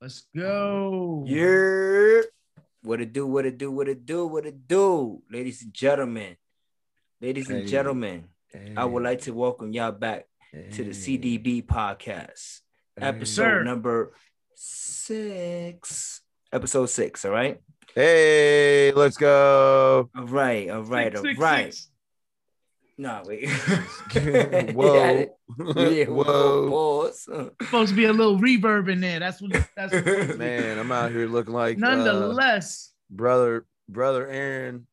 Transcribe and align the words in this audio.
Let's 0.00 0.26
um, 0.36 0.40
go. 0.42 1.24
Yeah. 1.26 2.22
What 2.82 3.00
it 3.00 3.12
do, 3.12 3.26
what 3.26 3.46
it 3.46 3.58
do, 3.58 3.70
what 3.72 3.88
it 3.88 4.06
do, 4.06 4.26
what 4.26 4.46
it 4.46 4.68
do, 4.68 5.22
ladies 5.30 5.62
and 5.62 5.72
gentlemen. 5.72 6.36
Ladies 7.20 7.48
and 7.48 7.62
Hey. 7.62 7.66
gentlemen, 7.66 8.24
I 8.76 8.84
would 8.84 9.02
like 9.02 9.22
to 9.22 9.32
welcome 9.32 9.72
y'all 9.72 9.90
back 9.92 10.26
to 10.52 10.84
the 10.84 10.90
CDB 10.92 11.62
podcast, 11.64 12.60
episode 13.00 13.42
Sir. 13.42 13.64
number 13.64 14.12
six. 14.54 16.20
Episode 16.52 16.86
six, 16.86 17.24
all 17.24 17.32
right? 17.32 17.60
Hey, 17.94 18.92
let's 18.92 19.16
go. 19.16 20.08
All 20.14 20.26
right, 20.26 20.68
all 20.70 20.82
right, 20.82 21.06
Six, 21.12 21.18
all 21.18 21.24
six, 21.24 21.38
right. 21.40 21.74
six. 21.74 21.90
No, 22.98 23.22
wait. 23.26 23.48
Whoa. 24.74 25.26
yeah, 25.76 26.04
whoa. 26.06 26.68
Whoa. 26.68 26.70
Pause. 26.70 27.28
Supposed 27.62 27.90
to 27.90 27.94
be 27.96 28.06
a 28.06 28.12
little 28.12 28.38
reverb 28.38 28.90
in 28.90 29.00
there. 29.00 29.20
That's 29.20 29.40
what. 29.42 29.52
That's 29.52 29.92
what 29.92 29.92
it's 29.92 30.08
supposed 30.08 30.28
to 30.28 30.32
be. 30.34 30.38
Man, 30.38 30.78
I'm 30.78 30.90
out 30.92 31.10
here 31.10 31.26
looking 31.26 31.52
like 31.54 31.76
uh, 31.76 31.80
Nonetheless, 31.80 32.92
brother, 33.10 33.66
brother 33.88 34.26
Aaron, 34.26 34.86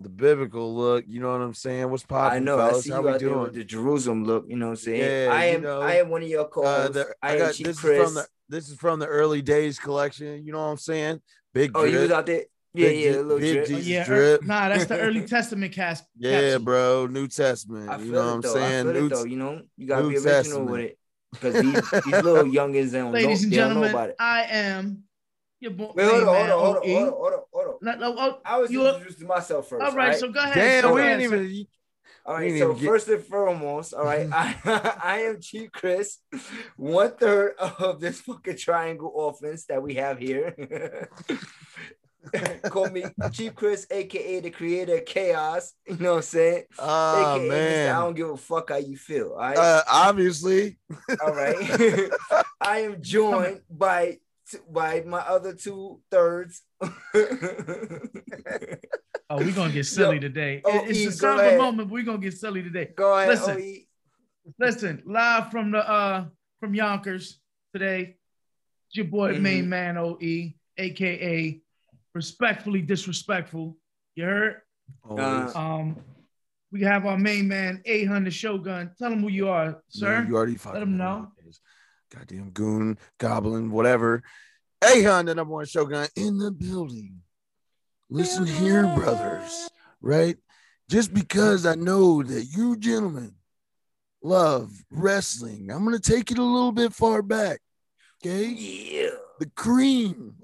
the 0.00 0.08
biblical 0.08 0.74
look. 0.74 1.04
You 1.08 1.20
know 1.20 1.32
what 1.32 1.40
I'm 1.40 1.54
saying? 1.54 1.90
What's 1.90 2.04
poppin', 2.04 2.36
I 2.36 2.38
know. 2.40 2.60
I 2.60 2.72
see 2.74 2.90
How 2.90 2.98
you 3.00 3.06
we 3.06 3.10
out 3.12 3.20
there 3.20 3.28
with 3.30 3.52
doing? 3.52 3.58
the 3.58 3.64
Jerusalem 3.64 4.24
look. 4.24 4.44
You 4.48 4.56
know 4.56 4.66
what 4.66 4.70
I'm 4.72 4.76
saying? 4.76 5.26
Yeah, 5.26 5.32
I 5.32 5.46
you 5.46 5.56
am. 5.56 5.62
know, 5.62 5.80
I 5.80 5.94
am 5.94 6.10
one 6.10 6.22
of 6.22 6.28
your 6.28 6.48
Uh, 6.64 6.88
the- 6.88 7.14
I, 7.22 7.34
I 7.34 7.38
got 7.38 7.54
this 7.56 7.80
Chris. 7.80 7.98
is 7.98 8.04
from 8.04 8.14
the 8.14 8.26
this 8.48 8.68
is 8.68 8.76
from 8.78 8.98
the 9.00 9.06
early 9.06 9.42
days 9.42 9.78
collection. 9.78 10.44
You 10.46 10.52
know 10.52 10.58
what 10.58 10.70
I'm 10.70 10.76
saying? 10.78 11.20
Big 11.52 11.72
oh, 11.74 11.84
you 11.84 11.98
was 11.98 12.06
drip. 12.06 12.18
out 12.18 12.26
there? 12.26 12.42
Yeah, 12.74 12.88
Big 12.88 13.00
yeah, 13.04 13.10
a 13.10 13.22
little 13.22 13.38
big 13.38 13.54
drip. 13.54 13.66
Jesus 13.68 13.86
Oh, 13.86 13.88
yeah, 13.88 14.04
drip. 14.04 14.42
er- 14.42 14.46
nah, 14.46 14.68
that's 14.68 14.84
the 14.86 14.98
early 15.00 15.26
Testament 15.26 15.72
cast. 15.72 16.04
Yeah, 16.18 16.40
capsule. 16.40 16.64
bro. 16.64 17.06
New 17.06 17.26
Testament. 17.28 17.88
I 17.88 17.96
you 17.98 18.04
feel 18.04 18.12
know 18.12 18.26
what 18.26 18.34
I'm 18.34 18.40
though. 18.42 18.54
saying? 18.54 18.88
I 18.88 18.92
feel 18.92 19.00
New 19.00 19.06
it 19.06 19.08
though. 19.10 19.24
You 19.24 19.36
know, 19.36 19.62
you 19.76 19.86
gotta 19.86 20.02
New 20.02 20.08
be 20.10 20.14
original 20.16 20.32
Testament. 20.34 20.70
with 20.70 20.80
it 20.80 20.98
because 21.32 21.54
these 21.54 21.90
these 22.04 22.22
little 22.22 22.44
youngins 22.58 22.90
they 22.90 22.98
don't 22.98 23.12
Ladies 23.12 23.42
and 23.44 23.52
They 23.52 23.56
don't 23.56 23.74
know 23.74 23.84
about 23.84 24.10
it. 24.10 24.16
I 24.20 24.42
am 24.44 25.04
your 25.60 25.72
boy. 25.72 25.92
Wait, 25.94 26.04
hold 26.04 26.22
on, 26.22 26.34
man, 26.34 26.50
hold 26.50 26.50
on, 26.50 26.58
hold 26.58 26.76
on, 26.76 26.82
hold 26.84 27.08
on, 27.08 27.12
hold 27.12 27.32
on, 27.32 27.40
hold 27.52 27.66
on. 27.68 27.98
No, 28.00 28.10
no, 28.12 28.14
oh, 28.18 28.38
I 28.44 28.58
was 28.58 28.70
you- 28.70 28.86
introducing 28.86 29.26
myself 29.26 29.68
first. 29.68 29.82
all 29.84 29.94
right, 29.94 30.14
so 30.16 30.30
go 30.30 30.40
ahead. 30.40 30.54
Damn, 30.54 30.82
so 30.82 30.94
we 30.94 31.00
go 31.00 31.06
ain't 31.06 31.18
ahead, 31.20 31.30
so- 31.30 31.36
even. 31.36 31.66
All 32.26 32.34
We 32.36 32.40
right, 32.42 32.48
didn't 32.50 32.58
so 32.60 32.70
even 32.72 32.82
get- 32.82 32.88
first 32.90 33.08
and 33.08 33.24
foremost, 33.24 33.94
all 33.94 34.04
right, 34.04 34.28
I, 34.32 34.94
I 35.02 35.18
am 35.20 35.40
Chief 35.40 35.72
Chris, 35.72 36.18
one 36.76 37.12
third 37.12 37.54
of 37.58 38.00
this 38.00 38.20
fucking 38.20 38.58
triangle 38.58 39.28
offense 39.30 39.64
that 39.66 39.82
we 39.82 39.94
have 39.94 40.18
here. 40.18 41.08
Call 42.64 42.90
me 42.90 43.04
Chief 43.32 43.54
Chris, 43.54 43.86
aka 43.90 44.40
the 44.40 44.50
creator 44.50 44.96
of 44.96 45.04
chaos. 45.04 45.72
You 45.86 45.96
know 45.98 46.10
what 46.12 46.16
I'm 46.16 46.22
saying? 46.22 46.64
Oh 46.78 47.36
AKA 47.36 47.48
Mr. 47.48 47.94
I 47.94 48.00
don't 48.00 48.14
give 48.14 48.30
a 48.30 48.36
fuck 48.36 48.70
how 48.70 48.76
you 48.76 48.96
feel. 48.96 49.30
All 49.32 49.38
right. 49.38 49.56
Uh, 49.56 49.82
obviously. 49.88 50.78
all 51.24 51.32
right. 51.34 51.56
I 52.60 52.78
am 52.80 53.00
joined 53.00 53.60
by 53.70 54.18
t- 54.50 54.58
by 54.70 55.02
my 55.06 55.20
other 55.20 55.54
two 55.54 56.00
thirds. 56.10 56.62
Oh, 59.30 59.36
we're 59.36 59.52
gonna 59.52 59.72
get 59.72 59.84
silly 59.84 60.16
Yo, 60.16 60.20
today. 60.22 60.62
OE, 60.64 60.84
it's 60.86 61.00
a 61.18 61.20
go 61.20 61.36
somber 61.36 61.56
moment, 61.58 61.90
we're 61.90 62.02
gonna 62.02 62.18
get 62.18 62.32
silly 62.36 62.62
today. 62.62 62.90
Go 62.96 63.16
ahead. 63.16 63.28
Listen. 63.28 63.56
OE. 63.58 63.74
Listen, 64.58 65.02
live 65.04 65.50
from 65.50 65.70
the 65.70 65.78
uh 65.88 66.24
from 66.60 66.74
Yonkers 66.74 67.38
today. 67.74 68.16
It's 68.88 68.96
your 68.96 69.04
boy 69.06 69.34
Mhm. 69.34 69.40
main 69.42 69.68
man 69.68 69.98
OE, 69.98 70.54
aka 70.78 71.60
respectfully 72.18 72.82
disrespectful. 72.82 73.76
You 74.16 74.24
heard? 74.24 74.56
Always. 75.08 75.54
Um, 75.54 75.96
we 76.72 76.82
have 76.82 77.06
our 77.06 77.16
main 77.16 77.46
man, 77.46 77.80
800 77.84 78.32
Shogun. 78.32 78.90
Tell 78.98 79.12
him 79.12 79.22
who 79.22 79.28
you 79.28 79.48
are, 79.48 79.80
sir. 79.88 80.18
Man, 80.18 80.26
you 80.28 80.36
already 80.36 80.56
fucking 80.56 80.82
him 80.82 80.96
know 80.96 81.04
know. 81.20 81.28
who 81.36 81.46
it 81.46 81.50
is. 81.50 81.60
Goddamn 82.12 82.50
goon, 82.50 82.98
goblin, 83.18 83.70
whatever. 83.70 84.24
Ahun, 84.82 85.26
the 85.26 85.34
number 85.36 85.54
one 85.54 85.66
shogun 85.66 86.08
in 86.16 86.38
the 86.38 86.50
building. 86.50 87.20
Listen 88.10 88.46
here, 88.46 88.82
brothers, 88.96 89.70
right? 90.00 90.36
Just 90.88 91.14
because 91.14 91.64
I 91.66 91.74
know 91.76 92.22
that 92.22 92.44
you 92.44 92.76
gentlemen 92.76 93.34
love 94.22 94.72
wrestling, 94.90 95.70
I'm 95.70 95.84
gonna 95.84 95.98
take 96.00 96.30
it 96.32 96.38
a 96.38 96.42
little 96.42 96.72
bit 96.72 96.92
far 96.92 97.22
back. 97.22 97.60
Okay, 98.20 98.46
Yeah. 98.46 99.10
the 99.38 99.46
cream. 99.54 100.34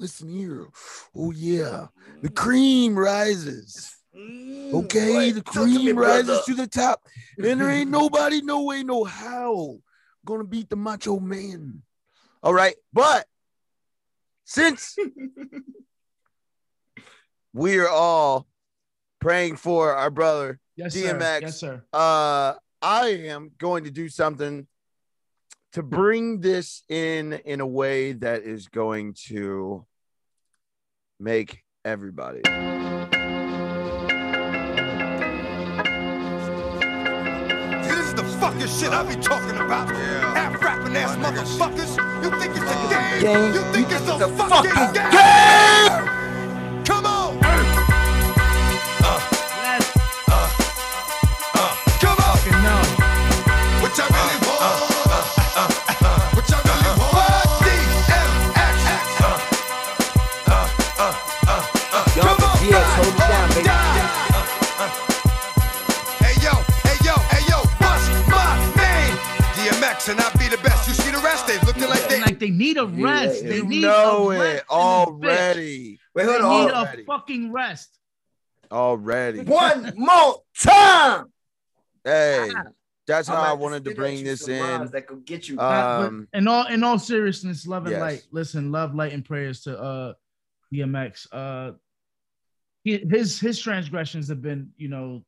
Listen 0.00 0.30
here. 0.30 0.66
Oh 1.14 1.30
yeah, 1.30 1.88
the 2.22 2.30
cream 2.30 2.98
rises. 2.98 3.94
Mm, 4.16 4.72
Okay, 4.72 5.12
boy, 5.12 5.32
the 5.34 5.42
talk 5.42 5.52
to 5.54 5.60
cream 5.60 5.98
rises 5.98 6.26
brother. 6.26 6.42
to 6.46 6.54
the 6.54 6.66
top, 6.66 7.06
and 7.36 7.60
there 7.60 7.70
ain't 7.70 7.90
nobody, 8.00 8.40
no 8.40 8.62
way, 8.62 8.82
no 8.82 9.04
how 9.04 9.76
gonna 10.24 10.44
beat 10.44 10.70
the 10.70 10.76
Macho 10.76 11.20
Man. 11.20 11.82
All 12.42 12.54
right, 12.54 12.76
but 12.94 13.26
since 14.46 14.96
we 17.52 17.78
are 17.78 17.88
all 17.88 18.46
praying 19.20 19.56
for 19.56 19.94
our 19.94 20.10
brother, 20.10 20.58
Yes, 20.76 20.96
DMX. 20.96 21.20
sir. 21.20 21.38
Yes, 21.42 21.60
sir. 21.60 21.84
uh, 21.92 22.54
I 22.80 23.08
am 23.26 23.50
going 23.58 23.84
to 23.84 23.90
do 23.90 24.08
something 24.08 24.66
to 25.74 25.82
bring 25.82 26.40
this 26.40 26.84
in 26.88 27.34
in 27.44 27.60
a 27.60 27.66
way 27.66 28.12
that 28.14 28.44
is 28.44 28.66
going 28.68 29.14
to 29.28 29.84
make 31.20 31.62
everybody. 31.84 32.40
This 37.82 37.98
is 37.98 38.14
the 38.14 38.24
fucking 38.40 38.66
shit 38.66 38.90
I 38.90 39.02
be 39.06 39.20
talking 39.20 39.56
about. 39.56 39.90
Half 39.90 40.62
rapping 40.62 40.96
ass 40.96 41.16
motherfuckers. 41.16 41.96
You 42.24 42.30
think 42.40 42.56
it's 42.56 42.70
a 42.70 42.88
game? 42.88 43.22
Game. 43.22 43.54
You 43.54 43.62
think 43.72 43.92
it's 43.92 44.08
a, 44.08 44.14
It's 44.14 44.22
a 44.22 44.28
fucking, 44.36 44.70
fucking 44.70 45.10
game? 45.10 46.09
Need 72.60 72.76
a 72.76 72.86
rest. 72.86 73.42
They 73.44 73.62
need 73.62 73.82
know 73.82 74.30
a 74.30 74.38
rest 74.38 74.42
it 74.42 74.48
in 74.48 74.52
this 74.54 74.62
bitch. 74.62 74.68
already. 74.70 75.98
Wait, 76.14 76.24
They 76.26 76.38
hold 76.38 76.66
need 76.66 76.72
on. 76.72 76.86
a 77.00 77.04
fucking 77.04 77.52
rest. 77.52 77.98
Already. 78.70 79.40
One 79.40 79.92
more 79.96 80.42
time. 80.58 81.26
Hey, 82.04 82.50
that's 83.06 83.26
how 83.28 83.34
I'm 83.36 83.40
I 83.40 83.46
about 83.48 83.58
wanted 83.58 83.84
to 83.86 83.94
bring 83.94 84.22
this 84.22 84.46
in. 84.48 84.86
That 84.92 85.06
could 85.08 85.24
get 85.24 85.48
you. 85.48 85.56
Nah, 85.56 86.02
Um, 86.06 86.28
in 86.32 86.46
all 86.46 86.66
in 86.66 86.84
all 86.84 86.98
seriousness, 86.98 87.66
love 87.66 87.84
and 87.86 87.92
yes. 87.92 88.00
light. 88.00 88.22
Listen, 88.30 88.70
love, 88.70 88.94
light, 88.94 89.12
and 89.12 89.24
prayers 89.24 89.62
to 89.62 89.78
uh 89.78 90.12
DMX. 90.72 91.26
Uh 91.32 91.72
his 92.84 93.38
his 93.40 93.58
transgressions 93.60 94.28
have 94.28 94.40
been, 94.40 94.70
you 94.76 94.88
know, 94.88 95.24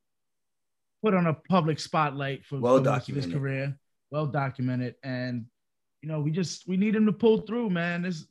put 1.05 1.13
on 1.15 1.27
a 1.27 1.35
public 1.35 1.79
spotlight 1.81 2.47
for, 2.47 2.59
Well 2.61 2.79
for 2.79 2.85
most 2.85 3.09
of 3.09 3.15
his 3.17 3.25
documented. 3.27 3.33
career. 3.41 3.79
Well 4.11 4.27
documented. 4.27 4.95
And 5.03 5.47
you 6.03 6.09
know, 6.09 6.21
we 6.21 6.31
just 6.31 6.67
we 6.69 6.77
need 6.77 6.95
him 6.95 7.07
to 7.07 7.13
pull 7.13 7.39
through, 7.39 7.71
man. 7.71 8.03
This 8.03 8.27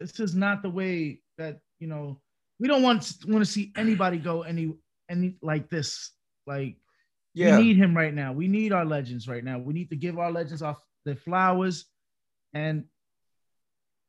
this 0.00 0.18
is 0.18 0.34
not 0.34 0.62
the 0.62 0.70
way 0.70 1.20
that, 1.36 1.60
you 1.78 1.86
know, 1.86 2.20
we 2.58 2.66
don't 2.66 2.82
want 2.82 3.14
want 3.26 3.44
to 3.44 3.50
see 3.50 3.72
anybody 3.76 4.16
go 4.16 4.42
any 4.42 4.74
any 5.08 5.36
like 5.42 5.68
this. 5.68 6.12
Like 6.46 6.76
yeah. 7.34 7.58
we 7.58 7.64
need 7.64 7.76
him 7.76 7.94
right 7.94 8.14
now. 8.14 8.32
We 8.32 8.48
need 8.48 8.72
our 8.72 8.86
legends 8.86 9.28
right 9.28 9.44
now. 9.44 9.58
We 9.58 9.74
need 9.74 9.90
to 9.90 9.96
give 9.96 10.18
our 10.18 10.32
legends 10.32 10.62
off 10.62 10.78
their 11.04 11.16
flowers. 11.16 11.84
And 12.54 12.84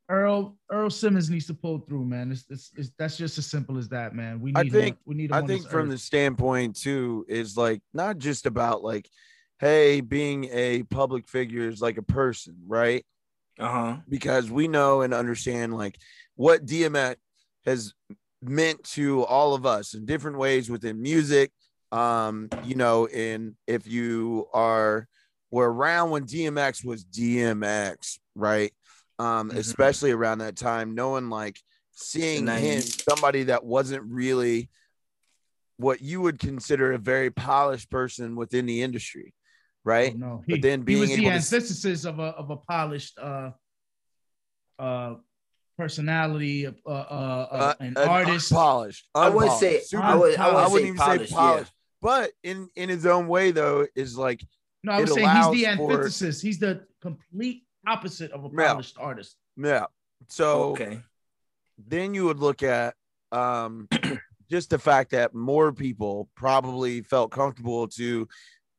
Earl 0.10 0.58
Earl 0.72 0.90
Simmons 0.90 1.30
needs 1.30 1.48
to 1.48 1.54
pull 1.54 1.80
through, 1.80 2.06
man. 2.06 2.32
It's, 2.32 2.46
it's, 2.50 2.72
it's 2.78 2.92
that's 2.98 3.18
just 3.18 3.38
as 3.38 3.46
simple 3.46 3.78
as 3.78 3.90
that, 3.90 4.16
man. 4.16 4.40
We 4.40 4.52
need 4.52 4.58
I 4.58 4.64
him. 4.64 4.70
think- 4.70 4.98
we 5.06 5.16
need 5.16 5.32
him 5.32 5.36
I 5.36 5.46
think 5.46 5.68
from 5.68 5.88
earth. 5.88 5.90
the 5.90 5.98
standpoint 5.98 6.78
too 6.78 7.26
is 7.28 7.58
like 7.58 7.82
not 7.94 8.18
just 8.18 8.46
about 8.46 8.84
like, 8.84 9.10
hey, 9.62 10.02
being 10.02 10.46
a 10.52 10.82
public 10.84 11.28
figure 11.28 11.70
is 11.70 11.82
like 11.84 11.98
a 11.98 12.02
person, 12.02 12.56
right? 12.68 13.06
Uh 13.60 13.68
huh. 13.70 13.96
Because 14.10 14.50
we 14.50 14.68
know 14.68 15.02
and 15.02 15.14
understand 15.14 15.78
like 15.78 15.98
what 16.36 16.66
DMX 16.66 17.16
has 17.66 17.94
meant 18.42 18.84
to 18.84 19.24
all 19.24 19.54
of 19.54 19.68
us 19.68 19.94
in 19.94 20.06
different 20.08 20.40
ways 20.40 20.68
within 20.68 21.00
music. 21.00 21.52
Um, 21.92 22.50
you 22.64 22.74
know, 22.74 23.06
and 23.06 23.54
if 23.68 23.86
you 23.86 24.48
are 24.52 25.08
were 25.52 25.72
around 25.72 26.10
when 26.10 26.26
DMX 26.26 26.84
was 26.84 27.06
DMX, 27.06 28.18
right? 28.34 28.74
Um, 29.20 29.52
Mhm. 29.52 29.58
especially 29.58 30.10
around 30.12 30.40
that 30.40 30.56
time, 30.56 30.96
knowing 30.96 31.30
like 31.30 31.60
seeing 31.92 32.48
him 32.48 32.82
somebody 33.08 33.44
that 33.44 33.64
wasn't 33.64 34.04
really 34.06 34.70
what 35.78 36.02
you 36.02 36.22
would 36.22 36.40
consider 36.40 36.94
a 36.94 36.98
very 36.98 37.30
polished 37.30 37.92
person 37.92 38.36
within 38.36 38.66
the 38.66 38.82
industry, 38.82 39.34
right? 39.84 40.16
no, 40.18 40.44
but 40.48 40.56
he, 40.58 40.62
then 40.62 40.86
he 40.88 40.96
was 40.96 41.10
being 41.10 41.20
the 41.22 41.26
able 41.28 41.32
to 41.32 41.36
antithesis 41.56 42.06
of 42.06 42.20
a 42.20 42.24
of 42.24 42.50
a 42.50 42.58
polished 42.58 43.18
uh 43.20 43.52
uh, 44.80 45.16
personality, 45.78 46.66
uh, 46.68 46.72
uh, 46.86 46.90
uh, 46.90 47.48
Uh, 47.52 47.74
an 47.80 47.98
an 47.98 48.10
artist. 48.10 48.52
polished. 48.52 49.08
I 49.16 49.30
would 49.30 49.44
unpolished, 49.44 49.60
say 49.60 49.80
super 49.82 50.04
I 50.04 50.16
would 50.16 50.36
I 50.38 50.48
would 50.48 50.56
I 50.58 50.66
say 50.68 50.72
wouldn't 50.74 50.88
even 50.88 50.98
polished, 50.98 51.30
say 51.32 51.36
yeah. 51.36 51.42
polished, 51.42 51.72
but 52.02 52.32
in 52.44 52.70
in 52.76 52.90
his 52.90 53.06
own 53.06 53.28
way 53.28 53.52
though 53.52 53.86
is 53.96 54.18
like 54.18 54.44
No, 54.84 54.94
I 54.94 55.02
was 55.02 55.12
it 55.12 55.14
saying 55.14 55.30
he's 55.30 55.52
the 55.52 55.64
allows 55.66 55.78
for- 55.78 55.92
antithesis. 55.94 56.42
He's 56.42 56.60
the 56.60 56.86
complete 57.02 57.64
opposite 57.88 58.32
of 58.32 58.46
a 58.46 58.50
Yeah. 58.56 58.70
polished 58.74 58.98
artist. 59.00 59.38
yeah. 59.58 59.86
So 60.28 60.72
Okay. 60.72 61.02
then 61.88 62.14
you 62.14 62.26
would 62.26 62.40
look 62.40 62.64
at 62.64 62.96
um 63.32 63.88
just 64.50 64.70
the 64.70 64.80
fact 64.80 65.12
that 65.12 65.34
more 65.34 65.72
people 65.72 66.30
probably 66.36 67.02
felt 67.02 67.32
comfortable 67.32 67.88
to 67.88 68.28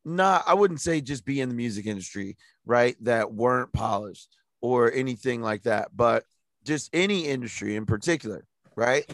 not 0.04 0.44
I 0.46 0.54
wouldn't 0.54 0.80
say 0.80 1.00
just 1.00 1.24
be 1.24 1.40
in 1.40 1.48
the 1.48 1.54
music 1.54 1.86
industry, 1.86 2.36
right? 2.66 2.96
That 3.04 3.32
weren't 3.32 3.72
polished 3.72 4.28
or 4.60 4.92
anything 4.92 5.42
like 5.42 5.62
that, 5.62 5.88
but 5.94 6.24
just 6.64 6.90
any 6.92 7.26
industry 7.26 7.76
in 7.76 7.86
particular, 7.86 8.44
right? 8.76 9.04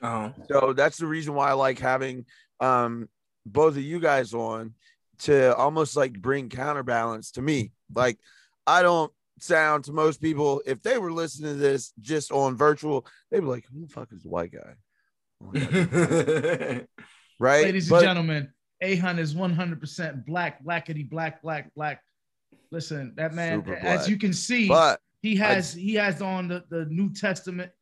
Uh-huh. 0.00 0.30
So 0.50 0.72
that's 0.72 0.98
the 0.98 1.06
reason 1.06 1.34
why 1.34 1.48
I 1.50 1.52
like 1.52 1.78
having 1.78 2.26
um 2.60 3.08
both 3.46 3.76
of 3.76 3.82
you 3.82 3.98
guys 4.00 4.34
on 4.34 4.74
to 5.20 5.54
almost 5.56 5.96
like 5.96 6.12
bring 6.20 6.48
counterbalance 6.48 7.32
to 7.32 7.42
me. 7.42 7.72
Like 7.94 8.18
I 8.66 8.82
don't 8.82 9.12
sound 9.40 9.84
to 9.84 9.92
most 9.92 10.20
people 10.20 10.62
if 10.66 10.82
they 10.82 10.98
were 10.98 11.12
listening 11.12 11.54
to 11.54 11.58
this 11.58 11.92
just 12.00 12.30
on 12.32 12.56
virtual, 12.56 13.06
they'd 13.30 13.40
be 13.40 13.46
like, 13.46 13.64
"Who 13.72 13.82
the 13.82 13.88
fuck 13.88 14.08
is 14.12 14.22
the 14.22 14.28
white 14.28 14.52
guy?" 14.52 14.74
Oh, 15.40 15.50
right? 17.38 17.64
Ladies 17.64 17.88
But- 17.88 17.96
and 17.96 18.04
gentlemen, 18.04 18.52
Ahun 18.82 19.18
is 19.18 19.34
100% 19.34 20.24
black, 20.26 20.64
blackety, 20.64 21.08
black, 21.08 21.42
black, 21.42 21.72
black. 21.74 22.02
Listen, 22.70 23.12
that 23.16 23.34
man, 23.34 23.58
Super 23.58 23.74
as 23.76 24.00
black. 24.00 24.08
you 24.08 24.16
can 24.18 24.32
see, 24.32 24.68
But 24.68 25.00
he 25.20 25.36
has 25.36 25.72
he 25.72 25.94
has 25.94 26.22
on 26.22 26.48
the, 26.48 26.64
the 26.70 26.84
New 26.86 27.12
Testament 27.12 27.72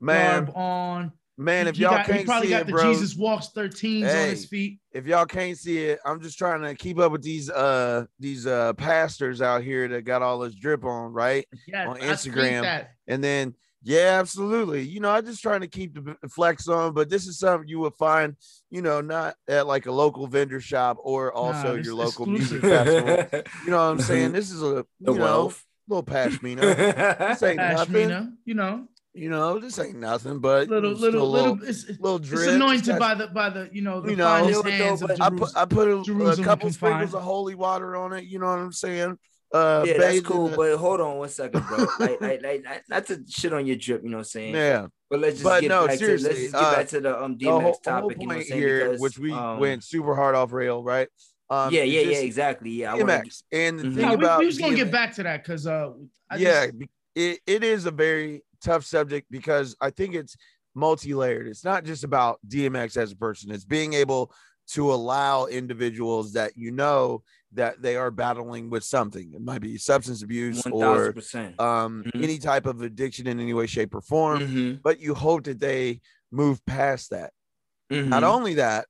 man, 0.00 0.44
garb 0.44 0.56
on. 0.56 1.12
man, 1.36 1.66
He- 1.66 1.70
if 1.70 1.78
y'all 1.78 1.90
got, 1.92 2.06
he 2.06 2.12
can't 2.12 2.26
probably 2.26 2.46
see 2.48 2.52
got 2.52 2.60
it, 2.62 2.66
the 2.66 2.72
bro, 2.72 2.92
Jesus 2.92 3.16
Walks 3.16 3.48
13s 3.56 4.02
on 4.14 4.28
his 4.28 4.46
feet. 4.46 4.78
if 4.92 5.06
y'all 5.06 5.26
can't 5.26 5.56
see 5.58 5.78
it, 5.86 5.98
I'm 6.04 6.20
just 6.20 6.38
trying 6.38 6.62
to 6.62 6.74
keep 6.74 6.98
up 6.98 7.10
with 7.10 7.22
these 7.22 7.50
uh 7.50 8.04
these 8.20 8.46
uh 8.46 8.74
pastors 8.74 9.42
out 9.42 9.62
here 9.62 9.88
that 9.88 10.02
got 10.02 10.22
all 10.22 10.38
this 10.40 10.54
drip 10.54 10.84
on, 10.84 11.12
right? 11.12 11.46
Yeah, 11.66 11.88
on 11.88 11.96
I 11.96 12.00
Instagram. 12.12 12.86
And 13.06 13.24
then, 13.24 13.54
yeah, 13.82 14.18
absolutely. 14.18 14.82
You 14.82 15.00
know, 15.00 15.10
I'm 15.10 15.24
just 15.24 15.40
trying 15.40 15.60
to 15.60 15.68
keep 15.68 15.94
the 15.94 16.16
flex 16.28 16.66
on, 16.68 16.94
but 16.94 17.08
this 17.08 17.26
is 17.26 17.38
something 17.38 17.68
you 17.68 17.78
would 17.80 17.94
find, 17.94 18.36
you 18.70 18.82
know, 18.82 19.00
not 19.00 19.36
at 19.48 19.66
like 19.66 19.86
a 19.86 19.92
local 19.92 20.26
vendor 20.26 20.60
shop 20.60 20.98
or 21.00 21.32
also 21.32 21.76
it's 21.76 21.86
your 21.86 21.94
local 21.94 22.34
exclusive. 22.34 22.62
music 22.62 22.70
festival. 22.70 23.42
You 23.64 23.70
know 23.70 23.76
what 23.76 23.92
I'm 23.92 24.00
saying? 24.00 24.32
This 24.38 24.50
is 24.50 24.62
a 24.62 24.66
the 25.00 25.12
you 25.12 25.14
know 25.14 25.22
wealth. 25.24 25.64
little 25.86 26.02
pashmina. 26.02 26.60
this 27.18 27.42
ain't 27.42 27.56
nothing. 27.56 27.94
Pashmina, 27.94 28.32
you 28.44 28.54
know, 28.54 28.88
You 29.14 29.30
know, 29.30 29.58
this 29.60 29.78
ain't 29.78 29.96
nothing, 29.96 30.40
but 30.40 30.68
little 30.68 30.90
a 30.90 30.94
little 30.94 31.28
little, 31.28 31.54
little. 31.54 31.68
It's, 31.68 31.84
it's 31.84 32.00
little 32.00 32.18
drip. 32.18 32.50
anointed 32.50 32.98
by 32.98 33.14
the 33.14 33.28
by 33.28 33.48
the 33.50 33.70
you 33.72 33.82
know 33.82 34.00
the 34.00 34.10
You 34.10 34.16
know, 34.16 34.24
finest 34.24 34.66
hands 34.66 35.00
but 35.02 35.12
of 35.12 35.20
I 35.20 35.30
put 35.30 35.38
Jerusalem. 35.38 35.52
I 35.56 35.64
put 35.66 36.38
a, 36.38 36.42
a 36.42 36.44
couple 36.44 36.68
can 36.68 36.72
sprinkles 36.72 37.14
of 37.14 37.22
holy 37.22 37.54
water 37.54 37.94
on 37.96 38.12
it. 38.12 38.24
You 38.24 38.40
know 38.40 38.46
what 38.46 38.58
I'm 38.58 38.72
saying? 38.72 39.18
Uh, 39.52 39.82
yeah, 39.86 39.96
that's 39.98 40.20
cool. 40.20 40.48
the- 40.48 40.56
But 40.56 40.76
hold 40.76 41.00
on 41.00 41.16
one 41.18 41.28
second, 41.28 41.64
bro. 41.68 41.86
like, 41.98 42.20
like, 42.20 42.42
like, 42.42 42.62
not- 42.64 42.82
not 42.88 43.06
to 43.06 43.22
shit 43.28 43.52
on 43.52 43.66
your 43.66 43.76
drip, 43.76 44.02
you 44.02 44.10
know 44.10 44.18
what 44.18 44.20
I'm 44.20 44.24
saying? 44.24 44.54
yeah. 44.54 44.86
But 45.10 45.20
let's 45.20 45.36
just 45.36 45.44
But 45.44 45.62
get 45.62 45.68
no, 45.68 45.86
back 45.86 45.98
seriously, 45.98 46.28
to 46.28 46.34
let's 46.34 46.40
just 46.42 46.54
get 46.54 46.62
uh, 46.62 46.76
back 46.76 46.88
to 46.88 47.00
the 47.00 47.22
um 47.22 47.38
The 47.38 47.46
whole, 47.50 47.60
DMX 47.60 47.62
whole 47.62 47.72
topic, 47.82 48.18
you 48.20 48.26
know 48.26 48.28
what 48.28 48.32
I'm 48.32 48.36
point 48.36 48.46
saying? 48.48 48.60
here, 48.60 48.84
Because, 48.84 49.00
which 49.00 49.18
we 49.18 49.32
um, 49.32 49.58
went 49.58 49.84
super 49.84 50.14
hard 50.14 50.34
off 50.34 50.52
rail, 50.52 50.82
right? 50.84 51.08
Um, 51.48 51.72
yeah, 51.72 51.80
is 51.84 51.92
yeah, 51.94 52.00
yeah, 52.10 52.18
exactly. 52.18 52.70
Yeah, 52.70 52.92
I 52.92 52.96
wanna 52.96 53.22
DMX. 53.24 53.42
And 53.52 53.78
the 53.78 53.84
Mhm. 53.84 53.94
thing 53.94 54.02
No, 54.02 54.08
we, 54.10 54.14
about 54.16 54.38
we 54.40 54.46
just 54.48 54.60
gonna 54.60 54.72
DMX 54.74 54.76
get 54.76 54.92
back 54.92 55.14
to 55.14 55.22
that 55.22 55.42
because 55.42 55.66
uh, 55.66 55.92
I 56.28 56.36
yeah, 56.36 56.66
just, 56.66 56.74
it, 57.14 57.40
it 57.46 57.64
is 57.64 57.86
a 57.86 57.90
very 57.90 58.42
tough 58.62 58.84
subject 58.84 59.28
because 59.30 59.74
I 59.80 59.88
think 59.88 60.14
it's 60.14 60.36
multi-layered. 60.74 61.46
It's 61.48 61.64
not 61.64 61.84
just 61.84 62.04
about 62.04 62.38
DMX 62.46 62.98
as 62.98 63.12
a 63.12 63.16
person. 63.16 63.50
It's 63.50 63.64
being 63.64 63.94
able 63.94 64.30
to 64.72 64.92
allow 64.92 65.46
individuals 65.46 66.34
that 66.34 66.52
you 66.54 66.70
know 66.70 67.22
that 67.52 67.80
they 67.80 67.96
are 67.96 68.10
battling 68.10 68.70
with 68.70 68.84
something. 68.84 69.32
It 69.34 69.40
might 69.40 69.60
be 69.60 69.78
substance 69.78 70.22
abuse 70.22 70.62
or 70.72 71.14
um, 71.58 72.04
Mhm. 72.14 72.22
any 72.22 72.38
type 72.38 72.66
of 72.66 72.82
addiction 72.82 73.26
in 73.26 73.40
any 73.40 73.54
way, 73.54 73.66
shape, 73.66 73.94
or 73.94 74.00
form. 74.00 74.40
Mhm, 74.42 74.82
But 74.82 75.00
you 75.00 75.14
hope 75.14 75.44
that 75.44 75.58
they 75.60 76.00
move 76.30 76.64
past 76.66 77.10
that. 77.10 77.32
Not 77.90 78.22
mhm. 78.22 78.26
only 78.34 78.54
that, 78.54 78.86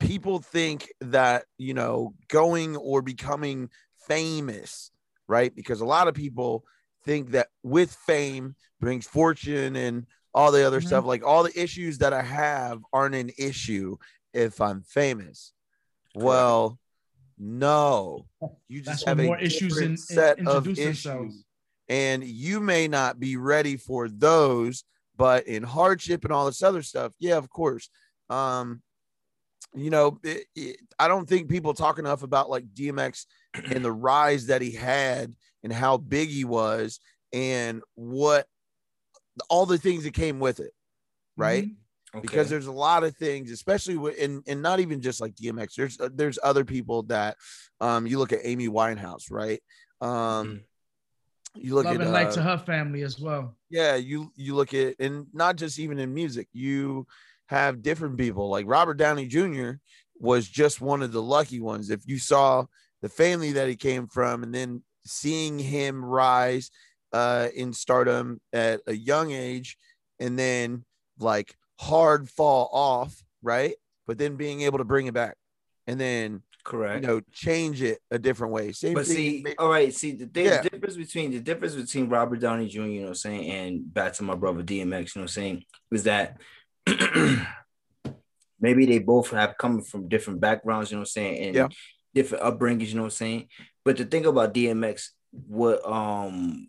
people 0.00 0.38
think 0.40 0.92
that, 1.00 1.44
you 1.58 1.74
know, 1.74 2.14
going 2.28 2.76
or 2.76 3.02
becoming 3.02 3.70
famous, 4.06 4.90
right? 5.26 5.54
Because 5.54 5.80
a 5.80 5.84
lot 5.86 6.08
of 6.08 6.14
people 6.14 6.64
think 7.04 7.30
that 7.30 7.48
with 7.62 7.92
fame 7.92 8.54
brings 8.80 9.06
fortune 9.06 9.76
and 9.76 10.06
all 10.34 10.52
the 10.52 10.66
other 10.66 10.80
stuff. 10.80 11.04
Like 11.04 11.24
all 11.24 11.42
the 11.42 11.60
issues 11.60 11.98
that 11.98 12.12
I 12.12 12.22
have 12.22 12.80
aren't 12.92 13.14
an 13.14 13.30
issue 13.38 13.96
if 14.32 14.60
I'm 14.60 14.82
famous. 14.82 15.52
Well, 16.14 16.78
no, 17.38 18.26
you 18.68 18.80
just 18.82 19.04
have 19.06 19.18
a 19.18 19.22
more 19.24 19.38
issues 19.38 19.62
in, 19.62 19.68
different 19.68 19.90
in, 19.92 19.96
set 19.98 20.46
of 20.46 20.66
issues. 20.68 20.84
themselves. 21.02 21.44
and 21.88 22.24
you 22.24 22.60
may 22.60 22.88
not 22.88 23.18
be 23.20 23.36
ready 23.36 23.76
for 23.76 24.08
those 24.08 24.84
but 25.16 25.46
in 25.48 25.62
hardship 25.64 26.24
and 26.24 26.32
all 26.32 26.46
this 26.46 26.62
other 26.62 26.82
stuff 26.82 27.12
yeah 27.18 27.36
of 27.36 27.48
course. 27.50 27.88
Um 28.30 28.82
you 29.74 29.90
know 29.90 30.18
it, 30.22 30.46
it- 30.56 30.76
i 30.98 31.06
don't 31.08 31.28
think 31.28 31.48
people 31.48 31.74
talk 31.74 31.98
enough 31.98 32.22
about 32.22 32.48
like 32.48 32.64
dmx 32.74 33.26
and 33.54 33.84
the 33.84 33.92
rise 33.92 34.46
that 34.46 34.62
he 34.62 34.70
had 34.70 35.34
and 35.62 35.72
how 35.72 35.96
big 35.98 36.28
he 36.30 36.44
was 36.44 37.00
and 37.34 37.82
what 37.94 38.46
all 39.50 39.66
the 39.66 39.76
things 39.78 40.04
that 40.04 40.14
came 40.14 40.40
with 40.40 40.58
it 40.60 40.72
right 41.36 41.68
Mhm. 42.14 42.22
because 42.22 42.48
there's 42.48 42.66
a 42.66 42.72
lot 42.72 43.04
of 43.04 43.16
things, 43.16 43.50
especially 43.50 43.96
with, 43.96 44.20
and 44.20 44.42
and 44.46 44.62
not 44.62 44.80
even 44.80 45.00
just 45.00 45.20
like 45.20 45.34
DMX. 45.34 45.74
There's 45.74 46.00
uh, 46.00 46.08
there's 46.12 46.38
other 46.42 46.64
people 46.64 47.02
that, 47.04 47.36
um, 47.80 48.06
you 48.06 48.18
look 48.18 48.32
at 48.32 48.40
Amy 48.42 48.68
Winehouse, 48.68 49.30
right? 49.30 49.62
Um, 50.00 50.62
you 51.54 51.74
look 51.74 51.86
Love 51.86 51.96
at 51.96 52.00
and 52.02 52.12
light 52.12 52.28
uh, 52.28 52.32
to 52.32 52.42
her 52.42 52.58
family 52.58 53.02
as 53.02 53.18
well. 53.18 53.56
yeah, 53.70 53.96
you 53.96 54.32
you 54.36 54.54
look 54.54 54.74
at, 54.74 54.94
and 54.98 55.26
not 55.32 55.56
just 55.56 55.78
even 55.78 55.98
in 55.98 56.14
music, 56.14 56.48
you 56.52 57.06
have 57.46 57.82
different 57.82 58.16
people 58.18 58.48
like 58.50 58.66
Robert 58.68 58.94
Downey 58.94 59.26
Jr. 59.26 59.72
was 60.18 60.46
just 60.48 60.80
one 60.80 61.02
of 61.02 61.12
the 61.12 61.22
lucky 61.22 61.60
ones. 61.60 61.90
If 61.90 62.06
you 62.06 62.18
saw 62.18 62.66
the 63.02 63.08
family 63.08 63.52
that 63.52 63.68
he 63.68 63.76
came 63.76 64.06
from, 64.06 64.42
and 64.42 64.54
then 64.54 64.82
seeing 65.04 65.58
him 65.58 66.04
rise 66.04 66.70
uh, 67.12 67.48
in 67.54 67.72
stardom 67.72 68.40
at 68.52 68.80
a 68.86 68.92
young 68.94 69.32
age, 69.32 69.76
and 70.20 70.38
then 70.38 70.84
like 71.18 71.54
hard 71.78 72.28
fall 72.28 72.68
off, 72.72 73.22
right? 73.42 73.74
But 74.06 74.18
then 74.18 74.36
being 74.36 74.62
able 74.62 74.78
to 74.78 74.84
bring 74.84 75.06
it 75.06 75.14
back, 75.14 75.36
and 75.86 76.00
then 76.00 76.42
correct, 76.64 77.02
you 77.02 77.06
know 77.08 77.20
change 77.32 77.82
it 77.82 77.98
a 78.10 78.18
different 78.18 78.52
way. 78.52 78.72
Same 78.72 78.94
But 78.94 79.06
thing. 79.06 79.14
see, 79.16 79.46
all 79.58 79.68
right, 79.70 79.92
see 79.94 80.12
the, 80.12 80.26
thing, 80.26 80.46
Yeah. 80.46 80.62
the 80.62 80.70
difference 80.70 80.96
between 80.96 81.30
the 81.30 81.40
difference 81.40 81.74
between 81.74 82.08
Robert 82.08 82.40
Downey 82.40 82.68
Jr., 82.68 82.80
you 82.82 82.96
know 83.00 83.02
what 83.04 83.08
I'm 83.10 83.14
saying, 83.16 83.50
and 83.50 83.94
back 83.94 84.12
to 84.14 84.22
my 84.22 84.34
brother 84.34 84.62
DMX, 84.62 84.80
you 84.80 84.88
know 84.90 85.02
what 85.02 85.22
I'm 85.22 85.28
saying, 85.28 85.64
is 85.92 86.04
that 86.04 86.38
maybe 88.60 88.86
they 88.86 88.98
both 88.98 89.30
have 89.30 89.56
come 89.58 89.82
from 89.82 90.08
different 90.08 90.40
backgrounds, 90.40 90.90
you 90.90 90.96
know 90.96 91.00
what 91.00 91.08
I'm 91.08 91.22
saying, 91.22 91.38
and 91.46 91.54
Yeah. 91.56 91.68
different 92.14 92.44
upbringings, 92.44 92.88
you 92.88 92.94
know 92.96 93.02
what 93.02 93.06
I'm 93.08 93.10
saying. 93.12 93.48
But 93.84 93.96
the 93.96 94.04
thing 94.04 94.26
about 94.26 94.54
DMX, 94.54 95.10
what 95.30 95.84
um 95.86 96.68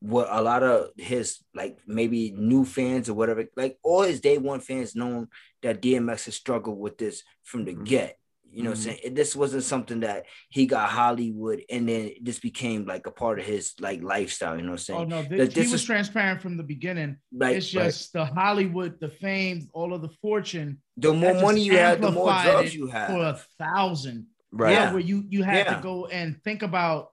what 0.00 0.28
a 0.30 0.40
lot 0.42 0.62
of 0.62 0.88
his 0.96 1.38
like 1.54 1.78
maybe 1.86 2.32
new 2.36 2.64
fans 2.64 3.08
or 3.08 3.14
whatever, 3.14 3.44
like 3.56 3.78
all 3.82 4.02
his 4.02 4.20
day 4.20 4.38
one 4.38 4.60
fans 4.60 4.96
known 4.96 5.28
that 5.62 5.82
DMX 5.82 6.24
has 6.24 6.34
struggled 6.34 6.78
with 6.78 6.96
this 6.98 7.22
from 7.44 7.64
the 7.66 7.74
Mhm. 7.74 7.84
get. 7.86 8.16
You 8.52 8.64
know 8.64 8.72
Mhm. 8.72 8.76
Saying? 8.78 9.14
This 9.14 9.36
wasn't 9.36 9.62
something 9.62 10.00
that 10.00 10.24
he 10.48 10.66
got 10.66 10.88
Hollywood 10.90 11.62
and 11.70 11.88
then 11.88 12.12
this 12.20 12.40
became 12.40 12.84
like 12.84 13.06
a 13.06 13.10
part 13.12 13.38
of 13.38 13.46
his 13.46 13.74
like 13.78 14.02
lifestyle, 14.02 14.56
you 14.56 14.62
know 14.62 14.72
what 14.72 14.88
I'm 14.90 14.96
Oh 14.96 14.98
saying? 14.98 15.08
no, 15.10 15.22
That 15.22 15.28
th- 15.28 15.54
he 15.54 15.60
this 15.60 15.70
was 15.72 15.82
is- 15.82 15.86
transparent 15.86 16.40
from 16.42 16.56
the 16.56 16.64
beginning. 16.64 17.18
Like 17.32 17.58
it's 17.58 17.68
just 17.68 18.12
the 18.12 18.24
Hollywood, 18.24 18.98
the 19.00 19.10
fame, 19.10 19.68
all 19.72 19.92
of 19.94 20.00
the 20.02 20.08
fortune. 20.22 20.80
the 20.96 21.12
more 21.14 21.34
money 21.34 21.62
you 21.62 21.76
have, 21.76 22.00
the 22.00 22.10
more 22.10 22.32
drugs 22.42 22.74
you 22.74 22.90
for 22.90 23.22
a 23.34 23.40
thousand. 23.58 24.26
right. 24.52 24.72
Yeah. 24.72 24.92
Where 24.92 25.00
you 25.00 25.24
you 25.28 25.44
had 25.44 25.66
Yeah. 25.66 25.76
to 25.76 25.82
go 25.82 26.06
and 26.06 26.42
think 26.42 26.62
about, 26.62 27.09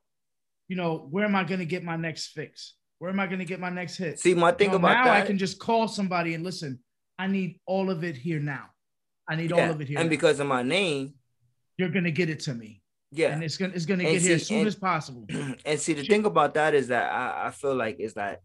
you 0.68 0.76
know, 0.76 1.08
where 1.10 1.26
am 1.26 1.36
I 1.36 1.44
going 1.44 1.60
to 1.60 1.66
get 1.66 1.84
my 1.84 1.96
next 1.96 2.28
fix? 2.28 2.74
Where 3.00 3.10
am 3.10 3.20
I 3.20 3.28
going 3.28 3.40
to 3.40 3.46
get 3.46 3.60
my 3.60 3.70
next 3.70 3.98
hit? 3.98 4.20
See, 4.20 4.34
my 4.34 4.52
thing 4.52 4.68
You 4.68 4.72
know, 4.72 4.78
about 4.80 4.94
now 4.94 5.04
that, 5.06 5.24
I 5.24 5.26
can 5.26 5.38
just 5.38 5.60
call 5.60 5.88
somebody 5.88 6.34
and 6.34 6.44
listen. 6.44 6.80
I 7.20 7.28
need 7.28 7.60
all 7.66 7.90
of 7.90 8.04
it 8.04 8.16
here 8.16 8.40
now. 8.40 8.66
I 9.30 9.36
need 9.36 9.52
yeah, 9.52 9.66
all 9.66 9.72
of 9.72 9.82
it 9.82 9.88
here. 9.88 9.98
and 10.00 10.08
now. 10.08 10.10
because 10.10 10.40
of 10.40 10.48
my 10.48 10.64
name, 10.64 11.14
you're 11.78 11.90
gonna 11.90 12.12
get 12.12 12.30
it 12.30 12.40
to 12.42 12.54
me, 12.54 12.82
yeah. 13.12 13.30
and 13.30 13.44
it's 13.44 13.58
gonna 13.58 13.74
it's 13.76 13.86
gonna 13.86 14.04
And 14.04 14.14
get 14.14 14.22
here 14.22 14.36
as 14.36 14.48
soon 14.48 14.60
and- 14.60 14.68
as 14.68 14.76
possible. 14.76 15.26
and 15.66 15.80
see 15.80 15.94
the 15.94 16.04
thing 16.04 16.26
about 16.26 16.54
that 16.56 16.74
is 16.74 16.88
that 16.88 17.12
I, 17.12 17.48
I 17.48 17.52
feel 17.52 17.76
like 17.76 18.00
is 18.00 18.14
that 18.14 18.42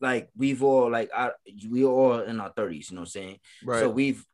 like 0.00 0.30
we've 0.36 0.62
all 0.62 0.90
like 0.90 1.10
I, 1.14 1.30
we 1.70 1.84
all 1.84 2.20
in 2.20 2.40
our 2.40 2.52
30s, 2.52 2.90
you 2.90 2.96
know 2.96 3.02
what 3.02 3.06
I'm 3.06 3.06
saying? 3.06 3.38
Right. 3.64 3.80
So 3.80 3.90
we've 3.90 4.24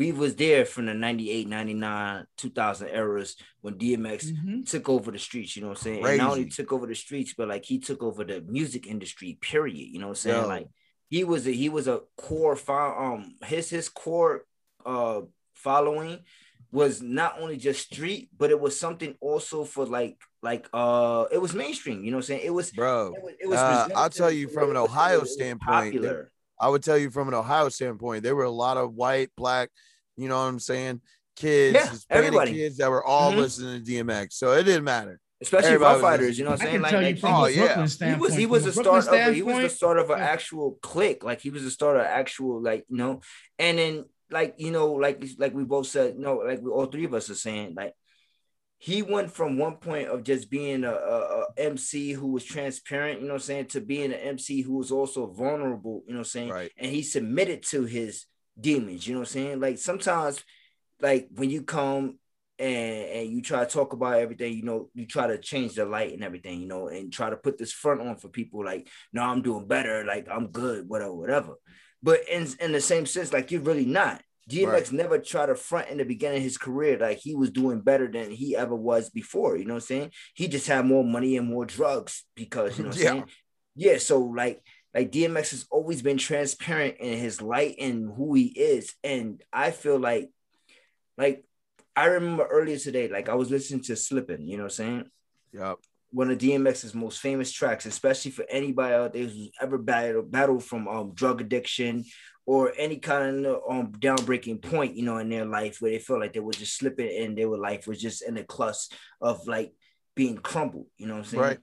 we 0.00 0.12
was 0.12 0.34
there 0.34 0.64
from 0.64 0.86
the 0.86 0.94
98, 0.94 1.46
99, 1.46 2.26
2000 2.38 2.88
eras 2.88 3.36
when 3.60 3.74
DMX 3.74 4.32
Mhm. 4.32 4.66
took 4.66 4.88
over 4.88 5.10
the 5.10 5.18
streets, 5.18 5.54
you 5.54 5.60
know 5.62 5.68
what 5.68 5.76
I'm 5.76 5.82
saying? 5.84 6.06
And 6.06 6.16
not 6.16 6.30
only 6.30 6.46
took 6.48 6.72
over 6.72 6.86
the 6.86 6.94
streets, 6.94 7.34
but 7.36 7.48
like 7.48 7.66
he 7.66 7.78
took 7.78 8.02
over 8.02 8.24
the 8.24 8.40
music 8.40 8.86
industry, 8.86 9.36
period. 9.42 9.76
You 9.76 9.98
know 9.98 10.06
what 10.06 10.12
I'm 10.12 10.26
saying? 10.30 10.42
Yo. 10.44 10.48
Like 10.48 10.68
he 11.10 11.22
was 11.24 11.46
a 11.46 11.50
he 11.50 11.68
was 11.68 11.86
a 11.86 12.00
core 12.16 12.58
um 12.70 13.34
his 13.44 13.68
his 13.68 13.90
core 13.90 14.46
uh 14.86 15.20
following 15.52 16.20
was 16.72 17.02
not 17.02 17.38
only 17.38 17.58
just 17.58 17.92
street, 17.92 18.30
but 18.38 18.50
it 18.50 18.58
was 18.58 18.80
something 18.80 19.14
also 19.20 19.64
for 19.64 19.84
like 19.84 20.16
like 20.42 20.66
uh 20.72 21.26
it 21.30 21.42
was 21.42 21.52
mainstream, 21.52 22.02
you 22.04 22.10
know 22.10 22.16
what 22.16 22.30
I'm 22.30 22.38
saying? 22.38 22.42
It 22.44 22.54
was 22.54 22.70
bro. 22.70 23.12
it 23.14 23.22
was, 23.22 23.34
it 23.38 23.48
was 23.48 23.58
Uh, 23.58 23.88
I'll 23.96 24.08
tell 24.08 24.30
you 24.30 24.48
from 24.48 24.70
an 24.70 24.78
Ohio 24.78 25.24
standpoint, 25.24 25.92
popular. 25.92 26.32
I 26.58 26.68
would 26.68 26.82
tell 26.82 26.96
you 26.98 27.10
from 27.10 27.28
an 27.28 27.34
Ohio 27.34 27.68
standpoint, 27.70 28.22
there 28.22 28.36
were 28.36 28.44
a 28.44 28.50
lot 28.50 28.76
of 28.78 28.94
white, 28.94 29.30
black, 29.36 29.70
you 30.20 30.28
know 30.28 30.36
what 30.36 30.48
I'm 30.48 30.58
saying, 30.58 31.00
kids, 31.36 31.74
Yeah, 31.74 31.90
Hispanic 31.90 32.24
everybody. 32.26 32.52
kids 32.54 32.76
that 32.78 32.90
were 32.90 33.04
all 33.04 33.32
Mhm. 33.32 33.36
listening 33.36 33.84
to 33.84 33.90
DMX. 33.90 34.34
So 34.34 34.52
it 34.52 34.64
didn't 34.64 34.84
matter. 34.84 35.20
especially 35.42 35.68
Everybody 35.68 36.02
Rough 36.02 36.20
was 36.20 36.38
you 36.38 36.44
know 36.44 36.50
what 36.50 36.60
I 36.60 36.64
I'm 36.64 36.70
saying? 36.70 36.82
Like, 36.82 36.92
like 36.92 37.18
from 37.18 37.32
oh, 37.32 37.46
yeah. 37.46 37.74
Brooklyn 37.74 38.14
he 38.14 38.20
was 38.20 38.34
he 38.34 38.46
was 38.46 38.64
the 38.64 38.70
a 38.70 38.72
start 38.74 39.08
of 39.08 39.14
a, 39.14 39.32
he 39.32 39.42
was 39.42 39.56
the 39.56 39.70
start 39.70 39.98
of 39.98 40.10
an 40.10 40.18
yeah. 40.18 40.24
actual 40.26 40.78
clique 40.82 41.24
like 41.24 41.40
he 41.40 41.48
was 41.48 41.62
the 41.62 41.70
start 41.70 41.96
of 41.96 42.02
actual 42.02 42.60
like 42.60 42.84
you 42.90 42.98
know 42.98 43.22
and 43.58 43.78
then 43.78 44.04
like 44.30 44.56
you 44.58 44.70
know 44.70 44.92
like 44.92 45.24
like 45.38 45.54
we 45.54 45.64
both 45.64 45.86
said 45.86 46.18
no 46.18 46.34
like 46.36 46.60
we 46.60 46.70
all 46.70 46.84
three 46.84 47.06
of 47.06 47.14
us 47.14 47.30
are 47.30 47.34
saying 47.34 47.72
like 47.74 47.94
he 48.76 49.00
went 49.02 49.30
from 49.30 49.56
one 49.58 49.76
point 49.76 50.08
of 50.08 50.24
just 50.24 50.50
being 50.50 50.84
a, 50.84 50.92
a, 50.92 51.42
a 51.42 51.46
MC 51.58 52.12
who 52.12 52.28
was 52.28 52.42
transparent, 52.42 53.20
you 53.20 53.26
know 53.26 53.34
what 53.34 53.42
I'm 53.42 53.46
saying, 53.46 53.66
to 53.66 53.80
being 53.82 54.10
an 54.10 54.18
MC 54.18 54.62
who 54.62 54.78
was 54.78 54.90
also 54.90 55.26
vulnerable, 55.26 56.02
you 56.06 56.14
know 56.14 56.20
what 56.20 56.28
I'm 56.28 56.30
saying? 56.30 56.48
Right. 56.48 56.72
And 56.78 56.90
he 56.90 57.02
submitted 57.02 57.62
to 57.64 57.84
his 57.84 58.24
demons, 58.60 59.06
you 59.06 59.14
know 59.14 59.20
what 59.20 59.28
I'm 59.28 59.32
saying? 59.32 59.60
Like 59.60 59.78
sometimes, 59.78 60.42
like 61.00 61.28
when 61.34 61.50
you 61.50 61.62
come 61.62 62.18
and 62.58 63.04
and 63.16 63.30
you 63.30 63.42
try 63.42 63.64
to 63.64 63.70
talk 63.70 63.92
about 63.92 64.18
everything, 64.20 64.54
you 64.54 64.62
know, 64.62 64.90
you 64.94 65.06
try 65.06 65.26
to 65.26 65.38
change 65.38 65.74
the 65.74 65.84
light 65.84 66.12
and 66.12 66.22
everything, 66.24 66.60
you 66.60 66.68
know, 66.68 66.88
and 66.88 67.12
try 67.12 67.30
to 67.30 67.36
put 67.36 67.58
this 67.58 67.72
front 67.72 68.00
on 68.00 68.16
for 68.16 68.28
people 68.28 68.64
like, 68.64 68.88
no, 69.12 69.22
I'm 69.22 69.42
doing 69.42 69.66
better, 69.66 70.04
like 70.04 70.28
I'm 70.30 70.48
good, 70.48 70.88
whatever, 70.88 71.14
whatever. 71.14 71.54
But 72.02 72.28
in 72.28 72.46
in 72.60 72.72
the 72.72 72.80
same 72.80 73.06
sense, 73.06 73.32
like 73.32 73.50
you're 73.50 73.62
really 73.62 73.86
not. 73.86 74.22
DMX 74.50 74.66
Right. 74.66 74.92
never 74.92 75.18
tried 75.18 75.46
to 75.46 75.54
front 75.54 75.90
in 75.90 75.98
the 75.98 76.04
beginning 76.04 76.38
of 76.38 76.42
his 76.42 76.58
career 76.58 76.98
like 76.98 77.18
he 77.18 77.36
was 77.36 77.50
doing 77.50 77.82
better 77.82 78.10
than 78.10 78.32
he 78.32 78.56
ever 78.56 78.74
was 78.74 79.08
before. 79.08 79.56
You 79.56 79.64
know 79.64 79.74
what 79.74 79.84
I'm 79.84 79.86
saying? 79.86 80.10
He 80.34 80.48
just 80.48 80.66
had 80.66 80.84
more 80.86 81.04
money 81.04 81.36
and 81.36 81.46
more 81.48 81.64
drugs 81.66 82.24
because 82.34 82.76
you 82.76 82.82
know 82.84 82.90
what 82.90 82.96
I'm 82.96 83.02
Yeah. 83.02 83.10
saying? 83.10 83.24
Yeah. 83.76 83.98
So 83.98 84.20
like 84.22 84.60
like 84.94 85.12
DMX 85.12 85.50
has 85.50 85.66
always 85.70 86.02
been 86.02 86.18
transparent 86.18 86.96
in 86.98 87.18
his 87.18 87.40
light 87.40 87.76
and 87.78 88.12
who 88.12 88.34
he 88.34 88.46
is. 88.46 88.94
And 89.04 89.42
I 89.52 89.70
feel 89.70 89.98
like 89.98 90.30
like 91.16 91.44
I 91.96 92.06
remember 92.06 92.46
earlier 92.46 92.78
today, 92.78 93.08
like 93.08 93.28
I 93.28 93.34
was 93.34 93.50
listening 93.50 93.82
to 93.84 93.96
Slippin', 93.96 94.46
you 94.46 94.56
know 94.56 94.64
what 94.64 94.72
I'm 94.72 94.76
saying? 94.76 95.10
Yep. 95.52 95.78
one 96.12 96.30
of 96.30 96.38
DMX's 96.38 96.94
most 96.94 97.20
famous 97.20 97.52
tracks, 97.52 97.86
especially 97.86 98.30
for 98.30 98.44
anybody 98.48 98.94
out 98.94 99.12
there 99.12 99.24
who's 99.24 99.50
ever 99.60 99.78
battled 99.78 100.30
battled 100.30 100.64
from 100.64 100.88
um 100.88 101.12
drug 101.14 101.40
addiction 101.40 102.04
or 102.46 102.72
any 102.76 102.96
kind 102.96 103.46
of 103.46 103.60
um 103.68 103.92
downbreaking 103.92 104.62
point, 104.62 104.96
you 104.96 105.04
know, 105.04 105.18
in 105.18 105.28
their 105.28 105.44
life 105.44 105.76
where 105.80 105.92
they 105.92 105.98
felt 105.98 106.20
like 106.20 106.32
they 106.32 106.40
were 106.40 106.52
just 106.52 106.76
slipping 106.76 107.24
and 107.24 107.38
their 107.38 107.48
life 107.48 107.86
was 107.86 108.00
just 108.00 108.22
in 108.22 108.36
a 108.38 108.44
clutch 108.44 108.88
of 109.20 109.46
like 109.46 109.72
being 110.16 110.36
crumbled, 110.38 110.86
you 110.96 111.06
know 111.06 111.14
what 111.14 111.20
I'm 111.20 111.24
saying? 111.26 111.42
Right. 111.42 111.58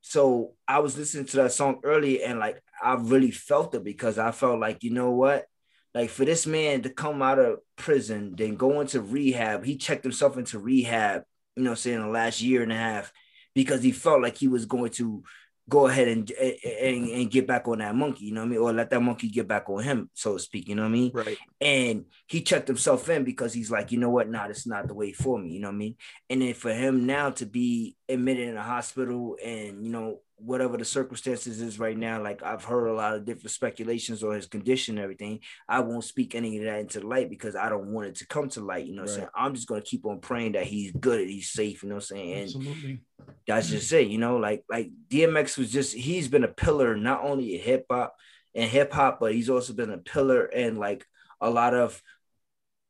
So 0.00 0.54
I 0.66 0.78
was 0.78 0.96
listening 0.96 1.26
to 1.26 1.36
that 1.38 1.52
song 1.52 1.80
earlier 1.84 2.26
and 2.26 2.38
like 2.38 2.62
I 2.82 2.94
really 2.94 3.30
felt 3.30 3.74
it 3.74 3.84
because 3.84 4.18
I 4.18 4.30
felt 4.30 4.60
like, 4.60 4.82
you 4.82 4.90
know 4.90 5.10
what? 5.10 5.46
Like 5.94 6.10
for 6.10 6.24
this 6.24 6.46
man 6.46 6.82
to 6.82 6.90
come 6.90 7.22
out 7.22 7.38
of 7.38 7.58
prison, 7.76 8.34
then 8.36 8.56
go 8.56 8.80
into 8.80 9.00
rehab, 9.00 9.64
he 9.64 9.76
checked 9.76 10.04
himself 10.04 10.36
into 10.36 10.58
rehab, 10.58 11.22
you 11.56 11.62
know, 11.62 11.74
saying 11.74 12.00
the 12.00 12.08
last 12.08 12.40
year 12.40 12.62
and 12.62 12.72
a 12.72 12.76
half 12.76 13.12
because 13.54 13.82
he 13.82 13.92
felt 13.92 14.22
like 14.22 14.36
he 14.36 14.48
was 14.48 14.66
going 14.66 14.90
to 14.92 15.22
go 15.68 15.86
ahead 15.86 16.08
and, 16.08 16.30
and 16.30 17.08
and 17.08 17.30
get 17.30 17.46
back 17.46 17.68
on 17.68 17.78
that 17.78 17.94
monkey, 17.94 18.26
you 18.26 18.32
know 18.32 18.40
what 18.40 18.46
I 18.46 18.50
mean? 18.50 18.58
Or 18.58 18.72
let 18.72 18.90
that 18.90 19.02
monkey 19.02 19.28
get 19.28 19.46
back 19.46 19.68
on 19.68 19.82
him, 19.82 20.10
so 20.14 20.34
to 20.34 20.38
speak, 20.38 20.68
you 20.68 20.74
know 20.74 20.82
what 20.82 20.88
I 20.88 20.92
mean? 20.92 21.10
Right. 21.12 21.38
And 21.60 22.06
he 22.26 22.42
checked 22.42 22.68
himself 22.68 23.08
in 23.10 23.24
because 23.24 23.52
he's 23.52 23.70
like, 23.70 23.92
you 23.92 23.98
know 23.98 24.10
what? 24.10 24.28
Nah, 24.28 24.46
that's 24.46 24.66
not 24.66 24.88
the 24.88 24.94
way 24.94 25.12
for 25.12 25.38
me, 25.38 25.50
you 25.50 25.60
know 25.60 25.68
what 25.68 25.74
I 25.74 25.78
mean? 25.78 25.96
And 26.30 26.42
then 26.42 26.54
for 26.54 26.72
him 26.72 27.06
now 27.06 27.30
to 27.30 27.46
be 27.46 27.96
admitted 28.08 28.48
in 28.48 28.56
a 28.56 28.62
hospital 28.62 29.36
and 29.44 29.84
you 29.84 29.92
know, 29.92 30.20
whatever 30.38 30.76
the 30.76 30.84
circumstances 30.84 31.60
is 31.60 31.78
right 31.78 31.96
now, 31.96 32.22
like 32.22 32.42
I've 32.42 32.64
heard 32.64 32.86
a 32.86 32.92
lot 32.92 33.14
of 33.14 33.24
different 33.24 33.50
speculations 33.50 34.22
on 34.22 34.34
his 34.34 34.46
condition 34.46 34.96
and 34.96 35.02
everything. 35.02 35.40
I 35.68 35.80
won't 35.80 36.04
speak 36.04 36.34
any 36.34 36.58
of 36.58 36.64
that 36.64 36.80
into 36.80 37.06
light 37.06 37.28
because 37.28 37.56
I 37.56 37.68
don't 37.68 37.92
want 37.92 38.08
it 38.08 38.14
to 38.16 38.26
come 38.26 38.48
to 38.50 38.60
light, 38.60 38.86
you 38.86 38.94
know 38.94 39.02
what 39.02 39.10
I'm 39.10 39.16
saying? 39.16 39.28
I'm 39.34 39.54
just 39.54 39.66
gonna 39.66 39.82
keep 39.82 40.06
on 40.06 40.20
praying 40.20 40.52
that 40.52 40.66
he's 40.66 40.92
good 40.92 41.20
and 41.20 41.30
he's 41.30 41.50
safe, 41.50 41.82
you 41.82 41.88
know 41.88 41.96
what 41.96 42.10
I'm 42.10 42.16
saying? 42.16 42.32
And 42.32 42.42
Absolutely. 42.44 43.00
that's 43.46 43.68
just 43.68 43.92
it, 43.92 44.08
you 44.08 44.18
know. 44.18 44.36
Like 44.36 44.64
like 44.70 44.90
DMX 45.08 45.58
was 45.58 45.72
just 45.72 45.94
he's 45.94 46.28
been 46.28 46.44
a 46.44 46.48
pillar 46.48 46.96
not 46.96 47.24
only 47.24 47.56
in 47.56 47.60
hip 47.60 47.86
hop 47.90 48.14
and 48.54 48.70
hip 48.70 48.92
hop, 48.92 49.18
but 49.20 49.34
he's 49.34 49.50
also 49.50 49.72
been 49.72 49.90
a 49.90 49.98
pillar 49.98 50.44
in 50.44 50.76
like 50.76 51.04
a 51.40 51.50
lot 51.50 51.74
of 51.74 52.00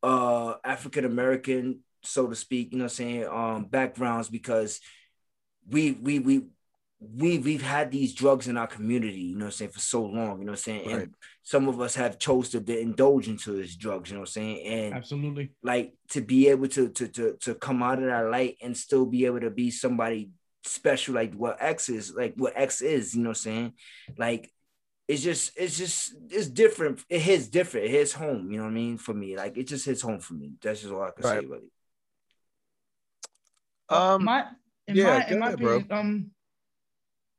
uh 0.03 0.55
African 0.65 1.05
American, 1.05 1.81
so 2.03 2.27
to 2.27 2.37
speak, 2.37 2.73
you 2.73 2.79
know, 2.79 2.85
what 2.85 2.93
I'm 2.93 2.97
saying 2.97 3.27
um 3.27 3.65
backgrounds 3.65 4.29
because 4.29 4.81
we 5.69 5.93
we 5.93 6.19
we 6.19 6.43
we 7.01 7.39
we've 7.39 7.63
had 7.63 7.91
these 7.91 8.13
drugs 8.13 8.49
in 8.49 8.57
our 8.57 8.67
community, 8.67 9.21
you 9.21 9.37
know 9.37 9.45
what 9.47 9.53
I'm 9.53 9.53
saying, 9.53 9.71
for 9.71 9.79
so 9.81 10.03
long, 10.03 10.41
you 10.41 10.47
know 10.47 10.53
what 10.53 10.53
I'm 10.53 10.57
saying? 10.57 10.87
Right. 10.89 11.03
And 11.03 11.15
some 11.45 11.69
of 11.69 11.81
us 11.81 11.95
have 11.95 12.19
chose 12.19 12.49
to 12.51 12.81
indulge 12.81 13.29
into 13.29 13.53
these 13.53 13.77
drugs, 13.77 14.11
you 14.11 14.17
know 14.17 14.21
what 14.23 14.29
I'm 14.31 14.33
saying? 14.33 14.67
And 14.67 14.95
Absolutely. 14.95 15.51
like 15.63 15.95
to 16.11 16.21
be 16.21 16.49
able 16.49 16.69
to 16.69 16.89
to 16.89 17.09
to 17.09 17.37
to 17.43 17.55
come 17.55 17.83
out 17.83 17.99
of 18.01 18.07
that 18.07 18.31
light 18.31 18.57
and 18.63 18.77
still 18.77 19.07
be 19.07 19.27
able 19.27 19.41
to 19.41 19.51
be 19.51 19.71
somebody 19.71 20.31
special 20.65 21.15
like 21.15 21.33
what 21.35 21.57
X 21.61 21.89
is 21.89 22.13
like 22.15 22.35
what 22.37 22.53
X 22.57 22.83
is 22.83 23.15
you 23.15 23.23
know 23.23 23.31
what 23.31 23.39
I'm 23.39 23.43
saying 23.43 23.73
like 24.19 24.53
it's 25.07 25.23
just 25.23 25.53
it's 25.57 25.79
just 25.79 26.15
it's 26.31 26.49
different 26.49 27.03
it 27.09 27.21
hits 27.21 27.47
different 27.47 27.87
it 27.87 27.91
hits 27.93 28.13
home 28.13 28.51
you 28.51 28.59
know 28.59 28.65
what 28.65 28.71
I 28.71 28.75
mean 28.75 28.99
for 28.99 29.15
me 29.15 29.37
like 29.37 29.57
it 29.57 29.69
just 29.69 29.87
hits 29.87 30.03
home 30.03 30.19
for 30.21 30.35
me 30.35 30.53
that's 30.61 30.83
just 30.83 30.93
all 30.93 31.03
I 31.03 31.11
can 31.13 31.23
say 31.23 31.37
Right. 31.37 31.49
really 31.49 31.71
Um. 33.89 34.25
my 34.25 34.45
in 34.89 34.97
yeah, 34.97 35.05
my 35.05 35.27
in 35.29 35.39
my 35.39 35.47
ahead, 35.47 35.61
bro. 35.61 35.77
opinion, 35.77 35.93
um, 35.99 36.31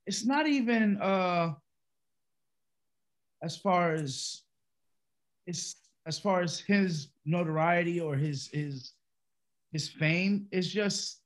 it's 0.10 0.26
not 0.26 0.48
even 0.48 1.00
uh 1.00 1.54
as 3.44 3.56
far 3.56 3.94
as 3.94 4.42
it's 5.46 5.76
as 6.08 6.18
far 6.18 6.42
as 6.42 6.60
his 6.60 7.10
notoriety 7.26 8.00
or 8.02 8.16
his 8.16 8.48
his 8.52 8.94
his 9.72 9.88
fame. 9.88 10.48
It's 10.52 10.68
just 10.68 11.22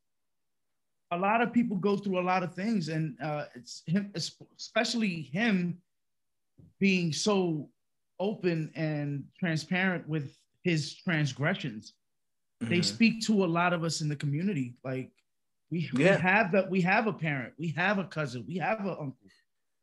a 1.12 1.18
lot 1.18 1.40
of 1.42 1.54
people 1.54 1.78
go 1.78 1.96
through 1.96 2.20
a 2.20 2.28
lot 2.34 2.44
of 2.44 2.54
things, 2.54 2.90
and 2.90 3.16
uh, 3.22 3.46
it's 3.56 3.84
him, 3.86 4.12
especially 4.58 5.14
him 5.40 5.78
being 6.80 7.14
so 7.14 7.70
open 8.20 8.70
and 8.76 9.24
transparent 9.40 10.04
with 10.10 10.36
his 10.64 10.82
transgressions 11.06 11.94
they 12.70 12.80
Mhm. 12.80 12.86
speak 12.96 13.16
to 13.28 13.44
a 13.44 13.50
lot 13.60 13.74
of 13.74 13.84
us 13.84 14.00
in 14.02 14.08
the 14.08 14.16
community. 14.16 14.68
Like 14.84 15.12
we, 15.74 15.90
we 15.96 16.04
have 16.04 16.52
that 16.52 16.70
we 16.70 16.82
have 16.82 17.08
a 17.08 17.14
parent, 17.14 17.54
we 17.58 17.70
have 17.70 17.98
a 17.98 18.04
cousin, 18.04 18.46
we 18.48 18.58
have 18.58 18.82
an 18.82 18.90
uncle 19.00 19.16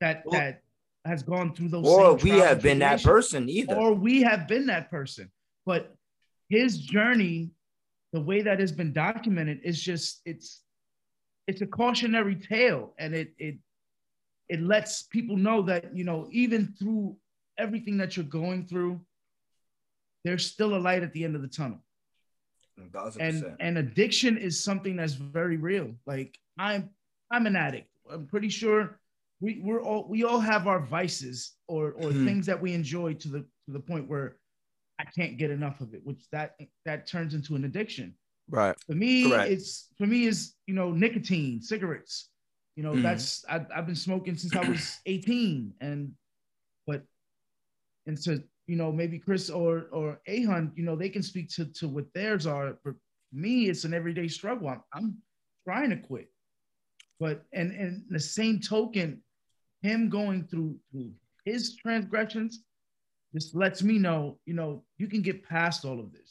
that 0.00 0.22
Well- 0.24 0.38
that 0.40 0.62
has 1.04 1.22
gone 1.24 1.52
through 1.54 1.68
those. 1.70 1.84
or 1.86 2.14
we 2.14 2.30
have 2.30 2.62
been 2.62 2.78
that 2.78 3.02
person 3.02 3.48
either 3.48 3.74
or 3.74 3.94
we 3.94 4.22
have 4.22 4.46
been 4.46 4.66
that 4.66 4.88
person. 4.90 5.32
But 5.66 5.96
his 6.48 6.78
journey, 6.78 7.50
the 8.12 8.20
way 8.20 8.42
that 8.42 8.60
has 8.60 8.70
been 8.70 8.92
documented, 8.92 9.60
is 9.64 9.82
just 9.82 10.20
it's 10.24 10.62
it's 11.48 11.60
a 11.60 11.66
cautionary 11.66 12.36
tale, 12.36 12.94
and 12.98 13.12
it 13.14 13.32
it 13.38 13.56
it 14.48 14.60
lets 14.60 15.02
people 15.02 15.36
know 15.36 15.62
that 15.62 15.96
you 15.96 16.04
know 16.04 16.28
even 16.30 16.72
through 16.78 17.16
everything 17.58 17.96
that 17.96 18.16
you're 18.16 18.26
going 18.26 18.66
through, 18.66 19.00
there's 20.24 20.46
still 20.46 20.76
a 20.76 20.80
light 20.88 21.02
at 21.02 21.12
the 21.14 21.24
end 21.24 21.34
of 21.34 21.42
the 21.42 21.48
tunnel 21.48 21.82
and 23.20 23.42
and 23.60 23.78
addiction 23.78 24.36
is 24.38 24.62
something 24.62 24.96
that's 24.96 25.14
very 25.14 25.56
real 25.56 25.94
like 26.06 26.38
i'm 26.58 26.90
i'm 27.30 27.46
an 27.46 27.56
addict 27.56 27.88
i'm 28.10 28.26
pretty 28.26 28.48
sure 28.48 28.98
we 29.40 29.60
we're 29.62 29.82
all 29.82 30.06
we 30.08 30.24
all 30.24 30.40
have 30.40 30.66
our 30.66 30.80
vices 30.80 31.56
or 31.68 31.92
or 31.92 32.10
Mhm. 32.10 32.24
things 32.24 32.46
that 32.46 32.60
we 32.60 32.72
enjoy 32.74 33.14
to 33.14 33.28
the 33.28 33.40
to 33.66 33.70
the 33.72 33.80
point 33.80 34.08
where 34.08 34.36
i 34.98 35.04
can't 35.04 35.38
get 35.38 35.50
enough 35.50 35.80
of 35.80 35.94
it 35.94 36.00
which 36.04 36.22
that 36.30 36.56
that 36.84 37.06
turns 37.06 37.34
into 37.34 37.54
an 37.56 37.64
addiction 37.64 38.14
Right. 38.48 38.76
for 38.86 38.94
me 38.94 39.30
Correct. 39.30 39.50
it's 39.50 39.88
for 39.96 40.06
me 40.06 40.26
is 40.26 40.54
you 40.66 40.74
know 40.74 40.90
nicotine 40.92 41.60
cigarettes 41.62 42.30
you 42.76 42.82
know 42.82 42.94
Mhm. 42.94 43.02
that's 43.02 43.44
I, 43.48 43.64
i've 43.74 43.86
been 43.86 43.94
smoking 43.94 44.36
since 44.36 44.54
i 44.56 44.62
was 44.62 44.98
18 45.06 45.74
and 45.80 46.12
but 46.86 47.02
and 48.06 48.18
so 48.18 48.38
you 48.70 48.76
know 48.76 48.90
maybe 49.00 49.18
chris 49.18 49.50
or 49.50 49.72
or 49.98 50.06
ahun 50.34 50.64
you 50.76 50.84
know 50.86 50.94
they 50.96 51.08
can 51.16 51.24
speak 51.32 51.46
to 51.56 51.62
to 51.78 51.84
what 51.94 52.06
theirs 52.14 52.46
are. 52.46 52.78
For 52.82 52.92
me 53.44 53.54
it's 53.70 53.84
an 53.84 53.94
everyday 54.00 54.28
struggle. 54.28 54.68
I'm, 54.68 54.82
I'm 54.96 55.08
trying 55.66 55.90
to 55.90 55.96
quit. 56.10 56.28
But 57.18 57.36
and 57.58 57.68
and 57.82 57.92
the 58.08 58.20
same 58.20 58.56
token 58.60 59.08
him 59.82 60.00
going 60.08 60.40
through 60.50 60.72
through 60.90 61.10
his 61.44 61.62
transgressions 61.82 62.52
just 63.34 63.54
lets 63.54 63.82
me 63.82 63.96
know, 64.06 64.20
you 64.48 64.54
know, 64.54 64.70
you 64.98 65.06
can 65.12 65.22
get 65.22 65.44
past 65.54 65.84
all 65.84 65.98
of 66.04 66.12
this. 66.12 66.30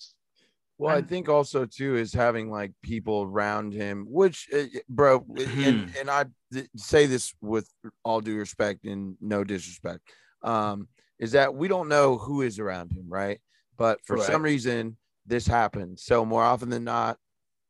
Well, 0.78 0.92
I 0.96 1.00
I'm- 1.00 1.08
think 1.12 1.28
also 1.30 1.66
too 1.66 1.96
is 2.04 2.14
having 2.14 2.50
like 2.60 2.72
people 2.84 3.18
around 3.24 3.74
him, 3.74 4.06
which, 4.22 4.48
uh, 4.54 4.64
bro, 4.88 5.26
and, 5.68 5.78
and 6.00 6.10
I 6.10 6.26
th- 6.54 6.70
say 6.76 7.06
this 7.06 7.34
with 7.42 7.68
all 8.06 8.22
due 8.22 8.38
respect 8.38 8.86
and 8.86 9.16
no 9.20 9.44
disrespect, 9.44 10.02
um, 10.44 10.88
is 11.20 11.34
that 11.34 11.54
we 11.54 11.68
don't 11.68 11.90
know 11.90 12.18
who 12.18 12.42
is 12.42 12.60
around 12.60 12.92
him, 12.92 13.06
right? 13.08 13.40
But 13.78 14.00
for 14.06 14.18
some 14.18 14.42
reason, 14.42 14.98
this 15.26 15.46
happened. 15.46 16.00
So 16.00 16.26
more 16.26 16.44
often 16.44 16.70
than 16.70 16.84
not, 16.84 17.18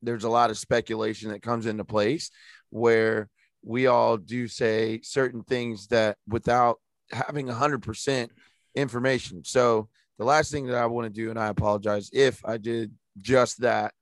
there's 0.02 0.24
a 0.24 0.30
lot 0.30 0.50
of 0.50 0.58
speculation 0.58 1.32
that 1.32 1.42
comes 1.42 1.66
into 1.66 1.84
place 1.84 2.32
where 2.70 3.30
we 3.64 3.88
all 3.88 4.18
do 4.18 4.48
say 4.48 5.02
certain 5.04 5.44
things 5.44 5.88
that 5.88 6.18
without 6.28 6.80
having 7.12 7.48
100% 7.48 8.30
information. 8.76 9.44
So 9.44 9.90
the 10.18 10.26
last 10.26 10.52
thing 10.52 10.68
that 10.68 10.78
I 10.78 10.86
want 10.86 11.06
to 11.06 11.22
do, 11.22 11.30
and 11.30 11.40
I 11.40 11.48
apologize 11.48 12.10
if 12.14 12.42
I 12.46 12.58
did 12.58 12.94
just 13.18 13.62
that, 13.62 13.94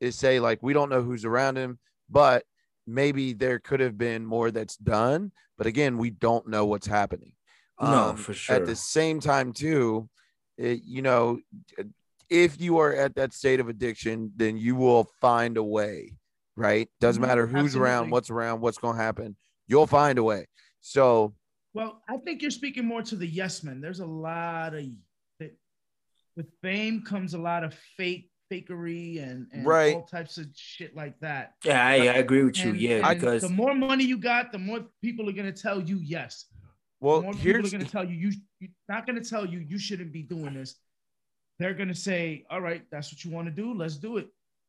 is 0.00 0.14
say 0.14 0.40
like 0.40 0.62
we 0.62 0.74
don't 0.74 0.90
know 0.90 1.02
who's 1.02 1.24
around 1.24 1.56
him, 1.56 1.78
but 2.10 2.44
maybe 2.86 3.32
there 3.32 3.58
could 3.58 3.80
have 3.80 3.96
been 3.96 4.26
more 4.26 4.50
that's 4.50 4.76
done. 4.76 5.32
But 5.56 5.66
again, 5.66 5.96
we 5.96 6.10
don't 6.10 6.48
know 6.48 6.66
what's 6.66 6.86
happening. 6.86 7.32
No, 7.80 8.10
Um, 8.10 8.16
for 8.16 8.32
sure. 8.32 8.56
At 8.56 8.66
the 8.66 8.76
same 8.76 9.20
time, 9.20 9.52
too, 9.52 10.08
it, 10.56 10.82
you 10.84 11.02
know, 11.02 11.40
if 12.30 12.60
you 12.60 12.78
are 12.78 12.94
at 12.94 13.14
that 13.16 13.32
state 13.32 13.60
of 13.60 13.68
addiction, 13.68 14.32
then 14.36 14.56
you 14.56 14.74
will 14.74 15.04
find 15.20 15.56
a 15.56 15.62
way, 15.62 16.12
right? 16.56 16.88
Doesn't 17.00 17.22
Mhm, 17.22 17.26
matter 17.26 17.46
who's 17.46 17.76
around, 17.76 18.10
what's 18.10 18.30
around, 18.30 18.60
what's 18.60 18.78
going 18.78 18.96
to 18.96 19.02
happen. 19.02 19.36
You'll 19.68 19.86
find 19.86 20.18
a 20.18 20.22
way. 20.22 20.46
So, 20.80 21.34
Well, 21.74 22.02
I 22.08 22.16
think 22.16 22.40
you're 22.40 22.50
speaking 22.50 22.86
more 22.86 23.02
to 23.02 23.16
the 23.16 23.26
yes 23.26 23.62
men. 23.62 23.80
There's 23.80 24.00
a 24.00 24.06
lot 24.06 24.74
of 24.74 24.84
with 26.36 26.46
fame 26.62 27.02
comes 27.02 27.32
a 27.32 27.38
lot 27.38 27.64
of 27.64 27.72
fake 27.96 28.30
fakery 28.52 29.22
and, 29.22 29.46
and 29.52 29.66
Right. 29.66 29.94
all 29.96 30.02
types 30.06 30.36
of 30.38 30.46
shit 30.54 30.94
like 30.94 31.18
that. 31.20 31.54
Yeah, 31.64 31.84
I, 31.84 31.94
I 31.94 32.14
agree 32.18 32.44
with 32.44 32.62
you. 32.62 32.70
And- 32.70 32.80
yeah, 32.80 33.08
and 33.08 33.20
because 33.20 33.42
the 33.42 33.48
more 33.48 33.74
money 33.74 34.04
you 34.04 34.18
got, 34.18 34.52
the 34.52 34.58
more 34.58 34.86
people 35.02 35.28
are 35.28 35.32
gonna 35.32 35.50
tell 35.50 35.80
you 35.80 35.98
yes. 35.98 36.44
Well, 37.00 37.18
the 37.18 37.22
more 37.24 37.32
people 37.32 37.44
here's 37.52 37.74
are 37.74 37.78
gonna 37.78 37.90
tell 37.90 38.04
you 38.04 38.16
you 38.16 38.32
you- 38.60 38.68
not 38.88 39.06
gonna 39.06 39.24
tell 39.24 39.44
you 39.46 39.58
you 39.58 39.78
shouldn't 39.78 40.12
be 40.12 40.22
doing 40.22 40.54
this. 40.54 40.76
They're 41.58 41.74
gonna 41.74 41.94
say, 41.94 42.44
"All 42.50 42.60
right, 42.60 42.82
that's 42.90 43.12
what 43.12 43.24
you 43.24 43.30
want 43.30 43.46
to 43.48 43.52
do. 43.52 43.74
Let's 43.74 43.96
do 43.96 44.16
it." 44.18 44.28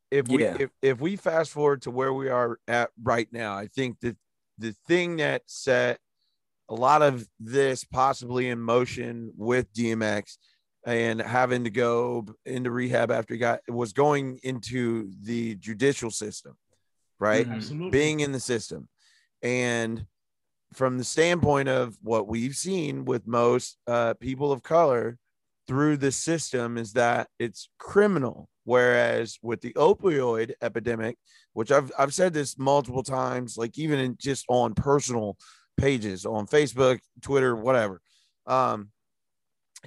if 0.10 0.26
we 0.30 0.44
Yeah. 0.44 0.56
if, 0.58 0.70
if 0.82 1.02
we 1.02 1.18
fast 1.18 1.52
forward 1.52 1.82
to 1.82 1.92
where 1.92 2.14
we 2.14 2.30
are 2.30 2.58
at 2.70 2.92
right 3.04 3.28
now 3.34 3.54
i 3.58 3.68
think 3.68 4.00
that 4.00 4.16
the 4.58 4.72
thing 4.88 5.18
that 5.18 5.42
set 5.48 6.00
a 6.70 6.74
lot 6.74 7.02
of 7.02 7.28
this 7.42 7.84
possibly 7.84 8.48
in 8.48 8.58
motion 8.58 9.34
with 9.36 9.70
dmx 9.74 10.38
and 10.86 11.20
having 11.22 11.66
to 11.66 11.70
go 11.70 12.26
into 12.46 12.72
rehab 12.72 13.12
after 13.12 13.34
he 13.34 13.38
got 13.38 13.60
was 13.68 13.92
going 13.92 14.40
into 14.44 15.12
the 15.24 15.56
judicial 15.56 16.10
system 16.10 16.56
right 17.20 17.46
Mhm. 17.46 17.56
Absolutely. 17.56 17.90
being 17.92 18.22
in 18.22 18.32
the 18.32 18.40
system 18.40 18.88
and 19.42 20.08
from 20.74 20.98
the 20.98 21.04
standpoint 21.04 21.70
of 21.70 21.98
what 22.02 22.28
we've 22.28 22.56
seen 22.56 23.06
with 23.06 23.28
most 23.28 23.78
uh, 23.88 24.14
people 24.16 24.52
of 24.52 24.64
color 24.64 25.18
through 25.68 25.98
the 25.98 26.12
system 26.12 26.78
is 26.78 26.94
that 26.94 27.28
it's 27.40 27.70
criminal. 27.78 28.50
Whereas 28.64 29.40
with 29.42 29.62
the 29.62 29.74
opioid 29.74 30.52
epidemic 30.62 31.18
which 31.54 31.72
i've, 31.72 31.90
I've 31.98 32.14
said 32.14 32.34
this 32.34 32.60
multiple 32.60 33.02
times 33.02 33.56
like 33.56 33.80
even 33.80 33.98
in 33.98 34.18
just 34.20 34.44
on 34.50 34.74
personal 34.74 35.38
pages 35.78 36.26
on 36.26 36.48
facebook 36.48 37.00
twitter 37.22 37.56
whatever 37.56 38.02
um, 38.48 38.90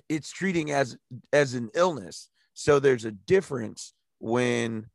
it's 0.09 0.31
treating 0.31 0.71
as 0.71 0.97
as 1.33 1.55
an 1.55 1.71
illness. 1.75 2.29
So 2.55 2.79
there's 2.79 3.05
a 3.05 3.13
difference 3.13 3.95
when 4.19 4.87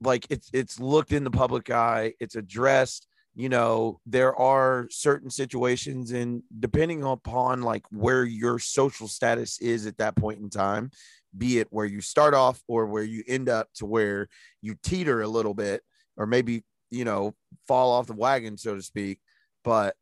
like 0.00 0.26
it's 0.30 0.50
it's 0.52 0.78
looked 0.78 1.12
in 1.12 1.24
the 1.24 1.30
public 1.30 1.70
eye 1.70 2.12
it's 2.20 2.36
addressed 2.36 3.06
you 3.34 3.48
know 3.48 4.00
there 4.06 4.34
are 4.36 4.86
certain 4.90 5.30
situations 5.30 6.12
and 6.12 6.42
depending 6.60 7.02
upon 7.02 7.62
like 7.62 7.84
where 7.90 8.24
your 8.24 8.58
social 8.58 9.08
status 9.08 9.60
is 9.60 9.86
at 9.86 9.96
that 9.98 10.16
point 10.16 10.40
in 10.40 10.50
time 10.50 10.90
be 11.36 11.58
it 11.58 11.68
where 11.70 11.86
you 11.86 12.00
start 12.00 12.34
off 12.34 12.62
or 12.68 12.86
where 12.86 13.02
you 13.02 13.22
end 13.26 13.48
up 13.48 13.68
to 13.74 13.86
where 13.86 14.28
you 14.60 14.74
teeter 14.82 15.22
a 15.22 15.28
little 15.28 15.54
bit 15.54 15.82
or 16.16 16.26
maybe 16.26 16.62
you 16.90 17.04
know 17.04 17.34
fall 17.66 17.92
off 17.92 18.06
the 18.06 18.12
wagon 18.12 18.56
so 18.56 18.74
to 18.74 18.82
speak 18.82 19.18
but 19.64 19.96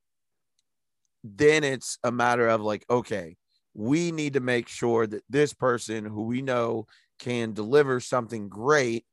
then 1.22 1.62
it's 1.62 1.98
a 2.02 2.10
matter 2.10 2.48
of 2.48 2.60
like 2.60 2.84
okay 2.90 3.36
we 3.74 4.10
need 4.10 4.32
to 4.32 4.40
make 4.40 4.66
sure 4.66 5.06
that 5.06 5.22
this 5.28 5.52
person 5.52 6.04
who 6.04 6.22
we 6.22 6.42
know 6.42 6.86
can 7.20 7.52
deliver 7.52 8.00
something 8.00 8.48
great 8.48 9.04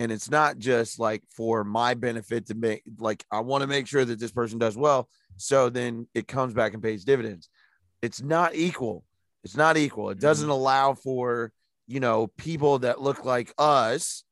and 0.00 0.10
it's 0.10 0.30
not 0.30 0.58
just 0.58 0.98
like 0.98 1.22
for 1.28 1.62
my 1.62 1.94
benefit 1.94 2.46
to 2.46 2.54
make 2.54 2.82
like 2.98 3.24
i 3.30 3.38
want 3.38 3.62
to 3.62 3.68
make 3.68 3.86
sure 3.86 4.04
that 4.04 4.18
this 4.18 4.32
person 4.32 4.58
does 4.58 4.76
well 4.76 5.08
so 5.36 5.70
then 5.70 6.06
it 6.14 6.28
comes 6.28 6.52
back 6.52 6.74
and 6.74 6.82
pays 6.82 7.02
dividends. 7.02 7.48
It's 8.02 8.20
not 8.20 8.54
equal. 8.54 9.04
It's 9.42 9.56
not 9.56 9.78
equal. 9.78 10.10
It 10.10 10.20
doesn't 10.20 10.50
allow 10.50 10.92
for 10.94 11.50
you 11.86 11.98
know 11.98 12.26
people 12.36 12.80
that 12.80 13.00
look 13.00 13.24
like 13.24 13.52
us 13.56 14.22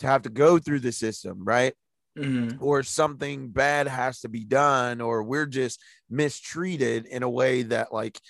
to 0.00 0.06
have 0.06 0.22
to 0.22 0.28
go 0.28 0.58
through 0.58 0.80
the 0.80 0.92
system 0.92 1.44
right? 1.44 1.74
Mhm. 2.16 2.60
or 2.60 2.82
something 2.82 3.48
bad 3.48 3.86
has 3.86 4.20
to 4.20 4.28
be 4.28 4.44
done 4.44 5.00
or 5.00 5.22
we're 5.22 5.46
just 5.46 5.80
mistreated 6.10 7.06
in 7.06 7.22
a 7.22 7.30
way 7.30 7.62
that 7.62 7.92
like 7.92 8.20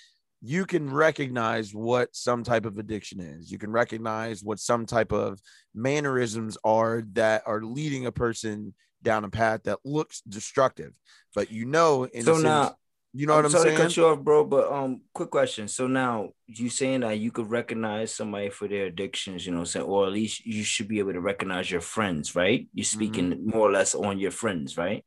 you 0.41 0.65
can 0.65 0.89
recognize 0.89 1.73
what 1.73 2.15
some 2.15 2.43
type 2.43 2.65
of 2.65 2.77
addiction 2.77 3.19
is 3.19 3.51
you 3.51 3.57
can 3.57 3.71
recognize 3.71 4.41
what 4.43 4.59
some 4.59 4.85
type 4.85 5.11
of 5.11 5.39
mannerisms 5.73 6.57
are 6.63 7.03
that 7.13 7.43
are 7.45 7.61
leading 7.61 8.05
a 8.05 8.11
person 8.11 8.73
down 9.01 9.23
a 9.25 9.29
path 9.29 9.63
that 9.63 9.79
looks 9.83 10.21
destructive 10.21 10.93
but 11.35 11.51
you 11.51 11.65
know 11.65 12.03
in 12.05 12.23
so 12.23 12.31
a 12.31 12.35
sense, 12.35 12.43
now 12.43 12.75
you 13.13 13.25
know 13.25 13.35
what 13.35 13.45
i'm 13.45 13.51
sorry 13.51 13.63
saying 13.69 13.77
to 13.77 13.83
cut 13.83 13.97
you 13.97 14.05
off, 14.05 14.19
bro. 14.19 14.45
But 14.45 14.71
um, 14.71 15.01
quick 15.15 15.31
question. 15.31 15.67
So 15.67 15.87
now 15.87 16.29
you 16.45 16.69
saying 16.69 16.99
that 16.99 17.17
you 17.17 17.31
could 17.31 17.49
recognize 17.49 18.13
somebody 18.13 18.51
for 18.51 18.67
their 18.67 18.85
addictions, 18.85 19.47
you 19.47 19.51
know, 19.51 19.63
saying, 19.63 19.87
or 19.87 20.05
at 20.05 20.11
least 20.13 20.45
you 20.45 20.63
should 20.63 20.87
be 20.87 20.99
able 20.99 21.13
to 21.13 21.19
recognize 21.19 21.71
your 21.71 21.81
friends, 21.81 22.35
right? 22.35 22.67
You're 22.71 22.83
speaking 22.83 23.31
Mm-hmm. 23.31 23.49
more 23.49 23.67
or 23.67 23.71
less 23.71 23.95
on 23.95 24.19
your 24.19 24.29
friends, 24.31 24.77
right? 24.77 25.03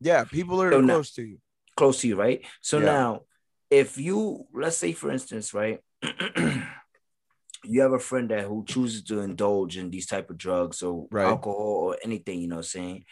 yeah 0.00 0.24
people 0.24 0.60
are 0.62 0.70
So 0.70 0.80
now- 0.82 0.92
close 0.94 1.12
to 1.14 1.22
you 1.22 1.38
Close 1.74 2.00
to 2.02 2.08
you, 2.08 2.16
right? 2.16 2.42
So 2.60 2.78
Yeah. 2.80 2.84
now, 2.84 3.20
if 3.70 3.98
you 3.98 4.46
let's 4.54 4.76
say, 4.76 4.92
for 4.92 5.10
instance, 5.10 5.52
right, 5.54 5.80
you 7.64 7.80
have 7.80 7.92
a 7.92 7.98
friend 7.98 8.30
that 8.30 8.44
who 8.44 8.64
chooses 8.64 9.02
to 9.04 9.20
indulge 9.20 9.76
in 9.76 9.90
these 9.90 10.06
type 10.06 10.30
of 10.30 10.38
drugs 10.38 10.82
or 10.82 11.06
Right. 11.10 11.26
alcohol 11.26 11.56
or 11.56 11.96
anything, 12.02 12.40
you 12.40 12.48
know, 12.48 12.56
what 12.56 12.60
I'm 12.60 12.64
saying, 12.64 13.04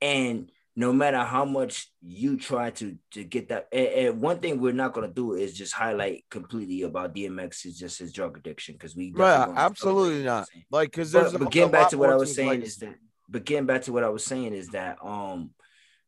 and 0.00 0.50
no 0.76 0.92
matter 0.92 1.18
how 1.18 1.44
much 1.44 1.90
you 2.02 2.36
try 2.36 2.70
to 2.70 2.98
to 3.12 3.22
get 3.22 3.48
that 3.50 3.68
and, 3.72 3.86
and 3.86 4.20
one 4.20 4.40
thing 4.40 4.60
we're 4.60 4.72
not 4.72 4.92
going 4.92 5.06
to 5.06 5.14
do 5.14 5.34
is 5.34 5.56
just 5.56 5.72
highlight 5.72 6.24
completely 6.30 6.82
about 6.82 7.14
dmx 7.14 7.64
is 7.64 7.78
just 7.78 8.00
his 8.00 8.12
drug 8.12 8.36
addiction 8.36 8.74
because 8.74 8.96
we 8.96 9.12
right 9.12 9.36
gonna 9.36 9.46
talk 9.46 9.46
about 9.54 9.56
it, 9.56 9.64
absolutely 9.66 10.24
not 10.24 10.48
like 10.72 10.90
because 10.90 11.12
there's 11.12 11.30
but, 11.32 11.36
a- 11.36 11.44
but 11.44 11.52
getting 11.52 11.70
back 11.70 11.88
to 11.90 11.96
what 11.98 12.10
i 12.10 12.16
was 12.16 12.34
saying 12.34 12.48
legacy. 12.48 12.66
is 12.66 12.76
that 12.78 12.94
but 13.28 13.44
getting 13.44 13.66
back 13.66 13.82
to 13.82 13.92
what 13.92 14.02
i 14.02 14.08
was 14.08 14.24
saying 14.26 14.52
is 14.52 14.66
that 14.70 14.98
um 15.00 15.50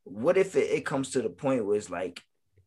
what 0.03 0.37
if 0.37 0.57
it, 0.57 0.69
it 0.71 0.85
comes 0.85 1.11
to 1.11 1.23
the 1.23 1.31
point 1.31 1.65
where 1.65 1.77
it's 1.77 1.89
like 1.89 2.21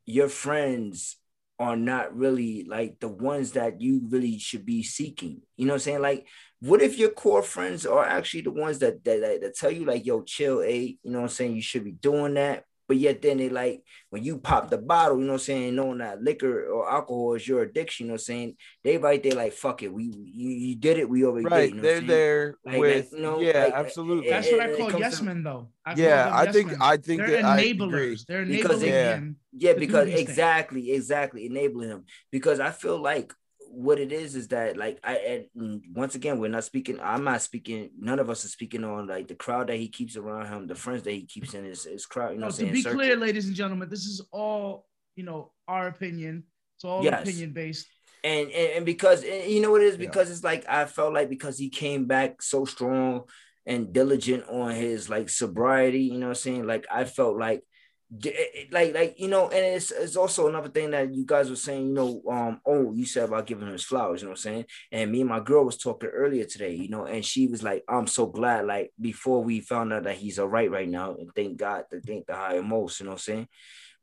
your 0.09 0.29
friends 0.29 1.17
are 1.59 1.75
not 1.75 2.15
really 2.15 2.65
like 2.69 2.99
the 2.99 3.07
ones 3.07 3.51
that 3.51 3.81
you 3.81 4.01
really 4.09 4.39
should 4.39 4.65
be 4.65 4.81
seeking. 4.81 5.41
You 5.57 5.65
know 5.65 5.73
what 5.73 5.75
i'm 5.75 5.79
saying? 5.81 6.01
Like 6.01 6.27
what 6.61 6.81
if 6.81 6.97
your 6.97 7.11
core 7.11 7.43
friends 7.43 7.85
are 7.85 8.05
actually 8.05 8.41
the 8.41 8.51
ones 8.51 8.79
that 8.79 9.03
that, 9.03 9.21
that, 9.21 9.41
that 9.41 9.55
tell 9.55 9.71
you 9.71 9.85
like 9.85 10.05
yo 10.05 10.23
chill 10.23 10.61
a 10.61 10.97
you 11.03 11.11
know 11.11 11.19
what 11.19 11.25
i'm 11.25 11.29
saying? 11.29 11.55
You 11.55 11.61
should 11.61 11.83
be 11.83 11.91
doing 11.91 12.35
that 12.35 12.63
but 12.89 12.97
yet 12.97 13.21
then 13.21 13.37
they 13.37 13.47
like 13.47 13.83
when 14.09 14.23
you 14.23 14.39
pop 14.39 14.69
the 14.69 14.77
bottle, 14.79 15.17
you 15.19 15.23
know 15.25 15.33
what 15.33 15.41
I'm 15.41 15.45
saying, 15.45 15.75
knowing 15.75 15.99
that 15.99 16.21
liquor 16.21 16.65
or 16.67 16.91
alcohol 16.91 17.35
is 17.35 17.47
your 17.47 17.61
addiction, 17.61 18.07
you 18.07 18.09
know 18.09 18.13
what 18.15 18.21
I'm 18.21 18.25
saying? 18.25 18.55
They 18.83 18.97
right 18.97 19.21
there 19.23 19.33
like 19.33 19.53
fuck 19.53 19.83
it. 19.83 19.93
We 19.93 20.03
you, 20.05 20.49
you 20.49 20.75
did 20.75 20.97
it, 20.97 21.07
we 21.07 21.23
already 21.23 21.45
right 21.45 21.61
did. 21.61 21.69
You 21.69 21.75
know 21.75 21.81
they're 21.83 21.95
saying? 21.97 22.07
there 22.07 22.55
Like- 22.65 22.73
like, 22.73 22.81
with 22.81 23.13
you 23.13 23.19
know, 23.19 23.39
yeah 23.39 23.63
like, 23.65 23.73
absolutely 23.75 24.29
That's 24.29 24.51
what 24.51 24.59
I 24.61 24.75
call 24.75 24.89
comes 24.89 24.99
yes 25.01 25.17
to- 25.19 25.23
men, 25.23 25.43
though. 25.43 25.69
I 25.85 25.93
yeah 25.95 26.25
them 26.25 26.33
i 26.33 26.43
yes 26.43 26.53
think 26.55 26.67
men. 26.71 26.77
i 26.81 26.97
think 26.97 27.21
They're 27.21 27.29
that 27.41 27.45
I 27.45 27.59
agree. 27.59 27.73
enablers. 27.77 28.25
They're 28.25 28.45
Because 28.45 28.81
enabling 28.83 28.91
him. 29.23 29.35
Yeah, 29.53 29.73
because 29.73 30.05
these 30.07 30.15
things. 30.17 30.29
exactly, 30.29 30.91
exactly, 30.91 31.45
enabling 31.45 31.89
him. 31.89 32.05
Because 32.31 32.59
I 32.59 32.71
feel 32.71 32.99
like 33.01 33.33
what 33.71 33.99
it 33.99 34.11
is 34.11 34.35
is 34.35 34.47
that 34.49 34.77
like 34.77 34.99
I 35.03 35.45
and 35.55 35.81
once 35.93 36.15
again 36.15 36.39
we're 36.39 36.49
not 36.49 36.63
speaking. 36.63 36.99
I'm 37.01 37.23
not 37.23 37.41
speaking. 37.41 37.91
None 37.99 38.19
of 38.19 38.29
us 38.29 38.43
are 38.45 38.49
speaking 38.49 38.83
on 38.83 39.07
like 39.07 39.27
the 39.27 39.35
crowd 39.35 39.67
that 39.67 39.77
he 39.77 39.87
keeps 39.87 40.15
around 40.17 40.47
him, 40.47 40.67
the 40.67 40.75
friends 40.75 41.03
that 41.03 41.11
he 41.11 41.25
keeps 41.25 41.53
in 41.53 41.63
his, 41.65 41.83
his 41.83 42.05
crowd. 42.05 42.31
You 42.31 42.35
know, 42.37 42.41
No, 42.41 42.45
what 42.47 42.55
to 42.55 42.61
saying? 42.61 42.73
be 42.73 42.81
Circle. 42.81 42.99
clear, 42.99 43.15
ladies 43.15 43.47
and 43.47 43.55
gentlemen, 43.55 43.89
this 43.89 44.05
is 44.05 44.21
all 44.31 44.87
you 45.15 45.23
know 45.23 45.51
our 45.67 45.87
opinion. 45.87 46.43
It's 46.77 46.83
all 46.85 47.03
Yes. 47.03 47.21
opinion 47.23 47.53
based. 47.53 47.87
and 48.23 48.49
and, 48.49 48.71
and 48.77 48.85
because 48.85 49.23
and 49.23 49.49
you 49.51 49.61
know 49.61 49.71
what 49.71 49.81
it 49.81 49.87
is 49.87 49.97
Yeah. 49.97 50.07
because 50.07 50.29
it's 50.31 50.43
like 50.43 50.65
I 50.67 50.85
felt 50.85 51.13
like 51.13 51.29
because 51.29 51.57
he 51.57 51.69
came 51.69 52.05
back 52.05 52.41
so 52.41 52.65
strong 52.65 53.23
and 53.65 53.93
diligent 53.93 54.45
on 54.49 54.71
his 54.73 55.09
like 55.09 55.29
sobriety, 55.29 56.01
you 56.01 56.17
know 56.17 56.27
what 56.27 56.37
I'm 56.37 56.41
saying? 56.41 56.65
Like 56.67 56.85
I 56.91 57.03
felt 57.05 57.37
like 57.37 57.59
d- 57.59 57.63
it- 57.63 57.67
it- 57.67 57.68
Eh, 58.11 58.29
eh, 58.29 58.63
like 58.71 58.93
like 58.95 59.19
you 59.19 59.27
know, 59.27 59.49
and 59.49 59.75
it's 59.75 59.91
it's 59.91 60.15
also 60.15 60.47
another 60.47 60.69
thing 60.69 60.89
that 60.91 61.13
you 61.13 61.25
guys 61.25 61.47
were 61.47 61.55
saying, 61.55 61.87
you 61.87 61.93
know, 61.93 62.23
um, 62.27 62.59
oh, 62.65 62.91
you 62.91 63.05
said 63.05 63.25
about 63.25 63.45
giving 63.45 63.67
him 63.67 63.73
his 63.73 63.83
flowers, 63.83 64.21
you 64.21 64.25
know 64.25 64.31
what 64.31 64.39
I'm 64.39 64.41
saying? 64.41 64.65
And 64.91 65.11
me 65.11 65.21
and 65.21 65.29
my 65.29 65.39
girl 65.39 65.63
was 65.63 65.77
talking 65.77 66.09
earlier 66.09 66.45
today, 66.45 66.73
you 66.73 66.89
know, 66.89 67.05
and 67.05 67.23
she 67.23 67.47
was 67.47 67.61
like, 67.61 67.83
I'm 67.87 68.07
so 68.07 68.25
glad, 68.25 68.65
like 68.65 68.91
before 68.99 69.43
we 69.43 69.59
found 69.59 69.93
out 69.93 70.03
that 70.03 70.15
he's 70.15 70.39
all 70.39 70.47
right 70.47 70.71
right 70.71 70.89
now, 70.89 71.15
and 71.15 71.29
thank 71.35 71.57
God, 71.57 71.83
to 71.91 72.01
thank 72.01 72.25
the 72.25 72.33
higher 72.33 72.63
most, 72.63 72.99
you 72.99 73.05
know 73.05 73.11
what 73.11 73.17
I'm 73.17 73.19
saying? 73.19 73.47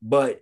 But 0.01 0.40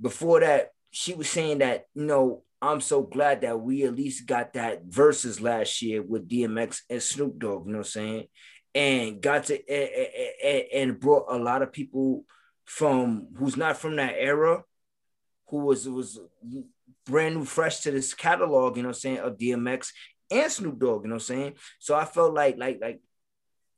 before 0.00 0.40
that, 0.40 0.72
she 0.90 1.14
was 1.14 1.30
saying 1.30 1.58
that, 1.58 1.86
you 1.94 2.06
know, 2.06 2.42
I'm 2.60 2.80
so 2.80 3.02
glad 3.02 3.42
that 3.42 3.60
we 3.60 3.84
at 3.84 3.94
least 3.94 4.26
got 4.26 4.54
that 4.54 4.86
verses 4.86 5.40
last 5.40 5.82
year 5.82 6.02
with 6.02 6.28
DMX 6.28 6.80
and 6.90 7.02
Snoop 7.02 7.38
Dogg, 7.38 7.66
you 7.66 7.72
know 7.72 7.78
what 7.78 7.86
I'm 7.86 7.90
saying? 7.90 8.24
And 8.74 9.20
got 9.20 9.44
to 9.44 9.70
and, 9.70 10.08
and, 10.42 10.64
and 10.90 11.00
brought 11.00 11.26
a 11.28 11.36
lot 11.36 11.62
of 11.62 11.70
people 11.70 12.24
from 12.64 13.28
who's 13.36 13.56
not 13.56 13.76
from 13.76 13.96
that 13.96 14.14
era, 14.16 14.64
who 15.48 15.58
was 15.58 15.88
was 15.88 16.18
brand 17.06 17.36
new, 17.36 17.44
fresh 17.44 17.80
to 17.80 17.90
this 17.90 18.14
catalog, 18.14 18.76
you 18.76 18.82
know 18.82 18.90
I'm 18.90 18.94
saying, 18.94 19.18
of 19.18 19.38
DMX 19.38 19.88
and 20.30 20.50
Snoop 20.50 20.78
Dogg, 20.78 21.04
you 21.04 21.08
know 21.08 21.16
I'm 21.16 21.20
saying? 21.20 21.54
So 21.78 21.94
I 21.94 22.04
felt 22.04 22.34
like 22.34 22.56
like 22.58 22.78
like 22.80 23.00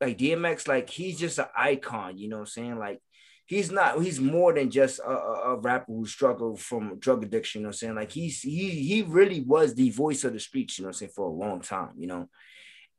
like 0.01 0.18
DMX, 0.18 0.68
like 0.68 0.90
he's 0.90 1.18
just 1.18 1.38
an 1.38 1.46
icon, 1.57 2.18
you 2.18 2.29
know 2.29 2.40
I'm 2.40 2.46
saying? 2.46 2.79
Like 2.79 3.01
he's 3.46 3.70
not 3.70 4.01
he's 4.03 4.20
more 4.20 4.53
than 4.53 4.70
just 4.70 4.99
a, 5.01 5.11
a, 5.11 5.57
rapper 5.57 5.92
who 5.92 6.07
struggled 6.07 6.61
from 6.61 6.99
drug 6.99 7.22
addiction, 7.22 7.61
you 7.61 7.62
know 7.64 7.70
I'm 7.70 7.75
saying? 7.75 7.94
Like 7.94 8.12
he's 8.12 8.40
he 8.40 8.70
he 8.70 9.03
really 9.03 9.40
was 9.40 9.75
the 9.75 9.90
voice 9.90 10.25
of 10.25 10.33
the 10.33 10.40
streets, 10.40 10.79
you 10.79 10.83
know 10.83 10.88
I'm 10.88 10.94
saying, 10.94 11.12
for 11.14 11.27
a 11.27 11.33
long 11.33 11.61
time, 11.61 11.92
you 11.96 12.07
know. 12.07 12.29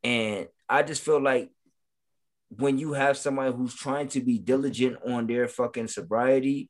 And 0.03 0.47
I 0.69 0.83
just 0.83 1.03
feel 1.03 1.21
like 1.21 1.49
when 2.49 2.77
you 2.77 2.93
have 2.93 3.17
somebody 3.17 3.53
who's 3.53 3.75
trying 3.75 4.07
to 4.09 4.21
be 4.21 4.39
diligent 4.39 4.97
on 5.05 5.27
their 5.27 5.47
fucking 5.47 5.87
sobriety, 5.87 6.69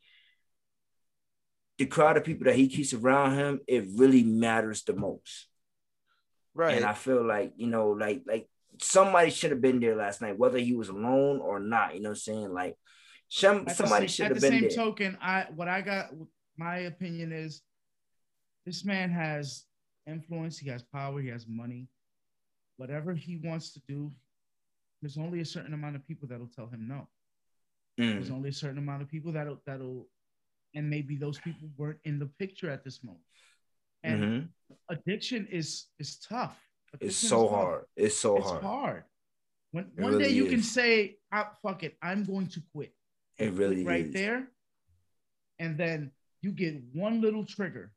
the 1.78 1.86
crowd 1.86 2.18
of 2.18 2.24
people 2.24 2.46
that 2.46 2.56
he 2.56 2.68
keeps 2.68 2.94
around 2.94 3.36
him, 3.36 3.60
it 3.68 3.86
really 3.96 4.24
matters 4.24 4.84
the 4.84 4.94
most. 4.94 5.48
Right. 6.56 6.76
And 6.76 6.86
I 6.86 6.94
feel 6.94 7.24
like, 7.24 7.54
you 7.58 7.68
know, 7.68 7.90
like 7.92 8.24
like 8.26 8.50
somebody 8.82 9.30
should 9.30 9.52
have 9.52 9.62
been 9.62 9.80
there 9.80 9.96
last 9.96 10.22
night, 10.22 10.40
whether 10.40 10.58
he 10.58 10.74
was 10.74 10.90
alone 10.90 11.40
or 11.40 11.60
not. 11.60 11.94
You 11.94 12.02
know 12.02 12.10
what 12.10 12.14
I'm 12.14 12.20
saying? 12.20 12.54
Like 12.54 12.76
some, 13.28 13.58
At 13.60 13.68
the 13.68 13.74
somebody 13.76 14.08
sa- 14.08 14.12
should 14.12 14.26
At 14.26 14.32
have 14.32 14.42
the 14.42 14.48
same 14.48 14.70
token, 14.70 15.18
I 15.22 15.46
what 15.56 15.68
I 15.68 15.82
got, 15.82 16.10
my 16.58 16.78
opinion 16.80 17.32
is, 17.32 17.62
this 18.66 18.84
man 18.84 19.12
has 19.12 19.66
influence. 20.08 20.58
He 20.58 20.70
has 20.70 20.82
power. 20.82 21.22
He 21.22 21.30
has 21.30 21.46
money. 21.48 21.88
Whatever 22.78 23.14
he 23.14 23.40
wants 23.44 23.74
to 23.74 23.82
do, 23.88 24.12
there's 25.02 25.18
only 25.18 25.42
a 25.42 25.46
certain 25.46 25.74
amount 25.74 25.96
of 25.96 26.08
people 26.08 26.28
that'll 26.28 26.48
tell 26.48 26.68
him 26.68 26.88
no. 26.88 27.08
There's 27.98 28.30
Mm, 28.30 28.34
only 28.34 28.50
a 28.50 28.54
certain 28.54 28.78
amount 28.78 29.02
of 29.02 29.10
people 29.10 29.32
that'll 29.32 29.62
that'll, 29.66 30.08
and 30.76 30.90
maybe 30.90 31.16
those 31.16 31.40
people 31.40 31.68
weren't 31.78 32.00
in 32.04 32.20
the 32.20 32.28
picture 32.40 32.70
at 32.70 32.84
this 32.84 33.04
moment. 33.04 33.24
And 34.04 34.22
mhm. 34.22 34.48
addiction 34.90 35.48
is 35.52 35.88
is 36.00 36.18
tough. 36.18 36.58
It's 37.00 37.16
Addiction 37.16 37.26
is 37.26 37.30
so 37.30 37.48
tough. 37.48 37.50
hard. 37.50 37.86
It's 37.96 38.18
so 38.18 38.38
it's 38.38 38.48
hard. 38.48 38.64
hard. 38.64 39.04
When 39.72 39.86
It 39.98 40.02
one 40.02 40.12
day 40.18 40.30
really 40.30 40.36
you 40.36 40.46
can 40.46 40.62
say, 40.64 41.18
"Ah, 41.32 41.58
"Fuck 41.62 41.84
it, 41.84 41.98
I'm 42.02 42.24
going 42.24 42.48
to 42.48 42.62
quit." 42.74 42.94
It 43.38 43.54
really 43.54 43.84
right 43.84 44.06
is. 44.06 44.14
there, 44.14 44.48
and 45.60 45.78
then 45.78 46.12
you 46.42 46.52
get 46.52 46.82
one 46.94 47.22
little 47.22 47.46
trigger, 47.46 47.92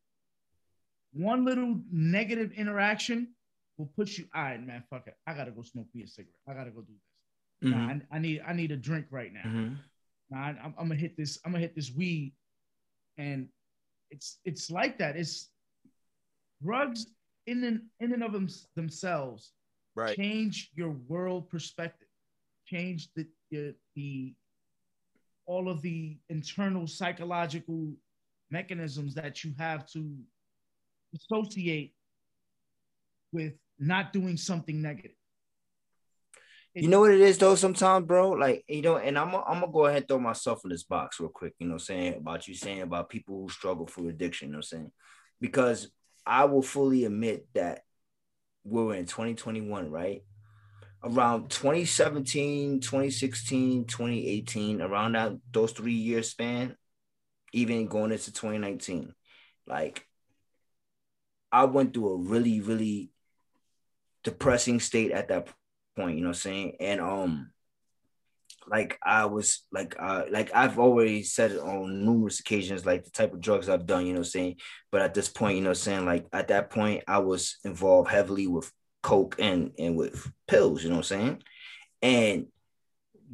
one 1.12 1.44
little 1.44 1.80
negative 1.90 2.52
interaction 2.52 3.34
will 3.80 3.90
push 3.96 4.18
you. 4.18 4.26
All 4.34 4.42
right, 4.42 4.64
man, 4.64 4.84
fuck 4.90 5.06
it. 5.06 5.14
I 5.26 5.34
gotta 5.34 5.50
go 5.50 5.62
smoke 5.62 5.86
me 5.94 6.02
a 6.02 6.06
cigarette. 6.06 6.34
I 6.48 6.54
gotta 6.54 6.70
go 6.70 6.82
do 6.82 6.92
this. 6.92 7.70
Nah, 7.70 7.76
Mhm, 7.76 8.02
I, 8.12 8.16
I 8.16 8.18
need 8.18 8.42
I 8.46 8.52
need 8.52 8.70
a 8.72 8.76
drink 8.76 9.06
right 9.10 9.32
now. 9.32 9.42
mhm. 9.46 9.76
Nah, 10.30 10.38
I, 10.38 10.48
I'm, 10.50 10.74
I'm 10.78 10.88
gonna 10.88 10.94
hit 10.96 11.16
this. 11.16 11.38
I'm 11.44 11.52
gonna 11.52 11.62
hit 11.62 11.74
this 11.74 11.90
weed, 11.96 12.32
and 13.18 13.48
it's 14.10 14.38
it's 14.44 14.70
like 14.70 14.98
that. 14.98 15.16
It's 15.16 15.50
drugs 16.62 17.06
in 17.46 17.64
and 17.64 17.82
in 18.00 18.12
and 18.12 18.22
of 18.22 18.32
them, 18.32 18.48
themselves 18.76 19.52
right. 19.94 20.16
change 20.16 20.70
your 20.74 20.90
world 21.08 21.48
perspective, 21.48 22.08
change 22.66 23.08
the, 23.16 23.26
the 23.50 23.74
the 23.96 24.34
all 25.46 25.68
of 25.68 25.80
the 25.82 26.16
internal 26.28 26.86
psychological 26.86 27.92
mechanisms 28.50 29.14
that 29.14 29.42
you 29.42 29.52
have 29.58 29.86
to 29.90 30.16
associate 31.14 31.94
with 33.32 33.54
not 33.80 34.12
doing 34.12 34.36
something 34.36 34.80
negative. 34.80 35.12
You 36.74 36.86
know 36.86 37.00
what 37.00 37.10
it 37.10 37.20
is 37.20 37.36
though, 37.36 37.56
sometimes, 37.56 38.06
bro. 38.06 38.30
Like, 38.30 38.64
you 38.68 38.82
know, 38.82 38.96
and 38.96 39.18
I'm 39.18 39.34
I'm 39.34 39.60
gonna 39.60 39.72
go 39.72 39.86
ahead 39.86 40.02
and 40.02 40.08
throw 40.08 40.20
myself 40.20 40.60
in 40.62 40.70
this 40.70 40.84
box 40.84 41.18
real 41.18 41.28
quick, 41.28 41.54
you 41.58 41.66
know, 41.66 41.78
saying 41.78 42.14
about 42.14 42.46
you 42.46 42.54
saying 42.54 42.82
about 42.82 43.08
people 43.08 43.42
who 43.42 43.48
struggle 43.48 43.86
through 43.86 44.08
addiction, 44.08 44.48
you 44.48 44.52
know 44.52 44.58
I'm 44.58 44.62
saying? 44.62 44.92
Because 45.40 45.90
I 46.24 46.44
will 46.44 46.62
fully 46.62 47.04
admit 47.04 47.46
that 47.54 47.80
we're 48.62 48.94
in 48.94 49.06
2021, 49.06 49.90
right? 49.90 50.22
Around 51.02 51.50
2017, 51.50 52.80
2016, 52.80 53.86
2018, 53.86 54.80
around 54.80 55.12
that 55.12 55.32
those 55.50 55.72
three 55.72 55.94
year 55.94 56.22
span, 56.22 56.76
even 57.52 57.88
going 57.88 58.12
into 58.12 58.32
2019, 58.32 59.12
like 59.66 60.06
I 61.50 61.64
went 61.64 61.94
through 61.94 62.12
a 62.12 62.16
really, 62.16 62.60
really 62.60 63.10
depressing 64.24 64.80
state 64.80 65.12
at 65.12 65.28
that 65.28 65.48
point, 65.96 66.16
you 66.16 66.22
know 66.22 66.28
what 66.30 66.36
I'm 66.36 66.40
saying? 66.40 66.76
And 66.80 67.00
um 67.00 67.50
like 68.68 68.98
I 69.04 69.26
was 69.26 69.64
like 69.72 69.96
uh 69.98 70.24
like 70.30 70.54
I've 70.54 70.78
already 70.78 71.22
said 71.22 71.52
it 71.52 71.60
on 71.60 72.04
numerous 72.04 72.40
occasions, 72.40 72.86
like 72.86 73.04
the 73.04 73.10
type 73.10 73.32
of 73.32 73.40
drugs 73.40 73.68
I've 73.68 73.86
done, 73.86 74.06
you 74.06 74.12
know 74.12 74.20
what 74.20 74.28
I'm 74.28 74.30
saying? 74.30 74.56
But 74.90 75.02
at 75.02 75.14
this 75.14 75.28
point, 75.28 75.56
you 75.56 75.62
know 75.62 75.70
what 75.70 75.78
I'm 75.78 75.82
saying, 75.82 76.06
like 76.06 76.26
at 76.32 76.48
that 76.48 76.70
point, 76.70 77.04
I 77.08 77.18
was 77.18 77.58
involved 77.64 78.10
heavily 78.10 78.46
with 78.46 78.70
coke 79.02 79.36
and 79.38 79.72
and 79.78 79.96
with 79.96 80.30
pills, 80.46 80.82
you 80.82 80.90
know 80.90 80.96
what 80.96 81.10
I'm 81.10 81.18
saying? 81.18 81.42
And 82.02 82.46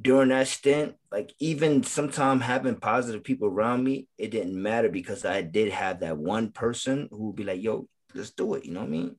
during 0.01 0.29
that 0.29 0.49
stint, 0.49 0.95
like 1.11 1.33
even 1.39 1.83
sometimes 1.83 2.43
having 2.43 2.77
positive 2.77 3.25
people 3.25 3.49
around 3.49 3.83
me, 3.83 4.09
it 4.19 4.31
didn't 4.31 4.61
matter 4.61 4.89
because 4.89 5.25
I 5.25 5.43
did 5.43 5.73
have 5.73 6.01
that 6.01 6.19
one 6.19 6.51
person 6.51 7.09
who 7.11 7.29
would 7.29 7.37
be 7.37 7.45
like, 7.45 7.63
yo, 7.63 7.89
let's 8.15 8.31
do 8.31 8.55
it, 8.55 8.65
you 8.65 8.73
know 8.73 8.81
what 8.81 8.89
I 8.89 8.91
mean? 8.91 9.17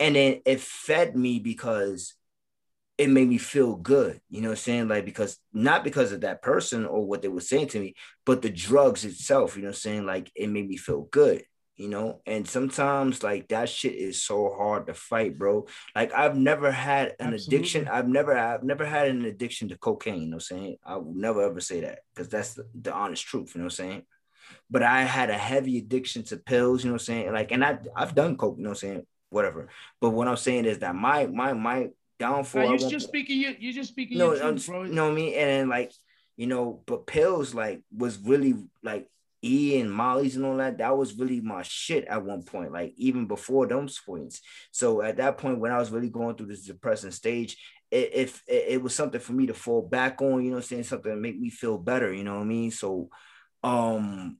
And 0.00 0.16
then 0.16 0.40
it 0.44 0.60
fed 0.60 1.16
me 1.16 1.38
because 1.38 2.14
it 2.96 3.10
made 3.10 3.28
me 3.28 3.38
feel 3.38 3.74
good, 3.74 4.20
you 4.30 4.40
know 4.40 4.48
what 4.48 4.58
I'm 4.58 4.62
saying? 4.62 4.88
Like, 4.88 5.04
because 5.04 5.38
not 5.52 5.82
because 5.82 6.12
of 6.12 6.20
that 6.20 6.42
person 6.42 6.86
or 6.86 7.04
what 7.04 7.22
they 7.22 7.28
were 7.28 7.40
saying 7.40 7.68
to 7.68 7.80
me, 7.80 7.94
but 8.24 8.40
the 8.40 8.50
drugs 8.50 9.04
itself, 9.04 9.56
you 9.56 9.62
know 9.62 9.68
what 9.68 9.76
I'm 9.76 9.80
saying? 9.80 10.06
Like, 10.06 10.30
it 10.36 10.48
made 10.48 10.68
me 10.68 10.76
feel 10.76 11.02
good, 11.10 11.44
you 11.74 11.88
know? 11.88 12.20
And 12.24 12.46
sometimes, 12.46 13.24
like, 13.24 13.48
that 13.48 13.68
shit 13.68 13.94
is 13.94 14.22
so 14.22 14.54
hard 14.56 14.86
to 14.86 14.94
fight, 14.94 15.36
bro. 15.36 15.66
Like, 15.96 16.12
I've 16.12 16.36
never 16.36 16.70
had 16.70 17.16
an 17.18 17.34
addiction. 17.34 17.88
I've 17.88 18.06
never, 18.06 18.36
I've 18.36 18.62
never 18.62 18.86
had 18.86 19.08
an 19.08 19.24
addiction 19.24 19.68
to 19.70 19.76
cocaine, 19.76 20.22
you 20.22 20.28
know 20.28 20.36
what 20.36 20.46
I'm 20.52 20.58
saying? 20.58 20.76
I 20.84 20.96
will 20.96 21.14
never 21.14 21.42
ever 21.42 21.60
say 21.60 21.80
that 21.80 22.00
because 22.14 22.28
that's 22.28 22.54
the, 22.54 22.68
the 22.80 22.92
honest 22.92 23.26
truth, 23.26 23.56
you 23.56 23.60
know 23.60 23.64
what 23.64 23.80
I'm 23.80 23.86
saying? 23.90 24.02
But 24.70 24.84
I 24.84 25.02
had 25.02 25.30
a 25.30 25.38
heavy 25.38 25.78
addiction 25.78 26.22
to 26.24 26.36
pills, 26.36 26.84
you 26.84 26.90
know 26.90 26.94
what 26.94 27.02
I'm 27.02 27.06
saying? 27.06 27.32
Like, 27.32 27.50
and 27.50 27.64
I, 27.64 27.78
I've 27.96 28.14
done 28.14 28.36
coke, 28.36 28.56
you 28.56 28.62
know 28.62 28.70
what 28.70 28.84
I'm 28.84 28.88
saying? 28.88 29.06
Whatever. 29.34 29.68
But 30.00 30.10
what 30.10 30.28
I'm 30.28 30.36
saying 30.36 30.64
is 30.64 30.78
that 30.78 30.94
my, 30.94 31.26
my, 31.26 31.52
my, 31.52 31.88
downfall. 32.18 32.78
You're 32.78 32.90
just 32.90 33.08
speaking. 33.08 33.38
You 33.38 33.56
you're 33.58 33.72
just 33.72 33.90
speaking. 33.90 34.18
no, 34.18 34.34
your 34.34 34.52
truth, 34.52 34.66
bro. 34.66 34.84
you 34.84 34.92
know 34.92 35.04
what 35.04 35.12
I 35.12 35.14
mean? 35.14 35.34
And 35.34 35.48
then 35.48 35.68
like, 35.68 35.92
you 36.36 36.46
know, 36.46 36.82
but 36.86 37.06
pills 37.06 37.54
like 37.54 37.82
was 37.96 38.18
really 38.18 38.54
like 38.82 39.08
E 39.42 39.78
and 39.80 39.92
Molly's 39.92 40.36
and 40.36 40.44
all 40.44 40.56
that. 40.56 40.78
That 40.78 40.96
was 40.96 41.18
really 41.18 41.40
my 41.40 41.62
shit 41.62 42.04
at 42.06 42.24
one 42.24 42.42
point. 42.42 42.72
Like 42.72 42.94
even 42.96 43.26
before 43.26 43.66
those 43.66 43.98
points. 43.98 44.40
So 44.70 45.02
at 45.02 45.16
that 45.18 45.38
point, 45.38 45.60
when 45.60 45.72
I 45.72 45.78
was 45.78 45.90
really 45.90 46.10
going 46.10 46.36
through 46.36 46.46
this 46.46 46.66
depressing 46.66 47.10
stage, 47.10 47.56
it, 47.90 48.10
if 48.14 48.42
it, 48.46 48.64
it 48.68 48.82
was 48.82 48.94
something 48.94 49.20
for 49.20 49.32
me 49.32 49.46
to 49.46 49.54
fall 49.54 49.82
back 49.82 50.22
on, 50.22 50.44
you 50.44 50.50
know, 50.50 50.60
saying 50.60 50.84
something 50.84 51.10
to 51.10 51.16
make 51.16 51.38
me 51.38 51.50
feel 51.50 51.78
better. 51.78 52.12
You 52.12 52.24
know 52.24 52.36
what 52.36 52.42
I 52.42 52.46
mean? 52.46 52.70
So, 52.70 53.10
um, 53.62 54.38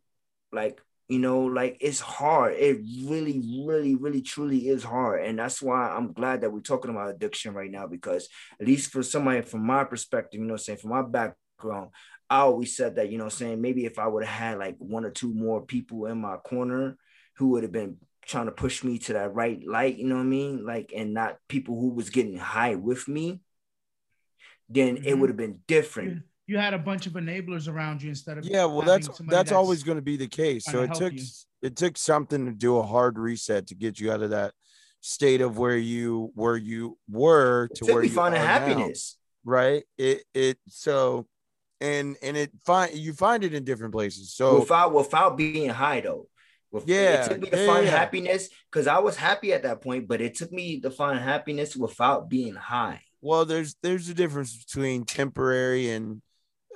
like 0.53 0.81
you 1.09 1.19
know 1.19 1.41
like 1.43 1.77
it's 1.81 2.01
hard. 2.01 2.55
It 2.55 2.79
really 3.07 3.43
really 3.67 3.95
really 3.95 4.23
truly 4.23 4.69
is 4.69 4.83
hard. 4.83 5.25
And 5.25 5.39
that's 5.39 5.61
why 5.61 5.89
i'm 5.91 6.13
glad 6.13 6.41
that 6.41 6.53
we're 6.53 6.61
talking 6.61 6.91
about 6.91 7.11
addiction 7.11 7.55
right 7.55 7.71
now 7.71 7.87
because 7.87 8.29
at 8.61 8.67
least 8.67 8.91
for 8.91 9.03
somebody 9.03 9.43
from 9.43 9.67
my 9.67 9.85
perspective 9.85 10.41
you 10.41 10.47
know 10.47 10.57
saying? 10.57 10.79
From 10.79 10.91
my 10.91 11.03
background 11.03 11.91
i 12.31 12.39
always 12.39 12.77
said 12.77 12.97
that 12.97 13.11
you 13.11 13.19
know 13.19 13.29
saying? 13.29 13.61
Maybe 13.61 13.85
if 13.85 13.99
i 13.99 14.07
would 14.07 14.25
have 14.25 14.39
had 14.39 14.59
like 14.59 14.77
one 14.79 15.05
or 15.05 15.11
two 15.11 15.33
more 15.35 15.61
people 15.65 16.07
in 16.07 16.21
my 16.21 16.37
corner 16.37 16.97
who 17.37 17.49
would 17.51 17.65
have 17.65 17.73
been 17.73 17.99
trying 18.27 18.47
to 18.47 18.53
push 18.53 18.83
me 18.83 18.99
to 18.99 19.13
that 19.13 19.35
right 19.35 19.61
light 19.67 19.99
you 19.99 20.07
know 20.07 20.17
what 20.17 20.23
i 20.23 20.25
mean? 20.25 20.65
Like 20.65 20.93
and 20.97 21.13
not 21.13 21.37
people 21.49 21.79
who 21.79 21.91
was 21.91 22.09
getting 22.11 22.39
high 22.39 22.77
with 22.77 23.07
me 23.09 23.41
then 24.71 24.97
it 24.97 25.05
Mhm. 25.15 25.21
would 25.21 25.29
have 25.31 25.37
been 25.37 25.61
different 25.67 26.23
you 26.47 26.59
had 26.59 26.75
a 26.75 26.79
bunch 26.79 27.07
of 27.07 27.15
enablers 27.15 27.69
around 27.69 28.03
you 28.03 28.11
instead 28.11 28.39
of 28.39 28.45
Yeah, 28.45 28.65
well, 28.65 28.83
having 28.83 29.07
that's 29.07 29.21
that's 29.29 29.53
always 29.53 29.83
going 29.83 29.97
to 29.97 30.03
be 30.03 30.17
the 30.17 30.29
case. 30.29 30.65
So 30.65 30.87
to 30.87 30.93
it 30.93 30.95
took 30.95 31.13
you. 31.13 31.23
it 31.63 31.77
took 31.77 31.97
something 31.97 32.47
to 32.47 32.53
do 32.53 32.79
a 32.79 32.83
hard 32.83 33.19
reset 33.19 33.67
to 33.69 33.75
get 33.75 33.99
you 33.99 34.13
out 34.13 34.23
of 34.23 34.31
that 34.31 34.53
state 35.01 35.41
of 35.41 35.59
where 35.59 35.77
you 35.77 36.31
where 36.35 36.57
you 36.57 36.99
were 37.11 37.69
to 37.75 37.85
to 37.85 37.93
where 37.93 38.03
be 38.03 38.09
you 38.09 38.15
finding 38.15 38.41
are 38.41 38.45
now, 38.45 38.59
happiness 38.59 39.17
right? 39.45 39.85
It 39.99 40.25
it 40.33 40.59
so 40.69 41.27
and 41.81 42.17
and 42.23 42.37
it 42.37 42.51
find 42.65 42.95
you 42.95 43.13
find 43.13 43.45
it 43.45 43.55
in 43.55 43.65
different 43.65 43.93
places. 43.93 44.35
So 44.35 44.61
without 44.61 44.93
without 44.95 45.37
being 45.37 45.71
high 45.71 46.01
though. 46.01 46.29
With, 46.71 46.89
Yeah, 46.89 47.25
it 47.25 47.29
took 47.29 47.41
me 47.41 47.51
to 47.51 47.57
yeah, 47.57 47.67
find 47.67 47.85
yeah. 47.85 47.91
happiness 47.93 48.49
because 48.71 48.89
I 48.89 48.99
was 48.99 49.17
happy 49.17 49.53
at 49.53 49.63
that 49.63 49.81
point, 49.81 50.09
but 50.09 50.21
it 50.21 50.35
took 50.35 50.51
me 50.51 50.81
to 50.81 50.91
find 50.91 51.21
happiness 51.21 51.77
without 51.77 52.29
being 52.29 52.55
high. 52.55 53.01
well 53.21 53.45
there's 53.45 53.77
there's 53.83 54.09
a 54.09 54.15
difference 54.15 54.57
between 54.57 55.05
temporary 55.05 55.91
and 55.91 56.21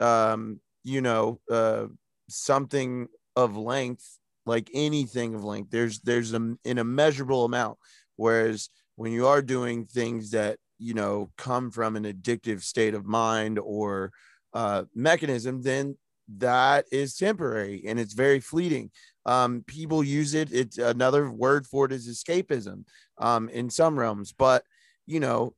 um 0.00 0.60
you 0.84 1.00
know 1.00 1.40
uh 1.50 1.86
something 2.28 3.08
of 3.36 3.56
length 3.56 4.18
like 4.48 4.70
anything 4.72 5.34
of 5.34 5.44
length. 5.44 5.70
There's 5.70 6.00
there's 6.00 6.32
a, 6.32 6.36
an 6.36 6.58
immeasurable 6.64 7.44
amount. 7.44 7.78
Whereas 8.16 8.70
when 8.96 9.12
you 9.12 9.26
are 9.28 9.42
doing 9.42 9.84
things 9.84 10.30
that 10.32 10.58
you 10.78 10.94
know 10.94 11.30
come 11.36 11.70
from 11.70 11.94
an 11.94 12.04
addictive 12.04 12.62
state 12.62 12.94
of 12.94 13.04
mind 13.04 13.58
or 13.58 14.10
uh 14.54 14.84
mechanism 14.94 15.62
then 15.62 15.96
that 16.38 16.84
is 16.90 17.16
temporary 17.16 17.84
and 17.86 18.00
it's 18.00 18.14
very 18.14 18.40
fleeting. 18.40 18.90
Um 19.26 19.62
people 19.66 20.02
use 20.02 20.34
it. 20.34 20.50
It's 20.50 20.78
another 20.78 21.30
word 21.30 21.66
for 21.66 21.84
it 21.84 21.92
is 21.92 22.08
escapism 22.08 22.84
um 23.18 23.48
in 23.50 23.70
some 23.70 23.98
realms. 23.98 24.32
But 24.32 24.64
you 25.06 25.20
know 25.20 25.54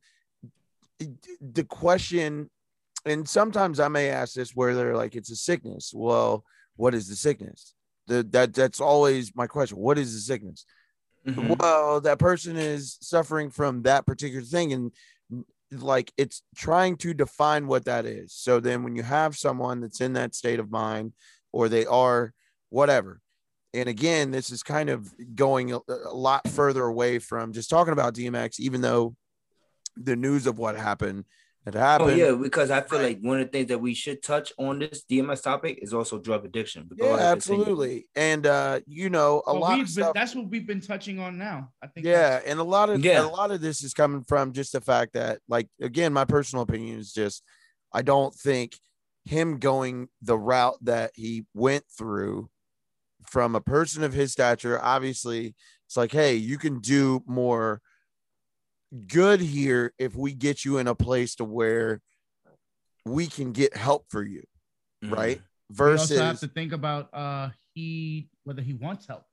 the 1.41 1.65
question 1.65 2.51
and 3.07 3.29
sometimes 3.29 3.81
i 3.81 3.89
may 3.89 4.09
ask 4.09 4.35
this 4.35 4.55
where 4.55 4.75
they're 4.75 4.97
like 4.97 5.15
it's 5.17 5.31
a 5.31 5.37
sickness. 5.37 5.93
Well 5.95 6.45
what 6.77 6.95
is 6.95 7.09
the 7.09 7.17
sickness? 7.17 7.75
The, 8.07 8.23
that 8.31 8.55
that's 8.55 8.81
always 8.81 9.35
my 9.35 9.47
question. 9.47 9.79
What 9.79 9.99
is 9.99 10.15
the 10.15 10.21
sickness? 10.21 10.65
Mhm. 11.27 11.59
well 11.59 12.01
that 12.01 12.19
person 12.19 12.57
is 12.57 12.97
suffering 13.03 13.51
from 13.51 13.83
that 13.83 14.07
particular 14.07 14.45
thing 14.45 14.73
and 14.73 14.93
like 15.73 16.13
it's 16.17 16.43
trying 16.57 16.97
to 16.97 17.15
define 17.15 17.67
what 17.67 17.85
that 17.85 18.07
is. 18.07 18.33
So 18.33 18.59
then 18.59 18.83
when 18.83 18.97
you 18.97 19.03
have 19.03 19.37
someone 19.37 19.81
that's 19.81 20.01
in 20.01 20.15
that 20.15 20.35
state 20.35 20.59
of 20.59 20.71
mind 20.71 21.13
or 21.53 21.69
they 21.69 21.87
are 21.87 22.33
whatever 22.71 23.21
and 23.75 23.89
again 23.89 24.31
this 24.31 24.51
is 24.51 24.63
kind 24.63 24.89
of 24.91 25.13
going 25.35 25.73
a, 25.73 25.79
a 25.89 26.15
lot 26.15 26.47
further 26.49 26.85
away 26.85 27.19
from 27.19 27.53
just 27.53 27.71
talking 27.71 27.93
about 27.93 28.15
dmx 28.15 28.59
even 28.61 28.81
though 28.81 29.15
the 29.97 30.17
news 30.17 30.47
of 30.47 30.59
what 30.59 30.77
happened 30.77 31.25
had 31.65 31.77
Oh 31.77 31.79
happened 31.79 32.17
yeah, 32.19 32.33
because 32.33 32.71
I 32.71 32.81
feel 32.81 33.01
like 33.01 33.19
one 33.21 33.41
of 33.41 33.47
the 33.47 33.51
things 33.53 33.69
that 33.69 33.79
we 33.79 33.93
should 33.95 34.23
touch 34.23 34.53
on 34.59 34.79
this 34.79 35.05
DMX 35.11 35.43
topic 35.43 35.79
is 35.83 35.93
also 35.93 36.19
drug 36.19 36.45
addiction. 36.45 36.87
But 36.89 36.99
yeah 36.99 37.17
absolutely 37.17 38.09
and 38.17 38.47
uh 38.47 38.81
you 38.87 39.11
know 39.11 39.43
a 39.47 39.53
Well, 39.53 39.61
lot 39.63 39.79
we've 39.79 39.89
of 39.89 39.95
been- 39.95 40.13
that's 40.15 40.35
what 40.35 40.49
we've 40.49 40.67
been 40.67 40.81
touching 40.81 41.19
on 41.19 41.37
now. 41.39 41.71
I 41.83 41.87
think. 41.89 42.07
yeah 42.07 42.41
and 42.47 42.59
a 42.61 42.65
lot 42.65 42.89
of 42.91 43.05
Yeah. 43.05 43.25
a 43.25 43.29
lot 43.29 43.51
of 43.51 43.61
this 43.61 43.83
is 43.83 43.93
coming 43.93 44.23
from 44.25 44.53
just 44.53 44.73
the 44.73 44.81
fact 44.81 45.13
that 45.15 45.41
like 45.49 45.69
again 45.81 46.13
my 46.13 46.25
personal 46.25 46.63
opinion 46.63 46.99
is 46.99 47.13
just 47.13 47.43
i 47.93 48.03
don't 48.03 48.35
think 48.35 48.79
him 49.27 49.59
going 49.59 50.09
the 50.23 50.39
route 50.39 50.79
that 50.83 51.11
he 51.15 51.45
went 51.53 51.85
through 51.97 52.49
from 53.27 53.55
a 53.55 53.61
person 53.61 54.03
of 54.03 54.15
his 54.15 54.33
stature 54.33 54.81
obviously 54.83 55.55
it's 55.87 55.97
like 55.97 56.11
hey 56.13 56.35
you 56.35 56.57
can 56.57 56.81
do 56.81 57.23
more 57.27 57.83
good 59.07 59.41
here 59.41 59.93
if 59.99 60.15
we 60.17 60.33
get 60.35 60.65
you 60.65 60.79
in 60.79 60.87
a 60.89 60.95
place 60.95 61.35
to 61.37 61.45
where 61.45 62.01
we 63.05 63.27
can 63.27 63.53
get 63.53 63.77
help 63.77 64.05
for 64.09 64.23
you 64.23 64.43
Mhm. 65.05 65.17
right 65.17 65.43
we 65.79 65.93
also 65.93 66.17
have 66.17 66.41
to 66.41 66.49
think 66.49 66.73
about 66.73 67.09
uh 67.15 67.51
he 67.75 68.29
whether 68.43 68.63
he 68.63 68.75
wants 68.75 69.07
help. 69.07 69.25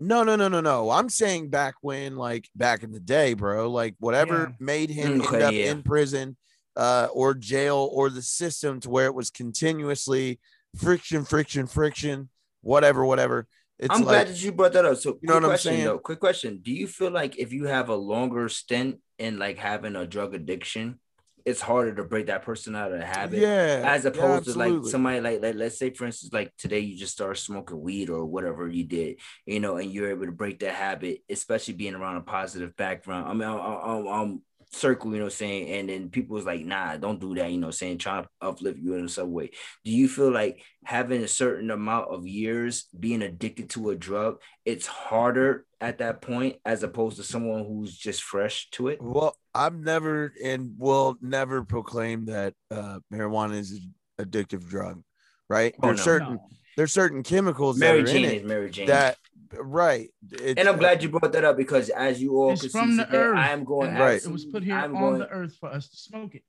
No, 0.00 0.22
no, 0.22 0.36
no, 0.36 0.48
no, 0.48 0.60
no. 0.60 0.90
I'm 0.90 1.08
saying 1.08 1.48
back 1.48 1.76
when, 1.80 2.16
like 2.16 2.48
back 2.54 2.82
in 2.82 2.92
the 2.92 3.00
day, 3.00 3.32
bro, 3.32 3.70
like 3.70 3.94
whatever 3.98 4.48
Yeah. 4.50 4.56
made 4.58 4.90
him 4.90 5.22
Okay, 5.22 5.36
end 5.36 5.42
up 5.42 5.54
yeah. 5.54 5.70
in 5.70 5.82
prison 5.82 6.36
uh, 6.76 7.08
or 7.12 7.32
jail 7.32 7.88
or 7.92 8.10
the 8.10 8.20
system 8.20 8.80
to 8.80 8.90
where 8.90 9.06
it 9.06 9.14
was 9.14 9.30
continuously 9.30 10.40
friction, 10.76 11.24
friction, 11.24 11.66
friction, 11.66 12.28
whatever, 12.60 13.04
whatever. 13.06 13.46
It's 13.78 13.94
I'm 13.94 14.00
like, 14.00 14.08
glad 14.08 14.28
that 14.28 14.42
you 14.42 14.52
brought 14.52 14.72
that 14.74 14.84
up. 14.84 14.96
So, 14.98 15.18
You 15.20 15.28
know 15.28 15.34
quick 15.34 15.42
what 15.42 15.44
I'm 15.44 15.50
question 15.50 15.72
saying? 15.72 15.84
though. 15.84 15.98
Quick 15.98 16.20
question: 16.20 16.58
Do 16.62 16.72
you 16.72 16.86
feel 16.86 17.10
like 17.10 17.38
if 17.38 17.52
you 17.52 17.66
have 17.66 17.88
a 17.88 17.96
longer 17.96 18.48
stint 18.48 19.00
in 19.18 19.38
like 19.38 19.58
having 19.58 19.96
a 19.96 20.06
drug 20.06 20.34
addiction, 20.34 21.00
it's 21.44 21.60
harder 21.60 21.94
to 21.96 22.04
break 22.04 22.26
that 22.26 22.42
person 22.42 22.74
out 22.76 22.92
of 22.92 22.98
the 22.98 23.04
habit? 23.04 23.40
yeah, 23.40 23.82
As 23.84 24.04
yeah, 24.04 24.10
opposed 24.10 24.44
to 24.44 24.58
like 24.58 24.84
somebody 24.84 25.20
like, 25.20 25.42
like 25.42 25.56
let's 25.56 25.76
say 25.78 25.90
for 25.90 26.06
instance 26.06 26.32
like 26.32 26.52
today 26.56 26.80
you 26.80 26.96
just 26.96 27.12
start 27.12 27.36
smoking 27.36 27.80
weed 27.80 28.10
or 28.10 28.24
whatever 28.24 28.68
you 28.68 28.84
did 28.84 29.18
you 29.44 29.60
know 29.60 29.76
and 29.76 29.90
you're 29.92 30.10
able 30.10 30.24
to 30.26 30.32
break 30.32 30.60
that 30.60 30.74
habit 30.74 31.22
especially 31.28 31.74
being 31.74 31.94
around 31.94 32.16
a 32.16 32.20
positive 32.22 32.74
background 32.76 33.28
I 33.28 33.32
mean 33.34 33.48
I'm, 33.48 33.60
I'm, 33.60 34.06
I'm 34.06 34.42
circle 34.74 35.12
you 35.12 35.18
know 35.18 35.24
what 35.24 35.32
I'm 35.32 35.36
saying 35.36 35.68
and 35.70 35.88
then 35.88 36.10
people 36.10 36.34
was 36.34 36.44
like 36.44 36.64
nah 36.64 36.96
don't 36.96 37.20
do 37.20 37.34
that 37.36 37.50
you 37.50 37.58
know 37.58 37.68
what 37.68 37.74
I'm 37.74 37.78
saying 37.78 37.98
trying 37.98 38.24
to 38.24 38.28
uplift 38.40 38.78
you 38.78 38.94
in 38.94 39.08
some 39.08 39.32
way 39.32 39.50
do 39.84 39.90
you 39.90 40.08
feel 40.08 40.30
like 40.30 40.62
having 40.84 41.22
a 41.22 41.28
certain 41.28 41.70
amount 41.70 42.08
of 42.08 42.26
years 42.26 42.86
being 42.98 43.22
addicted 43.22 43.70
to 43.70 43.90
a 43.90 43.96
drug 43.96 44.40
it's 44.64 44.86
harder 44.86 45.64
at 45.80 45.98
that 45.98 46.22
point 46.22 46.56
as 46.64 46.82
opposed 46.82 47.18
to 47.18 47.22
someone 47.22 47.64
who's 47.64 47.96
just 47.96 48.22
fresh 48.22 48.68
to 48.70 48.88
it 48.88 49.00
Well, 49.02 49.36
I've 49.54 49.74
never 49.74 50.32
and 50.42 50.72
will 50.78 51.16
never 51.20 51.62
proclaim 51.62 52.26
that 52.26 52.54
uh, 52.70 52.98
marijuana 53.12 53.58
is 53.58 53.72
an 53.72 53.94
addictive 54.18 54.66
drug, 54.66 55.02
right? 55.48 55.74
Oh, 55.82 55.88
there's 55.88 55.98
no. 55.98 56.04
certain 56.04 56.34
No. 56.34 56.48
there's 56.76 56.92
certain 56.92 57.22
chemicals 57.22 57.78
Mary 57.78 58.02
that 58.02 58.10
are 58.10 58.12
Jane 58.12 58.24
in 58.24 58.30
is 58.36 58.44
Mary 58.44 58.70
Jane 58.70 58.86
that 58.86 59.16
right. 59.60 60.08
It's, 60.30 60.58
And 60.58 60.68
I'm 60.68 60.78
glad 60.78 61.02
you 61.02 61.08
brought 61.08 61.32
that 61.32 61.44
up 61.44 61.56
because 61.56 61.88
as 61.90 62.20
you 62.20 62.36
all 62.36 62.52
It's 62.52 62.62
can 62.62 62.70
from 62.70 62.90
see 62.90 62.96
the 62.98 63.04
today, 63.04 63.18
earth. 63.18 63.36
I 63.36 63.48
am 63.50 63.64
going 63.64 63.90
and 63.90 63.98
Right. 63.98 64.24
It 64.24 64.30
was 64.30 64.44
put 64.44 64.62
here 64.62 64.76
I'm 64.76 64.94
on 64.96 65.00
going, 65.02 65.18
the 65.20 65.28
earth 65.28 65.56
for 65.58 65.70
us 65.70 65.88
to 65.88 65.96
smoke 65.96 66.34
it. 66.34 66.42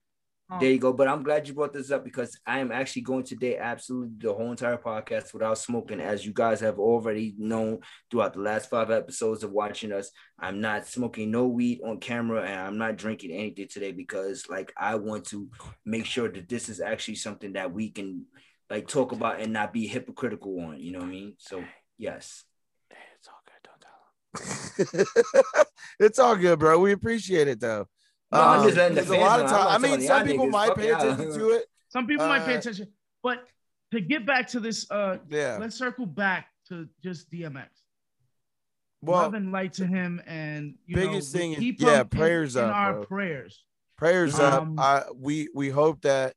Um, 0.50 0.60
There 0.60 0.70
you 0.70 0.78
go. 0.78 0.94
But 0.94 1.08
I'm 1.08 1.24
glad 1.24 1.48
you 1.48 1.56
brought 1.56 1.74
this 1.74 1.89
up 1.89 2.04
because 2.04 2.38
I 2.46 2.60
am 2.60 2.72
actually 2.72 3.02
going 3.02 3.24
today 3.24 3.58
absolutely 3.58 4.12
the 4.20 4.32
whole 4.34 4.52
entire 4.52 4.78
podcast 4.78 5.34
without 5.34 5.58
smoking. 5.58 6.00
As 6.00 6.24
you 6.24 6.34
guys 6.34 6.60
have 6.60 6.78
already 6.78 7.34
known 7.38 7.80
throughout 8.12 8.34
the 8.34 8.41
last 8.41 8.70
five 8.70 8.91
episodes 8.91 9.44
of 9.44 9.52
watching 9.52 9.91
us, 9.91 10.12
I'm 10.39 10.62
not 10.62 10.86
smoking 10.88 11.32
no 11.32 11.48
weed 11.48 11.82
on 11.84 12.00
camera 12.00 12.44
and 12.44 12.60
I'm 12.60 12.78
not 12.78 12.98
drinking 12.98 13.32
anything 13.32 13.68
today 13.68 13.91
because 13.91 14.48
like 14.48 14.72
I 14.78 14.96
want 14.96 15.26
to 15.30 15.50
make 15.84 16.06
sure 16.06 16.30
that 16.30 16.48
this 16.48 16.70
is 16.70 16.80
actually 16.80 17.15
something 17.15 17.54
that 17.54 17.74
we 17.74 17.89
can 17.89 18.26
like 18.70 18.88
talk 18.88 19.13
about 19.13 19.39
and 19.39 19.52
not 19.52 19.74
be 19.74 19.88
hypocritical 19.88 20.60
on. 20.60 20.80
You 20.80 20.91
know 20.91 21.00
what 21.00 21.08
I 21.08 21.12
mean? 21.12 21.34
So 21.39 21.63
yes. 21.98 22.44
It's 23.18 23.28
all 23.28 23.41
good. 23.46 23.54
Don't 23.63 23.82
tell 23.82 23.89
him. 23.91 23.98
it's 26.00 26.19
all 26.19 26.36
good, 26.36 26.60
bro. 26.60 26.80
We 26.80 26.91
appreciate 26.91 27.48
it 27.48 27.60
though. 27.60 27.88
No, 28.32 28.41
I'm 28.41 28.63
just 28.63 28.74
Um, 28.74 28.78
letting 28.78 28.95
the 28.95 29.02
there's 29.02 29.19
a 29.19 29.24
lot 29.24 29.39
of 29.39 29.50
time. 29.50 29.67
I 29.67 29.78
mean, 29.78 30.02
some 30.02 30.26
people 30.26 30.48
might 30.48 30.76
pay 30.76 30.89
y'all. 30.89 31.02
attention 31.02 31.38
to 31.39 31.50
it. 31.52 31.65
Some 31.89 32.08
people 32.08 32.28
might 32.28 32.45
pay 32.45 32.56
Uh, 32.56 32.60
attention, 32.60 32.88
but 33.24 33.48
to 33.91 34.02
get 34.02 34.26
back 34.26 34.48
to 34.50 34.60
this, 34.60 34.89
uh, 34.91 35.17
Yeah. 35.30 35.58
let's 35.60 35.76
circle 35.78 36.06
back 36.06 36.48
to 36.69 36.89
just 37.04 37.30
DMX. 37.32 37.69
Well, 39.02 39.21
Love 39.21 39.34
and 39.36 39.52
light 39.52 39.74
to 39.74 39.86
him, 39.86 40.21
and 40.26 40.76
you 40.88 40.95
biggest 40.95 41.34
know, 41.34 41.39
thing 41.39 41.54
is- 41.54 41.60
yeah, 41.80 41.95
him 41.95 42.02
in- 42.02 42.08
prayers 42.10 42.56
in, 42.56 42.63
up, 42.65 42.76
our 42.76 42.93
bro. 42.93 43.06
prayers. 43.06 43.63
prayers 43.98 44.38
Um, 44.39 44.78
up. 44.80 45.06
I 45.08 45.12
we 45.15 45.48
we 45.54 45.69
hope 45.69 46.02
that 46.02 46.36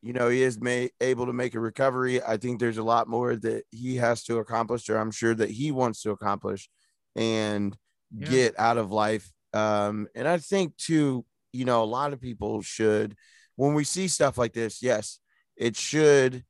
you 0.00 0.12
know 0.12 0.28
he 0.28 0.42
is 0.42 0.58
made 0.60 0.90
able 1.00 1.26
to 1.26 1.32
make 1.32 1.54
a 1.54 1.60
recovery. 1.60 2.20
I 2.22 2.36
think 2.38 2.58
there's 2.60 2.78
a 2.78 2.82
lot 2.82 3.06
more 3.08 3.36
that 3.36 3.64
he 3.70 3.96
has 3.96 4.24
to 4.24 4.38
accomplish, 4.38 4.88
or 4.88 4.96
I'm 4.98 5.10
sure 5.12 5.34
that 5.34 5.50
he 5.50 5.70
wants 5.70 6.00
to 6.02 6.10
accomplish, 6.10 6.68
and 7.16 7.76
Yeah. 8.16 8.28
get 8.28 8.58
out 8.58 8.78
of 8.78 8.90
life. 8.92 9.30
Um, 9.52 10.08
and 10.14 10.26
I 10.28 10.38
think 10.38 10.76
too, 10.76 11.24
you 11.52 11.64
know, 11.64 11.82
a 11.82 11.86
lot 11.86 12.12
of 12.12 12.20
people 12.20 12.62
should, 12.62 13.16
when 13.56 13.74
we 13.74 13.84
see 13.84 14.08
stuff 14.08 14.38
like 14.38 14.52
this, 14.52 14.82
yes, 14.82 15.18
it 15.56 15.76
should 15.76 16.44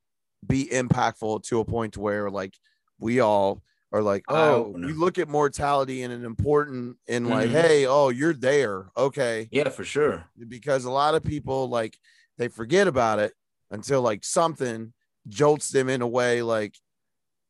be 0.45 0.67
impactful 0.67 1.43
to 1.43 1.59
a 1.59 1.65
point 1.65 1.97
where 1.97 2.29
like 2.29 2.53
we 2.99 3.19
all 3.19 3.61
are 3.91 4.01
like, 4.03 4.23
oh, 4.29 4.73
you 4.77 4.93
look 4.93 5.17
at 5.17 5.27
mortality 5.27 6.03
and 6.03 6.13
an 6.13 6.23
important 6.23 6.97
and 7.07 7.27
like, 7.27 7.49
Mhm. 7.49 7.53
hey, 7.53 7.85
oh, 7.87 8.09
you're 8.09 8.33
there, 8.33 8.91
okay 8.95 9.47
Yeah, 9.51 9.69
for 9.69 9.83
sure. 9.83 10.29
because 10.47 10.85
a 10.85 10.91
lot 10.91 11.15
of 11.15 11.23
people 11.23 11.67
like 11.69 11.97
they 12.37 12.47
forget 12.47 12.87
about 12.87 13.19
it 13.19 13.33
until 13.71 14.01
like 14.01 14.23
something 14.23 14.93
jolts 15.27 15.69
them 15.69 15.89
in 15.89 16.01
a 16.01 16.07
way 16.07 16.41
like 16.41 16.75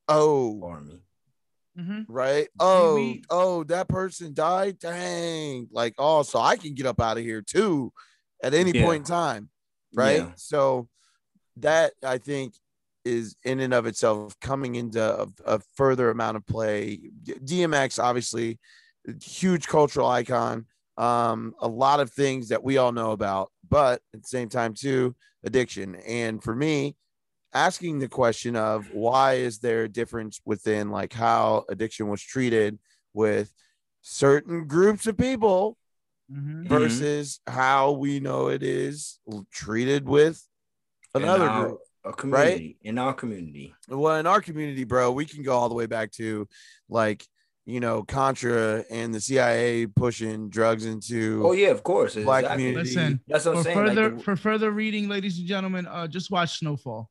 oh 0.07 0.61
Army. 0.63 1.01
Mhm. 1.79 2.05
right? 2.09 2.47
Oh 2.59 2.95
we- 2.95 3.23
oh 3.29 3.63
that 3.65 3.87
person 3.87 4.33
died? 4.33 4.79
Dang. 4.79 5.67
Like 5.71 5.93
oh 5.97 6.23
so 6.23 6.39
i 6.39 6.55
can 6.57 6.73
get 6.73 6.85
up 6.85 6.99
out 6.99 7.17
of 7.17 7.23
here 7.23 7.41
too 7.41 7.91
at 8.43 8.53
any 8.53 8.71
Yeah. 8.71 8.85
point 8.85 9.01
in 9.01 9.03
time 9.05 9.49
right? 9.93 10.19
Yeah. 10.21 10.31
so 10.35 10.87
that 11.57 11.93
i 12.03 12.17
think 12.17 12.53
is 13.05 13.35
in 13.43 13.59
and 13.61 13.73
of 13.73 13.85
itself 13.85 14.37
coming 14.41 14.75
into 14.75 15.01
a, 15.01 15.27
a 15.45 15.59
further 15.75 16.09
amount 16.11 16.37
of 16.37 16.45
play. 16.45 16.99
Dmx 17.25 17.97
obviously 18.03 18.59
huge 19.23 19.67
cultural 19.67 20.07
icon. 20.07 20.65
Um 20.97 21.53
a 21.61 21.67
lot 21.67 22.01
of 22.01 22.11
things 22.11 22.49
that 22.49 22.63
we 22.63 22.77
all 22.77 22.91
know 22.91 23.11
about 23.11 23.51
but 23.69 24.01
at 24.13 24.21
the 24.23 24.27
same 24.27 24.49
time 24.49 24.73
too 24.73 25.15
addiction. 25.43 25.95
And 25.95 26.43
for 26.43 26.53
me 26.55 26.95
asking 27.53 27.99
the 27.99 28.07
question 28.07 28.55
of 28.55 28.91
why 28.93 29.33
is 29.35 29.59
there 29.59 29.83
a 29.83 29.89
difference 29.89 30.39
within 30.45 30.89
like 30.91 31.13
how 31.13 31.65
addiction 31.69 32.07
was 32.07 32.21
treated 32.21 32.77
with 33.13 33.51
certain 34.01 34.65
groups 34.67 35.07
of 35.07 35.17
people 35.17 35.77
Mhm. 36.31 36.65
Mhm. 36.65 36.67
versus 36.69 37.39
how 37.47 37.91
we 37.93 38.19
know 38.19 38.49
it 38.49 38.61
is 38.61 39.19
treated 39.51 40.07
with 40.07 40.45
another 41.15 41.49
our, 41.49 41.67
group. 41.69 41.79
a 42.05 42.13
community 42.13 42.77
in 42.83 42.99
our 42.99 43.13
community. 43.15 43.73
Well, 43.87 44.17
in 44.19 44.27
our 44.27 44.39
community, 44.39 44.83
bro, 44.83 45.11
we 45.11 45.25
can 45.25 45.41
go 45.41 45.53
all 45.57 45.69
the 45.69 45.75
way 45.75 45.87
back 45.87 46.11
to 46.13 46.47
like 46.87 47.25
you 47.65 47.79
know 47.79 48.03
Contra 48.03 48.83
and 48.91 49.13
the 49.13 49.19
CIA 49.19 49.87
pushing 49.87 50.49
drugs 50.49 50.85
into 50.85 51.41
Oh 51.45 51.51
yeah, 51.53 51.69
of 51.69 51.81
course. 51.83 52.13
Black 52.15 52.43
exactly. 52.43 52.63
community. 52.65 52.89
Listen, 52.95 53.19
That's 53.27 53.45
what 53.45 53.51
for 53.53 53.57
I'm 53.57 53.63
saying. 53.63 53.77
like 53.77 53.87
further 53.87 54.09
the- 54.15 54.23
for 54.23 54.35
further 54.35 54.71
reading, 54.71 55.07
ladies 55.09 55.39
and 55.39 55.47
gentlemen, 55.47 55.87
uh, 55.87 56.07
just 56.07 56.29
watch 56.31 56.59
Snowfall. 56.59 57.09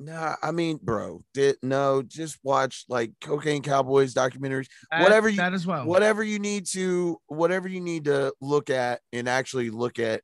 Nah, 0.00 0.36
I 0.42 0.50
mean, 0.50 0.80
bro, 0.82 1.22
did 1.34 1.56
no, 1.62 2.00
just 2.02 2.38
watch 2.42 2.86
like 2.88 3.12
Cocaine 3.20 3.62
Cowboys 3.62 4.14
documentaries, 4.14 4.66
Whatever 4.98 5.28
you- 5.28 5.36
that 5.36 5.52
as 5.52 5.66
well. 5.66 5.84
whatever 5.86 6.22
you 6.22 6.38
need 6.38 6.64
to, 6.68 7.20
whatever 7.26 7.68
you 7.68 7.80
need 7.82 8.04
to 8.06 8.32
look 8.40 8.70
at 8.70 9.02
and 9.12 9.28
actually 9.28 9.68
look 9.68 9.98
at 9.98 10.22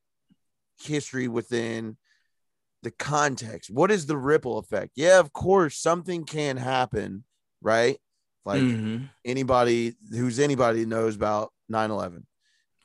history 0.81 1.27
within 1.27 1.95
the 2.81 2.89
context. 2.89 3.69
What 3.69 3.91
is 3.91 4.07
the 4.07 4.17
ripple 4.17 4.57
effect? 4.57 4.93
Yeah, 4.95 5.19
of 5.19 5.31
course, 5.31 5.77
something 5.77 6.25
can 6.25 6.57
happen, 6.57 7.23
right? 7.61 7.99
Like 8.45 8.63
Mhm, 8.63 9.09
anybody 9.25 9.95
who's 10.09 10.39
anybody 10.39 10.87
knows 10.87 11.15
about 11.15 11.53
9 11.69 11.91
11. 11.91 12.25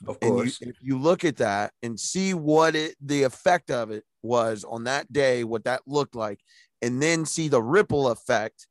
of 0.06 0.18
And 0.20 0.36
you, 0.36 0.44
course. 0.44 0.58
if 0.60 0.76
you 0.82 0.98
look 0.98 1.24
at 1.24 1.36
that 1.36 1.72
and 1.82 1.98
see 1.98 2.34
what 2.34 2.74
it 2.76 2.96
the 3.00 3.22
effect 3.22 3.70
of 3.70 3.90
it 3.90 4.04
was 4.22 4.62
on 4.64 4.84
that 4.84 5.10
day, 5.10 5.42
what 5.44 5.64
that 5.64 5.82
looked 5.86 6.14
like, 6.14 6.40
and 6.82 7.02
then 7.02 7.24
see 7.24 7.48
the 7.48 7.62
ripple 7.62 8.08
effect 8.08 8.66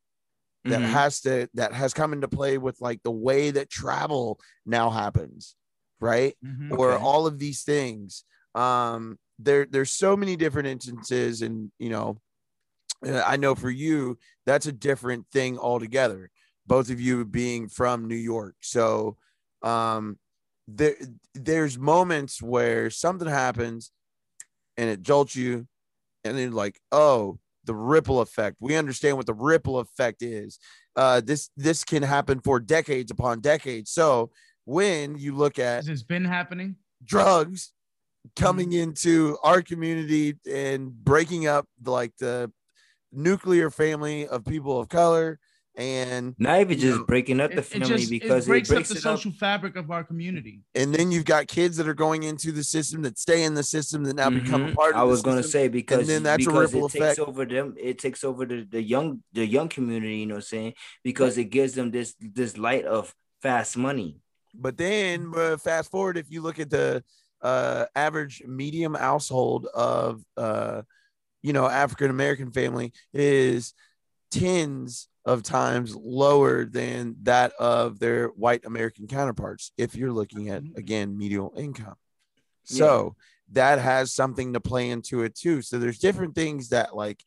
that 0.66 0.82
Mhm. 0.82 0.86
has 0.86 1.22
to 1.22 1.50
that 1.56 1.74
has 1.74 1.94
come 1.94 2.14
into 2.14 2.28
play 2.28 2.58
with 2.58 2.80
like 2.82 3.02
the 3.04 3.12
way 3.12 3.52
that 3.52 3.70
travel 3.70 4.40
now 4.66 4.90
happens, 4.92 5.56
right? 6.00 6.36
Mhm. 6.44 6.72
Or 6.74 6.94
Okay. 6.94 7.04
all 7.04 7.26
of 7.28 7.40
these 7.40 7.64
things. 7.64 8.24
Um, 8.54 9.18
there 9.40 9.66
there's 9.66 9.92
so 9.92 10.16
many 10.16 10.36
different 10.36 10.68
instances, 10.68 11.42
and 11.42 11.72
you 11.80 11.90
know, 11.90 12.22
uh, 13.06 13.24
I 13.26 13.38
know 13.38 13.56
for 13.56 13.70
you 13.70 14.20
that's 14.46 14.68
a 14.68 14.72
different 14.72 15.28
thing 15.32 15.58
altogether. 15.58 16.30
Both 16.68 16.90
of 16.92 17.02
you 17.02 17.26
being 17.26 17.68
from 17.70 18.08
New 18.08 18.16
York, 18.16 18.56
so 18.62 19.18
um, 19.64 20.20
there 20.68 20.96
there's 21.34 21.78
moments 21.80 22.42
where 22.42 22.90
something 22.90 23.28
happens 23.28 23.92
and 24.78 24.90
it 24.90 25.02
jolts 25.02 25.36
you, 25.36 25.68
and 26.24 26.38
then 26.38 26.52
like, 26.54 26.80
oh, 26.92 27.40
the 27.72 27.76
ripple 27.78 28.20
effect. 28.20 28.58
We 28.60 28.76
understand 28.76 29.16
what 29.16 29.28
the 29.28 29.34
ripple 29.34 29.80
effect 29.80 30.22
is. 30.22 30.60
Uh, 30.98 31.22
this 31.22 31.50
this 31.56 31.86
can 31.86 32.04
happen 32.04 32.42
for 32.42 32.60
decades 32.60 33.12
upon 33.12 33.40
decades. 33.40 33.92
So 33.92 34.32
when 34.66 35.18
you 35.18 35.34
look 35.36 35.58
at 35.58 35.88
Has 35.88 36.04
been 36.04 36.26
happening? 36.26 36.76
drugs 37.04 37.72
coming 38.36 38.74
into 38.74 39.38
our 39.42 39.62
community 39.62 40.36
and 40.52 40.92
breaking 40.92 41.48
up 41.48 41.66
like 41.86 42.12
the 42.20 42.52
nuclear 43.14 43.70
family 43.70 44.28
of 44.28 44.44
people 44.44 44.78
of 44.78 44.90
color 44.90 45.40
and 45.76 46.36
Not 46.38 46.60
even 46.62 46.78
just 46.78 47.00
know, 47.00 47.06
breaking 47.06 47.40
up 47.40 47.52
It, 47.52 47.56
the 47.56 47.62
it 47.62 47.66
family 47.66 47.98
just 47.98 48.10
because 48.10 48.46
it 48.46 48.50
breaks, 48.50 48.70
it 48.70 48.74
breaks 48.74 48.92
up 48.92 48.96
the 48.96 49.00
it 49.00 49.06
up. 49.06 49.18
social 49.20 49.32
fabric 49.32 49.76
of 49.76 49.90
our 49.92 50.04
community. 50.04 50.62
and 50.76 50.94
then 50.94 51.12
you've 51.12 51.26
got 51.26 51.48
kids 51.48 51.78
that 51.78 51.88
are 51.88 51.94
going 51.94 52.24
into 52.24 52.52
the 52.52 52.64
system 52.64 53.02
that 53.04 53.18
stay 53.18 53.44
in 53.44 53.54
the 53.54 53.64
system 53.64 54.04
that 54.04 54.16
now 54.16 54.30
become 54.30 54.64
a 54.64 54.68
Mhm. 54.70 54.76
part 54.76 54.96
of 54.96 55.00
I 55.00 55.04
the 55.04 55.08
was 55.10 55.22
gonna 55.22 55.44
say 55.44 55.68
because 55.68 56.00
and 56.02 56.10
then 56.10 56.24
that's 56.24 56.46
a 56.46 56.50
because 56.50 56.74
ripple 56.74 56.88
it 56.88 56.92
takes 56.92 57.04
effect. 57.18 57.20
over 57.20 57.46
them. 57.46 57.76
It 57.80 58.00
takes 58.00 58.24
over 58.24 58.46
the, 58.46 58.64
the 58.64 58.82
young 58.82 59.24
the 59.34 59.46
young 59.46 59.70
community. 59.70 60.18
You 60.18 60.26
know, 60.28 60.36
what 60.36 60.40
I'm 60.40 60.44
saying 60.44 60.74
because 61.04 61.38
it 61.38 61.46
gives 61.46 61.74
them 61.74 61.92
this 61.92 62.16
this 62.20 62.58
light 62.58 62.86
of 62.86 63.14
fast 63.42 63.78
money. 63.78 64.18
But 64.54 64.78
then 64.78 65.32
uh, 65.36 65.58
fast 65.58 65.90
forward, 65.90 66.18
if 66.18 66.30
you 66.30 66.42
look 66.42 66.60
at 66.60 66.70
the 66.70 67.04
uh, 67.42 67.86
average 67.96 68.44
medium 68.46 68.94
household 68.94 69.66
of, 69.74 70.22
uh, 70.38 70.82
you 71.42 71.54
know, 71.54 71.66
African 71.68 72.10
American 72.12 72.52
family 72.52 72.92
is 73.14 73.74
tens 74.30 75.08
of 75.26 75.44
times 75.44 75.96
lower 75.96 76.66
than 76.66 77.16
that 77.24 77.54
of 77.60 78.00
their 78.00 78.28
white 78.28 78.66
American 78.66 79.08
counterparts. 79.08 79.72
If 79.78 79.96
you're 79.96 80.12
looking 80.12 80.50
at 80.50 80.64
mm-hmm. 80.64 80.78
again 80.78 81.18
medial 81.18 81.54
income, 81.56 81.96
so 82.64 83.16
that 83.54 83.80
has 83.80 84.12
something 84.12 84.54
to 84.54 84.60
play 84.60 84.90
into 84.90 85.24
it 85.24 85.36
too. 85.36 85.62
So 85.62 85.78
there's 85.78 86.00
different 86.00 86.36
things 86.36 86.70
that 86.70 86.96
like 86.96 87.24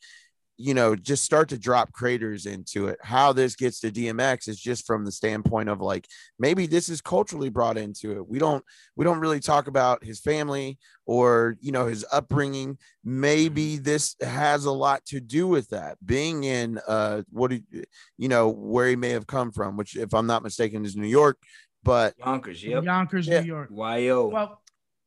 you 0.56 0.72
know 0.74 0.94
just 0.94 1.24
start 1.24 1.48
to 1.48 1.58
drop 1.58 1.92
craters 1.92 2.46
into 2.46 2.86
it 2.86 2.98
how 3.02 3.32
this 3.32 3.56
gets 3.56 3.80
to 3.80 3.90
dmx 3.90 4.48
is 4.48 4.60
just 4.60 4.86
from 4.86 5.04
the 5.04 5.10
standpoint 5.10 5.68
of 5.68 5.80
like 5.80 6.06
maybe 6.38 6.66
this 6.66 6.88
is 6.88 7.00
culturally 7.00 7.48
brought 7.48 7.76
into 7.76 8.12
it 8.12 8.28
we 8.28 8.38
don't 8.38 8.64
we 8.94 9.04
don't 9.04 9.18
really 9.18 9.40
talk 9.40 9.66
about 9.66 10.04
his 10.04 10.20
family 10.20 10.78
or 11.06 11.56
you 11.60 11.72
know 11.72 11.86
his 11.86 12.04
upbringing 12.12 12.78
maybe 13.04 13.78
this 13.78 14.14
has 14.20 14.64
a 14.64 14.70
lot 14.70 15.04
to 15.04 15.18
do 15.20 15.48
with 15.48 15.68
that 15.70 15.96
being 16.04 16.44
in 16.44 16.78
uh 16.86 17.22
what 17.30 17.50
do 17.50 17.60
you, 17.70 17.82
you 18.16 18.28
know 18.28 18.48
where 18.48 18.88
he 18.88 18.96
may 18.96 19.10
have 19.10 19.26
come 19.26 19.50
from 19.50 19.76
which 19.76 19.96
if 19.96 20.14
i'm 20.14 20.26
not 20.26 20.42
mistaken 20.44 20.84
is 20.84 20.94
new 20.96 21.06
york 21.06 21.36
but 21.82 22.14
Yonkers, 22.18 22.64
yep. 22.64 22.82
Yonkers, 22.82 23.26
Yeah. 23.26 23.40
New 23.40 23.46
York. 23.46 23.68
Yo. 23.70 24.28
Well, 24.28 24.62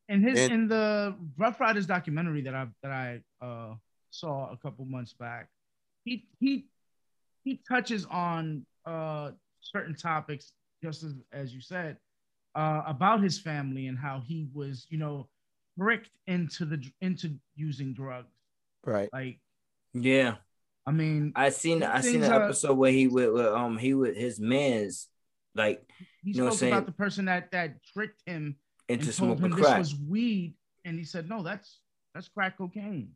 in 0.08 0.22
his 0.22 0.38
And- 0.38 0.52
in 0.52 0.68
the 0.68 1.16
Ruff 1.36 1.58
Ryders 1.58 1.86
documentary 1.86 2.42
that 2.42 2.54
I 2.54 2.66
that 2.84 2.92
I 2.92 3.20
uh, 3.44 3.74
saw 4.18 4.50
a 4.52 4.56
couple 4.56 4.84
months 4.84 5.12
back, 5.12 5.48
he 6.04 6.26
he 6.40 6.66
he 7.44 7.60
touches 7.68 8.04
on 8.06 8.64
uh, 8.86 9.30
certain 9.60 9.94
topics, 9.94 10.52
just 10.82 11.02
as 11.04 11.14
as 11.32 11.54
you 11.54 11.60
said, 11.60 11.96
uh, 12.54 12.82
about 12.86 13.22
his 13.22 13.38
family 13.38 13.86
and 13.86 13.98
how 13.98 14.20
he 14.26 14.48
was, 14.52 14.86
you 14.90 14.98
know, 14.98 15.28
bricked 15.76 16.10
into 16.26 16.64
the 16.64 16.82
into 17.00 17.34
using 17.56 17.94
drugs. 17.94 18.32
right 18.84 19.08
Like, 19.12 19.40
yeah. 19.94 20.36
I 20.86 20.90
mean, 20.90 21.32
I 21.36 21.50
seen 21.50 21.82
I 21.82 22.00
seen 22.00 22.12
Things 22.20 22.26
an 22.26 22.32
are- 22.32 22.44
episode 22.44 22.74
where 22.78 22.92
he 22.92 23.06
would 23.08 23.32
with, 23.32 23.46
um 23.46 23.76
he 23.78 23.92
would 23.94 24.16
his 24.16 24.40
man's 24.40 25.08
like 25.54 25.82
he 26.24 26.32
you 26.32 26.42
know 26.42 26.48
spoke 26.50 26.58
saying? 26.60 26.72
about 26.72 26.86
the 26.86 26.92
person 26.92 27.26
that 27.26 27.50
that 27.52 27.82
tricked 27.92 28.22
him 28.26 28.56
into 28.88 29.06
and 29.08 29.14
told 29.16 29.38
smoking 29.38 29.44
him 29.46 29.52
crack. 29.52 29.78
this 29.78 29.92
was 29.92 30.00
weed, 30.08 30.54
and 30.86 30.98
he 30.98 31.04
said, 31.04 31.28
"No, 31.28 31.42
that's 31.42 31.80
that's 32.14 32.28
crack 32.28 32.56
cocaine." 32.56 33.10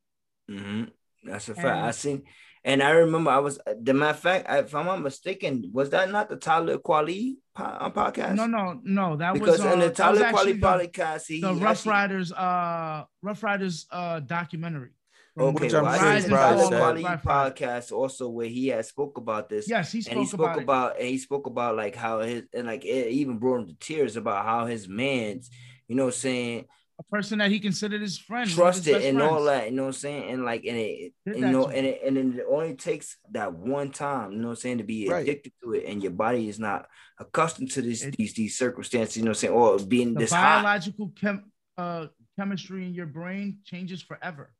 Hmm 0.58 0.84
That's 1.24 1.48
a 1.48 1.54
fact. 1.54 1.66
And- 1.66 1.86
I 1.86 1.90
seen, 1.92 2.22
and 2.64 2.82
I 2.82 2.90
remember 2.90 3.30
I 3.30 3.38
was 3.38 3.58
the 3.80 3.94
matter 3.94 4.10
of 4.10 4.18
fact, 4.18 4.46
if 4.50 4.74
I'm 4.74 4.86
not 4.86 5.02
mistaken, 5.02 5.70
was 5.72 5.90
that 5.90 6.10
not 6.10 6.28
the 6.28 6.36
Tyler 6.36 6.78
Quali 6.78 7.38
po- 7.54 7.64
uh, 7.64 7.90
podcast? 7.90 8.36
No, 8.36 8.46
no, 8.46 8.80
no. 8.82 9.16
That 9.16 9.34
because 9.34 9.58
was 9.58 9.66
uh, 9.66 9.72
in 9.72 9.80
the 9.80 9.88
that 9.90 10.10
was 10.10 10.20
Tyler 10.20 10.24
actually 10.24 10.58
Quali 10.58 10.86
the, 10.86 10.92
podcast, 10.92 11.26
he 11.26 11.40
the 11.40 11.54
Rough 11.54 11.78
actually- 11.78 11.90
Riders, 11.90 12.32
uh, 12.32 13.04
Ruff 13.22 13.42
Ryders, 13.42 13.86
uh, 13.90 14.20
documentary. 14.20 14.90
Okay, 15.38 15.64
Which 15.64 15.74
I'm 15.74 15.84
well, 15.84 15.98
I 15.98 16.14
he's 16.14 16.24
seen 16.24 16.30
the 16.32 16.36
Tyler. 16.36 16.78
Quali 16.78 17.02
podcast 17.02 17.90
also 17.90 18.28
where 18.28 18.48
he 18.48 18.68
had 18.68 18.84
spoke 18.84 19.16
about 19.16 19.48
this. 19.48 19.66
Yes, 19.68 19.90
he 19.90 20.02
spoke, 20.02 20.12
and 20.12 20.20
he 20.20 20.26
spoke 20.26 20.40
about, 20.40 20.62
about, 20.62 20.96
it. 20.96 21.00
and 21.00 21.08
he 21.08 21.18
spoke 21.18 21.46
about 21.46 21.74
like 21.74 21.96
how 21.96 22.20
his 22.20 22.42
and 22.52 22.66
like 22.66 22.84
it 22.84 23.08
even 23.08 23.38
brought 23.38 23.60
him 23.60 23.68
to 23.68 23.74
tears 23.74 24.16
about 24.16 24.44
how 24.44 24.66
his 24.66 24.86
man's, 24.88 25.50
you 25.88 25.96
know, 25.96 26.04
what 26.04 26.14
I'm 26.14 26.20
saying 26.20 26.64
a 27.02 27.14
person 27.14 27.38
that 27.38 27.50
he 27.50 27.58
considered 27.58 28.00
his 28.00 28.18
friend, 28.18 28.48
one 28.56 28.68
of 28.68 28.74
his 28.74 28.84
trusted 28.84 28.94
best 28.94 29.06
and 29.06 29.22
all 29.22 29.42
that, 29.44 29.70
you 29.70 29.76
know 29.76 29.82
what 29.82 29.88
I'm 29.88 29.92
saying? 29.94 30.30
And 30.30 30.44
like 30.44 30.64
and 30.64 30.76
it 30.76 31.12
Did 31.26 31.36
and, 31.36 31.44
you 31.44 31.50
know, 31.50 31.68
and 31.68 31.86
it 31.86 32.00
and 32.04 32.16
then 32.16 32.38
it 32.38 32.46
only 32.48 32.74
takes 32.74 33.16
that 33.32 33.52
one 33.54 33.90
time, 33.90 34.32
you 34.32 34.38
know 34.38 34.48
what 34.48 34.52
I'm 34.52 34.56
saying, 34.60 34.78
to 34.78 34.84
be 34.84 35.08
Right. 35.08 35.22
addicted 35.22 35.52
to 35.62 35.72
it, 35.74 35.84
and 35.86 36.02
your 36.02 36.12
body 36.12 36.48
is 36.48 36.58
not 36.58 36.86
accustomed 37.18 37.70
to 37.72 37.82
this 37.82 38.02
It- 38.04 38.16
these 38.16 38.34
these 38.34 38.56
circumstances, 38.58 39.16
you 39.16 39.22
know 39.24 39.30
what 39.30 39.38
I'm 39.38 39.40
saying, 39.40 39.54
or 39.54 39.78
being 39.80 40.14
The 40.14 40.20
this 40.20 40.30
hot. 40.32 40.62
biological 40.62 41.12
chem, 41.20 41.52
uh, 41.76 42.06
chemistry 42.38 42.86
in 42.86 42.94
your 42.94 43.06
brain 43.06 43.58
changes 43.64 44.02
forever. 44.02 44.52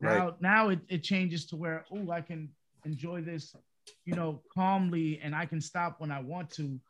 Right. 0.00 0.16
Now, 0.16 0.36
now 0.40 0.68
it, 0.70 0.80
it 0.88 1.02
changes 1.02 1.46
to 1.46 1.56
where 1.56 1.84
oh, 1.92 2.10
I 2.10 2.22
can 2.22 2.50
enjoy 2.84 3.20
this, 3.22 3.54
you 4.06 4.14
know, 4.14 4.42
calmly, 4.52 5.20
and 5.22 5.34
I 5.34 5.44
can 5.46 5.60
stop 5.60 6.00
when 6.00 6.10
I 6.10 6.20
want 6.20 6.50
to. 6.52 6.80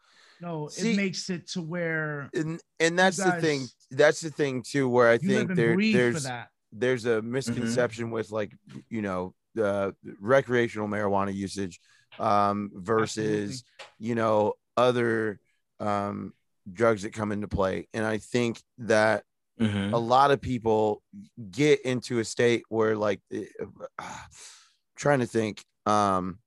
No, 0.40 0.68
See- 0.68 0.92
it 0.92 0.96
makes 0.96 1.28
it 1.30 1.48
to 1.50 1.62
where 1.62 2.30
and 2.34 2.60
and 2.78 2.98
that's 2.98 3.16
the 3.16 3.32
thing 3.40 3.68
that's 3.90 4.20
the 4.20 4.30
thing 4.30 4.62
too 4.62 4.88
where 4.88 5.08
i 5.08 5.18
think 5.18 5.50
and 5.50 5.58
there 5.58 5.74
there's 5.92 6.24
there's 6.72 7.04
a 7.04 7.20
misconception 7.22 8.10
with 8.10 8.30
like 8.30 8.52
you 8.88 9.02
know 9.02 9.34
uh, 9.60 9.90
recreational 10.20 10.86
marijuana 10.86 11.34
usage 11.34 11.80
um 12.18 12.70
versus 12.74 13.64
you 13.98 14.14
know 14.14 14.54
other 14.76 15.40
um 15.80 16.32
drugs 16.72 17.02
that 17.02 17.12
come 17.12 17.32
into 17.32 17.48
play. 17.48 17.88
And 17.92 18.04
i 18.06 18.18
think 18.18 18.62
that 18.78 19.24
Mhm. 19.60 19.92
a 19.92 19.98
lot 19.98 20.30
of 20.30 20.40
people 20.40 21.02
get 21.50 21.80
into 21.82 22.18
a 22.20 22.24
state 22.24 22.62
where 22.68 22.96
like 22.96 23.20
uh, 23.98 24.04
trying 24.96 25.18
to 25.20 25.26
think 25.26 25.64
um 25.86 26.38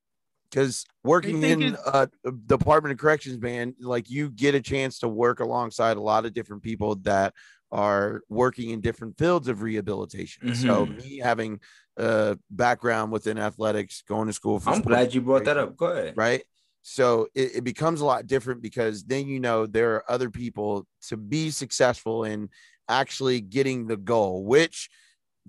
because 0.54 0.86
working 1.04 1.42
in 1.44 1.76
uh 1.86 2.06
department 2.46 2.94
of 2.94 3.00
corrections 3.00 3.40
man 3.42 3.74
like 3.80 4.10
you 4.10 4.30
get 4.30 4.54
a 4.56 4.62
chance 4.62 5.00
to 5.00 5.08
work 5.08 5.40
alongside 5.40 5.98
a 5.98 6.02
lot 6.02 6.26
of 6.26 6.34
different 6.34 6.62
people 6.62 6.96
that 6.96 7.34
are 7.72 8.22
working 8.30 8.70
in 8.70 8.80
different 8.82 9.18
fields 9.18 9.48
of 9.48 9.62
rehabilitation 9.64 10.54
so 10.54 10.86
Mhm. 10.86 10.96
me 10.98 11.18
having 11.18 11.60
a 11.98 12.38
background 12.50 13.12
within 13.12 13.38
athletics 13.38 14.04
going 14.08 14.28
to 14.28 14.34
school 14.34 14.60
for 14.60 14.72
I'm 14.72 14.82
glad 14.82 15.14
you 15.14 15.22
brought 15.22 15.46
that 15.46 15.58
up. 15.58 15.76
Go 15.76 15.88
ahead. 15.88 16.14
right 16.16 16.44
so 16.86 17.28
it, 17.34 17.56
it 17.58 17.64
becomes 17.64 18.02
a 18.02 18.06
lot 18.06 18.28
different 18.28 18.62
because 18.62 19.04
then 19.04 19.28
you 19.28 19.40
know 19.40 19.66
there 19.66 19.96
are 19.96 20.12
other 20.12 20.30
people 20.30 20.86
to 21.08 21.18
be 21.18 21.50
successful 21.50 22.26
in 22.26 22.50
actually 22.90 23.42
getting 23.42 23.88
the 23.88 23.98
goal 23.98 24.44
which 24.46 24.90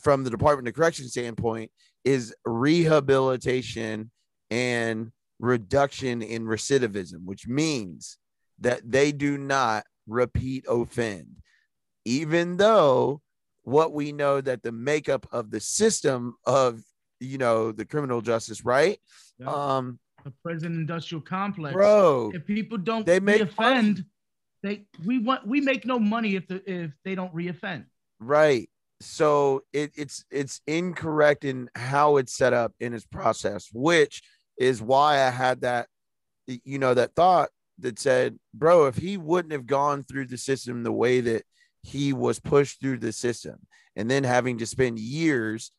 from 0.00 0.24
the 0.24 0.30
department 0.30 0.66
of 0.68 0.74
correction 0.74 1.08
standpoint 1.08 1.70
is 2.04 2.34
rehabilitation 2.44 4.10
and 4.50 5.12
reduction 5.38 6.22
in 6.22 6.44
recidivism, 6.44 7.24
which 7.24 7.46
means 7.46 8.18
that 8.60 8.80
they 8.88 9.12
do 9.12 9.36
not 9.38 9.84
repeat 10.06 10.64
offend, 10.68 11.36
even 12.04 12.56
though 12.56 13.20
what 13.62 13.92
we 13.92 14.12
know 14.12 14.40
that 14.40 14.62
the 14.62 14.72
makeup 14.72 15.26
of 15.32 15.50
the 15.50 15.60
system 15.60 16.36
of 16.46 16.80
you 17.20 17.38
know 17.38 17.72
the 17.72 17.84
criminal 17.84 18.20
justice, 18.20 18.64
right? 18.64 18.98
Yeah. 19.38 19.48
Um, 19.48 19.98
the 20.24 20.32
prison 20.42 20.72
industrial 20.72 21.20
complex. 21.20 21.74
bro, 21.74 22.30
if 22.34 22.46
people 22.46 22.78
don't 22.78 23.04
They 23.04 23.20
make 23.20 23.42
reoffend, 23.42 24.04
they 24.62 24.86
we 25.04 25.18
want 25.18 25.46
we 25.46 25.60
make 25.60 25.84
no 25.84 25.98
money 25.98 26.36
if 26.36 26.46
the 26.46 26.62
if 26.70 26.92
they 27.04 27.14
don't 27.14 27.34
reoffend. 27.34 27.84
right. 28.20 28.68
So 29.00 29.64
it, 29.72 29.92
it's 29.96 30.24
it's 30.30 30.60
incorrect 30.66 31.44
in 31.44 31.68
how 31.74 32.16
it's 32.16 32.34
set 32.34 32.52
up 32.52 32.72
in 32.80 32.94
its 32.94 33.04
process, 33.04 33.68
which 33.72 34.22
is 34.56 34.82
why 34.82 35.14
I 35.14 35.30
had 35.30 35.62
that, 35.62 35.88
you 36.46 36.78
know, 36.78 36.94
that 36.94 37.14
thought 37.14 37.50
that 37.78 37.98
said, 37.98 38.38
bro, 38.52 38.86
if 38.86 38.96
he 38.96 39.16
wouldn't 39.16 39.52
have 39.52 39.66
gone 39.66 40.02
through 40.02 40.26
the 40.26 40.38
system 40.38 40.82
the 40.82 40.92
way 40.92 41.20
that 41.20 41.44
he 41.82 42.12
was 42.12 42.38
pushed 42.38 42.80
through 42.80 42.98
the 42.98 43.12
system, 43.12 43.58
and 43.96 44.10
then 44.10 44.24
having 44.24 44.58
to 44.58 44.66
spend 44.66 44.98
years 44.98 45.70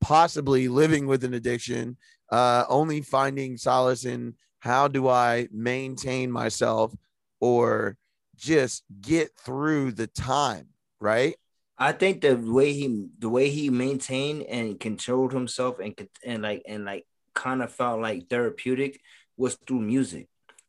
possibly 0.00 0.68
living 0.68 1.06
with 1.06 1.24
an 1.24 1.34
addiction, 1.34 1.96
uh, 2.30 2.64
only 2.68 3.00
finding 3.00 3.56
solace 3.56 4.04
in 4.04 4.34
how 4.60 4.88
do 4.88 5.08
I 5.08 5.48
maintain 5.52 6.30
myself 6.30 6.94
or 7.40 7.96
just 8.36 8.84
get 9.00 9.30
through 9.36 9.92
the 9.92 10.06
time, 10.06 10.68
right? 11.00 11.34
I 11.78 11.92
think 11.92 12.20
the 12.20 12.36
way 12.36 12.72
he 12.72 13.08
the 13.18 13.28
way 13.28 13.50
he 13.50 13.70
maintained 13.70 14.42
and 14.44 14.78
controlled 14.78 15.32
himself 15.32 15.80
and 15.80 15.94
and 16.24 16.42
like 16.42 16.62
and 16.68 16.84
like 16.84 17.06
kind 17.34 17.62
of 17.62 17.72
felt 17.72 18.00
like 18.00 18.28
therapeutic 18.28 19.00
was 19.36 19.56
through 19.66 19.80
music 19.80 20.28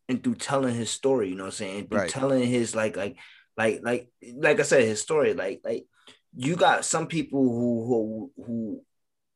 and 0.10 0.24
through 0.24 0.36
telling 0.36 0.76
his 0.76 0.90
story, 0.90 1.30
you 1.30 1.36
know 1.36 1.44
what 1.44 1.48
I'm 1.48 1.52
saying? 1.58 1.80
And 1.80 1.90
through 1.90 2.00
Right. 2.00 2.10
telling 2.10 2.46
his 2.48 2.76
like 2.76 2.96
like 2.98 3.18
like 3.58 3.82
like 3.84 4.10
like 4.36 4.60
I 4.60 4.64
said, 4.64 4.84
his 4.84 5.02
story, 5.02 5.34
like 5.34 5.62
like 5.64 5.86
you 6.36 6.56
got 6.56 6.86
some 6.86 7.08
people 7.08 7.44
who 7.44 7.86
who 8.36 8.44
who 8.44 8.82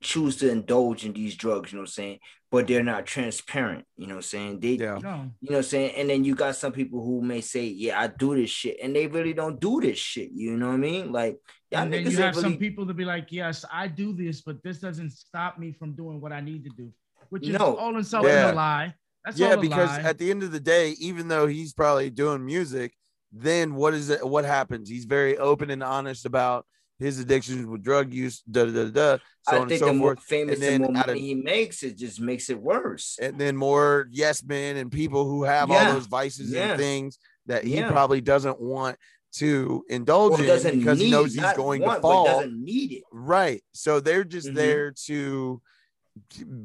choose 0.02 0.38
to 0.38 0.50
indulge 0.50 1.06
in 1.06 1.14
these 1.14 1.36
drugs, 1.36 1.72
you 1.72 1.78
know 1.78 1.82
what 1.82 1.90
I'm 1.90 1.94
saying? 1.94 2.20
But 2.52 2.68
they're 2.68 2.84
not 2.84 3.06
transparent, 3.06 3.86
you 3.98 4.08
know 4.08 4.16
what 4.16 4.20
I'm 4.20 4.22
saying? 4.24 4.60
They 4.60 4.74
Yeah. 4.74 5.00
No, 5.02 5.32
you 5.42 5.50
know 5.52 5.58
what 5.58 5.58
I'm 5.58 5.64
saying? 5.64 5.96
And 5.96 6.10
then 6.10 6.24
you 6.24 6.36
got 6.36 6.56
some 6.56 6.72
people 6.72 7.04
who 7.04 7.22
may 7.22 7.42
say, 7.42 7.66
Yeah, 7.66 8.00
I 8.00 8.08
do 8.08 8.36
this 8.36 8.50
shit, 8.50 8.78
and 8.82 8.96
they 8.96 9.08
really 9.08 9.34
don't 9.34 9.60
do 9.60 9.82
this 9.82 9.98
shit. 9.98 10.30
You 10.34 10.58
know 10.58 10.68
what 10.68 10.74
I 10.74 10.78
mean? 10.78 11.12
Like, 11.12 11.38
y'all 11.72 11.84
and 11.84 11.94
then 11.94 12.04
you 12.04 12.10
ain't 12.10 12.18
have 12.20 12.36
some 12.36 12.58
people 12.58 12.88
to 12.88 12.94
be 12.94 13.06
like, 13.06 13.28
yes, 13.32 13.66
I 13.72 13.88
do 13.88 14.14
this, 14.14 14.42
but 14.42 14.64
this 14.64 14.80
doesn't 14.80 15.12
stop 15.12 15.58
me 15.60 15.72
from 15.74 15.94
doing 15.94 16.22
what 16.22 16.32
I 16.32 16.42
need 16.42 16.64
to 16.64 16.70
do, 16.72 16.92
which 17.30 17.48
is 17.48 17.58
No. 17.58 17.76
all 17.76 17.98
itself 17.98 18.26
Yeah. 18.26 18.52
a 18.52 18.54
lie. 18.54 18.94
That's 19.26 19.38
yeah, 19.40 19.56
all 19.56 19.62
because 19.62 19.90
lie. 19.90 20.02
at 20.02 20.18
the 20.18 20.32
end 20.32 20.44
of 20.44 20.52
the 20.52 20.60
day, 20.60 20.92
even 21.00 21.28
though 21.28 21.48
he's 21.48 21.74
probably 21.74 22.10
doing 22.10 22.46
music, 22.46 22.94
then 23.32 23.76
what 23.76 23.94
is 23.94 24.10
it? 24.10 24.26
What 24.26 24.46
happens? 24.46 24.90
He's 24.90 25.06
very 25.06 25.38
open 25.38 25.70
and 25.70 25.84
honest 25.84 26.26
about 26.26 26.66
his 27.00 27.20
addictions 27.20 27.66
with 27.68 27.84
drug 27.84 28.12
use, 28.14 28.42
da 28.50 28.66
da 28.66 28.72
da, 28.72 28.90
da 28.90 29.18
so 29.18 29.52
I 29.52 29.56
on 29.58 29.62
and 29.64 29.70
think 29.70 29.80
so 29.80 29.86
the 29.88 29.94
more 29.94 30.16
forth. 30.16 30.26
famous 30.26 30.56
and 30.56 30.64
and, 30.64 30.84
then 30.86 30.94
more 30.94 31.02
out 31.04 31.10
of- 31.10 31.16
he 31.18 31.36
makes, 31.36 31.84
it 31.84 31.96
just 31.98 32.20
makes 32.20 32.50
it 32.50 32.60
worse. 32.60 33.20
And 33.22 33.38
then 33.40 33.56
more 33.56 34.08
yes 34.12 34.44
men 34.44 34.78
and 34.78 34.92
people 34.92 35.26
who 35.26 35.44
have 35.44 35.70
all 35.70 35.94
those 35.94 36.08
vices 36.08 36.52
Yeah. 36.52 36.72
and 36.72 36.80
things 36.80 37.20
that 37.46 37.64
he 37.66 37.76
Yeah. 37.76 37.92
probably 37.92 38.20
doesn't 38.22 38.60
want 38.60 38.98
to 39.36 39.84
indulge 39.90 40.40
Or 40.40 40.44
in 40.44 40.80
because 40.80 40.98
need, 40.98 41.06
he 41.06 41.12
knows 41.12 41.34
he's 41.36 41.54
going 41.54 41.82
want, 41.84 41.98
to 41.98 42.02
but 42.02 42.08
fall. 42.14 42.26
doesn't 42.26 42.64
need 42.64 42.94
it. 42.94 43.04
Right. 43.12 43.62
So 43.74 44.00
they're 44.00 44.24
just 44.24 44.48
Mhm. 44.48 44.56
there 44.56 44.92
to 45.06 45.06
to 45.06 45.62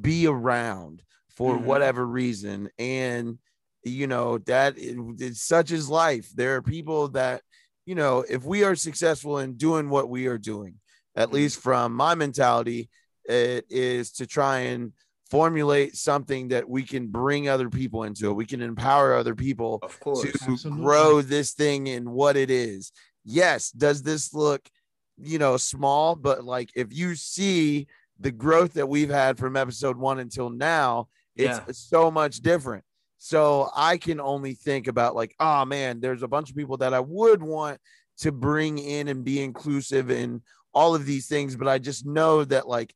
be 0.00 0.26
around 0.26 1.03
for 1.30 1.57
Mhm. 1.57 1.62
whatever 1.62 2.07
reason. 2.07 2.68
And, 2.78 3.38
you 3.84 4.07
know, 4.07 4.38
that 4.38 4.78
it, 4.78 4.96
it's 5.18 5.42
such 5.42 5.70
is 5.70 5.88
life. 5.88 6.30
There 6.34 6.57
are 6.57 6.62
people 6.62 7.09
that, 7.09 7.42
you 7.86 7.94
know, 7.94 8.24
if 8.28 8.44
we 8.44 8.64
are 8.64 8.76
successful 8.76 9.38
in 9.38 9.57
doing 9.57 9.88
what 9.88 10.09
we 10.09 10.26
are 10.26 10.38
doing, 10.38 10.78
at 11.16 11.28
Mhm. 11.28 11.32
least 11.32 11.61
from 11.61 11.94
my 11.94 12.14
mentality, 12.14 12.90
it 13.24 13.66
is 13.68 14.12
to 14.12 14.26
try 14.26 14.59
and 14.61 14.92
formulate 15.30 15.96
something 15.96 16.48
that 16.48 16.68
we 16.68 16.82
can 16.82 17.07
bring 17.09 17.48
other 17.48 17.70
people 17.70 18.03
into 18.03 18.28
it. 18.28 18.34
We 18.34 18.44
can 18.44 18.61
empower 18.61 19.14
other 19.14 19.34
people 19.34 19.78
Of 19.80 19.98
course. 19.98 20.20
to 20.22 20.28
Absolutely. 20.28 20.82
grow 20.82 21.22
this 21.22 21.55
thing 21.55 21.86
in 21.86 22.11
what 22.11 22.36
it 22.36 22.50
is. 22.50 22.92
Yes, 23.24 23.70
does 23.70 24.03
this 24.03 24.34
look, 24.34 24.68
you 25.16 25.38
know, 25.38 25.57
small? 25.57 26.16
But 26.16 26.44
like 26.44 26.70
if 26.74 26.92
you 26.92 27.14
see 27.14 27.86
the 28.22 28.30
growth 28.30 28.74
that 28.74 28.88
we've 28.88 29.10
had 29.10 29.38
from 29.38 29.56
episode 29.56 29.96
one 29.96 30.18
until 30.20 30.48
now, 30.50 31.08
it's 31.36 31.58
Yeah. 31.58 31.72
so 31.72 32.10
much 32.10 32.36
different. 32.40 32.84
So 33.18 33.70
I 33.74 33.98
can 33.98 34.20
only 34.20 34.54
think 34.54 34.86
about 34.88 35.14
like, 35.14 35.34
oh 35.38 35.64
man, 35.64 36.00
there's 36.00 36.22
a 36.22 36.28
bunch 36.28 36.50
of 36.50 36.56
people 36.56 36.76
that 36.78 36.94
I 36.94 37.00
would 37.00 37.42
want 37.42 37.78
to 38.18 38.32
bring 38.32 38.78
in 38.78 39.08
and 39.08 39.24
be 39.24 39.42
inclusive 39.42 40.10
in 40.10 40.42
all 40.74 40.94
of 40.94 41.04
these 41.06 41.26
things, 41.28 41.56
but 41.56 41.68
I 41.68 41.78
just 41.78 42.06
know 42.06 42.44
that 42.44 42.66
like 42.68 42.94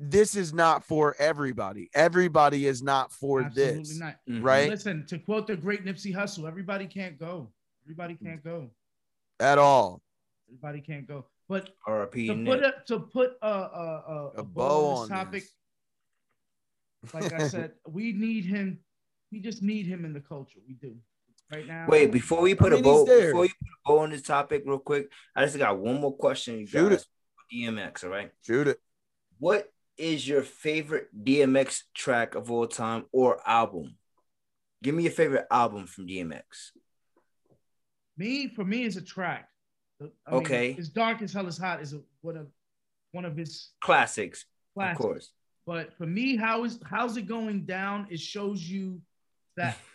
this 0.00 0.36
is 0.36 0.52
not 0.52 0.84
for 0.84 1.16
everybody. 1.18 1.90
Everybody 1.92 2.66
is 2.66 2.82
not 2.82 3.12
for 3.12 3.42
Absolutely 3.42 3.78
this, 3.80 3.98
not. 3.98 4.16
Mhm. 4.28 4.44
right? 4.44 4.68
Listen, 4.70 5.04
to 5.06 5.18
quote 5.18 5.46
the 5.48 5.56
great 5.56 5.84
Nipsey 5.84 6.14
Hussle, 6.14 6.46
everybody 6.46 6.86
can't 6.86 7.18
go. 7.18 7.50
Everybody 7.84 8.14
can't 8.14 8.42
go. 8.44 8.70
At 9.40 9.58
all. 9.58 10.02
Everybody 10.48 10.80
can't 10.82 11.06
go. 11.06 11.26
But 11.48 11.70
R.I.P. 11.86 12.26
to 12.26 12.34
Nip. 12.34 12.60
put 12.60 12.62
a 12.62 12.74
to 12.88 13.00
put 13.00 13.30
a 13.42 13.46
a, 13.46 13.50
a, 13.50 14.30
A 14.36 14.40
a 14.40 14.42
bow 14.42 14.52
bow 14.68 14.86
on 14.86 14.96
on 14.96 15.00
this 15.00 15.08
topic, 15.08 15.44
this. 17.02 17.14
like 17.14 17.32
I 17.32 17.48
said, 17.48 17.72
we 17.88 18.12
need 18.12 18.44
him. 18.44 18.80
We 19.32 19.40
just 19.40 19.62
need 19.62 19.86
him 19.86 20.04
in 20.04 20.12
the 20.12 20.20
culture. 20.20 20.58
We 20.66 20.74
do. 20.74 20.96
Right 21.52 21.66
now. 21.66 21.86
Wait, 21.88 22.12
before 22.12 22.42
we 22.42 22.54
put 22.54 22.72
mean, 22.72 22.80
a 22.80 22.82
bow, 22.82 23.04
before 23.06 23.46
you 23.46 23.52
put 23.60 23.68
a 23.68 23.80
bow 23.86 23.98
on 24.00 24.10
this 24.10 24.22
topic, 24.22 24.64
real 24.66 24.78
quick, 24.78 25.10
I 25.34 25.44
just 25.46 25.56
got 25.56 25.78
one 25.78 26.00
more 26.00 26.14
question. 26.14 26.58
You 26.60 26.66
Shoot 26.66 26.90
guys. 26.90 27.06
DMX, 27.52 28.04
all 28.04 28.10
right. 28.10 28.30
Shoot 28.46 28.68
it. 28.68 28.80
What 29.38 29.72
is 29.96 30.28
your 30.28 30.42
favorite 30.42 31.08
DMX 31.18 31.84
track 31.94 32.34
of 32.34 32.50
all 32.50 32.66
time 32.66 33.06
or 33.12 33.40
album? 33.48 33.96
Give 34.82 34.94
me 34.94 35.04
your 35.04 35.12
favorite 35.12 35.46
album 35.50 35.86
from 35.86 36.06
DMX. 36.06 36.42
me 38.18 38.48
for 38.54 38.64
me 38.64 38.84
is 38.84 38.96
a 38.98 39.02
track. 39.02 39.48
I 40.00 40.04
mean, 40.04 40.12
Okay. 40.28 40.76
It's 40.78 40.88
Dark 40.88 41.20
and 41.20 41.30
Hell 41.30 41.46
Is 41.46 41.58
Hot 41.58 41.80
is 41.82 41.92
a, 41.94 42.00
one 42.22 42.36
of 42.36 42.46
one 43.12 43.24
of 43.24 43.36
his 43.36 43.70
Classics, 43.80 44.44
classics. 44.74 45.00
of 45.00 45.06
course. 45.06 45.30
But 45.66 45.92
for 45.94 46.06
me, 46.06 46.36
how 46.36 46.64
is 46.64 46.78
how's 46.84 47.16
it 47.16 47.26
going 47.26 47.64
down? 47.64 48.06
It 48.10 48.20
shows 48.20 48.62
you 48.68 49.00
that. 49.56 49.76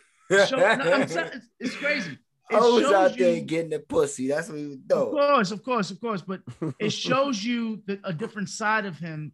Show, 0.48 0.56
no, 0.56 1.00
it's, 1.02 1.14
it's 1.60 1.76
crazy. 1.76 2.12
It 2.50 2.56
I 2.56 2.60
was 2.60 2.82
shows 2.82 2.92
out 2.94 3.18
there 3.18 3.34
you- 3.34 3.40
getting 3.42 3.70
the 3.70 3.78
pussy. 3.80 4.28
That's 4.28 4.48
what 4.48 4.56
we 4.56 4.78
Of 4.90 5.10
course, 5.10 5.50
of 5.50 5.62
course, 5.62 5.90
of 5.90 6.00
course. 6.00 6.22
But 6.22 6.40
it 6.78 6.90
shows 7.08 7.44
you 7.44 7.82
the, 7.86 8.00
a 8.04 8.12
different 8.12 8.48
side 8.48 8.86
of 8.86 8.98
him, 8.98 9.32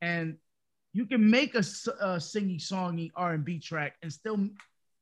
and 0.00 0.36
you 0.94 1.04
can 1.04 1.30
make 1.30 1.54
a 1.54 1.58
singy 1.58 2.58
songy 2.58 3.10
R 3.14 3.34
and 3.34 3.44
B 3.44 3.58
track 3.58 3.96
and 4.02 4.10
still 4.10 4.48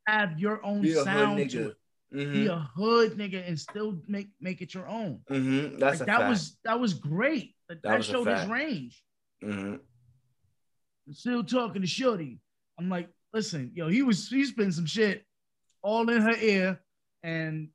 have 0.08 0.40
your 0.40 0.64
own 0.66 0.82
Be 0.82 0.94
sound 0.94 1.38
to 1.50 1.58
nigga. 1.68 1.74
It. 2.12 2.16
Be 2.16 2.24
Mm-hmm. 2.24 2.50
a 2.50 2.70
hood 2.76 3.12
nigga 3.18 3.46
and 3.46 3.58
still 3.58 4.00
make 4.06 4.28
make 4.40 4.60
it 4.62 4.72
your 4.74 4.86
own. 4.88 5.20
Mm-hmm. 5.30 5.78
That's 5.78 6.00
Like, 6.00 6.06
that 6.06 6.18
fact. 6.18 6.28
was 6.30 6.56
that 6.64 6.80
was 6.80 6.94
great. 6.94 7.54
That, 7.68 7.82
that, 7.82 7.98
was 7.98 8.06
showed 8.06 8.28
his 8.28 8.46
range. 8.46 9.02
Mhm. 9.42 9.80
Still 11.12 11.44
talking 11.44 11.82
to 11.82 11.88
Shorty. 11.88 12.40
I'm 12.78 12.88
like, 12.88 13.08
listen, 13.32 13.72
yo, 13.74 13.88
he 13.88 14.02
was 14.02 14.28
he's 14.28 14.52
been 14.52 14.72
some 14.72 14.86
shit 14.86 15.24
all 15.82 16.08
in 16.10 16.20
her 16.22 16.36
ear, 16.36 16.80
and 17.22 17.68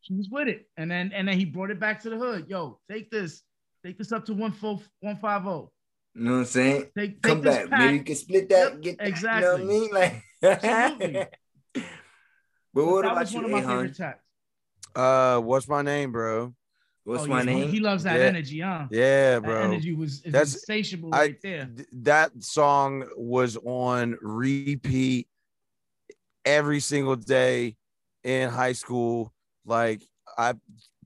she 0.00 0.14
was 0.14 0.28
with 0.30 0.48
it. 0.48 0.68
And 0.76 0.90
then 0.90 1.12
and 1.14 1.26
then 1.28 1.38
he 1.38 1.44
brought 1.44 1.70
it 1.70 1.80
back 1.80 2.02
to 2.02 2.10
the 2.10 2.16
hood. 2.16 2.46
Yo, 2.48 2.78
take 2.90 3.10
this, 3.10 3.42
take 3.84 3.98
this 3.98 4.12
up 4.12 4.24
to 4.26 4.34
one 4.34 4.52
four 4.52 4.80
one 5.00 5.16
five 5.16 5.42
zero. 5.42 5.70
You 6.14 6.24
know 6.24 6.32
what 6.32 6.38
I'm 6.38 6.44
saying? 6.44 6.80
Take, 6.96 7.22
take 7.22 7.22
Come 7.22 7.40
this 7.42 7.56
back. 7.56 7.70
pack. 7.70 7.80
Maybe 7.80 7.94
you 7.98 8.02
can 8.04 8.14
split 8.16 8.48
that. 8.50 8.72
Yep, 8.74 8.80
get 8.82 8.98
that, 8.98 9.08
exactly. 9.08 9.62
You 9.62 9.68
know 9.68 9.74
what 9.74 9.74
I 9.74 9.80
mean? 9.80 9.90
Like, 9.92 10.22
Absolutely. 10.64 11.26
But 12.74 12.84
But 12.84 12.86
what 12.90 13.02
that 13.02 13.12
about 13.12 13.20
was 13.20 13.32
you, 13.32 13.36
one 13.42 13.44
of 13.46 13.50
my 13.52 13.60
Ahun? 13.62 13.66
favorite 13.66 13.96
tracks. 13.96 14.24
Uh, 14.94 15.40
what's 15.40 15.68
my 15.68 15.82
name, 15.82 16.12
bro? 16.12 16.54
What's 17.04 17.24
Oh, 17.24 17.26
my 17.26 17.38
yeah, 17.38 17.44
name? 17.44 17.68
He 17.70 17.80
loves 17.80 18.04
that 18.04 18.18
Yeah. 18.20 18.26
energy, 18.26 18.60
huh? 18.60 18.86
Yeah, 18.90 19.38
bro. 19.40 19.50
That 19.54 19.58
bro. 19.62 19.72
energy 19.72 19.92
was 19.94 20.22
is 20.24 20.32
That's- 20.32 20.54
insatiable 20.54 21.14
I- 21.14 21.18
right 21.18 21.42
there. 21.42 21.66
Th- 21.74 21.88
that 21.92 22.42
song 22.42 23.04
was 23.16 23.56
on 23.64 24.16
repeat 24.20 25.28
every 26.44 26.80
single 26.80 27.16
day 27.16 27.76
in 28.22 28.48
high 28.50 28.72
school. 28.72 29.32
Like 29.64 30.02
I 30.38 30.54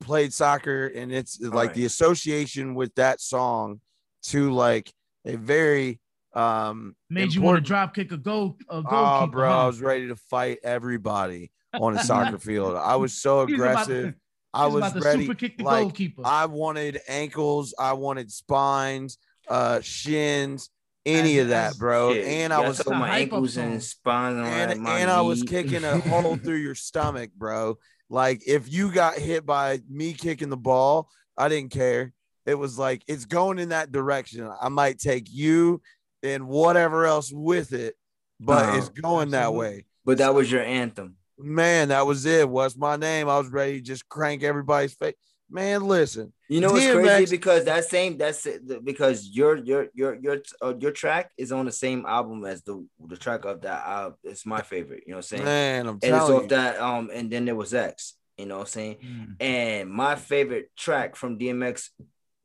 played 0.00 0.32
soccer, 0.32 0.86
and 0.88 1.12
it's 1.12 1.40
like 1.40 1.52
Alright. 1.52 1.74
the 1.74 1.84
association 1.86 2.74
with 2.74 2.94
that 2.96 3.20
song 3.20 3.80
to 4.24 4.50
like 4.50 4.92
a 5.24 5.36
very 5.36 6.00
um 6.34 6.94
Made 7.08 7.32
you 7.34 7.40
want 7.40 7.56
to 7.56 7.60
drop 7.66 7.94
kick 7.94 8.12
a 8.12 8.16
goal 8.18 8.58
a 8.68 8.74
Oh, 8.76 8.82
goalkeeper. 8.82 9.32
bro, 9.32 9.48
huh? 9.50 9.62
I 9.62 9.66
was 9.66 9.80
ready 9.80 10.08
to 10.08 10.16
fight 10.16 10.58
everybody 10.62 11.50
on 11.80 11.96
a 11.96 12.02
soccer 12.02 12.38
field. 12.38 12.76
I 12.76 12.96
was 12.96 13.12
so 13.12 13.46
He 13.46 13.52
was 13.54 13.60
about 13.60 13.86
to- 13.86 13.92
aggressive. 13.92 14.14
I 14.54 14.66
was 14.66 14.74
was 14.82 14.92
about 14.92 15.04
ready. 15.04 15.22
super 15.26 15.34
kick 15.34 15.58
the 15.58 15.64
like, 15.64 15.82
goalkeeper. 15.82 16.22
I 16.24 16.46
wanted 16.46 16.98
ankles. 17.08 17.74
I 17.78 17.92
wanted 17.92 18.30
spines. 18.32 19.18
uh 19.48 19.80
shins, 19.80 20.70
any 21.04 21.38
As- 21.38 21.42
of 21.44 21.48
that, 21.50 21.78
bro. 21.78 22.14
Shit, 22.14 22.26
and 22.26 22.52
I 22.52 22.62
yeah, 22.62 22.68
was 22.68 22.78
so 22.78 22.90
my 22.90 23.18
ankles 23.18 23.56
and 23.58 23.82
spine 23.82 24.36
and, 24.38 24.80
my 24.80 24.98
and 24.98 25.10
I 25.10 25.20
was 25.20 25.42
kicking 25.42 25.84
a 25.84 25.98
hole 26.08 26.36
through 26.36 26.56
your 26.56 26.74
stomach, 26.74 27.30
bro. 27.36 27.78
Like 28.08 28.42
if 28.46 28.72
you 28.72 28.90
got 28.92 29.14
hit 29.18 29.44
by 29.44 29.80
me 29.90 30.14
kicking 30.14 30.48
the 30.48 30.56
ball, 30.56 31.10
I 31.36 31.48
didn't 31.48 31.70
care. 31.72 32.12
It 32.46 32.54
was 32.54 32.78
like 32.78 33.02
it's 33.06 33.24
going 33.26 33.58
in 33.58 33.68
that 33.70 33.92
direction. 33.92 34.50
I 34.60 34.68
might 34.68 34.98
take 34.98 35.26
you 35.30 35.82
and 36.22 36.48
whatever 36.48 37.04
else 37.04 37.30
with 37.32 37.72
it, 37.72 37.94
but 38.40 38.74
it's 38.76 38.88
going 38.88 39.30
that 39.32 39.52
way. 39.52 39.84
But 40.04 40.18
that 40.18 40.34
was 40.34 40.50
your 40.50 40.62
anthem. 40.62 41.16
Man, 41.38 41.88
that 41.88 42.06
was 42.06 42.24
it. 42.24 42.48
What's 42.48 42.76
my 42.76 42.96
name? 42.96 43.28
I 43.28 43.38
was 43.38 43.48
ready 43.48 43.74
to 43.74 43.80
just 43.80 44.08
crank 44.08 44.42
everybody's 44.42 44.94
face. 44.94 45.14
Man, 45.50 45.86
listen. 45.86 46.32
You 46.48 46.60
know 46.60 46.72
what's 46.72 46.84
DMX 46.84 47.02
crazy 47.02 47.36
because 47.36 47.64
that 47.66 47.84
same 47.84 48.16
that's 48.16 48.46
it, 48.46 48.84
because 48.84 49.28
your 49.28 49.56
your 49.56 49.88
your 49.94 50.14
your 50.14 50.38
uh, 50.60 50.74
your 50.78 50.90
track 50.90 51.30
is 51.36 51.52
on 51.52 51.66
the 51.66 51.72
same 51.72 52.04
album 52.06 52.44
as 52.44 52.62
the 52.62 52.84
the 53.06 53.16
track 53.16 53.44
of 53.44 53.60
that. 53.62 53.86
Uh, 53.86 54.10
it's 54.24 54.44
my 54.44 54.62
favorite. 54.62 55.04
You 55.06 55.12
know 55.12 55.18
what 55.18 55.32
I'm 55.32 55.38
saying? 55.38 55.44
Man, 55.44 55.86
I'm 55.86 55.94
and 55.94 56.04
it's 56.04 56.10
telling 56.10 56.36
off 56.36 56.42
you. 56.42 56.48
that. 56.48 56.80
Um, 56.80 57.10
and 57.12 57.30
then 57.30 57.44
there 57.44 57.54
was 57.54 57.74
X. 57.74 58.14
You 58.38 58.46
know 58.46 58.56
what 58.56 58.62
I'm 58.62 58.66
saying? 58.66 58.96
Mm. 59.04 59.36
And 59.40 59.90
my 59.90 60.16
favorite 60.16 60.70
track 60.76 61.16
from 61.16 61.38
DMX, 61.38 61.90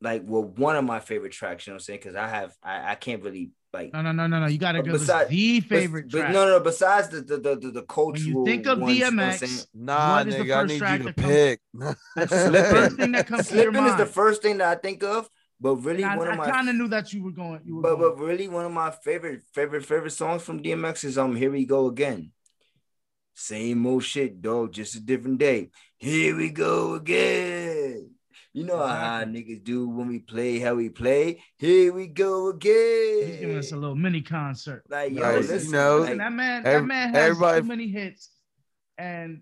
like 0.00 0.22
well, 0.24 0.44
one 0.44 0.76
of 0.76 0.84
my 0.84 1.00
favorite 1.00 1.32
tracks. 1.32 1.66
You 1.66 1.72
know 1.72 1.74
what 1.74 1.82
I'm 1.82 1.84
saying? 1.84 2.00
Because 2.02 2.16
I 2.16 2.28
have 2.28 2.54
I 2.62 2.92
I 2.92 2.94
can't 2.94 3.22
really 3.22 3.50
like. 3.72 3.92
No, 3.92 4.02
no, 4.02 4.12
no, 4.12 4.26
no, 4.26 4.40
no. 4.40 4.46
You 4.46 4.58
gotta 4.58 4.82
go. 4.82 4.92
This 4.92 5.02
beside- 5.02 5.28
the 5.28 5.60
But, 5.60 5.68
favorite 5.68 6.10
but 6.10 6.18
track. 6.18 6.32
no, 6.32 6.46
no. 6.46 6.60
Besides 6.60 7.08
the 7.08 7.20
the 7.22 7.36
the, 7.38 7.56
the, 7.56 7.70
the 7.70 7.82
cultural. 7.82 8.44
think 8.44 8.66
of 8.66 8.78
ones, 8.80 8.94
you 8.98 9.00
know 9.04 9.06
what 9.10 9.18
I'm 9.24 9.30
DMX, 9.30 9.38
saying? 9.38 9.66
Nah, 9.74 10.16
What 10.18 10.28
is 10.28 10.34
the 10.36 10.40
nigga, 10.44 10.52
I 10.56 10.60
first 10.60 10.68
need 10.68 10.74
you 10.74 10.98
to 10.98 11.04
that 11.04 11.16
comes- 11.16 11.26
pick. 11.32 11.60
That's 12.16 12.30
the 12.50 12.64
first 12.70 12.96
thing 12.96 13.12
that 13.12 13.26
comes 13.26 13.48
to 13.48 13.54
your 13.54 13.72
Slipping 13.72 13.86
is 13.90 13.96
the 13.96 14.06
first 14.06 14.42
thing 14.42 14.58
that 14.58 14.68
I 14.76 14.80
think 14.80 15.02
of, 15.02 15.28
but 15.60 15.76
really 15.76 16.02
And 16.04 16.18
one 16.18 16.28
of 16.28 16.36
my 16.36 16.44
I 16.46 16.50
kind 16.50 16.68
of 16.68 16.74
knew 16.76 16.88
that 16.88 17.12
you 17.12 17.22
were 17.24 17.30
going. 17.32 17.60
You 17.64 17.76
were 17.76 17.82
But 17.82 17.96
going. 17.96 18.16
but 18.16 18.24
really 18.24 18.48
one 18.48 18.64
of 18.66 18.72
my 18.72 18.90
favorite 18.90 19.42
favorite 19.52 19.84
favorite 19.86 20.10
songs 20.12 20.42
from 20.42 20.62
DMX 20.62 21.04
is 21.04 21.18
um 21.18 21.34
Here 21.36 21.50
We 21.50 21.64
Go 21.64 21.86
Again. 21.88 22.32
Same 23.34 23.86
old 23.86 24.04
shit, 24.04 24.42
dog, 24.42 24.72
just 24.72 24.94
a 24.94 25.00
different 25.00 25.38
day. 25.38 25.70
Here 25.96 26.36
we 26.36 26.50
go 26.50 26.94
again. 26.94 27.61
You 28.54 28.64
know 28.64 28.76
how 28.86 29.24
niggas 29.24 29.64
do 29.64 29.88
when 29.88 30.08
we 30.08 30.18
play, 30.18 30.58
how 30.58 30.74
we 30.74 30.90
play. 30.90 31.42
Here 31.56 31.90
we 31.92 32.06
go 32.06 32.48
again. 32.48 33.26
He's 33.26 33.36
giving 33.40 33.56
us 33.56 33.72
a 33.72 33.76
little 33.76 33.96
mini 33.96 34.20
concert. 34.20 34.84
like 34.90 35.12
yo, 35.12 35.22
Right, 35.22 35.42
you 35.42 35.48
listen, 35.48 35.70
know, 35.70 35.98
like, 36.00 36.10
and 36.10 36.20
that 36.20 36.32
man, 36.32 36.58
ev- 36.66 36.82
that 36.82 36.84
man 36.84 37.14
has 37.14 37.30
everybody- 37.30 37.60
too 37.62 37.66
many 37.68 37.88
hits. 37.88 38.28
And 38.98 39.40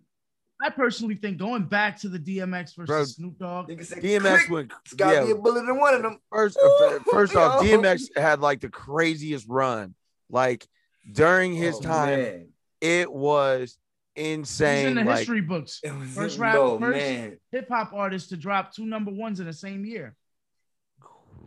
I 0.63 0.71
personally 0.71 1.17
think 1.17 1.39
going 1.39 1.65
back 1.65 1.99
to 2.03 2.09
the 2.09 2.19
DMX 2.21 2.77
versus 2.77 2.87
Bro, 2.87 3.05
Snoop 3.05 3.39
Dogg, 3.39 3.69
niggas 3.69 4.01
DMX 4.01 4.49
went 4.49 4.73
It's 4.85 4.95
gotta 4.95 5.17
yeah, 5.17 5.25
be 5.25 5.31
a 5.33 5.35
bullet 5.35 5.69
in 5.69 5.77
one 5.79 5.95
of 5.95 6.03
them. 6.03 6.19
First, 6.31 6.57
uh, 6.65 6.99
first 7.11 7.35
off. 7.35 7.61
DMX 7.65 8.17
had 8.17 8.39
like 8.41 8.61
the 8.61 8.69
craziest 8.69 9.47
run. 9.49 9.95
Like 10.29 10.69
during 11.11 11.53
his 11.53 11.75
Oh, 11.77 11.81
time, 11.81 12.21
man. 12.21 12.49
it 12.81 13.13
was 13.13 13.77
he's 14.21 14.61
in 14.61 14.95
the 14.97 15.05
Like 15.05 15.19
history 15.19 15.41
books. 15.41 15.81
It 15.83 15.93
was 15.97 16.09
First 16.15 16.39
rap, 16.39 16.55
no, 16.55 16.79
first- 16.79 17.37
Hip 17.53 17.69
hop 17.69 17.93
artist 17.93 18.29
to 18.31 18.37
drop 18.37 18.73
two 18.75 18.87
number 18.87 19.11
ones 19.11 19.41
in 19.41 19.47
the 19.47 19.53
same 19.53 19.85
year. 19.85 20.15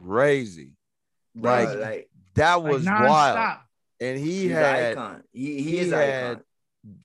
crazy. 0.05 0.71
Bro, 1.35 1.51
Like, 1.51 1.77
like 1.79 2.09
That 2.35 2.63
was 2.63 2.85
nonstop. 2.85 3.09
wild. 3.09 3.59
And 3.99 4.19
he 4.19 4.43
he's 4.43 4.51
had 4.51 4.91
icon. 4.97 5.23
He, 5.31 5.45
he, 5.55 5.61
he 5.63 5.77
is 5.79 5.91
had- 5.91 6.31
icon. 6.31 6.43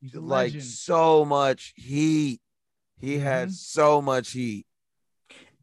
He's 0.01 0.15
a 0.15 0.21
like 0.21 0.47
legend. 0.47 0.65
so 0.65 1.25
much 1.25 1.73
heat. 1.77 2.41
He 3.01 3.19
had 3.19 3.49
Mhm. 3.49 3.53
so 3.53 4.03
much 4.03 4.33
heat. 4.33 4.65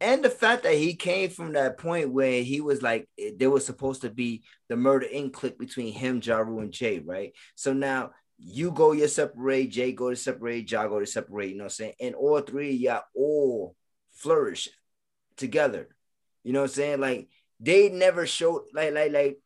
and 0.00 0.22
the 0.24 0.28
fact 0.30 0.62
that 0.64 0.74
he 0.74 0.94
came 0.94 1.28
from 1.30 1.52
that 1.54 1.78
point 1.78 2.10
where 2.10 2.42
he 2.42 2.60
was 2.60 2.82
like 2.82 3.08
there 3.38 3.48
was 3.50 3.64
supposed 3.64 4.02
to 4.02 4.10
be 4.10 4.42
the 4.68 4.76
murder 4.76 5.06
in 5.06 5.30
click 5.30 5.58
between 5.58 5.92
him, 5.92 6.20
Ja 6.22 6.38
Rule, 6.38 6.60
and 6.60 6.70
Jay, 6.72 6.98
right? 6.98 7.32
So 7.54 7.72
now 7.72 8.10
you 8.38 8.70
go 8.70 8.92
your 8.92 9.08
separate, 9.08 9.70
Jay 9.70 9.92
go 9.92 10.10
to 10.10 10.16
separate, 10.16 10.70
Ja 10.70 10.86
go 10.86 11.00
to 11.00 11.06
separate, 11.06 11.50
you 11.50 11.56
know 11.56 11.64
what 11.64 11.72
I'm 11.72 11.76
saying? 11.76 11.94
And 12.00 12.14
all 12.14 12.40
three 12.40 12.74
of 12.74 12.80
y'all 12.80 13.02
all 13.14 13.76
flourish 14.12 14.68
together. 15.36 15.88
You 16.44 16.52
know 16.52 16.60
what 16.60 16.70
I'm 16.70 16.74
saying? 16.74 17.00
Like 17.00 17.28
they 17.60 17.88
never 17.88 18.26
showed 18.26 18.62
like 18.74 18.92
like 18.92 19.12
like 19.12 19.38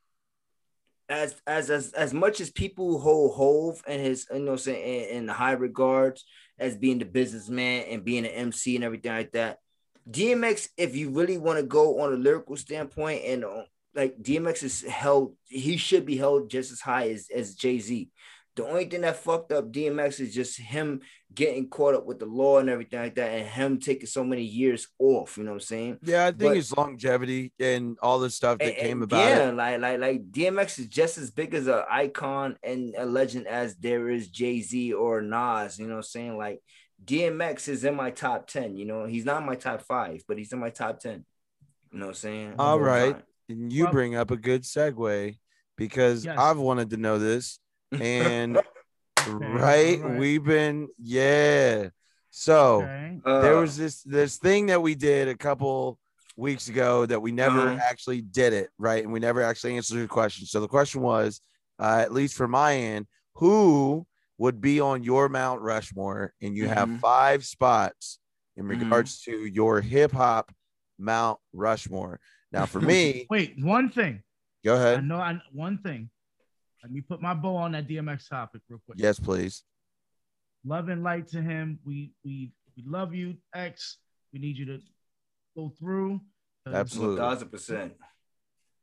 as 1.08 1.40
as 1.46 1.70
as 1.70 1.92
as 1.92 2.14
much 2.14 2.40
as 2.40 2.50
people 2.50 2.98
hold 2.98 3.34
Hove 3.34 3.82
and 3.86 4.00
his 4.00 4.26
you 4.30 4.38
know 4.38 4.44
what 4.46 4.52
I'm 4.52 4.58
saying 4.58 5.10
in, 5.10 5.16
in 5.16 5.28
high 5.28 5.52
regards 5.52 6.24
as 6.58 6.76
being 6.76 6.98
the 6.98 7.04
businessman 7.04 7.84
and 7.88 8.04
being 8.04 8.26
an 8.26 8.32
MC 8.32 8.76
and 8.76 8.84
everything 8.84 9.12
like 9.12 9.32
that. 9.32 9.58
DMX, 10.08 10.68
if 10.76 10.94
you 10.94 11.10
really 11.10 11.38
want 11.38 11.58
to 11.58 11.64
go 11.64 12.00
on 12.00 12.12
a 12.12 12.16
lyrical 12.16 12.56
standpoint, 12.56 13.22
and 13.24 13.44
uh, 13.44 13.62
like 13.94 14.16
DMX 14.20 14.62
is 14.62 14.82
held, 14.82 15.34
he 15.46 15.76
should 15.76 16.06
be 16.06 16.16
held 16.16 16.50
just 16.50 16.70
as 16.70 16.80
high 16.80 17.08
as, 17.10 17.28
as 17.34 17.54
Jay 17.54 17.78
Z. 17.78 18.10
The 18.56 18.66
only 18.66 18.84
thing 18.86 19.02
that 19.02 19.16
fucked 19.16 19.52
up 19.52 19.70
DMX 19.70 20.18
is 20.20 20.34
just 20.34 20.58
him 20.58 21.00
getting 21.32 21.68
caught 21.68 21.94
up 21.94 22.04
with 22.04 22.18
the 22.18 22.26
law 22.26 22.58
and 22.58 22.68
everything 22.68 22.98
like 22.98 23.14
that, 23.14 23.30
and 23.30 23.46
him 23.48 23.78
taking 23.78 24.06
so 24.06 24.24
many 24.24 24.42
years 24.42 24.88
off. 24.98 25.38
You 25.38 25.44
know 25.44 25.52
what 25.52 25.56
I'm 25.56 25.60
saying? 25.60 25.98
Yeah, 26.02 26.24
I 26.26 26.30
think 26.30 26.38
But- 26.40 26.56
it's 26.56 26.72
longevity 26.76 27.52
and 27.60 27.96
all 28.02 28.18
the 28.18 28.28
stuff 28.28 28.58
that 28.58 28.66
And- 28.66 28.76
came 28.76 29.02
and 29.02 29.04
about 29.04 29.18
yeah, 29.24 29.48
it. 29.50 29.54
like 29.54 29.80
like 29.80 30.00
like 30.00 30.30
DMX 30.32 30.78
is 30.80 30.88
just 30.88 31.16
as 31.16 31.30
big 31.30 31.54
as 31.54 31.68
an 31.68 31.82
icon 31.88 32.56
and 32.62 32.94
a 32.98 33.06
legend 33.06 33.46
as 33.46 33.76
there 33.76 34.08
is 34.10 34.28
Jay 34.28 34.60
Z 34.60 34.92
or 34.94 35.22
Nas. 35.22 35.78
You 35.78 35.86
know 35.86 35.92
what 35.94 35.98
I'm 35.98 36.02
saying? 36.02 36.36
Like 36.36 36.60
DMX 37.02 37.68
is 37.68 37.84
in 37.84 37.94
my 37.94 38.10
top 38.10 38.46
ten. 38.48 38.76
You 38.76 38.84
know, 38.84 39.04
he's 39.04 39.24
not 39.24 39.40
in 39.40 39.46
my 39.46 39.54
top 39.56 39.82
five, 39.82 40.22
but 40.26 40.38
he's 40.38 40.52
in 40.52 40.58
my 40.58 40.70
top 40.70 40.98
ten. 40.98 41.24
You 41.92 41.98
know 42.00 42.06
what 42.06 42.10
I'm 42.10 42.14
saying? 42.16 42.54
All 42.58 42.76
Of 42.76 42.82
right. 42.82 43.12
time. 43.14 43.22
And 43.48 43.72
you 43.72 43.84
Well- 43.84 43.92
bring 43.92 44.16
up 44.16 44.30
a 44.32 44.36
good 44.36 44.62
segue 44.62 45.38
because 45.76 46.24
Yes. 46.24 46.36
I've 46.38 46.58
wanted 46.58 46.90
to 46.90 46.96
know 46.96 47.18
this. 47.18 47.58
And 47.98 48.56
Okay, 49.26 50.00
right, 50.00 50.18
we've 50.18 50.44
been 50.44 50.88
yeah. 50.98 51.88
So 52.30 52.82
Okay. 52.82 53.20
there 53.24 53.56
Uh, 53.56 53.60
was 53.60 53.76
this 53.76 54.02
this 54.02 54.38
thing 54.38 54.66
that 54.66 54.80
we 54.80 54.94
did 54.94 55.28
a 55.28 55.36
couple 55.36 55.98
weeks 56.36 56.68
ago 56.68 57.04
that 57.06 57.20
we 57.20 57.32
never 57.32 57.68
Uh-huh. 57.68 57.80
actually 57.90 58.22
did 58.22 58.52
it 58.54 58.70
right 58.78 59.02
and 59.04 59.12
we 59.12 59.20
never 59.20 59.42
actually 59.42 59.76
answered 59.76 59.98
the 60.00 60.08
question 60.08 60.46
so 60.46 60.58
the 60.60 60.68
question 60.68 61.02
was 61.02 61.40
uh, 61.78 61.98
at 62.00 62.12
least 62.14 62.34
from 62.34 62.50
my 62.52 62.74
end 62.74 63.06
who 63.34 64.06
would 64.38 64.58
be 64.60 64.80
on 64.80 65.02
your 65.02 65.28
mount 65.28 65.60
rushmore 65.60 66.32
and 66.40 66.56
you 66.56 66.66
have 66.66 66.88
Mhm. 66.88 67.00
five 67.00 67.44
spots 67.44 68.20
in 68.56 68.64
Mhm. 68.64 68.80
regards 68.80 69.20
to 69.22 69.44
your 69.44 69.82
hip-hop 69.82 70.50
mount 70.98 71.38
rushmore 71.52 72.18
now 72.52 72.64
for 72.64 72.80
me 72.80 73.26
Wait, 73.28 73.54
one 73.62 73.90
thing. 73.90 74.22
go 74.64 74.74
I 74.76 74.76
ahead 74.76 75.04
know 75.04 75.16
I, 75.16 75.38
one 75.52 75.76
thing. 75.78 76.08
Let 76.82 76.92
me 76.92 77.00
put 77.02 77.20
my 77.20 77.34
bow 77.34 77.56
on 77.56 77.72
that 77.72 77.86
DMX 77.88 78.28
topic 78.28 78.62
real 78.68 78.80
quick. 78.86 78.98
yes 79.00 79.18
please 79.18 79.62
Love 80.64 80.90
and 80.90 81.02
light 81.02 81.26
to 81.28 81.40
him. 81.40 81.78
We 81.86 82.12
we 82.22 82.52
we 82.76 82.82
love 82.86 83.14
you, 83.14 83.36
X. 83.54 83.96
We 84.32 84.40
need 84.40 84.58
you 84.58 84.66
to 84.66 84.78
go 85.56 85.72
through. 85.78 86.20
Absolutely. 86.70 87.18
one 87.18 87.30
thousand 87.30 87.48
percent. 87.48 87.94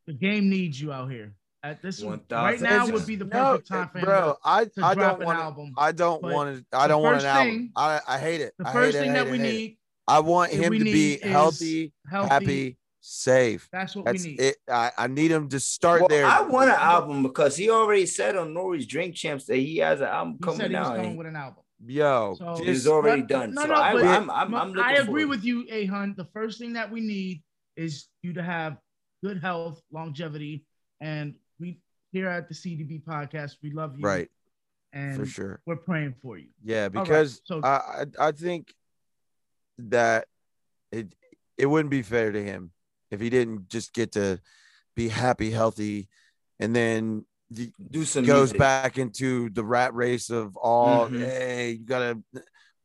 The 0.07 0.13
game 0.13 0.49
needs 0.49 0.81
you 0.81 0.91
out 0.91 1.11
here. 1.11 1.35
At 1.63 1.81
this 1.83 2.01
1, 2.01 2.21
right 2.31 2.59
now 2.61 2.87
would 2.87 3.05
be 3.05 3.15
the 3.15 3.25
no, 3.25 3.29
perfect 3.59 3.67
time 3.67 3.89
for 3.89 3.97
him 3.99 4.05
bro 4.05 4.37
i 4.45 4.63
to, 4.63 4.69
to 4.69 4.85
i 4.85 4.93
drop 4.93 5.13
don't 5.13 5.21
an 5.21 5.25
want 5.27 5.39
album. 5.39 5.73
i 5.77 5.91
don't 5.91 6.21
want 6.21 6.55
to 6.71 6.77
i 6.77 6.87
don't 6.87 7.01
want 7.03 7.15
an 7.15 7.19
first 7.21 7.25
album 7.35 7.51
thing- 7.53 7.71
i 7.75 7.99
i 8.07 8.17
hate 8.19 8.41
it 8.41 8.53
the 8.59 8.67
I 8.67 8.73
first 8.73 8.95
hate 8.95 9.01
it, 9.01 9.03
thing 9.07 9.11
I 9.11 9.13
that 9.15 9.25
hate 9.25 9.31
we 9.31 9.37
it, 9.39 9.41
hate 9.41 9.49
it. 9.49 9.57
need, 9.57 9.77
I 10.07 10.19
want 10.21 10.51
him 10.53 10.73
to 10.73 10.83
be 10.83 11.17
healthy, 11.19 11.93
healthy. 12.09 12.29
happy, 12.29 12.77
safe. 13.07 13.69
That's 13.71 13.95
what 13.95 14.05
That's 14.05 14.23
we 14.23 14.31
need. 14.31 14.41
it. 14.41 14.57
I, 14.67 14.91
I 14.97 15.07
need 15.07 15.31
him 15.31 15.47
to 15.49 15.59
start 15.59 16.01
Well, 16.01 16.09
there. 16.09 16.25
I 16.25 16.41
want 16.41 16.69
an 16.69 16.75
album 16.77 17.23
because 17.23 17.55
he 17.55 17.69
already 17.69 18.05
said 18.05 18.35
on 18.35 18.49
N.O.R.E.'s 18.49 18.85
Drink 18.85 19.15
Champs 19.15 19.45
that 19.45 19.55
he 19.57 19.77
has 19.77 20.01
an 20.01 20.07
album 20.07 20.37
He 20.43 20.51
said 20.51 20.57
coming 20.57 20.71
he 20.71 20.77
was 20.77 20.87
out. 20.87 20.95
coming 20.95 21.09
and 21.09 21.17
with 21.17 21.27
an 21.27 21.35
album. 21.35 21.63
Yo, 21.85 22.35
So- 22.37 22.55
just- 22.57 22.67
It's 22.67 22.87
already 22.87 23.21
But- 23.21 23.29
done. 23.29 23.53
no, 23.53 23.61
so 23.61 23.67
no, 23.69 23.73
I, 23.75 23.93
but- 23.93 24.05
I'm, 24.05 24.29
I'm, 24.29 24.55
I'm 24.55 24.79
I 24.79 24.93
agree 24.95 25.25
with 25.25 25.43
you, 25.45 25.65
Ahun. 25.65 26.15
The 26.15 26.25
first 26.33 26.59
thing 26.59 26.73
that 26.73 26.91
we 26.91 27.01
need 27.01 27.43
is 27.75 28.07
you 28.23 28.33
to 28.33 28.43
have 28.43 28.77
good 29.23 29.39
health, 29.41 29.81
longevity, 29.91 30.65
and 30.99 31.35
we 31.59 31.79
here 32.11 32.27
at 32.27 32.49
the 32.49 32.55
CDB 32.55 33.03
podcast, 33.03 33.57
we 33.63 33.71
love 33.71 33.97
you, 33.97 34.03
right 34.05 34.29
And 34.93 35.15
for 35.17 35.25
sure. 35.25 35.61
we're 35.65 35.75
praying 35.75 36.15
for 36.21 36.37
you. 36.37 36.47
Yeah, 36.63 36.83
right, 36.83 36.91
because 36.93 37.41
so- 37.45 37.61
I, 37.63 38.05
I 38.19 38.27
I 38.27 38.31
think 38.31 38.73
that 39.77 40.27
it 40.91 41.13
it 41.57 41.65
wouldn't 41.67 41.91
be 41.91 42.01
fair 42.01 42.31
to 42.31 42.43
him 42.43 42.71
if 43.11 43.19
he 43.21 43.29
didn't 43.29 43.69
just 43.69 43.93
get 43.93 44.13
to 44.13 44.39
be 44.95 45.07
happy, 45.09 45.51
healthy, 45.51 46.07
and 46.59 46.75
then 46.75 47.25
Do 47.91 48.03
some 48.03 48.25
goes 48.25 48.49
music. 48.49 48.57
back 48.59 48.97
into 48.97 49.49
the 49.51 49.63
rat 49.63 49.93
race 49.93 50.29
of 50.29 50.57
all. 50.57 51.07
Mhm. 51.07 51.19
Hey, 51.23 51.71
you 51.71 51.85
gotta, 51.85 52.21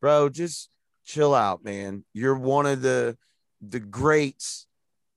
bro, 0.01 0.29
just 0.29 0.70
chill 1.05 1.35
out, 1.35 1.64
man. 1.64 2.05
You're 2.12 2.37
one 2.39 2.66
of 2.66 2.81
the 2.83 3.16
the 3.61 3.81
greats. 3.81 4.66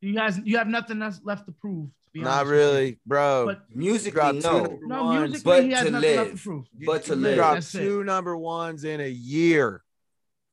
You 0.02 0.14
guys, 0.14 0.40
you 0.44 0.58
have 0.58 0.68
nothing 0.68 1.02
else 1.02 1.20
left 1.24 1.46
to 1.48 1.52
prove. 1.52 1.90
To 1.90 2.12
be 2.14 2.22
Not 2.22 2.32
honest 2.42 2.46
you. 2.48 2.52
really, 2.58 3.00
bro. 3.06 3.46
But 3.48 3.66
Musically, 3.76 4.12
dropped 4.12 4.42
two 4.42 4.48
no. 4.52 4.58
number 4.64 4.88
no, 4.88 5.04
ones, 5.04 5.30
musically, 5.32 5.52
but 5.52 5.64
he 5.64 5.72
has 5.72 5.86
to 5.86 5.92
nothing 5.92 6.16
left 6.16 6.28
to 6.28 6.34
live. 6.34 6.44
prove. 6.44 6.66
But 6.86 7.04
to 7.06 7.10
You 7.16 7.22
live. 7.22 7.36
dropped 7.36 7.54
That's 7.56 7.76
it. 7.76 7.80
two 7.80 8.04
number 8.04 8.38
ones 8.38 8.84
in 8.84 9.00
a 9.02 9.10
year, 9.10 9.84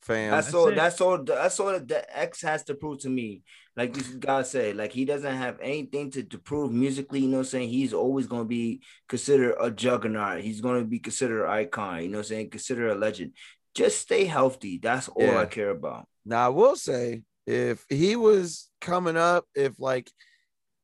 fam. 0.03 0.31
That's, 0.33 0.47
That's 0.47 0.55
all. 0.55 0.69
it. 0.69 0.75
That's 0.75 1.01
all. 1.01 1.23
That's 1.25 1.61
all 1.61 1.73
that 1.73 1.89
the 1.89 2.19
X 2.19 2.43
has 2.43 2.65
to 2.65 2.75
prove 2.75 2.99
to 3.01 3.09
me. 3.09 3.43
like 3.77 3.95
this 3.95 4.09
guy 4.09 4.43
said, 4.43 4.77
like 4.77 4.93
he 4.93 5.05
doesn't 5.05 5.37
have 5.37 5.59
anything 5.61 6.11
to, 6.11 6.23
to 6.23 6.39
prove 6.39 6.73
musically, 6.73 7.21
you 7.21 7.29
know 7.29 7.39
what 7.39 7.47
I'm 7.47 7.51
saying? 7.51 7.69
He's 7.71 7.95
always 7.95 8.27
gonna 8.27 8.45
be 8.45 8.83
considered 9.09 9.57
a 9.61 9.71
juggernaut. 9.71 10.43
He's 10.43 10.61
gonna 10.61 10.85
be 10.85 10.99
considered 10.99 11.45
an 11.45 11.51
icon, 11.51 12.03
you 12.03 12.09
know 12.09 12.19
what 12.19 12.27
I'm 12.27 12.29
saying? 12.29 12.51
Considered 12.51 12.91
a 12.91 12.95
legend. 12.95 13.33
Just 13.75 14.01
stay 14.01 14.27
healthy. 14.27 14.79
That's 14.79 15.09
all 15.09 15.23
Yeah. 15.23 15.39
I 15.41 15.47
care 15.47 15.71
about. 15.71 16.07
Now 16.27 16.47
I 16.47 16.49
will 16.51 16.77
say, 16.77 17.23
if 17.47 17.85
he 17.89 18.15
was 18.15 18.69
coming 18.81 19.17
up, 19.17 19.47
if 19.55 19.81
like 19.81 20.11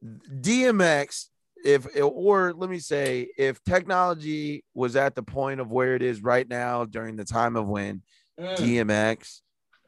DMX, 0.02 1.26
if 1.64 1.86
or 2.00 2.52
let 2.54 2.70
me 2.70 2.78
say, 2.78 3.28
if 3.36 3.62
technology 3.64 4.64
was 4.74 4.96
at 4.96 5.14
the 5.14 5.22
point 5.22 5.60
of 5.60 5.70
where 5.70 5.94
it 5.94 6.02
is 6.02 6.22
right 6.22 6.48
now 6.48 6.84
during 6.84 7.16
the 7.16 7.24
time 7.24 7.56
of 7.56 7.66
when 7.66 8.02
Mm, 8.38 8.56
DMX 8.56 9.40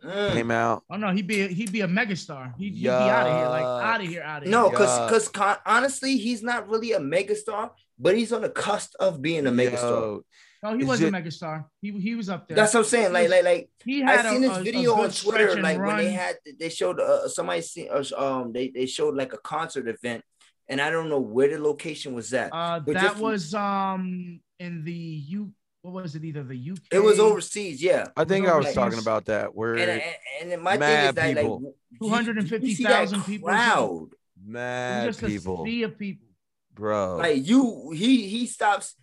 mm. 0.04 0.32
came 0.32 0.50
out, 0.50 0.82
Oh 0.90 0.96
no, 0.96 1.12
he'd 1.12 1.26
be 1.26 1.46
he'd 1.48 1.70
be 1.70 1.82
a 1.82 1.88
megastar. 1.88 2.52
He'd, 2.58 2.74
he'd 2.74 2.82
be 2.82 2.88
out 2.88 3.26
of 3.26 3.36
here, 3.38 3.48
like 3.48 3.64
out 3.64 4.00
of 4.00 4.06
here, 4.08 4.22
out 4.22 4.38
of 4.38 4.42
here. 4.44 4.50
No, 4.50 4.70
because 4.70 5.06
because 5.06 5.28
con- 5.28 5.58
honestly, 5.64 6.16
he's 6.16 6.42
not 6.42 6.68
really 6.68 6.92
a 6.92 6.98
megastar, 7.00 7.70
but 7.98 8.16
he's 8.16 8.32
on 8.32 8.42
the 8.42 8.50
cusp 8.50 8.94
of 8.98 9.22
being 9.22 9.46
a 9.46 9.52
megastar. 9.52 9.80
yo, 9.82 10.24
no, 10.62 10.76
he 10.76 10.82
Is 10.82 10.88
was 10.88 11.00
it- 11.00 11.08
a 11.08 11.16
megastar. 11.16 11.64
He 11.80 11.92
he 11.92 12.14
was 12.16 12.28
up 12.28 12.48
there. 12.48 12.56
That's 12.56 12.74
what 12.74 12.80
I'm 12.80 12.86
saying. 12.86 13.12
Like, 13.12 13.28
like, 13.30 13.44
like 13.44 13.70
he 13.84 14.00
had 14.00 14.26
I 14.26 14.32
seen 14.32 14.44
a, 14.44 14.48
this 14.48 14.56
a- 14.56 14.60
a 14.60 14.64
video 14.64 14.94
on 14.94 15.10
Twitter, 15.10 15.50
and 15.50 15.62
like 15.62 15.78
when 15.78 15.96
they 15.98 16.10
had 16.10 16.36
they 16.58 16.70
showed 16.70 16.98
uh, 16.98 17.28
somebody 17.28 17.62
seen 17.62 17.88
uh, 17.90 18.02
um 18.16 18.52
they 18.52 18.68
they 18.68 18.86
showed 18.86 19.14
like 19.14 19.32
a 19.32 19.38
concert 19.38 19.86
event, 19.86 20.24
and 20.68 20.80
I 20.80 20.90
don't 20.90 21.08
know 21.08 21.20
where 21.20 21.48
the 21.48 21.62
location 21.62 22.14
was 22.14 22.34
at. 22.34 22.52
Uh, 22.52 22.80
But 22.80 22.94
that 22.94 23.02
just- 23.02 23.20
was 23.20 23.54
um 23.54 24.40
in 24.58 24.82
the 24.84 24.92
U. 24.92 25.52
What 25.82 25.94
was 25.94 26.14
it? 26.14 26.24
Either 26.24 26.42
the 26.42 26.70
UK. 26.72 26.78
it 26.92 26.98
was 26.98 27.18
overseas, 27.18 27.82
yeah. 27.82 28.08
I 28.16 28.24
think 28.24 28.46
I 28.46 28.56
was 28.56 28.66
Like- 28.66 28.74
talking 28.74 28.98
about 28.98 29.26
that. 29.26 29.54
Where 29.54 29.76
And 29.76 30.02
and, 30.42 30.52
and 30.52 30.62
my 30.62 30.76
Mad 30.76 31.14
thing 31.14 31.30
is 31.30 31.36
that 31.36 31.36
people. 31.42 31.54
like 31.54 31.74
you- 31.90 31.98
you 32.00 32.08
250,000 32.08 33.22
people. 33.24 33.48
crowd. 33.48 34.08
mad 34.42 35.04
just 35.06 35.24
people, 35.24 35.62
a 35.62 35.66
sea 35.66 35.82
of 35.84 35.98
people. 35.98 36.28
bro. 36.74 37.16
Like 37.16 37.46
you, 37.46 37.90
he 37.92 38.28
he 38.28 38.46
stops, 38.46 38.94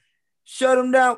shut 0.43 0.77
him 0.77 0.91
down, 0.91 1.17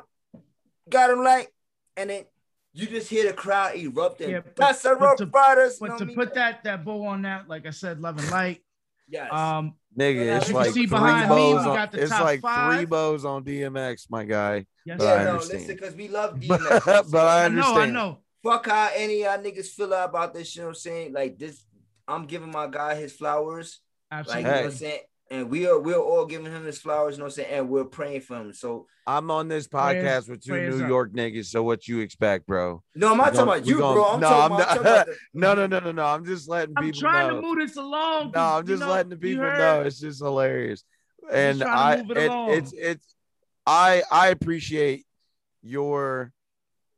got 0.88 1.10
him 1.10 1.22
like, 1.22 1.52
and 1.96 2.10
then 2.10 2.24
you 2.72 2.86
just 2.86 3.08
hear 3.10 3.26
the 3.26 3.32
crowd 3.34 3.76
erupting. 3.76 4.30
Yeah, 4.30 4.40
but- 4.40 4.56
That's 4.56 4.82
the 4.82 4.90
but 4.90 5.00
rope 5.00 5.18
to- 5.18 5.26
riders. 5.26 5.78
But 5.78 5.98
to 5.98 6.06
put 6.06 6.34
that 6.34 6.64
that 6.64 6.84
bow 6.84 7.04
on 7.06 7.22
that, 7.22 7.48
like 7.48 7.66
I 7.66 7.70
said, 7.70 8.00
love 8.00 8.18
and 8.18 8.30
light. 8.30 8.62
yes. 9.08 9.30
Um, 9.32 9.74
Nigga, 9.98 10.36
it's 10.36 10.48
you 10.48 10.54
can 10.54 10.62
like 10.62 10.66
see 10.70 10.72
three 10.72 10.86
behind 10.86 11.28
me, 11.30 11.34
we 11.36 11.52
bows. 11.52 11.66
on- 11.66 11.76
got 11.76 11.92
the 11.92 12.02
it's 12.02 12.10
top 12.10 12.22
like 12.22 12.40
three 12.76 12.84
bows 12.84 13.24
on 13.24 13.44
DMX, 13.44 14.06
my 14.08 14.24
guy. 14.24 14.64
yes, 14.84 14.98
but 14.98 15.06
I 15.06 15.16
yeah, 15.16 15.24
no, 15.24 15.30
understand. 15.32 15.60
listen, 15.60 15.74
because 15.76 15.94
we 15.96 16.08
love 16.08 16.34
DMX. 16.40 17.10
but 17.10 17.26
I 17.26 17.44
I 17.44 17.48
know, 17.48 17.62
I 17.62 17.66
understand. 17.66 17.92
know. 17.94 18.18
Fuck 18.44 18.66
how 18.68 18.88
any 18.94 19.22
of 19.24 19.42
y'all 19.42 19.52
niggas 19.52 19.66
feel 19.66 19.92
about 19.92 20.32
this. 20.32 20.54
You 20.54 20.62
know 20.62 20.68
what 20.68 20.70
I'm 20.70 20.74
saying? 20.76 21.12
Like 21.12 21.38
this, 21.38 21.64
I'm 22.08 22.26
giving 22.26 22.50
my 22.50 22.68
guy 22.68 22.94
his 22.94 23.12
flowers. 23.12 23.80
Like 24.10 24.20
Absolutely. 24.20 24.42
you 24.42 24.46
know 24.48 24.56
what 24.56 24.64
I'm 24.64 24.70
saying. 24.72 25.00
And 25.32 25.48
we 25.48 25.66
are 25.68 25.78
we're 25.78 25.94
all 25.94 26.26
giving 26.26 26.50
him 26.50 26.64
his 26.64 26.78
flowers. 26.78 27.14
You 27.14 27.18
know 27.18 27.26
what 27.26 27.32
I'm 27.38 27.44
saying? 27.44 27.50
And 27.52 27.68
we're 27.68 27.84
praying 27.84 28.22
for 28.22 28.36
him. 28.36 28.52
So 28.52 28.86
I'm 29.06 29.30
on 29.30 29.46
this 29.46 29.68
Prayers- 29.68 30.24
podcast 30.24 30.28
with 30.28 30.44
two 30.44 30.54
New 30.54 30.82
up. 30.82 30.88
York 30.88 31.12
niggas. 31.12 31.46
So 31.46 31.62
what 31.62 31.86
you 31.86 32.00
expect, 32.00 32.46
bro? 32.46 32.82
no, 32.96 33.12
I'm 33.12 33.16
not 33.16 33.34
talking 33.34 33.42
about 33.42 33.62
we 33.62 33.68
you, 33.68 33.78
gon- 33.78 33.94
bro. 33.94 34.04
I'm 34.06 34.20
no, 34.20 34.28
talking 34.28 34.56
I'm 34.56 34.60
about, 34.60 34.70
I'm 34.78 34.82
not- 34.82 34.84
talking 34.84 34.92
about 34.92 35.06
the- 35.06 35.16
No, 35.34 35.54
no, 35.54 35.66
no, 35.66 35.78
no, 35.78 35.92
no. 35.92 36.04
I'm 36.04 36.24
just 36.24 36.48
letting 36.48 36.74
people. 36.74 36.82
I'm 36.84 36.92
people 36.92 37.00
trying 37.00 37.28
know. 37.28 37.40
to 37.40 37.46
move 37.46 37.58
this 37.58 37.76
along. 37.76 38.32
no, 38.34 38.40
I'm 38.40 38.66
just 38.66 38.80
know, 38.80 38.90
letting 38.90 39.10
the 39.10 39.16
people 39.16 39.44
know. 39.44 39.82
It's 39.82 40.00
just 40.00 40.20
hilarious. 40.20 40.84
And 41.30 41.62
I, 41.62 41.94
it 41.94 42.10
it, 42.10 42.30
it's, 42.58 42.72
it's, 42.72 43.14
I, 43.66 44.02
I 44.10 44.28
appreciate 44.28 45.06
your, 45.62 46.32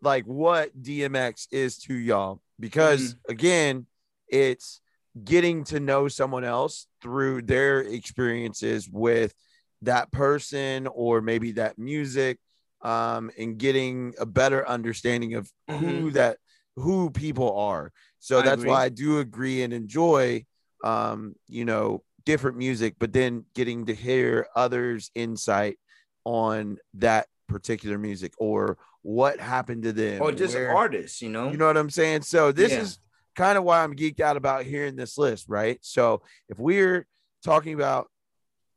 like, 0.01 0.25
what 0.25 0.81
DMX 0.81 1.49
is 1.51 1.79
to 1.81 1.95
y'all 1.95 2.41
because 2.59 3.15
mm-hmm. 3.15 3.33
again, 3.33 3.87
it's 4.29 4.81
getting 5.25 5.65
to 5.65 5.81
know 5.81 6.09
someone 6.09 6.45
else 6.45 6.87
through 7.03 7.43
their 7.43 7.81
experiences 7.81 8.89
with 8.91 9.35
that 9.83 10.11
person 10.11 10.87
or 10.87 11.21
maybe 11.21 11.53
that 11.53 11.79
music 11.79 12.39
um, 12.83 13.31
and 13.39 13.59
getting 13.59 14.15
a 14.19 14.27
better 14.27 14.67
understanding 14.67 15.35
of 15.35 15.51
who 15.69 16.11
that 16.13 16.39
who 16.77 17.11
people 17.11 17.57
are 17.59 17.93
so 18.19 18.39
I 18.39 18.43
that's 18.43 18.61
agree. 18.63 18.71
why 18.71 18.85
i 18.85 18.89
do 18.89 19.19
agree 19.19 19.63
and 19.63 19.73
enjoy 19.73 20.45
um, 20.85 21.35
you 21.49 21.65
know 21.65 22.03
different 22.25 22.57
music 22.57 22.95
but 22.99 23.13
then 23.13 23.45
getting 23.55 23.87
to 23.87 23.95
hear 23.95 24.47
others 24.57 25.11
insight 25.15 25.79
on 26.25 26.79
that 26.95 27.27
particular 27.49 27.99
music 27.99 28.33
or 28.39 28.79
what 29.03 29.41
happened 29.41 29.83
to 29.83 29.93
them 29.93 30.23
or 30.23 30.33
just 30.33 30.55
where- 30.55 30.71
artists, 30.71 31.21
you 31.21 31.29
know. 31.29 31.51
you 31.51 31.57
know 31.57 31.67
what 31.67 31.77
I'm 31.77 31.91
saying? 31.91 32.23
So 32.23 32.53
this 32.53 32.73
Yeah. 32.73 32.83
is 32.83 32.99
kind 33.37 33.57
of 33.59 33.65
why 33.65 33.83
I'm 33.83 33.95
geeked 33.95 34.21
out 34.21 34.37
about 34.37 34.65
hearing 34.65 34.97
this 34.97 35.17
list, 35.19 35.47
right? 35.49 35.79
So 35.83 36.23
if 36.49 36.59
we're 36.59 37.07
talking 37.45 37.75
about 37.75 38.09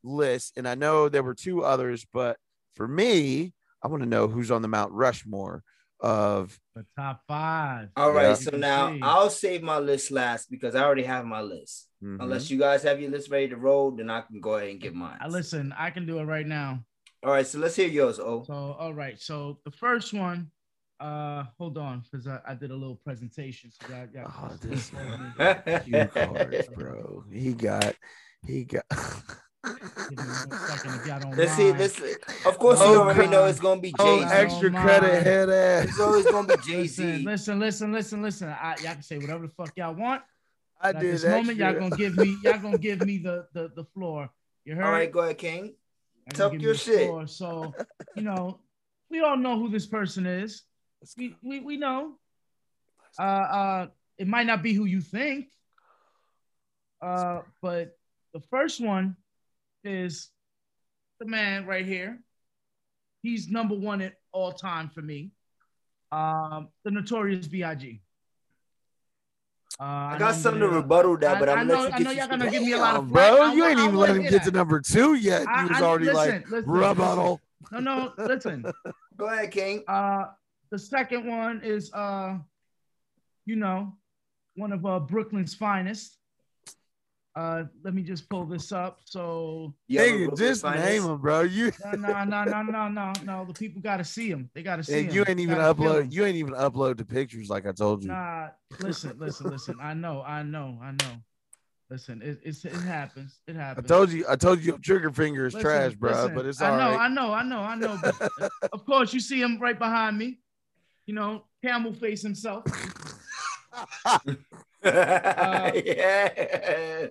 lists, 0.03 0.51
and 0.55 0.67
I 0.67 0.75
know 0.75 1.09
there 1.09 1.23
were 1.23 1.33
two 1.35 1.63
others, 1.63 2.05
but 2.13 2.37
for 2.75 2.87
me, 2.87 3.53
I 3.83 3.87
want 3.87 4.03
to 4.03 4.09
know 4.09 4.27
who's 4.27 4.51
on 4.51 4.61
the 4.61 4.67
Mount 4.67 4.91
Rushmore 4.91 5.63
of 5.99 6.59
The 6.75 6.85
top 6.97 7.21
five. 7.27 7.89
All 7.95 8.11
right, 8.11 8.27
Yeah. 8.29 8.33
so 8.35 8.57
now 8.57 8.97
I'll 9.01 9.29
save 9.29 9.63
my 9.63 9.79
list 9.79 10.11
last 10.11 10.51
because 10.51 10.75
I 10.75 10.83
already 10.83 11.03
have 11.03 11.25
my 11.25 11.41
list. 11.41 11.87
Mhm. 12.03 12.21
Unless 12.21 12.51
you 12.51 12.59
guys 12.59 12.83
have 12.83 12.99
your 12.99 13.09
list 13.11 13.29
ready 13.31 13.47
to 13.47 13.55
roll, 13.55 13.91
then 13.91 14.09
I 14.09 14.21
can 14.21 14.41
go 14.41 14.55
ahead 14.55 14.69
and 14.71 14.79
get 14.81 14.93
mine. 14.93 15.17
I 15.21 15.27
listen. 15.29 15.73
I 15.77 15.89
can 15.91 16.05
do 16.05 16.19
it 16.19 16.25
right 16.25 16.45
now. 16.45 16.83
All 17.23 17.31
right, 17.31 17.47
so 17.47 17.59
let's 17.59 17.75
hear 17.77 17.87
yours. 17.87 18.19
Oh, 18.19 18.43
So, 18.45 18.53
all 18.53 18.93
right. 18.93 19.19
So 19.19 19.59
the 19.63 19.71
first 19.71 20.13
one, 20.13 20.51
uh, 20.99 21.43
hold 21.57 21.77
on, 21.77 22.01
because 22.01 22.27
I, 22.27 22.39
I 22.47 22.53
did 22.53 22.71
a 22.71 22.75
little 22.75 22.95
presentation. 22.95 23.71
So 23.71 23.85
y'all, 23.89 24.07
y'all 24.13 24.31
Oh, 24.43 24.55
this 24.61 24.91
yeah, 25.39 25.79
cue 25.83 26.07
cards, 26.13 26.67
bro. 26.75 27.23
He 27.31 27.53
got, 27.53 27.95
he 28.45 28.63
got. 28.63 28.85
Give 30.09 30.19
me 30.19 30.27
one 30.29 30.51
second 30.53 30.95
if 30.95 31.05
y'all 31.05 31.19
don't 31.19 31.35
let's 31.35 31.53
see. 31.53 31.67
mind. 31.69 31.79
Let's. 31.79 31.99
Of 32.45 32.59
course, 32.59 32.79
you 32.79 32.85
Oh, 32.85 32.99
already 33.01 33.19
crap. 33.21 33.31
know 33.31 33.45
it's 33.45 33.59
gonna 33.59 33.81
be 33.81 33.91
Jay 33.91 34.21
oh, 34.21 34.21
extra 34.21 34.69
don't 34.71 34.81
credit, 34.81 35.23
head 35.23 35.49
ass. 35.49 35.85
It's 35.85 35.99
always 35.99 36.25
gonna 36.27 36.47
be 36.47 36.57
Jay 36.57 36.81
Listen, 36.83 37.17
Z. 37.17 37.25
listen, 37.25 37.59
listen, 37.59 37.91
listen, 37.91 38.21
listen. 38.21 38.49
I, 38.49 38.75
y'all 38.83 38.93
can 38.93 39.01
say 39.01 39.17
whatever 39.17 39.47
the 39.47 39.53
fuck 39.53 39.71
y'all 39.75 39.95
want. 39.95 40.21
I 40.79 40.91
But 40.91 40.97
at 40.97 41.01
did 41.01 41.13
this 41.13 41.25
moment, 41.25 41.57
y'all 41.57 41.73
gonna 41.73 41.95
give 41.95 42.15
me, 42.15 42.37
y'all 42.43 42.59
gonna 42.59 42.77
give 42.77 43.01
me 43.01 43.17
the 43.17 43.47
the, 43.53 43.71
the 43.75 43.83
floor. 43.85 44.29
You 44.63 44.75
heard? 44.75 44.85
All 44.85 44.91
right, 44.91 45.11
go 45.11 45.21
ahead, 45.21 45.37
King. 45.39 45.63
Y'all 45.65 45.73
gonna 46.27 46.37
talk 46.37 46.51
give 46.51 46.61
me 46.61 46.65
your 46.67 46.75
shit. 46.75 47.07
floor. 47.07 47.27
So, 47.27 47.73
you 48.15 48.23
know, 48.23 48.59
we 49.09 49.21
all 49.21 49.37
know 49.37 49.57
who 49.59 49.69
this 49.69 49.87
person 49.87 50.25
is. 50.27 50.63
We 51.17 51.35
we, 51.43 51.59
we 51.59 51.77
know. 51.77 52.13
Uh, 53.19 53.21
uh, 53.21 53.87
it 54.17 54.27
might 54.27 54.45
not 54.47 54.63
be 54.63 54.73
who 54.73 54.85
you 54.85 55.01
think. 55.01 55.47
Uh, 57.01 57.41
but 57.61 57.97
the 58.33 58.39
first 58.49 58.79
one 58.81 59.15
is 59.83 60.29
the 61.19 61.25
man 61.25 61.65
right 61.65 61.85
here. 61.85 62.19
He's 63.21 63.49
number 63.49 63.75
one 63.75 64.01
at 64.01 64.13
all 64.31 64.51
time 64.51 64.89
for 64.89 65.01
me. 65.01 65.31
Um, 66.11 66.69
the 66.83 66.91
Notorious 66.91 67.47
B.I.G. 67.47 68.01
Uh, 69.79 69.83
I 69.83 70.15
got 70.17 70.35
something 70.35 70.61
to 70.61 70.69
rebuttal 70.69 71.17
that, 71.17 71.39
but 71.39 71.49
I'm 71.49 71.57
I 71.57 71.61
gonna 71.61 71.73
know, 71.73 71.83
let 71.83 71.93
I 71.93 71.97
know 71.99 72.03
get 72.13 72.17
y'all 72.17 72.27
gonna 72.37 72.49
give 72.51 72.61
me 72.63 72.71
a 72.73 72.77
lot 72.77 72.95
of 72.95 73.09
flack. 73.09 73.33
bro, 73.35 73.41
I 73.45 73.53
you 73.53 73.61
wa- 73.63 73.67
ain't 73.69 73.79
I 73.79 73.83
even 73.83 73.95
wanna 73.97 74.07
let 74.07 74.15
him 74.15 74.21
hear 74.21 74.31
get 74.31 74.43
to 74.43 74.51
number 74.51 74.79
two 74.79 75.15
yet. 75.15 75.45
I- 75.47 75.63
You 75.63 75.67
was 75.69 75.81
I- 75.81 75.83
already 75.83 76.05
listen, 76.05 76.15
like 76.31 76.49
listen, 76.49 76.71
rebuttal. 76.71 77.41
No, 77.71 77.79
no, 77.79 78.13
listen. 78.17 78.65
Go 79.17 79.25
ahead, 79.25 79.51
King. 79.51 79.83
Uh, 79.87 80.25
the 80.71 80.79
second 80.79 81.25
one 81.27 81.61
is, 81.63 81.91
uh, 81.93 82.37
you 83.45 83.55
know, 83.55 83.93
one 84.55 84.71
of 84.71 84.85
uh, 84.85 84.99
Brooklyn's 84.99 85.53
finest. 85.53 86.17
Uh, 87.35 87.65
let 87.83 87.93
me 87.93 88.01
just 88.01 88.29
pull 88.29 88.45
this 88.45 88.71
up. 88.71 88.99
So, 89.03 89.73
yeah, 89.89 90.03
Nigga, 90.03 90.37
just 90.37 90.61
Finest. 90.61 90.85
name 90.85 91.03
him, 91.03 91.17
bro. 91.17 91.41
You 91.41 91.69
no, 91.83 92.23
no, 92.23 92.23
no, 92.23 92.43
no, 92.45 92.61
no, 92.63 92.87
no, 92.87 93.13
no. 93.25 93.45
The 93.45 93.53
people 93.53 93.81
got 93.81 93.97
to 93.97 94.05
see 94.05 94.29
him. 94.29 94.49
They 94.53 94.63
got 94.63 94.77
to 94.77 94.85
see 94.85 94.99
and 94.99 95.07
him. 95.09 95.15
you 95.15 95.25
ain't 95.27 95.41
even 95.41 95.57
Gotta 95.57 95.75
upload. 95.81 96.13
You 96.13 96.23
ain't 96.23 96.37
even 96.37 96.53
upload 96.53 96.95
the 96.97 97.03
pictures 97.03 97.49
like 97.49 97.67
I 97.67 97.73
told 97.73 98.03
you. 98.03 98.09
Nah, 98.11 98.47
listen, 98.79 99.17
listen, 99.19 99.51
listen. 99.51 99.75
I 99.81 99.93
know, 99.93 100.21
I 100.21 100.43
know, 100.43 100.79
I 100.81 100.91
know. 100.91 101.17
Listen, 101.89 102.21
it, 102.21 102.39
it's, 102.41 102.63
it 102.63 102.71
happens. 102.71 103.41
It 103.47 103.57
happens. 103.57 103.91
I 103.91 103.95
told 103.95 104.11
you. 104.11 104.25
I 104.29 104.37
told 104.37 104.59
you 104.59 104.65
your 104.67 104.77
trigger 104.79 105.11
finger 105.11 105.45
is 105.45 105.53
Listen, 105.53 105.69
trash, 105.69 105.93
bro. 105.93 106.11
listen, 106.11 106.35
But 106.35 106.45
it's 106.45 106.61
I 106.61 106.69
know, 106.71 106.97
right. 106.97 107.01
I 107.01 107.07
know, 107.09 107.33
I 107.33 107.43
know, 107.43 107.59
I 107.59 107.75
know. 107.75 107.99
But 108.01 108.51
of 108.71 108.85
course, 108.85 109.13
you 109.13 109.19
see 109.19 109.41
him 109.41 109.59
right 109.59 109.77
behind 109.77 110.17
me. 110.17 110.39
You 111.05 111.13
know, 111.13 111.43
camel 111.63 111.93
face 111.93 112.23
himself. 112.23 112.63
yeah. 114.83 115.71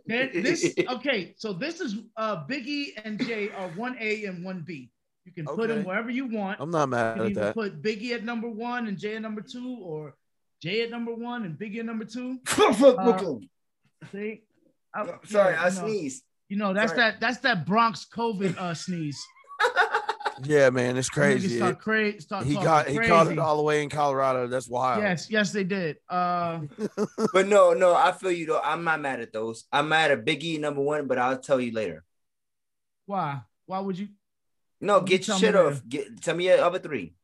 This 0.07 0.75
okay, 0.89 1.35
so 1.37 1.53
this 1.53 1.81
is 1.81 1.97
uh 2.17 2.45
Biggie 2.47 2.89
and 3.05 3.25
Jay 3.25 3.51
are 3.51 3.69
one 3.71 3.97
A 4.01 4.25
and 4.25 4.45
one 4.45 4.63
B. 4.67 4.91
You 5.25 5.33
can 5.33 5.47
put 5.47 5.69
them 5.69 5.85
wherever 5.85 6.11
you 6.11 6.27
want. 6.27 6.61
I'm 6.61 6.71
not 6.71 6.85
You 6.85 6.91
mad 6.91 7.17
can 7.17 7.27
at 7.27 7.35
that. 7.35 7.55
put 7.55 7.83
Biggie 7.83 8.13
at 8.13 8.25
number 8.25 8.49
one 8.49 8.87
and 8.89 8.99
Jay 8.99 9.17
at 9.17 9.23
number 9.23 9.41
two, 9.41 9.79
or 9.83 10.15
Jay 10.63 10.83
at 10.83 10.91
number 10.91 11.15
one 11.15 11.45
and 11.45 11.59
Biggie 11.59 11.79
at 11.79 11.87
number 11.87 12.05
two. 12.05 12.39
Fuck 12.47 12.79
Brooklyn. 12.97 13.49
See, 14.13 14.43
I- 14.95 15.07
Sorry, 15.25 15.55
yeah, 15.55 15.63
I 15.63 15.69
you 15.69 15.75
know, 15.75 15.87
sneezed. 15.87 16.23
You 16.49 16.57
know 16.59 16.75
that's 16.75 16.93
Sorry. 16.93 17.11
that 17.13 17.21
that's 17.21 17.39
that 17.39 17.67
Bronx 17.67 18.07
COVID 18.15 18.57
uh 18.59 18.75
sneeze. 18.75 19.19
Yeah, 20.43 20.71
man, 20.71 20.97
it's 20.97 21.09
Niggas 21.09 21.13
crazy. 21.13 21.57
Start 21.59 21.79
cra- 21.81 22.21
start 22.21 22.45
he 22.45 22.55
talking 22.55 22.65
got 22.65 22.89
he 22.89 22.99
caught 22.99 23.29
it 23.29 23.39
all 23.39 23.57
the 23.57 23.63
way 23.63 23.83
in 23.83 23.89
Colorado. 23.89 24.49
That's 24.49 24.69
wild. 24.69 25.03
Yes, 25.03 25.31
yes, 25.31 25.53
they 25.53 25.65
did. 25.65 25.99
Uh, 26.09 26.63
But 27.33 27.47
no, 27.47 27.73
no, 27.73 27.95
I 27.95 28.13
feel 28.13 28.33
you 28.33 28.47
though. 28.47 28.61
I'm 28.63 28.85
not 28.85 29.01
mad 29.01 29.21
at 29.21 29.33
those. 29.33 29.65
I'm 29.73 29.89
mad 29.89 30.11
at 30.11 30.25
Biggie 30.25 30.59
number 30.59 30.81
one, 30.81 31.07
but 31.07 31.19
I'll 31.19 31.39
tell 31.39 31.61
you 31.61 31.73
later. 31.73 32.05
why? 33.07 33.41
Why 33.67 33.79
would 33.81 33.99
you? 33.99 34.09
No, 34.81 35.01
You 35.01 35.07
get 35.07 35.27
your 35.29 35.39
shit 35.39 35.55
me 35.55 35.61
off. 35.61 35.83
Get 35.89 36.21
tell 36.23 36.35
me 36.37 36.47
your 36.49 36.59
other 36.63 36.79
three. 36.79 37.15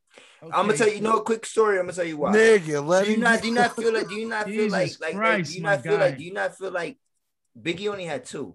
I'm 0.42 0.50
gonna 0.50 0.76
tell 0.76 0.88
you. 0.88 0.94
You 0.94 1.00
know 1.02 1.18
a 1.18 1.22
quick 1.22 1.44
story. 1.44 1.78
I'm 1.78 1.84
gonna 1.84 1.92
tell 1.94 2.04
you 2.04 2.16
why. 2.16 2.32
Nigga, 2.34 2.84
let 2.86 3.04
do 3.04 3.10
you 3.10 3.16
him 3.16 3.22
not 3.22 3.42
do 3.42 3.48
you 3.48 3.54
not 3.54 3.76
feel 3.76 3.92
like 3.92 4.08
do 4.08 4.14
you 4.14 4.28
not 4.28 4.46
feel 4.46 4.70
like 4.70 4.82
Jesus 4.88 5.00
like, 5.00 5.14
like 5.14 5.16
Christ, 5.16 5.50
do 5.50 5.56
you 5.58 5.62
not 5.64 5.82
feel 5.82 5.98
like 5.98 6.16
do 6.18 6.24
you 6.24 6.32
not 6.32 6.56
feel 6.56 6.70
like 6.70 6.98
Biggie 7.60 7.88
only 7.90 8.04
had 8.06 8.24
two, 8.24 8.54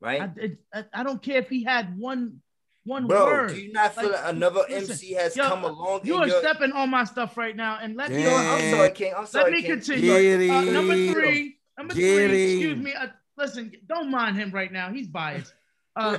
right? 0.00 0.22
I, 0.22 0.30
it- 0.36 0.58
I, 0.72 0.84
I 0.92 1.02
don't 1.02 1.20
care 1.22 1.38
if 1.38 1.48
he 1.48 1.64
had 1.64 1.98
one 1.98 2.42
one 2.86 3.06
Bro, 3.06 3.24
word. 3.26 3.48
do 3.50 3.60
you 3.60 3.72
not 3.72 3.94
feel 3.94 4.10
Like, 4.12 4.20
another 4.24 4.60
listen, 4.70 4.92
MC 4.92 5.12
has 5.14 5.36
yo, 5.36 5.48
come 5.48 5.64
along? 5.64 6.00
You 6.04 6.14
are 6.16 6.26
you're- 6.28 6.38
stepping 6.40 6.72
on 6.72 6.88
my 6.88 7.04
stuff 7.04 7.36
right 7.36 7.54
now, 7.54 7.78
and 7.82 7.96
let 7.96 8.10
me. 8.10 8.26
I'm 8.26 8.70
sorry, 8.74 8.90
King. 8.92 9.12
I'm 9.16 9.26
sorry, 9.26 9.44
Let 9.44 9.52
me 9.52 9.62
King. 9.62 9.70
continue. 9.72 10.50
Uh, 10.52 10.60
number 10.62 10.94
three. 10.94 11.58
Number 11.76 11.94
three. 11.94 12.52
Excuse 12.54 12.78
me. 12.78 12.94
Uh, 12.94 13.08
listen, 13.36 13.72
don't 13.86 14.10
mind 14.10 14.36
him 14.36 14.50
right 14.52 14.72
now. 14.72 14.90
He's 14.92 15.08
biased. 15.08 15.52
Uh, 15.96 16.16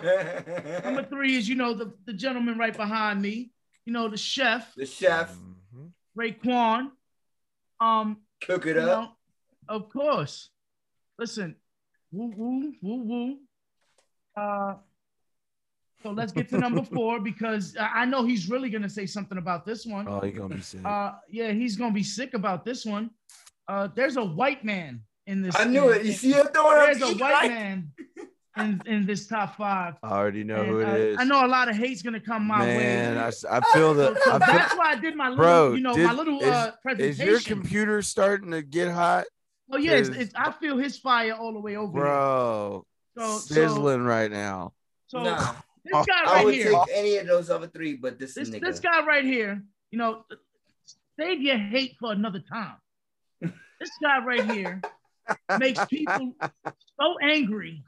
number 0.83 1.03
three 1.09 1.35
is 1.37 1.47
you 1.47 1.55
know 1.55 1.73
the, 1.73 1.93
the 2.05 2.13
gentleman 2.13 2.57
right 2.57 2.75
behind 2.75 3.21
me. 3.21 3.51
You 3.85 3.93
know 3.93 4.09
the 4.09 4.17
chef 4.17 4.73
the 4.75 4.85
chef, 4.85 5.33
Mhm. 5.73 5.91
Raekwon. 6.19 6.91
Um, 7.79 8.17
cook 8.41 8.65
it 8.65 8.77
up. 8.77 8.85
know, 8.85 9.09
of 9.69 9.89
course. 9.89 10.49
Listen, 11.17 11.55
woo 12.11 12.33
woo 12.35 12.73
woo 12.81 13.03
woo. 13.03 13.37
Uh, 14.35 14.75
so 16.03 16.11
let's 16.11 16.31
get 16.31 16.49
to 16.49 16.57
number 16.57 16.83
four 16.95 17.19
because 17.19 17.75
I 17.79 18.01
I 18.01 18.05
know 18.05 18.23
he's 18.25 18.49
really 18.49 18.69
gonna 18.69 18.89
say 18.89 19.05
something 19.05 19.37
about 19.37 19.65
this 19.65 19.85
one. 19.85 20.07
Oh, 20.07 20.19
he 20.21 20.31
gonna 20.31 20.55
be 20.55 20.61
sick. 20.61 20.81
Uh, 20.85 21.13
yeah, 21.29 21.51
he's 21.51 21.75
gonna 21.75 21.93
be 21.93 22.03
sick 22.03 22.33
about 22.33 22.65
this 22.65 22.85
one. 22.85 23.09
Uh, 23.67 23.87
there's 23.95 24.17
a 24.17 24.23
white 24.23 24.63
man 24.63 25.01
in 25.25 25.41
this. 25.41 25.55
I 25.57 25.65
knew 25.65 25.89
in- 25.91 25.99
it. 26.01 26.05
You 26.05 26.11
see 26.13 26.33
it 26.33 26.53
throwing 26.53 26.77
There's 26.85 27.01
a 27.01 27.07
white 27.15 27.19
like- 27.33 27.49
man 27.51 27.91
in 28.57 28.81
in 28.85 29.05
this 29.05 29.27
top 29.27 29.55
five. 29.57 29.95
I 30.01 30.11
already 30.11 30.43
know 30.43 30.61
And, 30.61 30.67
who 30.69 30.79
it 30.79 30.87
uh, 30.87 30.95
is. 30.95 31.17
I 31.19 31.23
know 31.25 31.45
a 31.45 31.47
lot 31.47 31.67
of 31.69 31.75
hate's 31.75 32.01
gonna 32.01 32.19
come 32.19 32.45
my 32.47 32.59
Man, 32.65 33.15
way. 33.15 33.21
I, 33.21 33.27
s- 33.27 33.45
I 33.45 33.59
feel 33.73 33.93
the. 33.93 34.15
so 34.23 34.31
I 34.33 34.39
feel, 34.39 34.39
that's 34.39 34.75
why 34.77 34.91
I 34.91 34.95
did 34.95 35.15
my 35.15 35.29
little, 35.29 35.43
Bro, 35.43 35.73
you 35.73 35.81
know, 35.81 35.93
did- 35.95 36.05
my 36.07 36.13
little 36.13 36.39
is- 36.39 36.47
uh, 36.49 36.71
is 36.97 37.19
your 37.19 37.39
computer 37.39 38.01
starting 38.01 38.51
to 38.51 38.61
get 38.61 38.91
hot, 38.91 39.25
oh 39.71 39.77
yeah, 39.77 39.93
it's, 39.93 40.09
it's, 40.09 40.33
I 40.35 40.51
feel 40.53 40.77
his 40.77 40.97
fire 40.97 41.33
all 41.33 41.53
the 41.53 41.59
way 41.59 41.75
over 41.75 41.91
bro? 41.91 42.85
So, 43.17 43.23
so, 43.39 43.53
Sizzling 43.53 44.03
right 44.03 44.31
now. 44.31 44.73
so 45.07 45.23
Nah, 45.23 45.53
this 45.91 46.05
guy 46.05 46.21
I 46.25 46.33
right 46.35 46.45
would 46.45 46.53
here, 46.55 46.71
take 46.71 46.81
any 46.93 47.17
of 47.17 47.27
those 47.27 47.49
other 47.49 47.67
three, 47.67 47.95
but 47.95 48.19
this, 48.19 48.33
this 48.35 48.49
nigga. 48.49 48.61
this 48.61 48.79
guy 48.79 49.05
right 49.05 49.23
here, 49.25 49.63
you 49.91 49.97
know, 49.97 50.23
save 51.19 51.41
your 51.41 51.57
hate 51.57 51.95
for 51.99 52.11
another 52.11 52.39
time. 52.39 52.75
this 53.41 53.91
guy 54.01 54.23
right 54.23 54.49
here 54.51 54.81
makes 55.59 55.83
people 55.85 56.33
so 56.99 57.15
angry 57.21 57.83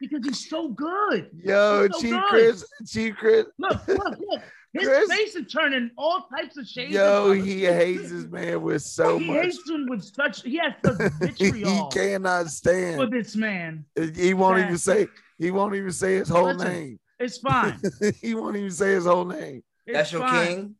because 0.00 0.24
he's 0.24 0.48
so 0.48 0.68
good. 0.68 1.30
Yo, 1.44 1.88
so 1.92 2.00
Chief 2.00 2.10
good. 2.10 2.22
Chris, 2.28 2.64
Chief 2.86 3.16
Chris. 3.16 3.46
Look, 3.58 3.86
look, 3.88 4.18
look. 4.18 4.42
His 4.74 4.86
Chris- 4.86 5.08
face 5.10 5.34
is 5.34 5.50
turning 5.50 5.90
all 5.96 6.28
types 6.34 6.56
of 6.58 6.66
shades. 6.66 6.92
Yo, 6.92 7.32
he 7.32 7.64
hates 7.64 8.10
this 8.10 8.24
man 8.26 8.60
with 8.62 8.82
so 8.82 9.18
he 9.18 9.26
much. 9.26 9.44
hates 9.46 9.68
him 9.70 9.86
with 9.88 10.04
such. 10.04 10.42
He 10.42 10.58
has 10.58 10.74
such 10.84 11.12
vitriol. 11.20 11.90
he 11.90 11.98
cannot 11.98 12.44
for 12.44 12.50
stand. 12.50 13.12
this 13.12 13.34
man. 13.34 13.84
He 14.14 14.34
won't 14.34 14.58
even 14.58 14.78
say. 14.78 15.08
He 15.38 15.50
won't 15.50 15.74
even 15.74 15.92
say 15.92 16.16
his 16.16 16.28
whole 16.28 16.52
Listen, 16.52 16.68
name. 16.72 17.00
It's 17.20 17.38
fine. 17.38 17.80
he 18.20 18.34
won't 18.34 18.56
even 18.56 18.70
say 18.70 18.92
his 18.92 19.06
whole 19.06 19.24
name. 19.24 19.62
It's 19.86 19.96
That's 19.96 20.12
your 20.12 20.20
fine. 20.22 20.46
king. 20.46 20.74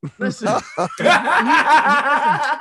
Listen, 0.18 0.48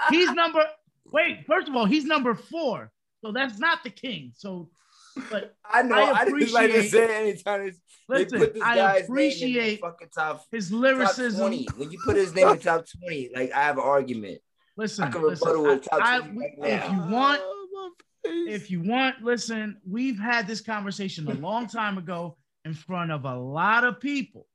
he's 0.10 0.32
number. 0.32 0.64
Wait, 1.12 1.46
first 1.46 1.68
of 1.68 1.76
all, 1.76 1.86
he's 1.86 2.06
number 2.06 2.34
four, 2.36 2.92
so 3.24 3.32
that's 3.32 3.60
not 3.60 3.84
the 3.84 3.90
king. 3.90 4.32
So, 4.36 4.70
but 5.30 5.56
I 5.66 5.84
know. 5.84 5.96
I 5.96 6.12
I, 6.22 6.26
didn't 6.26 6.52
like 6.52 6.68
to 6.72 6.78
appreciate- 6.78 6.90
say 6.90 7.16
anytime 7.30 7.62
it's- 7.62 7.80
they 8.10 8.20
listen, 8.24 8.40
put 8.40 8.54
this 8.54 8.64
I 8.64 8.76
guy's 8.76 8.94
name 8.94 8.98
in 9.00 9.04
appreciate 9.12 9.76
the 9.76 9.88
fucking 9.88 10.08
top, 10.16 10.46
his 10.52 10.70
top 10.70 10.80
lyricism. 10.80 11.40
20. 11.42 11.68
When 11.76 11.92
you 11.92 12.00
put 12.06 12.16
his 12.16 12.34
name 12.34 12.48
in 12.48 12.60
top 12.60 12.86
20, 13.04 13.32
like 13.36 13.52
I 13.52 13.64
have 13.64 13.78
an 13.78 13.84
argument. 13.84 14.40
Listen, 14.78 15.04
I 15.06 15.12
can 15.12 15.24
listen. 15.24 15.48
rebuttal 15.48 15.64
with 15.76 15.84
top 15.84 16.00
I- 16.02 16.20
20 16.20 16.36
we- 16.38 16.56
right 16.60 16.72
if 16.74 16.90
you 16.92 16.98
want, 17.12 17.42
Oh, 17.44 17.92
if 18.26 18.72
you 18.72 18.82
want, 18.82 19.22
listen. 19.22 19.78
We've 19.88 20.18
had 20.18 20.48
this 20.48 20.62
conversation 20.62 21.28
a 21.30 21.34
long 21.36 21.68
time 21.68 21.98
ago 21.98 22.38
in 22.68 22.74
front 22.74 23.12
of 23.12 23.26
a 23.26 23.36
lot 23.36 23.84
of 23.84 24.00
people. 24.00 24.46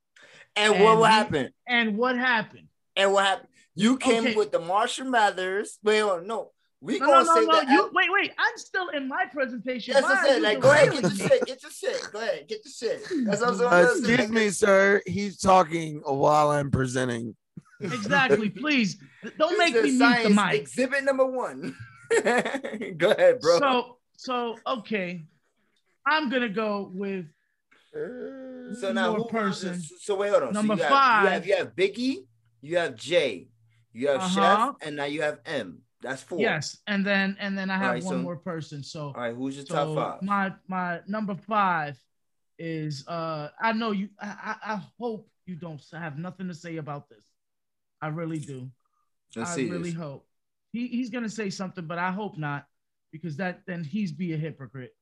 And, 0.55 0.75
And 0.75 0.83
what 0.83 0.95
will 0.95 1.03
we- 1.03 1.09
happen? 1.09 1.49
And 1.67 1.97
what 1.97 2.15
happened? 2.17 2.67
And 2.95 3.11
what 3.11 3.25
happened? 3.25 3.49
You 3.75 3.97
came 3.97 4.23
Okay. 4.23 4.35
with 4.35 4.51
the 4.51 4.59
Marshall 4.59 5.07
Mathers. 5.09 5.79
Wait, 5.83 5.99
hold 5.99 6.27
no. 6.27 6.51
We 6.79 6.99
No, 6.99 7.07
gonna 7.07 7.23
no, 7.25 7.33
no, 7.33 7.35
say 7.41 7.45
no. 7.45 7.55
that. 7.55 7.69
You 7.69 7.89
wait, 7.93 8.09
wait. 8.11 8.31
I'm 8.37 8.57
still 8.57 8.89
in 8.89 9.07
my 9.07 9.25
presentation. 9.31 9.93
That's 9.93 10.05
what 10.05 10.17
I 10.17 10.27
said. 10.27 10.41
Like, 10.41 10.59
go 10.59 10.69
ahead, 10.69 10.91
get 10.91 11.01
your 11.01 11.11
shit. 11.11 11.45
Get 11.45 11.63
your 11.63 11.71
shit. 11.71 12.09
Go 12.11 12.19
ahead, 12.19 12.47
get 12.47 12.59
your 12.65 12.71
shit. 12.71 13.25
That's 13.25 13.41
what 13.41 13.61
I'm 13.61 13.85
Uh, 13.85 13.91
excuse 13.91 14.29
me, 14.29 14.49
sir. 14.49 15.01
He's 15.07 15.39
talking 15.39 16.01
while 16.05 16.51
I'm 16.51 16.69
presenting. 16.69 17.35
Exactly. 17.79 18.49
Please 18.63 18.97
don't 19.39 19.57
make 19.57 19.73
me 19.73 19.91
mute 19.91 20.23
the 20.23 20.29
mic. 20.29 20.61
Exhibit 20.61 21.03
number 21.05 21.25
one. 21.25 21.75
go 22.97 23.11
ahead, 23.11 23.39
bro. 23.39 23.59
So, 23.59 23.97
so 24.17 24.57
okay. 24.67 25.23
I'm 26.05 26.29
gonna 26.29 26.49
go 26.49 26.91
with 26.93 27.25
So 27.93 28.91
now 28.91 29.13
who 29.13 29.25
person. 29.25 29.79
So, 29.99 30.15
wait, 30.15 30.31
hold 30.31 30.43
on. 30.43 30.53
Number 30.53 30.75
so 30.77 30.83
you 30.83 30.89
five. 30.89 31.29
Have, 31.29 31.45
you, 31.45 31.53
have, 31.55 31.59
you 31.59 31.65
have 31.65 31.75
Biggie, 31.75 32.15
you 32.61 32.77
have 32.77 32.95
Jay, 32.95 33.49
you 33.91 34.07
have 34.07 34.21
Uh-huh. 34.21 34.75
Chef, 34.79 34.87
and 34.87 34.95
now 34.95 35.05
you 35.05 35.21
have 35.21 35.39
M. 35.45 35.79
That's 36.01 36.21
four. 36.21 36.39
yes, 36.39 36.79
and 36.87 37.05
then 37.05 37.37
and 37.39 37.57
then 37.57 37.69
I 37.69 37.77
have 37.77 37.85
Alright, 37.87 38.03
one 38.03 38.15
so- 38.17 38.21
more 38.21 38.35
person. 38.35 38.83
So, 38.83 39.05
All 39.07 39.13
right, 39.13 39.33
who's 39.35 39.55
your 39.55 39.65
so 39.65 39.73
top 39.75 39.95
five? 39.95 40.21
my 40.21 40.53
my 40.67 40.99
number 41.07 41.35
five 41.35 41.97
is 42.59 43.07
uh 43.07 43.49
I 43.61 43.71
know 43.73 43.91
you. 43.91 44.09
I, 44.19 44.55
I 44.65 44.73
I 44.73 44.81
hope 44.99 45.29
you 45.45 45.55
don't 45.55 45.81
have 45.93 46.17
nothing 46.17 46.47
to 46.49 46.53
say 46.53 46.77
about 46.77 47.07
this. 47.09 47.23
I 48.01 48.07
really 48.09 48.39
do. 48.39 48.69
Let's 49.35 49.51
I 49.57 49.61
really 49.61 49.91
this. 49.91 49.99
hope 49.99 50.27
he, 50.73 50.87
he's 50.87 51.09
gonna 51.09 51.29
say 51.29 51.49
something, 51.49 51.85
but 51.85 51.99
I 51.99 52.11
hope 52.11 52.37
not, 52.37 52.65
because 53.13 53.37
that 53.37 53.61
then 53.65 53.83
he's 53.85 54.11
be 54.11 54.33
a 54.33 54.37
hypocrite. 54.37 54.93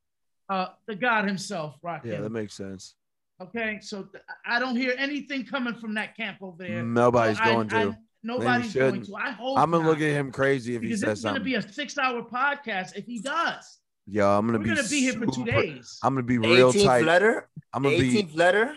Uh, 0.51 0.67
the 0.85 0.95
God 0.95 1.25
himself, 1.25 1.75
Rakim. 1.83 2.05
Yeah, 2.05 2.21
that 2.21 2.29
makes 2.31 2.53
sense. 2.55 2.95
okay, 3.41 3.79
so 3.81 4.03
th- 4.03 4.23
I 4.45 4.59
don't 4.59 4.75
hear 4.75 4.93
anything 4.97 5.45
coming 5.45 5.75
from 5.75 5.93
that 5.95 6.15
camp 6.17 6.39
over 6.41 6.57
there. 6.67 6.83
Nobody's 6.83 7.37
So 7.37 7.43
I- 7.43 7.51
going 7.53 7.69
to. 7.69 7.75
I- 7.77 7.97
nobody's 8.21 8.73
going 8.73 9.01
to. 9.03 9.15
I 9.15 9.31
hope. 9.31 9.57
I'm 9.57 9.71
gonna 9.71 9.83
not, 9.83 9.89
look 9.91 9.99
at 9.99 10.11
him 10.11 10.31
crazy 10.31 10.75
if 10.75 10.81
he 10.81 10.89
because 10.89 11.01
this 11.01 11.09
says 11.09 11.17
is 11.19 11.23
gonna 11.23 11.39
be 11.39 11.55
a 11.55 11.61
six-hour 11.61 12.23
podcast 12.23 12.95
if 12.97 13.05
he 13.05 13.19
does. 13.19 13.79
Yo, 14.07 14.27
I'm 14.27 14.45
gonna 14.45 14.57
We're 14.57 14.63
be. 14.65 14.69
gonna 14.75 14.87
be 14.89 14.99
here 14.99 15.13
for 15.13 15.25
two 15.27 15.45
days. 15.45 15.99
I'm 16.03 16.15
gonna 16.15 16.23
be 16.27 16.37
The 16.37 16.47
real 16.49 16.73
18th 16.73 16.83
tight. 16.85 17.05
letter. 17.05 17.49
I'm 17.73 17.83
gonna 17.83 17.97
be. 17.97 18.11
18th 18.23 18.35
letter. 18.35 18.75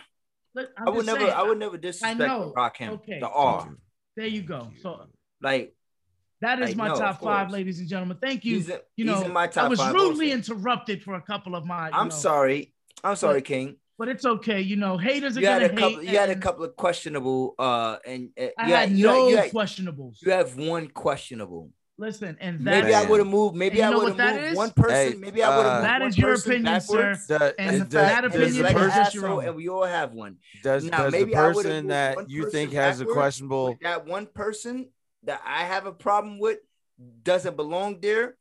Look, 0.55 0.71
I'm 0.79 0.87
I 0.89 0.91
would 0.93 1.07
never. 1.07 1.21
saying, 1.21 1.33
I 1.33 1.43
would 1.43 1.59
never 1.59 1.77
disrespect 1.77 2.19
know. 2.19 2.53
rock. 2.57 2.77
Okay. 2.81 3.19
The 3.19 3.29
R. 3.29 3.75
There 4.17 4.27
you 4.27 4.43
go. 4.43 4.71
So 4.81 5.09
Like 5.43 5.75
that 6.41 6.61
is 6.61 6.71
Like, 6.71 6.77
my 6.77 6.89
no, 6.89 6.97
top 6.97 7.23
five, 7.23 7.51
ladies 7.51 7.79
and 7.81 7.89
gentlemen. 7.89 8.19
Thank 8.21 8.45
you. 8.45 8.57
he's, 8.57 8.69
in, 8.69 8.79
you 8.97 9.05
he's 9.05 9.07
know, 9.07 9.25
in 9.25 9.33
my 9.33 9.47
top 9.47 9.65
I 9.65 9.69
was 9.69 9.79
five. 9.79 9.95
rudely 9.95 10.33
also. 10.33 10.53
interrupted 10.55 11.03
for 11.03 11.15
a 11.15 11.23
couple 11.23 11.55
of 11.57 11.65
my. 11.65 11.91
I'm 11.93 12.09
know, 12.09 12.15
sorry. 12.15 12.73
I'm 13.03 13.17
sorry, 13.17 13.41
But- 13.41 13.45
King. 13.47 13.77
but 13.99 14.09
it's 14.09 14.25
okay. 14.25 14.61
You 14.61 14.77
know, 14.77 14.97
haters 14.99 15.37
are 15.37 15.41
You 15.41 15.47
had 15.47 15.61
gonna 15.63 15.73
a 15.73 15.77
couple. 15.77 16.01
hate. 16.01 16.11
You 16.11 16.19
had 16.19 16.31
a 16.31 16.37
couple 16.37 16.65
of 16.65 16.77
questionable. 16.77 17.55
Uh, 17.59 17.97
and 18.07 18.31
uh, 18.41 18.47
I 18.59 18.69
you 18.69 18.75
had 18.75 18.91
you 18.93 19.07
no 19.07 19.29
you 19.29 19.37
had, 19.37 19.51
questionables. 19.53 20.21
you 20.23 20.33
have 20.33 20.57
one 20.57 20.89
questionable. 20.89 21.71
Listen, 21.97 22.37
and 22.41 22.59
that 22.59 22.65
Maybe 22.65 22.91
that 22.91 23.07
I 23.07 23.09
would 23.09 23.21
have 23.21 23.29
moved. 23.29 23.55
Maybe 23.55 23.81
I 23.81 23.89
would 23.91 24.19
have 24.19 24.43
moved 24.43 24.57
one 24.57 24.71
person. 24.73 25.13
Hey, 25.13 25.15
maybe 25.17 25.45
I 25.45 25.57
would 25.57 25.65
uh, 25.65 25.71
have 25.71 25.75
moved 25.75 25.85
That 25.87 26.01
one 26.01 26.09
is 26.09 26.19
your 26.19 26.29
person 26.31 26.51
opinion, 26.53 26.81
sir. 26.81 26.97
backwards. 26.97 27.27
Does, 27.29 27.53
And 27.57 27.77
is- 27.77 27.89
that 27.91 27.91
does, 28.23 28.31
opinion 28.33 28.49
does 28.49 28.57
the 28.57 28.63
like 28.65 28.75
is 28.77 28.83
person 28.83 28.91
your 29.21 29.25
asshole, 29.27 29.39
own. 29.39 29.45
and 29.45 29.55
we 29.55 29.69
all 29.69 29.85
have 29.85 30.13
one. 30.13 30.37
does, 30.65 30.85
Now, 30.85 30.97
does 31.05 31.13
the 31.13 31.19
maybe 31.21 31.37
I 31.37 31.41
person 31.41 31.71
moved 31.73 31.91
that 31.91 32.17
one 32.17 32.27
you 32.29 32.51
think 32.51 32.73
has 32.73 33.01
a 33.01 33.05
questionable 33.05 33.79
that 33.83 34.07
one 34.07 34.27
person 34.27 34.89
that 35.25 35.41
I 35.45 35.65
have 35.65 35.87
a 35.87 35.93
problem 35.93 36.39
with 36.39 36.59
doesn't 37.23 37.57
belong 37.57 38.01
there. 38.01 38.37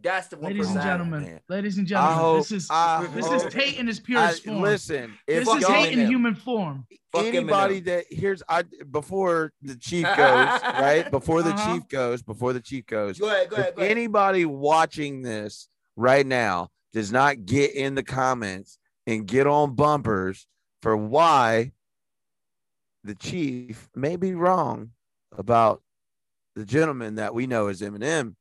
That's 0.00 0.28
the 0.28 0.36
one 0.36 0.52
ladies 0.52 0.66
and 0.66 0.76
person. 0.76 0.88
I 0.88 0.90
have. 0.92 1.00
gentlemen, 1.00 1.22
man. 1.30 1.40
ladies 1.48 1.78
and 1.78 1.86
gentlemen, 1.86 2.18
hope, 2.18 2.38
this 2.40 2.52
is 2.52 2.68
I 2.70 3.06
this 3.14 3.26
hope- 3.26 3.46
is 3.46 3.52
Tate 3.54 3.78
in 3.78 3.86
his 3.86 3.98
I- 3.98 4.02
purest 4.02 4.44
form. 4.44 4.60
listen, 4.60 5.18
if 5.26 5.44
this 5.46 5.54
is 5.54 5.62
y'all- 5.62 5.72
hate 5.72 5.98
in 5.98 6.06
human 6.06 6.34
form. 6.34 6.86
Anybody 7.16 7.80
that 7.80 8.04
here's 8.10 8.42
I 8.50 8.64
before 8.90 9.52
the 9.62 9.76
chief 9.76 10.04
goes 10.04 10.16
right 10.62 11.10
before 11.10 11.42
the 11.42 11.50
Uh-huh. 11.54 11.74
chief 11.74 11.88
goes 11.88 12.22
before 12.22 12.52
the 12.52 12.60
chief 12.60 12.84
goes. 12.86 13.18
Go 13.18 13.28
ahead, 13.28 13.48
go 13.48 13.56
ahead, 13.56 13.74
go 13.76 13.80
ahead. 13.82 13.90
anybody 13.96 14.44
watching 14.44 15.22
this 15.22 15.68
right 15.96 16.26
now 16.26 16.68
does 16.92 17.10
not 17.10 17.46
get 17.46 17.74
in 17.74 17.94
the 17.94 18.02
comments 18.02 18.78
and 19.06 19.26
get 19.26 19.46
on 19.46 19.74
bumpers 19.74 20.46
for 20.82 20.94
why 20.98 21.72
the 23.04 23.14
chief 23.14 23.88
may 23.94 24.16
be 24.16 24.34
wrong 24.34 24.90
about 25.38 25.82
the 26.54 26.64
gentleman 26.66 27.14
that 27.14 27.32
we 27.32 27.46
know 27.46 27.68
as 27.68 27.80
Eminem, 27.80 28.34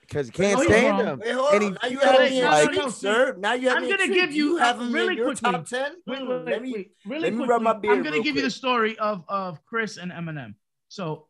because 0.00 0.26
he 0.26 0.32
can't 0.32 0.58
Oh, 0.58 0.62
Stan 0.64 1.06
him. 1.06 1.18
Wait, 1.20 1.30
And 1.54 1.62
he 1.62 1.70
Now 1.70 1.88
you 1.88 1.98
have 2.00 2.30
me 2.30 2.44
like- 2.44 2.68
intrigued, 2.68 2.92
sir. 2.92 3.36
Now 3.38 3.52
you 3.54 3.68
have 3.68 3.78
I'm 3.78 3.84
me 3.84 3.90
gonna 3.90 4.08
give 4.08 4.32
you- 4.32 4.44
you 4.52 4.56
have 4.58 4.80
him 4.80 4.92
really 4.92 5.12
in 5.12 5.18
your 5.18 5.26
quickly. 5.28 5.52
top 5.52 5.66
ten. 5.66 5.92
Wait, 6.06 6.26
wait, 6.28 6.44
let 6.44 6.60
me. 6.62 6.90
Really 7.06 7.20
let 7.30 7.34
me 7.34 7.44
rub 7.46 7.62
my 7.62 7.72
beard 7.72 7.96
I'm 7.98 8.02
gonna 8.02 8.16
real 8.16 8.24
give 8.24 8.36
you 8.36 8.42
the 8.42 8.50
story 8.50 8.98
of 8.98 9.24
of 9.28 9.64
Chris 9.64 9.96
and 9.96 10.10
Eminem. 10.12 10.54
So, 10.88 11.28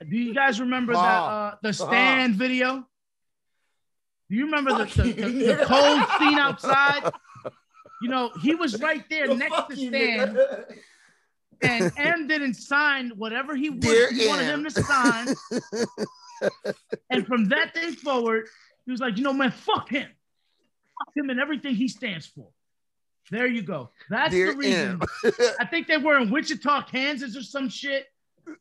do 0.00 0.16
you 0.16 0.34
guys 0.34 0.58
remember 0.58 0.94
that 0.94 0.98
Ah. 1.00 1.52
uh 1.52 1.56
the 1.62 1.72
stand 1.72 2.34
video? 2.34 2.88
Do 4.30 4.36
you 4.38 4.46
remember 4.46 4.70
the, 4.72 4.86
Fuck 4.86 4.94
the, 4.94 5.06
you, 5.08 5.12
the, 5.12 5.22
the 5.28 5.54
nigga. 5.56 5.64
cold 5.66 6.08
scene 6.18 6.38
outside? 6.38 7.12
You 8.00 8.08
know, 8.08 8.30
he 8.40 8.54
was 8.54 8.80
right 8.80 9.04
there 9.10 9.26
Yo, 9.30 9.34
next 9.34 9.68
to 9.68 9.74
you, 9.76 9.88
Stan, 9.90 10.34
nigga. 10.34 10.78
And 11.62 11.92
M 11.96 12.26
didn't 12.26 12.54
sign 12.54 13.10
whatever 13.16 13.54
he, 13.54 13.70
would, 13.70 14.10
he 14.12 14.28
wanted 14.28 14.46
him 14.46 14.64
to 14.64 14.70
sign. 14.70 15.34
and 17.10 17.26
from 17.26 17.48
that 17.48 17.74
day 17.74 17.92
forward, 17.92 18.48
he 18.84 18.90
was 18.90 19.00
like, 19.00 19.16
you 19.16 19.24
know, 19.24 19.32
man, 19.32 19.50
fuck 19.50 19.88
him. 19.88 20.08
Fuck 20.08 21.16
him 21.16 21.30
and 21.30 21.40
everything 21.40 21.74
he 21.74 21.88
stands 21.88 22.26
for. 22.26 22.48
There 23.30 23.46
you 23.46 23.62
go. 23.62 23.90
That's 24.10 24.32
Dear 24.32 24.52
the 24.52 24.58
reason. 24.58 25.00
I 25.60 25.64
think 25.66 25.86
they 25.86 25.96
were 25.96 26.18
in 26.18 26.30
Wichita, 26.30 26.82
Kansas 26.82 27.36
or 27.36 27.42
some 27.42 27.68
shit. 27.68 28.06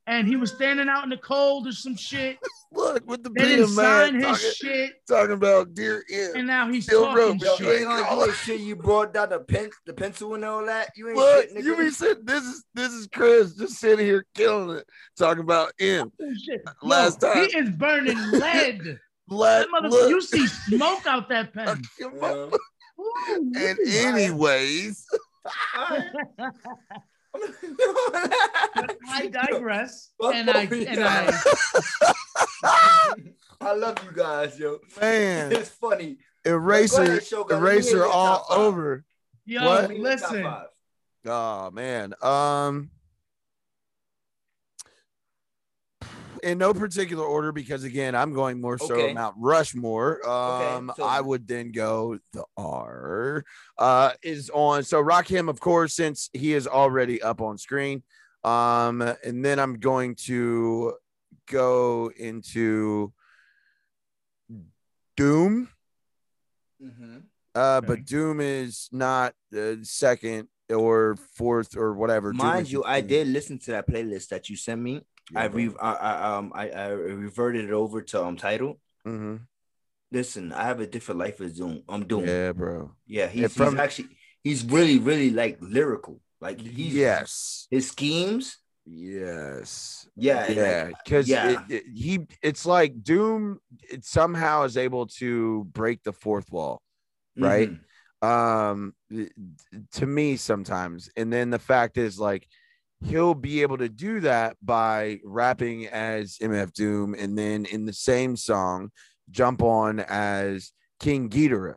And 0.07 0.27
he 0.27 0.35
was 0.35 0.51
standing 0.51 0.89
out 0.89 1.03
in 1.03 1.09
the 1.09 1.17
cold 1.17 1.67
or 1.67 1.71
some 1.71 1.95
shit. 1.95 2.37
Look 2.73 3.05
with 3.05 3.23
the 3.23 3.29
They 3.29 3.43
didn't 3.43 3.57
beard, 3.65 3.69
sign 3.69 4.19
man. 4.19 4.29
his 4.29 4.55
shit. 4.55 4.93
talking 5.07 5.33
about 5.33 5.73
dear 5.73 6.03
M. 6.11 6.31
And 6.35 6.47
now 6.47 6.69
he's 6.71 6.85
Still 6.85 7.05
talking 7.05 7.17
rope, 7.17 7.43
shit. 7.43 7.59
you 7.59 7.71
ain't 7.71 7.85
gonna 7.85 8.09
do 8.09 8.25
that 8.31 8.35
shit. 8.37 8.61
You 8.61 8.75
brought 8.77 9.13
down 9.13 9.29
the 9.29 9.39
pen, 9.39 9.69
the 9.85 9.93
pencil 9.93 10.33
and 10.35 10.45
all 10.45 10.65
that. 10.65 10.89
You 10.95 11.09
ain't 11.09 11.17
Look, 11.17 11.49
shit, 11.49 11.55
nigga. 11.55 11.63
you 11.63 11.77
be 11.77 11.89
saying 11.91 12.15
this 12.23 12.43
is 12.43 12.63
this 12.73 12.93
is 12.93 13.07
Chris 13.11 13.55
just 13.55 13.73
sitting 13.75 14.05
here 14.05 14.25
killing 14.35 14.77
it, 14.77 14.85
talking 15.17 15.43
about 15.43 15.73
M. 15.79 16.11
Oh, 16.21 16.33
shit. 16.45 16.61
Last 16.81 17.21
Yo, 17.21 17.33
time. 17.33 17.45
He 17.49 17.57
is 17.57 17.69
burning 17.71 18.17
lead. 18.31 18.99
Let 19.27 19.59
that 19.61 19.71
mother, 19.71 19.89
look. 19.89 20.09
you 20.09 20.21
see 20.21 20.47
smoke 20.47 21.05
out 21.07 21.27
that 21.29 21.53
pen. 21.53 21.81
Yeah. 21.99 22.07
Ooh, 22.99 23.51
and 23.55 23.79
anyways, 23.79 25.05
Alright. 25.77 26.03
I 29.09 29.27
digress. 29.31 30.09
Fuck 30.21 30.35
and 30.35 30.49
I 30.49 30.65
both 30.65 30.87
and 30.87 31.03
I. 31.03 31.39
I 33.61 33.73
love 33.75 33.97
you 34.03 34.11
guys, 34.13 34.57
yo. 34.59 34.79
man, 34.99 35.51
It's 35.51 35.69
funny. 35.69 36.17
eraser, 36.45 37.01
ahead, 37.03 37.23
Shogun. 37.25 37.63
Let 37.63 37.75
me 37.77 37.81
hear 37.83 37.97
eraser 37.99 38.11
all 38.11 38.45
over. 38.49 39.05
yo, 39.45 39.63
What? 39.65 39.81
Give 39.81 39.89
me 39.91 40.03
the 40.03 40.15
top 40.17 40.31
listen. 40.31 40.53
Oh 41.27 41.69
man. 41.71 42.13
Um 42.21 42.89
in 46.43 46.57
no 46.57 46.73
particular 46.73 47.23
order 47.23 47.51
because 47.51 47.83
again 47.83 48.15
I'm 48.15 48.33
going 48.33 48.59
more 48.61 48.77
so 48.77 48.93
Okay. 48.95 49.13
Mount 49.13 49.35
Rushmore. 49.37 50.19
Okay, 50.25 50.75
Um 50.75 50.91
so- 50.95 51.03
I 51.03 51.21
would 51.21 51.47
then 51.47 51.71
go 51.71 52.17
the 52.33 52.43
R 52.57 53.43
uh 53.77 54.11
is 54.23 54.49
on 54.53 54.83
so 54.83 55.03
Rakim, 55.03 55.49
of 55.49 55.59
course 55.59 55.93
since 55.93 56.29
he 56.33 56.53
is 56.53 56.67
already 56.67 57.21
up 57.21 57.41
on 57.41 57.57
screen. 57.57 58.03
Um 58.43 59.01
and 59.23 59.43
then 59.45 59.59
I'm 59.59 59.75
going 59.79 60.15
to 60.27 60.93
go 61.47 62.11
into 62.17 63.13
Doom. 65.17 65.67
Mm-hmm. 66.83 67.17
Uh 67.53 67.59
Okay. 67.77 67.87
but 67.87 68.05
Doom 68.05 68.39
is 68.41 68.89
not 68.91 69.33
uh, 69.55 69.75
second 69.83 70.47
or 70.73 71.17
fourth 71.35 71.75
or 71.75 71.93
whatever. 71.93 72.31
Mind 72.33 72.71
you, 72.71 72.83
I 72.83 73.01
did 73.01 73.27
listen 73.27 73.59
to 73.59 73.71
that 73.71 73.87
playlist 73.87 74.29
that 74.29 74.49
you 74.49 74.55
sent 74.55 74.81
me. 74.81 75.01
I 75.35 75.45
re 75.45 75.69
I, 75.79 75.91
I 75.93 76.37
um 76.37 76.51
I, 76.55 76.69
I 76.69 76.87
reverted 76.89 77.65
it 77.65 77.71
over 77.71 78.01
to 78.01 78.23
um 78.23 78.37
title. 78.37 78.79
hmm 79.05 79.37
Listen, 80.11 80.51
I 80.51 80.65
have 80.65 80.81
a 80.81 80.87
different 80.87 81.19
life 81.19 81.39
as 81.39 81.57
Doom. 81.57 81.83
I'm 81.87 82.05
Doom. 82.05 82.25
Yeah, 82.25 82.51
bro. 82.51 82.91
Yeah, 83.07 83.27
he's, 83.27 83.53
from- 83.53 83.71
he's 83.73 83.79
actually 83.79 84.09
he's 84.43 84.65
really 84.65 84.99
really 84.99 85.29
like 85.29 85.57
lyrical. 85.61 86.19
Like 86.41 86.59
he's 86.59 86.95
Yes. 86.95 87.67
his 87.71 87.87
schemes. 87.87 88.57
Yes. 88.85 90.07
Yeah, 90.15 90.49
Yeah, 90.51 90.87
because 90.87 91.29
yeah. 91.29 91.65
it, 91.69 91.75
it- 91.75 91.83
he 91.93 92.19
it's 92.41 92.65
like 92.65 93.03
Doom 93.03 93.59
it 93.89 94.03
somehow 94.03 94.63
is 94.63 94.75
able 94.75 95.07
to 95.21 95.63
break 95.71 96.03
the 96.03 96.13
fourth 96.13 96.51
wall, 96.51 96.81
right? 97.37 97.69
mhm. 97.69 98.27
Um 98.27 98.93
to 99.93 100.05
me 100.05 100.35
sometimes. 100.35 101.09
And 101.15 101.31
then 101.31 101.49
the 101.51 101.59
fact 101.59 101.97
is 101.97 102.19
like 102.19 102.47
he'll 103.03 103.33
be 103.33 103.61
able 103.61 103.77
to 103.77 103.89
do 103.89 104.19
that 104.21 104.55
by 104.61 105.19
rapping 105.23 105.87
as 105.87 106.37
MF 106.41 106.71
Doom 106.73 107.15
and 107.17 107.37
then 107.37 107.65
in 107.65 107.85
the 107.85 107.93
same 107.93 108.35
song 108.35 108.91
jump 109.29 109.61
on 109.63 109.99
as 110.01 110.71
King 110.99 111.29
Ghidorah, 111.29 111.75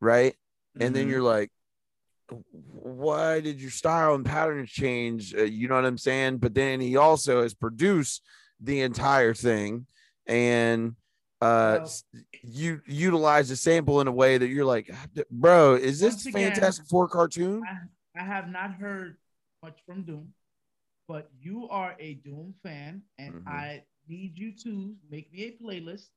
right? 0.00 0.34
and 0.80 0.96
then 0.96 1.06
Mhm. 1.06 1.10
you're 1.10 1.22
like 1.22 1.50
why 2.50 3.40
did 3.40 3.60
your 3.60 3.70
style 3.70 4.14
and 4.14 4.24
patterns 4.24 4.70
change? 4.70 5.34
Uh, 5.34 5.42
you 5.42 5.68
know 5.68 5.74
what 5.74 5.84
i'm 5.84 5.98
saying? 5.98 6.38
But 6.38 6.54
then 6.54 6.80
he 6.80 6.96
also 6.96 7.42
has 7.42 7.52
produced 7.52 8.22
the 8.58 8.80
entire 8.80 9.34
thing 9.34 9.86
and 10.26 10.96
uh 11.42 11.80
you 12.42 12.80
utilize 12.86 13.48
the 13.50 13.56
sample 13.56 14.00
in 14.00 14.06
a 14.08 14.12
way 14.12 14.38
that 14.38 14.46
you're 14.48 14.64
like 14.64 14.88
bro 15.30 15.74
is 15.74 16.00
this 16.00 16.24
again, 16.24 16.52
fantastic 16.54 16.86
four 16.86 17.06
cartoon? 17.08 17.62
I, 18.16 18.20
I 18.20 18.24
have 18.24 18.48
not 18.48 18.74
heard 18.74 19.18
much 19.62 19.78
from 19.84 20.04
Doom, 20.04 20.32
but 21.08 21.30
you 21.40 21.68
are 21.68 21.94
a 21.98 22.14
Doom 22.14 22.54
fan, 22.62 23.02
and 23.18 23.34
Mhm. 23.34 23.48
I 23.48 23.84
need 24.08 24.36
you 24.38 24.52
to 24.64 24.94
make 25.10 25.32
me 25.32 25.44
a 25.44 25.52
playlist. 25.62 26.08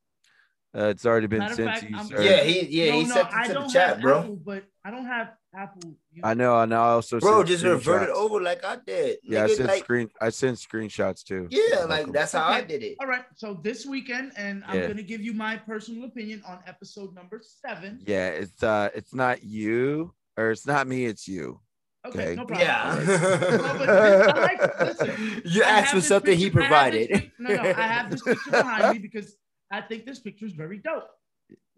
uh, 0.77 0.87
it's 0.91 1.05
already 1.05 1.25
been 1.27 1.39
Matter 1.39 1.55
sent 1.55 1.69
fact, 1.69 1.81
to 1.83 1.89
you 1.89 1.95
I'm- 1.95 2.07
sir. 2.07 2.21
Yeah, 2.21 2.43
he 2.43 2.65
yeah 2.67 2.91
no, 2.91 2.99
he 2.99 3.05
no, 3.07 3.13
sent 3.13 3.29
it 3.31 3.47
to 3.47 3.53
the 3.53 3.67
chat, 3.67 4.01
bro. 4.01 4.19
Apple, 4.19 4.35
but 4.35 4.65
I 4.83 4.91
don't 4.91 5.05
have 5.05 5.29
Apple. 5.55 5.95
i 6.21 6.33
know 6.33 6.59
and 6.59 6.73
i 6.73 6.77
also 6.77 7.17
Bro, 7.17 7.45
just 7.45 7.63
revert 7.63 8.03
it 8.03 8.09
over 8.09 8.41
like 8.41 8.61
I 8.65 8.75
did. 8.85 9.19
yeah 9.23 9.45
i 9.45 9.47
sent 9.47 9.69
like, 9.69 9.83
screen 9.85 10.09
i 10.19 10.27
sent 10.29 10.57
screenshots 10.57 11.23
too 11.23 11.47
yeah, 11.49 11.61
You're 11.79 11.87
like 11.87 12.11
that's 12.11 12.33
how 12.33 12.47
I 12.49 12.59
did 12.61 12.83
it. 12.83 12.97
All 12.99 13.07
right, 13.07 13.23
so 13.37 13.53
this 13.63 13.85
weekend, 13.85 14.33
and 14.35 14.65
I'm 14.67 14.81
gonna 14.89 15.01
give 15.01 15.21
you 15.21 15.31
my 15.33 15.55
personal 15.55 16.03
opinion 16.03 16.43
on 16.45 16.59
episode 16.67 17.15
number 17.15 17.39
seven. 17.41 18.01
yeah 18.05 18.27
it's 18.31 18.61
uh 18.61 18.89
it's 18.93 19.13
not 19.13 19.43
you 19.45 20.13
or 20.35 20.51
it's 20.51 20.67
not 20.67 20.87
me 20.87 21.05
it's 21.05 21.25
you 21.25 21.61
Okay, 22.05 22.19
Okay. 22.21 22.35
no 22.35 22.45
problem. 22.45 22.67
Yeah. 22.67 22.95
No, 22.95 23.73
but 23.77 23.79
this- 23.79 23.89
I 23.89 24.41
like- 24.41 24.79
listen, 24.79 25.41
you 25.45 25.63
asked 25.63 25.93
for 25.93 26.01
something 26.01 26.37
he 26.37 26.45
picture- 26.45 26.61
I 26.61 26.67
provided. 26.67 27.09
pic- 27.09 27.31
no, 27.39 27.55
no, 27.55 27.61
I 27.61 27.87
have 27.95 28.11
this 28.11 28.21
picture 28.21 28.51
behind 28.51 28.93
me 28.93 28.99
because 28.99 29.35
I 29.71 29.81
think 29.81 30.05
this 30.05 30.19
picture 30.19 30.45
is 30.45 30.53
very 30.53 30.77
dope. 30.77 31.09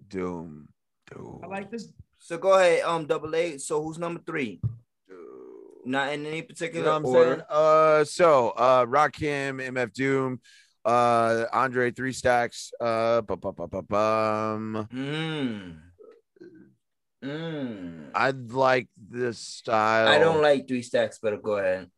doom 0.08 0.68
doom 1.12 1.40
I 1.44 1.48
like 1.48 1.72
this. 1.72 1.92
So 2.20 2.38
go 2.38 2.54
ahead, 2.60 2.82
um, 2.84 3.06
double 3.06 3.34
A. 3.36 3.58
So 3.58 3.82
who's 3.84 3.98
number 3.98 4.22
three? 4.26 4.60
Not 5.86 6.12
in 6.12 6.26
any 6.26 6.38
You 6.38 6.44
particular 6.44 6.84
know 6.86 6.92
what 6.92 6.98
I'm 6.98 7.06
order. 7.06 7.30
saying? 7.36 7.42
Uh, 7.50 8.04
so 8.04 8.50
uh, 8.50 8.86
Rakim, 8.86 9.62
MF 9.72 9.94
Doom, 9.94 10.42
uh, 10.84 11.46
Andre 11.54 11.92
Three 11.92 12.12
Stacks, 12.12 12.72
uh, 12.82 13.22
bu- 13.22 13.38
bu- 13.38 13.54
bu- 13.54 13.68
bu- 13.68 13.82
bum. 13.84 14.88
Mm. 14.94 15.80
Mm. 17.28 18.10
I 18.16 18.32
like 18.32 18.88
this 18.98 19.38
style. 19.38 20.08
I 20.08 20.18
don't 20.20 20.42
like 20.42 20.68
three 20.68 20.82
stacks, 20.82 21.20
but 21.22 21.42
go 21.44 21.58
ahead. 21.58 21.90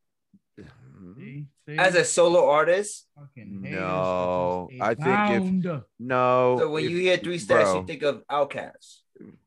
See, 1.17 1.45
see? 1.67 1.77
As 1.77 1.95
a 1.95 2.03
solo 2.03 2.49
artist, 2.49 3.07
No, 3.35 4.67
which 4.69 4.75
is 4.75 4.81
a 4.81 4.83
I 4.83 4.95
think 4.95 5.65
if- 5.65 5.83
No. 5.99 6.57
so 6.59 6.69
when 6.71 6.83
if- 6.85 6.91
you 6.91 6.97
hear 6.97 7.17
three 7.17 7.37
stacks, 7.39 7.69
bro. 7.71 7.81
you 7.81 7.85
think 7.87 8.03
of 8.03 8.23
OutKast. 8.27 8.99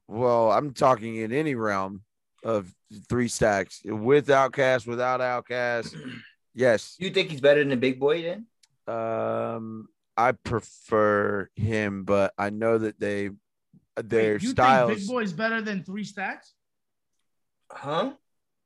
well, 0.09 0.51
I'm 0.53 0.73
talking 0.73 1.17
in 1.17 1.33
any 1.33 1.55
realm 1.55 2.03
of 2.45 2.73
Three 3.09 3.29
Stacks 3.29 3.81
with 3.85 4.27
OutKast, 4.29 4.87
without 4.87 5.21
OutKast. 5.21 5.95
Yes. 6.55 6.97
You 6.99 7.09
think 7.09 7.31
he's 7.31 7.41
better 7.41 7.61
than 7.61 7.71
the 7.71 7.79
Big 7.79 7.99
Boi 7.99 8.21
then? 8.21 8.47
Um, 8.87 9.89
I 10.19 10.33
prefer 10.33 11.49
him, 11.57 12.05
but 12.05 12.35
I 12.37 12.51
know 12.51 12.77
that 12.77 13.01
they 13.01 13.31
their 13.97 14.35
Wait, 14.35 14.43
you 14.43 14.49
styles. 14.51 14.89
think 14.91 15.01
Big 15.01 15.09
Boi's 15.09 15.33
better 15.33 15.61
than 15.61 15.85
Three 15.85 16.05
Stacks? 16.05 16.55
Huh? 17.71 18.13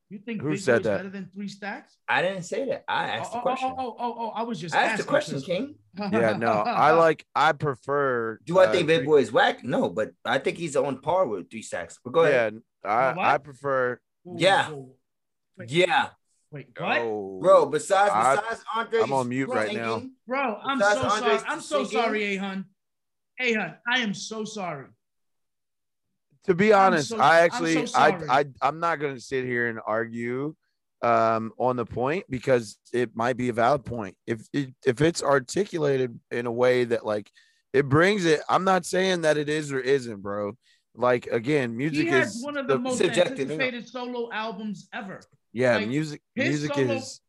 You 0.08 0.18
think 0.18 0.40
Who 0.40 0.50
Big 0.50 0.60
said 0.60 0.76
Boy's 0.76 0.84
that? 0.84 0.96
better 0.98 1.10
than 1.10 1.30
Three 1.34 1.48
Stacks? 1.48 1.96
I 2.08 2.22
didn't 2.22 2.44
say 2.44 2.66
that. 2.66 2.84
I 2.86 3.08
asked 3.08 3.30
oh, 3.32 3.38
the 3.38 3.40
question. 3.42 3.74
Oh, 3.76 3.84
oh, 3.88 3.96
oh, 3.98 4.14
oh, 4.18 4.28
I 4.30 4.42
was 4.42 4.60
just 4.60 4.74
I 4.74 4.84
asked 4.84 4.98
the 5.02 5.08
question, 5.08 5.40
King. 5.40 5.74
yeah, 5.98 6.36
no, 6.36 6.52
I 6.52 6.90
like 6.92 7.24
I 7.34 7.52
prefer. 7.52 8.38
Do 8.44 8.58
I 8.58 8.66
uh, 8.66 8.72
think 8.72 8.86
Big 8.86 8.98
Three- 9.00 9.06
Boy 9.06 9.16
is 9.18 9.32
whack? 9.32 9.64
No, 9.64 9.88
but 9.90 10.10
I 10.24 10.38
think 10.38 10.58
he's 10.58 10.76
on 10.76 11.00
par 11.00 11.26
with 11.26 11.50
three 11.50 11.62
stacks. 11.62 11.98
But 12.04 12.12
go 12.12 12.20
ahead. 12.20 12.60
Yeah, 12.84 12.90
I 12.90 13.12
What? 13.14 13.26
I 13.26 13.38
prefer. 13.38 14.00
Whoa, 14.22 14.36
Yeah. 14.38 14.70
whoa. 14.70 14.94
Wait, 15.58 15.70
Yeah, 15.70 16.08
Wait, 16.52 16.68
what? 16.78 16.98
Oh, 17.00 17.40
bro. 17.42 17.66
Besides, 17.66 18.12
I- 18.14 18.36
besides 18.36 18.64
Andre, 18.74 19.00
I'm 19.00 19.12
on 19.12 19.28
mute 19.28 19.48
right 19.48 19.74
now. 19.74 20.02
Bro, 20.26 20.60
I'm 20.62 20.78
Besides 20.78 21.00
so 21.00 21.08
Andre's 21.08 21.40
sorry. 21.40 21.50
I'm 21.52 21.60
so 21.60 21.84
singing- 21.84 22.04
sorry, 22.04 22.20
Ahun. 22.36 22.64
Ahun, 23.40 23.76
I 23.88 23.98
am 24.00 24.14
so 24.14 24.44
sorry. 24.44 24.86
To 26.46 26.54
be 26.54 26.72
honest, 26.72 27.10
so- 27.10 27.18
I 27.18 27.40
actually 27.40 27.86
so 27.86 27.98
I. 27.98 28.18
I 28.28 28.44
I'm 28.62 28.80
not 28.80 29.00
gonna 29.00 29.20
sit 29.20 29.44
here 29.44 29.68
and 29.68 29.78
argue 29.86 30.54
um 31.02 31.52
on 31.58 31.76
the 31.76 31.84
point 31.84 32.24
because 32.30 32.78
it 32.92 33.14
might 33.14 33.36
be 33.36 33.50
a 33.50 33.52
valid 33.52 33.84
point 33.84 34.16
if 34.26 34.48
it, 34.54 34.74
if 34.86 35.02
it's 35.02 35.22
articulated 35.22 36.18
in 36.30 36.46
a 36.46 36.52
way 36.52 36.84
that 36.84 37.04
like 37.04 37.30
it 37.72 37.88
brings 37.88 38.24
it. 38.24 38.40
I'm 38.48 38.64
not 38.64 38.86
saying 38.86 39.20
that 39.22 39.36
it 39.36 39.50
is 39.50 39.70
or 39.72 39.80
isn't, 39.80 40.22
bro. 40.22 40.56
Like 40.94 41.26
again, 41.26 41.76
music 41.76 42.08
is 42.08 42.42
one 42.42 42.56
of 42.56 42.66
the, 42.66 42.78
most 42.78 42.96
subjective, 42.96 43.50
anticipated 43.50 43.86
solo 43.86 44.30
albums 44.32 44.88
ever. 44.94 45.20
yeah, 45.52 45.76
like, 45.76 45.88
music 45.88 46.22
music 46.34 46.72
solo- 46.72 46.92
is 46.94 47.20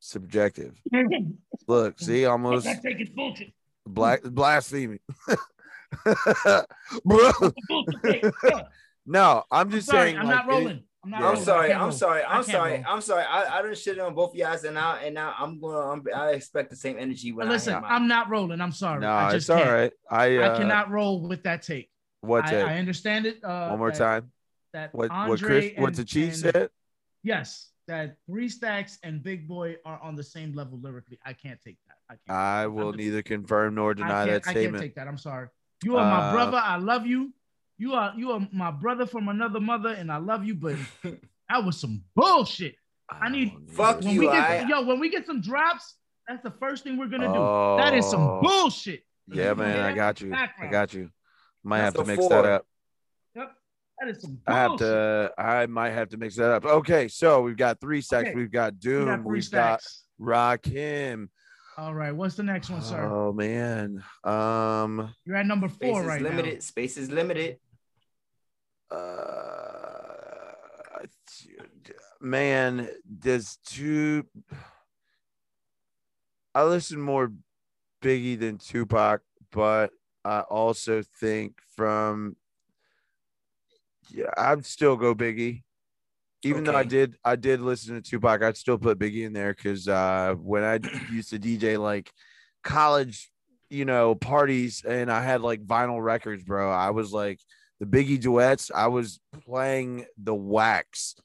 subjective. 0.00 0.74
Look, 1.68 2.00
see, 2.00 2.24
almost 2.24 2.64
That 2.64 2.82
take 2.82 3.14
bullshit. 3.14 3.52
black 3.86 4.22
blasphemy. 4.24 4.98
bro, 7.04 7.30
no, 9.06 9.44
I'm 9.50 9.66
I'm 9.66 9.70
just 9.70 9.86
sorry, 9.88 10.10
saying 10.10 10.18
I'm 10.18 10.26
like, 10.26 10.34
not 10.36 10.44
it- 10.46 10.48
rolling. 10.50 10.82
I'm 11.04 11.10
not 11.10 11.20
Yeah. 11.20 11.26
I'm 11.28 11.34
rolling. 11.34 11.40
I 11.40 11.44
sorry. 11.44 11.72
I'm 11.72 11.80
roll. 11.82 11.92
sorry. 11.92 12.22
I 12.22 12.36
I'm 12.36 12.42
sorry. 12.42 12.72
roll. 12.72 12.84
I'm 12.88 13.00
sorry. 13.00 13.24
I, 13.24 13.58
I 13.58 13.62
done 13.62 13.74
shit 13.76 13.98
on 14.00 14.14
both 14.14 14.30
of 14.30 14.36
y'all, 14.36 14.52
and 14.64 14.74
now 14.74 14.96
and 14.96 15.14
now 15.14 15.34
I'm 15.38 15.60
gonna. 15.60 15.78
I'm, 15.92 16.04
I 16.14 16.30
expect 16.30 16.70
the 16.70 16.76
same 16.76 16.96
energy 16.98 17.32
when 17.32 17.48
listen, 17.48 17.74
I 17.74 17.78
I'm 17.94 18.08
not 18.08 18.28
rolling. 18.28 18.60
I'm 18.60 18.72
sorry. 18.72 19.00
No, 19.00 19.10
I 19.10 19.26
it's 19.26 19.34
just 19.46 19.50
all 19.50 19.58
can't. 19.58 19.70
right. 19.70 19.92
I 20.10 20.36
uh, 20.38 20.54
I 20.54 20.58
cannot 20.58 20.90
roll 20.90 21.20
with 21.28 21.44
that 21.44 21.62
take. 21.62 21.90
What's 22.22 22.50
I. 22.50 22.56
I 22.60 22.78
understand 22.78 23.26
it. 23.26 23.38
Uh, 23.44 23.68
One 23.68 23.78
more 23.78 23.90
that- 23.92 23.98
time. 23.98 24.32
That 24.72 24.92
What 24.94 25.10
Andre 25.10 25.28
what 25.30 25.40
Chris? 25.40 25.72
What 25.78 25.86
and- 25.88 25.94
the 25.96 26.04
chief 26.04 26.32
and- 26.32 26.36
said? 26.36 26.70
Yes, 27.22 27.70
that 27.86 28.16
Three 28.26 28.48
Stacks 28.48 28.98
and 29.04 29.22
Big 29.22 29.46
Boi 29.46 29.76
are 29.84 30.00
on 30.02 30.16
the 30.16 30.24
same 30.24 30.54
level 30.54 30.78
lyrically. 30.80 31.18
I 31.24 31.32
can't 31.34 31.60
take 31.62 31.78
that. 31.86 31.96
I 32.10 32.12
can't. 32.14 32.36
I 32.38 32.64
I'm 32.64 32.74
will 32.74 32.90
just- 32.92 32.98
neither 32.98 33.22
confirm 33.22 33.76
nor 33.76 33.92
I 33.92 33.94
deny 33.94 34.08
can't, 34.26 34.42
that 34.44 34.50
I 34.50 34.54
can't 34.54 34.76
take 34.76 34.96
that. 34.96 35.06
I'm 35.06 35.18
sorry. 35.18 35.48
You 35.84 35.96
are 35.96 36.04
my 36.04 36.28
Uh, 36.28 36.32
brother. 36.32 36.56
I 36.62 36.76
love 36.76 37.06
you. 37.06 37.32
You 37.78 37.92
are 37.94 38.14
you 38.16 38.32
are 38.32 38.48
my 38.52 38.70
brother 38.70 39.06
from 39.06 39.28
another 39.28 39.60
mother, 39.60 39.90
and 39.90 40.10
I 40.10 40.16
love 40.16 40.44
you. 40.44 40.54
But 40.54 40.76
that 41.48 41.64
was 41.64 41.78
some 41.78 42.02
bullshit. 42.14 42.76
I 43.10 43.28
need- 43.28 43.52
Fuck 43.70 44.00
When 44.00 44.14
you, 44.14 44.20
we 44.20 44.26
get 44.26 44.34
I- 44.34 44.68
yo, 44.68 44.82
when 44.82 44.98
we 44.98 45.10
get 45.10 45.26
some 45.26 45.40
drops, 45.40 45.96
that's 46.26 46.42
the 46.42 46.50
first 46.50 46.82
thing 46.82 46.96
we're 46.96 47.06
gonna 47.08 47.28
do. 47.28 47.82
That 47.84 47.94
is 47.94 48.08
some 48.08 48.20
Oh. 48.22 48.40
bullshit. 48.42 49.02
Yeah, 49.28 49.54
man, 49.54 49.80
I 49.80 49.92
got 49.94 50.20
you. 50.20 50.32
I 50.34 50.48
got 50.70 50.92
you. 50.94 51.10
Might 51.62 51.78
That's 51.78 51.96
have 51.96 52.06
to 52.06 52.12
a 52.12 52.16
mix 52.16 52.28
that 52.28 52.44
up. 52.44 52.66
Yep. 53.34 53.52
That 54.00 54.08
is 54.08 54.20
some 54.22 54.38
bullshit. 54.44 54.48
I 54.48 54.58
have 54.62 54.76
to. 54.78 55.32
I 55.38 55.66
might 55.66 55.90
have 55.90 56.08
to 56.10 56.16
mix 56.16 56.36
that 56.36 56.50
up. 56.50 56.64
Okay, 56.64 57.08
so 57.08 57.42
we've 57.42 57.56
got 57.56 57.80
three 57.80 58.00
stacks. 58.00 58.28
Okay. 58.28 58.34
We've 58.36 58.50
got 58.50 58.72
We 58.74 58.78
Doom. 58.80 59.22
three 59.22 59.32
We've 59.40 59.50
got 59.50 59.82
stacks. 59.82 60.04
Rakim. 60.20 61.28
All 61.78 61.94
right. 61.94 62.12
What's 62.12 62.36
the 62.36 62.42
next 62.42 62.70
one, 62.70 62.80
sir? 62.80 63.04
Oh 63.04 63.32
man. 63.32 64.02
Um. 64.24 65.14
You're 65.24 65.36
at 65.36 65.46
number 65.46 65.68
Space 65.68 65.90
four 65.90 66.02
is 66.02 66.06
right 66.06 66.22
limited. 66.22 66.62
Space 66.62 66.96
is 66.96 67.10
limited. 67.10 67.58
Uh. 68.90 69.36
Man, 72.20 72.88
there's 73.04 73.58
two. 73.66 74.24
I 76.54 76.64
listen 76.64 76.98
more 77.00 77.30
Biggie 78.02 78.38
than 78.38 78.56
Tupac, 78.56 79.20
but 79.52 79.90
I 80.24 80.40
also 80.40 81.02
think 81.20 81.58
from 81.76 82.36
yeah, 84.10 84.30
I'd 84.36 84.64
still 84.64 84.96
go 84.96 85.14
Biggie. 85.14 85.62
Even 86.46 86.64
though 86.64 86.74
I 86.76 86.84
did 86.84 87.16
I 87.24 87.36
did 87.36 87.60
listen 87.60 87.94
to 87.94 88.00
Tupac, 88.00 88.42
I'd 88.42 88.56
still 88.56 88.78
put 88.78 88.98
Biggie 88.98 89.24
in 89.26 89.32
there 89.32 89.52
because 89.54 89.88
uh 89.88 90.34
when 90.38 90.62
I 90.64 90.78
used 91.12 91.30
to 91.30 91.38
DJ 91.38 91.78
like 91.78 92.10
college, 92.62 93.30
you 93.70 93.84
know, 93.84 94.14
parties 94.14 94.84
and 94.86 95.10
I 95.10 95.22
had 95.22 95.40
like 95.40 95.64
vinyl 95.64 96.02
records, 96.02 96.44
bro. 96.44 96.70
I 96.70 96.90
was 96.90 97.12
like 97.12 97.40
the 97.80 97.86
Biggie 97.86 98.20
duets, 98.20 98.70
I 98.74 98.86
was 98.86 99.20
playing 99.44 100.06
the 100.16 100.34
wax 100.34 101.16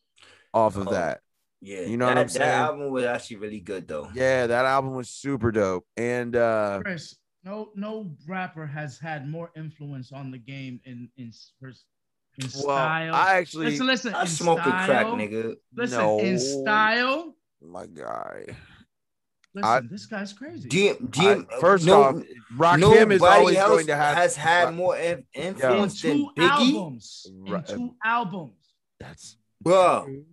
off 0.53 0.75
of 0.75 0.87
Oh. 0.87 0.91
that. 0.91 1.21
Yeah, 1.63 1.81
You 1.81 1.95
know 1.95 2.07
what 2.07 2.17
I'm 2.17 2.27
saying? 2.27 2.49
That 2.49 2.57
album 2.69 2.89
was 2.91 3.05
actually 3.05 3.37
really 3.37 3.59
good 3.59 3.87
though. 3.87 4.09
Yeah, 4.15 4.47
that 4.47 4.65
album 4.65 4.95
was 4.95 5.09
super 5.09 5.51
dope. 5.51 5.85
And 5.95 6.35
uh. 6.35 6.79
Chris, 6.83 7.15
no, 7.43 7.69
no 7.75 8.11
rapper 8.27 8.65
has 8.65 8.97
had 8.97 9.29
more 9.29 9.51
influence 9.55 10.11
on 10.11 10.31
the 10.31 10.39
game 10.39 10.79
in 10.85 11.09
in, 11.17 11.31
s- 12.43 12.51
pers- 12.53 12.61
in 12.61 12.67
well, 12.67 12.77
style. 12.77 13.15
I 13.15 13.33
actually 13.35 13.65
listen, 13.67 13.87
listen. 13.87 14.13
I 14.13 14.21
in 14.21 14.27
smoking 14.27 14.63
crack, 14.63 14.85
style- 14.85 15.15
nigga. 15.15 15.55
Listen, 15.75 15.97
No. 15.99 16.19
in 16.19 16.39
style. 16.39 17.35
my 17.61 17.85
guy. 17.87 18.45
Listen, 19.53 19.69
I- 19.69 19.81
this 19.81 20.05
guy's 20.05 20.31
crazy. 20.33 20.69
DM, 20.69 21.09
I- 21.19 21.55
uh, 21.55 21.59
first 21.59 21.85
no, 21.85 22.01
off, 22.03 22.15
Rakim 22.55 22.79
nobody 22.79 23.15
is 23.15 23.21
always 23.21 23.57
else 23.57 23.69
going 23.69 23.87
to 23.87 23.95
have 23.95 24.15
has 24.15 24.35
had 24.35 24.65
Ra- 24.65 24.71
more 24.71 24.97
in- 24.97 25.25
in 25.33 25.41
influence 25.43 26.01
than 26.01 26.17
two 26.17 26.29
Biggie. 26.37 26.73
albums. 26.75 27.27
In 27.27 27.63
two 27.63 27.95
albums. 28.03 28.73
that's 28.99 29.37
Bro, 29.61 30.23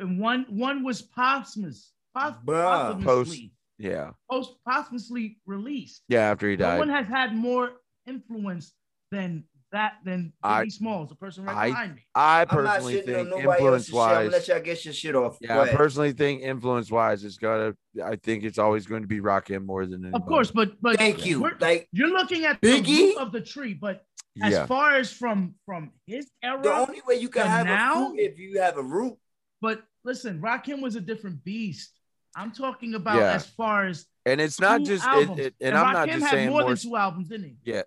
And 0.00 0.20
one 0.20 0.46
one 0.48 0.84
was 0.84 1.02
posthumous. 1.02 1.92
Pos- 2.14 2.34
Bruh. 2.44 3.02
posthumously. 3.04 3.52
yeah. 3.78 4.12
Post 4.30 4.54
posthumously 4.66 5.38
released. 5.44 6.02
Yeah, 6.08 6.30
after 6.30 6.48
he 6.48 6.56
died. 6.56 6.74
No 6.74 6.78
one 6.78 6.88
has 6.88 7.06
had 7.06 7.34
more 7.34 7.72
influence 8.06 8.72
than 9.10 9.44
that 9.72 9.94
than 10.04 10.32
I- 10.42 10.64
Biggie 10.64 10.72
Smalls, 10.72 11.08
the 11.10 11.14
person 11.14 11.44
right 11.44 11.56
I- 11.56 11.68
behind 11.68 11.94
me. 11.96 12.06
I 12.14 12.40
I'm 12.42 12.48
not 12.48 12.48
personally 12.48 12.98
on 13.00 13.04
think 13.04 13.18
influence 13.44 13.60
else's. 13.60 13.88
I'm 13.90 13.94
gonna 13.98 14.14
wise. 14.24 14.32
let 14.32 14.48
y'all 14.48 14.60
get 14.60 14.84
your 14.84 14.94
shit 14.94 15.14
off. 15.14 15.38
Yeah, 15.40 15.60
I 15.60 15.68
personally 15.74 16.12
think 16.12 16.42
influence 16.42 16.90
wise, 16.90 17.24
it's 17.24 17.36
gotta. 17.38 17.76
I 18.02 18.16
think 18.16 18.44
it's 18.44 18.58
always 18.58 18.86
going 18.86 19.02
to 19.02 19.08
be 19.08 19.20
Rakim 19.20 19.64
more 19.64 19.84
than 19.86 20.04
anybody. 20.04 20.22
Of 20.22 20.28
course, 20.28 20.50
but 20.50 20.80
but 20.80 20.96
Thank 20.96 21.26
you. 21.26 21.42
we're- 21.42 21.56
Like 21.60 21.88
You're 21.92 22.08
looking 22.10 22.44
at 22.44 22.60
the 22.60 22.68
Biggie? 22.80 22.98
root 23.14 23.18
of 23.18 23.32
the 23.32 23.40
tree, 23.40 23.74
but 23.74 24.04
as 24.42 24.52
Yeah, 24.52 24.66
far 24.66 24.94
as 24.96 25.12
from 25.12 25.54
from 25.66 25.92
his 26.06 26.30
era, 26.42 26.62
the 26.62 26.72
only 26.72 27.02
way 27.06 27.16
you 27.16 27.28
can 27.28 27.46
have 27.46 27.66
now? 27.66 28.04
a 28.04 28.08
fruit 28.10 28.20
if 28.20 28.38
you 28.38 28.60
have 28.60 28.78
a 28.78 28.82
root. 28.82 29.16
but 29.60 29.82
listen, 30.04 30.40
Rakim 30.40 30.80
was 30.80 30.94
a 30.96 31.00
different 31.00 31.42
beast. 31.44 31.92
I'm 32.36 32.52
talking 32.52 32.94
about 32.94 33.16
Yeah. 33.16 33.32
as 33.32 33.46
far 33.46 33.86
as 33.86 34.06
and 34.24 34.40
it's 34.40 34.60
not 34.60 34.82
just. 34.82 35.04
It, 35.08 35.38
it, 35.38 35.54
and, 35.60 35.74
I'm 35.76 35.92
not 35.92 36.08
just 36.08 36.22
had 36.22 36.30
saying 36.30 36.50
more 36.50 36.60
more. 36.60 36.70
than 36.70 36.78
two 36.78 36.94
albums, 36.96 37.28
didn't 37.28 37.46
he? 37.46 37.56
Yeah, 37.64 37.82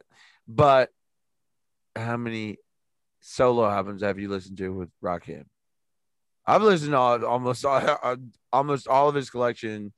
but 0.47 0.89
how 2.01 2.17
many 2.17 2.57
solo 3.19 3.67
albums 3.67 4.01
have 4.03 4.19
you 4.19 4.29
listened 4.29 4.57
to 4.59 4.69
with 4.69 4.89
Rakim? 5.03 5.43
I've 6.45 6.63
listened 6.63 6.91
to 6.91 6.97
all, 6.97 7.23
almost 7.25 7.65
all, 7.65 7.77
uh, 8.03 8.15
almost 8.51 8.87
all 8.87 9.07
of 9.09 9.15
his 9.15 9.29
collection 9.29 9.93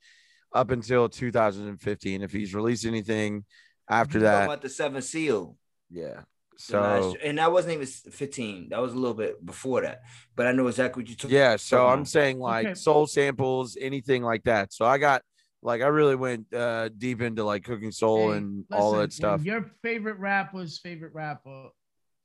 up 0.52 0.70
until 0.70 1.08
2015. 1.08 2.22
If 2.22 2.32
he's 2.32 2.54
released 2.54 2.84
anything 2.84 3.44
after 3.88 4.14
Talking 4.18 4.22
that, 4.24 4.44
about 4.44 4.62
the 4.62 4.68
Seventh 4.68 5.04
Seal. 5.04 5.56
yeah. 5.90 6.20
the 6.68 6.80
last 6.80 7.12
So 7.12 7.16
and 7.24 7.38
that 7.38 7.50
wasn't 7.50 7.74
even 7.74 7.86
15. 7.86 8.68
That 8.70 8.80
was 8.80 8.92
a 8.92 8.96
little 8.96 9.14
bit 9.16 9.44
before 9.44 9.80
that. 9.82 10.02
But 10.36 10.46
I 10.46 10.52
know 10.52 10.66
exactly 10.68 11.02
what 11.02 11.08
you're 11.08 11.16
talking. 11.16 11.36
yeah, 11.36 11.56
so 11.56 11.78
Talking 11.78 11.98
I'm 11.98 12.04
saying 12.04 12.38
like 12.38 12.66
Okay. 12.66 12.74
soul 12.74 13.06
samples, 13.06 13.76
anything 13.80 14.22
like 14.22 14.44
that. 14.44 14.72
So 14.72 14.84
I 14.84 14.98
got 14.98 15.22
like 15.62 15.80
I 15.80 15.86
really 15.86 16.14
went 16.14 16.52
uh 16.54 16.90
deep 16.90 17.22
into 17.22 17.42
like 17.42 17.64
cooking 17.64 17.90
soul 17.90 18.30
Hey, 18.32 18.36
and 18.38 18.64
all 18.70 18.92
that 18.92 19.12
stuff. 19.12 19.42
Your 19.44 19.70
favorite 19.82 20.18
rapper's 20.18 20.78
favorite 20.78 21.14
rapper 21.14 21.70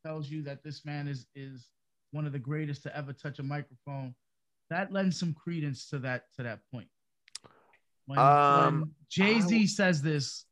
tells 0.06 0.30
you 0.30 0.44
that 0.44 0.64
this 0.64 0.86
man 0.86 1.08
is 1.08 1.26
is 1.36 1.68
one 2.12 2.26
of 2.26 2.32
the 2.32 2.40
greatest 2.40 2.84
to 2.84 2.96
ever 2.98 3.14
touch 3.14 3.40
a 3.40 3.44
microphone. 3.44 4.16
That 4.70 4.92
lends 4.92 5.20
some 5.20 5.34
credence 5.34 5.90
to 5.90 6.00
that 6.00 6.24
to 6.38 6.44
that 6.44 6.60
point. 6.72 6.88
When, 8.06 8.18
Um, 8.20 8.92
Jay 9.10 9.40
Z 9.42 9.62
I- 9.62 9.66
says 9.66 10.02
this, 10.02 10.46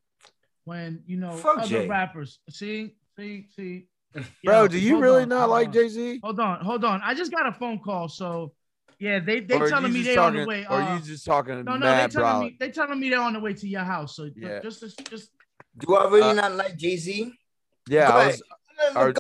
when 0.65 1.03
you 1.07 1.17
know 1.17 1.29
other 1.31 1.67
Jay. 1.67 1.87
rappers, 1.87 2.39
see, 2.49 2.95
see, 3.17 3.47
see, 3.55 3.87
Bro, 4.43 4.61
Yo, 4.63 4.67
do 4.67 4.79
you 4.79 4.99
really 4.99 5.23
on, 5.23 5.29
not 5.29 5.49
like 5.49 5.67
on. 5.67 5.73
Jay 5.73 5.89
Z? 5.89 6.19
Hold 6.23 6.39
on, 6.39 6.63
hold 6.63 6.83
on. 6.85 7.01
I 7.03 7.13
just 7.13 7.31
got 7.31 7.47
a 7.47 7.51
phone 7.53 7.79
call, 7.79 8.07
so 8.09 8.53
yeah, 8.99 9.19
they 9.19 9.39
they 9.41 9.55
Or 9.59 9.67
telling 9.69 9.87
you 9.91 9.99
me 9.99 10.03
just 10.03 10.15
they 10.15 10.17
on 10.17 10.33
the 10.33 10.39
talking- 10.45 10.47
way. 10.47 10.65
Or 10.69 10.81
uh, 10.81 10.95
you 10.95 11.01
just 11.03 11.25
talking 11.25 11.63
no, 11.63 11.73
no, 11.73 11.79
they 11.79 11.85
mad 11.85 12.11
telling 12.11 12.29
broad? 12.39 12.43
me 12.43 12.57
they 12.59 12.71
telling 12.71 12.99
me 12.99 13.09
they're 13.09 13.21
on 13.21 13.33
the 13.33 13.39
way 13.39 13.53
to 13.53 13.67
your 13.67 13.83
house. 13.83 14.15
So 14.15 14.29
Yeah. 14.35 14.59
just 14.61 14.79
just 14.81 15.09
just 15.09 15.31
Do 15.77 15.95
I 15.95 16.05
really 16.09 16.21
Uh, 16.29 16.33
not 16.33 16.53
like 16.55 16.75
Jay 16.77 16.97
Z? 16.97 17.31
Yeah, 17.87 18.09
I 18.09 18.27
was 18.27 18.41
Are- 18.95 19.13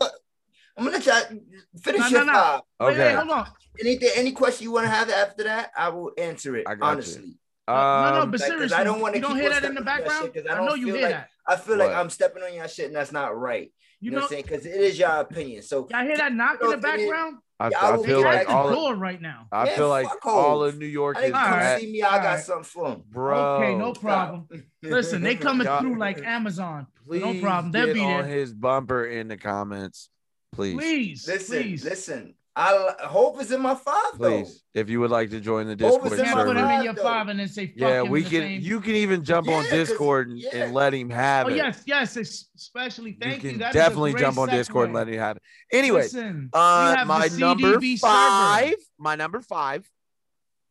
I'm 0.77 0.85
gonna 0.85 0.97
let 0.97 1.05
y'all 1.05 1.39
finish 1.81 1.99
No, 2.01 2.07
your 2.07 2.25
no, 2.25 2.31
no. 2.31 2.33
five. 2.33 2.61
okay. 2.81 2.99
wait, 2.99 3.15
hold 3.15 3.29
on. 3.31 3.47
Anything, 3.79 4.09
any 4.15 4.31
question 4.31 4.63
you 4.63 4.71
want 4.71 4.85
to 4.85 4.89
have 4.89 5.09
after 5.09 5.43
that, 5.45 5.71
I 5.77 5.89
will 5.89 6.11
answer 6.17 6.55
it 6.55 6.65
I 6.67 6.75
got 6.75 6.85
you. 6.85 6.91
honestly. 6.91 7.37
no, 7.67 7.73
no, 7.73 7.79
Um, 8.21 8.31
but 8.31 8.39
like, 8.39 8.41
'cause 8.41 8.47
seriously, 8.47 8.77
I 8.77 8.83
don't 8.83 9.01
wanna 9.01 9.15
you 9.17 9.21
don't 9.21 9.31
keep 9.33 9.41
hear 9.41 9.49
that 9.49 9.63
in 9.63 9.75
the 9.75 9.81
stepping 9.81 9.87
on 9.89 9.97
that 9.97 10.03
background. 10.05 10.25
shit, 10.25 10.33
'cause 10.35 10.43
I 10.49 10.53
I 10.53 10.57
know 10.57 10.57
don't 10.57 10.67
know. 10.69 10.75
you 10.75 10.85
feel 10.87 10.95
hear 10.95 11.03
like- 11.03 11.11
that. 11.15 11.29
I 11.49 11.55
feel 11.55 11.77
like 11.77 11.89
What? 11.89 11.97
I'm 11.97 12.09
stepping 12.09 12.43
on 12.43 12.53
your 12.53 12.67
shit, 12.67 12.87
and 12.87 12.95
that's 12.95 13.11
not 13.11 13.37
right. 13.37 13.71
You 13.99 14.05
You, 14.05 14.11
know, 14.11 14.17
know, 14.17 14.21
what 14.21 14.23
I'm 14.25 14.29
saying? 14.29 14.43
Because 14.43 14.65
it 14.65 14.81
is 14.81 14.99
your 14.99 15.09
opinion. 15.11 15.61
So 15.63 15.87
y'all 15.89 16.03
hear 16.03 16.17
that 16.17 16.33
knock 16.33 16.61
in 16.61 16.69
the 16.69 16.75
know, 16.75 16.81
to 16.81 16.97
me, 16.97 17.05
background? 17.05 17.37
I, 17.59 17.69
Yeah, 17.69 17.77
I 17.81 17.93
I 17.97 18.03
feel 18.03 18.21
like 18.21 18.39
at 18.41 18.47
the 18.47 18.53
all 18.53 18.67
of, 18.69 18.75
door 18.75 18.95
right 18.95 19.19
now. 19.19 19.47
I 19.51 19.63
Man, 19.65 19.75
feel 19.75 19.89
like 19.89 20.07
all 20.25 20.63
of 20.63 20.77
New 20.77 20.85
York 20.85 21.17
I 21.17 21.19
is 21.19 21.23
think 21.25 21.35
come 21.35 21.43
Alright, 21.45 21.63
at, 21.65 21.79
see 21.79 21.91
me. 21.91 22.03
I 22.03 22.09
got 22.17 22.25
alright. 22.25 22.39
something 22.43 22.63
for 22.65 22.87
him. 22.89 23.03
bro. 23.09 23.39
okay, 23.55 23.75
no 23.75 23.93
problem. 23.93 24.47
Listen, 24.83 25.23
they 25.23 25.35
coming 25.35 25.65
through 25.79 25.97
like 25.97 26.19
Amazon. 26.23 26.85
Please 27.07 27.23
no 27.23 27.39
problem. 27.41 27.71
They'll 27.71 27.87
get 27.87 27.95
be 27.95 28.01
on 28.03 28.23
there. 28.23 28.37
his 28.37 28.53
bumper 28.53 29.05
in 29.05 29.27
the 29.29 29.37
comments, 29.37 30.09
please. 30.57 30.75
Please, 30.75 31.27
Listen, 31.27 31.61
please. 31.63 31.85
listen. 31.85 32.33
I 32.59 32.95
hope 33.01 33.39
is 33.39 33.51
in 33.51 33.61
my 33.61 33.75
five 33.75 34.13
Please, 34.15 34.63
if 34.73 34.89
you 34.89 34.99
would 35.01 35.11
like 35.11 35.29
to 35.29 35.39
join 35.39 35.67
the 35.67 35.75
Discord 35.75 36.09
to 36.09 36.17
You 36.17 36.23
can't 36.23 36.35
my 36.37 36.43
put 36.43 36.57
him 36.57 36.67
in 36.71 36.83
your 36.85 36.93
though. 36.93 37.03
five 37.03 37.27
and 37.27 37.39
then 37.39 37.47
say 37.47 37.67
fuck 37.67 37.75
yeah, 37.77 38.01
him 38.01 38.09
we 38.09 38.23
can. 38.23 38.31
same- 38.41 38.61
You 38.61 38.81
can 38.81 38.95
even 38.95 39.23
jump 39.23 39.47
on 39.47 39.63
Discord 39.65 40.29
and, 40.29 40.39
yeah. 40.39 40.55
and 40.55 40.73
let 40.73 40.91
him 40.95 41.11
have 41.11 41.45
Oh 41.45 41.49
it. 41.49 41.55
yes, 41.57 41.83
yes, 41.85 42.17
especially 42.17 43.15
thank 43.21 43.43
you 43.43 43.49
you. 43.49 43.51
can 43.51 43.59
That 43.59 43.69
is 43.69 43.75
a 43.75 43.77
definitely 43.83 44.15
jump 44.15 44.39
on 44.39 44.49
Discord 44.49 44.85
and 44.85 44.95
let 44.95 45.07
him 45.07 45.19
have 45.19 45.37
it. 45.37 45.43
Anyway, 45.71 46.01
Listen, 46.01 46.49
uh, 46.51 47.03
my 47.05 47.27
number 47.37 47.77
CDB 47.77 47.99
server. 47.99 48.11
five, 48.11 48.75
my 48.97 49.13
number 49.15 49.39
five, 49.41 49.87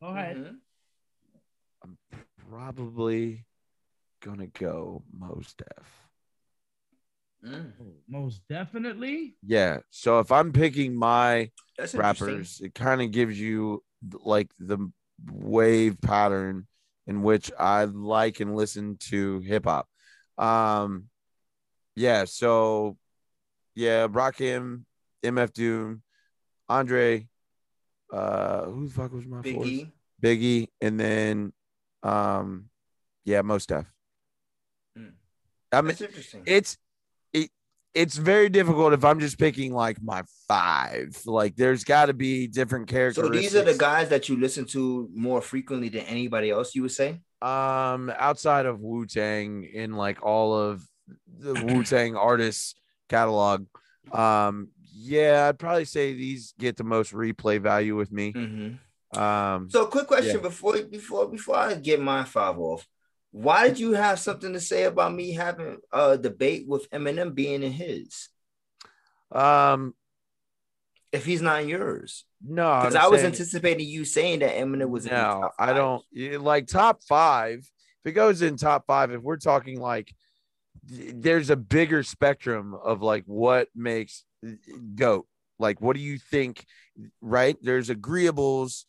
Go 0.01 0.07
ahead. 0.09 0.35
Mhm. 0.35 0.55
I'm 1.83 1.97
probably 2.49 3.45
gonna 4.21 4.47
go 4.47 5.03
Mos 5.17 5.53
Def. 5.53 6.06
Mm, 7.45 7.71
Most 8.07 8.41
definitely. 8.49 9.35
Yeah. 9.45 9.77
So 9.89 10.19
if 10.19 10.31
I'm 10.31 10.51
picking 10.51 10.95
my 10.95 11.51
that's 11.77 11.93
rappers, 11.95 12.61
it 12.63 12.73
kind 12.73 13.01
of 13.01 13.11
gives 13.11 13.39
you 13.39 13.83
like 14.23 14.49
the 14.59 14.91
wave 15.31 15.99
pattern 16.01 16.67
in 17.05 17.21
which 17.21 17.51
I 17.57 17.85
like 17.85 18.39
and 18.39 18.55
listen 18.55 18.97
to 19.09 19.39
hip 19.39 19.65
hop. 19.65 19.87
Um, 20.37 21.05
yeah. 21.95 22.25
So, 22.25 22.97
yeah, 23.75 24.07
Rakim, 24.07 24.83
MF 25.23 25.53
Doom, 25.53 26.01
Andre, 26.69 27.27
uh, 28.11 28.65
who 28.65 28.87
the 28.87 28.93
fuck 28.93 29.11
was 29.13 29.25
my 29.25 29.41
fourth? 29.41 29.45
Biggie. 29.45 29.91
Biggie, 30.21 30.67
and 30.81 30.99
then, 30.99 31.53
um, 32.03 32.69
yeah, 33.23 33.41
Mos 33.41 33.65
Def. 33.65 33.85
Mm. 34.97 35.11
I 35.71 35.81
mean, 35.81 35.87
That's 35.89 36.01
interesting. 36.01 36.43
it's 36.45 36.73
it 36.73 36.77
it's 38.01 38.15
very 38.17 38.49
difficult 38.49 38.93
if 38.93 39.03
I'm 39.03 39.19
just 39.19 39.37
picking 39.39 39.73
like 39.73 39.97
my 40.01 40.23
five. 40.47 41.19
Like 41.25 41.55
there's 41.55 41.83
got 41.83 42.05
to 42.07 42.13
be 42.13 42.47
different 42.47 42.87
characters. 42.87 43.25
so 43.25 43.29
these 43.29 43.55
are 43.55 43.63
the 43.63 43.77
guys 43.77 44.09
that 44.09 44.29
you 44.29 44.39
listen 44.39 44.65
to 44.75 45.09
more 45.13 45.41
frequently 45.41 45.89
than 45.89 46.01
anybody 46.01 46.49
else. 46.51 46.75
You 46.75 46.83
would 46.83 46.91
say? 46.91 47.19
um 47.41 48.11
outside 48.17 48.65
of 48.65 48.79
Wu 48.81 49.05
Tang 49.05 49.63
in 49.63 49.93
like 49.93 50.23
all 50.23 50.55
of 50.57 50.81
the 51.39 51.53
Wu 51.65 51.83
Tang 51.83 52.15
artists 52.15 52.73
catalog. 53.09 53.67
Um 54.11 54.69
yeah, 54.99 55.47
I'd 55.47 55.59
probably 55.59 55.85
say 55.85 56.13
these 56.13 56.53
get 56.57 56.77
the 56.77 56.83
most 56.83 57.13
replay 57.13 57.61
value 57.61 57.95
with 57.95 58.11
me. 58.11 58.33
Mm-hmm. 58.33 59.19
Um 59.19 59.69
So, 59.69 59.85
quick 59.85 60.07
question 60.07 60.37
Yeah. 60.37 60.41
before 60.49 60.81
before 60.81 61.27
before 61.27 61.57
I 61.57 61.75
get 61.75 62.01
my 62.01 62.23
five 62.23 62.57
off. 62.59 62.87
Why 63.31 63.67
did 63.67 63.79
you 63.79 63.91
have 63.93 64.19
something 64.19 64.53
to 64.53 64.59
say 64.59 64.83
about 64.85 65.13
me 65.13 65.33
having 65.33 65.77
a 65.91 66.17
debate 66.17 66.65
with 66.67 66.89
Eminem 66.91 67.35
being 67.35 67.63
in 67.63 67.71
his 67.71 68.29
um 69.31 69.93
if 71.11 71.25
he's 71.25 71.41
not 71.41 71.61
in 71.61 71.69
yours? 71.69 72.25
no, 72.41 72.79
Because 72.79 72.95
I'm 72.95 73.11
was 73.11 73.21
saying- 73.21 73.33
anticipating 73.33 73.87
you 73.87 74.05
saying 74.05 74.39
that 74.39 74.55
Eminem 74.55 74.89
was 74.89 75.05
No, 75.05 75.49
I 75.59 75.73
don't 75.73 76.03
like 76.41 76.67
top 76.67 77.03
five. 77.03 77.59
If 77.59 78.11
it 78.11 78.11
goes 78.13 78.41
in 78.41 78.57
top 78.57 78.85
five, 78.87 79.11
if 79.11 79.21
we're 79.21 79.37
talking 79.37 79.79
like 79.79 80.13
there's 80.83 81.49
a 81.49 81.55
bigger 81.57 82.03
spectrum 82.03 82.73
of 82.73 83.01
like 83.01 83.23
what 83.25 83.67
makes 83.75 84.23
goat. 84.95 85.27
Like, 85.59 85.81
what 85.81 85.95
do 85.95 86.01
you 86.01 86.17
think? 86.17 86.65
Right? 87.19 87.57
There's 87.61 87.89
agreeables 87.89 88.85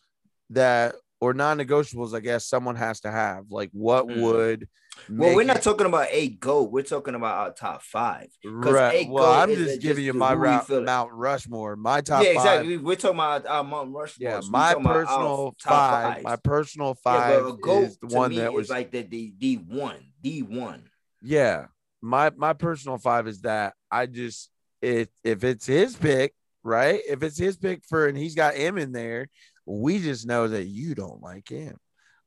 that 0.50 0.94
or 1.20 1.34
non-negotiables. 1.34 2.14
I 2.14 2.20
guess 2.20 2.46
someone 2.46 2.76
has 2.76 3.00
to 3.00 3.10
have. 3.10 3.50
Like, 3.50 3.70
what 3.72 4.06
Mm. 4.06 4.20
would? 4.22 4.68
Well, 5.08 5.36
we're 5.36 5.44
not 5.44 5.58
it- 5.58 5.62
talking 5.62 5.86
about 5.86 6.08
a 6.10 6.28
goat. 6.28 6.72
We're 6.72 6.82
talking 6.82 7.14
about 7.14 7.36
our 7.38 7.52
top 7.52 7.82
five. 7.82 8.28
right. 8.44 9.08
Well, 9.08 9.24
I'm 9.32 9.50
is 9.50 9.58
just 9.58 9.68
just 9.74 9.80
giving 9.82 10.04
you 10.04 10.12
my 10.12 10.34
route, 10.34 10.68
Mount 10.68 11.12
Rushmore. 11.12 11.76
My 11.76 12.00
top 12.00 12.24
yeah, 12.24 12.34
five. 12.34 12.36
exactly. 12.62 12.76
We're 12.78 12.96
talking 12.96 13.16
about 13.16 13.46
our 13.46 13.62
Mount 13.62 13.94
Rushmore. 13.94 14.28
Yeah, 14.30 14.40
We're 14.42 14.50
my 14.50 14.72
talking 14.72 14.84
about 14.86 14.94
personal 14.94 15.54
top 15.62 15.90
five. 15.92 16.22
My 16.24 16.36
personal 16.36 16.94
five 16.94 17.42
but 17.44 17.48
a 17.48 17.56
goat 17.56 17.82
is 17.84 17.98
the 17.98 18.06
one 18.08 18.30
me 18.30 18.38
that 18.38 18.48
is 18.50 18.54
was 18.54 18.70
like 18.70 18.90
the 18.90 19.02
the 19.02 19.30
D 19.38 19.54
one, 19.56 20.00
D 20.20 20.42
one. 20.42 20.90
Yeah. 21.22 21.66
My 22.02 22.30
my 22.36 22.52
personal 22.52 22.98
five 22.98 23.26
is 23.28 23.42
that 23.42 23.74
I 23.90 24.06
just 24.06 24.50
if 24.82 25.08
if 25.22 25.44
it's 25.44 25.66
his 25.66 25.94
pick, 25.96 26.34
right? 26.64 27.00
If 27.08 27.22
it's 27.22 27.38
his 27.38 27.56
pick 27.56 27.82
for 27.88 28.06
and 28.08 28.16
he's 28.18 28.34
got 28.34 28.54
M 28.56 28.78
in 28.78 28.90
there, 28.92 29.28
we 29.68 30.00
just 30.00 30.26
know 30.26 30.48
that 30.48 30.64
you 30.64 30.94
don't 30.94 31.20
like 31.22 31.48
him. 31.48 31.76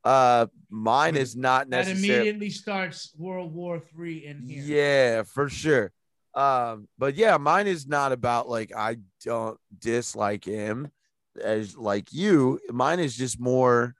Uh 0.03 0.47
mine 0.69 1.15
is 1.15 1.35
not 1.35 1.69
necessarily. 1.69 2.07
That 2.07 2.13
immediately 2.15 2.49
starts 2.49 3.13
World 3.17 3.53
War 3.53 3.79
Three 3.79 4.25
in 4.25 4.41
here. 4.41 4.63
yeah, 4.63 5.23
for 5.23 5.49
sure. 5.49 5.91
Um, 6.33 6.87
but 6.97 7.15
yeah, 7.15 7.37
mine 7.37 7.67
is 7.67 7.87
not 7.87 8.11
about 8.11 8.47
like 8.49 8.71
I 8.75 8.97
don't 9.23 9.59
dislike 9.77 10.45
him 10.45 10.89
as 11.43 11.75
like 11.77 12.11
you. 12.13 12.59
Mine 12.71 12.99
is 12.99 13.15
just 13.15 13.39
more 13.39 13.93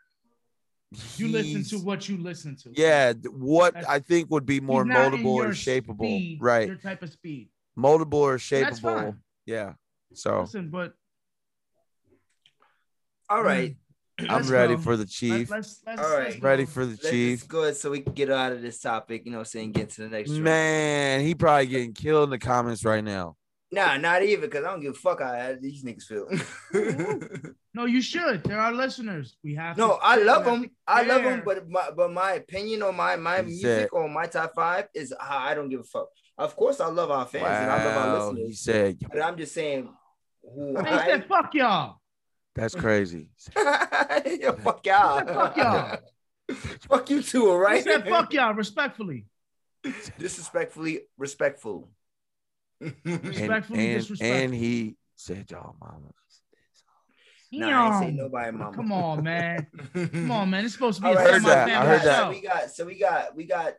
You 1.17 1.27
listen 1.29 1.63
to 1.65 1.77
what 1.85 2.07
you 2.09 2.17
listen 2.17 2.55
to. 2.63 2.71
yeah, 2.75 3.13
what 3.31 3.73
That's- 3.73 3.89
I 3.89 3.99
think 3.99 4.29
would 4.31 4.45
be 4.45 4.59
more 4.59 4.83
moldable 4.85 5.35
or 5.35 5.49
shapeable. 5.49 5.97
speed, 6.17 6.39
right. 6.41 6.67
Your 6.67 6.77
type 6.77 7.03
of 7.03 7.11
speed. 7.11 7.49
moldable 7.77 8.13
or 8.15 8.37
shapeable. 8.37 9.17
Yeah. 9.45 9.73
So 10.13 10.41
Listen, 10.41 10.69
but 10.69 10.93
All 13.31 13.43
right. 13.43 13.75
Mm. 14.19 14.29
I'm 14.29 14.47
ready 14.49 14.75
go. 14.75 14.81
for 14.81 14.97
the 14.97 15.03
Let, 15.03 15.09
chief. 15.09 15.49
let's, 15.49 15.81
let's, 15.87 16.01
All 16.01 16.15
right. 16.17 16.29
let's 16.31 16.39
ready 16.41 16.65
for 16.65 16.85
the 16.85 16.91
Let's 16.91 17.09
chief. 17.09 17.39
just 17.39 17.49
go 17.49 17.63
ahead 17.63 17.77
so 17.77 17.89
we 17.91 18.01
can 18.01 18.13
get 18.13 18.29
out 18.29 18.51
of 18.51 18.61
this 18.61 18.79
topic, 18.79 19.23
you 19.25 19.31
know 19.31 19.43
saying? 19.43 19.71
Get 19.71 19.89
to 19.91 20.01
the 20.03 20.09
next 20.09 20.29
one. 20.29 20.43
Man, 20.43 21.21
he 21.21 21.33
probably 21.33 21.67
getting 21.67 21.93
killed 21.93 22.25
in 22.25 22.29
the 22.29 22.37
comments 22.37 22.83
right 22.85 23.03
now. 23.03 23.35
Nah, 23.71 23.95
not 23.95 24.21
even 24.21 24.41
because 24.41 24.65
I 24.65 24.71
don't 24.71 24.81
give 24.81 24.91
a 24.91 24.97
fuck 24.97 25.21
how 25.21 25.55
these 25.59 25.83
niggas 25.83 26.03
feel. 26.03 26.27
No, 27.73 27.85
you 27.85 28.01
should. 28.01 28.43
They're 28.43 28.59
our 28.59 28.73
listeners. 28.73 29.37
We 29.45 29.55
have. 29.55 29.77
no, 29.77 29.91
to 29.95 30.03
I 30.03 30.17
love 30.17 30.43
them. 30.43 30.63
to 30.63 30.69
I 30.87 31.03
love 31.03 31.23
them, 31.23 31.41
but 31.45 31.69
my 31.69 31.89
but 31.95 32.11
my 32.11 32.33
opinion 32.33 32.83
on 32.83 32.97
my 32.97 33.15
my 33.15 33.37
He 33.37 33.43
music 33.43 33.63
said- 33.63 33.89
or 33.93 34.09
my 34.09 34.25
top 34.25 34.51
five 34.53 34.89
is 34.93 35.13
how 35.17 35.37
I 35.37 35.55
don't 35.55 35.69
give 35.69 35.79
a 35.79 35.83
fuck. 35.85 36.09
Of 36.37 36.53
course, 36.57 36.81
I 36.81 36.87
love 36.87 37.11
our 37.11 37.25
fans 37.25 37.45
and 37.45 37.71
I 37.71 37.85
love 37.85 37.97
our 37.97 38.33
Wow, 38.33 38.35
he 38.35 38.51
said 38.51 38.97
but 39.09 39.21
I'm 39.21 39.37
just 39.37 39.53
saying 39.53 39.87
who 40.53 40.73
They 40.83 40.89
said, 40.89 41.25
"Fuck 41.29 41.53
y'all." 41.53 42.00
That's 42.55 42.75
crazy. 42.75 43.29
Yo, 43.55 44.53
fuck 44.53 44.85
y'all. 44.85 45.25
Fuck 45.25 45.57
y'all. 45.57 45.97
fuck 46.89 47.09
you 47.09 47.21
too, 47.23 47.49
all 47.49 47.57
They 47.57 47.63
right? 47.63 47.83
said, 47.83 48.07
"Fuck 48.07 48.33
y'all." 48.33 48.53
Respectfully. 48.53 49.25
Disrespectfully 50.19 51.01
respectful. 51.17 51.89
And, 52.79 52.93
Respectfully 53.05 53.79
and, 53.79 53.99
disrespectful. 54.01 54.37
and 54.43 54.53
he 54.55 54.95
said, 55.15 55.49
y'all 55.51 55.75
mamas. 55.79 56.11
Nah, 57.51 57.67
I 57.67 57.85
ain't 57.85 57.95
say 57.99 58.05
Damn. 58.07 58.15
nobody, 58.15 58.51
mama. 58.57 58.75
Come 58.75 58.91
on, 58.91 59.23
man. 59.23 59.67
Come 59.93 60.31
on, 60.31 60.49
man. 60.49 60.63
It's 60.65 60.73
supposed 60.73 60.97
to 60.97 61.03
be 61.03 61.09
All 61.09 61.13
a 61.13 61.17
right, 61.17 61.31
heard 61.33 61.43
that. 61.43 61.67
I 61.67 61.71
semi-family 61.71 61.87
heard 61.89 62.01
so 62.01 62.07
that. 62.07 62.29
we 62.29 62.41
got 62.41 62.71
so 62.71 62.85
we 62.85 62.99
got 62.99 63.35
we 63.35 63.43
got 63.45 63.73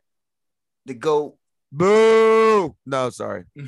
the 0.86 0.94
goat. 0.94 1.36
Boo! 1.72 2.76
No, 2.84 3.08
sorry. 3.10 3.44
you 3.56 3.64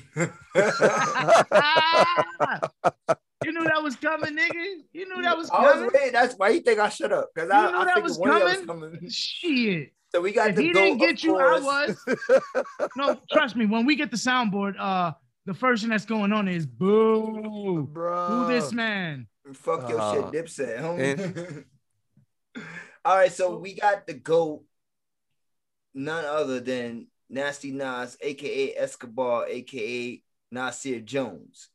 knew 3.52 3.64
that 3.64 3.82
was 3.82 3.96
coming, 3.96 4.36
nigga. 4.36 4.82
You 4.92 5.08
knew 5.08 5.22
that 5.22 5.36
was 5.36 5.48
I 5.50 5.62
was 5.62 5.72
coming. 5.74 5.90
waiting. 5.94 6.12
That's 6.12 6.34
why 6.34 6.50
you 6.50 6.60
think 6.60 6.78
I 6.78 6.88
shut 6.90 7.12
up 7.12 7.30
because 7.34 7.50
I, 7.50 7.70
knew 7.70 7.76
I 7.78 7.84
that 7.86 8.02
was 8.02 8.18
one 8.18 8.30
of 8.30 8.38
y'all 8.38 8.44
was 8.48 8.56
coming? 8.66 8.90
coming. 8.92 9.10
Shit. 9.10 9.92
So 10.14 10.20
we 10.20 10.32
got 10.32 10.50
If 10.50 10.56
the 10.56 10.62
he 10.62 10.72
goat. 10.72 10.80
didn't 10.80 10.98
get 10.98 11.22
you, 11.24 11.36
I 11.38 11.58
was. 11.60 11.96
No, 12.96 13.18
trust 13.32 13.56
me. 13.56 13.66
When 13.66 13.84
we 13.86 13.96
get 13.96 14.10
the 14.10 14.16
soundboard, 14.16 14.74
uh, 14.78 15.12
the 15.46 15.54
first 15.54 15.82
thing 15.82 15.90
that's 15.90 16.04
going 16.04 16.32
on 16.32 16.46
is 16.46 16.66
boo. 16.66 17.88
Bro. 17.90 18.26
Who 18.26 18.46
this 18.52 18.72
man? 18.72 19.26
Fuck 19.54 19.88
your 19.88 20.00
Uh, 20.00 20.30
shit, 20.30 20.44
Dipset. 20.46 20.78
homie. 20.80 21.64
All 23.04 23.16
right, 23.16 23.32
so 23.32 23.56
we 23.58 23.74
got 23.74 24.06
the 24.06 24.14
goat, 24.14 24.62
none 25.94 26.24
other 26.24 26.60
than 26.60 27.08
Nasty 27.28 27.72
Nas, 27.72 28.16
aka 28.20 28.74
Escobar, 28.76 29.46
aka 29.48 30.22
Nasir 30.50 31.00
Jones. 31.00 31.68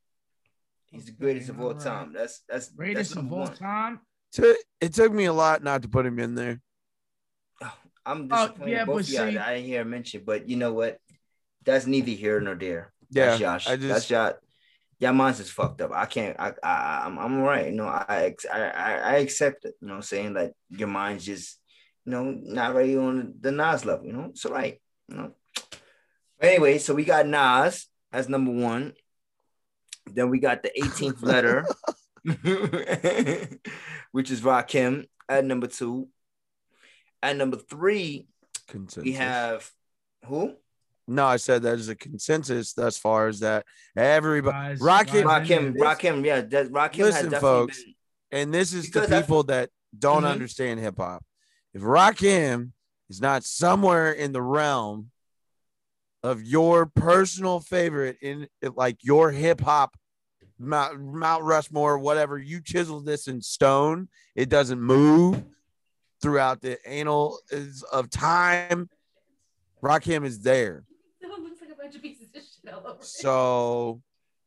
He's 0.92 1.06
the 1.06 1.12
greatest 1.12 1.50
of 1.50 1.60
all 1.60 1.68
all 1.68 1.74
right. 1.74 1.82
time. 1.82 2.14
That's 2.14 2.42
that's 2.50 2.70
Greatest 2.70 3.14
that's 3.16 3.24
of 3.26 3.32
all 3.32 3.40
one. 3.42 3.54
time. 3.56 4.00
Took- 4.32 4.58
It 4.82 4.94
took 4.94 5.12
me 5.12 5.26
a 5.26 5.34
lot 5.34 5.64
not 5.64 5.82
to 5.84 5.88
put 5.88 6.06
him 6.06 6.20
in 6.20 6.36
there. 6.36 6.62
Oh, 7.62 7.74
I'm 8.06 8.28
Oh, 8.32 8.48
disappointed 8.48 8.72
yeah, 8.72 8.86
both 8.86 8.96
but 8.96 9.02
of 9.02 9.10
y'all 9.10 9.44
I 9.44 9.56
didn't 9.56 9.66
hear 9.66 9.86
mention, 9.86 10.24
but 10.26 10.48
you 10.48 10.56
know 10.56 10.74
what? 10.74 11.00
That's 11.66 11.86
neither 11.86 12.12
here 12.12 12.40
nor 12.40 12.56
there. 12.56 12.94
Yeah, 13.12 13.26
That's 13.26 13.40
Josh. 13.40 13.68
I 13.68 13.76
just 13.76 13.88
That's 13.88 14.10
y'all. 14.10 14.34
Y'all 15.00 15.14
minds 15.14 15.40
is 15.40 15.50
fucked 15.50 15.82
up. 15.82 15.92
I 15.94 16.06
can't. 16.06 16.36
I. 16.40 16.54
I. 16.62 17.04
I'm. 17.06 17.18
I'm 17.18 17.40
all 17.40 17.46
right. 17.48 17.68
You 17.68 17.72
know. 17.74 17.88
I. 17.88 18.36
I. 18.52 18.58
I, 18.60 18.94
I 18.98 19.16
accept 19.18 19.66
it. 19.66 19.76
You 19.82 19.88
know. 19.88 19.94
what 19.94 19.98
I'm 19.98 20.02
saying 20.04 20.34
like 20.34 20.54
your 20.70 20.88
mind's 20.88 21.26
just. 21.26 21.58
You 22.06 22.12
know, 22.14 22.24
not 22.24 22.74
ready 22.76 22.98
on 22.98 23.36
the 23.40 23.52
Nas 23.52 23.86
level. 23.86 24.06
You 24.06 24.14
know. 24.14 24.26
It's 24.32 24.46
all 24.46 24.54
right. 24.54 24.82
You 25.08 25.16
know. 25.18 25.36
Anyway, 26.42 26.78
so 26.78 26.94
we 26.96 27.04
got 27.06 27.28
Nas 27.28 27.88
as 28.14 28.30
number 28.30 28.52
one. 28.52 28.94
Then 30.12 30.30
we 30.30 30.40
got 30.40 30.64
the 30.64 30.72
18th 30.82 31.22
letter, 31.22 31.66
which 34.12 34.32
is 34.32 34.42
Rakim 34.42 35.06
at 35.28 35.46
number 35.46 35.68
two. 35.68 36.08
At 37.22 37.36
number 37.36 37.58
three, 37.58 38.28
consensus. 38.68 39.04
we 39.04 39.12
have 39.14 39.70
who? 40.26 40.56
no, 41.08 41.26
I 41.26 41.36
said 41.38 41.64
that 41.64 41.78
is 41.80 41.90
a 41.90 41.96
consensus 41.96 42.78
as 42.78 42.98
far 42.98 43.28
as 43.28 43.42
that 43.42 43.66
everybody 43.98 44.56
Guys, 44.56 44.80
Rocket- 44.80 45.26
guys, 45.26 45.48
Rakim. 45.50 45.74
this- 45.74 45.82
Rakim. 45.84 46.26
Yeah, 46.26 46.42
that 46.42 46.68
Rakim 46.72 46.96
has 46.98 46.98
Listen, 47.00 47.24
definitely 47.32 47.40
folks. 47.40 47.84
been. 47.84 47.94
and 48.32 48.54
this 48.54 48.74
is 48.74 48.86
Because 48.86 49.10
the 49.10 49.22
people 49.22 49.44
that 49.44 49.70
don't 49.98 50.24
Mhm. 50.24 50.32
understand 50.32 50.80
hip 50.80 50.96
hop. 50.98 51.26
If 51.74 51.82
Rakim 51.82 52.72
is 53.10 53.20
not 53.20 53.44
somewhere 53.44 54.12
in 54.14 54.32
the 54.32 54.42
realm 54.42 55.12
of 56.24 56.44
your 56.44 56.86
personal 56.86 57.60
favorite 57.60 58.18
in 58.22 58.48
like 58.76 58.98
your 59.04 59.32
hip 59.32 59.62
hop 59.62 59.96
Mount, 60.62 61.00
Mount 61.02 61.44
Rushmore, 61.46 61.98
whatever, 62.00 62.38
you 62.38 62.60
chiseled 62.62 63.06
this 63.06 63.30
in 63.30 63.42
stone, 63.42 64.10
it 64.36 64.50
doesn't 64.50 64.82
move 64.82 65.42
throughout 66.22 66.62
the 66.62 66.78
annal 66.86 67.40
is- 67.50 67.84
of 67.84 68.10
time. 68.10 68.90
Rakim 69.82 70.26
is 70.26 70.42
there. 70.42 70.84
bunch 71.82 71.96
of 71.96 72.02
pieces 72.02 72.28
of 72.36 72.42
shit 72.42 72.74
all 72.74 72.82
over. 72.92 73.00
it. 73.00 73.06
So 73.06 74.02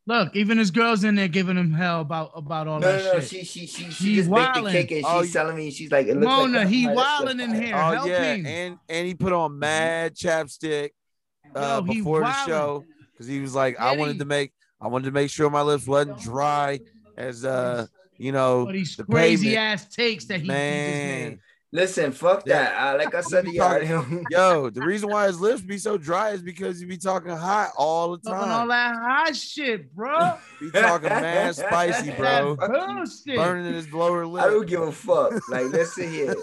Look, 0.05 0.35
even 0.36 0.59
his 0.59 0.70
girls 0.73 1.05
in 1.05 1.15
there 1.15 1.28
giving 1.28 1.57
him 1.57 1.73
hell 1.73 2.01
about 2.03 2.32
about 2.35 2.69
all 2.69 2.78
No, 2.81 2.93
that 2.93 3.05
no, 3.05 3.12
no. 3.15 3.20
shit. 3.20 3.28
She, 3.31 3.44
she, 3.44 3.66
she, 3.66 3.85
she 3.85 3.90
She 3.90 4.15
just 4.16 4.31
baked 4.31 4.55
the 4.57 4.70
cake 4.70 4.90
and 4.90 4.99
she's 4.99 5.05
Oh, 5.09 5.23
you- 5.23 5.32
telling 5.32 5.57
me 5.57 5.70
she's 5.70 5.90
like, 5.90 6.09
it 6.09 6.15
looks 6.15 6.27
Mona, 6.27 6.59
like 6.59 6.69
he 6.69 6.85
that's 6.86 7.01
wildin' 7.01 7.40
in 7.43 7.55
here. 7.55 7.74
oh 7.74 8.05
yeah, 8.05 8.19
helping. 8.19 8.47
and 8.47 8.78
and 8.90 9.07
he 9.07 9.15
put 9.15 9.32
on 9.32 9.53
mm-hmm. 9.53 9.61
mad 9.61 10.15
chapstick 10.15 10.90
uh, 11.55 11.83
Yo, 11.87 11.93
he 11.93 11.99
before 11.99 12.20
the 12.20 12.47
show 12.47 12.85
because 13.12 13.27
he 13.27 13.41
was 13.41 13.55
like, 13.55 13.79
I 13.81 13.91
Did 13.93 14.01
wanted 14.01 14.19
to 14.20 14.24
make 14.24 14.53
I 14.81 14.89
wanted 14.89 15.07
to 15.07 15.12
make 15.12 15.31
sure 15.31 15.49
my 15.51 15.62
lips 15.62 15.87
wasn't 15.87 16.19
dry 16.20 16.81
as 17.16 17.45
uh 17.45 17.87
you 18.19 18.33
know 18.33 18.65
But 18.66 18.73
these 18.73 18.97
the 18.97 19.05
crazy 19.05 19.49
pavement. 19.49 19.66
ass 19.83 19.89
takes 19.95 20.24
that 20.27 20.37
he, 20.41 20.43
he 20.43 20.49
man. 20.49 21.41
Listen, 21.74 22.12
fuck 22.12 22.43
Yeah. 22.47 22.65
that. 22.65 22.95
Uh, 22.95 22.99
like 22.99 23.15
I 23.15 23.23
said 23.23 23.47
to 23.47 23.51
be 23.51 23.57
y'all, 23.57 23.81
talking- 23.81 24.27
Yo, 24.31 24.69
the 24.69 24.83
reason 24.87 25.09
why 25.09 25.27
his 25.27 25.41
lips 25.41 25.62
be 25.62 25.79
so 25.79 25.97
dry 25.97 26.31
is 26.33 26.43
because 26.43 26.79
he 26.79 26.85
be 26.85 26.99
talking 26.99 27.31
hot 27.31 27.70
all 27.79 28.11
the 28.15 28.19
time. 28.19 28.35
Talking 28.41 28.53
all 28.53 28.66
that 28.69 28.95
hot 28.95 29.35
shit, 29.35 29.91
bro. 29.95 30.35
Be 30.61 30.70
talking 30.70 31.09
mad 31.09 31.55
spicy, 31.57 32.11
bro. 32.11 32.57
Burning 32.57 33.66
in 33.66 33.73
his 33.73 33.91
lower 33.91 34.24
I 34.24 34.27
lip. 34.27 34.45
don't 34.45 34.66
give 34.66 34.83
a 34.83 34.93
fuck. 34.93 35.33
Like, 35.49 35.65
listen 35.66 36.11
here. 36.11 36.35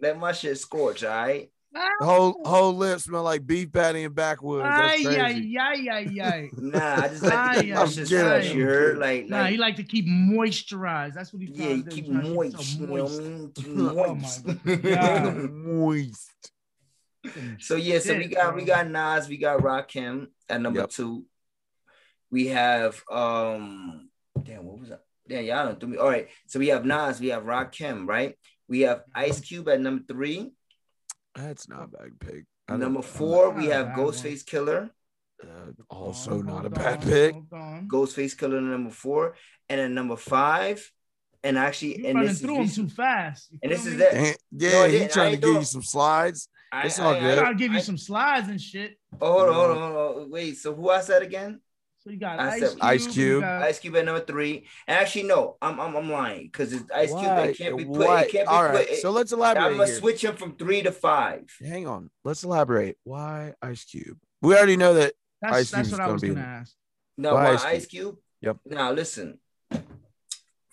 Let 0.00 0.18
my 0.20 0.30
shit 0.32 0.56
scorch, 0.58 1.02
all 1.02 1.10
right? 1.10 1.50
The 1.72 2.04
whole 2.06 2.40
whole 2.44 2.74
lip 2.74 2.98
smell 3.00 3.22
like 3.22 3.46
beef 3.46 3.72
patty 3.72 4.04
and 4.04 4.14
backwoods. 4.14 4.64
Ay, 4.76 4.80
That's 4.82 5.06
ay, 5.06 5.22
crazy. 5.32 5.58
ay, 5.58 5.88
ay, 5.90 6.20
ay. 6.22 6.50
Nah, 6.60 7.02
I 7.02 7.08
just 7.08 7.22
like 7.22 7.52
to 7.52 7.60
keep 7.60 7.74
my 7.74 7.84
shit 7.86 8.08
fresh. 8.08 8.54
You 8.54 8.64
heard? 8.64 8.98
Like, 8.98 9.28
Nah, 9.28 9.42
like 9.42 9.50
he 9.52 9.56
like 9.58 9.76
to 9.76 9.82
keep 9.84 10.06
moisturized. 10.06 11.14
That's 11.14 11.32
what 11.32 11.42
he 11.42 11.48
yeah, 11.52 11.66
trying 11.66 11.84
to 11.84 11.90
do. 11.90 11.94
keep 11.94 12.04
He 12.06 12.10
trying 12.10 12.24
to 12.24 12.30
moist. 12.34 12.56
himself 12.58 12.80
You 12.80 12.86
know 12.86 12.94
what 12.94 13.10
I 13.10 13.28
mean? 13.28 13.52
Keep 13.54 13.66
Oh 13.76 14.14
moist. 14.14 15.50
Moist. 15.52 16.30
So 17.60 17.76
yeah, 17.76 17.98
so 17.98 18.16
we 18.16 18.26
got 18.28 18.56
we 18.56 18.64
got 18.64 18.88
Nas, 18.88 19.28
we 19.28 19.36
got 19.36 19.60
Rakim 19.60 20.28
at 20.48 20.60
number 20.60 20.80
Yep. 20.80 20.90
two. 20.90 21.26
We 22.30 22.46
have 22.48 23.02
um 23.10 24.08
damn, 24.42 24.64
what 24.64 24.78
was 24.80 24.88
that? 24.88 25.02
Damn, 25.28 25.44
y'all 25.44 25.66
don't 25.66 25.78
do 25.78 25.86
me. 25.86 25.98
All 25.98 26.08
right, 26.08 26.28
so 26.46 26.58
we 26.58 26.68
have 26.68 26.84
Nas, 26.84 27.20
we 27.20 27.28
have 27.28 27.42
Rakim, 27.44 28.08
right? 28.08 28.36
We 28.68 28.80
have 28.80 29.02
Ice 29.14 29.40
Cube 29.40 29.68
at 29.68 29.80
number 29.80 30.02
three. 30.08 30.50
That's 31.34 31.68
not 31.68 31.84
a 31.84 31.86
bad 31.88 32.18
pick. 32.20 32.44
I 32.68 32.76
Number 32.76 33.02
four, 33.02 33.50
we 33.50 33.66
have 33.66 33.88
bad 33.88 33.98
one. 33.98 34.06
Ghostface 34.08 34.44
Killah. 34.44 34.90
Uh, 35.42 35.72
also 35.88 36.30
Hold 36.32 36.46
not 36.46 36.66
a 36.66 36.70
bad 36.70 37.02
hold 37.02 37.12
pick. 37.12 37.34
on. 37.52 37.88
Ghostface 37.90 38.36
Killah 38.36 38.62
number 38.62 38.90
four, 38.90 39.34
and 39.68 39.80
then 39.80 39.94
number 39.94 40.16
five, 40.16 40.90
and 41.42 41.56
actually, 41.56 41.98
You 42.00 42.06
and 42.06 42.14
running 42.16 42.28
this 42.28 42.36
is 42.36 42.42
through 42.42 42.56
him 42.56 42.68
too 42.68 42.88
fast. 42.88 43.50
You 43.52 43.58
and 43.62 43.72
this 43.72 43.84
feel 43.84 43.92
is 43.94 43.98
that. 43.98 44.12
Damn, 44.12 44.34
No, 44.72 44.84
yeah, 44.84 44.98
he 44.98 45.08
trying 45.08 45.32
to 45.32 45.38
give 45.40 45.54
you 45.54 45.64
some 45.64 45.82
slides. 45.82 46.48
I, 46.72 46.86
It's 46.86 46.98
all 47.00 47.14
I- 47.14 47.20
good. 47.20 47.38
I- 47.38 47.46
I'll 47.48 47.54
give 47.54 47.72
you 47.72 47.78
I- 47.78 47.82
some 47.82 47.96
slides 47.98 48.48
and 48.48 48.60
shit. 48.60 48.98
oh, 49.20 49.32
hold 49.32 49.48
on, 49.48 49.54
hold 49.54 49.70
on, 49.70 49.92
hold 49.92 50.18
on. 50.24 50.30
Wait, 50.30 50.56
so 50.58 50.74
who 50.74 50.90
I 50.90 51.00
said 51.00 51.22
again? 51.22 51.60
So 52.02 52.08
you 52.10 52.16
got 52.16 52.40
I 52.40 52.52
Ice 52.54 52.60
said 52.60 52.68
Cube. 52.70 52.78
Ice 52.82 53.06
Cube. 53.08 53.40
got- 53.42 53.62
Ice 53.62 53.78
Cube 53.78 53.96
at 53.96 54.04
number 54.06 54.24
three. 54.24 54.66
And 54.88 54.98
actually, 54.98 55.24
no, 55.24 55.56
I'm 55.60 55.78
I'm, 55.78 55.94
I'm 55.96 56.10
lying 56.10 56.44
because 56.46 56.72
it's 56.72 56.90
Ice 56.90 57.10
Cube. 57.10 57.22
Why? 57.24 57.40
It 57.48 57.58
can't 57.58 57.76
be 57.76 57.84
put. 57.84 57.96
Why? 57.98 58.22
It 58.22 58.30
can't 58.32 58.48
be 58.48 58.54
All 58.54 58.62
put. 58.66 58.74
right, 58.74 58.88
it- 58.88 59.02
so 59.02 59.10
let's 59.10 59.32
elaborate. 59.32 59.64
I'm 59.64 59.72
gonna 59.76 59.86
here. 59.86 59.96
switch 59.98 60.24
him 60.24 60.34
from 60.36 60.56
three 60.56 60.82
to 60.82 60.92
five. 60.92 61.50
Hang 61.60 61.86
on, 61.86 62.10
let's 62.24 62.42
elaborate. 62.42 62.96
Why 63.04 63.52
Ice 63.60 63.84
Cube? 63.84 64.18
We 64.40 64.54
already 64.56 64.76
know 64.78 64.94
that. 64.94 65.12
That's, 65.42 65.54
Ice 65.56 65.70
that's 65.70 65.88
Cube's 65.88 65.92
what 65.92 66.00
I 66.00 66.04
gonna 66.04 66.12
was 66.14 66.22
be 66.22 66.28
gonna 66.28 66.40
in- 66.40 66.46
ask. 66.46 66.74
No, 67.18 67.34
Why 67.34 67.44
why 67.44 67.50
Ice 67.52 67.64
Ice, 67.64 67.86
Cube? 67.86 68.14
Cube? 68.14 68.18
Yep. 68.40 68.56
Now 68.64 68.92
listen, 68.92 69.38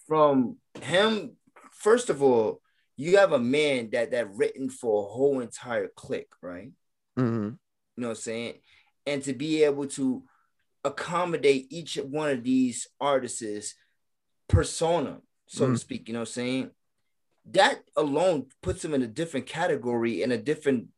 from 0.07 0.57
him, 0.81 1.35
first 1.73 2.09
of 2.09 2.23
all, 2.23 2.61
you 2.95 3.17
have 3.17 3.33
a 3.33 3.39
man 3.39 3.89
that 3.91 4.11
that 4.11 4.33
written 4.33 4.69
for 4.69 5.03
a 5.03 5.09
whole 5.11 5.41
entire 5.41 5.89
clique, 5.89 6.31
right? 6.41 6.71
Mhm. 7.19 7.51
You 7.51 8.01
know 8.01 8.07
what 8.09 8.17
I'm 8.17 8.21
saying? 8.21 8.53
And 9.05 9.23
to 9.23 9.33
be 9.33 9.63
able 9.63 9.87
to 9.87 10.23
accommodate 10.87 11.67
each 11.69 11.95
one 11.97 12.29
of 12.31 12.43
these 12.43 12.87
artists' 12.99 13.75
persona, 14.47 15.21
so 15.47 15.67
to 15.67 15.73
Mhm. 15.73 15.79
speak, 15.79 16.07
you 16.07 16.13
know 16.13 16.21
what 16.21 16.29
I'm 16.29 16.33
saying? 16.33 16.71
That 17.51 17.83
alone 17.95 18.47
puts 18.61 18.83
him 18.83 18.93
in 18.93 19.01
a 19.03 19.07
different 19.07 19.45
category 19.45 20.21
in 20.23 20.31
a 20.31 20.37
different 20.37 20.89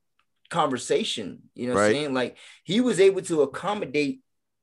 conversation. 0.49 1.49
You 1.53 1.67
know 1.67 1.73
what 1.75 1.81
I'm 1.81 1.91
saying? 1.93 2.13
Like 2.13 2.37
he 2.63 2.81
was 2.81 2.99
able 2.99 3.21
to 3.23 3.41
accommodate 3.43 4.21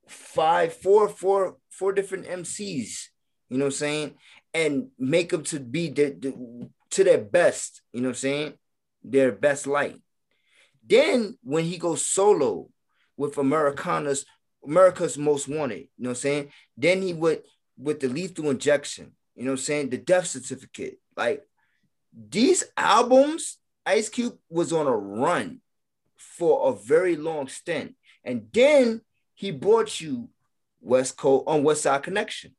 five, 0.08 0.74
four, 0.74 1.08
four, 1.08 1.58
four 1.70 1.92
different 1.92 2.26
MCs, 2.26 3.10
you 3.48 3.58
know 3.58 3.66
what 3.66 3.74
I'm 3.74 3.84
saying? 3.86 4.18
And 4.54 4.90
make 4.98 5.30
them 5.30 5.44
to 5.44 5.60
be 5.60 5.88
the, 5.90 6.10
the 6.10 6.70
to 6.90 7.04
their 7.04 7.18
best, 7.18 7.82
you 7.92 8.00
know 8.00 8.08
what 8.08 8.16
I'm 8.16 8.26
saying? 8.28 8.58
Their 9.02 9.32
best 9.32 9.66
light. 9.66 10.00
Then 10.88 11.38
when 11.42 11.64
he 11.64 11.78
goes 11.78 12.04
solo 12.06 12.70
with 13.16 13.38
Americana's 13.38 14.24
America's 14.64 15.16
Most 15.18 15.48
Wanted, 15.48 15.78
you 15.78 15.88
know 15.98 16.10
what 16.10 16.16
I'm 16.18 16.20
saying? 16.20 16.52
Then 16.76 17.02
he 17.02 17.12
went 17.14 17.40
with 17.78 18.00
the 18.00 18.08
lethal 18.08 18.50
injection, 18.50 19.12
you 19.34 19.44
know 19.44 19.52
what 19.52 19.60
I'm 19.60 19.64
saying? 19.64 19.90
The 19.90 19.98
death 19.98 20.26
certificate. 20.26 20.98
Like 21.16 21.44
these 22.12 22.64
albums, 22.76 23.58
Ice 23.84 24.08
Cube 24.08 24.36
was 24.50 24.72
on 24.72 24.86
a 24.86 24.96
run 24.96 25.60
for 26.16 26.68
a 26.70 26.74
very 26.74 27.16
long 27.16 27.48
stint. 27.48 27.94
And 28.24 28.48
then 28.52 29.02
he 29.34 29.50
brought 29.50 30.00
you 30.00 30.28
West 30.80 31.16
Coast 31.16 31.44
on 31.46 31.62
West 31.62 31.82
Side 31.82 32.02
Connection, 32.02 32.54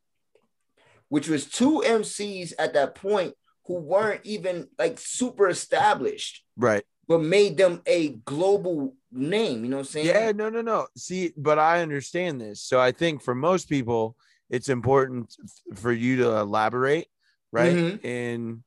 which 1.09 1.27
was 1.27 1.45
two 1.45 1.83
MCs 1.85 2.53
at 2.59 2.73
that 2.73 2.95
point 2.95 3.33
who 3.65 3.75
weren't 3.75 4.21
even 4.25 4.67
like 4.79 4.97
super 4.99 5.49
established, 5.49 6.43
Right. 6.55 6.83
but 7.07 7.19
made 7.21 7.57
them 7.57 7.81
a 7.85 8.09
global 8.09 8.95
name. 9.17 9.63
You 9.63 9.69
know 9.71 9.77
what 9.77 9.81
I'm 9.81 9.85
saying? 9.91 10.07
Yeah, 10.07 10.31
no, 10.31 10.49
no, 10.49 10.61
no. 10.61 10.87
See, 10.95 11.33
but 11.35 11.59
I 11.59 11.81
understand 11.81 12.39
this. 12.39 12.61
So 12.61 12.79
I 12.79 12.91
think 12.91 13.21
for 13.21 13.35
most 13.35 13.67
people, 13.67 14.15
it's 14.49 14.69
important 14.69 15.35
for 15.75 15.91
you 15.91 16.17
to 16.17 16.37
elaborate, 16.37 17.07
right? 17.51 17.75
Mhm. 17.75 18.05
In 18.05 18.63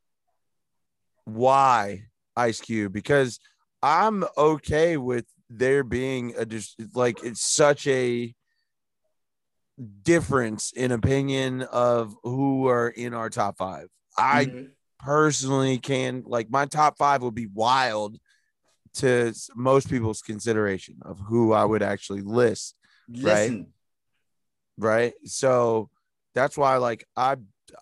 why 1.24 2.05
Ice 2.36 2.60
Cube, 2.60 2.93
because 2.93 3.39
I'm 3.82 4.24
okay 4.36 4.97
with 4.97 5.27
there 5.48 5.82
being 5.85 6.35
a 6.36 6.44
just 6.47 6.77
like 6.94 7.22
it's 7.24 7.43
such 7.43 7.86
a 7.86 8.35
difference 10.02 10.72
in 10.72 10.93
opinion 10.93 11.62
of 11.62 12.14
who 12.22 12.68
are 12.68 12.89
in 12.89 13.14
our 13.14 13.31
top 13.31 13.56
five. 13.56 13.89
I 14.16 14.47
Mhm. 14.47 14.70
personally 14.98 15.78
can 15.78 16.24
like 16.27 16.51
my 16.51 16.66
top 16.66 16.98
five 16.98 17.22
would 17.22 17.35
be 17.35 17.47
wild 17.47 18.18
to 18.95 19.33
most 19.55 19.89
people's 19.89 20.23
consideration 20.23 20.97
of 21.03 21.19
who 21.21 21.53
I 21.53 21.65
would 21.65 21.83
actually 21.83 22.23
list, 22.23 22.75
listen. 23.09 23.73
right? 24.79 25.12
So 25.25 25.91
that's 26.35 26.57
why 26.57 26.77
like 26.77 27.07
I 27.17 27.37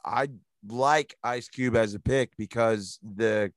I 0.04 0.28
like 0.66 1.16
Ice 1.22 1.48
Cube 1.48 1.76
as 1.76 1.94
a 1.94 2.00
pick 2.00 2.36
because 2.36 2.98
the 3.02 3.52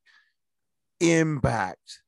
impact, 1.00 2.02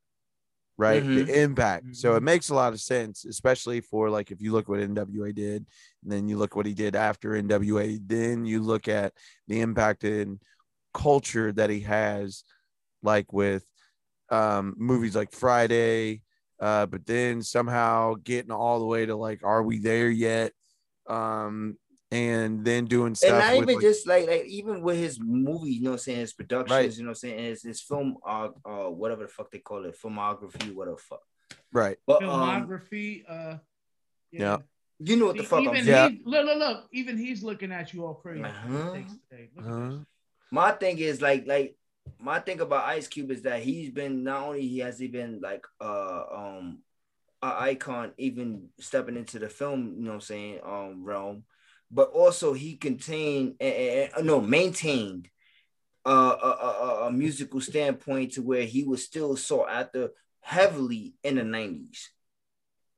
right? 0.78 1.03
Mhm. 1.03 1.15
The 1.26 1.41
impact. 1.44 1.95
So 1.95 2.15
it 2.15 2.22
Mhm. 2.22 2.26
makes 2.26 2.49
a 2.49 2.56
lot 2.56 2.74
of 2.74 2.80
sense, 2.82 3.26
especially 3.26 3.82
for 3.82 4.10
like 4.10 4.32
if 4.32 4.41
you 4.41 4.52
look 4.52 4.70
what 4.70 4.80
NWA 4.80 5.34
did, 5.34 5.65
and 6.03 6.11
then 6.11 6.28
you 6.28 6.38
look 6.38 6.56
what 6.56 6.65
he 6.65 6.74
did 6.74 6.95
after 6.95 7.32
NWA, 7.36 7.98
then 8.06 8.45
you 8.45 8.61
look 8.61 8.88
at 8.88 9.14
the 9.48 9.61
impact 9.61 10.03
in 10.03 10.40
culture 10.94 11.52
that 11.52 11.70
he 11.70 11.82
has, 11.82 12.44
like 13.02 13.34
with 13.34 13.65
um 14.34 14.73
movies 14.77 15.15
like 15.15 15.31
Friday, 15.31 16.22
uh, 16.60 16.85
but 16.88 17.05
then 17.05 17.41
somehow 17.43 18.15
getting 18.23 18.51
all 18.51 18.80
the 18.80 18.85
way 18.93 19.05
to 19.05 19.15
like, 19.15 19.41
are 19.43 19.64
we 19.64 19.80
there 19.80 20.10
yet? 20.10 20.51
Um, 21.07 21.77
and 22.11 22.64
then 22.64 22.85
doing 22.85 23.15
stuff 23.15 23.31
and 23.31 23.39
not 23.39 23.51
with, 23.53 23.64
even 23.64 23.76
like- 23.76 23.81
just 23.89 24.07
like 24.07 24.27
like 24.27 24.45
even 24.45 24.81
with 24.81 24.97
his 24.97 25.19
movie, 25.19 25.72
you 25.72 25.81
know 25.84 25.91
what 25.91 25.95
I'm 25.95 25.99
saying, 25.99 26.19
his 26.19 26.34
productions, 26.34 26.72
Right. 26.77 26.97
you 26.97 27.03
know 27.03 27.10
what 27.10 27.23
I'm 27.23 27.30
saying, 27.30 27.39
his, 27.43 27.64
his 27.64 27.81
film 27.81 28.18
uh, 28.26 28.49
uh 28.65 28.89
whatever 29.01 29.23
the 29.23 29.27
fuck 29.30 29.49
they 29.51 29.60
call 29.60 29.85
it, 29.85 29.97
filmography, 29.99 30.73
whatever 30.73 30.97
the 30.97 31.01
fuck. 31.01 31.23
right. 31.72 31.97
But 32.05 32.23
um, 32.23 32.30
Filmography. 32.68 33.23
uh, 33.27 33.57
Yeah. 34.31 34.57
you 34.99 35.15
know 35.18 35.26
what 35.27 35.38
the 35.38 35.43
See, 35.43 35.49
fuck 35.49 35.68
I'm 35.68 35.73
saying. 35.73 35.88
Yeah. 35.88 36.10
look, 36.23 36.45
look, 36.45 36.57
look. 36.60 36.88
Even 36.91 37.18
he's 37.18 37.41
looking 37.43 37.72
at 37.72 37.93
you 37.93 38.05
all 38.05 38.14
crazy. 38.15 38.43
Uh-huh. 38.43 38.69
Mistakes 38.69 39.14
today. 39.30 39.49
Look 39.55 39.65
at 39.65 39.72
Uh-huh. 39.72 39.97
my 40.51 40.72
thing 40.72 40.99
is 40.99 41.19
like 41.22 41.47
like 41.47 41.76
my 42.19 42.39
thing 42.39 42.61
about 42.61 42.85
Ice 42.85 43.07
Cube 43.07 43.31
is 43.31 43.41
that 43.43 43.61
he's 43.61 43.89
been 43.89 44.23
not 44.23 44.47
only 44.47 44.67
he 44.67 44.80
has 44.80 44.97
he 44.99 45.07
been 45.07 45.39
like 45.41 45.65
uh 45.81 46.23
um 46.31 46.80
icon 47.41 48.13
even 48.17 48.69
stepping 48.80 49.17
into 49.17 49.38
the 49.38 49.49
film, 49.49 49.95
you 49.97 50.03
know 50.05 50.11
what 50.11 50.15
I'm 50.15 50.21
saying, 50.21 50.59
um 50.63 51.03
realm, 51.03 51.43
but 51.91 52.09
also 52.11 52.53
he 52.53 52.77
contained 52.77 53.55
and 53.59 54.25
no 54.25 54.39
maintained 54.39 55.27
uh, 56.05 56.35
a, 56.41 56.47
a- 56.47 57.07
a 57.07 57.11
musical 57.11 57.61
standpoint 57.61 58.34
to 58.34 58.41
where 58.41 58.63
he 58.63 58.84
was 58.84 59.03
still 59.03 59.35
sought 59.35 59.69
after 59.69 60.11
heavily 60.41 61.13
in 61.23 61.35
the 61.35 61.41
90s, 61.41 62.07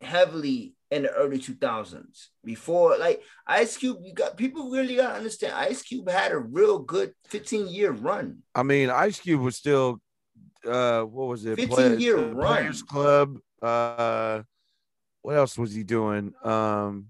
heavily 0.01 0.74
in 0.91 1.03
the 1.03 1.11
early 1.11 1.39
2000s. 1.39 2.27
Before, 2.43 2.97
like 2.97 3.21
Ice 3.47 3.77
Cube, 3.77 3.99
you 4.03 4.13
got 4.13 4.37
people 4.37 4.69
really 4.69 4.95
got 4.95 5.11
to 5.11 5.17
understand 5.17 5.53
Ice 5.53 5.81
Cube 5.81 6.09
had 6.09 6.31
a 6.31 6.37
real 6.37 6.79
good 6.79 7.13
15 7.25 7.67
year 7.67 7.91
run. 7.91 8.39
I 8.53 8.63
mean, 8.63 8.89
Ice 8.89 9.19
Cube 9.19 9.41
was 9.41 9.55
still, 9.55 9.99
uh, 10.65 11.01
what 11.01 11.27
was 11.27 11.45
it? 11.45 11.55
15 11.55 11.99
year 11.99 12.17
run. 12.17 12.57
Players 12.57 12.83
Club, 12.83 13.37
uh, 13.61 14.43
what 15.21 15.35
else 15.35 15.57
was 15.57 15.73
he 15.73 15.83
doing? 15.83 16.33
Um, 16.43 17.07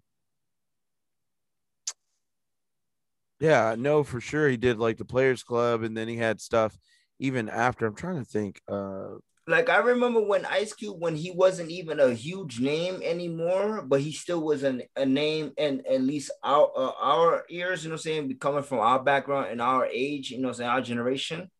yeah, 3.39 3.65
I 3.65 3.75
know 3.75 4.03
for 4.03 4.21
sure 4.21 4.47
he 4.47 4.57
did 4.57 4.79
like 4.79 4.97
the 4.97 5.05
Players 5.05 5.43
Club, 5.43 5.83
and 5.83 5.95
then 5.95 6.07
he 6.07 6.15
had 6.15 6.39
stuff 6.39 6.77
even 7.19 7.49
after. 7.49 7.85
I'm 7.85 7.95
trying 7.95 8.19
to 8.19 8.25
think. 8.25 8.61
Uh, 8.67 9.15
like 9.47 9.69
I 9.69 9.77
remember 9.77 10.21
when 10.21 10.45
Ice 10.45 10.73
Cube, 10.73 10.99
when 10.99 11.15
he 11.15 11.29
wasn't 11.29 11.69
even 11.69 11.99
a 11.99 12.13
huge 12.13 12.59
name 12.59 13.01
anymore, 13.03 13.83
but 13.83 14.01
he 14.01 14.11
still 14.11 14.41
was 14.41 14.63
an, 14.63 14.81
a 14.95 15.05
name 15.05 15.51
and 15.57 15.85
at 15.85 16.01
least 16.01 16.31
our 16.43 16.71
uh, 16.75 16.91
our 16.99 17.45
ears, 17.49 17.83
you 17.83 17.89
know, 17.89 17.93
what 17.93 17.99
I'm 17.99 18.03
saying, 18.03 18.37
coming 18.39 18.63
from 18.63 18.79
our 18.79 19.03
background 19.03 19.47
and 19.51 19.61
our 19.61 19.85
age, 19.85 20.31
you 20.31 20.39
know, 20.39 20.51
saying 20.51 20.69
our 20.69 20.81
generation. 20.81 21.51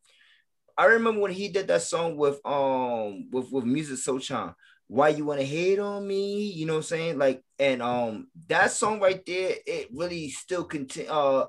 I 0.78 0.86
remember 0.86 1.22
when 1.22 1.32
he 1.32 1.48
did 1.48 1.68
that 1.68 1.84
song 1.84 2.18
with 2.18 2.40
um 2.44 3.30
with 3.32 3.52
with 3.52 3.66
Musiq 3.66 4.04
Soulchild. 4.04 4.56
Why 4.88 5.10
you 5.10 5.26
want 5.26 5.40
to 5.40 5.46
hate 5.46 5.80
on 5.80 6.08
me? 6.08 6.52
You 6.52 6.66
know 6.66 6.74
what 6.74 6.78
I'm 6.80 6.84
saying? 6.84 7.18
Like, 7.20 7.44
and 7.60 7.84
um 7.84 8.28
that 8.48 8.72
song 8.72 9.00
right 9.00 9.24
there, 9.26 9.56
it 9.66 9.90
really 9.94 10.30
still 10.30 10.64
continue. 10.64 11.10
Uh, 11.10 11.48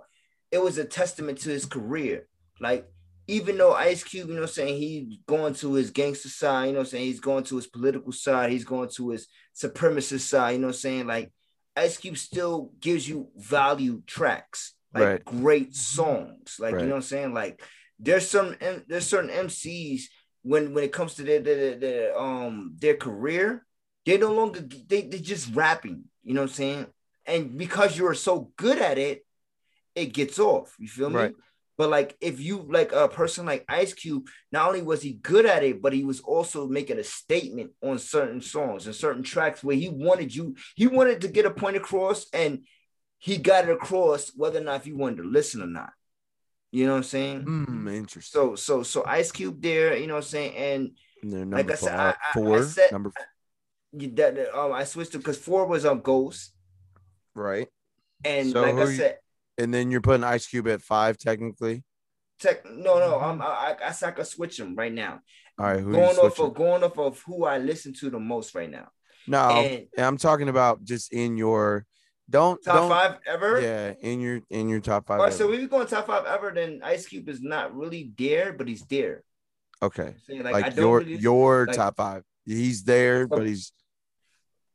it 0.51 0.63
was 0.63 0.77
a 0.77 0.85
testament 0.85 1.39
to 1.39 1.49
his 1.49 1.65
career. 1.65 2.29
Like 2.61 2.89
even 3.29 3.59
though 3.59 3.73
Ice 3.75 4.05
Cube, 4.05 4.29
you 4.29 4.35
know 4.35 4.43
what 4.43 4.51
I'm 4.51 4.55
saying, 4.55 4.79
he's 4.79 5.19
going 5.27 5.55
to 5.55 5.75
his 5.75 5.91
gangster 5.91 6.29
side, 6.29 6.67
you 6.67 6.73
know 6.73 6.79
what 6.79 6.87
I'm 6.87 6.91
saying, 6.91 7.05
he's 7.07 7.21
going 7.21 7.45
to 7.45 7.57
his 7.57 7.67
political 7.67 8.13
side, 8.13 8.51
he's 8.51 8.65
going 8.65 8.89
to 8.91 9.11
his 9.11 9.27
supremacist 9.55 10.21
side, 10.21 10.53
you 10.53 10.59
know 10.59 10.69
what 10.69 10.75
I'm 10.75 10.81
saying, 10.81 11.07
like 11.07 11.33
Ice 11.77 11.99
Cube 11.99 12.17
still 12.17 12.73
gives 12.81 13.09
you 13.09 13.29
value 13.37 14.03
tracks, 14.07 14.75
like 14.95 15.05
Right. 15.05 15.25
great 15.25 15.75
songs, 15.75 16.57
like 16.61 16.75
Right. 16.75 16.83
you 16.83 16.87
know 16.87 16.95
what 16.95 16.99
I'm 16.99 17.03
saying, 17.03 17.35
like 17.35 17.63
there's 17.99 18.29
some 18.29 18.55
there's 18.87 19.07
certain 19.07 19.31
MCs 19.31 20.03
when 20.43 20.75
when 20.75 20.85
it 20.85 20.93
comes 20.93 21.15
to 21.15 21.23
their 21.23 21.41
their, 21.41 21.77
their 21.77 22.19
um 22.19 22.77
their 22.79 22.97
career, 22.97 23.67
they 24.05 24.19
no 24.19 24.33
longer 24.33 24.61
they 24.61 25.03
they 25.03 25.19
just 25.19 25.53
rapping, 25.55 26.05
you 26.23 26.35
know 26.35 26.43
what 26.43 26.51
I'm 26.51 26.55
saying, 26.55 26.87
and 27.27 27.59
because 27.59 27.99
you're 27.99 28.15
so 28.15 28.53
good 28.57 28.79
at 28.79 28.99
it, 28.99 29.27
it 29.95 30.13
gets 30.13 30.39
off. 30.39 30.77
You 30.79 30.89
feel 30.89 31.11
me? 31.11 31.17
Right. 31.17 31.35
But 31.79 31.91
like 31.91 32.17
if 32.21 32.41
you 32.41 32.67
like 32.71 32.93
a 32.93 33.09
person 33.09 33.45
like 33.45 33.65
Ice 33.69 33.93
Cube, 33.93 34.29
not 34.51 34.69
only 34.69 34.83
was 34.83 35.03
he 35.03 35.13
good 35.13 35.45
at 35.47 35.63
it, 35.63 35.83
but 35.83 35.93
he 35.93 36.05
was 36.05 36.21
also 36.21 36.67
making 36.67 36.99
a 36.99 37.05
statement 37.05 37.73
on 37.83 37.99
certain 37.99 38.41
songs 38.41 38.87
and 38.87 38.95
certain 38.95 39.23
tracks 39.23 39.63
where 39.63 39.77
he 39.77 39.89
wanted 39.91 40.35
you, 40.35 40.57
he 40.75 40.87
wanted 40.87 41.21
to 41.21 41.29
get 41.29 41.45
a 41.47 41.51
point 41.51 41.77
across 41.77 42.27
and 42.33 42.65
he 43.19 43.37
got 43.37 43.65
it 43.69 43.71
across 43.71 44.33
whether 44.35 44.59
or 44.59 44.63
not 44.63 44.81
if 44.81 44.87
you 44.87 44.97
wanted 44.97 45.19
to 45.19 45.29
listen 45.29 45.63
or 45.63 45.67
not. 45.67 45.93
You 46.73 46.87
know 46.87 46.93
what 46.93 46.99
I'm 46.99 47.03
saying? 47.05 47.41
hmm, 47.43 47.89
interesting. 47.89 48.39
So 48.41 48.55
so 48.57 48.83
so 48.83 49.05
Ice 49.07 49.31
Cube 49.33 49.61
there, 49.61 49.97
you 49.97 50.07
know 50.07 50.15
what 50.15 50.25
I'm 50.25 50.29
saying? 50.31 50.57
And 50.57 50.91
like 51.53 51.71
I 51.71 51.75
said, 51.75 51.99
I- 51.99 52.09
I- 52.11 52.13
I 52.13 52.33
four, 52.35 52.63
said- 52.63 52.93
number 52.93 53.13
you, 53.93 54.11
that 54.17 54.57
um 54.59 54.73
I 54.73 54.85
switched 54.85 55.13
to 55.13 55.19
because 55.19 55.39
four 55.39 55.67
was 55.67 55.85
on 55.85 56.01
Ghost. 56.01 56.53
right. 57.35 57.69
And 58.25 58.51
So 58.51 58.63
like 58.63 58.75
I 58.75 58.85
said, 58.97 59.19
And 59.59 59.73
then 59.73 59.91
you're 59.91 60.01
putting 60.01 60.25
Ice 60.25 60.47
Cube 60.47 60.69
at 60.69 60.83
five, 60.83 61.19
technically. 61.19 61.85
tech 62.41 62.65
no, 62.67 62.99
no, 62.99 63.19
I'm 63.19 63.41
I 63.41 63.45
I, 63.45 63.77
I, 63.89 64.09
I 64.09 64.11
could 64.11 64.27
switch 64.27 64.59
them 64.59 64.75
right 64.75 64.93
now. 64.93 65.21
All 65.59 65.67
right, 65.67 65.81
who 65.81 65.93
going 65.93 66.17
you 66.17 66.23
off 66.23 66.39
of 66.39 66.55
going 66.55 66.85
off 66.85 66.99
of 66.99 67.23
who 67.27 67.45
I 67.45 67.59
listen 67.59 67.95
to 67.95 68.11
the 68.11 68.21
most 68.21 68.55
right 68.55 68.71
now. 68.71 68.89
No, 69.27 69.49
and 69.51 69.87
I'm 69.97 70.19
talking 70.19 70.49
about 70.49 70.85
just 70.85 71.13
in 71.13 71.37
your 71.37 71.87
don't 72.29 72.63
top 72.63 72.75
don't 72.75 72.89
five 72.89 73.19
ever. 73.27 73.61
yeah 73.61 73.95
in 74.01 74.21
your 74.21 74.41
in 74.51 74.69
your 74.69 74.81
top 74.81 75.07
five. 75.07 75.19
All 75.19 75.25
right, 75.25 75.33
so 75.33 75.45
ever. 75.45 75.55
if 75.55 75.61
we 75.61 75.67
going 75.67 75.87
top 75.87 76.07
five 76.07 76.27
ever, 76.27 76.53
then 76.55 76.81
Ice 76.85 77.07
Cube 77.07 77.29
is 77.29 77.41
not 77.41 77.75
really 77.75 78.13
there, 78.19 78.53
but 78.53 78.69
he's 78.69 78.85
there. 78.85 79.23
okay, 79.83 80.15
I'm 80.31 80.43
like, 80.43 80.53
like, 80.53 80.65
I 80.67 80.69
don't 80.71 80.79
your 80.79 80.99
really, 80.99 81.17
your 81.17 81.67
like- 81.67 81.77
top 81.77 81.97
five. 81.97 82.23
He's 82.45 82.85
there, 82.85 83.27
but 83.27 83.45
he's 83.45 83.73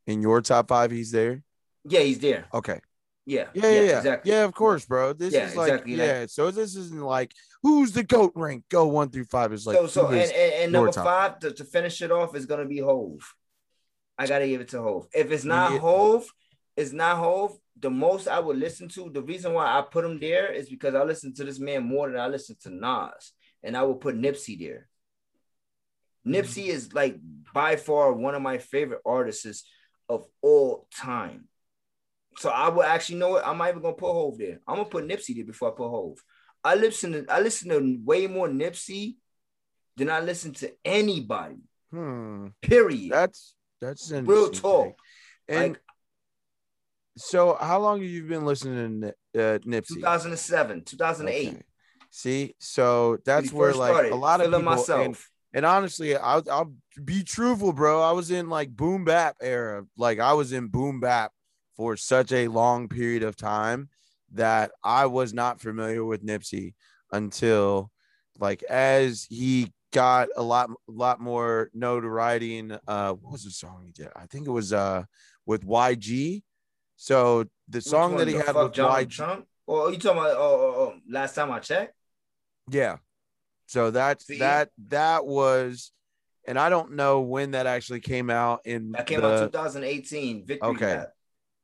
in 0.06 0.22
your 0.22 0.42
top 0.42 0.68
five. 0.68 0.92
He's 0.92 1.12
there. 1.12 1.42
yeah, 1.86 2.02
he's 2.02 2.20
there. 2.20 2.46
Okay. 2.54 2.82
Yeah, 3.26 3.48
Yeah, 3.54 3.70
yeah, 3.70 3.82
yeah. 3.82 3.98
exactly. 3.98 4.32
Yeah, 4.32 4.44
of 4.44 4.54
course, 4.54 4.86
bro. 4.86 5.14
This 5.14 5.34
Yeah, 5.34 5.48
is 5.48 5.56
like, 5.56 5.70
exactly, 5.70 5.96
yeah. 5.96 6.26
so 6.28 6.50
this 6.52 6.76
isn't 6.76 7.02
like 7.02 7.34
who's 7.62 7.92
the 7.92 8.04
goat 8.04 8.34
rank? 8.36 8.64
Go 8.70 8.88
one 8.88 9.10
through 9.10 9.26
five. 9.26 9.54
is 9.54 9.66
like 9.66 9.78
so 9.78 9.88
so 9.88 10.08
and, 10.08 10.20
and, 10.20 10.54
and 10.54 10.72
number 10.72 10.92
top 10.92 11.06
five 11.06 11.40
to, 11.40 11.52
to 11.52 11.64
finish 11.64 12.02
it 12.02 12.12
off 12.12 12.36
is 12.36 12.46
gonna 12.46 12.66
be 12.66 12.80
Hov. 12.80 13.20
I 14.18 14.28
gotta 14.28 14.48
give 14.48 14.62
it 14.62 14.70
to 14.70 14.82
Hov. 14.82 15.08
If 15.14 15.32
it's 15.32 15.46
not 15.46 15.74
Yeah. 15.74 15.80
Hov, 15.80 16.26
it's 16.76 16.92
not 16.92 17.18
Hov. 17.18 17.58
The 17.80 17.90
most 17.90 18.28
I 18.28 18.40
would 18.40 18.58
listen 18.58 18.90
to, 18.90 19.10
the 19.10 19.24
reason 19.24 19.54
why 19.54 19.66
I 19.66 19.82
put 19.82 20.06
him 20.06 20.20
there 20.20 20.52
is 20.52 20.70
because 20.70 20.94
I 20.94 21.04
listen 21.04 21.34
to 21.36 21.44
this 21.44 21.60
man 21.60 21.84
more 21.84 22.10
than 22.10 22.20
I 22.20 22.28
listen 22.28 22.56
to 22.64 22.70
Nas, 22.70 23.32
and 23.64 23.78
I 23.78 23.84
would 23.84 24.02
put 24.02 24.16
Nipsey 24.16 24.60
there. 24.60 24.88
Nipsey 26.26 26.66
mm. 26.66 26.70
is 26.70 26.94
like 26.94 27.18
by 27.54 27.76
far 27.76 28.14
one 28.14 28.36
of 28.36 28.42
my 28.42 28.58
favorite 28.58 29.02
artists 29.06 29.64
of 30.10 30.26
all 30.42 30.88
time. 30.96 31.48
So 32.38 32.50
I 32.50 32.70
would 32.70 32.86
actually 32.86 33.20
know 33.20 33.32
what 33.32 33.46
I'm 33.46 33.58
not 33.58 33.70
even 33.70 33.82
gonna 33.82 33.94
put 33.94 34.14
Hov 34.14 34.38
there. 34.38 34.60
I'm 34.68 34.78
gonna 34.78 34.90
put 34.90 35.08
Nipsey 35.08 35.36
there 35.36 35.46
before 35.46 35.70
I 35.70 35.76
put 35.76 35.90
Hov. 35.90 36.18
I 36.64 36.76
listen 36.76 37.12
to 37.14 37.26
I 37.30 37.42
listen 37.42 37.70
to 37.70 38.00
way 38.04 38.28
more 38.28 38.48
Nipsey 38.48 39.16
than 39.98 40.10
I 40.10 40.20
listen 40.20 40.54
to 40.54 40.72
anybody. 40.86 41.58
hmm, 41.92 42.48
Period. 42.62 43.12
that's 43.12 43.56
that's 43.80 44.12
Real 44.12 44.50
talk. 44.50 44.96
And 45.48 45.74
like 45.74 45.82
so, 47.18 47.58
how 47.60 47.80
long 47.80 48.02
have 48.02 48.10
you 48.10 48.24
been 48.24 48.46
listening 48.46 49.02
to 49.02 49.10
uh, 49.10 49.60
Nipsey? 49.60 49.96
2007, 49.96 50.84
2008. 50.84 51.48
Okay. 51.50 51.62
See, 52.10 52.56
so 52.60 53.18
that's 53.26 53.52
where 53.52 53.74
like 53.74 53.92
started, 53.92 54.12
a 54.12 54.16
lot 54.16 54.42
of 54.42 54.48
people 54.48 54.62
myself. 54.62 55.30
and, 55.54 55.64
and 55.64 55.66
honestly, 55.66 56.16
I'll 56.16 56.44
I'll 56.50 56.74
be 57.04 57.24
truthful, 57.24 57.74
bro. 57.74 58.02
I 58.02 58.12
was 58.12 58.32
in 58.32 58.50
like 58.50 58.70
boom 58.70 59.06
bap 59.06 59.38
era. 59.42 59.86
Like 59.98 60.20
I 60.20 60.34
was 60.34 60.52
in 60.52 60.68
boom 60.68 61.00
bap 61.00 61.32
for 61.76 61.98
such 61.98 62.32
a 62.32 62.48
long 62.48 62.88
period 62.88 63.24
of 63.24 63.36
time 63.36 63.90
that 64.34 64.72
I 64.84 65.06
was 65.08 65.34
not 65.34 65.60
familiar 65.60 66.04
with 66.06 66.26
Nipsey 66.26 66.74
until 67.12 67.92
like 68.40 68.64
as 68.64 69.28
he 69.30 69.72
got 69.92 70.30
a 70.38 70.44
lot 70.44 70.70
lot 70.88 71.20
more 71.20 71.70
notoriety 71.74 72.58
in 72.58 72.78
uh 72.88 73.14
what 73.14 73.34
was 73.34 73.44
the 73.44 73.52
song 73.52 73.84
he 73.86 73.92
did? 73.92 74.10
I 74.16 74.26
think 74.26 74.48
it 74.48 74.52
was 74.52 74.74
uh 74.74 75.04
with 75.46 75.66
YG. 75.66 76.44
So 76.96 77.46
the 77.68 77.78
Which 77.78 77.86
song 77.86 78.18
that 78.18 78.28
he 78.28 78.36
had 78.36 78.56
with 78.56 78.74
Donald 78.74 79.08
YG. 79.08 79.10
Trump? 79.10 79.48
Or 79.68 79.88
are 79.88 79.92
you 79.92 79.98
talking 79.98 80.20
about 80.20 80.38
oh, 80.38 80.40
oh, 80.40 80.82
oh, 80.82 80.94
last 81.10 81.36
time 81.36 81.52
I 81.52 81.60
checked? 81.60 81.94
Yeah. 82.70 82.98
So 83.66 83.92
that's 83.92 84.28
See? 84.28 84.40
that 84.40 84.70
that 84.90 85.26
was, 85.26 85.92
and 86.46 86.60
I 86.60 86.70
don't 86.70 86.94
know 86.94 87.22
when 87.22 87.52
that 87.52 87.68
actually 87.68 88.02
came 88.02 88.30
out 88.30 88.62
in 88.66 88.92
That 88.92 89.08
came 89.08 89.22
the, 89.22 89.28
out 89.28 89.52
2018. 89.52 90.46
Victory 90.46 90.70
Okay. 90.70 90.98
Lap. 90.98 91.14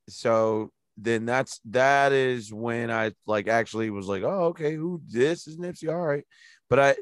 So 0.08 0.72
then 0.98 1.26
that's 1.26 1.60
that 1.66 2.12
is 2.12 2.52
when 2.52 2.90
I 2.90 3.12
like 3.26 3.48
actually 3.48 3.90
was 3.90 4.08
like, 4.08 4.24
oh 4.24 4.46
okay, 4.46 4.76
who 4.76 5.02
this 5.08 5.48
is 5.48 5.58
Nipsey, 5.58 5.90
all 5.90 6.06
right, 6.06 6.24
but 6.70 6.80
I 6.80 6.96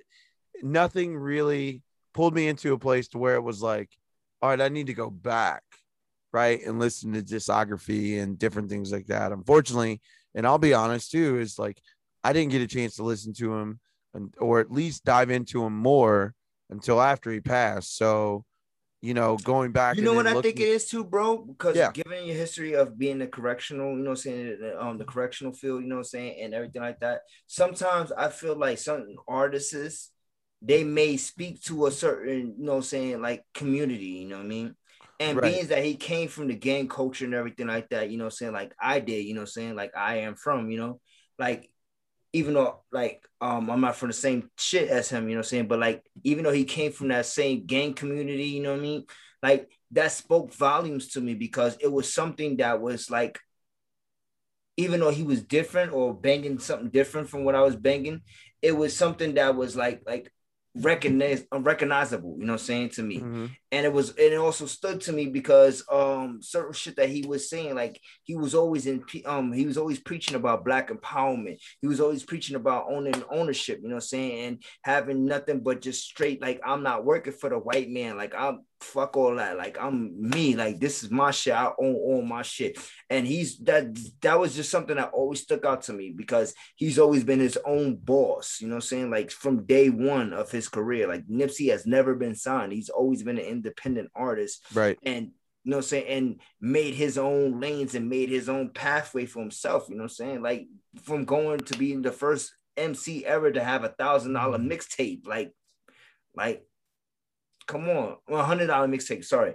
nothing 0.61 1.17
really 1.17 1.81
pulled 2.13 2.33
me 2.33 2.47
into 2.47 2.73
a 2.73 2.79
place 2.79 3.07
to 3.09 3.17
where 3.17 3.35
it 3.35 3.43
was 3.43 3.61
like, 3.61 3.89
all 4.41 4.49
right, 4.49 4.61
I 4.61 4.69
need 4.69 4.87
to 4.87 4.93
go 4.93 5.09
back, 5.09 5.63
right, 6.33 6.61
and 6.65 6.79
listen 6.79 7.13
to 7.13 7.21
discography 7.21 8.21
and 8.21 8.39
different 8.39 8.69
things 8.69 8.91
like 8.91 9.07
that. 9.07 9.31
Unfortunately, 9.31 10.01
and 10.33 10.45
I'll 10.45 10.57
be 10.57 10.73
honest 10.73 11.11
too, 11.11 11.39
is 11.39 11.57
like 11.57 11.81
I 12.23 12.33
didn't 12.33 12.51
get 12.51 12.61
a 12.61 12.67
chance 12.67 12.95
to 12.95 13.03
listen 13.03 13.33
to 13.35 13.53
him 13.55 13.79
and, 14.13 14.33
or 14.39 14.59
at 14.59 14.71
least 14.71 15.05
dive 15.05 15.29
into 15.29 15.63
him 15.63 15.77
more 15.77 16.33
until 16.69 17.01
after 17.01 17.31
he 17.31 17.39
passed. 17.39 17.97
So, 17.97 18.45
you 19.01 19.13
know, 19.13 19.37
going 19.37 19.71
back, 19.71 19.97
You 19.97 20.03
know 20.03 20.13
what 20.13 20.27
I 20.27 20.41
think 20.41 20.59
it 20.59 20.67
is 20.67 20.87
too, 20.87 21.03
bro? 21.03 21.37
Because 21.37 21.77
Yeah. 21.77 21.91
given 21.91 22.25
your 22.25 22.35
history 22.35 22.73
of 22.73 22.97
being 22.97 23.21
a 23.21 23.27
correctional, 23.27 23.91
you 23.97 24.03
know 24.03 24.11
I'm 24.11 24.15
saying, 24.15 24.57
um, 24.79 24.97
the 24.97 25.05
correctional 25.05 25.53
field, 25.53 25.83
you 25.83 25.87
know 25.89 25.97
I'm 25.97 26.03
saying, 26.03 26.41
and 26.41 26.53
everything 26.53 26.81
like 26.81 26.99
that. 27.01 27.21
Sometimes 27.47 28.11
I 28.11 28.29
feel 28.29 28.55
like 28.57 28.77
certain 28.77 29.15
artists, 29.27 30.11
they 30.61 30.83
may 30.83 31.17
speak 31.17 31.61
to 31.63 31.85
a 31.85 31.91
certain, 31.91 32.55
you 32.57 32.65
know 32.65 32.77
I'm 32.77 32.81
saying, 32.81 33.21
like 33.21 33.43
community, 33.53 34.05
you 34.05 34.27
know 34.27 34.37
what 34.37 34.45
I 34.45 34.47
mean? 34.47 34.75
And 35.19 35.39
Right. 35.39 35.53
being 35.53 35.67
that 35.67 35.83
he 35.83 35.95
came 35.95 36.27
from 36.27 36.47
the 36.47 36.55
gang 36.55 36.87
culture 36.87 37.25
and 37.25 37.33
everything 37.33 37.67
like 37.67 37.89
that, 37.89 38.09
you 38.09 38.17
know 38.17 38.25
I'm 38.25 38.31
saying, 38.31 38.53
like 38.53 38.73
I 38.81 38.99
did, 38.99 39.25
you 39.25 39.33
know 39.33 39.41
I'm 39.41 39.47
saying, 39.47 39.75
like 39.75 39.91
I 39.95 40.17
am 40.17 40.35
from, 40.35 40.71
you 40.71 40.77
know, 40.77 40.99
like 41.37 41.69
even 42.35 42.53
though 42.53 42.81
like 42.91 43.23
um 43.39 43.69
I'm 43.69 43.79
not 43.79 43.95
from 43.95 44.09
the 44.09 44.13
same 44.13 44.51
shit 44.57 44.89
as 44.89 45.09
him, 45.09 45.29
you 45.29 45.35
know 45.35 45.39
what 45.39 45.45
I'm 45.45 45.49
saying? 45.49 45.67
But 45.67 45.79
like 45.79 46.03
even 46.23 46.43
though 46.43 46.51
he 46.51 46.65
came 46.65 46.91
from 46.91 47.07
that 47.07 47.25
same 47.25 47.65
gang 47.65 47.93
community, 47.93 48.43
you 48.43 48.61
know 48.61 48.71
what 48.71 48.79
I 48.79 48.83
mean? 48.83 49.05
Like 49.41 49.71
that 49.91 50.11
spoke 50.11 50.53
volumes 50.53 51.07
to 51.09 51.21
me 51.21 51.33
because 51.33 51.77
it 51.79 51.89
was 51.89 52.13
something 52.13 52.57
that 52.57 52.81
was 52.81 53.09
like 53.09 53.39
even 54.75 54.99
though 54.99 55.11
he 55.11 55.23
was 55.23 55.41
different 55.43 55.93
or 55.93 56.13
banging 56.13 56.59
something 56.59 56.89
different 56.89 57.29
from 57.29 57.45
what 57.45 57.55
I 57.55 57.61
was 57.61 57.77
banging, 57.77 58.21
it 58.61 58.73
was 58.73 58.97
something 58.97 59.35
that 59.35 59.55
was 59.55 59.77
like 59.77 60.01
like 60.05 60.29
recognized 60.75 61.45
unrecognizable, 61.51 62.35
you 62.39 62.45
know 62.45 62.53
what 62.53 62.61
I'm 62.61 62.65
saying 62.65 62.89
to 62.89 63.03
me. 63.03 63.19
Mhm. 63.19 63.49
and 63.71 63.85
it 63.85 63.91
was 63.93 64.09
and 64.09 64.33
it 64.33 64.35
also 64.35 64.65
stood 64.65 65.01
to 65.01 65.11
me 65.13 65.25
because 65.27 65.83
um 65.91 66.39
certain 66.41 66.73
shit 66.73 66.95
that 66.97 67.09
he 67.09 67.25
was 67.25 67.49
saying 67.49 67.75
like 67.75 67.99
he 68.23 68.35
was 68.35 68.53
always 68.55 68.85
in 68.85 69.03
um 69.25 69.51
he 69.53 69.65
was 69.65 69.77
always 69.77 69.99
preaching 69.99 70.35
about 70.35 70.63
black 70.65 70.89
empowerment. 70.89 71.57
He 71.81 71.87
was 71.87 71.99
always 71.99 72.23
preaching 72.23 72.55
about 72.55 72.85
owning 72.89 73.23
ownership 73.29 73.79
you 73.81 73.87
know 73.89 73.95
what 73.95 74.03
i'm 74.03 74.07
saying 74.07 74.39
and 74.45 74.63
having 74.83 75.25
nothing 75.25 75.59
but 75.61 75.81
just 75.81 76.03
straight 76.03 76.41
like 76.41 76.59
i'm 76.65 76.83
not 76.83 77.05
working 77.05 77.33
for 77.33 77.49
the 77.49 77.57
white 77.57 77.89
man. 77.89 78.17
Like 78.17 78.33
i'm 78.35 78.59
fuck 78.85 79.17
all 79.17 79.35
that. 79.35 79.57
Like 79.57 79.77
I'm 79.79 80.29
me. 80.29 80.55
Like 80.55 80.79
this 80.79 81.03
is 81.03 81.11
my 81.11 81.31
shit. 81.31 81.53
I 81.53 81.71
own 81.77 81.95
all 81.95 82.21
my 82.21 82.41
shit. 82.41 82.77
And 83.09 83.27
he's 83.27 83.57
that 83.59 83.97
that 84.21 84.39
was 84.39 84.55
just 84.55 84.71
something 84.71 84.95
that 84.95 85.11
always 85.11 85.41
stuck 85.41 85.65
out 85.65 85.83
to 85.83 85.93
me 85.93 86.13
because 86.15 86.53
he's 86.75 86.99
always 86.99 87.23
been 87.23 87.39
his 87.39 87.57
own 87.65 87.95
boss. 87.95 88.59
You 88.61 88.67
know 88.67 88.75
what 88.75 88.83
I'm 88.83 88.87
saying? 88.87 89.09
Like 89.09 89.31
from 89.31 89.65
day 89.65 89.89
one 89.89 90.33
of 90.33 90.51
his 90.51 90.69
career. 90.69 91.07
Like 91.07 91.27
Nipsey 91.27 91.71
has 91.71 91.85
never 91.85 92.15
been 92.15 92.35
signed. 92.35 92.71
He's 92.71 92.89
always 92.89 93.23
been 93.23 93.37
an 93.37 93.45
independent 93.45 94.09
artist. 94.15 94.63
Right. 94.73 94.97
And 95.03 95.31
you 95.63 95.71
know 95.71 95.77
what 95.77 95.85
I'm 95.85 95.89
saying, 95.89 96.07
and 96.07 96.39
made 96.61 96.93
his 96.93 97.17
own 97.17 97.59
lanes 97.59 97.95
and 97.95 98.07
made 98.07 98.29
his 98.29 98.49
own 98.49 98.69
pathway 98.69 99.25
for 99.25 99.39
himself. 99.39 99.87
You 99.89 99.95
know 99.95 100.03
what 100.03 100.11
I'm 100.11 100.15
saying? 100.15 100.41
Like 100.43 100.67
from 101.03 101.25
going 101.25 101.59
to 101.59 101.77
being 101.77 102.03
the 102.03 102.11
first 102.11 102.53
MC 102.77 103.25
ever 103.25 103.51
to 103.51 103.63
have 103.63 103.83
a 103.83 103.89
thousand 103.89 104.33
dollar 104.33 104.57
mm-hmm. 104.57 104.71
mixtape. 104.71 105.27
Like, 105.27 105.53
like, 106.35 106.63
come 107.65 107.89
on, 107.89 108.17
hundred 108.29 108.67
dollar 108.67 108.87
mixtape. 108.87 109.25
Sorry. 109.25 109.53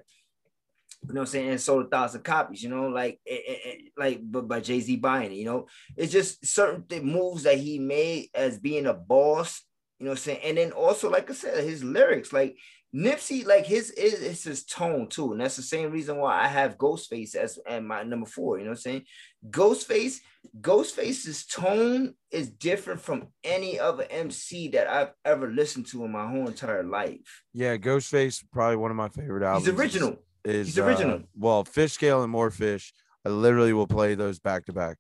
You 1.09 1.15
know 1.15 1.21
what 1.21 1.29
I'm 1.29 1.33
saying? 1.33 1.49
And 1.51 1.61
sold 1.61 1.87
a 1.87 1.89
thousand 1.89 2.25
copies, 2.25 2.63
you 2.63 2.69
know, 2.69 2.89
like, 2.89 3.19
it, 3.25 3.43
it, 3.47 3.61
it- 3.65 3.93
like, 3.97 4.21
but 4.23 4.47
by 4.49 4.61
Jay 4.61 4.81
Z 4.81 4.97
buying 4.97 5.33
it, 5.33 5.37
you 5.37 5.45
know, 5.47 5.67
it's 5.97 6.13
just 6.13 6.45
certain 6.47 6.85
th- 6.87 7.03
moves 7.03 7.43
that 7.45 7.57
he 7.59 7.79
made 7.79 8.29
as 8.35 8.59
being 8.59 8.87
a 8.87 8.93
boss, 8.95 9.63
you 9.99 10.05
know 10.05 10.11
what 10.13 10.19
I'm 10.19 10.23
saying? 10.23 10.41
And 10.45 10.59
then 10.59 10.73
also, 10.73 11.11
like 11.11 11.31
I 11.31 11.35
said, 11.35 11.65
his 11.65 11.83
lyrics, 11.85 12.33
like 12.33 12.57
Nipsey, 12.95 13.47
like 13.47 13.67
his 13.67 13.91
is 13.93 14.15
it's 14.21 14.43
his 14.43 14.65
tone 14.65 15.07
too, 15.07 15.31
and 15.33 15.41
that's 15.41 15.55
the 15.57 15.63
same 15.63 15.93
reason 15.93 16.17
why 16.17 16.43
I 16.43 16.49
have 16.49 16.77
Ghostface 16.77 17.37
as 17.37 17.59
and 17.67 17.87
my 17.87 18.03
number 18.03 18.27
four. 18.27 18.59
You 18.59 18.65
know 18.65 18.71
what 18.71 18.79
I'm 18.79 18.83
saying? 18.83 19.05
Ghostface, 19.49 20.17
Ghostface's 20.61 21.47
tone 21.47 22.15
is 22.33 22.51
different 22.51 23.01
from 23.01 23.29
any 23.45 23.79
other 23.79 24.07
MC 24.11 24.69
that 24.69 24.89
I've 24.89 25.13
ever 25.25 25.49
listened 25.49 25.87
to 25.89 26.05
in 26.05 26.11
my 26.11 26.29
whole 26.29 26.49
entire 26.49 26.83
life. 26.83 27.43
Yeah, 27.55 27.77
Ghostface, 27.77 28.43
probably 28.53 28.77
one 28.77 28.91
of 28.91 28.97
my 28.97 29.09
favorite 29.09 29.45
albums. 29.45 29.67
He's 29.67 29.79
original. 29.79 30.17
Is, 30.45 30.69
He's 30.69 30.79
uh, 30.79 30.85
original. 30.85 31.23
well, 31.39 31.65
Fish 31.65 31.93
Scale 31.93 32.23
and 32.23 32.33
More 32.33 32.51
Fish. 32.51 32.93
I 33.25 33.29
literally 33.29 33.73
will 33.73 33.87
play 33.87 34.15
those 34.17 34.41
back 34.41 34.67
to 34.67 34.73
back. 34.73 34.97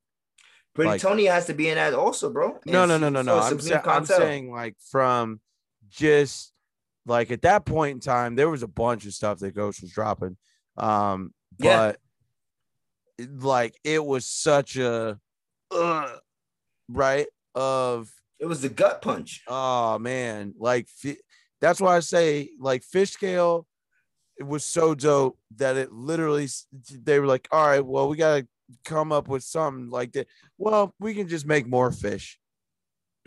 Pretty 0.74 0.90
like- 0.90 1.00
Tony 1.00 1.24
has 1.24 1.46
to 1.46 1.54
be 1.54 1.68
in 1.68 1.74
that 1.74 1.94
also, 1.94 2.30
bro. 2.30 2.60
No, 2.66 2.86
no, 2.86 2.98
no, 2.98 3.08
no, 3.08 3.22
no. 3.22 3.40
so 3.40 3.46
I'm, 3.46 3.60
sa- 3.60 3.82
I'm 3.84 4.06
saying 4.06 4.52
like 4.52 4.76
from 4.90 5.40
just 5.88 6.52
like 7.11 7.31
at 7.32 7.43
that 7.43 7.65
point 7.66 7.95
in 7.97 8.01
time, 8.01 8.37
there 8.37 8.49
was 8.49 8.62
a 8.62 8.69
bunch 8.69 9.05
of 9.05 9.12
stuff 9.12 9.41
that 9.41 9.55
Ghost 9.55 9.82
was 9.82 9.91
dropping. 9.93 10.37
Um, 10.77 11.35
but 11.59 11.99
it- 13.19 13.43
like 13.43 13.74
it 13.85 14.03
was 14.05 14.24
such 14.24 14.77
a 14.77 15.19
uh, 15.70 16.16
right 16.89 17.27
of 17.55 18.09
it 18.39 18.47
was 18.47 18.62
the 18.62 18.69
gut 18.70 19.03
punch. 19.03 19.43
oh 19.49 19.99
man, 19.99 20.55
like 20.59 20.89
fi- 20.89 21.19
that's 21.61 21.81
why 21.81 21.97
I 21.97 22.01
say 22.01 22.51
like 22.59 22.82
fish 22.85 23.11
scale. 23.11 23.66
It 24.39 24.45
was 24.47 24.65
so 24.65 24.95
dope 24.95 25.39
that 25.57 25.77
it 25.77 25.93
literally 25.93 26.49
they 26.91 27.19
were 27.20 27.27
like, 27.27 27.47
all 27.51 27.66
right, 27.66 27.85
well, 27.85 28.09
we 28.09 28.16
gotta 28.16 28.47
come 28.87 29.12
up 29.12 29.28
with 29.28 29.43
something 29.43 29.91
like 29.91 30.12
that. 30.12 30.28
Well, 30.57 30.95
we 30.99 31.12
can 31.15 31.28
just 31.28 31.45
make 31.45 31.66
more 31.66 31.91
fish. 31.93 32.39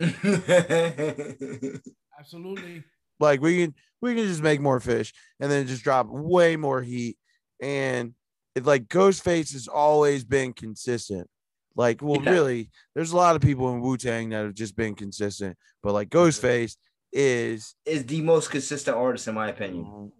Absolutely. 2.18 2.82
Like 3.20 3.40
we 3.40 3.58
can 3.62 3.74
we 4.00 4.14
can 4.14 4.24
just 4.26 4.42
make 4.42 4.60
more 4.60 4.80
fish 4.80 5.12
and 5.40 5.50
then 5.50 5.66
just 5.66 5.82
drop 5.84 6.06
way 6.08 6.56
more 6.56 6.82
heat. 6.82 7.16
And 7.60 8.14
it 8.54 8.64
like 8.66 8.86
Ghostface 8.88 9.52
has 9.52 9.68
always 9.68 10.24
been 10.24 10.52
consistent. 10.52 11.28
Like, 11.76 12.02
well, 12.02 12.20
Yeah. 12.22 12.30
really, 12.30 12.70
there's 12.94 13.12
a 13.12 13.16
lot 13.16 13.34
of 13.34 13.42
people 13.42 13.72
in 13.74 13.80
Wu 13.80 13.96
Tang 13.96 14.28
that 14.30 14.44
have 14.44 14.54
just 14.54 14.76
been 14.76 14.94
consistent, 14.94 15.56
but 15.82 15.92
like 15.92 16.08
Ghostface 16.10 16.76
is 17.12 17.74
is 17.84 18.04
the 18.06 18.20
most 18.20 18.50
consistent 18.50 18.96
artist 18.96 19.26
in 19.28 19.34
my 19.34 19.48
opinion. 19.48 19.84
Mm. 19.84 20.10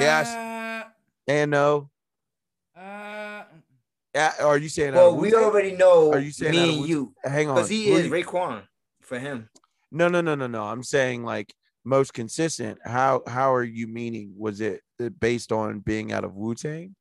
Yes. 0.00 0.86
and 1.26 1.50
no. 1.50 1.90
Uh, 2.76 3.42
Yeah, 4.14 4.32
are 4.40 4.58
you 4.58 4.68
saying? 4.68 4.90
out 4.90 4.94
Well, 4.96 5.16
we 5.16 5.34
already 5.34 5.72
know 5.72 6.12
Are 6.12 6.18
you 6.18 6.32
saying 6.32 6.52
me 6.52 6.78
and 6.80 6.88
you 6.88 7.14
Hang 7.22 7.48
on, 7.48 7.56
because 7.56 7.68
he 7.68 7.90
is 7.92 8.06
you- 8.06 8.12
Raekwon 8.12 8.62
for 9.02 9.18
him. 9.18 9.48
No, 9.92 10.08
no, 10.08 10.20
no, 10.20 10.34
no, 10.34 10.46
no. 10.46 10.62
I'm 10.64 10.82
saying 10.82 11.24
like 11.24 11.52
most 11.84 12.12
consistent. 12.14 12.78
How 12.84 13.22
how 13.26 13.54
are 13.54 13.64
you 13.64 13.86
meaning? 13.86 14.32
Was 14.36 14.60
it 14.60 14.82
based 15.20 15.52
on 15.52 15.80
being 15.80 16.12
out 16.12 16.24
of 16.24 16.34
Wu 16.36 16.54
Tang? 16.54 16.94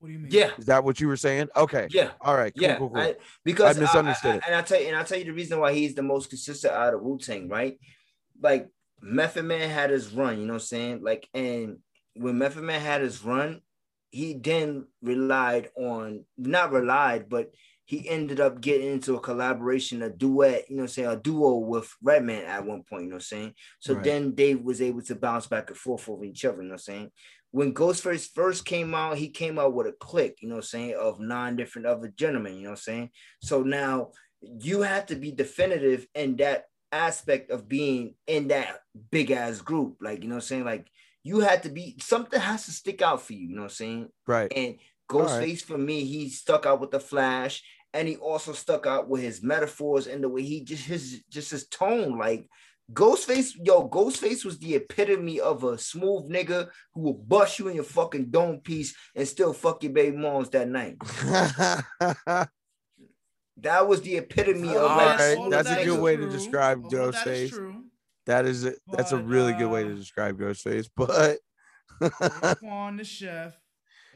what 0.00 0.08
do 0.08 0.12
you 0.12 0.20
mean? 0.20 0.30
Yeah, 0.30 0.50
Is 0.56 0.66
that 0.66 0.84
what 0.84 1.00
you 1.00 1.08
were 1.08 1.16
saying? 1.16 1.48
Okay. 1.56 1.88
yeah. 1.90 2.10
All 2.20 2.36
right. 2.36 2.52
Cool, 2.56 2.62
Yeah, 2.62 2.78
cool, 2.78 2.90
cool. 2.90 2.98
I, 3.00 3.16
because 3.44 3.76
I 3.76 3.80
misunderstood 3.80 4.34
I- 4.34 4.36
it. 4.36 4.42
and 4.46 4.54
I 4.54 4.62
tell 4.62 4.80
you, 4.80 4.86
and 4.86 4.96
I 4.96 5.02
tell 5.02 5.18
you 5.18 5.24
the 5.24 5.32
reason 5.32 5.58
why 5.58 5.72
he's 5.72 5.96
the 5.96 6.02
most 6.02 6.28
consistent 6.28 6.72
out 6.72 6.94
of 6.94 7.02
Wu 7.02 7.18
Tang, 7.18 7.48
right? 7.48 7.80
Like 8.40 8.68
Method 9.02 9.44
Man 9.46 9.68
had 9.68 9.90
his 9.90 10.12
run, 10.12 10.38
you 10.38 10.46
know 10.46 10.52
what 10.52 10.62
I'm 10.62 10.66
saying? 10.66 11.02
Like, 11.02 11.28
and 11.34 11.78
when 12.14 12.38
Method 12.38 12.62
Man 12.62 12.80
had 12.80 13.00
his 13.00 13.24
run, 13.24 13.60
he 14.10 14.34
then 14.34 14.86
relied 15.02 15.70
on 15.76 16.24
not 16.36 16.70
relied, 16.70 17.28
but 17.28 17.50
he 17.88 18.06
ended 18.06 18.38
up 18.38 18.60
getting 18.60 18.92
into 18.92 19.16
a 19.16 19.20
collaboration, 19.20 20.02
a 20.02 20.10
duet, 20.10 20.66
you 20.68 20.76
know 20.76 20.82
what 20.82 20.90
I'm 20.90 20.92
saying, 20.92 21.08
a 21.08 21.16
duo 21.16 21.56
with 21.56 21.90
Redman 22.02 22.44
at 22.44 22.66
one 22.66 22.82
point, 22.82 23.04
you 23.04 23.08
know 23.08 23.14
what 23.14 23.22
I'm 23.22 23.38
saying? 23.38 23.54
So 23.78 23.94
Right. 23.94 24.04
then 24.04 24.34
Dave 24.34 24.60
was 24.60 24.82
able 24.82 25.00
to 25.00 25.14
bounce 25.14 25.46
back 25.46 25.70
and 25.70 25.78
forth 25.78 26.06
over 26.06 26.22
each 26.22 26.44
other, 26.44 26.58
you 26.58 26.64
know 26.64 26.74
what 26.74 26.74
I'm 26.74 26.78
saying? 26.80 27.10
When 27.50 27.72
Ghostface 27.72 28.28
first 28.34 28.66
came 28.66 28.94
out, 28.94 29.16
he 29.16 29.30
came 29.30 29.58
out 29.58 29.72
with 29.72 29.86
a 29.86 29.92
clique, 29.92 30.36
you 30.42 30.50
know 30.50 30.56
what 30.56 30.64
I'm 30.64 30.68
saying, 30.68 30.96
of 31.00 31.18
nine 31.18 31.56
different 31.56 31.86
other 31.86 32.12
gentlemen, 32.14 32.56
you 32.56 32.64
know 32.64 32.70
what 32.70 32.80
I'm 32.80 32.82
saying? 32.82 33.10
So 33.40 33.62
now 33.62 34.10
you 34.42 34.82
have 34.82 35.06
to 35.06 35.16
be 35.16 35.32
definitive 35.32 36.06
in 36.14 36.36
that 36.36 36.66
aspect 36.92 37.50
of 37.50 37.70
being 37.70 38.16
in 38.26 38.48
that 38.48 38.80
big 39.10 39.30
ass 39.30 39.62
group. 39.62 39.96
Like, 40.02 40.22
you 40.22 40.28
know 40.28 40.34
what 40.34 40.44
I'm 40.44 40.48
saying? 40.48 40.64
Like 40.66 40.88
you 41.22 41.40
had 41.40 41.62
to 41.62 41.70
be 41.70 41.96
something 42.00 42.38
has 42.38 42.66
to 42.66 42.70
stick 42.70 43.00
out 43.00 43.22
for 43.22 43.32
you, 43.32 43.48
you 43.48 43.54
know 43.54 43.62
what 43.62 43.70
I'm 43.70 43.76
saying? 43.76 44.08
Right. 44.26 44.52
And 44.54 44.76
Ghostface 45.08 45.40
right. 45.40 45.62
for 45.62 45.78
me, 45.78 46.04
he 46.04 46.28
stuck 46.28 46.66
out 46.66 46.80
with 46.80 46.90
the 46.90 47.00
flash, 47.00 47.62
and 47.94 48.06
he 48.08 48.16
also 48.16 48.52
stuck 48.52 48.86
out 48.86 49.08
with 49.08 49.22
his 49.22 49.42
metaphors 49.42 50.06
and 50.06 50.22
the 50.22 50.28
way 50.28 50.42
he 50.42 50.62
just 50.64 50.84
his 50.86 51.22
just 51.30 51.50
his 51.50 51.66
tone. 51.68 52.18
Like 52.18 52.48
Ghostface, 52.92 53.52
yo, 53.62 53.88
Ghostface 53.88 54.44
was 54.44 54.58
the 54.58 54.74
epitome 54.76 55.40
of 55.40 55.62
a 55.64 55.76
smooth 55.78 56.30
nigga 56.30 56.68
who 56.94 57.00
will 57.02 57.14
bust 57.14 57.58
you 57.58 57.68
in 57.68 57.74
your 57.74 57.84
fucking 57.84 58.30
dome 58.30 58.60
piece 58.60 58.94
and 59.14 59.28
still 59.28 59.52
fuck 59.52 59.82
your 59.82 59.92
baby 59.92 60.16
moms 60.16 60.48
that 60.50 60.68
night. 60.68 60.96
That 63.60 63.88
was 63.88 64.02
the 64.02 64.18
epitome 64.18 64.68
of 64.76 64.76
All 64.76 64.96
like 64.96 65.18
right, 65.18 65.36
all 65.36 65.42
smooth 65.42 65.46
of 65.46 65.50
that's 65.50 65.68
a 65.68 65.74
that 65.74 65.84
good 65.84 65.88
is 65.88 65.96
nigga. 65.96 66.02
way 66.02 66.16
to 66.16 66.28
describe 66.30 66.78
All 66.78 66.86
of 66.86 67.12
that 67.12 67.26
is 67.26 67.50
Ghostface. 67.50 67.54
true. 67.54 67.84
that 68.26 68.46
is 68.46 68.64
a, 68.64 68.74
that's 68.92 69.10
a 69.12 69.16
But, 69.16 69.26
really 69.26 69.52
good 69.54 69.70
way 69.70 69.82
to 69.82 69.92
uh, 69.92 69.96
describe 69.96 70.38
Ghostface. 70.38 70.88
But 70.96 71.38
on 72.64 72.96
the 72.98 73.04
chef, 73.04 73.58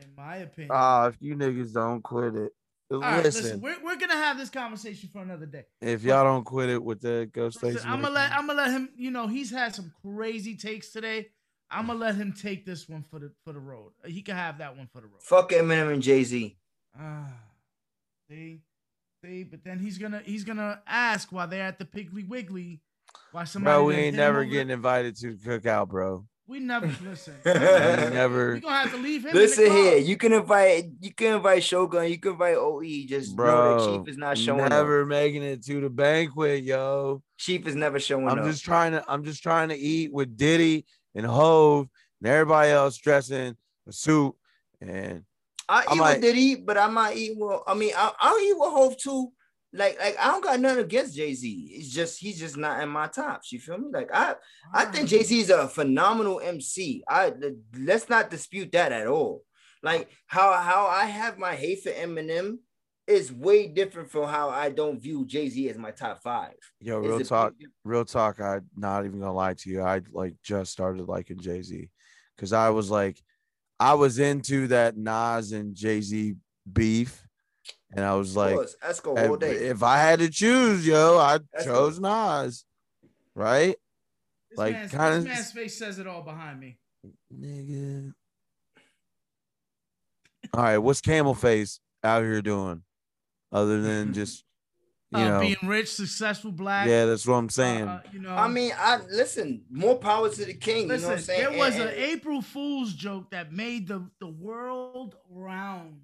in 0.00 0.14
my 0.16 0.36
opinion. 0.36 0.70
ah, 0.72 1.08
if 1.08 1.16
you 1.20 1.34
niggas 1.34 1.72
don't 1.72 2.02
quit 2.02 2.36
it, 2.36 2.52
All 2.96 3.00
right, 3.00 3.22
listen, 3.24 3.42
listen, 3.42 3.60
we're, 3.60 3.76
we're 3.84 3.96
gonna 3.96 4.14
have 4.14 4.38
this 4.38 4.50
conversation 4.50 5.08
for 5.12 5.22
another 5.22 5.46
day. 5.46 5.64
if 5.80 6.02
y'all 6.02 6.24
don't 6.24 6.44
quit 6.44 6.68
it 6.70 6.82
with 6.82 7.00
the 7.00 7.28
Ghostface, 7.32 7.62
Listen, 7.74 7.90
I'm 7.90 8.00
gonna 8.02 8.14
let 8.14 8.32
I'm 8.32 8.46
gonna 8.46 8.60
let 8.62 8.70
him. 8.70 8.88
You 8.96 9.10
know, 9.10 9.26
he's 9.26 9.50
had 9.50 9.74
some 9.74 9.92
crazy 10.04 10.56
takes 10.56 10.90
today. 10.90 11.28
I'm 11.70 11.86
gonna 11.86 11.98
let 11.98 12.16
him 12.16 12.32
take 12.32 12.66
this 12.66 12.88
one 12.88 13.02
for 13.10 13.18
the 13.18 13.32
for 13.44 13.52
the 13.52 13.58
road. 13.60 13.92
He 14.04 14.22
can 14.22 14.36
have 14.36 14.58
that 14.58 14.76
one 14.76 14.88
for 14.92 15.00
the 15.00 15.06
road. 15.06 15.22
Fuck 15.22 15.50
Eminem 15.50 15.92
and 15.92 16.02
Jay 16.02 16.22
Z. 16.24 16.56
Ah, 16.98 17.28
see, 18.28 18.60
see, 19.24 19.44
but 19.44 19.64
then 19.64 19.78
he's 19.78 19.98
gonna 19.98 20.20
he's 20.24 20.44
gonna 20.44 20.82
ask 20.86 21.32
why 21.32 21.46
they're 21.46 21.62
at 21.62 21.78
the 21.78 21.84
Piggly 21.86 22.28
Wiggly. 22.28 22.80
Why 23.30 23.44
somebody? 23.44 23.74
bro, 23.76 23.84
we 23.84 23.94
ain't 23.94 24.16
never 24.16 24.38
over 24.40 24.44
the- 24.44 24.50
getting 24.52 24.70
invited 24.70 25.16
to 25.16 25.34
the 25.34 25.48
cookout, 25.48 25.88
bro. 25.88 26.26
We 26.48 26.58
never 26.60 26.86
listen. 27.04 27.34
We 27.44 27.52
we 27.52 27.58
never, 27.58 28.58
gonna 28.58 28.74
have 28.76 28.90
to 28.90 28.96
leave 28.98 29.24
him. 29.24 29.34
Listen 29.34 29.64
in 29.64 29.68
the 29.70 29.74
here, 29.76 29.96
you 29.98 30.16
can 30.16 30.32
invite 30.32 30.86
you 31.00 31.14
can 31.14 31.36
invite 31.36 31.62
Shogun, 31.62 32.10
you 32.10 32.18
can 32.18 32.32
invite 32.32 32.56
OE. 32.56 32.82
Just 33.06 33.30
know 33.30 33.36
bro. 33.36 33.78
that 33.78 33.98
Chief 33.98 34.08
is 34.08 34.16
not 34.18 34.36
showing 34.36 34.60
up. 34.62 34.70
never 34.70 35.06
making 35.06 35.42
it 35.42 35.64
to 35.66 35.80
the 35.80 35.88
banquet, 35.90 36.64
yo. 36.64 37.22
Chief 37.38 37.66
is 37.66 37.76
never 37.76 38.00
showing 38.00 38.26
up. 38.26 38.32
I'm 38.32 38.38
up. 38.40 38.44
just 38.46 38.64
trying 38.64 38.92
to 38.92 39.04
I'm 39.08 39.24
just 39.24 39.42
trying 39.42 39.68
to 39.68 39.76
eat 39.76 40.12
with 40.12 40.36
Diddy 40.36 40.84
and 41.14 41.24
Hov 41.26 41.88
and 42.20 42.28
everybody 42.28 42.70
else 42.70 42.96
dressing 42.98 43.56
a 43.88 43.92
suit 43.92 44.34
and 44.80 45.22
I 45.68 45.84
I 45.88 45.94
eat 45.94 45.96
might- 45.98 46.12
with 46.14 46.22
Diddy, 46.22 46.54
but 46.56 46.76
I 46.76 46.88
might 46.88 47.16
eat 47.16 47.32
with. 47.36 47.60
I 47.66 47.74
mean, 47.74 47.92
I, 47.96 48.12
I'll 48.20 48.38
eat 48.40 48.54
with 48.58 48.70
Hov 48.72 48.96
too. 48.98 49.32
Like, 49.74 49.98
like 49.98 50.16
I 50.18 50.30
don't 50.30 50.44
got 50.44 50.60
nothing 50.60 50.84
against 50.84 51.16
Jay 51.16 51.32
Z. 51.32 51.70
It's 51.72 51.88
just 51.88 52.20
he's 52.20 52.38
just 52.38 52.56
not 52.56 52.82
in 52.82 52.88
my 52.88 53.06
tops. 53.06 53.52
You 53.52 53.58
feel 53.58 53.78
me? 53.78 53.88
Like 53.92 54.10
I, 54.12 54.34
I 54.72 54.84
think 54.86 55.08
Jay 55.08 55.22
Z 55.22 55.38
is 55.38 55.50
a 55.50 55.66
phenomenal 55.66 56.40
MC. 56.40 57.02
I 57.08 57.32
let's 57.78 58.08
not 58.08 58.30
dispute 58.30 58.72
that 58.72 58.92
at 58.92 59.06
all. 59.06 59.42
Like 59.82 60.10
how 60.26 60.52
how 60.52 60.86
I 60.86 61.06
have 61.06 61.38
my 61.38 61.54
hate 61.54 61.82
for 61.82 61.90
Eminem 61.90 62.58
is 63.06 63.32
way 63.32 63.66
different 63.66 64.10
from 64.10 64.28
how 64.28 64.50
I 64.50 64.70
don't 64.70 65.00
view 65.00 65.26
Jay 65.26 65.48
Z 65.48 65.68
as 65.68 65.76
my 65.76 65.90
top 65.90 66.22
five. 66.22 66.54
yo, 66.80 66.98
real 66.98 67.20
talk, 67.20 67.54
real 67.84 68.04
talk. 68.04 68.40
I'm 68.40 68.66
not 68.76 69.04
even 69.04 69.20
gonna 69.20 69.32
lie 69.32 69.54
to 69.54 69.70
you. 69.70 69.82
I 69.82 70.02
like 70.12 70.34
just 70.42 70.72
started 70.72 71.08
liking 71.08 71.38
Jay 71.38 71.62
Z 71.62 71.88
because 72.36 72.52
I 72.52 72.70
was 72.70 72.90
like, 72.90 73.18
I 73.80 73.94
was 73.94 74.18
into 74.18 74.68
that 74.68 74.96
Nas 74.96 75.52
and 75.52 75.74
Jay 75.74 76.00
Z 76.00 76.34
beef, 76.70 77.21
and 77.94 78.04
I 78.04 78.14
was 78.14 78.36
like, 78.36 78.54
course, 78.54 78.76
let's 78.84 78.98
if, 79.00 79.06
all 79.06 79.36
day. 79.36 79.52
if 79.52 79.82
I 79.82 79.98
had 79.98 80.18
to 80.20 80.28
choose, 80.30 80.86
yo, 80.86 81.18
I 81.18 81.38
That's 81.52 81.64
chose 81.64 82.00
Nas, 82.00 82.64
right? 83.34 83.76
This 84.50 84.58
Like, 84.58 84.90
kinda 84.90 85.10
this 85.16 85.24
man's 85.24 85.52
face 85.52 85.78
says 85.78 85.98
it 85.98 86.06
all 86.06 86.22
behind 86.22 86.60
me. 86.60 86.78
Nigga. 87.34 88.12
All 90.54 90.62
right, 90.62 90.78
what's 90.78 91.00
Camel 91.00 91.34
Face 91.34 91.80
out 92.04 92.22
here 92.22 92.42
doing, 92.42 92.82
other 93.50 93.80
than 93.80 94.12
just 94.14 94.44
you 95.10 95.18
uh, 95.18 95.28
know? 95.28 95.40
being 95.40 95.56
rich, 95.64 95.92
successful, 95.92 96.52
black. 96.52 96.86
yeah, 96.88 97.06
that's 97.06 97.26
what 97.26 97.34
I'm 97.36 97.46
uh, 97.46 97.48
saying. 97.48 97.88
uh, 97.88 98.02
you 98.12 98.20
know. 98.20 98.30
I 98.34 98.48
mean, 98.48 98.72
I 98.76 98.98
listen. 99.10 99.62
More 99.70 99.96
power 99.96 100.28
to 100.28 100.44
the 100.44 100.54
king. 100.54 100.88
listen, 100.88 101.02
you 101.02 101.02
know 101.02 101.08
what 101.08 101.18
I'm 101.18 101.24
saying? 101.24 101.40
there 101.50 101.58
was 101.58 101.74
And- 101.74 101.82
an 101.84 101.88
and- 101.88 101.96
April 101.98 102.42
Fool's 102.42 102.92
joke 102.92 103.30
that 103.30 103.52
made 103.52 103.88
the 103.88 104.10
the 104.20 104.26
world 104.28 105.16
round, 105.30 106.00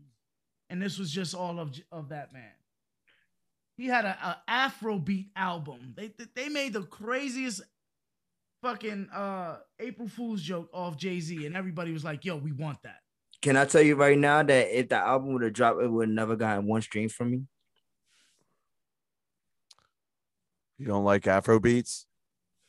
and 0.70 0.80
this 0.80 0.98
was 0.98 1.10
just 1.10 1.34
all 1.34 1.58
of 1.58 1.78
of 1.90 2.10
that 2.10 2.32
man. 2.32 2.52
He 3.76 3.86
had 3.86 4.04
a, 4.04 4.08
a 4.48 4.50
Afrobeat 4.50 5.28
album. 5.36 5.94
They 5.96 6.12
they 6.34 6.48
made 6.48 6.72
the 6.72 6.82
craziest 6.82 7.62
fucking 8.62 9.08
uh 9.10 9.58
April 9.78 10.08
Fool's 10.08 10.42
joke 10.42 10.68
off 10.72 10.96
Jay 10.96 11.20
Z, 11.20 11.46
and 11.46 11.56
everybody 11.56 11.92
was 11.92 12.04
like, 12.04 12.24
"Yo, 12.24 12.36
we 12.36 12.52
want 12.52 12.82
that." 12.82 13.00
Can 13.40 13.56
I 13.56 13.66
tell 13.66 13.82
you 13.82 13.94
right 13.94 14.18
now 14.18 14.42
that 14.42 14.78
if 14.78 14.88
the 14.88 14.96
album 14.96 15.32
would 15.34 15.42
have 15.42 15.52
dropped, 15.52 15.80
it 15.80 15.88
would 15.88 16.08
have 16.08 16.14
never 16.14 16.34
gotten 16.34 16.66
one 16.66 16.82
stream 16.82 17.08
from 17.08 17.30
me. 17.30 17.42
you 20.78 20.86
don't 20.86 21.04
like 21.04 21.26
Afro 21.26 21.60
beats? 21.60 22.06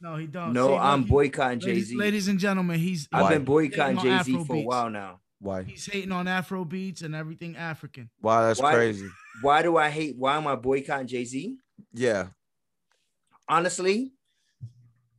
No, 0.01 0.15
he 0.15 0.27
don't. 0.27 0.53
no, 0.53 0.69
See, 0.69 0.76
I'm 0.76 1.01
look, 1.01 1.09
boycotting 1.09 1.59
Jay 1.59 1.80
Z. 1.81 1.95
ladies 1.95 2.27
and 2.27 2.39
gentlemen, 2.39 2.80
he's 2.80 3.07
I've 3.11 3.30
been 3.30 3.45
boycotting 3.45 3.99
Jay 3.99 4.21
Z 4.23 4.43
for 4.45 4.55
a 4.55 4.61
while 4.61 4.89
now. 4.89 5.19
Why? 5.41 5.63
he's 5.63 5.85
hating 5.85 6.11
on 6.11 6.27
Afro 6.27 6.65
beats 6.65 7.01
and 7.01 7.15
everything 7.15 7.55
African. 7.55 8.09
Why? 8.19 8.47
That's 8.47 8.61
Why- 8.61 8.73
crazy. 8.73 9.07
Why 9.41 9.61
do 9.61 9.77
I 9.77 9.89
hate? 9.89 10.15
Why 10.17 10.35
am 10.35 10.47
I 10.47 10.55
boycotting 10.55 11.07
Jay 11.07 11.23
Z? 11.25 11.55
Yeah. 11.93 12.27
honestly, 13.47 14.11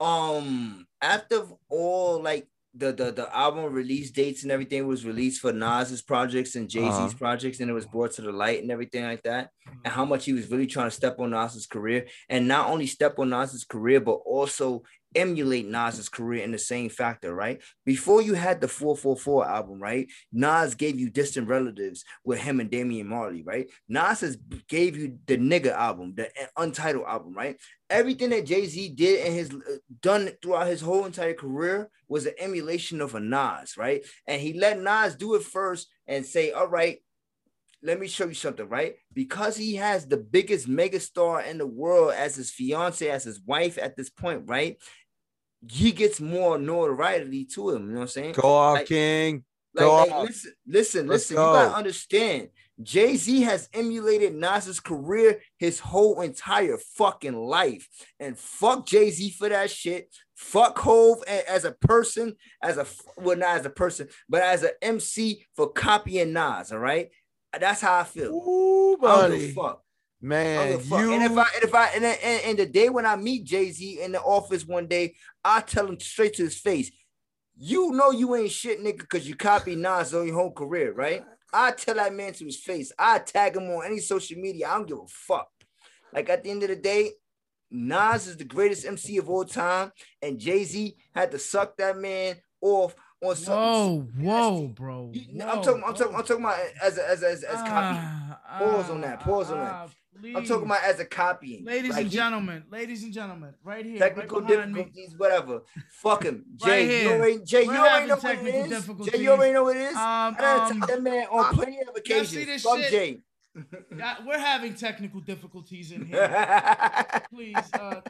um, 0.01 0.87
after 1.01 1.43
all 1.69 2.23
like 2.23 2.47
the 2.75 2.93
the 2.93 3.11
the 3.11 3.37
album 3.37 3.73
release 3.73 4.11
dates 4.13 4.45
and 4.45 4.53
everything 4.53 4.87
was 4.87 5.05
released 5.05 5.41
for 5.41 5.53
Nas's 5.53 6.03
projects 6.03 6.55
and 6.55 6.69
Jay 6.69 6.85
Z's 6.85 6.89
Uh-huh. 6.91 7.15
projects, 7.19 7.59
and 7.61 7.69
it 7.69 7.73
was 7.75 7.87
brought 7.87 8.13
to 8.13 8.23
the 8.23 8.31
light 8.31 8.63
and 8.63 8.71
everything 8.71 9.03
like 9.05 9.23
that, 9.25 9.51
and 9.85 9.93
how 9.93 10.05
much 10.05 10.25
he 10.27 10.33
was 10.33 10.51
really 10.51 10.67
trying 10.69 10.87
to 10.87 10.95
step 10.95 11.19
on 11.19 11.31
Nas's 11.31 11.67
career, 11.67 12.07
and 12.29 12.47
not 12.47 12.69
only 12.71 12.87
step 12.87 13.19
on 13.19 13.31
Nas's 13.31 13.65
career, 13.65 14.01
but 14.01 14.21
also 14.25 14.83
emulate 15.15 15.67
Nas's 15.67 16.09
career 16.09 16.43
in 16.43 16.53
the 16.53 16.59
same 16.59 16.89
factor, 16.89 17.35
right? 17.35 17.61
Before 17.85 18.23
you 18.23 18.35
had 18.35 18.61
the 18.61 18.69
444 18.69 19.47
album, 19.47 19.81
right? 19.81 20.09
Nas 20.33 20.75
gave 20.75 20.99
you 20.99 21.11
distant 21.11 21.49
relatives 21.49 22.05
with 22.25 22.39
him 22.39 22.61
and 22.61 22.71
Damian 22.71 23.09
Marley, 23.09 23.43
right? 23.43 23.69
Nas 23.89 24.21
has 24.21 24.37
gave 24.69 24.97
you 24.97 25.19
the 25.27 25.37
nigga 25.37 25.73
album, 25.73 26.15
the 26.17 26.31
untitled 26.57 27.07
album, 27.07 27.35
right? 27.35 27.57
Everything 27.89 28.31
that 28.31 28.47
Jay-Z 28.47 28.91
did 28.91 29.27
and 29.27 29.35
his 29.35 29.51
uh, 29.51 29.77
done 30.01 30.31
throughout 30.43 30.69
his 30.69 30.81
whole 30.81 31.05
entire 31.05 31.35
career 31.35 31.91
was 32.09 32.27
an 32.27 32.35
emulation 32.39 33.01
of 33.01 33.15
a 33.15 33.21
Nas, 33.21 33.77
right? 33.77 34.05
And 34.27 34.41
he 34.41 34.53
let 34.53 34.81
Nas 34.81 35.17
do 35.17 35.35
it 35.35 35.43
first 35.43 35.89
and 36.07 36.25
say, 36.25 36.53
all 36.53 36.69
right, 36.69 36.99
let 37.83 37.99
me 37.99 38.09
show 38.09 38.27
you 38.27 38.35
something, 38.35 38.69
right? 38.69 38.97
Because 39.13 39.57
he 39.57 39.77
has 39.77 40.07
the 40.07 40.19
biggest 40.19 40.69
megastar 40.69 41.47
in 41.47 41.59
the 41.59 41.67
world 41.67 42.13
as 42.13 42.37
his 42.37 42.51
fiance, 42.51 43.09
as 43.09 43.25
his 43.25 43.41
wife 43.41 43.79
at 43.79 43.97
this 43.97 44.11
point, 44.11 44.43
right? 44.47 44.77
He 45.69 45.93
gets 45.93 46.21
more 46.21 46.59
notoriety 46.59 47.45
to 47.55 47.71
him. 47.71 47.87
You 47.89 47.93
know 47.93 47.95
what 47.97 48.03
I'm 48.03 48.09
saying? 48.09 48.33
Go 48.35 48.49
off, 48.49 48.79
Like- 48.79 48.87
King. 48.87 49.45
Like, 49.73 49.85
Go 49.87 49.97
like, 49.99 50.11
off. 50.11 50.27
listen, 50.27 50.53
listen, 50.67 51.07
Let's 51.07 51.31
listen. 51.31 51.37
You 51.37 51.43
gotta 51.43 51.77
understand. 51.77 52.49
Jay 52.83 53.15
Z 53.15 53.43
has 53.43 53.69
emulated 53.73 54.35
Nas's 54.35 54.81
career 54.81 55.41
his 55.59 55.79
whole 55.79 56.23
entire 56.23 56.77
fucking 56.97 57.37
life, 57.37 57.87
and 58.19 58.37
fuck 58.37 58.87
Jay 58.87 59.11
Z 59.11 59.31
for 59.31 59.49
that 59.49 59.71
shit. 59.71 60.09
Fuck 60.35 60.77
Hov 60.79 61.23
as 61.25 61.65
a 61.65 61.71
person, 61.73 62.35
as 62.63 62.79
a 62.79 62.87
well, 63.19 63.37
not 63.37 63.61
as 63.61 63.67
a 63.67 63.71
person, 63.71 64.09
but 64.29 64.43
as 64.43 64.63
an 64.65 64.71
MC 64.83 65.45
for 65.55 65.69
copying 65.69 66.33
Nas. 66.33 66.73
All 66.73 66.79
right, 66.79 67.11
that's 67.57 67.81
how 67.83 68.01
I 68.01 68.05
feel. 68.05 68.33
Ooh, 68.35 68.95
I 68.95 68.99
buddy. 69.01 69.51
a 69.51 69.53
fuck. 69.53 69.85
I 70.23 70.27
don't 70.27 70.29
Man, 70.29 70.69
give 70.73 70.81
a 70.81 70.85
fuck. 70.85 71.01
you 71.01 71.13
And 71.13 71.23
if 71.23 71.39
I 71.39 71.47
and 71.55 71.65
if 71.65 71.75
I 71.75 71.87
and, 71.95 72.05
and, 72.05 72.43
and 72.45 72.59
the 72.59 72.67
day 72.67 72.89
when 72.91 73.07
I 73.07 73.17
meet 73.17 73.45
Jay 73.45 73.71
Z 73.71 74.01
in 74.03 74.13
the 74.13 74.21
office 74.21 74.67
one 74.67 74.87
day, 74.87 75.15
I 75.45 75.61
tell 75.63 75.87
him 75.87 75.99
straight 75.99 76.35
to 76.35 76.43
his 76.45 76.59
face, 76.59 76.91
"You 77.57 77.93
know 77.93 78.11
you 78.11 78.35
ain't 78.37 78.51
shit, 78.51 78.83
nigga, 78.83 78.99
because 78.99 79.27
you 79.27 79.35
copied 79.35 79.79
Nas 79.79 80.13
on 80.15 80.27
your 80.27 80.37
whole 80.37 80.53
career, 80.53 80.93
right?" 80.93 81.25
I 81.53 81.73
tell 81.73 81.97
that 81.97 82.15
man 82.15 82.33
to 82.35 82.45
his 82.45 82.61
face. 82.61 82.93
I 82.99 83.19
tag 83.19 83.57
him 83.57 83.65
on 83.71 83.85
any 83.85 83.99
social 83.99 84.39
media. 84.39 84.69
I 84.69 84.75
don't 84.75 84.87
give 84.87 84.99
a 84.99 85.07
fuck. 85.09 85.49
Like 86.13 86.29
at 86.29 86.45
the 86.45 86.51
end 86.51 86.63
of 86.63 86.69
the 86.69 86.77
day, 86.77 87.13
Nas 87.71 88.27
is 88.27 88.37
the 88.37 88.45
greatest 88.45 88.85
MC 88.87 89.17
of 89.17 89.31
all 89.31 89.45
time, 89.45 89.93
and 90.21 90.39
Jay 90.39 90.65
Z 90.65 90.97
had 91.15 91.31
to 91.31 91.39
suck 91.39 91.77
that 91.79 91.97
man 91.97 92.37
off 92.61 92.95
on 93.23 93.37
something. 93.37 94.23
Whoa, 94.23 94.51
whoa, 94.59 94.69
bro. 94.69 95.11
You- 95.15 95.23
whoa, 95.41 95.49
I'm 95.49 95.63
talking. 95.63 95.83
I'm 95.87 95.95
talking. 95.95 96.15
I'm 96.15 96.25
talking 96.25 96.45
about 96.45 96.59
as 96.83 96.99
a, 96.99 97.09
as 97.09 97.23
a, 97.23 97.29
as, 97.31 97.43
as 97.45 97.61
copy. 97.63 97.99
Ah, 97.99 98.41
Pause 98.59 98.91
on 98.91 99.01
that, 99.01 99.21
pause 99.21 99.51
on 99.51 99.59
that. 99.59 99.91
Ah, 100.17 100.39
I'm 100.39 100.45
talking 100.45 100.67
about 100.67 100.83
as 100.85 101.01
a 101.01 101.05
copying. 101.05 101.65
Ladies 101.65 101.93
Like, 101.93 102.03
and 102.03 102.11
gentlemen, 102.11 102.65
ladies 102.71 103.03
and 103.05 103.13
gentlemen, 103.13 103.55
right 103.65 103.85
here, 103.85 103.99
technical 103.99 104.41
right 104.41 104.49
behind 104.49 104.73
me. 104.73 104.83
difficulties, 104.85 105.15
whatever. 105.19 105.63
Fuck 105.91 106.25
him, 106.25 106.45
Right 106.65 106.87
Jay. 106.89 107.03
you 107.05 107.11
already, 107.11 107.39
Jay, 107.45 107.67
We're 107.67 107.75
you 107.75 107.79
already 107.81 107.91
having 107.91 108.09
know 108.09 108.15
what 108.17 108.25
it 108.25 108.37
technical 108.37 109.05
is. 109.07 109.13
Jay, 109.13 109.19
you 109.23 109.31
already 109.31 109.53
know 109.53 109.65
what 109.65 109.77
it 109.77 109.83
is. 109.83 109.97
Um, 109.97 110.37
I 110.39 110.69
um, 110.71 110.81
that 110.81 111.03
man 111.03 111.27
on 111.31 111.55
plenty 111.55 111.79
of 111.81 111.97
occasions. 111.97 112.63
Fuck 112.63 112.79
shit? 112.81 112.91
Jay. 112.91 113.21
we're 114.27 114.39
having 114.39 114.75
technical 114.75 115.21
difficulties 115.21 115.91
in 115.93 116.07
here. 116.07 117.23
Please, 117.35 117.57
uh, 117.75 118.01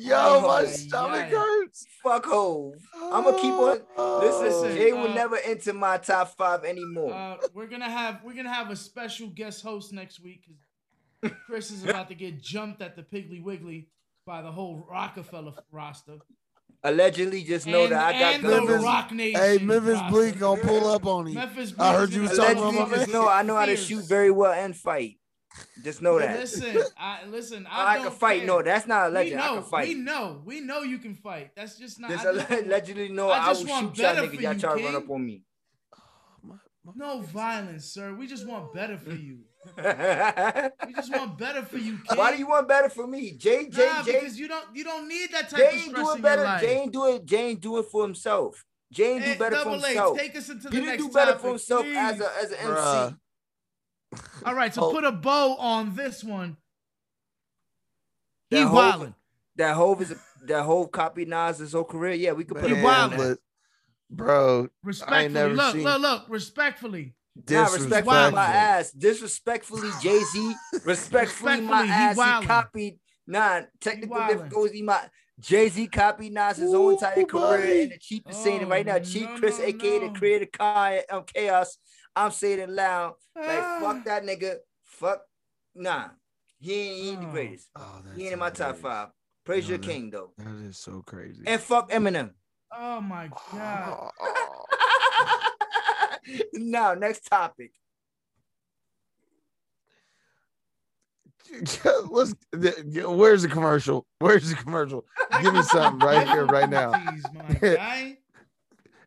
Yo, 0.00 0.14
Oh, 0.16 0.46
my 0.46 0.60
yeah, 0.62 0.66
stomach 0.68 1.26
yeah. 1.30 1.38
hurts. 1.38 1.86
Fuck 2.04 2.26
Hov. 2.26 2.74
I'ma 2.94 3.32
keep 3.32 3.52
on- 3.52 3.80
Listen, 4.20 4.44
Listen, 4.44 4.76
Jay 4.76 4.92
will 4.92 5.10
uh, 5.10 5.14
never 5.14 5.36
enter 5.38 5.72
my 5.72 5.96
top 5.98 6.36
five 6.36 6.64
anymore. 6.64 7.12
uh, 7.12 7.36
we're 7.52 7.66
gonna 7.66 7.90
have 7.90 8.20
we're 8.24 8.34
gonna 8.34 8.52
have 8.52 8.70
a 8.70 8.76
special 8.76 9.26
guest 9.26 9.62
host 9.62 9.92
next 9.92 10.20
week 10.22 10.44
because 11.20 11.36
Chris 11.46 11.70
is 11.72 11.82
about 11.84 12.08
to 12.10 12.14
get 12.14 12.40
jumped 12.40 12.80
at 12.80 12.94
the 12.94 13.02
Piggly 13.02 13.42
Wiggly 13.42 13.88
by 14.24 14.40
the 14.40 14.52
whole 14.52 14.86
Roc-A-Fella 14.88 15.54
roster. 15.72 16.18
Allegedly, 16.84 17.42
just 17.42 17.66
know 17.66 17.82
and, 17.84 17.92
that 17.92 18.14
I 18.14 18.18
got 18.20 18.34
and 18.34 18.42
good 18.44 18.62
the 18.62 18.66
Memphis- 18.66 18.84
Roc 18.84 19.10
Nation. 19.12 19.40
Hey, 19.40 19.58
Memphis 19.58 19.94
roster. 19.94 20.10
Bleek 20.12 20.38
gonna 20.38 20.62
pull 20.62 20.86
up 20.86 21.06
on 21.06 21.26
him. 21.26 21.34
Memphis 21.34 21.74
I 21.76 21.92
heard 21.92 22.12
you 22.12 22.22
was 22.22 22.36
talking 22.36 22.54
be 22.54 22.60
about 22.60 22.72
my 22.72 22.78
Allegedly, 22.78 22.90
man. 22.98 23.00
just 23.00 23.12
know 23.12 23.28
I 23.28 23.42
know 23.42 23.56
how 23.56 23.66
to 23.66 23.76
shoot 23.76 24.04
very 24.08 24.30
well 24.30 24.52
and 24.52 24.76
fight. 24.76 25.16
Just 25.84 26.02
know 26.02 26.18
that. 26.18 26.38
Listen, 26.38 26.76
I 26.98 27.24
listen. 27.26 27.66
I, 27.70 27.84
I, 27.86 27.94
don't 27.96 28.08
can 28.08 28.12
fight. 28.18 28.38
care. 28.38 28.46
No, 28.46 28.62
that's 28.62 28.86
not 28.86 29.04
we 29.10 29.16
alleged. 29.16 29.36
know, 29.36 29.42
I 29.42 29.48
can 29.48 29.62
fight. 29.62 29.88
we 29.88 29.94
know, 29.94 30.42
we 30.44 30.60
know 30.60 30.80
you 30.82 30.98
can 30.98 31.14
fight. 31.14 31.50
That's 31.56 31.78
just 31.78 32.00
not. 32.00 32.10
Just 32.10 32.26
I 32.26 32.32
just- 32.34 32.50
allegedly 32.50 33.08
know 33.10 33.30
I 33.30 33.38
I, 33.38 33.46
just 33.48 33.64
will 33.64 33.70
want 33.70 33.96
shoot 33.96 34.02
y'all 34.02 34.14
better 34.14 34.26
niggas. 34.26 34.34
for 34.36 34.42
Y'all 34.42 34.52
you, 34.54 34.60
try 34.60 34.78
to 34.80 34.84
run 34.84 34.96
up 34.96 35.10
on 35.10 35.24
me. 35.26 35.42
no 36.96 37.20
violence, 37.20 37.84
sir. 37.92 38.14
We 38.14 38.26
just 38.26 38.46
want 38.46 38.72
better 38.74 38.96
for 38.98 39.12
you. 39.12 39.40
We 39.76 40.94
just 40.94 41.12
want 41.12 41.36
better 41.36 41.62
for 41.62 41.76
you, 41.78 41.98
King. 42.08 42.16
do 42.32 42.38
you 42.38 42.46
want 42.46 42.66
better 42.68 42.88
for 42.88 43.06
me? 43.06 43.32
Jay, 43.32 43.68
Jay, 43.68 43.86
Nah, 43.86 44.02
Jay, 44.02 44.12
because 44.20 44.38
you 44.38 44.48
don't 44.48 44.64
you 44.74 44.84
don't 44.84 45.06
need 45.08 45.30
that 45.32 45.50
type 45.50 45.58
Jay 45.60 45.66
of 45.66 45.72
ain't 45.74 45.82
stress 45.90 45.94
do 45.94 46.00
in 46.00 46.06
it 46.06 46.06
your 46.14 46.22
better. 46.22 46.42
life. 46.44 46.60
Jay 46.62 46.76
ain't 46.78 46.92
do 46.92 47.06
it. 47.06 47.24
Jay 47.26 47.46
ain't 47.50 47.60
do 47.60 47.78
it 47.78 47.86
for 47.86 48.02
himself. 48.04 48.64
Jay 48.92 49.14
ain't 49.14 49.22
Hey, 49.24 49.34
do 49.34 49.44
eh, 49.44 49.48
better 49.50 49.56
for 49.56 49.64
Double 49.64 49.76
H, 49.76 49.84
himself. 49.86 50.18
take 50.18 50.36
us 50.36 50.48
into 50.48 50.62
the 50.62 50.70
He 50.70 50.76
didn't 50.76 50.86
next 50.86 51.02
do 51.02 51.10
better 51.12 51.30
topic, 51.32 51.42
for 51.42 51.48
himself 51.48 51.86
as 51.86 52.20
a 52.20 52.30
as 52.42 52.50
an 52.52 52.58
Bruh. 52.58 53.18
MC. 54.12 54.22
All 54.46 54.54
right, 54.54 54.72
so 54.74 54.84
Oh. 54.84 54.92
put 54.92 55.04
a 55.04 55.12
bow 55.12 55.56
on 55.56 55.94
this 55.94 56.22
one. 56.24 56.56
He 58.50 58.56
That 58.56 58.66
whole- 58.68 58.80
wildin'. 58.80 59.14
That 59.56 59.74
Hov 59.74 60.00
is 60.02 60.12
a, 60.12 60.16
that 60.46 60.62
Hov 60.62 60.92
copied 60.92 61.28
Nas 61.28 61.58
his 61.58 61.72
whole 61.72 61.82
career. 61.84 62.14
Yeah, 62.14 62.32
we 62.32 62.44
could 62.44 62.58
put 62.58 62.70
He 62.70 62.78
a 62.78 62.82
bow 62.82 62.88
on 62.88 63.10
wildin'. 63.10 63.16
that. 63.18 63.38
bro, 64.10 64.68
Respectfully, 64.84 65.28
never 65.28 65.54
look, 65.54 65.72
seen- 65.74 65.82
look, 65.84 66.00
look, 66.00 66.24
respectfully. 66.28 67.14
Nah, 67.50 68.30
my 68.30 68.44
ass. 68.46 68.90
Disrespectfully, 68.92 69.90
Jay 70.02 70.18
Z. 70.20 70.54
Respectfully, 70.84 71.60
my 71.60 71.84
he 71.84 71.90
ass. 71.90 72.16
He 72.40 72.46
copied. 72.46 72.98
Nah, 73.26 73.62
technical 73.80 74.16
wildin'. 74.16 74.28
difficulties. 74.38 74.82
My 74.82 75.08
Jay 75.40 75.68
Z 75.68 75.86
copied 75.88 76.32
Nas 76.32 76.56
his 76.56 76.72
whole 76.72 76.90
entire 76.90 77.20
Ooh, 77.20 77.26
career, 77.26 77.82
and 77.82 77.92
the 77.92 77.98
chief 77.98 78.22
is 78.28 78.36
saying 78.36 78.62
it 78.62 78.64
Oh, 78.64 78.68
right 78.70 78.84
now. 78.86 78.98
Chief 78.98 79.28
no, 79.28 79.36
Chris, 79.38 79.58
no, 79.58 79.64
aka 79.66 79.98
no. 80.00 80.12
the 80.12 80.18
creator 80.18 80.48
of 80.60 81.04
um, 81.10 81.24
chaos. 81.32 81.78
I'm 82.24 82.30
saying 82.32 82.58
it 82.58 82.68
loud. 82.70 83.14
Like 83.36 83.46
Ah. 83.62 83.78
fuck 83.80 84.04
that 84.04 84.24
nigga. 84.24 84.56
Fuck. 84.84 85.22
Nah, 85.74 86.08
he 86.58 86.72
ain't, 86.74 86.96
he 87.02 87.08
ain't 87.10 87.20
the 87.22 87.28
Oh. 87.28 87.32
greatest. 87.32 87.68
Oh, 87.76 88.02
He 88.16 88.24
ain't 88.24 88.32
in 88.32 88.38
my 88.38 88.50
top 88.50 88.76
five. 88.76 89.08
Praise 89.44 89.64
No, 89.64 89.68
your 89.70 89.78
that- 89.78 89.86
king 89.86 90.10
though. 90.10 90.32
That 90.38 90.64
is 90.66 90.78
so 90.78 91.02
crazy. 91.06 91.42
And 91.46 91.60
fuck 91.60 91.90
Eminem. 91.90 92.32
Oh 92.72 93.00
my 93.00 93.30
god. 93.52 94.10
now, 96.54 96.94
next 96.94 97.20
topic. 97.26 97.72
Let's. 102.10 102.34
Where's 102.52 103.42
the 103.42 103.48
commercial? 103.48 104.06
Where's 104.18 104.50
the 104.50 104.56
commercial? 104.56 105.04
Give 105.40 105.54
me 105.54 105.62
something 105.62 105.98
right 106.06 106.28
here, 106.28 106.44
right 106.44 106.68
now. 106.68 106.90
Guy. 107.60 108.18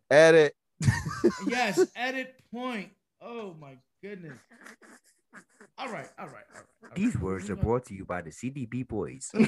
Edit. 0.10 0.56
Yes, 1.48 1.86
edit 1.96 2.34
point. 2.52 2.90
Oh 3.22 3.56
my 3.60 3.78
goodness. 4.04 4.38
All 5.78 5.90
right, 5.92 6.08
all 6.20 6.26
right, 6.28 6.44
all 6.54 6.62
right. 6.62 6.66
all 6.84 6.90
These 6.96 7.18
words 7.18 7.50
are 7.50 7.56
brought 7.56 7.86
to 7.86 7.94
you 7.94 8.04
by 8.06 8.22
the 8.22 8.32
CDB 8.32 8.88
boys. 8.88 9.32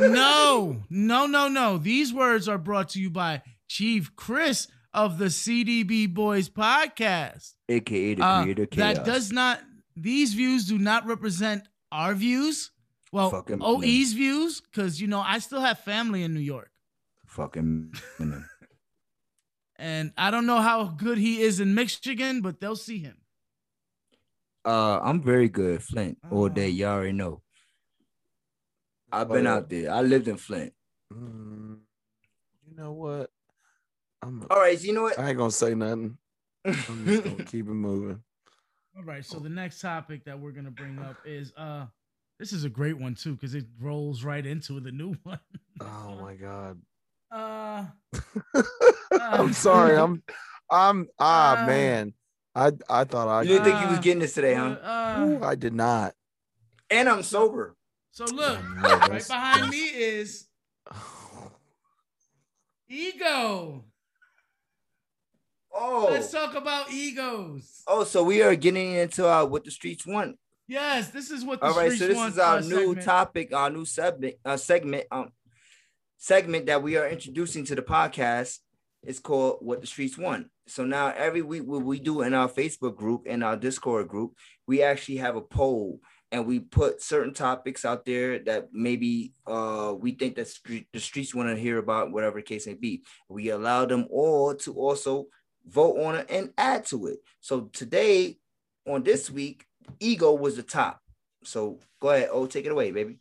No, 0.00 0.82
no, 0.90 1.26
no, 1.26 1.48
no. 1.48 1.78
These 1.78 2.12
words 2.14 2.48
are 2.48 2.58
brought 2.58 2.90
to 2.90 3.00
you 3.00 3.10
by 3.10 3.42
Chief 3.68 4.14
Chris 4.14 4.68
of 4.94 5.18
the 5.18 5.26
CDB 5.26 6.12
Boys 6.12 6.48
podcast. 6.48 7.54
AKA 7.68 8.14
the 8.14 8.22
Uh, 8.24 8.42
creator 8.42 8.66
chaos. 8.66 8.96
that 8.96 9.04
does 9.04 9.32
not. 9.32 9.60
These 9.96 10.34
views 10.34 10.66
do 10.66 10.78
not 10.78 11.06
represent 11.06 11.66
our 11.90 12.14
views. 12.14 12.70
Well, 13.12 13.30
Fucking- 13.30 13.58
OE's 13.60 14.12
views, 14.12 14.60
because 14.60 15.00
you 15.00 15.08
know 15.08 15.20
I 15.20 15.38
still 15.40 15.60
have 15.60 15.80
family 15.80 16.22
in 16.22 16.32
New 16.34 16.40
York, 16.40 16.70
fucking. 17.26 17.92
And 19.78 20.12
I 20.16 20.30
don't 20.30 20.46
know 20.46 20.60
how 20.60 20.84
good 20.84 21.18
he 21.18 21.40
is 21.42 21.60
in 21.60 21.74
Michigan, 21.74 22.40
but 22.40 22.60
they'll 22.60 22.76
see 22.76 22.98
him. 22.98 23.16
Uh, 24.64 25.00
I'm 25.02 25.22
very 25.22 25.48
good 25.48 25.76
at 25.76 25.82
Flint 25.82 26.18
all 26.30 26.44
Oh. 26.44 26.48
day. 26.48 26.68
Y'all 26.68 26.90
already 26.94 27.12
know. 27.12 27.42
I've 29.10 29.28
been 29.28 29.46
Oh, 29.46 29.50
yeah. 29.50 29.56
out 29.56 29.68
there. 29.70 29.90
I 29.92 30.02
lived 30.02 30.28
in 30.28 30.36
Flint. 30.36 30.74
Mm, 31.14 31.78
you 32.68 32.76
know 32.76 32.92
what? 32.92 33.30
I'm. 34.22 34.46
All 34.50 34.58
right, 34.58 34.78
so 34.78 34.84
you 34.84 34.92
know 34.92 35.02
what? 35.02 35.18
I 35.18 35.28
ain't 35.30 35.38
gonna 35.38 35.50
say 35.50 35.74
nothing. 35.74 36.18
I'm 36.66 37.04
just 37.06 37.22
gonna 37.24 37.44
keep 37.44 37.66
it 37.66 37.72
moving. 37.72 38.20
All 38.96 39.04
right, 39.04 39.24
so 39.24 39.38
the 39.38 39.48
next 39.48 39.80
topic 39.80 40.24
that 40.24 40.38
we're 40.38 40.50
gonna 40.50 40.70
bring 40.72 40.98
up 40.98 41.16
is 41.24 41.52
uh, 41.56 41.86
this 42.38 42.52
is 42.52 42.64
a 42.64 42.68
great 42.68 42.98
one 42.98 43.14
too 43.14 43.32
because 43.34 43.54
it 43.54 43.64
rolls 43.80 44.24
right 44.24 44.44
into 44.44 44.80
the 44.80 44.90
new 44.92 45.14
one. 45.22 45.38
Oh 45.80 46.18
my 46.20 46.34
god. 46.34 46.78
Uh, 47.30 47.84
I'm 49.12 49.52
sorry. 49.52 49.96
I'm. 49.96 50.22
I'm. 50.70 51.08
Ah 51.18 51.56
Uh, 51.58 51.66
man. 51.66 52.14
I 52.54 52.72
I 52.88 53.04
thought 53.04 53.28
I. 53.28 53.42
you 53.42 53.48
didn't 53.48 53.64
think 53.64 53.80
you 53.80 53.88
was 53.88 53.98
Uh, 53.98 54.02
getting 54.02 54.20
this 54.20 54.34
today, 54.34 54.54
uh, 54.54 54.74
huh? 54.74 55.16
uh, 55.16 55.20
Ooh, 55.24 55.42
I 55.44 55.54
did 55.54 55.74
not. 55.74 56.14
And 56.90 57.08
I'm 57.08 57.22
sober. 57.22 57.76
so 58.10 58.24
look, 58.24 58.58
right 59.08 59.26
behind 59.26 59.70
me 59.70 59.76
is 59.88 60.46
ego. 62.88 63.84
Oh, 65.72 66.08
Let's 66.10 66.30
talk 66.32 66.54
about 66.54 66.90
egos. 66.90 67.82
oh, 67.86 68.04
so 68.04 68.24
we 68.24 68.42
are 68.42 68.56
getting 68.56 68.92
into 68.92 69.28
uh, 69.28 69.44
what 69.44 69.64
the 69.64 69.70
streets 69.70 70.06
want. 70.06 70.36
Yes, 70.66 71.10
this 71.10 71.30
is 71.30 71.44
what 71.44 71.60
the 71.60 71.66
All 71.66 71.74
right, 71.74 71.92
streets 71.92 72.00
so 72.00 72.06
this 72.08 72.16
want, 72.16 72.32
is 72.32 72.38
our 72.38 72.56
uh, 72.56 72.60
new 72.60 72.86
segment. 72.94 73.02
topic, 73.02 73.54
our 73.54 73.70
new 73.70 73.84
segment, 73.84 74.34
uh, 74.44 74.56
segment, 74.56 75.04
um, 75.10 75.30
segment 76.18 76.66
that 76.66 76.82
we 76.82 76.96
are 76.96 77.08
introducing 77.08 77.64
to 77.64 77.74
the 77.74 77.82
podcast. 77.82 78.58
is 79.04 79.20
called 79.20 79.58
"What 79.60 79.80
the 79.80 79.86
Streets 79.86 80.18
Want." 80.18 80.48
So 80.66 80.84
now 80.84 81.14
every 81.16 81.40
week, 81.40 81.62
what 81.64 81.84
we 81.84 82.00
do 82.00 82.22
in 82.22 82.34
our 82.34 82.48
Facebook 82.48 82.96
group 82.96 83.22
and 83.26 83.42
our 83.44 83.56
Discord 83.56 84.08
group, 84.08 84.32
we 84.66 84.82
actually 84.82 85.18
have 85.18 85.36
a 85.36 85.40
poll, 85.40 86.00
and 86.32 86.46
we 86.46 86.58
put 86.58 87.00
certain 87.00 87.32
topics 87.32 87.84
out 87.84 88.04
there 88.04 88.40
that 88.40 88.68
maybe 88.72 89.32
uh 89.46 89.94
we 89.98 90.12
think 90.12 90.34
that 90.36 90.48
street, 90.48 90.88
the 90.92 91.00
streets 91.00 91.34
want 91.34 91.48
to 91.48 91.56
hear 91.56 91.78
about, 91.78 92.12
whatever 92.12 92.42
case 92.42 92.66
may 92.66 92.74
be. 92.74 93.02
We 93.28 93.50
allow 93.50 93.86
them 93.86 94.06
all 94.10 94.54
to 94.56 94.74
also 94.74 95.26
vote 95.64 95.96
on 96.04 96.16
it 96.16 96.26
and 96.28 96.50
add 96.58 96.84
to 96.86 97.06
it. 97.06 97.18
So 97.40 97.70
today, 97.72 98.38
on 98.86 99.04
this 99.04 99.30
week, 99.30 99.64
ego 100.00 100.32
was 100.34 100.56
the 100.56 100.62
top. 100.64 101.00
So 101.44 101.78
go 102.00 102.10
ahead, 102.10 102.30
oh, 102.32 102.46
take 102.46 102.66
it 102.66 102.72
away, 102.72 102.90
baby. 102.90 103.20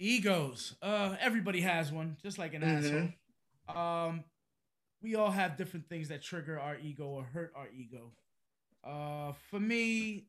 Egos. 0.00 0.74
Uh, 0.82 1.14
everybody 1.20 1.60
has 1.60 1.92
one, 1.92 2.16
just 2.22 2.38
like 2.38 2.54
an 2.54 2.62
Mhm. 2.62 3.14
asshole. 3.68 3.76
Um, 3.76 4.24
we 5.02 5.14
all 5.14 5.30
have 5.30 5.56
different 5.56 5.88
things 5.88 6.08
that 6.08 6.22
trigger 6.22 6.58
our 6.58 6.78
ego 6.78 7.06
or 7.06 7.24
hurt 7.24 7.52
our 7.54 7.68
ego. 7.70 8.12
Uh, 8.82 9.32
for 9.32 9.60
me, 9.60 10.26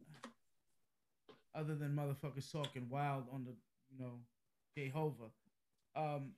other 1.56 1.76
than 1.76 1.95
motherfuckers 1.95 2.52
talking 2.52 2.89
wild 2.89 3.27
on 3.31 3.45
the, 3.45 3.52
you 3.89 3.98
know, 3.98 4.26
Jehovah, 4.77 5.31
um, 5.95 6.35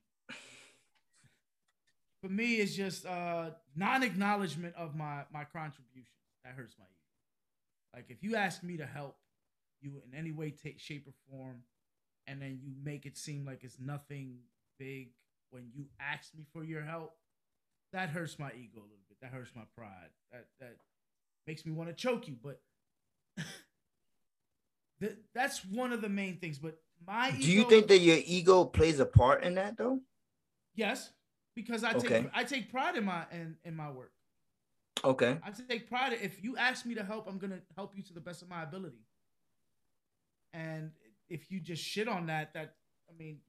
for 2.21 2.29
me, 2.29 2.55
it's 2.57 2.75
just 2.75 3.05
uh 3.05 3.51
non-acknowledgement 3.75 4.75
of 4.75 4.95
my 4.95 5.25
my 5.31 5.43
contribution 5.43 6.13
that 6.43 6.53
hurts 6.55 6.77
my 6.77 6.85
ego. 6.85 6.97
Like 7.95 8.09
if 8.09 8.23
you 8.23 8.35
ask 8.35 8.63
me 8.63 8.77
to 8.77 8.85
help 8.85 9.19
you 9.81 10.01
in 10.05 10.13
any 10.13 10.31
way, 10.31 10.51
take 10.51 10.79
shape 10.79 11.07
or 11.07 11.13
form, 11.29 11.63
and 12.27 12.41
then 12.41 12.59
you 12.61 12.73
make 12.83 13.05
it 13.05 13.17
seem 13.17 13.45
like 13.45 13.63
it's 13.63 13.79
nothing 13.79 14.37
big 14.79 15.09
when 15.49 15.69
you 15.73 15.85
ask 15.99 16.33
me 16.35 16.43
for 16.51 16.63
your 16.63 16.81
help, 16.81 17.15
that 17.93 18.09
hurts 18.09 18.39
my 18.39 18.49
ego 18.51 18.79
a 18.79 18.87
little 18.89 19.05
bit. 19.07 19.17
That 19.21 19.31
hurts 19.31 19.51
my 19.55 19.63
pride. 19.77 20.09
That 20.31 20.47
that 20.59 20.77
makes 21.45 21.65
me 21.65 21.71
want 21.71 21.89
to 21.89 21.95
choke 21.95 22.27
you. 22.27 22.35
But 22.41 22.61
th- 24.99 25.17
that's 25.33 25.63
one 25.65 25.93
of 25.93 26.01
the 26.01 26.09
main 26.09 26.37
things. 26.39 26.57
But 26.57 26.79
my 27.05 27.29
Do 27.29 27.51
you 27.51 27.63
think 27.63 27.87
that 27.87 27.99
your 27.99 28.17
ego 28.25 28.65
plays 28.65 28.99
a 28.99 29.05
part 29.05 29.43
in 29.43 29.55
that 29.55 29.77
though? 29.77 29.99
yes? 30.75 31.11
Because 31.55 31.83
I 31.83 31.93
Okay. 31.93 32.21
take 32.23 32.31
I 32.33 32.43
take 32.43 32.71
pride 32.71 32.95
in 32.95 33.05
my 33.05 33.25
in, 33.31 33.57
in 33.63 33.75
my 33.75 33.91
work. 33.91 34.11
Okay. 35.03 35.37
I 35.43 35.51
take 35.51 35.87
pride. 35.89 36.17
If 36.21 36.43
you 36.43 36.57
ask 36.57 36.85
me 36.85 36.95
to 36.95 37.03
help, 37.03 37.27
I'm 37.27 37.37
gonna 37.37 37.59
help 37.75 37.95
you 37.95 38.01
to 38.03 38.13
the 38.13 38.21
best 38.21 38.41
of 38.41 38.49
my 38.49 38.63
ability. 38.63 39.05
And 40.53 40.91
if 41.29 41.49
you 41.51 41.59
just 41.59 41.83
shit 41.83 42.07
on 42.07 42.27
that, 42.27 42.53
that 42.53 42.73
I 43.09 43.13
mean, 43.17 43.39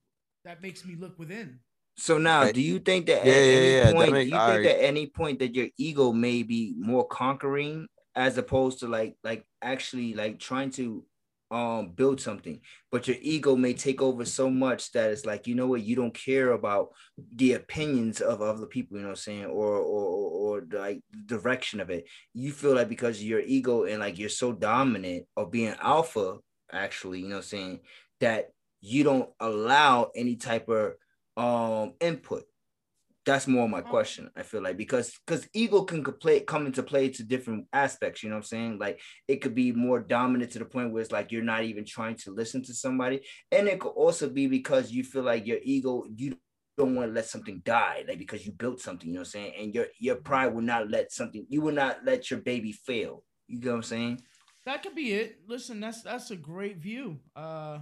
that 0.45 0.63
makes 0.63 0.85
me 0.85 0.95
look 0.97 1.19
within. 1.19 1.61
So 1.97 2.19
now, 2.19 2.43
Right. 2.43 2.55
do 2.55 2.61
you 2.61 2.79
think 2.81 3.07
that 3.07 3.25
Yeah, 3.25 3.33
at 3.33 3.39
yeah, 3.39 3.53
any 3.57 3.71
yeah, 3.73 3.85
that 3.85 3.95
point, 3.95 4.13
make- 4.13 4.25
do 4.27 4.31
you 4.31 4.37
I- 4.41 4.51
think 4.53 4.63
that 4.65 4.79
at 4.79 4.85
any 4.85 5.07
point 5.07 5.39
that 5.39 5.55
your 5.55 5.69
ego 5.79 6.13
may 6.13 6.43
be 6.43 6.75
more 6.77 7.07
conquering 7.07 7.87
as 8.17 8.37
opposed 8.39 8.81
to 8.81 8.89
like 8.89 9.17
like 9.25 9.45
actually 9.63 10.15
like 10.15 10.39
trying 10.39 10.71
to 10.71 11.05
um 11.51 11.91
build 11.93 12.21
something, 12.21 12.61
but 12.91 13.07
your 13.07 13.17
ego 13.21 13.55
may 13.55 13.75
take 13.75 14.03
over 14.03 14.25
so 14.25 14.51
much 14.51 14.91
that 14.93 15.13
it's 15.13 15.25
like 15.27 15.47
you 15.47 15.55
know 15.55 15.67
what 15.69 15.83
you 15.83 15.95
don't 15.95 16.15
care 16.15 16.51
about 16.53 16.89
the 17.37 17.53
opinions 17.53 18.21
of 18.21 18.41
other 18.43 18.67
people, 18.67 18.97
you 18.97 19.03
know 19.03 19.11
what 19.11 19.19
I'm 19.19 19.23
saying, 19.23 19.45
or 19.47 19.77
or 19.77 20.05
or, 20.05 20.31
or 20.59 20.61
the, 20.63 20.79
like 20.81 21.01
direction 21.27 21.79
of 21.81 21.91
it. 21.91 22.07
You 22.33 22.51
feel 22.51 22.75
like 22.75 22.89
because 22.89 23.23
your 23.23 23.41
ego 23.41 23.85
and 23.85 24.01
like 24.01 24.19
you're 24.19 24.31
so 24.31 24.53
dominant 24.53 25.27
or 25.37 25.49
being 25.49 25.75
alpha, 25.81 26.39
actually, 26.75 27.21
you 27.21 27.29
know 27.29 27.41
saying, 27.41 27.81
that 28.21 28.51
you 28.81 29.05
don't 29.05 29.31
allow 29.41 30.11
any 30.15 30.37
type 30.37 30.69
of 30.69 30.95
um 31.37 31.95
input. 32.01 32.45
That's 33.27 33.47
more 33.49 33.67
my 33.69 33.79
Um, 33.79 33.85
question 33.85 34.31
i 34.37 34.43
feel 34.43 34.63
like 34.63 34.77
because 34.77 35.19
because 35.27 35.49
ego 35.55 35.83
can 35.85 36.05
play 36.05 36.41
come 36.41 36.67
into 36.67 36.83
play 36.83 37.09
to 37.09 37.23
different 37.23 37.67
aspects 37.73 38.23
you 38.23 38.29
know 38.29 38.37
what 38.37 38.41
i'm 38.45 38.55
saying? 38.55 38.79
Like 38.79 39.01
it 39.27 39.37
could 39.37 39.55
be 39.55 39.73
more 39.73 40.01
dominant 40.01 40.53
to 40.53 40.59
the 40.59 40.67
point 40.67 40.93
where 40.93 41.01
it's 41.03 41.11
like 41.13 41.33
you're 41.33 41.43
not 41.43 41.65
even 41.65 41.87
trying 41.87 42.17
to 42.17 42.31
listen 42.33 42.63
to 42.65 42.75
somebody. 42.75 43.23
And 43.51 43.67
it 43.67 43.81
could 43.81 43.97
also 43.97 44.29
be 44.29 44.47
because 44.47 44.93
you 44.93 45.05
feel 45.05 45.23
like 45.23 45.47
your 45.47 45.59
ego 45.63 46.05
you 46.15 46.37
don't 46.77 46.95
want 46.95 47.09
to 47.09 47.15
let 47.15 47.27
something 47.27 47.63
die 47.65 48.05
like 48.07 48.19
because 48.19 48.45
you 48.45 48.53
built 48.53 48.81
something 48.81 49.09
you 49.09 49.15
know 49.15 49.21
what 49.21 49.29
i'm 49.29 49.31
saying? 49.31 49.53
And 49.59 49.75
your 49.75 49.87
your 49.99 50.17
pride 50.17 50.49
will 50.55 50.63
not 50.63 50.91
let 50.91 51.11
something 51.11 51.47
you 51.49 51.63
will 51.63 51.73
not 51.75 52.05
let 52.05 52.31
your 52.31 52.41
baby 52.41 52.73
fail 52.73 53.23
you 53.47 53.59
get 53.61 53.71
what 53.71 53.77
i'm 53.77 53.83
saying 53.85 54.21
That 54.67 54.83
could 54.83 54.95
be 54.95 55.13
it. 55.13 55.41
Listen, 55.47 55.81
that's 55.81 56.03
that's 56.03 56.31
a 56.31 56.37
great 56.37 56.79
view. 56.79 57.19
Uh, 57.37 57.81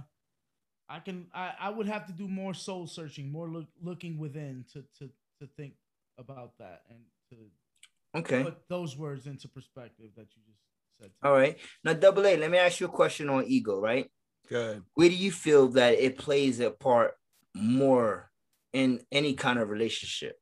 I 0.89 0.99
can 0.99 1.27
I, 1.33 1.53
I 1.59 1.69
would 1.69 1.87
have 1.87 2.05
to 2.07 2.13
do 2.13 2.27
more 2.27 2.53
soul 2.53 2.87
searching, 2.87 3.31
more 3.31 3.47
look, 3.47 3.67
looking 3.81 4.17
within 4.17 4.65
to 4.73 4.83
to 4.99 5.09
to 5.39 5.47
think 5.57 5.73
about 6.17 6.57
that 6.59 6.83
and 6.89 6.99
to 7.29 8.19
okay 8.19 8.43
put 8.43 8.67
those 8.69 8.97
words 8.97 9.25
into 9.25 9.47
perspective 9.47 10.11
that 10.15 10.27
you 10.35 10.41
just 10.47 10.61
said. 10.99 11.09
to 11.21 11.27
all 11.27 11.33
me. 11.33 11.39
right 11.39 11.57
now 11.83 11.93
double 11.93 12.23
a 12.25 12.37
let 12.37 12.51
me 12.51 12.57
ask 12.59 12.79
you 12.79 12.85
a 12.85 12.89
question 12.89 13.29
on 13.29 13.43
ego 13.47 13.79
right 13.79 14.11
Good. 14.47 14.83
where 14.93 15.09
do 15.09 15.15
you 15.15 15.31
feel 15.31 15.69
that 15.69 15.95
it 15.95 16.19
plays 16.19 16.59
a 16.59 16.69
part 16.69 17.15
more 17.55 18.29
in 18.73 18.99
any 19.11 19.33
kind 19.33 19.57
of 19.59 19.69
relationship? 19.69 20.35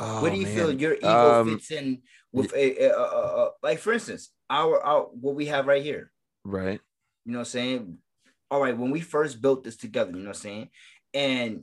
Oh, 0.00 0.22
where 0.22 0.30
do 0.32 0.38
you 0.38 0.46
feel 0.46 0.72
your 0.72 0.94
ego 0.94 1.40
Um, 1.40 1.50
fits 1.50 1.70
in 1.70 2.02
with 2.32 2.52
a, 2.52 2.86
a, 2.86 2.92
a, 2.92 3.44
a- 3.46 3.50
like 3.62 3.78
for 3.78 3.92
instance, 3.92 4.30
our, 4.50 4.80
our 4.82 5.02
what 5.04 5.34
we 5.36 5.46
have 5.46 5.66
right 5.66 5.82
here. 5.82 6.10
Right. 6.44 6.80
You 7.24 7.32
know 7.32 7.38
what 7.38 7.42
I'm 7.42 7.50
saying? 7.50 7.98
All 8.50 8.60
right, 8.60 8.76
when 8.76 8.90
we 8.90 9.00
first 9.00 9.40
built 9.40 9.64
this 9.64 9.76
together, 9.76 10.10
you 10.10 10.18
know 10.18 10.30
what 10.30 10.36
I'm 10.36 10.42
saying? 10.42 10.70
And 11.14 11.62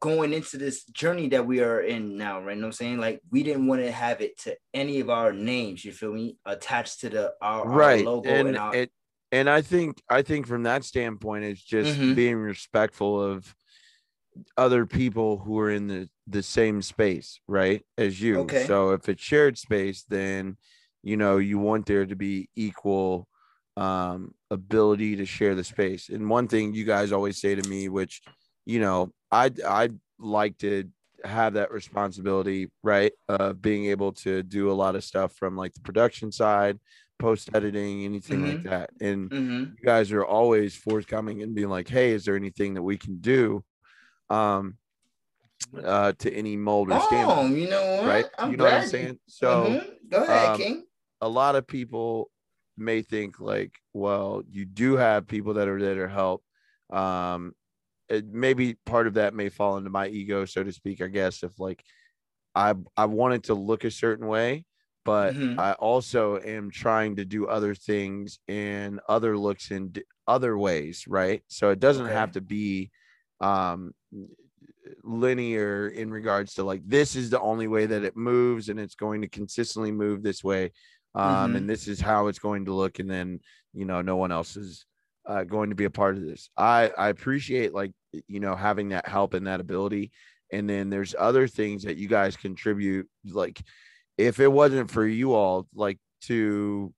going 0.00 0.32
into 0.32 0.56
this 0.58 0.84
journey 0.84 1.28
that 1.28 1.46
we 1.46 1.60
are 1.60 1.80
in 1.80 2.16
now, 2.16 2.40
right? 2.40 2.54
You 2.54 2.60
know 2.60 2.66
what 2.66 2.68
I'm 2.68 2.72
saying? 2.72 2.98
Like 2.98 3.20
we 3.30 3.42
didn't 3.42 3.66
want 3.66 3.82
to 3.82 3.90
have 3.90 4.20
it 4.20 4.38
to 4.40 4.56
any 4.72 5.00
of 5.00 5.10
our 5.10 5.32
names, 5.32 5.84
you 5.84 5.92
feel 5.92 6.12
me? 6.12 6.36
Attached 6.44 7.00
to 7.00 7.08
the 7.10 7.32
our, 7.40 7.62
our 7.62 7.68
right 7.68 8.04
logo 8.04 8.28
and 8.28 8.48
and, 8.48 8.58
our 8.58 8.74
it 8.74 8.90
and 9.32 9.48
i 9.48 9.62
think 9.62 10.00
i 10.10 10.20
think 10.22 10.46
from 10.46 10.64
that 10.64 10.84
standpoint 10.84 11.44
it's 11.44 11.62
just 11.62 11.98
Mhm. 11.98 12.14
being 12.14 12.36
respectful 12.36 13.20
of 13.20 13.54
other 14.56 14.84
people 14.84 15.38
who 15.38 15.58
are 15.58 15.70
in 15.70 15.86
the 15.88 16.08
the 16.26 16.42
same 16.42 16.80
space 16.82 17.40
right 17.46 17.84
as 17.98 18.20
you 18.20 18.40
Okay. 18.40 18.66
so 18.66 18.90
if 18.92 19.08
it's 19.08 19.22
shared 19.22 19.58
space 19.58 20.04
then 20.08 20.56
you 21.02 21.16
know 21.16 21.36
you 21.38 21.58
want 21.58 21.86
there 21.86 22.06
to 22.06 22.16
be 22.16 22.48
equal 22.56 23.28
um 23.76 24.32
ability 24.50 25.16
to 25.16 25.26
share 25.26 25.54
the 25.54 25.64
space 25.64 26.08
and 26.08 26.30
one 26.30 26.46
thing 26.48 26.72
you 26.72 26.84
guys 26.84 27.12
always 27.12 27.40
say 27.40 27.54
to 27.54 27.68
me 27.68 27.88
which 27.88 28.22
you 28.64 28.78
know 28.80 29.12
i 29.30 29.50
i 29.66 29.90
like 30.18 30.56
to 30.58 30.88
have 31.24 31.54
that 31.54 31.72
responsibility, 31.72 32.70
right? 32.82 33.12
Of 33.28 33.62
being 33.62 33.86
able 33.86 34.12
to 34.12 34.42
do 34.42 34.70
a 34.70 34.74
lot 34.74 34.94
of 34.94 35.02
stuff 35.04 35.32
from 35.34 35.56
like 35.56 35.72
the 35.72 35.80
production 35.80 36.30
side, 36.30 36.78
post 37.18 37.48
editing, 37.54 38.04
anything 38.04 38.42
like 38.42 38.60
that. 38.64 38.90
And 39.00 39.30
Mm-hmm. 39.32 39.62
you 39.78 39.84
guys 39.84 40.12
are 40.12 40.24
always 40.24 40.76
forthcoming 40.76 41.42
and 41.42 41.54
being 41.54 41.70
like, 41.70 41.88
hey, 41.88 42.12
is 42.12 42.24
there 42.26 42.36
anything 42.36 42.74
that 42.74 42.82
we 42.82 42.98
can 42.98 43.18
do 43.20 43.64
um 44.30 44.76
uh 45.84 46.12
to 46.18 46.32
any 46.32 46.56
mold 46.56 46.90
or 46.90 46.98
Oh, 47.00 47.46
you 47.54 47.68
know 47.68 47.82
what? 47.96 48.06
Right? 48.06 48.26
I'm 48.38 48.50
you 48.50 48.56
know 48.56 48.64
what 48.64 48.74
I'm 48.74 48.82
saying? 48.82 49.18
So 49.28 49.66
Mhm. 49.72 50.10
Go 50.10 50.22
ahead, 50.22 50.54
um, 50.54 50.60
King. 50.60 50.86
a 51.20 51.28
lot 51.28 51.56
of 51.56 51.66
people 51.66 52.30
may 52.76 53.02
think 53.02 53.40
like, 53.40 53.72
well, 53.92 54.42
you 54.50 54.64
do 54.64 54.96
have 54.96 55.26
people 55.26 55.54
that 55.54 55.68
are 55.68 55.80
there 55.80 56.06
to 56.06 56.08
help. 56.08 56.44
Um, 56.92 57.54
it, 58.08 58.26
maybe 58.26 58.74
part 58.86 59.06
of 59.06 59.14
that 59.14 59.34
may 59.34 59.48
fall 59.48 59.76
into 59.78 59.90
my 59.90 60.08
ego, 60.08 60.44
so 60.44 60.62
to 60.62 60.72
speak. 60.72 61.00
I 61.02 61.08
guess 61.08 61.42
if 61.42 61.58
like 61.58 61.84
I 62.54 62.74
I 62.96 63.06
wanted 63.06 63.44
to 63.44 63.54
look 63.54 63.84
a 63.84 63.90
certain 63.90 64.26
way, 64.26 64.64
but 65.04 65.34
Mhm. 65.36 65.58
I 65.58 65.72
also 65.74 66.38
am 66.40 66.70
trying 66.70 67.16
to 67.16 67.24
do 67.24 67.46
other 67.46 67.74
things 67.74 68.38
and 68.48 69.00
other 69.08 69.36
looks 69.36 69.70
in 69.70 69.88
d- 69.90 70.04
other 70.26 70.56
ways, 70.58 71.06
right? 71.08 71.42
So 71.48 71.70
it 71.70 71.80
doesn't 71.80 72.06
Okay. 72.06 72.14
have 72.14 72.32
to 72.32 72.40
be 72.40 72.90
um 73.40 73.94
linear 75.02 75.88
in 75.88 76.10
regards 76.10 76.54
to 76.54 76.62
like 76.64 76.82
this 76.86 77.16
is 77.16 77.30
the 77.30 77.40
only 77.40 77.66
way 77.66 77.86
that 77.86 78.04
it 78.04 78.16
moves 78.16 78.68
and 78.68 78.78
it's 78.78 78.94
going 78.94 79.22
to 79.22 79.28
consistently 79.28 79.90
move 79.92 80.22
this 80.22 80.42
way 80.44 80.70
um 81.14 81.52
Mhm. 81.52 81.56
and 81.56 81.70
this 81.70 81.88
is 81.88 82.00
how 82.00 82.26
it's 82.28 82.38
going 82.38 82.64
to 82.66 82.72
look 82.74 82.98
and 82.98 83.10
then 83.10 83.40
you 83.72 83.84
know 83.84 84.02
no 84.02 84.16
one 84.16 84.32
else 84.32 84.56
is 84.56 84.86
uh, 85.26 85.42
going 85.42 85.70
to 85.70 85.76
be 85.76 85.84
a 85.84 85.90
part 85.90 86.16
of 86.16 86.22
this 86.22 86.50
i 86.56 86.90
i 86.98 87.08
appreciate 87.08 87.72
like 87.72 87.92
you 88.28 88.40
know 88.40 88.54
having 88.54 88.90
that 88.90 89.08
help 89.08 89.34
and 89.34 89.46
that 89.46 89.60
ability 89.60 90.10
and 90.52 90.68
then 90.68 90.90
there's 90.90 91.14
other 91.18 91.48
things 91.48 91.82
that 91.84 91.96
you 91.96 92.06
guys 92.08 92.36
contribute 92.36 93.08
like 93.30 93.62
if 94.18 94.38
it 94.38 94.48
wasn't 94.52 94.90
for 94.90 95.06
you 95.06 95.32
all 95.34 95.66
like 95.74 95.98
to 96.20 96.92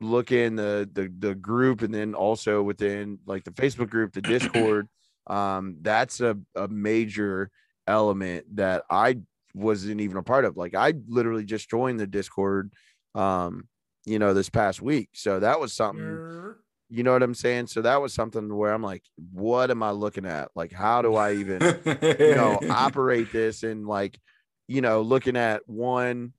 look 0.00 0.30
in 0.30 0.56
the 0.56 0.88
the, 0.92 1.12
the 1.18 1.34
group 1.34 1.82
and 1.82 1.92
then 1.92 2.14
also 2.14 2.62
within 2.62 3.18
like 3.26 3.44
the 3.44 3.50
facebook 3.50 3.88
group 3.88 4.12
the 4.12 4.20
discord 4.34 4.86
um 5.26 5.76
that's 5.82 6.20
a, 6.20 6.36
a 6.54 6.68
major 6.68 7.50
element 7.86 8.44
that 8.54 8.82
i 8.90 9.16
wasn't 9.56 10.00
even 10.00 10.18
a 10.18 10.22
part 10.22 10.44
of. 10.44 10.56
Like 10.56 10.74
i 10.74 10.92
literally 11.08 11.44
just 11.44 11.70
joined 11.70 11.98
the 11.98 12.06
discord 12.06 12.72
um 13.14 13.68
you 14.04 14.18
know 14.18 14.34
this 14.34 14.50
past 14.50 14.82
week. 14.82 15.08
So 15.14 15.40
that 15.40 15.58
was 15.58 15.72
something 15.72 16.04
you 16.88 17.02
know 17.02 17.12
what 17.12 17.22
i'm 17.22 17.34
saying? 17.34 17.66
So 17.66 17.82
that 17.82 18.00
was 18.00 18.14
something 18.14 18.54
where 18.54 18.72
i'm 18.72 18.82
like 18.82 19.02
what 19.32 19.70
am 19.70 19.82
i 19.82 19.90
looking 19.90 20.26
at? 20.26 20.50
Like 20.54 20.72
how 20.72 21.02
do 21.02 21.14
i 21.16 21.32
even 21.34 21.60
you 22.02 22.34
know 22.34 22.60
operate 22.70 23.32
this? 23.32 23.62
And 23.62 23.86
like 23.86 24.18
you 24.68 24.80
know 24.80 25.00
looking 25.00 25.36
at 25.36 25.62
one 25.66 26.34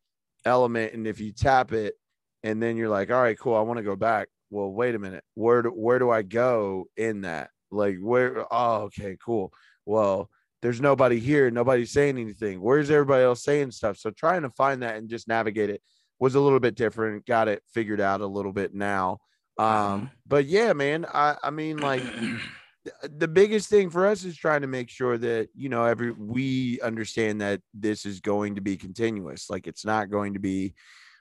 element 0.46 0.94
and 0.94 1.08
if 1.08 1.20
you 1.20 1.34
tap 1.34 1.74
it 1.74 1.96
and 2.44 2.62
then 2.62 2.78
you're 2.78 2.90
like 2.90 3.10
all 3.12 3.22
right 3.22 3.38
cool 3.38 3.56
i 3.56 3.62
want 3.62 3.78
to 3.78 3.84
go 3.84 3.96
back. 3.96 4.30
Well 4.50 4.70
wait 4.70 4.96
a 4.96 5.00
minute. 5.00 5.24
Where 5.34 5.64
do, 5.64 5.70
where 5.70 6.00
do 6.00 6.12
i 6.12 6.22
go 6.22 6.86
in 6.96 7.22
that 7.22 7.50
like 7.72 7.98
where 8.00 8.46
oh 8.52 8.84
okay 8.84 9.18
cool. 9.24 9.52
Well 9.86 10.30
there's 10.62 10.82
nobody 10.82 11.20
here 11.20 11.52
nobody's 11.52 11.92
saying 11.92 12.18
anything. 12.18 12.62
Where's 12.62 12.90
everybody 12.90 13.24
else 13.24 13.44
saying 13.44 13.72
stuff? 13.72 13.98
So 13.98 14.10
trying 14.12 14.44
to 14.44 14.50
find 14.52 14.84
that 14.84 14.98
and 14.98 15.10
just 15.10 15.28
navigate 15.28 15.70
it 15.70 15.82
was 16.20 16.36
a 16.36 16.40
little 16.40 16.60
bit 16.60 16.76
different 16.76 17.26
got 17.26 17.48
it 17.48 17.62
figured 17.74 18.02
out 18.02 18.22
a 18.22 18.28
little 18.28 18.54
bit 18.54 18.74
now. 18.74 19.20
Um 19.58 20.12
but 20.28 20.46
yeah 20.46 20.74
man 20.74 21.06
i 21.12 21.36
i 21.44 21.50
mean 21.50 21.78
like 21.78 22.04
the 23.04 23.28
biggest 23.28 23.70
thing 23.70 23.90
for 23.90 24.06
us 24.06 24.24
is 24.24 24.38
trying 24.38 24.62
to 24.62 24.68
make 24.68 24.90
sure 24.90 25.18
that 25.18 25.50
you 25.56 25.70
know 25.70 25.84
every 25.84 26.12
we 26.12 26.80
understand 26.82 27.42
that 27.42 27.62
this 27.74 28.06
is 28.06 28.20
going 28.20 28.56
to 28.56 28.62
be 28.62 28.78
continuous. 28.78 29.50
Like 29.50 29.68
it's 29.68 29.86
not 29.86 30.10
going 30.10 30.34
to 30.34 30.40
be 30.40 30.74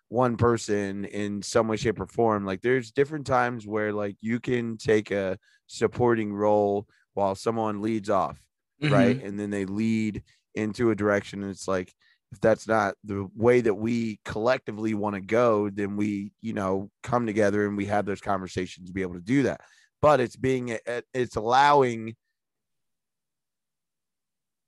one 0.08 0.36
person 0.36 1.04
in 1.04 1.42
some 1.42 1.66
way 1.68 1.76
shape 1.76 1.98
or 2.00 2.06
form 2.06 2.44
like 2.44 2.62
there's 2.62 2.92
different 2.92 3.26
times 3.26 3.66
where 3.66 3.92
like 3.92 4.16
you 4.20 4.38
can 4.38 4.76
take 4.76 5.10
a 5.10 5.36
supporting 5.66 6.32
role 6.32 6.86
while 7.14 7.34
someone 7.34 7.82
leads 7.82 8.10
off 8.10 8.40
Mm-hmm. 8.82 8.92
right 8.92 9.22
and 9.22 9.40
then 9.40 9.48
they 9.48 9.64
lead 9.64 10.22
into 10.54 10.90
a 10.90 10.94
direction 10.94 11.40
and 11.42 11.50
it's 11.50 11.66
like 11.66 11.94
if 12.30 12.38
that's 12.40 12.68
not 12.68 12.94
the 13.04 13.26
way 13.34 13.62
that 13.62 13.72
we 13.72 14.20
collectively 14.22 14.92
want 14.92 15.14
to 15.14 15.22
go 15.22 15.70
then 15.70 15.96
we 15.96 16.30
you 16.42 16.52
know 16.52 16.90
come 17.02 17.24
together 17.24 17.66
and 17.66 17.74
we 17.74 17.86
have 17.86 18.04
those 18.04 18.20
conversations 18.20 18.86
to 18.88 18.92
be 18.92 19.00
able 19.00 19.14
to 19.14 19.20
do 19.22 19.44
that 19.44 19.62
but 20.02 20.20
it's 20.20 20.36
being 20.36 20.78
it's 21.14 21.36
allowing 21.36 22.14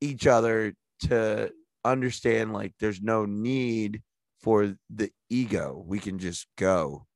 each 0.01 0.27
other 0.27 0.73
to 1.01 1.52
understand 1.85 2.52
like 2.52 2.73
there's 2.81 3.02
no 3.02 3.27
need 3.27 4.02
for 4.40 4.74
the 4.90 5.10
ego 5.31 5.82
we 5.86 5.98
can 5.98 6.19
just 6.19 6.47
go 6.56 7.06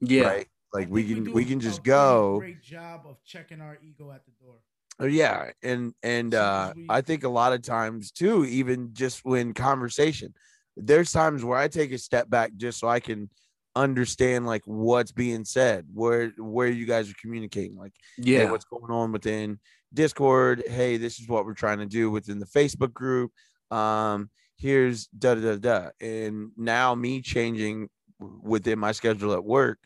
Yeah. 0.00 0.22
right 0.28 0.46
like 0.72 0.88
we 0.90 1.04
can 1.04 1.24
do 1.24 1.32
we 1.32 1.44
can 1.44 1.60
just 1.60 1.82
pretty 1.82 1.90
go 1.90 2.38
Great 2.38 2.62
job 2.62 3.02
of 3.06 3.22
checking 3.24 3.60
our 3.60 3.78
ego 3.82 4.10
at 4.10 4.24
the 4.24 4.32
door. 4.42 4.56
Oh, 5.00 5.06
yeah, 5.06 5.50
and 5.62 5.94
and 6.02 6.34
uh, 6.34 6.74
I 6.88 7.00
think 7.00 7.24
a 7.24 7.28
lot 7.28 7.52
of 7.54 7.62
times 7.62 8.12
too, 8.12 8.44
even 8.44 8.90
just 8.92 9.24
when 9.24 9.54
conversation, 9.54 10.34
there's 10.76 11.10
times 11.10 11.42
where 11.42 11.58
I 11.58 11.66
take 11.68 11.92
a 11.92 11.98
step 11.98 12.28
back 12.28 12.52
just 12.56 12.78
so 12.78 12.88
I 12.88 13.00
can 13.00 13.30
understand 13.74 14.46
like 14.46 14.62
what's 14.66 15.10
being 15.10 15.44
said, 15.44 15.86
where 15.92 16.28
where 16.38 16.68
you 16.68 16.86
guys 16.86 17.10
are 17.10 17.14
communicating, 17.20 17.76
like 17.76 17.94
hey, 18.18 18.44
Yeah. 18.44 18.50
what's 18.50 18.66
going 18.66 18.92
on 18.92 19.12
within 19.12 19.58
Discord. 19.94 20.62
Hey, 20.68 20.98
this 20.98 21.18
is 21.18 21.26
what 21.28 21.46
we're 21.46 21.54
trying 21.54 21.78
to 21.78 21.86
do 21.86 22.10
within 22.10 22.38
the 22.38 22.46
Facebook 22.46 22.92
group. 22.92 23.32
Um, 23.70 24.30
here's 24.62 25.08
da 25.08 25.34
da 25.34 25.56
da 25.56 25.56
da, 25.58 25.90
and 26.00 26.52
now 26.56 26.94
me 26.94 27.22
changing 27.22 27.90
within 28.20 28.78
my 28.78 28.92
schedule 28.92 29.34
at 29.34 29.44
work, 29.44 29.80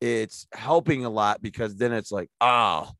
it's 0.00 0.46
helping 0.52 1.04
a 1.04 1.10
lot 1.10 1.42
because 1.42 1.76
then 1.76 1.92
it's 1.92 2.12
like, 2.12 2.30
ah, 2.40 2.92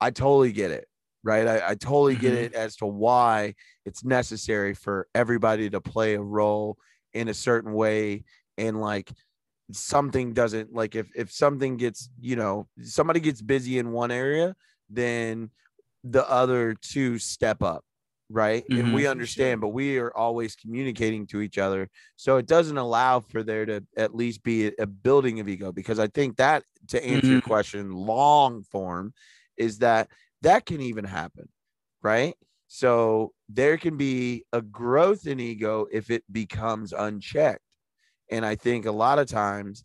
I 0.00 0.10
totally 0.10 0.52
get 0.52 0.70
it 0.70 0.88
right? 1.24 1.46
I, 1.46 1.70
I 1.70 1.74
totally 1.76 2.16
get 2.16 2.34
Mhm. 2.34 2.46
it 2.46 2.52
as 2.52 2.74
to 2.78 2.86
why 2.86 3.54
it's 3.84 4.02
necessary 4.02 4.74
for 4.74 5.06
everybody 5.14 5.70
to 5.70 5.80
play 5.80 6.14
a 6.14 6.20
role 6.20 6.78
in 7.12 7.28
a 7.28 7.34
certain 7.34 7.74
way. 7.74 8.24
And 8.58 8.80
like 8.80 9.12
something 9.72 10.34
doesn't 10.34 10.72
like 10.74 10.94
if 10.96 11.10
if 11.16 11.30
something 11.32 11.76
gets, 11.76 12.10
you 12.20 12.36
know, 12.36 12.68
somebody 12.82 13.20
gets 13.20 13.42
busy 13.42 13.78
in 13.78 13.92
one 13.92 14.10
area, 14.10 14.56
then 14.90 15.50
the 16.04 16.28
other 16.30 16.74
two 16.74 17.18
step 17.18 17.62
up. 17.62 17.84
Right. 18.34 18.64
And 18.74 18.90
Mhm. 18.90 18.92
we 18.92 19.06
understand, 19.06 19.60
but 19.60 19.70
we 19.70 19.98
are 19.98 20.16
always 20.16 20.56
communicating 20.56 21.26
to 21.28 21.42
each 21.42 21.58
other. 21.58 21.90
So 22.16 22.38
it 22.38 22.46
doesn't 22.46 22.78
allow 22.78 23.20
for 23.20 23.42
there 23.42 23.66
to 23.66 23.84
at 23.96 24.14
least 24.14 24.42
be 24.42 24.68
a, 24.68 24.72
a 24.78 24.86
building 24.86 25.38
of 25.40 25.48
ego 25.48 25.70
because 25.70 25.98
I 25.98 26.06
think 26.06 26.36
that 26.38 26.64
to 26.88 27.04
answer 27.04 27.34
your 27.34 27.40
Mhm. 27.40 27.42
question 27.42 27.92
long 27.92 28.62
form 28.62 29.12
is 29.58 29.80
that 29.80 30.08
that 30.40 30.64
can 30.64 30.80
even 30.80 31.04
happen, 31.04 31.50
right? 32.00 32.34
So 32.68 33.34
there 33.50 33.76
can 33.76 33.98
be 33.98 34.44
a 34.54 34.62
growth 34.62 35.26
in 35.26 35.38
ego 35.38 35.86
if 35.92 36.08
it 36.08 36.24
becomes 36.32 36.94
unchecked. 36.94 37.60
And 38.30 38.44
I 38.46 38.54
think 38.54 38.86
a 38.86 38.92
lot 38.92 39.18
of 39.18 39.26
times, 39.28 39.82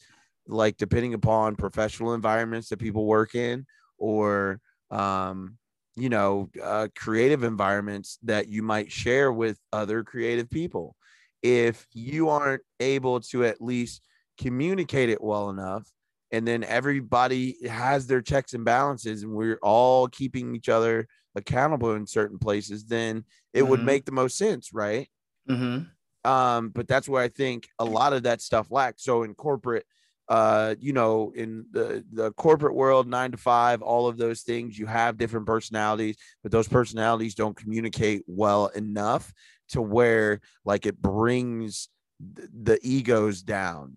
like 0.47 0.77
depending 0.77 1.13
upon 1.13 1.55
professional 1.55 2.13
environments 2.13 2.69
that 2.69 2.77
people 2.79 3.05
work 3.05 3.35
in, 3.35 3.65
or 3.97 4.61
um, 4.89 5.57
you 5.97 6.09
know, 6.09 6.49
uh, 6.63 6.89
creative 6.95 7.43
environments 7.43 8.19
that 8.23 8.47
you 8.49 8.63
might 8.63 8.91
share 8.91 9.33
with 9.33 9.59
other 9.73 10.03
creative 10.03 10.49
people, 10.49 10.95
if 11.41 11.87
you 11.93 12.29
aren't 12.29 12.63
able 12.79 13.19
to 13.21 13.45
at 13.45 13.61
least 13.61 14.07
communicate 14.39 15.09
it 15.09 15.21
well 15.23 15.49
enough, 15.49 15.91
and 16.31 16.47
then 16.47 16.63
everybody 16.63 17.57
has 17.67 18.07
their 18.07 18.21
checks 18.21 18.53
and 18.53 18.65
balances, 18.65 19.23
and 19.23 19.33
we're 19.33 19.59
all 19.63 20.07
keeping 20.07 20.55
each 20.55 20.69
other 20.69 21.07
accountable 21.35 21.93
in 21.95 22.05
certain 22.07 22.39
places, 22.39 22.85
then 22.85 23.25
it 23.53 23.63
would 23.63 23.79
Mhm. 23.79 23.85
make 23.85 24.05
the 24.05 24.11
most 24.11 24.37
sense, 24.37 24.73
right? 24.73 25.09
Mm-hmm. 25.49 25.87
um 26.23 26.69
but 26.69 26.87
that's 26.87 27.07
where 27.07 27.21
i 27.21 27.27
think 27.27 27.67
a 27.79 27.85
lot 27.85 28.13
of 28.13 28.23
that 28.23 28.41
stuff 28.41 28.71
lacks 28.71 29.03
so 29.03 29.23
in 29.23 29.33
corporate 29.35 29.85
uh 30.29 30.75
you 30.79 30.91
know 30.93 31.31
in 31.35 31.65
the 31.71 32.03
the 32.11 32.31
corporate 32.33 32.75
world 32.75 33.07
9 33.07 33.31
to 33.31 33.37
5 33.37 33.81
all 33.81 34.07
of 34.07 34.17
those 34.17 34.41
things 34.41 34.77
you 34.77 34.85
have 34.85 35.17
different 35.17 35.45
personalities 35.45 36.17
but 36.43 36.51
those 36.51 36.67
personalities 36.67 37.33
don't 37.35 37.55
communicate 37.55 38.23
well 38.27 38.67
enough 38.67 39.31
to 39.69 39.81
where 39.81 40.41
like 40.65 40.85
it 40.85 41.01
brings 41.01 41.87
th- 42.35 42.49
the 42.63 42.79
egos 42.81 43.41
down 43.41 43.95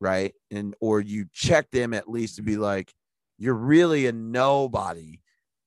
right 0.00 0.32
and 0.52 0.74
or 0.80 1.00
you 1.00 1.26
check 1.32 1.70
them 1.70 1.92
at 1.94 2.08
least 2.08 2.36
to 2.36 2.42
be 2.42 2.56
like 2.56 2.92
you're 3.38 3.54
really 3.54 4.06
a 4.06 4.12
nobody 4.12 5.20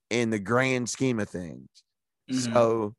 in 0.09 0.29
the 0.29 0.39
grand 0.39 0.89
scheme 0.89 1.19
of 1.19 1.27
things 1.29 1.67
Mhm. 2.31 2.53
so 2.53 2.95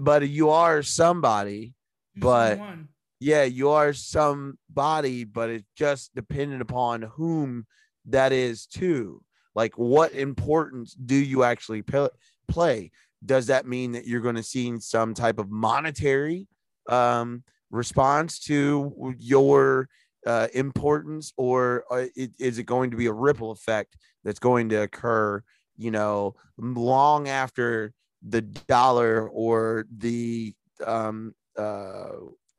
but 0.00 0.28
you 0.28 0.50
are 0.50 0.82
somebody 0.82 1.74
But- 2.16 2.58
someone. 2.58 2.88
Yeah, 3.20 3.44
you 3.44 3.70
are 3.70 3.92
somebody, 3.92 5.24
but 5.24 5.50
it's 5.50 5.68
just 5.76 6.14
dependent 6.14 6.62
upon 6.62 7.02
whom 7.02 7.66
that 8.06 8.32
is 8.32 8.66
too. 8.66 9.22
Like, 9.54 9.78
what 9.78 10.12
importance 10.12 10.94
do 10.94 11.14
you 11.14 11.42
actually 11.42 11.82
play? 11.82 12.90
does 13.24 13.46
that 13.46 13.66
mean 13.66 13.92
that 13.92 14.06
you're 14.06 14.20
going 14.20 14.36
to 14.36 14.42
see 14.42 14.78
some 14.80 15.14
type 15.14 15.38
of 15.38 15.50
monetary 15.50 16.46
um, 16.88 17.42
response 17.70 18.38
to 18.40 19.14
your 19.18 19.88
uh, 20.26 20.48
importance, 20.54 21.32
or 21.36 21.84
uh, 21.90 22.06
is 22.16 22.58
it 22.58 22.64
going 22.64 22.90
to 22.90 22.96
be 22.96 23.06
a 23.06 23.12
ripple 23.12 23.50
effect 23.50 23.96
that's 24.24 24.38
going 24.38 24.68
to 24.68 24.82
occur, 24.82 25.42
you 25.76 25.90
know, 25.90 26.34
long 26.58 27.28
after 27.28 27.92
the 28.26 28.42
dollar 28.42 29.28
or 29.28 29.86
the 29.96 30.52
um, 30.84 31.32
uh, 31.56 32.08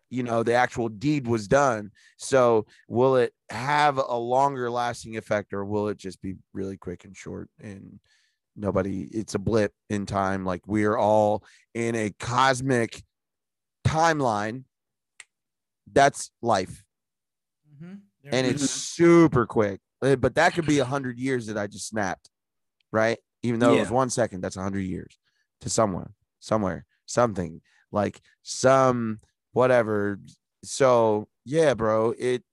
you 0.10 0.24
know 0.24 0.44
the 0.44 0.54
actual 0.54 0.90
deed 0.90 1.28
was 1.28 1.48
done. 1.48 1.92
So 2.18 2.66
will 2.88 3.18
it 3.18 3.34
have 3.50 3.98
a 3.98 4.16
longer 4.16 4.70
lasting 4.70 5.18
effect 5.18 5.54
or 5.54 5.66
will 5.66 5.90
it 5.90 5.98
just 5.98 6.22
be 6.22 6.36
really 6.54 6.78
quick 6.78 7.06
and 7.06 7.16
short 7.16 7.50
and 7.62 8.00
nobody 8.56 9.08
it's 9.12 9.36
a 9.36 9.40
blip 9.40 9.74
in 9.90 10.06
time? 10.06 10.46
Like 10.46 10.62
we 10.66 10.86
are 10.86 10.98
all 10.98 11.44
in 11.74 11.96
a 11.96 12.14
cosmic 12.20 13.04
timeline. 13.86 14.64
That's 15.92 16.32
life. 16.42 16.84
Mm-hmm. 17.74 17.94
and 18.32 18.48
it's 18.48 18.70
super 18.70 19.46
quick. 19.46 19.80
Uh, 20.02 20.16
but 20.16 20.36
that 20.36 20.54
could 20.54 20.66
be 20.66 20.80
a 20.80 20.86
hundred 20.86 21.20
years 21.20 21.48
that 21.48 21.58
i 21.58 21.68
just 21.68 21.88
snapped 21.88 22.30
right? 22.92 23.18
Even 23.44 23.60
though 23.60 23.76
it 23.76 23.80
was 23.80 23.92
one 23.92 24.10
second 24.10 24.42
that's 24.42 24.58
a 24.58 24.62
hundred 24.62 24.82
years 24.82 25.18
to 25.62 25.70
someone 25.70 26.14
somewhere 26.40 26.86
something. 27.06 27.62
Like 27.92 28.20
some 28.44 29.20
whatever 29.58 30.20
so 30.64 31.28
yeah 31.46 31.74
bro 31.74 32.14
it 32.18 32.44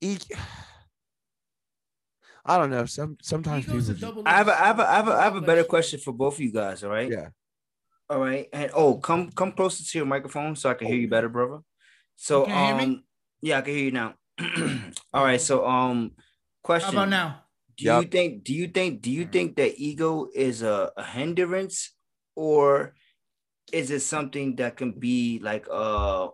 each 0.00 0.24
i 2.46 2.56
don't 2.58 2.70
know 2.70 2.86
some 2.86 3.16
sometimes 3.22 3.64
people 3.66 3.80
just- 3.80 4.04
I 4.26 4.34
have 4.40 4.48
a, 4.48 4.54
I 4.62 4.66
have 4.66 4.78
a, 4.78 4.86
I 4.88 4.94
have 5.00 5.08
a, 5.08 5.12
I 5.12 5.22
have 5.24 5.36
a 5.36 5.40
better 5.40 5.64
question 5.64 5.98
for 6.00 6.12
both 6.12 6.34
of 6.34 6.40
you 6.40 6.52
guys. 6.52 6.84
All 6.84 6.90
right. 6.90 7.10
yeah 7.10 7.28
All 8.10 8.20
right. 8.20 8.46
And 8.52 8.70
oh, 8.74 8.98
come 9.08 9.30
come 9.32 9.52
closer 9.52 9.82
to 9.84 9.98
your 9.98 10.06
microphone 10.06 10.54
so 10.56 10.68
I 10.70 10.74
can 10.74 10.86
hear 10.88 10.96
you 11.04 11.08
better, 11.08 11.28
brother. 11.36 11.58
So 12.16 12.34
You 12.40 12.46
can 12.52 12.64
hear 12.66 12.76
me? 12.76 12.84
um, 12.84 13.04
yeah, 13.40 13.58
I 13.58 13.62
can 13.64 13.74
hear 13.74 13.84
you 13.88 13.92
now. 14.02 14.10
All 15.14 15.24
right. 15.24 15.40
So 15.40 15.66
um, 15.66 16.12
How 16.16 16.22
question. 16.68 16.94
about 16.96 17.08
now? 17.08 17.28
Do 17.76 17.84
you 17.84 17.90
think? 18.16 18.44
Do 18.44 18.52
you 18.60 18.68
think? 18.68 19.00
Do 19.06 19.10
you 19.10 19.24
think 19.34 19.56
that 19.56 19.72
ego 19.88 20.28
is 20.34 20.62
a, 20.62 20.92
a 20.96 21.04
hindrance, 21.16 21.76
or 22.36 22.94
is 23.72 23.90
it 23.90 24.00
something 24.00 24.56
that 24.56 24.76
can 24.76 24.92
be 24.92 25.38
like 25.42 25.66
uh 25.70 26.28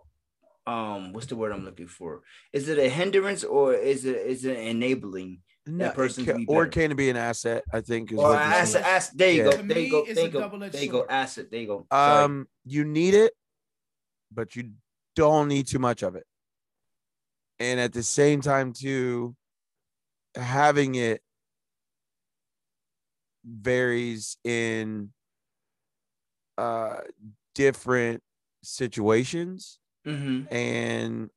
um 0.67 1.13
what's 1.13 1.27
the 1.27 1.35
word 1.35 1.51
I'm 1.53 1.65
looking 1.65 1.87
for? 1.87 2.23
Is 2.53 2.69
it 2.69 2.77
a 2.79 2.89
hindrance 2.89 3.43
or 3.43 3.73
is 3.73 4.05
it 4.05 4.17
is 4.17 4.45
it 4.45 4.57
enabling? 4.59 5.41
No, 5.67 5.87
it 5.87 5.95
person 5.95 6.25
ca- 6.25 6.33
can 6.33 6.45
be 6.45 6.53
or 6.53 6.67
can 6.67 6.91
it 6.91 6.95
be 6.97 7.09
an 7.11 7.17
asset 7.17 7.63
i 7.71 7.81
think 7.81 8.11
is 8.11 8.19
Or 8.19 8.29
what 8.29 8.43
you're 8.43 8.53
asset, 8.53 8.83
asset, 8.83 9.17
there 9.17 9.31
you 9.31 9.37
Yeah. 9.39 9.43
go, 9.51 9.57
To 9.57 9.63
there 9.63 9.79
you 9.79 9.89
go, 9.91 9.99
it's 9.99 10.15
there 10.15 10.25
you 10.25 10.31
go, 10.31 10.39
double-edged 10.41 10.73
there 10.73 10.83
you 10.83 10.91
go, 10.91 11.05
asset, 11.07 11.51
there 11.51 11.61
you 11.61 11.67
go. 11.67 11.87
Sorry. 11.93 12.23
um 12.25 12.47
you 12.65 12.83
need 12.83 13.13
it 13.13 13.33
but 14.31 14.55
you 14.55 14.71
don't 15.15 15.47
need 15.47 15.67
too 15.67 15.79
much 15.79 16.01
of 16.03 16.15
it 16.15 16.25
and 17.59 17.79
at 17.79 17.93
the 17.93 18.03
same 18.03 18.41
time 18.41 18.73
too 18.73 19.35
having 20.35 20.95
it 20.95 21.21
varies 23.43 24.37
in 24.43 25.11
uh 26.61 27.01
different 27.55 28.21
situations 28.63 29.79
Mhm. 30.05 30.47
and 30.51 31.29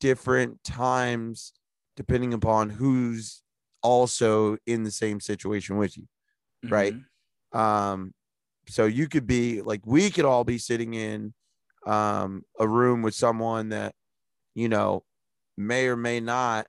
different 0.00 0.62
times 0.64 1.52
depending 1.96 2.32
upon 2.34 2.70
who's 2.70 3.42
also 3.82 4.56
in 4.66 4.82
the 4.82 4.90
same 4.90 5.20
situation 5.20 5.76
with 5.76 5.96
you 5.98 6.06
Right. 6.64 6.94
Mhm. 6.94 7.58
um 7.58 8.14
so 8.68 8.84
you 8.86 9.08
could 9.08 9.26
be 9.26 9.62
like 9.62 9.82
we 9.86 10.10
could 10.10 10.24
all 10.24 10.44
be 10.44 10.58
sitting 10.58 10.94
in 10.94 11.34
um 11.86 12.44
a 12.58 12.66
room 12.68 13.02
with 13.02 13.14
someone 13.14 13.70
that 13.70 13.94
you 14.54 14.68
know 14.68 15.02
may 15.56 15.86
or 15.88 15.96
may 15.96 16.20
not 16.20 16.66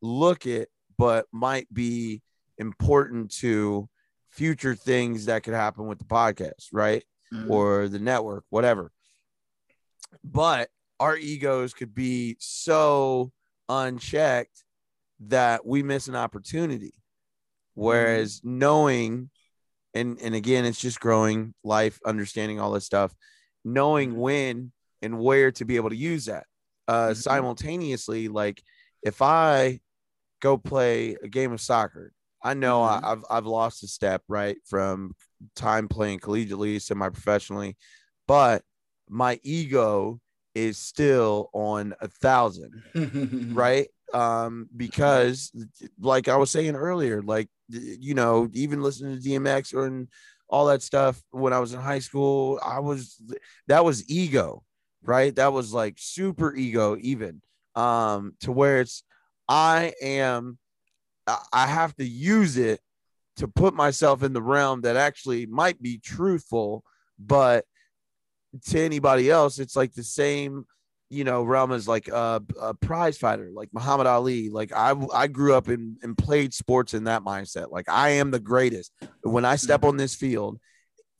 look 0.00 0.46
it 0.46 0.68
but 0.98 1.26
might 1.32 1.72
be 1.72 2.22
important 2.58 3.30
to 3.30 3.88
future 4.30 4.74
things 4.74 5.26
that 5.26 5.42
could 5.42 5.54
happen 5.54 5.86
with 5.86 5.98
the 5.98 6.04
podcast 6.04 6.68
right 6.72 7.04
Mhm. 7.32 7.48
or 7.48 7.88
the 7.88 7.98
network 7.98 8.44
whatever 8.50 8.92
but 10.24 10.68
our 11.00 11.16
egos 11.16 11.72
could 11.74 11.94
be 11.94 12.36
so 12.38 13.32
unchecked 13.68 14.64
that 15.20 15.64
we 15.66 15.82
miss 15.82 16.08
an 16.08 16.16
opportunity 16.16 16.92
whereas 17.74 18.40
knowing 18.44 19.30
and 19.94 20.20
and 20.20 20.34
again 20.34 20.64
it's 20.64 20.80
just 20.80 21.00
growing 21.00 21.54
life 21.64 21.98
understanding 22.04 22.60
all 22.60 22.72
this 22.72 22.84
stuff 22.84 23.14
knowing 23.64 24.16
when 24.16 24.72
and 25.00 25.18
where 25.18 25.50
to 25.50 25.64
be 25.64 25.76
able 25.76 25.88
to 25.90 25.96
use 25.96 26.26
that 26.26 26.44
uh 26.88 27.10
Mhm. 27.10 27.16
simultaneously 27.16 28.28
like 28.28 28.62
if 29.02 29.22
i 29.22 29.80
go 30.40 30.58
play 30.58 31.16
a 31.22 31.28
game 31.28 31.52
of 31.52 31.60
soccer 31.60 32.12
i 32.42 32.52
know 32.52 32.80
Mhm. 32.80 33.04
I, 33.04 33.12
i've 33.12 33.24
i've 33.30 33.46
lost 33.46 33.82
a 33.84 33.88
step 33.88 34.22
right 34.28 34.58
from 34.66 35.14
time 35.54 35.88
playing 35.88 36.18
collegiately 36.18 36.80
semi-professionally 36.80 37.76
but 38.26 38.62
my 39.08 39.38
ego 39.42 40.20
is 40.54 40.78
still 40.78 41.48
on 41.52 41.94
a 42.00 42.08
thousand 42.08 42.82
right? 43.54 43.88
Um 44.12 44.68
because 44.76 45.50
like 45.98 46.28
i 46.28 46.36
was 46.36 46.50
saying 46.50 46.76
earlier 46.76 47.22
like 47.22 47.48
you 47.68 48.14
know 48.14 48.48
even 48.52 48.82
listening 48.82 49.18
to 49.18 49.26
dmx 49.26 49.74
or 49.74 49.86
and 49.86 50.08
all 50.50 50.66
that 50.66 50.82
stuff 50.82 51.22
when 51.30 51.54
i 51.54 51.58
was 51.58 51.72
in 51.72 51.80
high 51.80 51.98
school 51.98 52.60
i 52.62 52.78
was 52.78 53.18
that 53.68 53.82
was 53.82 54.06
ego 54.10 54.62
right? 55.04 55.34
That 55.36 55.52
was 55.52 55.72
like 55.72 55.96
super 55.98 56.54
ego 56.54 56.96
even 57.00 57.42
um 57.74 58.34
to 58.40 58.52
where 58.52 58.80
it's 58.80 59.02
i 59.48 59.94
am 60.02 60.58
i 61.26 61.66
have 61.66 61.96
to 61.96 62.04
use 62.04 62.58
it 62.58 62.80
to 63.36 63.48
put 63.48 63.74
myself 63.74 64.22
in 64.22 64.32
the 64.32 64.42
realm 64.42 64.82
that 64.82 64.96
actually 64.96 65.46
might 65.46 65.80
be 65.80 65.98
truthful 65.98 66.84
but 67.18 67.64
to 68.66 68.80
anybody 68.80 69.30
else 69.30 69.58
it's 69.58 69.76
like 69.76 69.92
the 69.94 70.02
same 70.02 70.66
you 71.08 71.24
know 71.24 71.42
realm 71.42 71.72
as 71.72 71.86
like 71.86 72.08
a, 72.08 72.42
a 72.60 72.74
prize 72.74 73.18
fighter 73.18 73.50
like 73.52 73.68
muhammad 73.72 74.06
ali. 74.06 74.48
Like 74.48 74.72
i 74.72 74.94
i 75.14 75.26
grew 75.26 75.54
up 75.54 75.68
in 75.68 75.96
and 76.02 76.16
played 76.16 76.54
sports 76.54 76.94
in 76.94 77.04
that 77.04 77.22
mindset. 77.22 77.70
Like 77.70 77.88
i 77.88 78.10
am 78.10 78.30
the 78.30 78.40
greatest. 78.40 78.92
When 79.22 79.44
i 79.44 79.56
step 79.56 79.84
on 79.84 79.96
this 79.98 80.14
field 80.14 80.58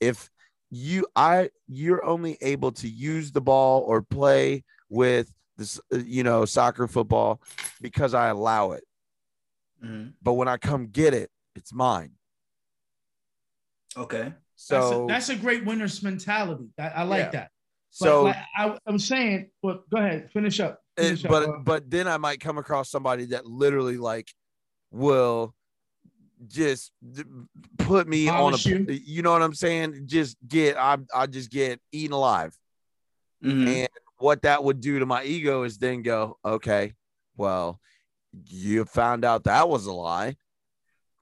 if 0.01 0.31
you 0.71 1.07
i 1.15 1.51
you're 1.69 2.05
only 2.05 2.39
able 2.41 2.73
to 2.73 2.89
use 2.89 3.33
the 3.33 3.43
ball 3.43 3.83
or 3.83 4.01
play 4.01 4.65
with 4.89 5.31
this 5.59 5.79
you 5.91 6.25
know 6.25 6.47
soccer 6.47 6.89
football 6.89 7.41
because 7.83 8.15
i 8.15 8.29
allow 8.29 8.73
it. 8.73 8.85
Mhm. 9.85 10.15
but 10.23 10.33
when 10.35 10.49
i 10.49 10.57
come 10.57 10.87
get 10.87 11.13
it 11.13 11.31
it's 11.55 11.73
mine 11.73 12.13
Okay. 13.97 14.33
so 14.57 14.75
that's, 14.75 14.91
a, 14.93 15.07
that's 15.07 15.29
a 15.29 15.37
great 15.37 15.67
winner's 15.67 16.03
mentality. 16.03 16.71
That, 16.79 16.97
I 16.97 17.03
like 17.03 17.25
Yeah. 17.27 17.31
that. 17.33 17.51
But 18.01 18.07
so 18.07 18.23
like, 18.25 18.37
I, 18.57 18.79
I'm 18.87 18.99
saying, 18.99 19.51
but 19.63 19.89
go 19.91 19.99
ahead, 19.99 20.31
finish 20.33 20.61
up. 20.61 20.81
it- 20.97 21.03
Finish 21.05 21.25
up, 21.27 21.31
but 21.31 21.49
uh, 21.49 21.53
but 21.63 21.91
then 21.91 22.09
I 22.09 22.17
might 22.17 22.41
come 22.41 22.57
across 22.57 22.91
somebody 22.91 23.27
that 23.27 23.45
literally 23.45 23.99
like 23.99 24.33
will 24.91 25.55
just 26.49 26.91
put 27.79 28.09
me 28.09 28.29
Polish 28.29 28.67
on 28.67 28.73
a 28.73 28.93
you? 28.93 29.01
you 29.05 29.23
know 29.23 29.33
what 29.33 29.43
I'm 29.43 29.53
saying? 29.55 30.05
Just 30.07 30.39
get 30.49 30.79
I 30.79 30.97
I 31.15 31.27
just 31.27 31.51
get 31.51 31.79
eaten 31.93 32.15
alive. 32.15 32.57
Mhm. 33.45 33.67
And 33.69 33.89
what 34.17 34.41
that 34.43 34.65
would 34.65 34.81
do 34.81 34.99
to 35.01 35.05
my 35.07 35.23
ego 35.25 35.65
is 35.65 35.77
then 35.77 36.01
go, 36.01 36.39
okay, 36.45 36.95
well, 37.37 37.79
you 38.47 38.87
found 38.87 39.25
out 39.27 39.45
that 39.45 39.69
was 39.69 39.85
a 39.85 39.93
lie. 39.93 40.37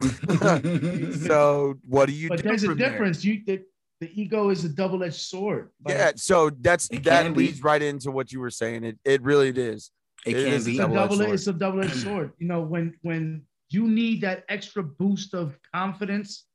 So 1.26 1.74
what 1.86 2.06
do 2.06 2.12
you 2.12 2.28
but 2.28 2.38
do? 2.42 2.48
there's 2.48 2.62
a 2.64 2.66
from 2.68 2.78
there? 2.78 2.90
difference. 2.90 3.24
You 3.24 3.42
the, 3.46 3.62
the 4.00 4.10
ego 4.20 4.48
is 4.50 4.64
a 4.64 4.68
double-edged 4.68 5.14
sword. 5.20 5.70
Like, 5.84 5.96
Yeah, 5.96 6.12
so 6.16 6.50
that's 6.60 6.88
that 6.88 7.02
can 7.04 7.32
be. 7.34 7.40
leads 7.46 7.62
right 7.62 7.82
into 7.82 8.10
what 8.10 8.32
you 8.32 8.40
were 8.40 8.50
saying. 8.50 8.84
It 8.84 8.98
it 9.04 9.22
really 9.22 9.48
is. 9.50 9.90
it 10.26 10.36
it 10.36 10.44
can 10.44 10.52
is 10.54 10.64
be. 10.66 10.72
it's 10.72 10.80
a 10.80 10.82
double-edged 10.82 10.94
double 11.10 11.16
sword. 11.16 11.34
it's 11.34 11.46
a 11.46 11.52
double-edged 11.52 11.96
sword 12.06 12.32
you 12.38 12.46
know 12.46 12.60
when 12.62 12.94
when 13.02 13.42
you 13.70 13.86
need 13.88 14.20
that 14.22 14.44
extra 14.48 14.82
boost 14.82 15.34
of 15.34 15.56
confidence 15.74 16.46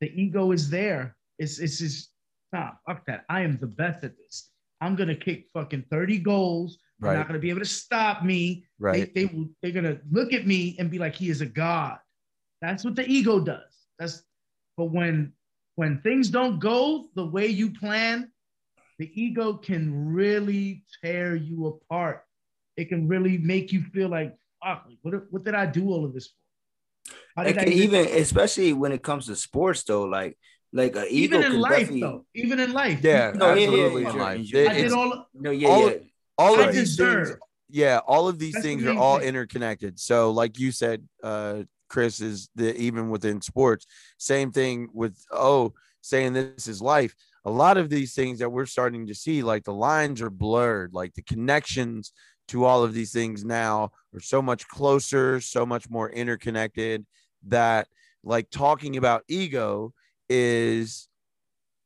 the 0.00 0.08
ego 0.20 0.52
is 0.52 0.68
there 0.70 1.16
it's 1.38 1.58
it's 1.58 1.78
just 1.78 2.10
nah 2.52 2.70
fuck 2.86 3.04
that 3.06 3.24
i 3.30 3.40
am 3.40 3.56
the 3.60 3.66
best 3.66 4.04
at 4.04 4.12
this 4.18 4.50
i'm 4.80 4.96
gonna 4.96 5.14
kick 5.14 5.46
fucking 5.54 5.84
30 5.90 6.18
goals 6.18 6.78
they're 7.00 7.10
Right. 7.12 7.18
not 7.18 7.26
gonna 7.28 7.38
be 7.38 7.50
able 7.50 7.60
to 7.60 7.66
stop 7.84 8.22
me 8.24 8.64
Right. 8.78 9.12
they, 9.14 9.26
they 9.26 9.32
will 9.34 9.48
they're 9.62 9.72
gonna 9.72 9.98
look 10.10 10.32
at 10.32 10.46
me 10.46 10.76
and 10.78 10.90
be 10.90 10.98
like 10.98 11.14
he 11.14 11.30
is 11.30 11.40
a 11.40 11.46
god 11.46 11.98
that's 12.68 12.84
what 12.84 12.94
the 12.96 13.06
ego 13.06 13.38
does 13.40 13.72
that's 13.98 14.22
but 14.76 14.86
when 14.86 15.32
when 15.76 16.00
things 16.02 16.30
don't 16.30 16.58
go 16.58 17.06
the 17.14 17.26
way 17.26 17.46
you 17.46 17.70
plan 17.70 18.30
the 18.98 19.10
ego 19.20 19.54
can 19.54 19.82
really 20.14 20.84
tear 21.02 21.34
you 21.34 21.66
apart 21.66 22.24
it 22.76 22.88
can 22.88 23.06
really 23.06 23.38
make 23.38 23.70
you 23.72 23.82
feel 23.94 24.08
like, 24.08 24.34
fuck, 24.60 24.88
what, 25.02 25.14
what 25.30 25.44
did 25.44 25.54
I 25.54 25.64
do 25.66 25.90
all 25.90 26.04
of 26.04 26.12
this 26.12 26.26
for? 26.26 27.14
How 27.36 27.42
It 27.42 27.52
did 27.52 27.58
I 27.58 27.64
can 27.64 27.72
even, 27.72 28.06
especially 28.06 28.72
when 28.72 28.90
it 28.90 29.00
comes 29.00 29.26
to 29.26 29.36
sports, 29.36 29.84
though, 29.84 30.02
like 30.18 30.36
Like 30.72 30.96
an 30.96 31.06
ego 31.08 31.36
even 31.38 31.44
in 31.44 31.52
can 31.52 31.60
life, 31.60 31.72
definitely. 31.78 32.00
though. 32.00 32.26
Even 32.34 32.58
in 32.58 32.72
life. 32.72 32.98
Yeah, 33.00 33.30
No, 33.36 33.54
yeah, 33.54 33.68
yeah, 33.70 33.86
yeah, 33.86 34.10
in 34.10 34.18
life. 34.18 34.40
I 34.70 34.74
did 34.74 34.90
all. 34.92 35.28
No, 35.34 35.50
yeah, 35.52 35.68
all- 35.68 35.88
yeah. 35.90 35.98
all 36.36 36.58
I 36.60 36.64
of 36.64 36.74
these 36.74 36.96
deserve. 36.96 37.26
things 37.28 37.38
yeah 37.70 37.98
all 38.06 38.26
of 38.28 38.38
these 38.38 38.52
That's 38.54 38.64
the 38.64 38.68
things 38.76 38.84
are 38.86 38.98
all 38.98 39.20
interconnected 39.20 39.98
so 39.98 40.30
like 40.32 40.58
you 40.58 40.70
said 40.70 40.98
uh 41.22 41.62
chris 41.94 42.20
is 42.20 42.48
the 42.56 42.76
even 42.76 43.08
within 43.08 43.40
sports 43.40 43.86
same 44.18 44.50
thing 44.50 44.88
with 44.92 45.16
oh 45.30 45.72
saying 46.00 46.32
this 46.32 46.66
is 46.66 46.82
life 46.82 47.14
a 47.44 47.50
lot 47.50 47.76
of 47.76 47.88
these 47.88 48.14
things 48.14 48.40
that 48.40 48.50
we're 48.50 48.66
starting 48.66 49.06
to 49.06 49.14
see 49.14 49.44
like 49.44 49.62
the 49.62 49.72
lines 49.72 50.20
are 50.20 50.28
blurred 50.28 50.92
like 50.92 51.14
the 51.14 51.22
connections 51.22 52.12
to 52.48 52.64
all 52.64 52.82
of 52.82 52.94
these 52.94 53.12
things 53.12 53.44
now 53.44 53.92
are 54.12 54.20
so 54.20 54.42
much 54.42 54.66
closer 54.66 55.40
so 55.40 55.64
much 55.64 55.88
more 55.88 56.10
interconnected 56.10 57.06
that 57.46 57.86
like 58.24 58.50
talking 58.50 58.96
about 58.96 59.22
ego 59.28 59.92
is 60.28 61.08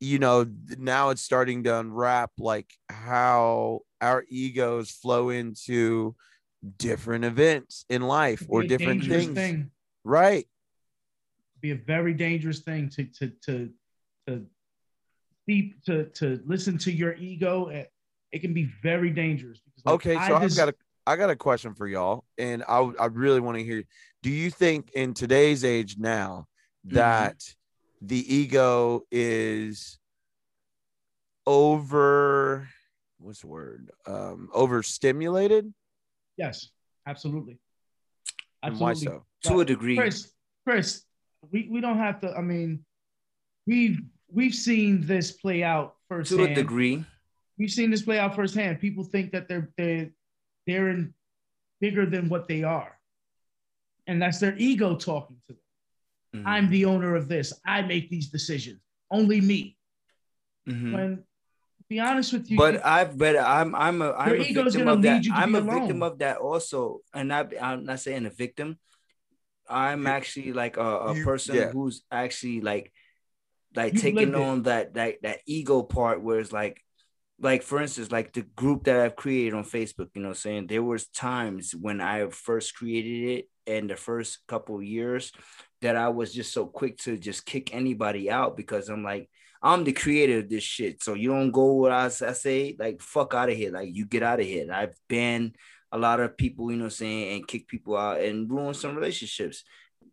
you 0.00 0.18
know 0.18 0.46
now 0.78 1.10
it's 1.10 1.20
starting 1.20 1.64
to 1.64 1.78
unwrap 1.78 2.30
like 2.38 2.72
how 2.88 3.80
our 4.00 4.24
egos 4.30 4.90
flow 4.90 5.28
into 5.28 6.14
different 6.78 7.26
events 7.26 7.84
in 7.90 8.00
life 8.00 8.46
or 8.48 8.62
different 8.62 9.04
things 9.04 9.34
Thing. 9.34 9.70
Right 10.08 10.46
Be 11.60 11.72
a 11.72 11.76
very 11.76 12.14
dangerous 12.14 12.60
thing 12.60 12.88
to 12.90 13.04
to 13.04 13.28
to 13.42 13.70
to 14.26 14.46
deep 15.46 15.82
to 15.84 16.06
to 16.06 16.40
listen 16.46 16.78
to 16.78 16.92
your 16.92 17.14
ego. 17.14 17.68
It, 17.68 17.92
can 18.40 18.54
be 18.54 18.70
very 18.82 19.10
dangerous. 19.10 19.60
Because 19.60 19.84
like, 19.84 19.94
okay 19.94 20.16
I 20.16 20.28
so 20.28 20.36
i've 20.36 20.56
got 20.56 20.68
a 20.68 20.74
i 21.06 21.16
got 21.16 21.30
a 21.30 21.36
question 21.36 21.74
for 21.74 21.86
y'all 21.86 22.24
and 22.38 22.62
i 22.68 22.78
i 23.00 23.06
really 23.06 23.40
want 23.40 23.58
to 23.58 23.64
hear 23.64 23.84
do 24.22 24.30
you 24.30 24.50
think 24.50 24.90
in 24.92 25.14
today's 25.14 25.64
age 25.64 25.96
now 25.98 26.46
Mm-hmm. 26.86 26.94
that 26.94 27.42
the 28.00 28.34
ego 28.34 29.02
is 29.10 29.98
over 31.44 32.68
what's 33.18 33.40
the 33.40 33.48
word 33.48 33.90
um 34.06 34.48
overstimulated 34.54 35.74
yes, 36.36 36.70
absolutely. 37.06 37.58
And 38.62 38.78
why 38.78 38.90
Absolutely. 38.90 39.20
so 39.42 39.50
To 39.54 39.60
a 39.60 39.64
degree. 39.64 39.96
Chris, 39.96 40.32
Chris, 40.66 41.04
we, 41.50 41.68
we 41.70 41.80
don't 41.80 41.98
have 41.98 42.20
to. 42.20 42.32
I 42.32 42.40
mean, 42.40 42.84
we've 43.66 44.00
we've 44.30 44.54
seen 44.54 45.06
this 45.06 45.32
play 45.32 45.62
out 45.62 45.96
firsthand. 46.08 46.46
To 46.46 46.52
a 46.52 46.54
degree. 46.54 47.04
We've 47.58 47.70
seen 47.70 47.90
this 47.90 48.02
play 48.02 48.18
out 48.18 48.34
firsthand. 48.34 48.80
People 48.80 49.04
think 49.04 49.32
that 49.32 49.48
they're 49.48 49.70
they're 49.76 50.10
they're 50.66 50.88
in 50.90 51.14
bigger 51.80 52.06
than 52.06 52.28
what 52.28 52.48
they 52.48 52.62
are, 52.64 52.98
and 54.06 54.20
that's 54.20 54.38
their 54.38 54.56
ego 54.58 54.96
talking 54.96 55.36
to 55.48 55.54
them. 55.54 56.42
Mhm. 56.42 56.46
I'm 56.46 56.70
the 56.70 56.84
owner 56.84 57.14
of 57.16 57.28
this. 57.28 57.52
I 57.64 57.82
make 57.82 58.10
these 58.10 58.28
decisions. 58.28 58.80
Only 59.10 59.40
me. 59.40 59.76
Mhm. 60.68 60.92
When 60.92 61.16
to 61.16 61.22
be 61.88 62.00
honest 62.00 62.32
with 62.32 62.50
you, 62.50 62.56
But 62.58 62.84
I've 62.84 63.16
but 63.16 63.36
I'm 63.36 63.74
I'm 63.74 64.02
a 64.02 64.12
I'm 64.12 64.40
a 64.40 64.44
victim 64.44 64.88
of 64.88 65.02
that. 65.02 65.14
lead 65.16 65.26
you 65.26 65.32
to 65.32 65.38
I'm 65.38 65.52
be 65.52 65.58
a 65.58 65.62
victim 65.62 66.02
of 66.02 66.18
that 66.18 66.36
also, 66.38 67.00
and 67.14 67.32
I, 67.32 67.46
I'm 67.60 67.84
not 67.84 68.00
saying 68.00 68.26
a 68.26 68.30
victim. 68.30 68.78
I'm 69.68 70.06
actually 70.06 70.52
like 70.52 70.76
a, 70.76 70.80
a 70.82 71.14
You- 71.14 71.24
person 71.24 71.56
yeah. 71.56 71.70
who's 71.70 72.02
actually 72.10 72.60
like 72.60 72.92
like 73.76 73.92
You've 73.94 74.02
taking 74.02 74.16
lived 74.32 74.34
it. 74.34 74.40
on 74.40 74.62
that 74.64 74.94
that 74.94 75.16
that 75.22 75.40
ego 75.46 75.82
part 75.82 76.22
where 76.22 76.40
it's 76.40 76.52
like 76.52 76.82
like 77.40 77.62
for 77.62 77.80
instance 77.80 78.10
like 78.10 78.32
the 78.32 78.42
group 78.42 78.84
that 78.84 78.98
I've 79.00 79.14
created 79.16 79.54
on 79.54 79.64
Facebook, 79.64 80.08
you 80.14 80.22
know, 80.22 80.32
saying 80.32 80.66
there 80.66 80.82
was 80.82 81.06
times 81.08 81.72
when 81.74 82.00
I 82.00 82.28
first 82.30 82.74
created 82.74 83.38
it 83.38 83.48
and 83.66 83.88
the 83.88 83.96
first 83.96 84.40
couple 84.48 84.76
of 84.76 84.82
years 84.84 85.32
that 85.82 85.96
I 85.96 86.08
was 86.08 86.32
just 86.34 86.52
so 86.52 86.66
quick 86.66 86.98
to 86.98 87.16
just 87.16 87.44
kick 87.46 87.74
anybody 87.74 88.30
out 88.30 88.56
because 88.56 88.88
I'm 88.88 89.04
like 89.04 89.28
I'm 89.62 89.84
the 89.84 89.92
creator 89.92 90.38
of 90.38 90.48
this 90.48 90.62
shit. 90.62 91.02
So 91.02 91.14
you 91.14 91.30
don't 91.30 91.50
go 91.50 91.72
what 91.72 91.92
I 91.92 92.08
say, 92.08 92.76
like 92.78 93.00
fuck 93.00 93.34
out 93.34 93.50
of 93.50 93.56
here. 93.56 93.72
Like 93.72 93.88
you 93.92 94.06
get 94.06 94.22
out 94.22 94.40
of 94.40 94.46
here. 94.46 94.62
And 94.62 94.72
I've 94.72 94.94
banned 95.08 95.56
a 95.90 95.98
lot 95.98 96.20
of 96.20 96.36
people, 96.36 96.70
you 96.70 96.76
know 96.76 96.84
what 96.84 96.92
I'm 96.92 96.96
saying, 96.96 97.36
and 97.36 97.48
kick 97.48 97.66
people 97.68 97.96
out 97.96 98.20
and 98.20 98.50
ruin 98.50 98.74
some 98.74 98.94
relationships. 98.94 99.64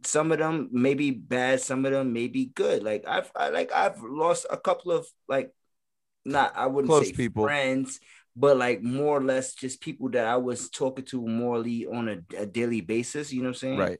Some 0.03 0.31
of 0.31 0.39
them 0.39 0.69
may 0.71 0.93
be 0.93 1.11
bad, 1.11 1.61
some 1.61 1.85
of 1.85 1.91
them 1.91 2.13
may 2.13 2.27
be 2.27 2.45
good. 2.45 2.83
Like 2.83 3.05
I've 3.07 3.31
I, 3.35 3.49
like 3.49 3.71
I've 3.71 4.01
lost 4.01 4.45
a 4.49 4.57
couple 4.57 4.91
of 4.91 5.05
like 5.27 5.51
not 6.23 6.53
I 6.55 6.67
wouldn't 6.67 6.89
Close 6.89 7.07
say 7.07 7.13
people. 7.13 7.43
friends, 7.43 7.99
but 8.35 8.57
like 8.57 8.81
more 8.81 9.17
or 9.17 9.23
less 9.23 9.53
just 9.53 9.81
people 9.81 10.09
that 10.11 10.25
I 10.25 10.37
was 10.37 10.69
talking 10.69 11.05
to 11.05 11.27
morally 11.27 11.85
on 11.85 12.09
a, 12.09 12.41
a 12.41 12.45
daily 12.45 12.81
basis, 12.81 13.31
you 13.31 13.41
know 13.41 13.49
what 13.49 13.55
I'm 13.57 13.59
saying? 13.59 13.77
right 13.77 13.99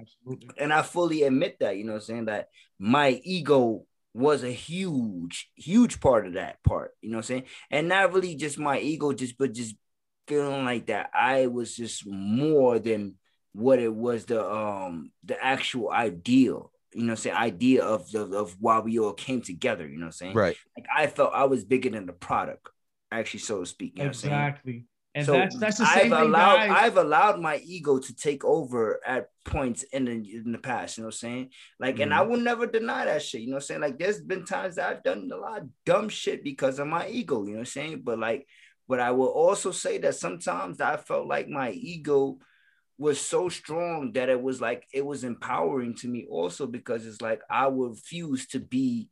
absolutely. 0.00 0.50
and 0.58 0.72
I 0.72 0.82
fully 0.82 1.22
admit 1.22 1.56
that, 1.60 1.76
you 1.76 1.84
know 1.84 1.92
what 1.92 2.02
I'm 2.02 2.06
saying, 2.06 2.24
that 2.26 2.48
my 2.78 3.20
ego 3.22 3.86
was 4.14 4.44
a 4.44 4.50
huge, 4.50 5.50
huge 5.56 6.00
part 6.00 6.26
of 6.26 6.34
that 6.34 6.62
part, 6.62 6.92
you 7.02 7.10
know 7.10 7.16
what 7.16 7.24
I'm 7.24 7.26
saying? 7.26 7.42
And 7.70 7.88
not 7.88 8.12
really 8.12 8.36
just 8.36 8.58
my 8.58 8.78
ego, 8.78 9.12
just 9.12 9.36
but 9.36 9.52
just 9.52 9.74
feeling 10.28 10.64
like 10.64 10.86
that 10.86 11.10
I 11.12 11.48
was 11.48 11.76
just 11.76 12.06
more 12.06 12.78
than 12.78 13.16
what 13.52 13.78
it 13.78 13.92
was 13.92 14.24
the 14.24 14.44
um 14.44 15.10
the 15.24 15.42
actual 15.44 15.90
ideal, 15.90 16.72
you 16.92 17.02
know 17.02 17.08
what 17.08 17.10
I'm 17.12 17.16
saying, 17.16 17.36
idea 17.36 17.84
of 17.84 18.10
the 18.10 18.22
of 18.22 18.56
why 18.60 18.78
we 18.78 18.98
all 19.00 19.12
came 19.12 19.42
together, 19.42 19.86
you 19.86 19.98
know 19.98 20.06
what 20.06 20.06
I'm 20.06 20.12
saying? 20.12 20.34
right 20.34 20.56
Like 20.76 20.86
I 20.96 21.08
felt 21.08 21.34
I 21.34 21.44
was 21.44 21.64
bigger 21.64 21.90
than 21.90 22.06
the 22.06 22.12
product, 22.12 22.68
actually, 23.10 23.40
so 23.40 23.60
to 23.60 23.66
speak. 23.66 23.94
You 23.96 24.04
know 24.04 24.04
what 24.04 24.08
I'm 24.10 24.14
saying? 24.14 24.32
Exactly. 24.32 24.84
And 25.14 25.26
so 25.26 25.32
that's 25.32 25.56
that's 25.56 25.78
the 25.78 25.86
I've 25.86 26.10
thing 26.10 26.10
allowed 26.12 26.58
that 26.58 26.70
I, 26.70 26.86
I've 26.86 26.96
allowed 26.96 27.40
my 27.40 27.58
ego 27.58 27.98
to 27.98 28.14
take 28.16 28.44
over 28.44 29.00
at 29.06 29.28
points 29.44 29.84
in 29.84 30.06
the 30.06 30.12
in 30.12 30.52
the 30.52 30.58
past, 30.58 30.98
you 30.98 31.02
know 31.02 31.06
what 31.08 31.14
I'm 31.14 31.18
saying? 31.18 31.50
Like, 31.78 32.00
and 32.00 32.12
I 32.12 32.22
Mm-hmm. 32.22 32.30
will 32.30 32.38
never 32.40 32.66
deny 32.66 33.04
that 33.04 33.22
shit, 33.22 33.42
you 33.42 33.48
know 33.48 33.54
what 33.54 33.62
I'm 33.62 33.66
saying? 33.66 33.80
Like, 33.80 33.98
there's 33.98 34.20
been 34.20 34.44
times 34.44 34.74
that 34.76 34.90
I've 34.90 35.02
done 35.04 35.30
a 35.32 35.36
lot 35.36 35.62
of 35.62 35.68
dumb 35.86 36.08
shit 36.08 36.42
because 36.42 36.78
of 36.80 36.88
my 36.88 37.08
ego, 37.08 37.42
you 37.44 37.50
know 37.50 37.54
what 37.54 37.58
I'm 37.60 37.66
saying? 37.66 38.02
But 38.04 38.18
like, 38.18 38.46
but 38.88 39.00
I 39.00 39.12
will 39.12 39.28
also 39.28 39.70
say 39.70 39.98
that 39.98 40.16
sometimes 40.16 40.80
I 40.80 40.96
felt 40.96 41.28
like 41.28 41.48
my 41.48 41.70
ego 41.70 42.38
was 42.98 43.20
so 43.20 43.48
strong 43.48 44.12
that 44.12 44.28
it 44.28 44.40
was 44.40 44.60
like 44.60 44.86
it 44.92 45.04
was 45.06 45.24
empowering 45.24 45.94
to 45.96 46.08
me 46.08 46.26
also 46.28 46.66
because 46.66 47.06
it's 47.06 47.20
like 47.22 47.40
I 47.50 47.68
will 47.68 47.90
refuse 47.90 48.46
to 48.48 48.60
be 48.60 49.08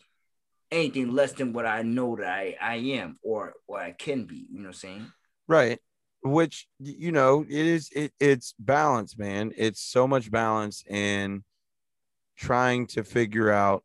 anything 0.70 1.12
less 1.12 1.32
than 1.32 1.52
what 1.52 1.66
I 1.66 1.82
know 1.82 2.16
that 2.16 2.26
I, 2.28 2.56
I 2.60 2.76
am 2.76 3.18
or 3.22 3.54
or 3.66 3.78
I 3.80 3.92
can 3.92 4.24
be, 4.24 4.46
you 4.50 4.58
know 4.60 4.68
what 4.68 4.68
I'm 4.68 4.72
saying? 4.74 5.12
right 5.48 5.78
which 6.22 6.68
you 6.78 7.10
know 7.12 7.42
it 7.48 7.66
is 7.66 7.90
it, 7.94 8.12
it's 8.20 8.54
balance 8.58 9.18
man 9.18 9.52
it's 9.56 9.80
so 9.80 10.06
much 10.06 10.30
balance 10.30 10.84
in 10.88 11.42
trying 12.36 12.86
to 12.86 13.02
figure 13.04 13.50
out 13.50 13.82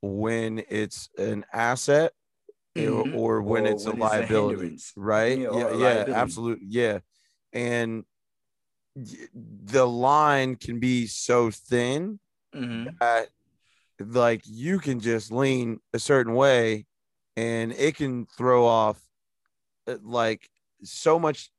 when 0.00 0.62
it's 0.68 1.08
an 1.18 1.44
asset 1.52 2.12
or- 2.76 2.82
Mhm. 3.06 3.14
or 3.14 3.42
when 3.42 3.66
Or 3.66 3.70
it's 3.72 3.86
a 3.86 3.90
when 3.90 3.98
a 3.98 4.04
liability 4.04 4.60
hindrance. 4.60 4.92
right 4.96 5.38
Yeah, 5.38 5.50
yeah 5.52 5.72
yeah, 5.74 6.04
absolutely 6.14 6.66
yeah 6.70 6.98
and 7.52 8.04
the 9.34 9.86
line 9.86 10.56
can 10.56 10.78
be 10.80 11.06
so 11.06 11.50
thin 11.50 12.20
Mhm. 12.54 12.96
that 13.00 13.28
like 14.00 14.42
you 14.44 14.78
can 14.78 15.00
just 15.00 15.30
lean 15.32 15.80
a 15.92 15.98
certain 15.98 16.34
way 16.34 16.86
and 17.36 17.72
it 17.72 17.96
can 17.96 18.26
throw 18.26 18.64
off 18.64 19.00
uh, 19.86 19.96
like 20.02 20.48
so 20.82 21.18
much 21.18 21.50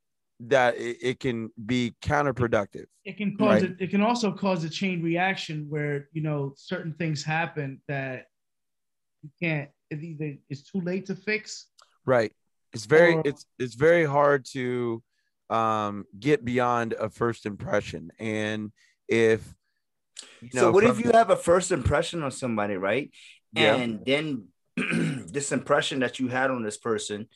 that 0.41 0.78
it, 0.78 0.98
it 1.02 1.20
can 1.20 1.50
be 1.66 1.94
counterproductive 2.02 2.86
it 3.06 3.18
can 3.18 3.36
cause 3.38 3.62
Right. 3.62 3.72
it, 3.72 3.76
it 3.80 3.90
can 3.90 4.02
also 4.02 4.32
cause 4.32 4.64
a 4.64 4.70
chain 4.70 5.02
reaction 5.02 5.66
where 5.70 6.10
you 6.14 6.22
know 6.22 6.54
certain 6.56 6.94
things 6.94 7.24
happen 7.24 7.82
that 7.88 8.26
you 9.24 9.30
can't 9.41 9.70
it 9.90 10.02
either 10.04 10.36
it's 10.50 10.64
too 10.72 10.82
late 10.82 11.06
to 11.08 11.16
fix 11.16 11.68
right 12.06 12.32
it's 12.74 12.86
very 12.86 13.16
Or- 13.16 13.24
it's 13.26 13.46
it's 13.58 13.76
very 13.76 14.06
hard 14.06 14.46
to 14.54 15.04
um 15.50 16.06
get 16.20 16.46
beyond 16.46 16.94
a 16.94 17.10
first 17.10 17.46
impression 17.46 18.12
and 18.20 18.72
if 19.08 19.41
you 20.41 20.50
so 20.54 20.72
what 20.72 20.84
if 20.84 20.96
from 20.96 21.06
you 21.06 21.12
have 21.12 21.30
a 21.30 21.36
first 21.36 21.72
impression 21.72 22.24
on 22.24 22.32
somebody, 22.32 22.76
right? 22.76 23.12
Yeah. 23.54 23.76
And 23.76 24.06
then 24.06 24.48
this 24.78 25.52
impression 25.52 26.00
that 26.00 26.20
you 26.20 26.28
had 26.28 26.52
on 26.52 26.64
this 26.64 26.78
person 26.78 27.28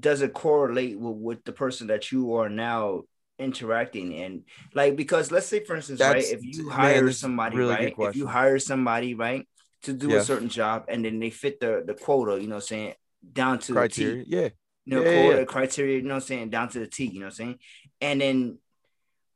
doesn't 0.00 0.32
correlate 0.34 0.98
with, 0.98 1.16
with 1.16 1.44
the 1.44 1.52
person 1.52 1.88
that 1.88 2.10
you 2.12 2.34
are 2.34 2.48
now 2.48 3.02
interacting 3.38 4.14
and 4.16 4.42
like 4.74 4.96
because 4.96 5.30
let's 5.32 5.46
say 5.46 5.64
for 5.64 5.74
instance 5.74 5.98
That's- 5.98 6.30
right 6.30 6.38
if 6.38 6.44
you 6.44 6.68
hire 6.68 7.06
a 7.06 7.12
somebody 7.12 7.56
really 7.56 7.70
right 7.74 7.94
if 7.98 8.14
you 8.16 8.26
hire 8.26 8.58
somebody 8.58 9.14
right 9.14 9.48
to 9.84 9.94
do 9.94 10.10
Yeah. 10.10 10.18
a 10.18 10.22
certain 10.24 10.50
job 10.50 10.84
and 10.88 11.02
then 11.04 11.18
they 11.20 11.30
fit 11.30 11.58
the 11.58 11.82
the 11.86 11.94
quota 11.94 12.38
you 12.40 12.48
know 12.48 12.56
what 12.56 12.64
I'm 12.64 12.66
saying 12.68 12.94
down 13.32 13.58
to 13.60 13.72
the 13.72 13.88
T. 13.88 14.24
yeah 14.26 14.48
you 14.84 14.96
know, 14.96 15.02
Yeah, 15.02 15.12
quota 15.22 15.38
yeah. 15.38 15.44
criteria, 15.44 15.96
you 15.96 16.02
know 16.02 16.14
what 16.14 16.22
I'm 16.24 16.26
saying, 16.26 16.50
down 16.50 16.68
to 16.70 16.78
the 16.80 16.86
T, 16.86 17.04
you 17.04 17.20
know 17.20 17.26
what 17.26 17.32
I'm 17.32 17.36
saying? 17.36 17.58
And 18.00 18.20
then 18.20 18.58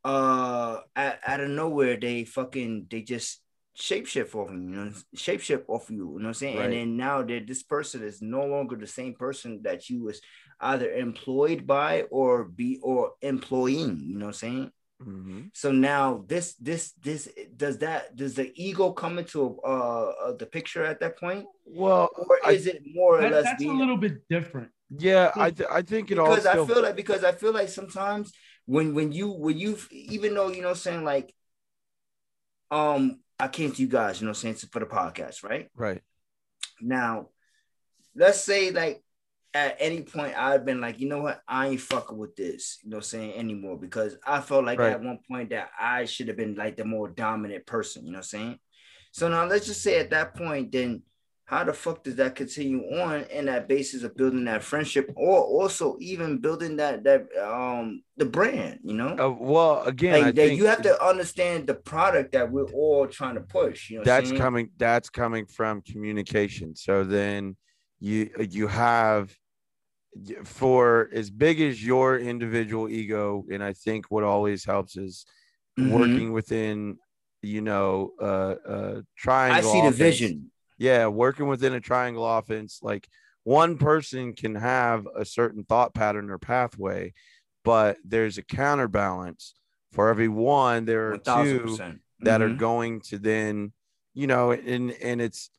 uh 0.04 0.80
out, 0.96 1.14
out 1.26 1.40
of 1.40 1.48
nowhere 1.50 1.96
they 1.96 2.24
fucking 2.24 2.86
they 2.90 3.02
just 3.02 3.40
shapeshift 3.78 4.34
off 4.34 4.50
of 4.50 4.54
you, 4.54 4.60
you 4.60 4.76
know, 4.76 4.92
shapeshift 5.16 5.64
off 5.68 5.88
of 5.88 5.96
you, 5.96 5.96
you 6.12 6.18
know 6.18 6.24
what 6.24 6.26
I'm 6.28 6.34
saying? 6.34 6.56
Right. 6.58 6.64
And 6.64 6.72
then 6.74 6.96
now 6.96 7.22
that 7.22 7.46
this 7.46 7.62
person 7.62 8.02
is 8.04 8.20
no 8.22 8.44
longer 8.44 8.76
the 8.76 8.86
same 8.86 9.14
person 9.14 9.60
that 9.62 9.88
you 9.90 10.04
was 10.04 10.20
either 10.60 10.90
employed 10.92 11.66
by 11.66 12.02
or 12.10 12.44
be 12.44 12.78
or 12.82 13.12
employing, 13.22 14.00
you 14.00 14.18
know 14.18 14.26
what 14.26 14.42
I'm 14.42 14.46
saying? 14.46 14.72
Mhm. 15.02 15.50
So 15.52 15.72
now 15.72 16.24
this 16.26 16.54
this 16.54 16.92
this 17.02 17.28
does 17.56 17.78
that 17.78 18.14
does 18.16 18.34
the 18.34 18.52
ego 18.54 18.92
come 18.92 19.18
into 19.18 19.60
uh, 19.60 20.32
the 20.38 20.46
picture 20.46 20.84
at 20.84 21.00
that 21.00 21.18
point, 21.18 21.44
Well, 21.66 22.08
or 22.16 22.38
I- 22.44 22.52
is 22.52 22.66
it 22.66 22.82
more 22.86 23.18
or 23.20 23.28
less 23.28 23.44
that's 23.44 23.62
a 23.62 23.68
little 23.68 23.96
bit 23.96 24.26
different. 24.30 24.70
yeah, 24.96 25.32
I 25.34 25.50
th- 25.50 25.68
I 25.70 25.82
think 25.82 26.10
it 26.10 26.18
all 26.18 26.30
because 26.30 26.48
still 26.48 26.64
I 26.64 26.66
feel 26.66 26.82
like 26.82 26.96
because 26.96 27.24
I 27.24 27.32
feel 27.32 27.52
like 27.52 27.68
sometimes 27.68 28.32
when 28.66 28.94
when 28.94 29.12
you 29.12 29.28
when 29.30 29.58
you 29.58 29.76
even 29.90 30.32
though 30.34 30.48
you 30.48 30.62
know 30.62 30.68
what 30.68 30.78
I'm 30.78 30.86
saying 30.88 31.04
like 31.04 31.34
um 32.70 33.20
I 33.38 33.48
came 33.48 33.72
to 33.72 33.82
you 33.82 33.88
guys 33.88 34.20
you 34.20 34.26
know 34.26 34.30
what 34.30 34.38
I'm 34.44 34.54
saying 34.54 34.70
for 34.72 34.78
the 34.80 34.86
podcast 34.86 35.42
right 35.44 35.68
right. 35.76 36.00
now 36.80 37.28
let's 38.16 38.40
say 38.40 38.70
like 38.70 39.03
at 39.54 39.76
any 39.78 40.02
point 40.02 40.34
I've 40.36 40.64
been 40.64 40.80
like 40.80 40.98
you 41.00 41.08
know 41.08 41.22
what? 41.22 41.40
I 41.46 41.68
ain't 41.68 41.80
fucking 41.80 42.18
with 42.18 42.34
this 42.36 42.78
you 42.82 42.90
know 42.90 42.96
what 42.96 43.04
I'm 43.04 43.08
saying 43.08 43.34
anymore 43.34 43.78
because 43.78 44.16
I 44.26 44.40
felt 44.40 44.64
like 44.64 44.80
Right. 44.80 44.92
at 44.92 45.02
one 45.02 45.20
point 45.30 45.50
that 45.50 45.70
I 45.80 46.04
should 46.04 46.28
have 46.28 46.36
been 46.36 46.56
like 46.56 46.76
the 46.76 46.84
more 46.84 47.08
dominant 47.08 47.64
person 47.64 48.04
you 48.04 48.12
know 48.12 48.18
what 48.18 48.24
I'm 48.34 48.40
saying? 48.40 48.58
So 49.12 49.28
now 49.28 49.46
let's 49.46 49.66
just 49.66 49.82
say 49.82 50.00
at 50.00 50.10
that 50.10 50.34
point 50.34 50.72
then 50.72 51.02
how 51.46 51.62
the 51.62 51.74
fuck 51.74 52.02
does 52.02 52.16
that 52.16 52.34
continue 52.34 52.80
on 52.98 53.24
in 53.24 53.44
that 53.44 53.68
basis 53.68 54.02
of 54.02 54.16
building 54.16 54.44
that 54.46 54.62
friendship 54.62 55.12
or 55.14 55.38
also 55.38 55.96
even 56.00 56.38
building 56.38 56.76
that 56.76 57.04
that 57.04 57.26
um 57.40 58.02
the 58.16 58.24
brand 58.24 58.80
you 58.82 58.94
know? 58.94 59.16
Uh, 59.16 59.30
well, 59.38 59.84
again, 59.84 60.12
like 60.14 60.26
I 60.26 60.30
that 60.32 60.56
you 60.56 60.64
have 60.66 60.82
to 60.82 61.04
understand 61.04 61.68
the 61.68 61.74
product 61.74 62.32
that 62.32 62.50
we're 62.50 62.72
all 62.72 63.06
trying 63.06 63.36
to 63.36 63.42
push 63.42 63.90
you 63.90 63.98
know 63.98 64.04
that's 64.04 64.32
coming 64.32 64.70
that's 64.78 65.10
coming 65.10 65.46
from 65.46 65.80
communication. 65.82 66.74
So 66.74 67.04
then 67.04 67.56
you 68.00 68.30
you 68.50 68.66
have 68.66 69.32
for 70.44 71.08
as 71.12 71.30
big 71.30 71.60
as 71.60 71.84
your 71.84 72.18
individual 72.18 72.88
ego 72.88 73.44
and 73.50 73.62
i 73.62 73.72
think 73.72 74.06
what 74.10 74.22
always 74.22 74.64
helps 74.64 74.96
is 74.96 75.26
Mhm. 75.78 75.90
working 75.90 76.32
within 76.32 76.96
you 77.42 77.60
know 77.60 78.12
uh 78.20 78.54
uh 78.66 78.98
i 78.98 79.02
triangle 79.16 79.72
see 79.72 79.80
the 79.82 79.90
vision 79.90 80.50
yeah 80.78 81.06
working 81.06 81.48
within 81.48 81.74
a 81.74 81.80
triangle 81.80 82.26
offense 82.26 82.78
like 82.82 83.08
one 83.42 83.76
person 83.76 84.32
can 84.32 84.54
have 84.54 85.06
a 85.16 85.24
certain 85.24 85.64
thought 85.64 85.94
pattern 85.94 86.30
or 86.30 86.38
pathway 86.38 87.12
but 87.64 87.96
there's 88.04 88.38
a 88.38 88.42
counterbalance 88.42 89.54
for 89.92 90.08
every 90.08 90.28
one 90.28 90.84
there 90.84 91.10
are 91.12 91.18
1000%. 91.18 91.44
two 91.46 91.78
that 92.20 92.40
are 92.40 92.50
Mhm. 92.50 92.56
going 92.56 93.00
to 93.00 93.18
then 93.18 93.72
you 94.14 94.26
know 94.26 94.52
and 94.52 94.92
and 94.92 95.20
it's 95.20 95.50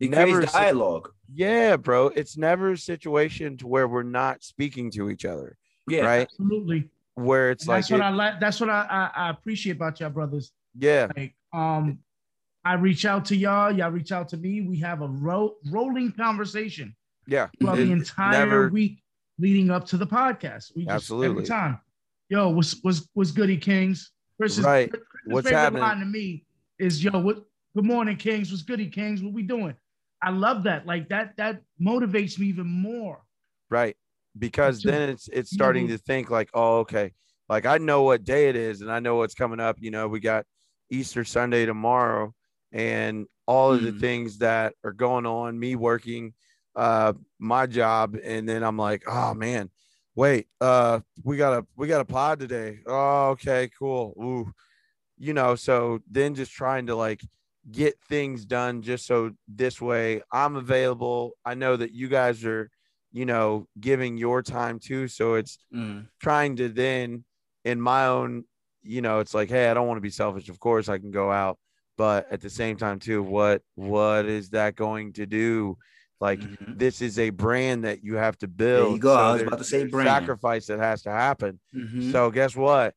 it 0.00 0.10
never 0.10 0.32
creates 0.32 0.52
si- 0.52 0.58
dialogue 0.58 1.10
yeah 1.34 1.76
bro 1.76 2.08
it's 2.08 2.36
never 2.36 2.72
a 2.72 2.78
situation 2.78 3.56
to 3.56 3.66
where 3.66 3.88
we're 3.88 4.02
not 4.02 4.42
speaking 4.42 4.90
to 4.90 5.08
each 5.10 5.24
other 5.24 5.56
yeah 5.88 6.00
right 6.02 6.28
Absolutely. 6.30 6.88
where 7.14 7.50
it's 7.50 7.64
And 7.64 7.68
like 7.68 7.82
that's 7.82 7.90
what 7.90 8.00
it- 8.00 8.04
I 8.04 8.10
like. 8.10 8.40
That's 8.40 8.60
what 8.60 8.70
I, 8.70 8.86
I 9.14 9.26
I 9.26 9.30
appreciate 9.30 9.76
about 9.76 10.00
y'all 10.00 10.10
brothers. 10.10 10.52
yeah 10.78 11.08
Like, 11.16 11.34
um, 11.52 11.98
I 12.64 12.74
reach 12.74 13.04
out 13.04 13.26
to 13.26 13.36
y'all. 13.36 13.70
Y'all 13.70 13.90
reach 13.90 14.10
out 14.10 14.28
to 14.30 14.38
me. 14.38 14.62
We 14.62 14.78
have 14.78 15.02
a 15.02 15.06
ro- 15.08 15.56
rolling 15.70 16.12
conversation 16.12 16.96
yeah 17.26 17.48
throughout 17.60 17.76
the 17.76 17.92
entire 17.92 18.46
never- 18.46 18.68
week 18.68 19.02
leading 19.38 19.70
up 19.70 19.84
to 19.86 19.96
the 19.96 20.06
podcast. 20.06 20.74
We 20.76 20.84
just 20.84 20.94
Absolutely. 20.94 21.28
every 21.30 21.44
time. 21.46 21.78
Yo, 22.30 22.48
what's 22.50 22.76
what's 22.82 23.08
what's 23.14 23.30
goody 23.32 23.56
Kings? 23.58 24.10
Chris's, 24.38 24.64
Right. 24.64 24.90
Chris's 24.90 25.06
What's 25.26 25.46
favorite 25.48 25.60
happening? 25.60 25.82
line 25.82 25.98
to 26.00 26.06
me 26.06 26.44
is 26.78 27.04
yo, 27.04 27.10
what 27.20 27.44
good 27.76 27.84
morning, 27.84 28.16
Kings. 28.16 28.50
What's 28.50 28.62
goody 28.62 28.88
Kings? 28.88 29.22
What 29.22 29.32
we 29.32 29.42
doing? 29.42 29.74
I 30.24 30.30
love 30.30 30.62
that. 30.64 30.86
Like 30.86 31.08
that, 31.10 31.36
that 31.36 31.60
motivates 31.80 32.38
me 32.38 32.46
even 32.46 32.66
more. 32.66 33.22
right 33.70 33.96
because 34.38 34.82
Just- 34.82 34.92
then 34.92 35.08
it's 35.10 35.28
it's 35.28 35.50
starting 35.52 35.86
to 35.88 35.98
think 35.98 36.28
like 36.30 36.50
oh 36.54 36.78
okay 36.78 37.12
like 37.48 37.66
i 37.66 37.78
know 37.78 38.02
what 38.02 38.24
day 38.24 38.48
it 38.48 38.56
is 38.56 38.80
and 38.80 38.90
i 38.90 38.98
know 38.98 39.14
what's 39.16 39.34
coming 39.34 39.60
up 39.60 39.76
you 39.80 39.90
know 39.92 40.08
we 40.08 40.18
got 40.18 40.44
easter 40.90 41.24
sunday 41.24 41.64
tomorrow 41.66 42.34
and 42.72 43.26
all 43.46 43.72
of 43.72 43.82
the 43.82 43.92
Mhm. 43.92 44.00
things 44.00 44.38
that 44.38 44.74
are 44.82 44.92
going 44.92 45.24
on 45.26 45.56
me 45.58 45.76
working 45.76 46.34
uh 46.74 47.12
my 47.38 47.66
job 47.66 48.16
and 48.24 48.48
then 48.48 48.62
i'm 48.64 48.76
like 48.76 49.04
oh 49.06 49.34
man 49.34 49.70
wait 50.16 50.48
uh 50.60 50.98
we 51.22 51.36
got 51.36 51.52
a 51.58 51.66
we 51.76 51.86
got 51.86 52.00
a 52.00 52.04
pod 52.04 52.40
today 52.40 52.80
oh 52.86 53.30
okay 53.30 53.70
cool 53.78 54.14
Ooh. 54.20 54.52
you 55.16 55.32
know 55.32 55.54
so 55.54 56.00
then 56.10 56.34
just 56.34 56.50
trying 56.52 56.86
to 56.88 56.96
like 56.96 57.20
get 57.70 57.94
things 58.08 58.44
done 58.44 58.82
just 58.82 59.06
so 59.06 59.30
this 59.48 59.80
way 59.80 60.20
i'm 60.30 60.54
available 60.56 61.32
i 61.46 61.54
know 61.54 61.76
that 61.76 61.92
you 61.92 62.08
guys 62.08 62.44
are 62.44 62.70
you 63.12 63.24
know 63.24 63.66
giving 63.80 64.18
your 64.18 64.42
time 64.42 64.78
too 64.78 65.08
so 65.08 65.34
it's 65.34 65.58
Mhm. 65.74 66.06
trying 66.20 66.56
to 66.56 66.68
then 66.68 67.24
in 67.64 67.80
my 67.80 68.06
own 68.06 68.44
you 68.82 69.00
know 69.00 69.20
it's 69.20 69.32
like 69.32 69.48
hey 69.48 69.70
i 69.70 69.74
don't 69.74 69.86
want 69.88 69.96
to 69.96 70.02
be 70.02 70.10
selfish 70.10 70.48
of 70.50 70.60
course 70.60 70.88
i 70.90 70.98
can 70.98 71.10
go 71.10 71.30
out 71.32 71.58
but 71.96 72.30
at 72.30 72.40
the 72.42 72.50
same 72.50 72.76
time 72.76 72.98
too 72.98 73.22
what 73.22 73.62
what 73.76 74.26
is 74.26 74.50
that 74.50 74.74
going 74.76 75.12
to 75.14 75.24
do 75.24 75.78
like 76.20 76.40
Mhm. 76.40 76.78
this 76.78 77.00
is 77.00 77.18
a 77.18 77.30
brand 77.30 77.84
that 77.84 78.04
you 78.04 78.16
have 78.16 78.36
to 78.38 78.48
build 78.48 78.96
You 78.96 79.00
go. 79.00 79.14
I 79.14 79.32
was 79.32 79.42
about 79.42 79.58
to 79.58 79.64
say 79.64 79.84
brand. 79.86 80.06
sacrifice 80.08 80.66
that 80.66 80.80
has 80.80 81.00
to 81.02 81.10
happen 81.10 81.58
Mhm. 81.74 82.12
so 82.12 82.30
guess 82.30 82.54
what 82.54 82.94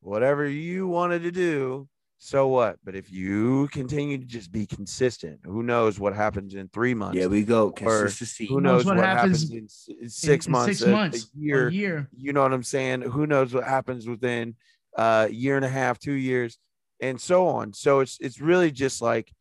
whatever 0.00 0.44
you 0.48 0.88
wanted 0.88 1.22
to 1.22 1.30
do 1.30 1.88
so 2.20 2.48
what 2.48 2.76
but 2.84 2.96
if 2.96 3.10
you 3.12 3.68
continue 3.68 4.18
to 4.18 4.24
just 4.24 4.50
be 4.50 4.66
consistent 4.66 5.38
who 5.44 5.62
knows 5.62 6.00
what 6.00 6.14
happens 6.14 6.54
in 6.54 6.68
three 6.68 6.92
months 6.94 7.16
Yeah, 7.16 7.26
we 7.26 7.44
go 7.44 7.70
consistency 7.70 8.46
who 8.46 8.60
knows 8.60 8.84
what 8.84 8.96
what, 8.96 9.04
happens 9.06 9.48
happens, 9.48 9.88
in 9.88 10.08
six 10.08 10.46
in 10.46 10.52
months, 10.52 10.78
six 10.78 10.82
a- 10.82 10.88
a 10.88 10.92
months, 10.92 11.30
year, 11.36 11.68
a 11.68 11.72
year. 11.72 12.08
You 12.16 12.32
know 12.32 12.42
what 12.42 12.52
I'm 12.52 12.64
saying? 12.64 13.02
Who 13.02 13.26
knows 13.26 13.54
what 13.54 13.64
happens 13.64 14.08
within 14.08 14.56
a 14.96 15.28
year 15.30 15.54
and 15.56 15.64
a 15.64 15.68
half, 15.68 15.98
two 16.00 16.12
years, 16.12 16.58
and 17.00 17.20
so 17.20 17.46
on. 17.46 17.72
So 17.72 18.00
it's 18.00 18.18
it's 18.20 18.40
really 18.40 18.72
just 18.72 19.00
like 19.00 19.32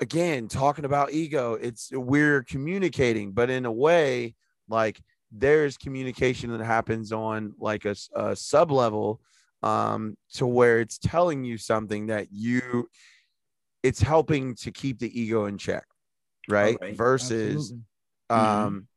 again 0.00 0.46
talking 0.48 0.84
about 0.84 1.12
ego. 1.12 1.54
It's 1.54 1.90
we're 1.92 2.42
communicating, 2.44 3.32
but 3.32 3.50
in 3.50 3.64
a 3.66 3.72
way, 3.72 4.36
like 4.68 5.00
there's 5.32 5.76
communication 5.76 6.56
that 6.56 6.64
happens 6.64 7.10
on 7.10 7.54
like 7.58 7.84
a 7.86 8.36
sub 8.36 8.70
level 8.70 9.20
um 9.64 10.16
to 10.34 10.46
where 10.46 10.80
it's 10.80 10.98
telling 10.98 11.42
you 11.44 11.56
something 11.56 12.06
that 12.08 12.26
you 12.30 12.88
it's 13.82 14.00
helping 14.00 14.54
to 14.54 14.70
keep 14.70 14.98
the 14.98 15.10
ego 15.20 15.46
in 15.46 15.56
check 15.58 15.84
right, 16.48 16.76
Alright. 16.80 16.96
versus 16.96 17.72
Absolutely. 17.72 17.84
Mhm. 18.30 18.36
um 18.66 18.88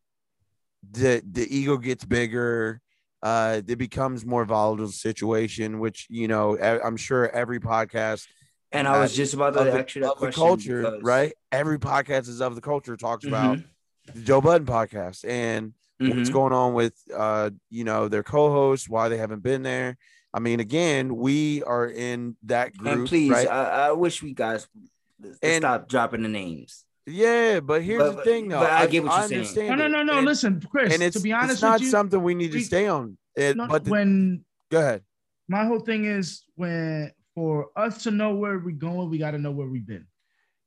the 0.91 1.21
the 1.29 1.45
ego 1.55 1.77
gets 1.77 2.05
bigger 2.05 2.81
uh 3.23 3.61
it 3.67 3.77
becomes 3.77 4.25
more 4.25 4.45
volatile 4.45 4.87
situation 4.89 5.79
which 5.79 6.07
you 6.09 6.27
know 6.27 6.57
I'm 6.59 6.97
sure 6.97 7.29
every 7.29 7.59
podcast 7.59 8.25
and 8.71 8.87
i 8.87 8.99
was 8.99 9.15
just 9.15 9.33
about 9.33 9.53
to 9.53 9.63
the, 9.63 9.79
ask 9.79 9.95
you 9.95 10.01
that 10.03 10.11
of 10.13 10.19
the 10.19 10.31
culture 10.31 10.81
because- 10.83 11.01
right 11.03 11.33
every 11.51 11.79
podcast 11.79 12.27
is 12.29 12.41
of 12.41 12.55
the 12.55 12.61
culture 12.61 12.95
talks 12.97 13.25
about 13.25 13.57
Mhm. 13.57 13.63
the 14.15 14.21
joe 14.21 14.41
budden 14.41 14.67
podcast 14.67 15.27
and 15.27 15.73
what's 15.99 16.29
Mhm. 16.29 16.33
going 16.33 16.53
on 16.53 16.73
with 16.73 16.93
uh 17.13 17.49
you 17.69 17.83
know 17.83 18.07
their 18.07 18.23
co-hosts 18.23 18.87
why 18.87 19.09
they 19.09 19.17
haven't 19.17 19.41
been 19.41 19.63
there 19.63 19.97
i 20.37 20.39
mean 20.39 20.59
again 20.59 21.15
we 21.17 21.63
are 21.63 21.87
in 21.87 22.37
that 22.43 22.77
group 22.77 22.93
and 22.93 23.07
please 23.07 23.31
right 23.31 23.49
I, 23.49 23.87
I 23.87 23.91
wish 23.91 24.21
we 24.21 24.33
guys 24.33 24.67
And- 25.41 25.63
stop 25.63 25.89
dropping 25.89 26.21
the 26.21 26.29
names 26.29 26.85
yeah 27.07 27.59
but 27.59 27.81
here's 27.81 28.03
But- 28.03 28.17
the 28.17 28.21
thing 28.23 28.47
though 28.49 28.59
but 28.59 28.69
I 28.69 28.85
get 28.85 29.03
what 29.03 29.29
you're 29.31 29.43
saying. 29.45 29.69
No, 29.69 29.75
no, 29.75 29.87
no, 29.87 30.03
no. 30.03 30.17
and, 30.17 30.25
Listen, 30.25 30.61
Chris. 30.71 30.93
and 30.93 31.01
it's, 31.01 31.17
to 31.17 31.23
be 31.23 31.33
honest 31.33 31.53
it's 31.53 31.61
not 31.63 31.73
with 31.73 31.81
you, 31.83 31.89
something 31.89 32.21
we 32.21 32.35
need 32.35 32.51
to 32.51 32.57
we- 32.57 32.63
stay 32.63 32.87
on 32.87 33.17
it 33.35 33.57
no, 33.57 33.65
but 33.67 33.83
the, 33.85 33.89
when 33.91 34.45
go 34.69 34.79
ahead 34.79 35.01
my 35.49 35.65
whole 35.65 35.79
thing 35.79 36.05
is 36.05 36.43
when 36.55 37.11
for 37.33 37.67
us 37.75 38.03
to 38.03 38.11
know 38.11 38.31
where 38.35 38.57
we're 38.59 38.71
going, 38.89 39.09
we 39.11 39.17
got 39.19 39.31
to 39.31 39.37
know 39.37 39.51
where 39.51 39.67
we've 39.67 39.85
been. 39.85 40.05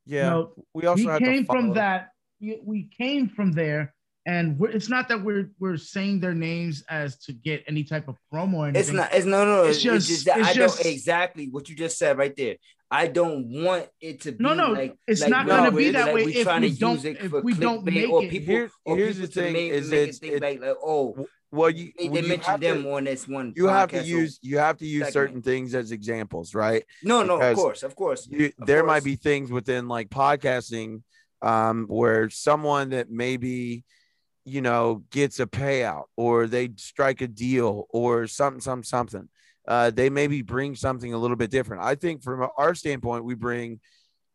yeah 0.07 0.25
You 0.25 0.31
know, 0.31 0.53
we 0.73 0.87
also 0.87 1.03
we 1.03 1.09
have 1.11 1.19
came 1.21 1.45
to 1.45 1.53
from 1.53 1.75
that. 1.75 2.11
We, 2.41 2.61
we 2.65 2.79
came 2.97 3.29
from 3.29 3.51
there, 3.53 3.93
and 4.27 4.59
we're, 4.59 4.71
it's 4.71 4.89
not 4.89 5.09
that 5.09 5.23
we're 5.23 5.51
we're 5.59 5.77
saying 5.77 6.21
their 6.21 6.35
names 6.35 6.85
as 6.89 7.19
to 7.21 7.33
get 7.33 7.65
any 7.67 7.85
type 7.85 8.07
of 8.09 8.17
promo 8.33 8.55
or 8.55 8.65
anything. 8.69 8.81
It's 8.81 8.91
not. 8.93 9.13
It's 9.15 9.27
no, 9.27 9.45
no. 9.45 9.65
It's 9.65 9.77
It's, 9.77 9.83
just- 9.85 10.09
just. 10.09 10.25
that 10.27 10.39
it's 10.41 10.49
I 10.49 10.55
just- 10.55 10.83
don't 10.83 10.93
exactly 10.93 11.49
what 11.51 11.69
you 11.69 11.77
just 11.77 11.99
said 11.99 12.19
right 12.19 12.35
there. 12.37 12.57
I 12.93 13.07
don't 13.07 13.47
want 13.63 13.87
it 14.01 14.21
to 14.23 14.33
be 14.33 14.43
No, 14.43 14.53
no, 14.53 14.73
like. 14.73 14.97
it's 15.07 15.21
like 15.21 15.31
not 15.31 15.47
no, 15.47 15.57
gonna 15.59 15.71
be 15.71 15.91
that 15.93 16.07
like 16.07 16.15
way 16.17 16.25
we 16.27 16.35
if 16.35 16.43
trying 16.45 16.63
we 16.63 16.73
to 16.73 16.79
don't- 16.79 16.95
use 16.97 17.05
it 17.05 17.19
if 17.23 17.31
for 17.31 17.41
we 17.41 17.55
don't 17.55 17.85
clickbait 17.85 17.95
make 17.95 18.11
or 18.11 18.25
it. 18.25 18.31
people. 18.31 18.55
Here- 18.55 18.71
or 18.85 18.97
here's 18.97 19.15
people 19.17 19.29
the 19.29 19.33
to 19.35 19.41
thing 19.43 19.53
make, 19.53 19.73
is 19.73 19.91
make 19.91 19.97
it 19.99 20.03
it's- 20.03 20.19
think 20.19 20.33
it- 20.35 20.43
like, 20.43 20.61
like 20.61 20.77
oh 20.85 21.27
well 21.53 21.71
you 21.71 21.93
they, 21.99 22.09
well, 22.09 22.15
they 22.15 22.21
you 22.23 22.29
mentioned 22.29 22.63
them 22.63 22.83
to, 22.83 22.93
on 22.93 23.05
this 23.05 23.27
one. 23.29 23.53
you 23.57 23.69
have 23.69 23.91
to 23.91 24.03
use 24.03 24.39
you 24.43 24.59
have 24.59 24.77
to 24.79 24.87
use 24.87 25.05
segment. 25.07 25.13
certain 25.15 25.43
things 25.43 25.75
as 25.75 25.93
examples 25.93 26.53
right 26.55 26.85
no, 27.05 27.23
no, 27.23 27.41
of 27.41 27.57
course, 27.57 27.83
of 27.85 27.95
course. 27.97 28.29
you, 28.31 28.53
Of 28.61 28.67
there 28.67 28.85
might 28.85 29.05
be 29.05 29.15
things 29.17 29.51
within 29.53 29.87
like 29.89 30.11
podcasting 30.11 31.03
um 31.43 31.87
where 31.89 32.29
someone 32.29 32.91
that 32.91 33.09
maybe 33.11 33.85
you 34.45 34.61
know 34.61 35.03
gets 35.11 35.39
a 35.41 35.47
payout 35.47 36.05
or 36.17 36.47
they 36.47 36.71
strike 36.77 37.21
a 37.21 37.29
deal 37.29 37.87
or 37.91 38.27
something 38.27 38.61
something 38.61 38.85
something 38.85 39.29
uh 39.69 39.91
they 39.91 40.09
maybe 40.09 40.43
bring 40.43 40.75
something 40.75 41.13
a 41.13 41.19
little 41.19 41.37
bit 41.37 41.51
different 41.51 41.83
i 41.83 41.95
think 41.95 42.23
from 42.23 42.49
our 42.57 42.75
standpoint 42.75 43.25
we 43.25 43.35
bring 43.35 43.79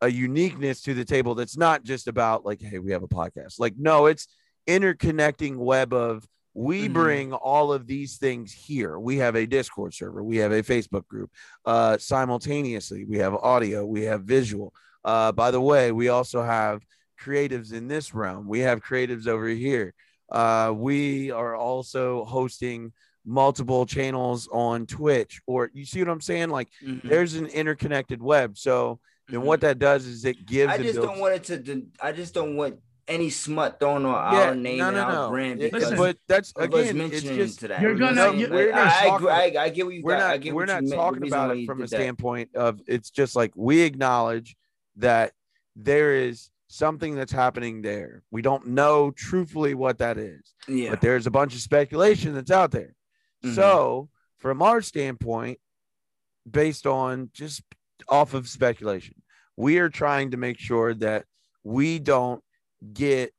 a 0.02 0.08
uniqueness 0.10 0.82
to 0.82 0.94
the 0.94 1.06
table 1.06 1.34
that's 1.34 1.58
not 1.58 1.84
just 1.84 2.08
about 2.08 2.46
like 2.46 2.62
hey 2.62 2.78
we 2.80 2.92
have 2.92 3.02
a 3.04 3.08
podcast 3.08 3.60
like 3.60 3.74
no 3.78 4.06
it's 4.06 4.28
interconnecting 4.68 5.56
web 5.58 5.94
of 5.94 6.28
We 6.58 6.88
Mhm. 6.88 6.94
bring 6.94 7.34
all 7.34 7.74
of 7.74 7.86
these 7.86 8.16
things 8.16 8.54
here. 8.54 8.98
We 8.98 9.18
have 9.18 9.36
a 9.36 9.46
Discord 9.46 9.94
server, 9.94 10.24
we 10.24 10.38
have 10.38 10.54
a 10.54 10.64
Facebook 10.64 11.06
group. 11.06 11.30
Uh, 11.66 11.98
simultaneously, 11.98 13.04
we 13.04 13.18
have 13.18 13.34
audio, 13.36 13.86
we 13.86 14.04
have 14.04 14.24
visual. 14.24 14.74
Uh, 15.04 15.34
by 15.34 15.52
the 15.52 15.60
way, 15.60 15.92
we 15.92 16.08
also 16.08 16.42
have 16.44 16.82
creatives 17.18 17.74
in 17.74 17.88
this 17.88 18.14
realm. 18.14 18.48
We 18.48 18.60
have 18.60 18.84
creatives 18.84 19.28
over 19.28 19.48
here. 19.48 19.94
Uh, 20.32 20.74
we 20.76 21.32
are 21.32 21.56
also 21.56 22.26
hosting 22.26 22.92
multiple 23.26 23.86
channels 23.86 24.48
on 24.52 24.86
Twitch, 24.86 25.42
or 25.48 25.72
you 25.74 25.86
see 25.86 26.00
what 26.00 26.10
I'm 26.10 26.22
saying? 26.22 26.50
Like 26.50 26.70
Mhm. 26.84 27.02
there's 27.04 27.36
an 27.36 27.48
interconnected 27.48 28.22
web. 28.22 28.58
So 28.58 29.00
then 29.30 29.42
what 29.42 29.62
that 29.62 29.80
does 29.80 30.06
is 30.06 30.26
it 30.26 30.46
gives 30.46 30.72
I 30.72 30.78
just 30.78 30.94
builds- 30.96 31.10
don't 31.10 31.20
want 31.20 31.34
it 31.36 31.44
to. 31.46 31.58
de- 31.58 31.88
I 32.02 32.12
just 32.12 32.34
don't 32.34 32.56
want 32.56 32.80
any 33.08 33.30
smut 33.30 33.80
thrown 33.80 34.04
on 34.06 34.34
Yeah, 34.34 34.40
our 34.50 34.56
name 34.56 34.80
no, 34.80 34.88
and 34.90 34.98
our 34.98 35.12
no. 35.14 35.30
brand 35.30 35.60
Yeah, 35.60 35.68
because 35.68 35.84
Listen, 35.92 35.98
but 35.98 36.18
that's 36.28 36.52
of 36.54 36.74
again, 36.74 37.02
it's 37.02 37.22
just 37.22 37.60
to 37.60 37.68
that. 37.70 37.82
You're 37.82 37.94
you 37.94 38.00
know 38.00 38.06
what 38.08 38.16
gonna- 38.16 38.28
I'm 38.30 38.38
saying? 38.38 38.40
you- 38.52 38.56
we're 38.56 38.66
Like, 38.72 38.76
not 38.76 38.88
I, 38.94 39.06
talking 39.08 39.28
agree, 39.28 39.58
I, 39.58 39.64
I 39.64 39.70
get 39.70 39.86
what 39.86 39.96
you 39.96 40.02
we're 40.04 40.12
got. 40.18 40.22
I 40.24 40.32
not 40.34 40.42
get 40.42 40.54
we're 40.56 40.62
what 40.62 40.68
not 40.70 40.84
meant, 40.84 40.94
talking 40.96 41.22
reason 41.22 41.38
about 41.40 41.58
it 41.58 41.66
from 41.68 41.78
a 41.80 41.82
that. 41.84 41.88
standpoint 41.90 42.56
of 42.56 42.82
it's 42.88 43.10
just 43.12 43.36
like 43.36 43.52
we 43.56 43.82
acknowledge 43.82 44.56
that 44.98 45.34
there 45.76 46.16
is 46.16 46.50
something 46.76 47.16
that's 47.16 47.32
happening 47.32 47.82
there. 47.82 48.22
We 48.32 48.42
don't 48.42 48.68
know 48.68 49.12
truthfully 49.12 49.74
what 49.74 49.98
that 50.00 50.18
is, 50.18 50.54
Yeah. 50.68 50.90
but 50.92 51.02
there's 51.02 51.26
a 51.26 51.32
bunch 51.32 51.56
of 51.56 51.62
speculation 51.62 52.34
that's 52.34 52.52
out 52.52 52.72
there. 52.72 52.94
Mhm. 53.44 53.56
So, 53.56 54.10
from 54.40 54.62
our 54.62 54.82
standpoint, 54.82 55.60
based 56.50 56.86
on 56.86 57.30
just 57.34 57.64
off 58.10 58.34
of 58.34 58.50
speculation, 58.50 59.22
we 59.56 59.80
are 59.80 59.90
trying 59.90 60.32
to 60.32 60.38
make 60.38 60.60
sure 60.60 60.94
that 60.96 61.26
we 61.64 61.98
don't 62.00 62.44
get 62.94 63.34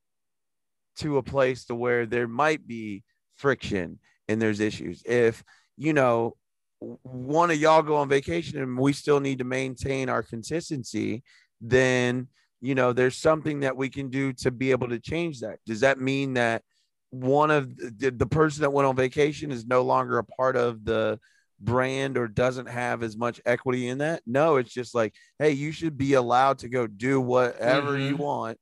to 0.97 1.19
a 1.19 1.23
place 1.23 1.67
to 1.67 1.75
where 1.75 2.07
there 2.07 2.27
might 2.27 2.67
be 2.67 3.05
friction 3.35 3.99
and 4.29 4.41
there's 4.41 4.61
issues. 4.61 5.03
If 5.05 5.45
you 5.77 5.93
know 5.93 6.37
one 6.81 7.51
of 7.51 7.59
y'all 7.59 7.83
go 7.83 7.97
on 7.97 8.09
vacation 8.09 8.59
and 8.61 8.79
we 8.79 8.93
still 8.95 9.21
need 9.21 9.39
to 9.39 9.45
maintain 9.45 10.09
our 10.09 10.23
consistency, 10.23 11.23
then 11.61 12.29
you 12.61 12.75
know 12.75 12.93
there's 12.93 13.17
something 13.17 13.61
that 13.61 13.77
we 13.77 13.89
can 13.89 14.09
do 14.09 14.33
to 14.35 14.51
be 14.51 14.71
able 14.71 14.89
to 14.89 14.99
change 14.99 15.41
that. 15.41 15.59
Does 15.67 15.81
that 15.81 16.01
mean 16.01 16.35
that 16.35 16.63
one 17.11 17.51
of 17.51 17.77
the, 17.77 18.11
the 18.11 18.27
person 18.27 18.63
that 18.63 18.73
went 18.73 18.87
on 18.87 18.97
vacation 18.97 19.51
is 19.53 19.67
no 19.67 19.83
longer 19.83 20.19
a 20.19 20.25
part 20.25 20.57
of 20.57 20.85
the 20.85 21.19
brand 21.61 22.19
or 22.19 22.29
doesn't 22.29 22.67
have 22.67 23.03
as 23.03 23.17
much 23.17 23.41
equity 23.47 23.89
in 23.89 23.99
that? 23.99 24.23
No, 24.27 24.57
it's 24.57 24.73
just 24.73 24.95
like, 24.95 25.15
hey, 25.39 25.53
you 25.53 25.73
should 25.73 25.97
be 25.97 26.15
allowed 26.15 26.59
to 26.59 26.69
go 26.69 26.87
do 26.87 27.21
whatever 27.21 27.97
you 27.99 28.17
Mhm. 28.17 28.21
want. 28.21 28.59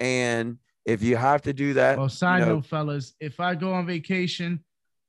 And 0.00 0.58
if 0.84 1.02
you 1.02 1.16
have 1.16 1.42
to 1.42 1.52
do 1.52 1.74
that, 1.74 1.98
Well, 1.98 2.08
side 2.08 2.40
you 2.40 2.46
know, 2.46 2.54
note, 2.56 2.66
fellas, 2.66 3.14
if 3.20 3.40
I 3.40 3.54
go 3.54 3.72
on 3.72 3.86
vacation, 3.86 4.64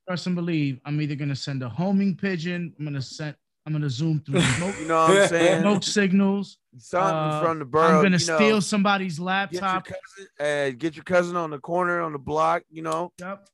trust 0.07 0.25
and 0.27 0.35
believe, 0.35 0.79
I'm 0.85 0.99
either 1.01 1.15
gonna 1.15 1.35
send 1.35 1.61
a 1.61 1.69
homing 1.69 2.15
pigeon. 2.15 2.73
I'm 2.79 2.85
gonna 2.85 3.01
send. 3.01 3.35
I'm 3.65 3.73
gonna 3.73 3.89
zoom 3.89 4.19
through 4.25 4.41
smoke, 4.57 4.75
you 4.79 4.87
know 4.87 4.95
what 5.07 5.17
I'm 5.21 5.27
saying? 5.27 5.61
smoke 5.61 5.83
signals. 5.83 6.57
Something 6.77 7.09
Uh, 7.15 7.41
from 7.43 7.59
the 7.59 7.65
borough. 7.65 7.97
I'm 7.97 8.03
gonna 8.03 8.17
you 8.17 8.25
know, 8.27 8.35
steal 8.37 8.61
somebody's 8.61 9.13
Get 9.15 9.19
your 9.19 9.25
laptop. 9.27 9.85
cousin, 9.85 10.27
uh, 10.39 10.69
get 10.77 10.95
your 10.95 11.03
cousin 11.03 11.35
on 11.35 11.49
the 11.51 11.59
corner 11.59 12.01
on 12.01 12.13
the 12.13 12.19
block. 12.19 12.63
You 12.71 12.81
know, 12.83 13.11
Yep. 13.19 13.47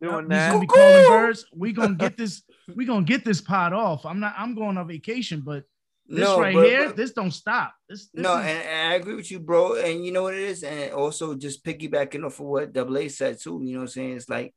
doing 0.00 0.14
Yep, 0.14 0.20
he's 0.22 0.28
that. 0.30 0.48
gonna 0.52 0.60
be 0.60 0.66
calling 0.66 1.08
birds. 1.08 1.44
We 1.54 1.72
gonna 1.72 1.94
get 1.94 2.16
this. 2.16 2.42
We 2.76 2.84
gonna 2.84 3.04
get 3.04 3.24
this 3.24 3.40
pot 3.40 3.72
off. 3.72 4.06
I'm 4.06 4.20
not. 4.20 4.34
I'm 4.38 4.54
going 4.54 4.78
on 4.78 4.86
vacation, 4.86 5.40
but 5.44 5.64
this 6.06 6.20
no, 6.20 6.40
right 6.40 6.54
but- 6.54 6.66
here, 6.66 6.86
but- 6.86 6.96
this 6.96 7.12
don't 7.12 7.32
stop. 7.32 7.74
This, 7.88 8.08
this 8.14 8.22
no, 8.22 8.36
is- 8.38 8.46
and, 8.46 8.58
and 8.68 8.92
I 8.92 8.94
agree 8.94 9.14
with 9.16 9.30
you, 9.30 9.40
bro. 9.40 9.74
And 9.74 10.04
you 10.06 10.12
know 10.12 10.22
what 10.22 10.34
it 10.34 10.42
is, 10.44 10.62
and 10.62 10.92
also 10.92 11.34
just 11.34 11.64
piggybacking 11.64 12.24
off 12.24 12.38
of 12.40 12.46
what 12.46 12.72
Double 12.72 12.96
A 12.98 13.08
said 13.08 13.40
too. 13.40 13.60
You 13.64 13.72
know 13.74 13.78
what 13.80 13.82
I'm 13.82 13.88
saying? 13.88 14.16
It's 14.16 14.28
like 14.28 14.54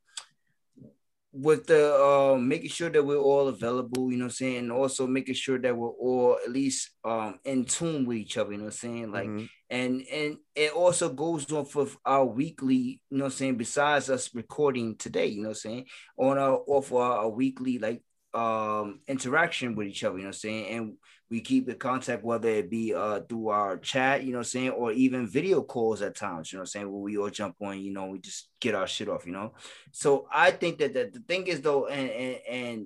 with 1.37 1.67
the 1.67 1.93
uh 1.93 2.37
making 2.37 2.69
sure 2.69 2.89
that 2.89 3.03
we're 3.03 3.17
all 3.17 3.49
available, 3.49 4.09
you 4.09 4.17
know 4.17 4.25
what 4.25 4.31
I'm 4.31 4.35
saying, 4.35 4.57
and 4.57 4.71
also 4.71 5.05
making 5.05 5.35
sure 5.35 5.59
that 5.59 5.75
we're 5.75 5.89
all 5.89 6.37
at 6.43 6.49
least 6.49 6.91
um 7.03 7.39
in 7.43 7.65
tune 7.65 8.05
with 8.05 8.17
each 8.17 8.37
other, 8.37 8.51
you 8.53 8.57
know 8.57 8.65
what 8.65 8.73
I'm 8.73 8.77
saying? 8.77 9.11
Like 9.11 9.27
Mhm. 9.29 9.49
and 9.69 10.01
and 10.11 10.37
it 10.55 10.71
also 10.71 11.09
goes 11.09 11.51
off 11.51 11.75
of 11.75 11.97
our 12.05 12.25
weekly, 12.25 13.01
you 13.09 13.17
know 13.17 13.25
what 13.25 13.33
I'm 13.33 13.37
saying, 13.37 13.57
besides 13.57 14.09
us 14.09 14.33
recording 14.33 14.95
today, 14.95 15.27
you 15.27 15.41
know 15.41 15.49
what 15.49 15.57
I'm 15.57 15.71
saying, 15.71 15.85
on 16.17 16.37
our 16.37 16.63
off 16.67 16.93
our, 16.93 17.17
our 17.17 17.29
weekly 17.29 17.79
like 17.79 18.01
um 18.33 19.01
interaction 19.07 19.75
with 19.75 19.87
each 19.87 20.03
other, 20.05 20.17
you 20.17 20.23
know 20.23 20.29
what 20.29 20.35
I'm 20.35 20.39
saying? 20.39 20.65
And 20.77 20.93
we 21.29 21.41
keep 21.41 21.67
in 21.67 21.75
contact, 21.77 22.23
whether 22.23 22.49
it 22.49 22.69
be 22.69 22.93
uh 22.93 23.21
through 23.21 23.49
our 23.49 23.77
chat, 23.77 24.23
you 24.23 24.31
know 24.31 24.39
what 24.39 24.47
I'm 24.47 24.49
saying, 24.49 24.69
or 24.71 24.91
even 24.91 25.27
video 25.27 25.63
calls 25.63 26.01
at 26.01 26.15
times, 26.15 26.51
you 26.51 26.57
know 26.57 26.61
what 26.61 26.67
I'm 26.67 26.67
saying, 26.67 26.91
where 26.91 27.01
we 27.01 27.17
all 27.17 27.29
jump 27.29 27.55
on, 27.61 27.79
you 27.79 27.93
know, 27.93 28.05
we 28.07 28.19
just 28.19 28.49
get 28.59 28.75
our 28.75 28.87
shit 28.87 29.09
off, 29.09 29.25
you 29.25 29.31
know. 29.31 29.53
So 29.91 30.27
I 30.31 30.51
think 30.51 30.79
that 30.79 30.93
the, 30.93 31.09
the 31.11 31.19
thing 31.27 31.47
is 31.47 31.61
though, 31.61 31.87
and 31.87 32.09
and, 32.09 32.37
and 32.49 32.85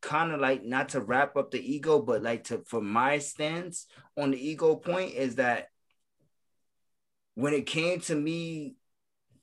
kind 0.00 0.32
of 0.32 0.40
like 0.40 0.64
not 0.64 0.90
to 0.90 1.00
wrap 1.00 1.36
up 1.36 1.50
the 1.50 1.74
ego, 1.74 2.00
but 2.00 2.22
like 2.22 2.44
to 2.44 2.62
for 2.66 2.80
my 2.80 3.18
stance 3.18 3.86
on 4.16 4.30
the 4.32 4.48
ego 4.48 4.76
point 4.76 5.14
is 5.14 5.36
that 5.36 5.68
when 7.34 7.54
it 7.54 7.66
came 7.66 8.00
to 8.00 8.14
me 8.14 8.74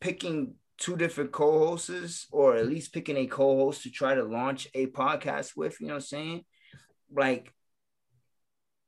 picking 0.02 0.56
two 0.78 0.98
different 0.98 1.32
co-hosts 1.32 2.28
or 2.32 2.57
at 2.57 2.68
least 2.68 2.94
picking 2.94 3.16
a 3.16 3.26
co-host 3.26 3.84
to 3.84 3.90
try 3.90 4.14
to 4.14 4.24
launch 4.24 4.68
a 4.74 4.88
podcast 4.88 5.56
with, 5.56 5.80
you 5.80 5.88
know 5.88 5.94
what 5.94 5.98
I'm 5.98 6.02
saying? 6.02 6.44
Like 7.14 7.53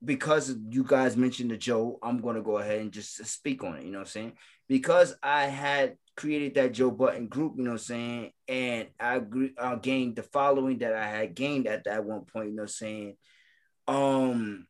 because 0.03 0.56
you 0.69 0.84
guys 0.84 1.18
mentioned 1.18 1.52
the 1.52 1.57
Joe, 1.57 1.99
I'm 2.03 2.19
gonna 2.22 2.41
go 2.41 2.57
ahead 2.60 2.80
and 2.82 2.91
just 2.91 3.26
speak 3.26 3.64
on 3.64 3.78
it, 3.78 3.84
you 3.84 3.91
know 3.91 3.99
what 3.99 4.07
I'm 4.07 4.11
saying? 4.11 4.34
Because 4.68 5.15
I 5.24 5.45
had 5.45 5.98
created 6.15 6.56
that 6.56 6.74
Joe 6.74 6.91
Budden 6.91 7.28
group, 7.28 7.53
you 7.57 7.64
know 7.64 7.72
what 7.72 7.82
I'm 7.82 7.86
saying, 7.86 8.32
and 8.48 8.88
I 8.99 9.22
uh, 9.57 9.76
gained 9.76 10.15
the 10.15 10.24
following 10.24 10.80
that 10.80 10.94
I 10.94 11.07
had 11.07 11.36
gained 11.36 11.68
at 11.68 11.86
that 11.86 12.03
one 12.06 12.22
point, 12.26 12.49
you 12.49 12.56
know 12.56 12.64
what 12.64 12.69
I'm 12.69 12.74
saying. 12.74 13.18
Um 13.88 14.68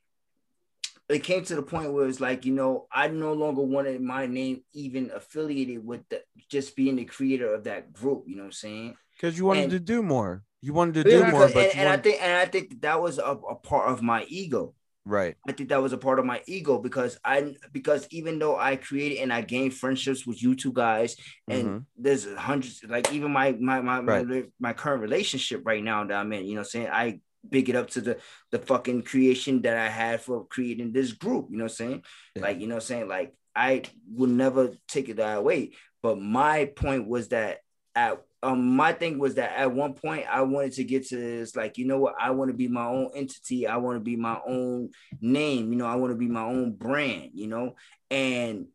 it 1.10 1.24
came 1.24 1.44
to 1.45 1.56
the 1.56 1.62
point 1.64 1.94
where 1.94 2.06
it's 2.08 2.20
like, 2.20 2.44
you 2.44 2.54
know, 2.54 2.86
I 2.91 3.08
no 3.08 3.32
longer 3.32 3.62
wanted 3.62 4.02
my 4.02 4.26
name 4.26 4.64
even 4.74 5.10
affiliated 5.16 5.86
with 5.86 6.02
the 6.10 6.22
just 6.49 6.76
being 6.76 6.98
the 6.98 7.06
creator 7.06 7.54
of 7.54 7.64
that 7.64 7.94
group, 7.94 8.26
you 8.28 8.36
know 8.36 8.41
what 8.44 8.48
I'm 8.48 8.52
saying? 8.54 8.95
because 9.16 9.36
you 9.38 9.45
wanted 9.45 9.64
And- 9.64 9.72
to 9.72 9.80
do 9.80 10.04
more. 10.04 10.44
You 10.62 10.74
wanted 10.74 10.95
to 10.95 11.04
do 11.06 11.20
more, 11.22 11.48
because- 11.48 11.54
but 11.54 11.70
and, 11.72 11.80
and 11.80 11.90
I 11.90 11.98
think 11.98 12.22
and 12.22 12.34
I 12.34 12.45
think 12.45 12.70
that, 12.70 12.82
that 12.82 13.02
was 13.02 13.18
a, 13.20 13.24
a 13.24 13.56
part 13.56 13.90
of 13.90 14.02
my 14.02 14.26
ego. 14.28 14.74
Right. 15.08 15.36
I 15.48 15.52
think 15.54 15.70
that 15.70 15.82
was 15.82 15.94
a 15.94 15.98
part 15.98 16.20
of 16.20 16.26
my 16.26 16.42
ego 16.48 16.78
because 16.80 17.18
I 17.24 17.56
because 17.72 18.08
even 18.12 18.40
though 18.40 18.58
I 18.58 18.76
created 18.76 19.20
and 19.20 19.32
I 19.32 19.42
gained 19.42 19.74
friendships 19.74 20.28
with 20.28 20.42
you 20.44 20.56
two 20.56 20.74
guys 20.74 21.16
and 21.48 21.68
Mhm. 21.68 21.86
there's 21.98 22.26
hundreds 22.36 22.84
like 22.88 23.12
even 23.14 23.32
my 23.32 23.54
my 23.54 23.82
my, 23.82 24.00
Right. 24.00 24.28
my 24.28 24.44
my 24.60 24.74
current 24.74 25.02
relationship 25.02 25.62
right 25.66 25.84
now 25.84 26.04
that 26.06 26.18
I'm 26.18 26.32
in, 26.34 26.46
you 26.46 26.56
know 26.56 26.62
what 26.62 26.68
I'm 26.68 26.72
saying? 26.72 26.90
I 26.92 27.20
big 27.50 27.70
it 27.70 27.76
up 27.76 27.90
to 27.92 28.02
the 28.02 28.18
the 28.52 28.60
fucking 28.60 29.04
creation 29.04 29.62
that 29.62 29.78
I 29.78 29.90
had 29.90 30.22
for 30.22 30.46
creating 30.48 30.92
this 30.92 31.14
group, 31.14 31.48
you 31.50 31.58
know 31.58 31.66
what 31.66 31.72
I'm 31.72 31.76
saying? 31.76 32.04
Yeah. 32.36 32.42
Like, 32.44 32.60
you 32.60 32.68
know 32.68 32.76
what 32.76 32.84
I'm 32.84 32.88
saying? 32.88 33.08
Like 33.08 33.34
I 33.56 33.84
would 34.12 34.30
never 34.30 34.64
take 34.88 35.10
it 35.10 35.18
that 35.18 35.44
way. 35.44 35.72
But 36.04 36.20
my 36.20 36.66
point 36.66 37.08
was 37.08 37.30
that 37.30 37.60
at 37.96 38.22
um 38.43 38.76
my 38.76 38.93
thing 38.93 39.18
was 39.19 39.35
that 39.35 39.51
at 39.57 39.72
one 39.72 39.93
point 39.93 40.26
I 40.30 40.41
wanted 40.43 40.73
to 40.73 40.84
get 40.84 41.07
to 41.07 41.15
this 41.15 41.55
like 41.55 41.77
you 41.77 41.85
know 41.85 41.97
what? 41.99 42.15
I 42.19 42.31
want 42.31 42.51
to 42.51 42.57
be 42.57 42.68
my 42.68 42.85
own 42.85 43.09
entity. 43.15 43.68
I 43.68 43.77
want 43.77 43.95
to 43.97 43.99
be 43.99 44.15
my 44.15 44.39
own 44.47 44.89
name 45.22 45.72
you 45.72 45.77
know? 45.77 45.85
I 45.88 45.95
want 45.95 46.11
to 46.11 46.18
be 46.18 46.27
my 46.27 46.43
own 46.43 46.73
brand 46.73 47.31
you 47.34 47.47
know? 47.47 47.76
And 48.11 48.68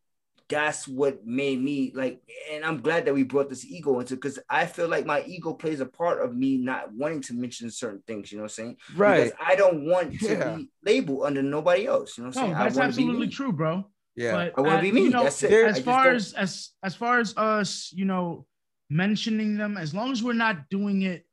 that's 0.49 0.87
what 0.87 1.25
made 1.25 1.59
me 1.63 1.93
like 1.95 2.21
and 2.51 2.65
I'm 2.65 2.83
glad 2.83 3.07
that 3.07 3.15
we 3.15 3.23
brought 3.23 3.49
this 3.49 3.65
ego 3.65 4.01
into 4.01 4.17
because 4.17 4.39
I 4.51 4.67
feel 4.67 4.89
like 4.89 5.07
my 5.07 5.23
ego 5.23 5.55
plays 5.55 5.81
a 5.81 5.87
part 5.87 6.23
of 6.23 6.37
me 6.37 6.59
not 6.59 6.93
wanting 6.93 7.23
to 7.23 7.35
mention 7.35 7.71
certain 7.71 8.03
things 8.07 8.31
you 8.31 8.39
know 8.39 8.43
what 8.43 8.51
I'm 8.59 8.65
saying? 8.65 8.77
Right. 8.95 9.25
because 9.25 9.39
I 9.43 9.55
don't 9.55 9.87
want 9.87 10.19
to 10.21 10.27
Yeah. 10.27 10.57
be 10.57 10.69
labeled 10.85 11.25
under 11.25 11.43
nobody 11.43 11.87
else 11.87 12.19
you 12.19 12.25
know 12.25 12.29
what 12.31 12.37
I'm 12.37 12.43
no, 12.43 12.55
saying? 12.55 12.65
That's 12.65 12.79
I 12.79 12.85
absolutely 12.85 13.29
true, 13.29 13.53
bro. 13.53 13.87
Yeah. 14.15 14.33
But 14.33 14.59
I 14.59 14.61
want 14.61 14.77
to 14.79 14.83
be 14.83 14.93
me. 14.93 15.05
you 15.05 15.11
know, 15.11 15.23
that's 15.23 15.43
it. 15.43 15.51
there- 15.51 15.67
I 15.67 15.71
as 15.71 15.81
far 15.81 16.11
as 16.11 16.33
as 16.35 16.71
as 16.83 16.95
far 16.95 17.19
as 17.21 17.35
us, 17.37 17.91
you 17.95 18.05
know, 18.05 18.45
mentioning 18.93 19.57
them, 19.57 19.77
as 19.77 19.95
long 19.95 20.13
as 20.13 20.23
we're 20.23 20.33
not 20.35 20.69
doing 20.69 21.03
it 21.03 21.27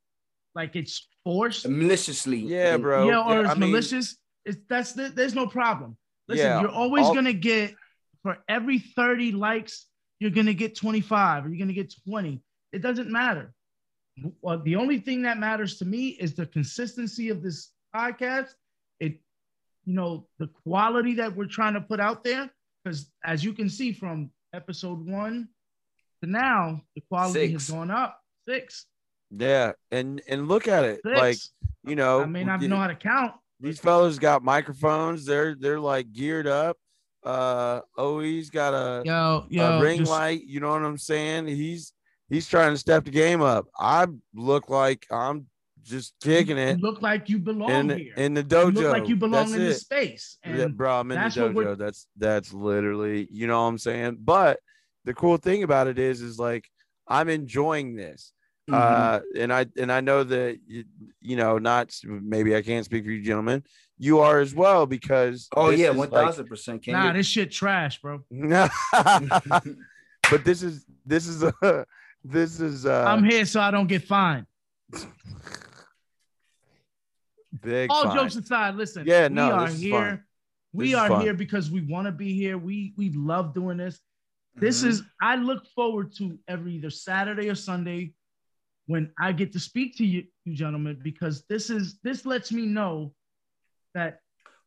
like 0.54 0.74
it's 0.76 1.06
forced, 1.24 1.68
maliciously 1.68 2.38
yeah, 2.38 2.76
bro. 2.76 3.06
yeah, 3.08 3.20
or 3.20 3.46
I 3.46 3.50
it's 3.50 3.58
mean, 3.60 3.70
malicious, 3.70 4.16
it's 4.44 4.58
that's 4.68 4.92
the, 4.92 5.10
there's 5.10 5.34
no 5.34 5.46
problem. 5.46 5.96
Listen, 6.28 6.46
Yeah, 6.46 6.60
you're 6.62 6.70
always 6.70 7.06
all- 7.06 7.14
gonna 7.14 7.32
get 7.32 7.74
for 8.22 8.38
every 8.48 8.78
30 8.78 9.32
likes, 9.32 9.86
you're 10.18 10.30
gonna 10.30 10.54
get 10.54 10.74
25 10.76 11.44
or 11.44 11.48
you're 11.48 11.58
gonna 11.58 11.72
get 11.72 11.94
20. 12.08 12.42
It 12.72 12.82
doesn't 12.82 13.10
matter. 13.10 13.52
Well, 14.42 14.60
the 14.62 14.76
only 14.76 14.98
thing 14.98 15.22
that 15.22 15.38
matters 15.38 15.78
to 15.78 15.84
me 15.84 16.08
is 16.08 16.34
the 16.34 16.46
consistency 16.46 17.30
of 17.30 17.42
this 17.42 17.70
podcast. 17.94 18.48
It, 18.98 19.20
you 19.86 19.94
know, 19.94 20.26
the 20.38 20.48
quality 20.64 21.14
that 21.14 21.34
we're 21.34 21.46
trying 21.46 21.74
to 21.74 21.80
put 21.80 22.00
out 22.00 22.22
there. 22.22 22.50
Because 22.84 23.10
as 23.24 23.42
you 23.44 23.52
can 23.54 23.68
see 23.68 23.92
from 23.92 24.30
episode 24.52 25.06
one 25.06 25.48
to 26.22 26.30
now, 26.30 26.80
the 26.94 27.02
quality 27.08 27.52
has 27.52 27.70
gone 27.70 27.90
up. 27.90 28.18
Six. 28.48 28.86
Yeah, 29.30 29.72
and 29.90 30.20
and 30.28 30.48
look 30.48 30.66
at 30.68 30.84
it, 30.84 31.00
Six. 31.04 31.18
like 31.18 31.36
you 31.84 31.96
know, 31.96 32.22
I 32.22 32.26
may 32.26 32.44
not 32.44 32.60
know 32.62 32.76
how 32.76 32.86
to 32.88 32.94
count. 32.96 33.32
these 33.60 33.78
fellas 33.78 34.18
got 34.18 34.42
microphones. 34.42 35.24
They're 35.24 35.54
they're 35.54 35.80
like 35.80 36.12
geared 36.12 36.46
up. 36.46 36.76
Uh, 37.24 37.80
Oe's 37.98 38.48
got 38.50 38.72
a, 38.72 39.02
Yo, 39.04 39.46
a 39.62 39.80
ring 39.82 39.98
just- 40.00 40.10
light. 40.10 40.42
You 40.44 40.60
know 40.60 40.70
what 40.70 40.82
I'm 40.82 40.98
saying? 40.98 41.46
He's 41.48 41.92
He's 42.28 42.46
trying 42.48 42.72
to 42.72 42.78
step 42.78 43.04
the 43.04 43.10
game 43.10 43.42
up. 43.42 43.66
I 43.78 44.06
look 44.34 44.70
like 44.70 45.04
I'm 45.10 45.46
just 45.82 46.14
kicking 46.22 46.56
You 46.58 46.62
it 46.62 46.80
look 46.80 47.02
like 47.02 47.28
you 47.28 47.38
belong 47.40 47.70
in 47.70 47.88
here. 47.98 48.14
in 48.16 48.34
the 48.34 48.42
You 48.42 48.46
dojo. 48.46 48.74
look 48.74 48.92
like 48.92 49.08
you 49.08 49.16
belong 49.16 49.46
That's 49.46 49.52
in 49.54 49.62
it. 49.62 49.64
this 49.64 49.80
space. 49.80 50.38
And 50.44 50.56
yeah, 50.58 50.66
bro, 50.68 51.00
I'm 51.00 51.10
in 51.10 51.16
the 51.18 51.24
that's 51.24 51.36
what 51.36 51.54
we're- 51.54 51.74
dojo. 51.74 51.78
That's 51.78 52.06
that's 52.16 52.52
literally, 52.52 53.26
you 53.30 53.46
know 53.48 53.60
what 53.62 53.68
I'm 53.68 53.78
saying? 53.78 54.18
But 54.20 54.60
the 55.04 55.14
cool 55.14 55.36
thing 55.36 55.62
about 55.62 55.86
it 55.86 55.98
is, 55.98 56.20
is 56.20 56.38
like 56.38 56.68
I'm 57.08 57.28
enjoying 57.28 57.96
this. 57.96 58.32
Mhm. 58.68 58.74
Uh, 58.74 59.20
and 59.36 59.52
I 59.52 59.66
and 59.78 59.90
I 59.90 60.00
know 60.00 60.22
that 60.22 60.58
you, 60.66 60.84
you 61.20 61.36
know, 61.36 61.58
not 61.58 61.92
maybe 62.04 62.54
I 62.54 62.62
can't 62.62 62.84
speak 62.84 63.04
for 63.04 63.10
you 63.10 63.22
gentlemen. 63.22 63.64
You 63.98 64.20
are 64.20 64.38
as 64.40 64.54
well 64.54 64.86
because 64.86 65.48
oh 65.56 65.70
this 65.70 65.80
yeah, 65.80 65.90
is 65.90 65.96
one 65.96 66.10
like- 66.10 66.24
thousand 66.26 66.46
percent. 66.46 66.82
Can 66.82 66.92
nah, 66.92 67.08
you? 67.08 67.14
this 67.14 67.26
shit 67.26 67.50
trash, 67.50 68.00
bro. 68.00 68.22
but 70.30 70.44
this 70.44 70.62
is 70.62 70.84
this 71.04 71.26
is 71.26 71.42
a 71.42 71.86
this 72.24 72.60
is 72.60 72.86
uh 72.86 73.04
I'm 73.08 73.24
here 73.24 73.44
so 73.44 73.60
I 73.60 73.70
don't 73.70 73.88
get 73.88 74.04
fined. 74.04 74.46
big 77.62 77.90
All 77.90 78.04
fine. 78.04 78.16
jokes 78.16 78.36
aside, 78.36 78.76
listen. 78.76 79.04
Yeah, 79.06 79.28
no, 79.28 79.48
we 79.48 79.52
are 79.52 79.68
here. 79.68 79.92
fun. 79.92 80.24
We 80.72 80.90
This 80.92 80.94
are 81.00 81.20
here 81.20 81.34
because 81.34 81.70
we 81.70 81.80
want 81.80 82.06
to 82.06 82.12
be 82.12 82.32
here. 82.34 82.56
We 82.56 82.94
we 82.96 83.10
love 83.10 83.54
doing 83.54 83.78
this. 83.78 84.00
This 84.56 84.82
Mhm. 84.82 84.88
is 84.88 85.02
I 85.22 85.36
look 85.36 85.66
forward 85.74 86.12
to 86.16 86.38
every 86.48 86.74
either 86.74 86.90
Saturday 86.90 87.48
or 87.48 87.54
Sunday 87.54 88.12
when 88.86 89.12
I 89.18 89.32
get 89.32 89.52
to 89.52 89.60
speak 89.60 89.96
to 89.98 90.04
you, 90.04 90.24
you 90.44 90.54
gentlemen, 90.54 90.98
because 91.02 91.44
this 91.48 91.70
is 91.70 91.98
this 92.02 92.26
lets 92.26 92.50
me 92.52 92.66
know 92.66 93.14
that 93.94 94.20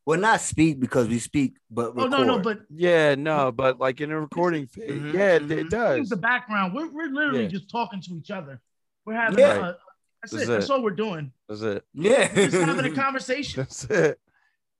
well, 0.06 0.20
not 0.20 0.40
speak 0.42 0.80
because 0.80 1.08
we 1.08 1.18
speak, 1.18 1.56
but 1.70 1.92
oh 1.96 2.06
no 2.06 2.24
no 2.24 2.38
but 2.38 2.60
yeah 2.70 3.14
no 3.14 3.50
but 3.52 3.78
like 3.78 4.00
in 4.02 4.10
a 4.10 4.20
recording 4.20 4.66
phase 4.66 4.90
Mhm, 5.00 5.14
yeah 5.14 5.34
it, 5.36 5.42
mhm. 5.42 5.50
it 5.50 5.70
does 5.70 6.08
the 6.08 6.16
background. 6.16 6.74
We're 6.74 6.88
we're 6.90 7.08
literally 7.08 7.42
Yeah. 7.44 7.48
just 7.48 7.70
talking 7.70 8.00
to 8.02 8.14
each 8.16 8.30
other. 8.30 8.60
We're 9.06 9.14
having 9.14 9.38
Yeah. 9.38 9.56
a, 9.70 9.76
that's 10.22 10.32
That's 10.32 10.44
it. 10.44 10.46
That's 10.46 10.70
all 10.70 10.82
we're 10.82 10.90
doing. 10.90 11.32
that's 11.48 11.60
it 11.62 11.84
yeah, 11.92 12.30
We're 12.34 12.48
just 12.50 12.64
having 12.64 12.86
a 12.86 12.94
conversation. 13.04 13.62
that's 13.62 13.84
it 13.84 14.18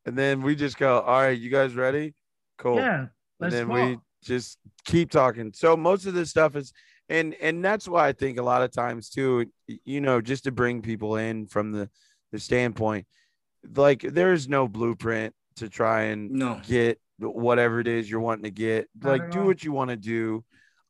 and 0.06 0.16
then 0.16 0.42
we 0.42 0.54
just 0.56 0.76
go 0.78 1.00
all 1.00 1.20
right 1.22 1.38
you 1.38 1.50
guys 1.50 1.74
ready 1.74 2.14
cool 2.58 2.76
Yeah. 2.76 3.00
and 3.00 3.10
Let's 3.40 3.54
then 3.54 3.66
talk. 3.68 3.74
we 3.74 3.98
just 4.24 4.58
keep 4.84 5.10
talking 5.10 5.52
so 5.54 5.76
most 5.76 6.06
of 6.06 6.14
this 6.14 6.30
stuff 6.30 6.56
is 6.56 6.72
and 7.08 7.34
and 7.34 7.64
that's 7.64 7.86
why 7.86 8.08
i 8.08 8.12
think 8.12 8.38
a 8.38 8.42
lot 8.42 8.62
of 8.62 8.70
times 8.72 9.08
too 9.10 9.46
you 9.84 10.00
know 10.00 10.20
just 10.20 10.44
to 10.44 10.52
bring 10.52 10.82
people 10.82 11.16
in 11.16 11.46
from 11.46 11.72
the 11.72 11.88
the 12.32 12.38
standpoint 12.38 13.06
like 13.76 14.00
there's 14.02 14.48
no 14.48 14.66
blueprint 14.68 15.34
to 15.56 15.68
try 15.68 16.02
and 16.04 16.30
no. 16.30 16.60
get 16.66 17.00
whatever 17.18 17.78
it 17.80 17.86
is 17.86 18.10
you're 18.10 18.20
wanting 18.20 18.44
to 18.44 18.50
get 18.50 18.88
Not 19.00 19.10
like 19.10 19.30
do 19.30 19.44
what 19.44 19.62
you 19.62 19.72
want 19.72 19.90
to 19.90 19.96
do 19.96 20.44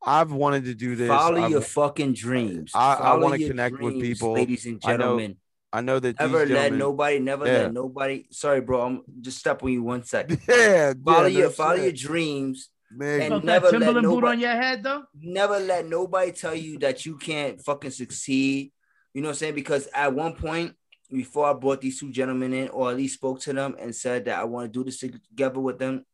i've 0.04 0.32
wanted 0.32 0.64
to 0.64 0.74
do 0.74 0.96
this 0.96 1.08
Follow 1.08 1.42
I've- 1.42 1.52
your 1.52 1.60
fucking 1.60 2.14
dreams. 2.14 2.72
I- 2.74 2.94
I 2.94 3.16
wanna 3.16 3.36
your 3.36 3.50
connect 3.50 3.78
with 3.80 4.00
people. 4.00 4.32
ladies 4.32 4.64
and 4.66 4.80
I 4.84 4.92
know 4.92 4.96
gentlemen. 4.98 5.36
i 5.72 5.80
know 5.80 5.98
that 5.98 6.18
Never 6.20 6.46
let 6.46 6.72
nobody, 6.72 7.18
never 7.18 7.46
Yeah. 7.46 7.58
let 7.64 7.72
nobody. 7.72 8.26
Sorry, 8.30 8.60
bro. 8.60 8.82
I'm 8.86 9.02
just 9.20 9.38
step 9.38 9.62
on 9.62 9.72
you 9.72 9.82
one 9.82 10.04
second. 10.04 10.40
yeah 10.48 10.94
Follow 11.04 11.26
yeah, 11.26 11.38
your, 11.38 11.48
no 11.48 11.50
follow 11.50 11.74
your 11.74 11.92
dreams. 11.92 12.70
Man, 12.96 13.32
and 13.32 13.44
never 13.44 13.70
that 13.70 13.72
let 13.72 13.86
Timberland 13.86 14.06
boot 14.06 14.14
nobody- 14.14 14.32
on 14.32 14.40
your 14.40 14.62
head 14.62 14.82
though. 14.82 15.04
Never 15.14 15.58
let 15.58 15.86
nobody 15.86 16.32
tell 16.32 16.54
you 16.54 16.78
that 16.78 17.04
you 17.04 17.16
can't 17.16 17.60
fucking 17.60 17.90
succeed. 17.90 18.72
You 19.12 19.22
know 19.22 19.28
what 19.28 19.32
I'm 19.32 19.38
saying? 19.38 19.54
Because 19.54 19.88
at 19.94 20.14
one 20.14 20.34
point, 20.34 20.74
before 21.10 21.46
I 21.46 21.52
brought 21.52 21.80
these 21.80 22.00
two 22.00 22.10
gentlemen 22.10 22.52
in, 22.52 22.68
or 22.70 22.90
at 22.90 22.96
least 22.96 23.14
spoke 23.14 23.40
to 23.40 23.52
them 23.52 23.76
and 23.78 23.94
said 23.94 24.24
that 24.24 24.38
I 24.38 24.44
want 24.44 24.72
to 24.72 24.78
do 24.78 24.84
this 24.84 24.98
together 24.98 25.60
with 25.60 25.78
them, 25.78 26.04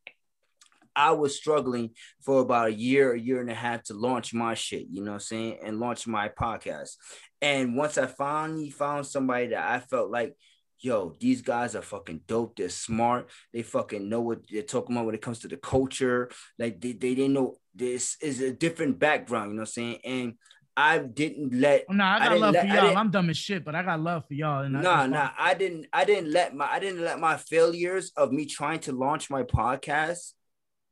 I 0.95 1.13
was 1.13 1.37
struggling 1.37 1.91
for 2.21 2.41
about 2.41 2.69
a 2.69 2.73
year, 2.73 3.13
a 3.13 3.19
year 3.19 3.41
and 3.41 3.51
a 3.51 3.55
half 3.55 3.85
to 3.85 3.95
launch 3.95 4.35
my 4.35 4.55
shit, 4.55 4.87
you 4.91 5.03
know 5.03 5.13
what 5.13 5.17
I'm 5.17 5.21
saying? 5.21 5.59
And 5.63 5.81
launch 5.81 6.07
my 6.07 6.29
podcast. 6.29 6.97
And 7.41 7.77
once 7.77 7.97
I 7.97 8.07
finally 8.07 8.71
found 8.71 9.07
somebody 9.07 9.49
that 9.49 9.71
I 9.71 9.79
felt 9.79 10.11
like, 10.11 10.35
yo, 10.81 11.17
these 11.21 11.43
guys 11.43 11.75
are 11.77 11.83
fucking 11.83 12.23
dope. 12.27 12.57
They're 12.57 12.69
smart. 12.69 13.29
They 13.53 13.63
fucking 13.63 14.09
know 14.09 14.21
what 14.21 14.41
they're 14.51 14.63
talking 14.63 14.97
about 14.97 15.07
when 15.07 15.15
it 15.15 15.23
comes 15.23 15.41
to 15.41 15.49
the 15.49 15.57
culture. 15.57 16.31
Like 16.59 16.81
they, 16.81 16.93
they 16.93 17.15
didn't 17.15 17.35
know 17.35 17.57
this 17.75 18.17
is 18.21 18.41
a 18.41 18.53
different 18.53 18.99
background, 18.99 19.51
you 19.51 19.57
know 19.57 19.63
what 19.63 19.69
I'm 19.69 19.73
saying? 19.73 19.99
And 20.05 20.35
I 20.77 20.99
didn't 20.99 21.61
let 21.61 21.91
no, 21.91 21.97
nah, 21.97 22.15
I 22.15 22.19
got 22.19 22.29
didn't 22.29 22.41
love 22.41 22.55
let- 22.55 22.69
for 22.69 22.75
y'all. 22.75 22.99
I'm 22.99 23.11
dumb 23.11 23.31
as 23.31 23.37
shit, 23.37 23.65
but 23.65 23.75
I 23.75 23.83
got 23.83 24.01
love 24.01 24.25
for 24.27 24.35
y'all. 24.35 24.65
And 24.65 24.77
I- 24.79 24.83
nah, 24.83 24.97
that's 25.01 25.11
nah. 25.13 25.31
I 25.39 25.55
didn't. 25.55 25.87
I 25.93 26.05
didn't 26.05 26.31
let 26.33 26.55
my. 26.55 26.67
I 26.67 26.79
didn't 26.79 27.05
let 27.05 27.19
my 27.21 27.37
failures 27.37 28.13
of 28.17 28.33
me 28.33 28.47
trying 28.47 28.81
to 28.81 28.93
launch 28.93 29.29
my 29.31 29.43
podcast 29.43 30.33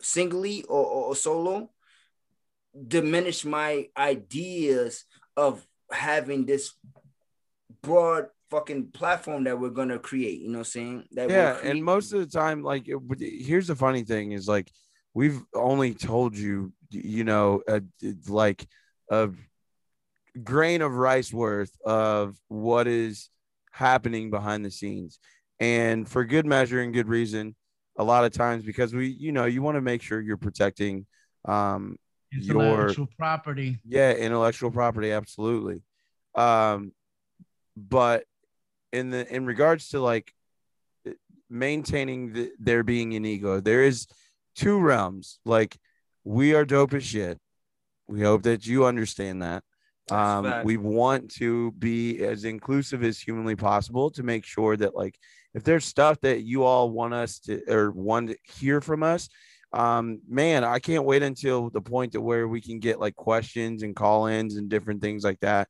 singly 0.01 0.65
or, 0.65 0.85
or, 0.85 1.05
or 1.07 1.17
solo 1.17 1.71
diminish 2.87 3.45
my 3.45 3.87
ideas 3.97 5.05
of 5.37 5.67
having 5.91 6.45
this 6.45 6.73
broad 7.83 8.27
fucking 8.51 8.89
platform 8.89 9.45
that 9.45 9.59
we're 9.59 9.71
gonna 9.71 9.99
create. 9.99 10.41
You 10.41 10.49
know 10.49 10.59
what 10.59 10.67
I'm 10.69 10.71
saying? 10.71 11.05
That 11.13 11.29
we're 11.29 11.35
yeah 11.35 11.59
and 11.63 11.85
most 11.85 12.13
of 12.13 12.21
the 12.21 12.27
time 12.27 12.63
like 12.63 12.89
it, 12.89 12.99
here's 13.21 13.67
the 13.67 13.77
funny 13.77 14.05
thing 14.05 14.33
is 14.33 14.49
like 14.49 14.71
we've 15.15 15.41
only 15.55 15.95
told 15.95 16.37
you 16.37 16.73
you 16.91 17.25
know 17.25 17.63
a, 17.69 17.83
like 18.29 18.67
a 19.11 19.31
grain 20.43 20.83
of 20.83 20.93
rice 20.93 21.33
worth 21.33 21.73
of 21.85 22.37
what 22.49 22.87
is 22.87 23.31
happening 23.73 24.31
behind 24.31 24.65
the 24.65 24.71
scenes 24.71 25.19
and 25.61 26.09
for 26.09 26.25
good 26.25 26.47
measure 26.47 26.81
and 26.81 26.95
good 26.95 27.09
reason 27.09 27.55
a 27.99 28.05
lot 28.05 28.25
of 28.25 28.33
times 28.33 28.65
because 28.65 28.95
we 28.95 29.09
you 29.09 29.33
know 29.33 29.45
you 29.45 29.63
want 29.63 29.77
to 29.77 29.81
make 29.81 30.03
sure 30.03 30.21
you're 30.21 30.37
protecting 30.37 31.05
um 31.47 31.97
your- 32.31 32.63
intellectual 32.63 33.09
property. 33.17 33.79
yeah, 33.85 34.13
intellectual 34.13 34.71
property, 34.71 35.13
absolutely. 35.13 35.83
Um, 36.35 36.93
but 37.77 38.25
in 38.93 39.11
the 39.11 39.27
in 39.35 39.47
regards 39.47 39.89
to 39.91 40.01
like 40.01 40.33
maintaining 41.51 42.33
the, 42.33 42.53
there 42.59 42.83
being 42.83 43.15
an 43.15 43.25
ego, 43.25 43.61
there 43.61 43.85
is 43.85 44.07
two 44.55 44.81
realms. 44.81 45.39
Like 45.45 45.77
we 46.25 46.55
are 46.55 46.65
dope 46.65 46.95
as 46.95 47.05
shit. 47.05 47.39
We 48.07 48.23
hope 48.23 48.43
that 48.43 48.67
you 48.67 48.87
understand 48.87 49.43
that. 49.43 49.63
Um, 50.11 50.65
we 50.65 50.79
want 50.79 51.31
to 51.33 51.73
be 51.73 52.25
as 52.25 52.45
inclusive 52.45 53.05
as 53.05 53.21
humanly 53.21 53.57
possible 53.57 54.11
to 54.13 54.23
make 54.23 54.45
sure 54.45 54.75
that 54.77 54.95
like 54.95 55.19
if 55.53 55.65
there's 55.65 55.85
stuff 55.85 56.19
that 56.23 56.43
you 56.45 56.65
all 56.65 56.91
want 56.91 57.13
us 57.13 57.41
to 57.41 57.61
or 57.71 57.91
want 57.91 58.31
to 58.31 58.37
hear 58.43 58.81
from 58.81 59.03
us, 59.03 59.29
um 59.73 60.21
man 60.29 60.65
i 60.65 60.79
can't 60.79 61.05
wait 61.05 61.23
until 61.23 61.69
the 61.71 61.81
point 61.81 62.13
to 62.13 62.21
where 62.21 62.49
we 62.49 62.61
can 62.61 62.79
get 62.79 62.99
like 62.99 63.15
questions 63.17 63.83
and 63.83 63.95
call-ins 63.95 64.57
and 64.57 64.71
different 64.71 65.03
things 65.03 65.23
like 65.23 65.39
that 65.41 65.69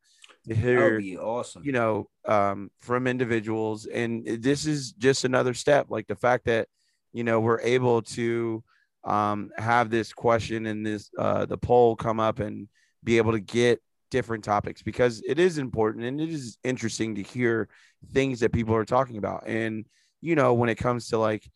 to 0.49 0.55
that 0.55 0.93
would 0.93 0.99
be 0.99 1.17
awesome. 1.17 1.65
you 1.65 1.73
know 1.73 2.09
um 2.27 2.71
from 2.81 3.07
individuals. 3.07 3.87
And 3.87 4.27
this 4.27 4.67
is 4.67 4.93
just 4.93 5.25
another 5.25 5.55
step 5.55 5.87
like 5.91 6.07
the 6.07 6.17
fact 6.17 6.47
that 6.47 6.69
you 7.13 7.25
know 7.25 7.41
we're 7.41 7.61
able 7.61 8.03
to 8.03 8.63
um 9.05 9.51
have 9.57 9.91
this 9.91 10.13
question 10.13 10.67
and 10.67 10.85
this 10.85 11.11
uh 11.19 11.47
the 11.47 11.59
poll 11.59 11.97
come 11.97 12.21
up 12.21 12.41
and 12.41 12.69
be 13.05 13.17
able 13.17 13.33
to 13.33 13.41
get 13.41 13.81
different 14.11 14.43
topics 14.43 14.83
because 14.83 15.23
it 15.27 15.39
is 15.39 15.59
important 15.59 16.05
and 16.05 16.21
it 16.21 16.31
is 16.31 16.59
interesting 16.65 17.15
to 17.15 17.23
hear 17.23 17.69
things 18.13 18.41
that 18.41 18.53
people 18.53 18.75
are 18.75 18.85
talking 18.85 19.19
about. 19.19 19.45
And 19.47 19.85
you 20.21 20.35
know 20.35 20.55
when 20.55 20.69
it 20.69 20.77
comes 20.77 21.09
to 21.09 21.19
like 21.19 21.49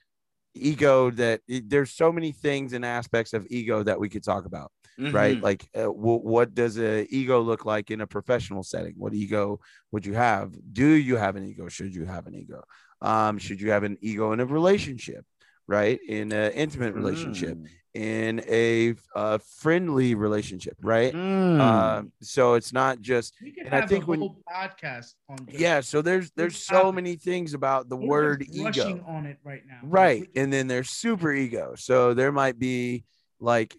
ego 0.54 1.10
that 1.10 1.40
it, 1.48 1.68
there's 1.68 1.90
so 1.90 2.12
many 2.12 2.30
things 2.32 2.72
and 2.72 2.84
aspects 2.84 3.32
of 3.32 3.46
ego 3.50 3.82
that 3.82 3.98
we 3.98 4.08
could 4.08 4.22
talk 4.22 4.44
about 4.44 4.70
right? 4.98 5.36
Mhm. 5.38 5.42
like 5.42 5.68
uh, 5.74 5.82
w- 5.82 6.20
what 6.20 6.54
does 6.54 6.78
a 6.78 7.06
ego 7.14 7.40
look 7.40 7.64
like 7.64 7.90
in 7.90 8.00
a 8.00 8.06
professional 8.06 8.62
setting? 8.62 8.94
What 8.96 9.14
ego 9.14 9.60
would 9.90 10.04
you 10.06 10.14
have? 10.14 10.52
Do 10.72 10.86
you 10.86 11.16
have 11.16 11.36
an 11.36 11.44
ego? 11.44 11.68
Should 11.68 11.94
you 11.94 12.04
have 12.04 12.26
an 12.26 12.34
ego? 12.34 12.62
Um 13.00 13.38
should 13.38 13.60
you 13.60 13.70
have 13.72 13.82
an 13.84 13.96
ego 14.00 14.32
in 14.32 14.40
a 14.40 14.46
relationship 14.46 15.24
right? 15.68 16.00
In 16.08 16.32
an 16.32 16.52
intimate 16.52 16.94
relationship 16.94 17.56
Mm. 17.56 17.68
in 17.94 18.42
a 18.48 18.94
uh, 19.14 19.38
friendly 19.60 20.14
relationship 20.14 20.76
right? 20.82 21.12
Mm. 21.14 21.60
uh, 21.60 22.02
so 22.20 22.54
it's 22.54 22.72
not 22.72 23.00
just 23.00 23.34
We 23.42 23.52
can 23.52 23.66
And 23.66 23.74
I 23.74 23.80
have 23.80 23.88
think 23.88 24.04
a 24.04 24.06
when- 24.08 24.20
whole 24.20 24.36
podcast 24.52 25.14
on 25.28 25.38
just- 25.46 25.58
yeah 25.58 25.80
so 25.80 26.02
there's 26.02 26.30
there's 26.32 26.56
so 26.74 26.90
many 26.92 27.14
things 27.16 27.54
about 27.54 27.88
the 27.88 27.96
we're 27.96 28.06
word 28.08 28.46
ego. 28.50 29.04
on 29.06 29.26
it 29.26 29.38
right 29.44 29.62
now. 29.66 29.80
right 29.84 30.28
and 30.36 30.52
then 30.52 30.66
there's 30.68 30.90
super 30.90 31.32
ego. 31.32 31.74
So 31.76 32.12
there 32.14 32.32
might 32.32 32.58
be 32.58 33.04
like 33.42 33.76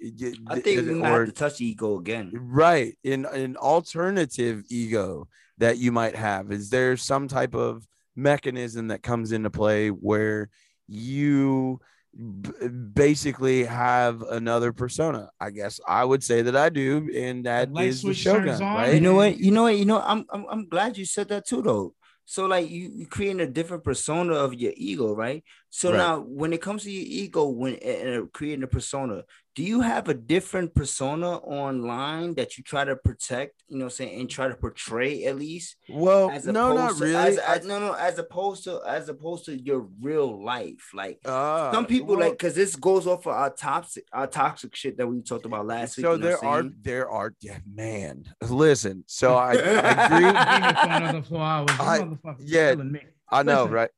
I 0.50 0.60
think 0.60 0.88
we 0.88 0.96
might 0.96 1.10
or 1.10 1.20
have 1.20 1.28
to 1.28 1.32
touch 1.32 1.62
ego 1.62 1.98
again. 1.98 2.32
right 2.34 2.98
in 3.04 3.26
an 3.26 3.56
alternative 3.58 4.64
ego 4.70 5.28
that 5.58 5.78
you 5.78 5.92
might 5.92 6.16
have 6.16 6.52
is 6.52 6.70
there 6.70 6.98
some 6.98 7.28
type 7.28 7.56
of 7.56 7.88
mechanism 8.16 8.90
that 8.90 9.02
comes 9.04 9.32
into 9.32 9.50
play 9.50 9.90
where 9.90 10.50
you 10.88 11.80
b- 12.16 12.68
basically 12.94 13.64
have 13.64 14.22
another 14.24 14.72
persona 14.74 15.30
i 15.40 15.50
guess 15.50 15.80
i 15.88 16.04
would 16.04 16.24
say 16.24 16.42
that 16.42 16.56
i 16.56 16.70
do 16.70 17.10
and 17.16 17.46
that 17.46 17.72
light 17.72 17.88
is 17.88 17.98
the 17.98 18.14
switch 18.14 18.18
shogun 18.18 18.60
right 18.74 18.94
You 18.94 19.02
know 19.02 19.16
what? 19.16 19.38
You 19.40 19.52
know 19.52 19.64
what? 19.64 19.78
You 19.78 19.86
know, 19.86 20.02
I'm 20.02 20.26
I'm, 20.32 20.46
I'm 20.50 20.70
glad 20.70 20.98
you 20.98 21.06
said 21.06 21.30
that 21.30 21.48
too, 21.48 21.62
though. 21.62 21.94
So 22.26 22.46
like 22.46 22.70
you 22.70 22.90
you 22.94 23.06
creating 23.08 23.42
a 23.42 23.48
different 23.48 23.84
persona 23.84 24.34
of 24.34 24.54
your 24.54 24.74
ego, 24.78 25.14
right? 25.14 25.44
So 25.70 25.90
Right. 25.92 25.98
now 25.98 26.20
when 26.20 26.54
it 26.54 26.62
comes 26.62 26.84
to 26.84 26.92
your 26.92 27.06
ego, 27.06 27.48
when 27.48 27.76
uh, 27.76 28.26
creating 28.34 28.64
a 28.64 28.68
persona, 28.68 29.24
do 29.56 29.62
you 29.64 29.82
have 29.82 30.10
a 30.10 30.16
different 30.16 30.74
persona 30.74 31.38
online 31.38 32.34
that 32.36 32.58
you 32.58 32.64
try 32.64 32.84
to 32.84 32.96
protect, 32.96 33.64
you 33.68 33.78
know, 33.78 33.86
what 33.86 33.94
I'm 33.94 33.96
saying, 33.98 34.20
and 34.22 34.30
try 34.30 34.48
to 34.48 34.56
portray 34.56 35.26
at 35.26 35.36
least? 35.38 35.76
Well, 35.90 36.32
As 36.32 36.46
no, 36.48 36.74
not 36.74 36.76
opposed 36.86 36.98
to- 37.00 37.04
really. 37.06 37.16
As, 37.16 37.38
as- 37.38 37.66
no, 37.66 37.80
no, 37.80 37.94
as 37.94 38.18
opposed 38.18 38.64
to 38.64 38.82
as 38.88 39.10
opposed 39.10 39.46
to 39.46 39.56
your 39.62 39.88
real 40.02 40.44
life, 40.44 40.90
like 40.94 41.20
Uh, 41.26 41.72
some 41.72 41.86
people 41.86 42.16
well, 42.16 42.22
like 42.26 42.32
because 42.34 42.56
this 42.56 42.76
goes 42.76 43.06
off 43.06 43.28
of 43.28 43.34
our 43.34 43.52
toxic 43.52 44.06
our 44.12 44.26
toxic 44.28 44.76
shit 44.76 44.98
that 44.98 45.06
we 45.08 45.22
talked 45.22 45.46
about 45.46 45.68
last 45.68 45.98
week. 45.98 46.06
So 46.06 46.14
you 46.14 46.18
know 46.20 46.26
there 46.26 46.44
are 46.46 46.62
saying? 46.62 46.76
there 46.82 47.10
are 47.10 47.34
yeah, 47.42 47.60
man. 47.72 48.26
Listen, 48.50 49.04
so 49.08 49.36
I, 49.50 49.52
I 49.52 50.06
agree. 50.06 50.32
Been 50.32 50.64
here 50.64 50.74
for 50.74 50.90
another 50.90 51.22
four 51.22 51.42
hours. 51.42 51.70
You 51.70 52.20
I- 52.26 52.36
yeah. 52.40 52.76
I 53.30 53.44
know, 53.44 53.62
Listen. 53.64 53.72
right? 53.72 53.90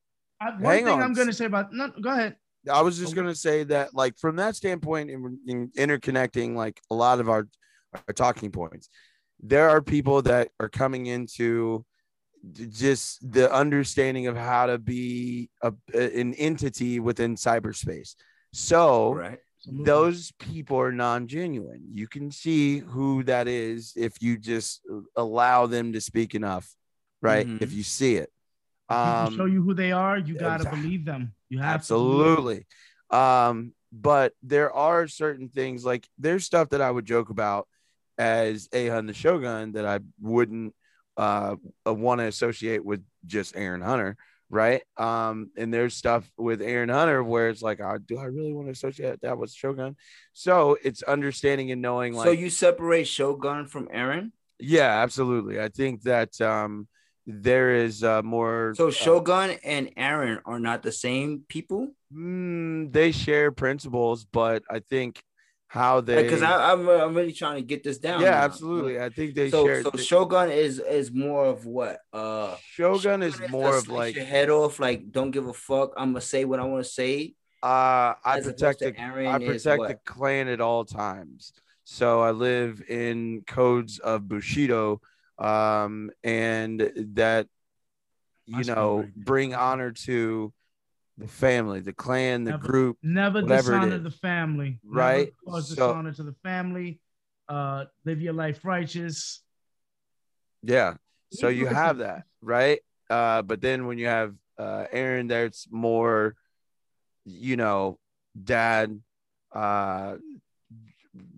I, 0.42 0.50
one 0.52 0.64
Hang 0.64 0.86
thing 0.86 0.94
on. 0.94 1.02
I'm 1.02 1.14
gonna 1.14 1.32
say 1.34 1.46
about 1.46 1.72
no, 1.72 1.90
go 2.02 2.10
ahead. 2.12 2.36
I 2.72 2.82
was 2.82 2.98
just 2.98 3.14
Okay. 3.14 3.22
gonna 3.22 3.36
say 3.36 3.64
that, 3.66 3.94
like, 3.94 4.18
from 4.18 4.36
that 4.38 4.56
standpoint, 4.56 5.10
in, 5.10 5.40
in 5.48 5.70
interconnecting 5.78 6.56
like 6.56 6.80
a 6.90 6.96
lot 6.96 7.20
of 7.20 7.30
our, 7.30 7.48
our 7.94 8.14
talking 8.14 8.52
points, 8.52 8.90
there 9.42 9.70
are 9.70 9.82
people 9.82 10.22
that 10.24 10.50
are 10.60 10.70
coming 10.70 11.06
into 11.08 11.86
just 12.70 13.20
the 13.32 13.52
understanding 13.52 14.28
of 14.28 14.36
how 14.38 14.68
to 14.68 14.78
be 14.78 15.50
a, 15.64 15.74
an 15.94 16.34
entity 16.36 17.00
within 17.00 17.36
cyberspace. 17.36 18.16
So 18.54 19.14
right. 19.14 19.40
Those 19.68 20.32
people 20.38 20.80
are 20.80 20.92
non-genuine. 20.92 21.82
You 21.92 22.08
can 22.08 22.30
see 22.30 22.78
who 22.78 23.24
that 23.24 23.48
is 23.48 23.94
if 23.96 24.22
you 24.22 24.38
just 24.38 24.82
allow 25.16 25.66
them 25.66 25.92
to 25.94 26.02
speak 26.02 26.36
enough, 26.36 26.72
right? 27.20 27.48
Mhm. 27.48 27.64
If 27.64 27.74
you 27.74 27.82
see 27.82 28.18
it. 28.18 28.32
Um, 28.90 29.36
show 29.36 29.46
you 29.46 29.64
who 29.64 29.74
they 29.74 29.92
are. 29.92 30.20
You 30.20 30.38
gotta 30.38 30.66
exact- 30.66 30.76
believe 30.84 31.04
them. 31.04 31.34
You 31.56 31.62
have 31.62 31.86
to 31.88 31.94
absolutely. 31.94 32.66
Um 33.10 33.74
but 33.92 34.34
there 34.44 34.74
are 34.74 35.08
certain 35.08 35.50
things 35.50 35.86
like 35.86 36.08
there's 36.18 36.44
stuff 36.44 36.70
that 36.70 36.82
i 36.82 36.92
would 36.92 37.06
joke 37.06 37.30
about 37.30 37.68
as 38.18 38.68
ahun 38.70 39.08
the 39.08 39.14
shogun 39.14 39.74
that 39.74 39.86
i 39.86 40.00
wouldn't 40.20 40.74
uh 41.18 41.56
want 41.86 42.20
to 42.20 42.26
associate 42.26 42.84
with 42.84 43.02
just 43.26 43.56
aaron 43.56 43.82
hunter 43.82 44.18
right? 44.50 44.84
Um 44.98 45.50
and 45.58 45.74
there's 45.74 45.96
stuff 45.96 46.30
with 46.38 46.62
aaron 46.62 46.90
hunter 46.90 47.24
where 47.24 47.50
it's 47.50 47.62
like 47.62 47.82
uh, 47.82 47.98
do 48.06 48.18
i 48.18 48.26
really 48.26 48.54
want 48.54 48.68
to 48.68 48.72
associate 48.72 49.22
that 49.22 49.38
with 49.38 49.52
shogun? 49.52 49.96
So 50.34 50.78
it's 50.84 51.02
understanding 51.04 51.72
and 51.72 51.82
knowing 51.82 52.14
like 52.14 52.26
so 52.26 52.32
you 52.32 52.50
separate 52.50 53.08
Shogun 53.08 53.66
from 53.66 53.88
Aaron. 53.92 54.34
yeah 54.60 55.02
absolutely. 55.02 55.60
I 55.60 55.70
think 55.70 56.04
that 56.04 56.40
um 56.42 56.88
there 57.28 57.72
is 57.76 58.04
uh 58.04 58.22
more 58.22 58.74
So 58.76 58.88
uh, 58.90 58.92
Shogun 58.92 59.52
and 59.64 59.90
Aaron 59.98 60.40
are 60.46 60.60
not 60.60 60.84
the 60.84 60.92
same 60.92 61.44
people. 61.48 61.90
Mm, 62.14 62.92
they 62.94 63.12
share 63.12 63.52
principles, 63.52 64.26
but 64.26 64.64
I 64.70 64.80
think 64.80 65.22
how 65.68 66.00
they 66.02 66.24
Because 66.24 66.44
I 66.44 66.72
I'm, 66.72 66.88
I'm 66.88 67.16
really 67.16 67.34
trying 67.34 67.56
to 67.56 67.62
get 67.64 67.84
this 67.84 67.98
down. 67.98 68.22
yeah, 68.22 68.32
now. 68.32 68.44
absolutely. 68.44 69.00
I 69.02 69.10
think 69.10 69.36
they 69.36 69.50
So 69.50 69.66
share. 69.66 69.84
so 69.84 69.90
they- 69.90 70.04
Shogun 70.04 70.52
is 70.52 70.80
is 70.80 71.12
more 71.12 71.46
of 71.46 71.66
what 71.66 71.98
uh 72.14 72.56
Shogun 72.62 73.24
is 73.24 73.40
more 73.50 73.76
of 73.76 73.88
like 73.90 74.16
your 74.16 74.26
head 74.26 74.50
off 74.50 74.80
like 74.80 75.12
don't 75.12 75.32
give 75.32 75.48
a 75.48 75.54
fuck 75.54 75.94
I'm 75.98 76.12
gonna 76.12 76.22
say 76.22 76.46
what 76.46 76.60
I 76.60 76.64
want 76.66 76.84
to 76.86 76.90
say. 76.90 77.34
uh, 77.64 78.14
I 78.24 78.42
protect 78.42 78.80
the 78.80 78.94
Aaron 79.00 79.26
I 79.28 79.40
protect 79.40 79.82
the 79.88 79.98
clan 80.06 80.48
at 80.48 80.62
all 80.62 80.86
times. 80.86 81.52
So 81.84 82.22
I 82.22 82.32
live 82.32 82.82
in 82.90 83.44
codes 83.46 84.00
of 84.00 84.28
Bushido, 84.28 85.02
um, 85.38 86.12
and 86.24 86.80
that 87.16 87.48
you 88.46 88.64
know 88.64 88.98
right 89.00 89.16
bring 89.16 89.54
honor 89.56 89.92
to 89.92 90.54
the 91.18 91.28
family, 91.28 91.80
the 91.80 91.94
clan, 91.94 92.44
the 92.44 92.52
Never- 92.52 92.68
group. 92.68 92.98
Never 93.02 93.42
dishonor 93.42 93.98
the 94.00 94.12
family. 94.12 94.80
Never 94.84 94.96
Right? 94.98 95.34
Cause 95.48 95.70
So- 95.70 95.76
dishonor 95.76 96.14
to 96.14 96.24
the 96.24 96.36
family. 96.44 97.00
Uh, 97.48 97.86
live 98.06 98.22
your 98.22 98.34
life 98.34 98.66
righteous. 98.66 99.42
Yeah. 100.64 100.96
So 101.32 101.48
you 101.48 101.68
have 101.68 102.00
that, 102.00 102.24
right? 102.42 102.80
Uh, 103.10 103.44
but 103.44 103.62
then 103.62 103.86
when 103.86 103.98
you 103.98 104.08
have 104.08 104.34
uh 104.58 104.86
Aaron 104.92 105.28
there, 105.28 105.46
it's 105.46 105.68
more, 105.70 106.36
you 107.26 107.56
know, 107.56 108.00
dad, 108.42 109.00
uh 109.52 110.16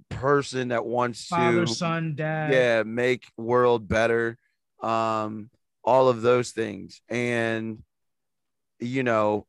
person 0.09 0.69
that 0.69 0.85
wants 0.85 1.25
Father, 1.27 1.65
to 1.65 1.73
son, 1.73 2.15
dad. 2.15 2.51
yeah, 2.53 2.83
make 2.83 3.25
world 3.37 3.87
better. 3.87 4.37
Um, 4.81 5.49
all 5.83 6.09
of 6.09 6.21
those 6.21 6.51
things. 6.51 7.01
And 7.09 7.83
you 8.79 9.01
know, 9.03 9.47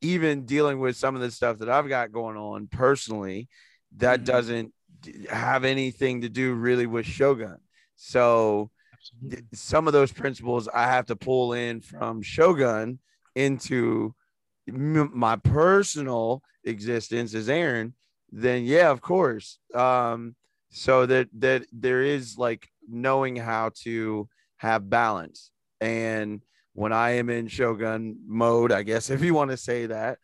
even 0.00 0.44
dealing 0.44 0.78
with 0.78 0.96
some 0.96 1.14
of 1.14 1.20
the 1.20 1.30
stuff 1.30 1.58
that 1.58 1.68
I've 1.68 1.88
got 1.88 2.12
going 2.12 2.36
on 2.36 2.66
personally, 2.68 3.48
that 3.96 4.20
Mhm. 4.20 4.24
doesn't 4.24 4.74
have 5.30 5.64
anything 5.64 6.20
to 6.22 6.28
do 6.28 6.54
really 6.54 6.86
with 6.86 7.06
Shogun. 7.06 7.58
So 7.96 8.70
th- 9.28 9.42
some 9.54 9.86
of 9.86 9.92
those 9.92 10.12
principles 10.12 10.68
I 10.68 10.84
have 10.84 11.06
to 11.06 11.16
pull 11.16 11.52
in 11.54 11.80
from 11.80 12.20
Shogun 12.22 12.98
into 13.34 14.14
m- 14.68 15.10
my 15.16 15.36
personal 15.36 16.42
existence 16.64 17.32
as 17.34 17.48
Aaron, 17.48 17.94
then 18.30 18.64
yeah, 18.64 18.90
of 18.90 19.00
course. 19.00 19.58
Um, 19.74 20.34
so 20.70 21.06
that 21.06 21.28
that 21.38 21.64
there 21.72 22.02
is 22.02 22.36
like 22.36 22.68
knowing 22.88 23.36
how 23.36 23.70
to 23.82 24.28
have 24.58 24.88
balance. 24.90 25.50
And 25.80 26.42
when 26.74 26.92
I 26.92 27.12
am 27.12 27.30
in 27.30 27.48
Shogun 27.48 28.18
mode, 28.26 28.72
I 28.72 28.82
guess 28.82 29.10
if 29.10 29.22
you 29.22 29.34
want 29.34 29.50
to 29.50 29.56
say 29.56 29.86
that, 29.86 30.18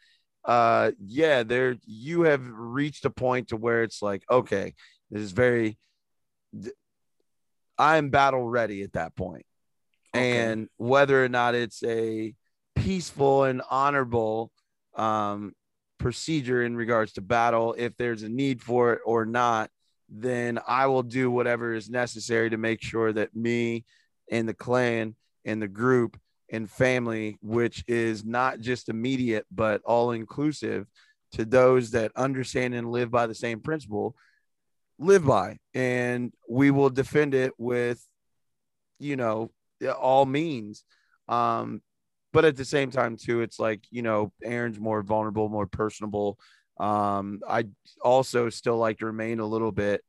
uh, 0.44 0.92
yeah, 1.04 1.42
there 1.42 1.76
you 1.84 2.22
have 2.22 2.42
reached 2.46 3.04
a 3.04 3.10
point 3.10 3.48
to 3.48 3.56
where 3.56 3.82
it's 3.82 4.02
like, 4.02 4.24
okay, 4.30 4.74
this 5.10 5.22
is 5.22 5.32
very 5.32 5.78
I'm 7.78 8.10
battle 8.10 8.48
ready 8.48 8.82
at 8.82 8.92
that 8.92 9.16
point. 9.16 9.46
Okay. 10.14 10.38
And 10.38 10.68
whether 10.76 11.24
or 11.24 11.28
not 11.28 11.54
it's 11.54 11.82
a 11.82 12.34
peaceful 12.76 13.44
and 13.44 13.62
honorable 13.68 14.52
um, 14.94 15.54
procedure 15.98 16.64
in 16.64 16.76
regards 16.76 17.12
to 17.12 17.20
battle, 17.20 17.74
if 17.76 17.96
there's 17.96 18.22
a 18.22 18.28
need 18.28 18.62
for 18.62 18.92
it 18.92 19.00
or 19.04 19.24
not, 19.26 19.70
then 20.08 20.58
I 20.66 20.86
will 20.86 21.02
do 21.02 21.30
whatever 21.30 21.74
is 21.74 21.88
necessary 21.90 22.50
to 22.50 22.56
make 22.56 22.82
sure 22.82 23.12
that 23.12 23.34
me 23.34 23.84
and 24.30 24.48
the 24.48 24.54
clan 24.54 25.16
and 25.44 25.60
the 25.60 25.68
group 25.68 26.18
and 26.50 26.70
family, 26.70 27.38
which 27.40 27.84
is 27.88 28.24
not 28.24 28.60
just 28.60 28.88
immediate, 28.88 29.46
but 29.50 29.80
all 29.84 30.12
inclusive 30.12 30.86
to 31.32 31.44
those 31.44 31.92
that 31.92 32.12
understand 32.16 32.74
and 32.74 32.90
live 32.90 33.10
by 33.10 33.26
the 33.26 33.34
same 33.34 33.60
principle, 33.60 34.14
live 34.98 35.26
by. 35.26 35.58
And 35.72 36.32
we 36.48 36.70
will 36.70 36.90
defend 36.90 37.34
it 37.34 37.52
with, 37.58 38.00
you 38.98 39.16
know, 39.16 39.50
all 39.98 40.26
means. 40.26 40.84
Um, 41.28 41.82
but 42.34 42.44
at 42.44 42.56
the 42.56 42.64
same 42.66 42.90
time, 42.90 43.16
too, 43.16 43.40
it's 43.40 43.58
like, 43.58 43.80
you 43.90 44.02
know, 44.02 44.30
Aaron's 44.42 44.78
more 44.78 45.02
vulnerable, 45.02 45.48
more 45.48 45.66
personable. 45.66 46.38
Um, 46.78 47.40
I 47.48 47.64
also 48.02 48.50
still 48.50 48.76
like 48.76 48.98
to 48.98 49.06
remain 49.06 49.40
a 49.40 49.46
little 49.46 49.72
bit 49.72 50.02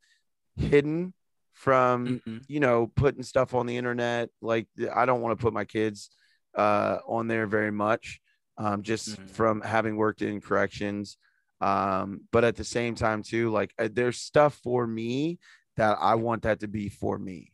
hidden 0.57 1.13
from 1.53 2.21
Mhm. 2.27 2.43
you 2.47 2.59
know 2.59 2.87
putting 2.95 3.23
stuff 3.23 3.53
on 3.53 3.65
the 3.65 3.77
internet 3.77 4.29
like 4.41 4.67
i 4.93 5.05
don't 5.05 5.21
want 5.21 5.37
to 5.37 5.41
put 5.41 5.53
my 5.53 5.63
kids 5.65 6.09
uh 6.55 6.97
on 7.07 7.27
there 7.27 7.47
very 7.47 7.71
much 7.71 8.19
um 8.57 8.81
just 8.83 9.09
Mhm. 9.17 9.29
from 9.29 9.61
having 9.61 9.95
worked 9.95 10.21
in 10.21 10.41
corrections 10.41 11.17
um 11.61 12.21
but 12.31 12.43
at 12.43 12.55
the 12.57 12.63
same 12.63 12.93
time 12.95 13.23
too 13.23 13.49
like 13.51 13.73
uh, 13.79 13.87
there's 13.91 14.17
stuff 14.17 14.53
for 14.63 14.85
me 14.85 15.39
that 15.77 15.97
i 16.01 16.15
want 16.15 16.43
that 16.43 16.59
to 16.59 16.67
be 16.67 16.89
for 16.89 17.17
me 17.17 17.51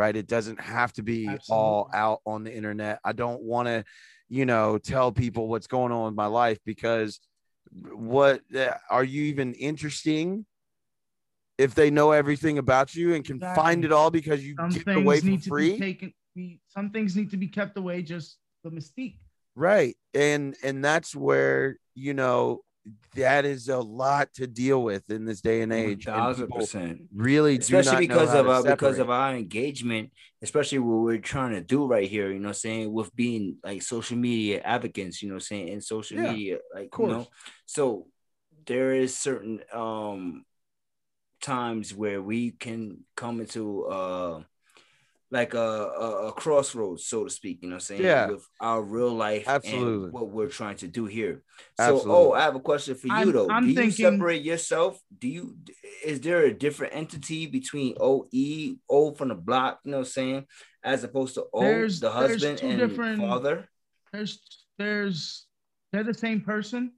right 0.00 0.16
it 0.16 0.26
doesn't 0.26 0.58
have 0.58 0.92
to 0.94 1.02
be 1.02 1.38
all 1.50 1.90
out 1.92 2.20
on 2.24 2.42
the 2.42 2.52
internet 2.60 2.98
i 3.04 3.12
don't 3.12 3.42
want 3.42 3.68
to 3.68 3.84
you 4.30 4.46
know 4.46 4.78
tell 4.78 5.12
people 5.12 5.46
what's 5.46 5.66
going 5.66 5.92
on 5.92 6.06
with 6.06 6.14
my 6.14 6.26
life 6.26 6.58
because 6.64 7.20
what 7.92 8.40
uh, 8.56 8.72
are 8.88 9.04
you 9.04 9.22
even 9.24 9.52
interesting 9.54 10.46
if 11.58 11.74
they 11.74 11.90
know 11.90 12.12
everything 12.12 12.56
about 12.56 12.94
you 12.94 13.14
and 13.14 13.22
can 13.24 13.36
Exactly. 13.36 13.62
find 13.62 13.84
it 13.84 13.92
all 13.92 14.10
because 14.10 14.40
you 14.42 14.54
Some 14.56 14.70
give 14.70 14.88
it 14.88 14.96
away 14.96 15.20
things 15.20 15.24
for 15.24 15.30
need 15.30 15.42
to 15.42 15.48
free 15.50 15.72
be 15.72 15.78
taken. 15.78 16.14
Some 16.68 16.90
things 16.90 17.14
need 17.14 17.30
to 17.32 17.36
be 17.36 17.48
kept 17.48 17.76
away, 17.76 18.00
just 18.02 18.38
the 18.64 18.70
mystique. 18.70 19.18
right 19.54 19.94
and 20.14 20.56
and 20.64 20.82
that's 20.82 21.14
where 21.14 21.76
you 21.94 22.14
know 22.14 22.60
that 23.14 23.44
is 23.44 23.68
a 23.68 23.78
lot 23.78 24.32
to 24.34 24.46
deal 24.46 24.82
with 24.82 25.08
in 25.10 25.24
this 25.24 25.40
day 25.40 25.62
and 25.62 25.72
age 25.72 26.06
and 26.06 26.14
thousand 26.14 26.48
percent. 26.52 27.02
really 27.14 27.58
Especially 27.58 28.06
because 28.06 28.34
of 28.34 28.46
to 28.46 28.50
uh, 28.50 28.62
because 28.62 28.98
of 28.98 29.10
our 29.10 29.34
engagement, 29.34 30.10
especially 30.42 30.78
what 30.78 31.02
we're 31.02 31.18
trying 31.18 31.52
to 31.52 31.60
do 31.60 31.86
right 31.86 32.08
here, 32.08 32.32
you 32.32 32.38
know 32.38 32.52
saying, 32.52 32.92
with 32.92 33.14
being 33.14 33.56
like 33.64 33.82
social 33.82 34.16
media 34.16 34.60
advocates, 34.62 35.22
you 35.22 35.30
know 35.30 35.38
saying, 35.38 35.68
in 35.68 35.80
social 35.80 36.16
Yeah, 36.18 36.22
media, 36.32 36.58
like 36.74 36.90
you 36.98 37.06
know. 37.06 37.26
So 37.66 38.06
there 38.66 38.94
is 38.94 39.16
certain 39.16 39.60
um 39.72 40.44
times 41.40 41.94
where 41.94 42.22
we 42.22 42.50
can 42.52 42.98
come 43.16 43.40
into 43.40 43.84
uh 43.86 44.42
like 45.32 45.54
a, 45.54 45.58
a, 45.58 46.26
a 46.28 46.32
crossroads, 46.32 47.06
so 47.06 47.22
to 47.24 47.30
speak, 47.30 47.60
you 47.62 47.68
know 47.68 47.74
what 47.74 47.82
I'm 47.82 47.86
saying? 47.86 48.02
Yeah. 48.02 48.26
With 48.30 48.44
our 48.60 48.82
real 48.82 49.12
life 49.14 49.44
Absolutely. 49.48 50.04
and 50.04 50.12
what 50.12 50.28
we're 50.30 50.48
trying 50.48 50.76
to 50.78 50.88
do 50.88 51.06
here. 51.06 51.44
So, 51.78 51.84
Absolutely. 51.96 52.12
oh, 52.12 52.32
I 52.32 52.40
have 52.42 52.56
a 52.56 52.60
question 52.60 52.96
for 52.96 53.06
you 53.06 53.12
I'm- 53.14 53.32
though. 53.32 53.48
I'm 53.48 53.72
do 53.72 53.82
you 53.84 53.90
separate 53.92 54.42
yourself? 54.42 55.00
Do 55.16 55.28
you 55.28 55.56
is 56.04 56.20
there 56.20 56.44
a 56.44 56.52
different 56.52 56.94
entity 56.96 57.46
between 57.46 57.94
OE, 58.00 58.76
O 58.88 59.12
from 59.14 59.28
the 59.28 59.34
block, 59.36 59.78
you 59.84 59.92
know 59.92 59.98
what 59.98 60.06
I'm 60.06 60.10
saying, 60.12 60.46
as 60.82 61.04
opposed 61.04 61.34
to 61.34 61.44
O, 61.52 61.60
There's- 61.60 62.00
the 62.00 62.10
husband 62.10 62.58
two 62.58 62.66
and 62.66 62.78
different- 62.78 63.20
father? 63.20 63.68
there's 64.12 64.40
there's 64.78 65.46
they're 65.92 66.02
the 66.04 66.14
same 66.14 66.40
person. 66.40 66.92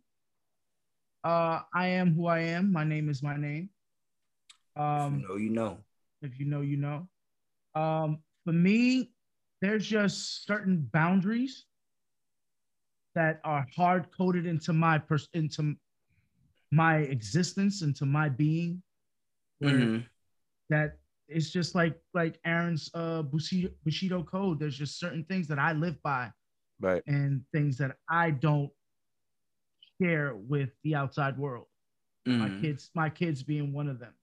Uh, 1.22 1.60
I 1.74 1.88
am 1.88 2.14
who 2.14 2.26
I 2.26 2.40
am. 2.56 2.72
My 2.72 2.84
name 2.84 3.08
is 3.10 3.22
my 3.22 3.36
name. 3.36 3.68
Um, 4.74 5.20
you 5.20 5.28
know, 5.28 5.36
you 5.36 5.50
know. 5.50 5.78
if 6.22 6.40
you 6.40 6.46
know, 6.46 6.62
you 6.62 6.78
know. 6.78 7.08
Um, 7.74 8.18
for 8.44 8.52
me, 8.52 9.12
there's 9.60 9.86
just 9.86 10.44
certain 10.46 10.88
boundaries 10.92 11.66
that 13.14 13.40
are 13.44 13.66
hard 13.76 14.10
coded 14.10 14.46
into 14.46 14.72
my 14.72 14.98
pers- 14.98 15.28
into 15.34 15.76
my 16.70 16.96
existence, 16.98 17.82
into 17.82 18.06
my 18.06 18.28
being. 18.28 18.82
Mhm. 19.62 20.04
that 20.70 20.98
it's 21.28 21.50
just 21.50 21.74
like 21.74 22.00
like 22.14 22.40
Aaron's 22.44 22.90
uh 22.94 23.22
Bushido, 23.22 23.70
Bushido 23.84 24.24
code. 24.24 24.58
There's 24.58 24.76
just 24.76 24.98
certain 24.98 25.24
things 25.24 25.46
that 25.48 25.58
I 25.58 25.72
live 25.72 26.02
by 26.02 26.32
Right. 26.80 27.02
and 27.06 27.44
things 27.52 27.76
that 27.78 27.96
I 28.08 28.32
don't 28.32 28.72
share 30.00 30.34
with 30.34 30.70
the 30.82 30.94
outside 30.96 31.38
world. 31.38 31.68
My 32.26 32.48
Mhm. 32.48 32.60
kids, 32.60 32.90
my 32.94 33.08
kids 33.10 33.42
being 33.42 33.72
one 33.72 33.88
of 33.88 33.98
them, 34.00 34.14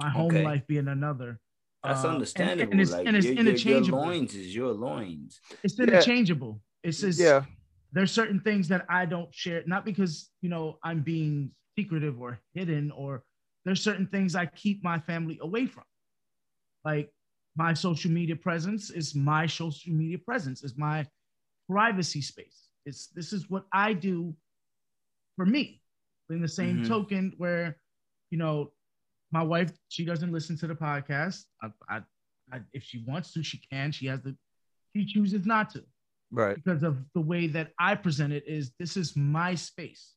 my 0.00 0.10
home 0.10 0.30
Okay. 0.32 0.42
life 0.44 0.66
being 0.66 0.88
another. 0.88 1.40
That's 1.84 2.04
Uh, 2.04 2.08
and- 2.08 2.14
understandable. 2.16 2.72
And, 2.72 2.80
it's, 2.80 2.90
like 2.92 3.06
and 3.06 3.16
it's 3.16 3.26
your, 3.26 3.34
your- 3.34 3.42
your 3.44 3.50
interchangeable. 3.52 3.98
loins 4.00 4.34
is 4.34 4.54
your 4.54 4.72
loins. 4.72 5.40
It's 5.62 5.78
Yeah. 5.78 5.84
interchangeable. 5.84 6.60
It's 6.82 7.00
just 7.00 7.20
Yeah. 7.20 7.44
there's 7.92 8.10
certain 8.12 8.40
things 8.40 8.68
that 8.68 8.84
I 8.88 9.06
don't 9.06 9.32
share, 9.34 9.62
not 9.66 9.84
because 9.84 10.30
you 10.42 10.48
know 10.48 10.78
I'm 10.82 11.02
being 11.02 11.50
secretive 11.78 12.20
or 12.20 12.40
hidden, 12.54 12.90
or 12.90 13.24
there's 13.64 13.82
certain 13.82 14.06
things 14.06 14.34
I 14.34 14.46
keep 14.46 14.82
my 14.82 14.98
family 15.00 15.38
away 15.42 15.66
from. 15.66 15.84
Like 16.84 17.12
my 17.56 17.74
social 17.74 18.10
media 18.10 18.36
presence 18.36 18.90
is 18.90 19.14
my 19.14 19.46
social 19.46 19.92
media 19.92 20.18
presence, 20.18 20.62
is 20.64 20.76
my 20.76 21.06
privacy 21.68 22.20
space. 22.22 22.68
It's 22.84 23.08
this 23.08 23.32
is 23.32 23.48
what 23.50 23.66
I 23.72 23.92
do 23.92 24.36
for 25.36 25.44
me. 25.46 25.82
In 26.30 26.40
the 26.40 26.48
same 26.48 26.82
Mhm. 26.82 26.88
token, 26.88 27.32
where 27.36 27.78
you 28.30 28.38
know, 28.38 28.72
my 29.32 29.42
wife, 29.42 29.72
she 29.88 30.04
doesn't 30.04 30.32
listen 30.32 30.56
to 30.58 30.66
the 30.66 30.74
podcast. 30.74 31.44
I, 31.62 31.68
I, 31.88 32.00
I, 32.52 32.60
if 32.72 32.82
she 32.84 33.04
wants 33.06 33.32
to, 33.32 33.42
she 33.42 33.60
can. 33.70 33.92
She 33.92 34.06
has 34.06 34.22
the, 34.22 34.36
she 34.94 35.04
chooses 35.04 35.44
not 35.46 35.70
to 35.70 35.84
Right. 36.30 36.56
because 36.56 36.82
of 36.82 36.98
the 37.14 37.20
way 37.20 37.46
that 37.48 37.72
I 37.78 37.94
present 37.94 38.32
it 38.32 38.44
is 38.46 38.72
this 38.78 38.96
is 38.96 39.16
my 39.16 39.54
space. 39.54 40.14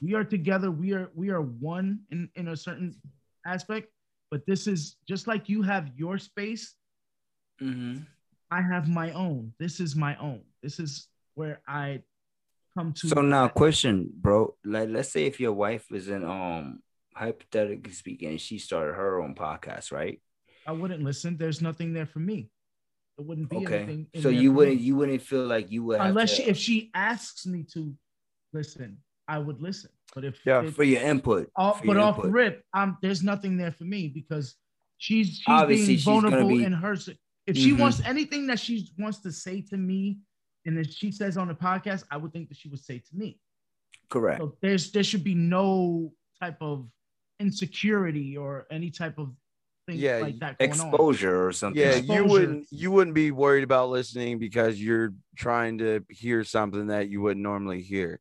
We 0.00 0.14
are 0.14 0.24
together. 0.24 0.70
We 0.70 0.92
are 0.92 1.10
we 1.14 1.30
are 1.30 1.40
one 1.40 2.00
in 2.10 2.28
in 2.36 2.48
a 2.48 2.56
certain 2.56 2.94
aspect, 3.44 3.88
but 4.30 4.46
this 4.46 4.66
is 4.66 4.96
just 5.08 5.26
like 5.26 5.48
you 5.48 5.62
have 5.62 5.90
your 5.96 6.18
space. 6.18 6.74
Mm-hmm. 7.60 8.02
I 8.50 8.62
have 8.62 8.88
my 8.88 9.10
own. 9.12 9.52
This 9.58 9.80
is 9.80 9.96
my 9.96 10.16
own. 10.16 10.42
This 10.62 10.78
is 10.78 11.08
where 11.34 11.60
I 11.66 12.02
come 12.76 12.92
to. 12.92 13.08
So 13.08 13.20
now, 13.22 13.48
question, 13.48 14.10
bro. 14.14 14.54
Like, 14.64 14.90
let's 14.90 15.10
say 15.10 15.26
if 15.26 15.40
your 15.40 15.54
wife 15.54 15.86
is 15.90 16.08
in, 16.08 16.24
um, 16.24 16.82
hypothetically 17.16 17.92
speaking, 17.92 18.36
she 18.38 18.58
started 18.58 18.94
her 18.94 19.20
own 19.22 19.34
podcast, 19.34 19.90
right? 19.92 20.20
I 20.66 20.72
wouldn't 20.72 21.02
listen. 21.02 21.36
There's 21.36 21.62
nothing 21.62 21.92
there 21.92 22.06
for 22.06 22.18
me. 22.18 22.50
It 23.18 23.24
wouldn't 23.24 23.48
be 23.48 23.56
Okay. 23.58 23.78
anything. 23.78 24.06
in 24.12 24.22
So 24.22 24.28
there 24.30 24.38
you 24.40 24.50
for 24.50 24.56
wouldn't, 24.56 24.76
me. 24.78 24.82
you 24.82 24.96
wouldn't 24.96 25.22
feel 25.22 25.46
like 25.46 25.70
you 25.72 25.82
would 25.84 25.98
have 25.98 26.08
unless 26.08 26.36
to, 26.36 26.42
she, 26.42 26.48
if 26.50 26.56
she 26.58 26.90
asks 26.94 27.46
me 27.46 27.64
to 27.72 27.94
listen, 28.52 28.98
I 29.26 29.38
would 29.38 29.60
listen. 29.62 29.90
But 30.14 30.24
if 30.24 30.38
Yeah. 30.44 30.62
it- 30.62 30.74
for 30.74 30.84
your 30.84 31.00
input. 31.02 31.50
off, 31.56 31.80
for 31.80 31.86
but 31.86 31.92
your 31.96 32.02
off 32.02 32.16
input. 32.16 32.32
rip, 32.32 32.64
um, 32.74 32.98
there's 33.00 33.22
nothing 33.22 33.56
there 33.56 33.72
for 33.72 33.84
me 33.84 34.08
because 34.08 34.56
she's 34.98 35.28
she's 35.28 35.44
Obviously, 35.46 35.86
being 35.86 35.96
she's 35.96 36.04
vulnerable 36.04 36.48
be- 36.48 36.64
in 36.64 36.72
her. 36.72 36.92
If 37.46 37.56
she 37.56 37.72
Mhm. 37.72 37.78
wants 37.80 38.00
anything 38.04 38.46
that 38.48 38.58
she 38.60 38.90
wants 38.98 39.20
to 39.20 39.32
say 39.32 39.62
to 39.62 39.76
me, 39.76 40.18
and 40.66 40.76
that 40.76 40.92
she 40.92 41.12
says 41.12 41.36
on 41.36 41.46
the 41.48 41.54
podcast, 41.54 42.02
I 42.10 42.16
would 42.16 42.32
think 42.32 42.48
that 42.48 42.56
she 42.58 42.68
would 42.68 42.80
say 42.80 42.98
to 42.98 43.16
me. 43.16 43.38
Correct. 44.08 44.40
So 44.40 44.56
there's 44.60 44.90
there 44.90 45.04
should 45.04 45.22
be 45.24 45.34
no 45.34 46.12
type 46.40 46.60
of 46.60 46.90
insecurity 47.40 48.36
or 48.36 48.66
any 48.70 48.90
type 48.90 49.18
of 49.18 49.30
thing 49.86 49.98
Yeah, 49.98 50.18
like 50.18 50.38
that 50.40 50.58
going 50.58 50.72
on. 50.72 50.88
Exposure 50.88 51.46
or 51.46 51.52
something. 51.52 51.80
Yeah, 51.80 51.96
Exposure. 51.96 52.22
you 52.22 52.24
wouldn't 52.28 52.66
you 52.70 52.90
wouldn't 52.90 53.14
be 53.14 53.30
worried 53.30 53.64
about 53.64 53.90
listening 53.90 54.38
because 54.38 54.80
you're 54.80 55.14
trying 55.36 55.78
to 55.78 56.04
hear 56.08 56.44
something 56.44 56.88
that 56.88 57.08
you 57.08 57.20
wouldn't 57.20 57.42
normally 57.42 57.82
hear. 57.82 58.20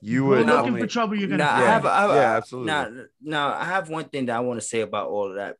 You 0.00 0.20
Go 0.20 0.26
would 0.28 0.46
looking 0.46 0.68
only, 0.68 0.80
for 0.80 0.86
trouble, 0.86 1.16
you're 1.16 1.28
gonna 1.28 1.44
Now, 1.44 1.54
I 1.54 1.60
have. 1.60 1.86
I 1.86 2.00
have, 2.02 2.10
Yeah, 2.10 2.36
absolutely. 2.36 2.66
Now, 2.72 2.90
now, 3.22 3.54
I 3.54 3.64
have 3.64 3.88
one 3.88 4.04
thing 4.04 4.26
that 4.26 4.36
I 4.36 4.40
want 4.40 4.60
to 4.60 4.66
say 4.66 4.80
about 4.80 5.08
all 5.08 5.30
of 5.30 5.36
that 5.36 5.56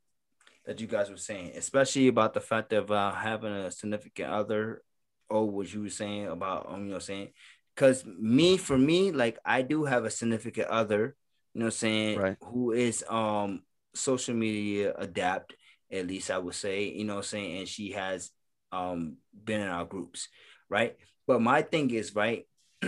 that 0.67 0.81
you 0.81 0.87
guys 0.87 1.09
were 1.11 1.17
saying, 1.17 1.53
especially 1.57 2.09
about 2.09 2.35
the 2.35 2.41
fact 2.41 2.73
of 2.73 2.91
uh, 2.91 3.13
having 3.13 3.53
a 3.53 3.71
significant 3.71 4.31
other, 4.31 4.83
or 5.31 5.49
what 5.49 5.73
you 5.73 5.83
were 5.83 5.91
saying 5.91 6.27
about, 6.27 6.67
um, 6.69 6.81
you 6.81 6.87
know, 6.87 6.91
what 6.91 6.97
I'm 6.97 7.01
saying, 7.03 7.29
because 7.75 8.05
me, 8.05 8.57
for 8.57 8.77
me, 8.77 9.11
like 9.13 9.39
I 9.45 9.63
do 9.63 9.85
have 9.85 10.05
a 10.05 10.11
significant 10.11 10.69
other, 10.69 11.17
you 11.57 11.61
know, 11.61 11.67
what 11.69 11.75
I'm 11.75 11.79
saying, 11.79 12.19
Right. 12.19 12.37
who 12.43 12.73
is 12.73 13.03
um 13.09 13.63
social 13.95 14.35
media 14.35 14.93
adapt, 14.99 15.55
at 15.91 16.07
least 16.07 16.31
I 16.31 16.37
would 16.37 16.55
say, 16.55 16.91
you 16.91 17.05
know, 17.07 17.15
what 17.15 17.21
I'm 17.21 17.29
saying, 17.29 17.59
and 17.61 17.67
she 17.67 17.93
has 17.93 18.31
um 18.73 19.17
been 19.33 19.63
in 19.63 19.69
our 19.69 19.87
groups, 19.87 20.29
right? 20.69 20.97
But 21.27 21.41
my 21.41 21.63
thing 21.63 21.91
is, 21.93 22.15
right. 22.15 22.47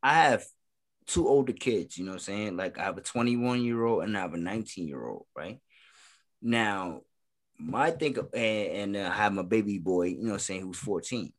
I 0.00 0.14
have 0.14 0.44
two 1.08 1.26
older 1.26 1.52
kids, 1.52 1.98
you 1.98 2.04
know 2.04 2.12
what 2.12 2.18
I'm 2.18 2.20
saying? 2.20 2.56
Like 2.56 2.78
I 2.78 2.84
have 2.84 2.96
a 2.96 3.00
21 3.00 3.64
year 3.64 3.84
old 3.84 4.04
and 4.04 4.16
I 4.16 4.20
have 4.20 4.34
a 4.34 4.38
19 4.38 4.86
year 4.86 5.04
old, 5.04 5.26
right? 5.36 5.58
Now, 6.40 7.00
my 7.58 7.90
thing, 7.90 8.16
and, 8.32 8.96
and 8.96 9.04
I 9.04 9.12
have 9.12 9.32
my 9.32 9.42
baby 9.42 9.78
boy, 9.78 10.10
you 10.10 10.22
know 10.22 10.28
what 10.28 10.34
I'm 10.34 10.38
saying, 10.38 10.60
who's 10.60 10.78
14. 10.78 11.32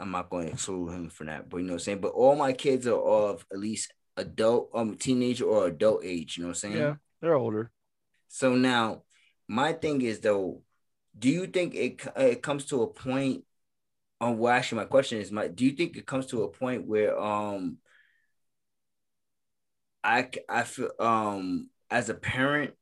I'm 0.00 0.12
not 0.12 0.30
going 0.30 0.46
to 0.46 0.52
exclude 0.54 0.92
him 0.92 1.10
for 1.10 1.24
that, 1.24 1.50
but 1.50 1.58
you 1.58 1.64
know 1.64 1.74
what 1.74 1.82
I'm 1.82 1.84
saying? 1.84 2.00
But 2.00 2.12
all 2.12 2.36
my 2.36 2.54
kids 2.54 2.86
are 2.86 2.98
of 2.98 3.44
at 3.52 3.58
least 3.58 3.92
adult, 4.16 4.70
um, 4.74 4.96
teenager 4.96 5.44
or 5.44 5.66
adult 5.66 6.02
age, 6.04 6.36
you 6.36 6.44
know 6.44 6.48
what 6.48 6.64
I'm 6.64 6.70
saying? 6.70 6.76
yeah, 6.76 6.94
they're 7.20 7.34
older. 7.34 7.70
So 8.28 8.54
now, 8.54 9.02
my 9.48 9.72
thing 9.72 10.02
is 10.02 10.20
though, 10.20 10.62
do 11.18 11.28
you 11.28 11.46
think 11.46 11.74
it 11.74 12.00
it 12.16 12.42
comes 12.42 12.66
to 12.66 12.82
a 12.82 12.86
point? 12.86 13.44
Um, 14.20 14.38
well, 14.38 14.52
actually, 14.52 14.78
my 14.78 14.84
question 14.86 15.18
is, 15.20 15.30
my 15.30 15.48
do 15.48 15.64
you 15.64 15.72
think 15.72 15.96
it 15.96 16.06
comes 16.06 16.26
to 16.26 16.42
a 16.42 16.48
point 16.48 16.86
where 16.86 17.18
um, 17.18 17.78
I 20.02 20.28
I 20.48 20.62
feel 20.64 20.90
um 20.98 21.70
as 21.90 22.08
a 22.08 22.14
parent, 22.14 22.74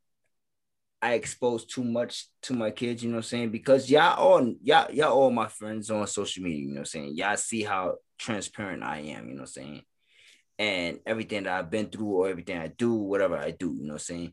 I 1.00 1.14
expose 1.14 1.64
too 1.66 1.84
much 1.84 2.26
to 2.42 2.54
my 2.54 2.70
kids, 2.70 3.02
you 3.02 3.10
know 3.10 3.16
what 3.16 3.24
I'm 3.24 3.28
saying? 3.28 3.50
Because 3.50 3.90
y'all 3.90 4.18
all 4.18 4.54
y'all 4.62 4.90
y'all 4.92 5.12
all 5.12 5.30
my 5.30 5.48
friends 5.48 5.90
on 5.90 6.06
social 6.06 6.42
media, 6.42 6.60
you 6.60 6.68
know 6.68 6.74
what 6.74 6.78
I'm 6.80 6.86
saying? 6.86 7.16
Y'all 7.16 7.36
see 7.36 7.62
how 7.62 7.96
transparent 8.18 8.82
I 8.82 8.98
am, 8.98 9.28
you 9.28 9.34
know 9.34 9.42
what 9.42 9.48
I'm 9.48 9.62
saying? 9.64 9.82
And 10.58 11.00
everything 11.06 11.44
that 11.44 11.58
I've 11.58 11.70
been 11.70 11.86
through 11.86 12.06
or 12.06 12.28
everything 12.28 12.58
I 12.58 12.68
do, 12.68 12.94
whatever 12.94 13.36
I 13.36 13.50
do, 13.52 13.72
you 13.74 13.82
know 13.82 13.94
what 13.94 14.02
I'm 14.02 14.16
saying? 14.16 14.32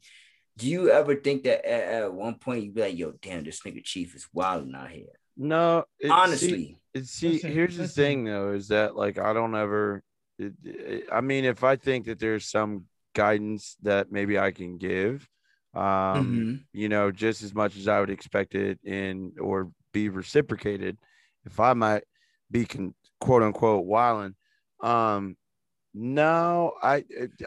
Do 0.57 0.67
you 0.67 0.91
ever 0.91 1.15
think 1.15 1.43
that 1.43 1.65
at, 1.65 2.03
at 2.03 2.13
one 2.13 2.35
point 2.35 2.63
you'd 2.63 2.75
be 2.75 2.81
like, 2.81 2.97
yo, 2.97 3.13
damn, 3.21 3.43
this 3.43 3.61
nigga 3.61 3.83
chief 3.83 4.15
is 4.15 4.27
wilding 4.33 4.75
out 4.75 4.89
here? 4.91 5.05
No, 5.37 5.85
it- 5.99 6.07
see- 6.07 6.11
Honestly. 6.11 6.81
it- 6.93 7.05
see, 7.05 7.29
Listen, 7.33 7.51
here's 7.53 7.77
the 7.77 7.87
thing 7.87 8.25
though, 8.25 8.51
is 8.51 8.67
that 8.67 8.95
like 8.95 9.17
I 9.17 9.31
don't 9.33 9.55
ever. 9.55 10.03
It, 10.37 10.53
it- 10.63 11.07
I 11.11 11.21
mean, 11.21 11.45
if 11.45 11.63
I 11.63 11.77
think 11.77 12.05
that 12.07 12.19
there's 12.19 12.49
some 12.49 12.85
guidance 13.15 13.77
that 13.83 14.11
maybe 14.11 14.37
I 14.37 14.51
can 14.51 14.77
give, 14.77 15.27
um, 15.73 15.81
Mhm. 15.83 16.65
you 16.73 16.89
know, 16.89 17.09
just 17.11 17.41
as 17.41 17.55
much 17.55 17.77
as 17.77 17.87
I 17.87 17.99
would 18.01 18.09
expect 18.09 18.53
it 18.55 18.79
in 18.83 19.33
or 19.39 19.71
be 19.93 20.09
reciprocated, 20.09 20.97
if 21.45 21.59
I 21.59 21.73
might 21.73 22.03
be 22.51 22.65
con- 22.65 22.95
quote 23.21 23.43
unquote 23.43 23.85
wilding. 23.85 24.35
Um, 24.81 25.37
no, 25.93 26.73
I, 26.81 27.03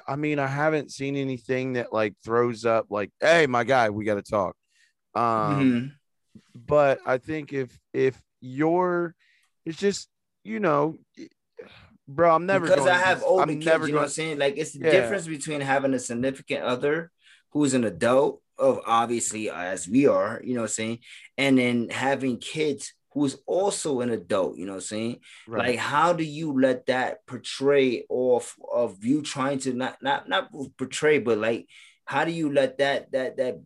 I 0.06 0.16
mean, 0.16 0.38
I 0.38 0.46
haven't 0.46 0.90
seen 0.90 1.16
anything 1.16 1.74
that 1.74 1.92
like 1.92 2.14
throws 2.24 2.64
up 2.64 2.86
like, 2.90 3.10
hey, 3.20 3.46
my 3.46 3.64
guy, 3.64 3.90
we 3.90 4.04
got 4.04 4.16
to 4.16 4.22
talk. 4.22 4.56
Um, 5.14 5.22
Mhm. 5.24 5.92
but 6.54 6.98
I 7.06 7.18
think 7.18 7.52
if 7.52 7.78
if 7.92 8.20
you're, 8.40 9.14
it's 9.64 9.78
just 9.78 10.08
you 10.44 10.58
know, 10.58 10.96
bro. 12.08 12.34
I'm 12.34 12.46
never 12.46 12.66
because 12.66 12.84
going 12.84 12.94
I 12.94 12.98
to- 12.98 13.04
have 13.04 13.22
older 13.22 13.42
I'm 13.42 13.48
kids, 13.50 13.66
never 13.66 13.86
you 13.86 13.92
know 13.92 13.98
what. 14.00 14.04
I'm 14.04 14.10
saying? 14.10 14.38
Like 14.38 14.54
it's 14.56 14.72
the 14.72 14.80
Yeah. 14.84 14.90
difference 14.90 15.26
between 15.28 15.60
having 15.60 15.94
a 15.94 15.98
significant 15.98 16.62
other 16.64 17.10
who's 17.52 17.74
an 17.74 17.84
adult 17.84 18.42
of 18.58 18.80
obviously 18.86 19.50
as 19.50 19.86
we 19.88 20.06
are, 20.06 20.40
you 20.44 20.54
know 20.54 20.62
what 20.62 20.70
I'm 20.70 20.74
saying, 20.74 20.98
and 21.38 21.58
then 21.58 21.88
having 21.90 22.38
kids 22.38 22.92
who's 23.14 23.36
also 23.46 24.00
an 24.00 24.10
adult, 24.10 24.56
you 24.58 24.66
know 24.66 24.72
what 24.72 24.76
I'm 24.78 24.80
saying? 24.82 25.20
Right. 25.46 25.68
Like 25.68 25.78
how 25.78 26.12
do 26.12 26.24
you 26.24 26.58
let 26.60 26.86
that 26.86 27.26
portray 27.26 28.04
off 28.08 28.56
of 28.72 29.04
you 29.04 29.22
trying 29.22 29.58
to 29.60 29.72
not 29.72 30.02
not 30.02 30.28
not 30.28 30.50
portray, 30.78 31.18
but 31.18 31.38
like 31.38 31.66
how 32.04 32.24
do 32.24 32.32
you 32.32 32.52
let 32.52 32.78
that 32.78 33.12
that 33.12 33.36
that 33.36 33.60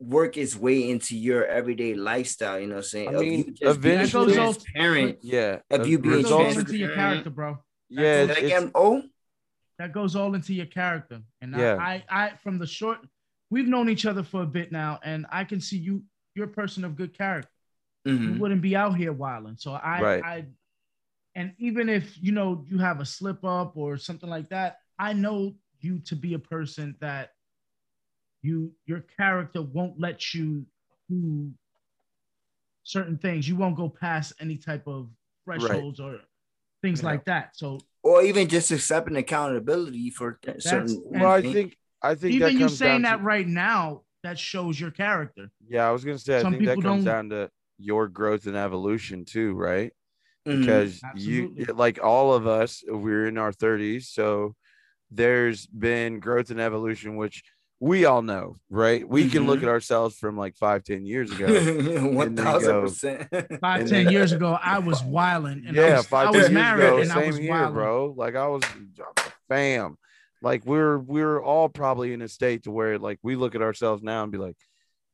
work 0.00 0.36
its 0.36 0.54
way 0.54 0.88
into 0.90 1.16
your 1.16 1.44
everyday 1.44 1.94
lifestyle. 1.94 2.60
You 2.60 2.68
know 2.68 2.76
what 2.76 2.84
I'm 2.84 2.88
saying? 2.88 3.08
I 3.08 3.12
Of 3.14 3.20
mean, 3.20 3.38
you 3.38 3.44
just 3.52 3.80
being 3.80 3.94
eventually- 3.96 4.34
transparent. 4.34 5.18
Yeah. 5.22 5.58
If 5.70 5.80
uh, 5.80 5.84
you 5.84 5.98
being 5.98 6.16
That 6.16 6.22
goes 6.22 6.32
all 6.32 6.46
into 6.58 6.76
your 6.76 6.94
character, 6.94 7.30
bro. 7.30 7.58
yeah, 7.88 8.00
Say 8.00 8.22
it's, 8.22 8.34
that 8.34 8.44
it's- 8.44 8.70
Oh, 8.76 9.02
That 9.78 9.92
goes 9.92 10.14
all 10.14 10.34
into 10.34 10.54
your 10.54 10.66
character. 10.66 11.20
And 11.40 11.52
Yeah. 11.56 11.76
I, 11.80 12.04
I, 12.08 12.24
I, 12.26 12.36
from 12.42 12.58
the 12.58 12.66
short, 12.66 12.98
we've 13.50 13.66
known 13.66 13.88
each 13.88 14.06
other 14.06 14.22
for 14.22 14.42
a 14.42 14.46
bit 14.46 14.70
now, 14.70 15.00
and 15.02 15.26
I 15.32 15.42
can 15.44 15.60
see 15.60 15.78
you. 15.78 16.04
You're 16.36 16.46
a 16.46 16.48
person 16.62 16.84
of 16.84 16.94
good 16.94 17.16
character. 17.18 17.50
Mhm. 18.08 18.34
You 18.34 18.40
wouldn't 18.40 18.62
be 18.62 18.74
out 18.76 18.96
here 18.96 19.12
wilding. 19.12 19.56
So 19.56 19.72
I, 19.72 20.00
Right. 20.00 20.24
I, 20.24 20.44
and 21.34 21.52
even 21.58 21.88
if 21.88 22.20
you 22.22 22.32
know 22.32 22.64
you 22.68 22.78
have 22.78 23.00
a 23.00 23.04
slip 23.04 23.44
up 23.44 23.76
or 23.76 23.96
something 23.96 24.28
like 24.28 24.48
that, 24.50 24.78
I 24.98 25.12
know 25.12 25.54
you 25.80 25.98
to 26.00 26.16
be 26.16 26.34
a 26.34 26.38
person 26.38 26.96
that 27.00 27.34
you 28.42 28.72
your 28.86 29.00
character 29.16 29.62
won't 29.62 29.98
let 30.00 30.34
you 30.34 30.66
do 31.08 31.52
certain 32.84 33.18
things. 33.18 33.48
You 33.48 33.56
won't 33.56 33.76
go 33.76 33.88
past 33.88 34.32
any 34.40 34.56
type 34.56 34.86
of 34.86 35.08
thresholds 35.44 36.00
or 36.00 36.20
things 36.82 37.00
Yeah. 37.00 37.06
like 37.06 37.24
that. 37.26 37.56
So 37.56 37.78
or 38.02 38.22
even 38.22 38.48
just 38.48 38.70
accepting 38.70 39.16
accountability 39.16 40.10
for 40.10 40.38
th- 40.42 40.62
certain. 40.62 41.02
well, 41.06 41.30
I 41.30 41.42
think 41.42 41.76
I 42.00 42.14
think 42.14 42.40
that 42.40 42.46
even 42.48 42.52
you 42.54 42.58
comes 42.66 42.78
saying 42.78 43.02
down 43.02 43.10
that 43.12 43.16
to- 43.18 43.22
right 43.24 43.46
now, 43.46 44.02
that 44.22 44.38
shows 44.38 44.80
your 44.80 44.90
character. 44.92 45.50
Yeah, 45.68 45.88
I 45.88 45.90
was 45.92 46.04
gonna 46.04 46.18
say 46.18 46.38
I 46.38 46.42
Some 46.42 46.52
think 46.54 46.64
that 46.66 46.76
people 46.76 46.90
comes 46.90 47.04
don't- 47.04 47.12
down 47.12 47.28
to 47.30 47.50
your 47.78 48.08
growth 48.08 48.46
and 48.46 48.56
evolution 48.56 49.24
too, 49.24 49.54
right? 49.54 49.92
Mhm. 50.46 50.60
Because 50.60 51.00
Absolutely. 51.04 51.64
you 51.66 51.72
like 51.74 52.02
all 52.02 52.34
of 52.34 52.46
us, 52.46 52.82
we're 52.86 53.26
in 53.26 53.38
our 53.38 53.52
30s, 53.52 54.08
so 54.08 54.54
there's 55.10 55.66
been 55.66 56.20
growth 56.20 56.50
and 56.50 56.60
evolution, 56.60 57.16
which 57.16 57.42
we 57.80 58.04
all 58.04 58.22
know, 58.22 58.56
right? 58.68 59.08
We 59.08 59.28
can 59.30 59.46
look 59.46 59.60
Mhm. 59.60 59.64
at 59.64 59.68
ourselves 59.68 60.16
from 60.18 60.36
like 60.36 60.56
five, 60.56 60.82
ten 60.82 61.06
years 61.06 61.30
ago. 61.30 61.46
One 62.12 62.34
there 62.34 62.44
you 62.44 62.50
thousand 62.50 62.70
go. 62.72 62.82
percent. 62.82 63.28
Five, 63.60 63.80
And 63.82 63.88
ten 63.88 64.04
then- 64.04 64.12
years 64.12 64.32
ago, 64.32 64.58
I 64.60 64.80
was 64.80 65.02
wilding 65.04 65.64
and 65.66 65.78
I 65.78 65.82
yeah, 65.82 65.96
was, 65.98 66.06
five, 66.08 66.28
I 66.28 66.32
ten 66.32 66.40
was 66.40 66.50
years 66.50 66.54
married 66.54 66.84
ago, 66.86 66.98
and 66.98 67.12
I 67.12 67.14
same 67.14 67.26
was 67.28 67.36
here, 67.38 67.50
wilding. 67.50 67.74
bro. 67.74 68.14
Like 68.16 68.34
I 68.34 68.48
was 68.48 68.62
fam. 69.48 69.96
Like 70.42 70.64
we're 70.66 70.98
we're 70.98 71.40
all 71.42 71.68
probably 71.68 72.12
in 72.12 72.20
a 72.22 72.28
state 72.28 72.64
to 72.64 72.70
where 72.70 72.98
like 72.98 73.18
we 73.22 73.36
look 73.36 73.54
at 73.54 73.62
ourselves 73.62 74.02
now 74.02 74.22
and 74.24 74.32
be 74.32 74.38
like, 74.38 74.56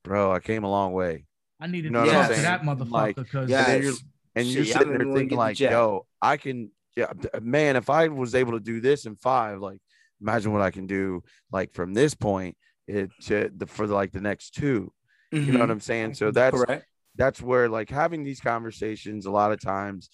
bro, 0.02 0.32
I 0.32 0.40
came 0.40 0.64
a 0.64 0.70
long 0.70 0.92
way. 0.92 1.26
I 1.60 1.66
needed 1.66 1.92
know 1.92 2.00
to 2.00 2.06
what 2.06 2.16
I'm 2.16 2.28
talk 2.28 2.36
to 2.36 2.42
that 2.42 2.62
motherfucker 2.62 2.90
Like, 2.90 3.16
because 3.16 3.50
Yeah. 3.50 3.66
And 3.70 3.82
you're 3.82 3.92
Yes. 3.92 4.04
and 4.36 4.46
you're 4.48 4.64
y'all 4.64 4.72
sitting 4.78 4.88
there 4.98 4.98
thinking 4.98 5.28
get 5.28 5.30
the 5.30 5.36
like, 5.36 5.60
yo, 5.60 6.06
I 6.20 6.36
can, 6.36 6.70
yeah, 6.96 7.12
man, 7.40 7.76
if 7.76 7.88
I 7.90 8.08
was 8.08 8.34
able 8.34 8.52
to 8.52 8.60
do 8.60 8.80
this 8.80 9.06
in 9.06 9.16
five, 9.16 9.60
like, 9.60 9.78
imagine 10.20 10.52
what 10.52 10.62
I 10.62 10.70
can 10.70 10.86
do, 10.86 11.22
like, 11.52 11.72
from 11.72 11.94
this 11.94 12.14
point 12.14 12.56
it 12.86 13.10
to 13.22 13.50
the 13.56 13.66
for 13.66 13.86
like 13.86 14.12
the 14.12 14.20
next 14.20 14.50
two. 14.54 14.92
You 15.32 15.52
know 15.52 15.58
what 15.60 15.70
I'm 15.70 15.80
saying? 15.80 16.14
So 16.14 16.30
that's 16.30 16.54
Mm-hmm. 16.54 16.64
correct. 16.64 16.86
that's 17.16 17.40
where 17.42 17.68
like 17.68 17.90
having 17.90 18.24
these 18.24 18.40
conversations 18.40 19.26
a 19.26 19.30
lot 19.30 19.52
of 19.52 19.60
times 19.60 20.10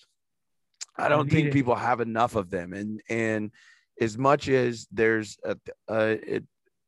i 0.96 1.06
I 1.06 1.08
don't 1.08 1.26
need 1.26 1.32
think 1.32 1.46
it. 1.48 1.52
people 1.52 1.74
have 1.74 2.00
enough 2.00 2.36
of 2.36 2.50
them 2.50 2.72
and 2.72 3.00
and 3.08 3.50
as 4.00 4.16
much 4.18 4.48
as 4.48 4.86
there's 4.92 5.38
a, 5.44 5.56
a 5.88 6.36
it, 6.36 6.44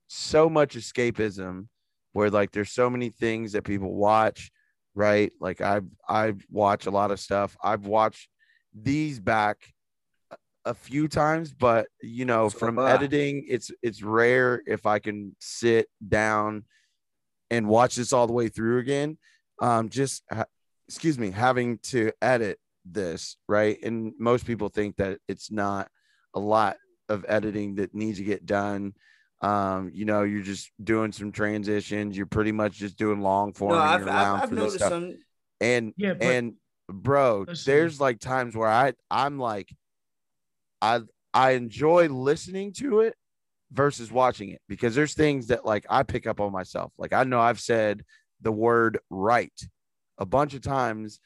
so 0.08 0.48
much 0.50 0.76
escapism 0.76 1.66
where 2.12 2.30
like 2.30 2.51
there's 2.52 2.70
so 2.72 2.89
many 2.90 3.10
things 3.10 3.52
that 3.52 3.64
people 3.64 3.94
watch 3.94 4.51
right? 4.94 5.32
Like 5.40 5.60
i 5.62 5.80
i 6.09 6.34
watch 6.51 6.84
a 6.86 6.90
lot 6.90 7.10
of 7.10 7.18
stuff. 7.18 7.56
I've 7.62 7.86
watched 7.86 8.28
these 8.74 9.18
back 9.20 9.56
a- 10.64 10.74
few 10.74 11.09
times 11.09 11.52
but 11.52 11.86
you 12.02 12.24
know 12.24 12.48
So 12.48 12.59
from 12.59 12.78
editing 12.78 13.44
it's 13.48 13.70
it's 13.82 14.02
rare 14.02 14.62
if 14.66 14.86
i 14.86 14.98
can 15.01 15.34
sit 15.40 15.89
down 16.06 16.64
and 17.51 17.66
watch 17.68 17.97
this 17.97 18.12
all 18.12 18.26
the 18.26 18.32
way 18.32 18.48
through 18.48 18.78
again. 18.78 19.18
Um 19.60 19.89
just 19.89 20.22
ha- 20.30 20.44
excuse 20.89 21.18
me 21.18 21.30
having 21.30 21.78
to 21.84 22.12
edit 22.22 22.59
this 22.84 23.36
right? 23.48 23.78
And 23.82 24.12
most 24.18 24.47
people 24.47 24.68
think 24.68 24.97
that 24.97 25.18
it's 25.28 25.51
not 25.51 25.89
a 26.34 26.40
lot 26.40 26.76
of 27.09 27.24
editing 27.28 27.76
that 27.76 27.94
needs 27.94 28.18
to 28.18 28.24
get 28.24 28.47
done 28.47 28.94
um 29.43 29.90
you 29.93 30.05
know 30.05 30.23
you're 30.23 30.43
just 30.43 30.70
doing 30.82 31.10
some 31.12 31.32
transitions 31.32 32.16
you're 32.16 32.27
pretty 32.27 32.52
much 32.52 32.74
just 32.74 32.97
doing 32.97 33.20
long 33.20 33.52
form 33.52 33.73
No, 33.73 33.81
and 33.81 33.85
I've, 33.85 34.09
I've, 34.09 34.43
I've 34.44 34.48
for 34.48 34.55
this 34.55 34.64
noticed 34.64 34.77
stuff 34.78 34.93
some. 34.93 35.19
and 35.60 35.93
Yeah, 35.97 36.14
but- 36.14 36.23
and 36.27 36.55
bro 36.89 37.44
Listen. 37.48 37.70
there's 37.73 38.01
like 38.01 38.19
times 38.20 38.55
where 38.55 38.69
i 38.69 38.93
i'm 39.10 39.39
like 39.39 39.69
i 40.81 41.01
i 41.32 41.52
enjoy 41.52 42.09
listening 42.09 42.73
to 42.74 43.01
it 43.01 43.14
versus 43.73 44.12
watching 44.12 44.51
it 44.51 44.60
because 44.69 44.94
there's 44.94 45.14
things 45.14 45.47
that 45.48 45.64
like 45.64 45.86
i 45.89 46.02
pick 46.02 46.27
up 46.27 46.40
on 46.40 46.52
myself 46.52 46.93
like 46.98 47.12
i 47.12 47.24
know 47.24 47.40
i've 47.40 47.60
said 47.60 48.02
the 48.43 48.52
word 48.52 48.98
right 49.10 49.52
a 50.19 50.27
bunch 50.27 50.52
of 50.55 50.60
times 50.60 51.19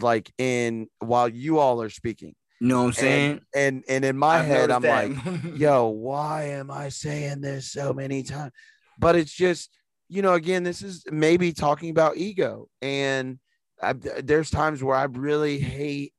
like 0.00 0.32
in 0.38 0.88
while 0.98 1.28
you 1.28 1.58
all 1.58 1.80
are 1.82 1.90
speaking 1.90 2.34
You 2.64 2.70
know 2.70 2.78
what 2.78 2.86
I'm 2.86 2.92
saying? 2.94 3.30
and 3.30 3.40
and, 3.54 3.84
and 3.88 4.04
in 4.06 4.16
my 4.16 4.38
I've 4.38 4.46
head 4.46 4.70
i'm 4.70 4.82
noticed 4.82 5.22
like 5.22 5.34
yo, 5.56 5.88
why 5.88 6.44
am 6.44 6.70
I 6.70 6.88
saying 6.88 7.42
this 7.42 7.70
so 7.70 7.92
many 7.92 8.22
times? 8.22 8.52
But 8.98 9.16
it's 9.16 9.32
just, 9.32 9.70
you 10.08 10.22
know, 10.22 10.32
again, 10.32 10.62
this 10.62 10.80
is 10.80 11.04
maybe 11.10 11.52
talking 11.52 11.90
about 11.90 12.16
ego. 12.16 12.68
And 12.80 13.38
I, 13.82 13.92
there's 13.92 14.48
times 14.50 14.82
where 14.82 14.96
I 14.96 15.04
really 15.04 15.58
hate 15.58 16.14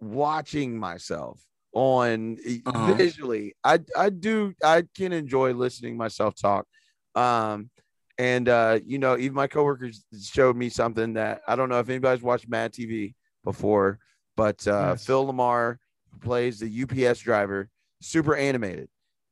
watching 0.00 0.78
myself 0.78 1.40
on 1.72 2.36
Uh-huh. 2.66 2.94
visually. 2.96 3.54
I, 3.64 3.78
I 3.96 4.10
do, 4.10 4.52
I 4.62 4.84
can 4.96 5.12
enjoy 5.12 5.52
listening 5.54 5.96
myself 5.96 6.34
talk. 6.36 6.66
Um, 7.14 7.70
and, 8.18 8.48
uh, 8.48 8.80
you 8.84 8.98
know, 8.98 9.16
even 9.16 9.34
my 9.34 9.46
coworkers 9.46 10.04
showed 10.22 10.56
me 10.56 10.68
something 10.68 11.14
that 11.14 11.40
I 11.48 11.56
don't 11.56 11.68
know 11.68 11.78
if 11.78 11.88
anybody's 11.88 12.22
watched 12.22 12.48
Mad 12.48 12.72
TV 12.72 13.14
before, 13.44 13.98
but 14.36 14.66
uh, 14.66 14.90
Yes. 14.90 15.06
Phil 15.06 15.26
LaMarr 15.26 15.78
plays 16.20 16.58
the 16.60 16.68
UPS 16.82 17.20
driver, 17.20 17.68
super 18.00 18.34
animated. 18.36 18.88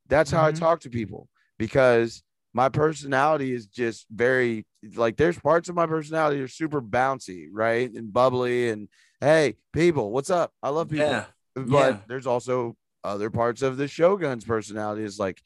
That's 0.09 0.31
how 0.31 0.45
I 0.45 0.53
Mhm. 0.53 0.59
talk 0.59 0.81
to 0.81 0.91
people 0.91 1.29
because 1.59 2.23
my 2.53 2.69
personality 2.69 3.53
is 3.53 3.67
just 3.67 4.07
very 4.11 4.67
like 4.97 5.17
there's 5.17 5.39
parts 5.39 5.69
of 5.69 5.75
my 5.75 5.87
personality 5.87 6.41
are 6.41 6.49
super 6.49 6.81
bouncy, 6.83 7.47
right? 7.51 7.91
And 7.93 8.13
bubbly 8.13 8.69
and 8.71 8.89
hey, 9.21 9.57
people, 9.73 10.11
what's 10.13 10.31
up? 10.31 10.53
I 10.63 10.69
love 10.69 10.91
people. 10.91 11.07
yeah. 11.09 11.27
But 11.57 11.67
yeah. 11.69 11.99
there's 12.07 12.27
also 12.27 12.77
other 13.03 13.31
parts 13.31 13.63
of 13.63 13.77
the 13.77 13.89
Shogun's 13.89 14.45
personality 14.45 15.03
is 15.05 15.19
like 15.19 15.41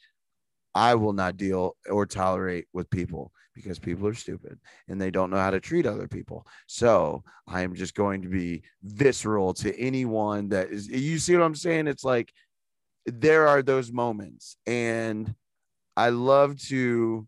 I 0.74 0.94
will 0.96 1.12
not 1.12 1.36
deal 1.36 1.76
or 1.90 2.06
tolerate 2.06 2.66
with 2.72 2.90
people 2.90 3.32
because 3.62 3.78
people 3.78 4.06
are 4.06 4.14
stupid 4.14 4.58
and 4.88 5.00
they 5.00 5.10
don't 5.10 5.30
know 5.30 5.36
how 5.36 5.50
to 5.50 5.60
treat 5.60 5.86
other 5.86 6.06
people. 6.08 6.46
So 6.66 7.24
I 7.46 7.62
am 7.62 7.74
just 7.74 7.94
going 7.94 8.22
to 8.22 8.28
be 8.28 8.62
visceral 8.82 9.52
to 9.54 9.76
anyone 9.78 10.48
that 10.50 10.70
is. 10.70 10.88
You 10.88 11.18
see 11.18 11.36
what 11.36 11.44
I'm 11.44 11.54
saying? 11.54 11.88
It's 11.88 12.04
like 12.04 12.32
there 13.06 13.48
are 13.48 13.62
those 13.62 13.92
moments, 13.92 14.56
and 14.66 15.34
I 15.96 16.10
love 16.10 16.60
to 16.68 17.26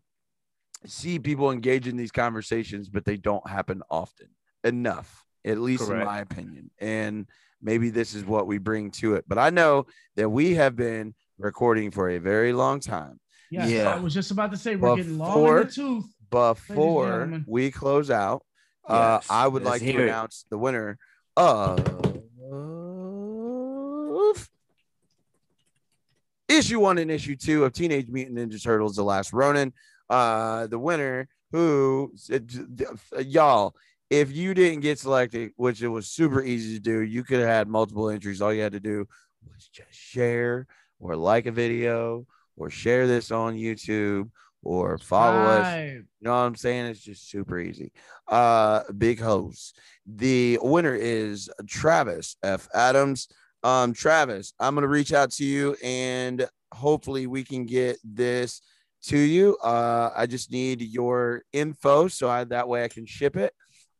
see 0.85 1.19
people 1.19 1.51
engage 1.51 1.87
in 1.87 1.97
these 1.97 2.11
conversations, 2.11 2.89
but 2.89 3.05
they 3.05 3.17
don't 3.17 3.47
happen 3.47 3.81
often 3.89 4.29
enough, 4.63 5.23
at 5.45 5.59
least 5.59 5.89
in 5.89 5.99
my 5.99 6.19
opinion. 6.19 6.71
And 6.79 7.27
maybe 7.61 7.89
this 7.89 8.15
is 8.15 8.23
what 8.23 8.47
we 8.47 8.57
bring 8.57 8.91
to 8.91 9.15
it. 9.15 9.25
But 9.27 9.37
I 9.37 9.49
know 9.49 9.85
that 10.15 10.29
we 10.29 10.55
have 10.55 10.75
been 10.75 11.13
recording 11.37 11.91
for 11.91 12.09
a 12.09 12.17
very 12.19 12.53
long 12.53 12.79
time. 12.79 13.19
yeah, 13.49 13.65
Yeah. 13.67 13.93
I 13.93 13.99
was 13.99 14.13
just 14.13 14.31
about 14.31 14.51
to 14.51 14.57
say 14.57 14.75
we're 14.75 14.95
getting 14.95 15.17
long 15.17 15.47
in 15.47 15.55
the 15.55 15.65
tooth. 15.65 16.05
Before 16.31 17.43
we 17.45 17.71
close 17.71 18.09
out, 18.09 18.43
uh, 18.87 19.19
I 19.29 19.47
would 19.47 19.63
let's 19.63 19.73
like 19.73 19.79
to 19.81 19.91
hear 19.91 20.01
it. 20.01 20.09
announce 20.09 20.45
the 20.49 20.57
winner 20.57 20.97
of 21.37 21.79
issue 26.47 26.79
one 26.79 26.97
and 26.97 27.11
issue 27.11 27.35
two 27.35 27.65
of 27.65 27.73
Teenage 27.73 28.09
Mutant 28.09 28.37
Ninja 28.37 28.61
Turtles: 28.61 28.95
The 28.95 29.03
Last 29.03 29.33
Ronin. 29.33 29.73
Uh, 30.09 30.67
the 30.67 30.79
winner, 30.79 31.29
who 31.51 32.13
y'all, 33.25 33.75
if 34.09 34.31
you 34.31 34.53
didn't 34.53 34.81
get 34.81 34.99
selected, 34.99 35.51
which 35.55 35.81
it 35.81 35.87
was 35.87 36.07
super 36.07 36.43
easy 36.43 36.75
to 36.75 36.81
do, 36.81 36.99
you 37.01 37.23
could 37.23 37.39
have 37.39 37.47
had 37.47 37.67
multiple 37.67 38.09
entries. 38.09 38.41
All 38.41 38.53
you 38.53 38.61
had 38.61 38.73
to 38.73 38.79
do 38.79 39.07
was 39.47 39.69
just 39.69 39.93
share 39.93 40.67
or 40.99 41.15
like 41.15 41.45
a 41.45 41.51
video 41.51 42.25
or 42.57 42.69
share 42.69 43.07
this 43.07 43.31
on 43.31 43.55
YouTube 43.55 44.29
or 44.63 44.97
follow 44.97 45.39
us. 45.59 45.65
You 46.19 46.25
know 46.25 46.31
what 46.31 46.37
I'm 46.37 46.55
saying? 46.55 46.85
It's 46.85 47.01
just 47.01 47.29
super 47.29 47.59
easy. 47.59 47.91
Uh, 48.27 48.83
big 48.97 49.19
host. 49.19 49.79
The 50.05 50.59
winner 50.61 50.95
is 50.95 51.49
Travis 51.67 52.35
F. 52.43 52.67
Adams. 52.73 53.27
Um, 53.63 53.93
Travis, 53.93 54.53
I'm 54.59 54.75
gonna 54.75 54.87
reach 54.87 55.13
out 55.13 55.31
to 55.33 55.45
you 55.45 55.75
and 55.83 56.47
hopefully 56.73 57.27
we 57.27 57.43
can 57.43 57.65
get 57.65 57.97
this 58.03 58.61
to 59.03 59.17
you. 59.17 59.57
Uh, 59.63 60.11
I 60.15 60.25
just 60.25 60.51
need 60.51 60.81
your 60.81 61.43
info 61.53 62.07
so 62.07 62.29
I 62.29 62.43
that 62.45 62.67
way 62.67 62.83
I 62.83 62.87
can 62.87 63.05
ship 63.05 63.35
it. 63.35 63.53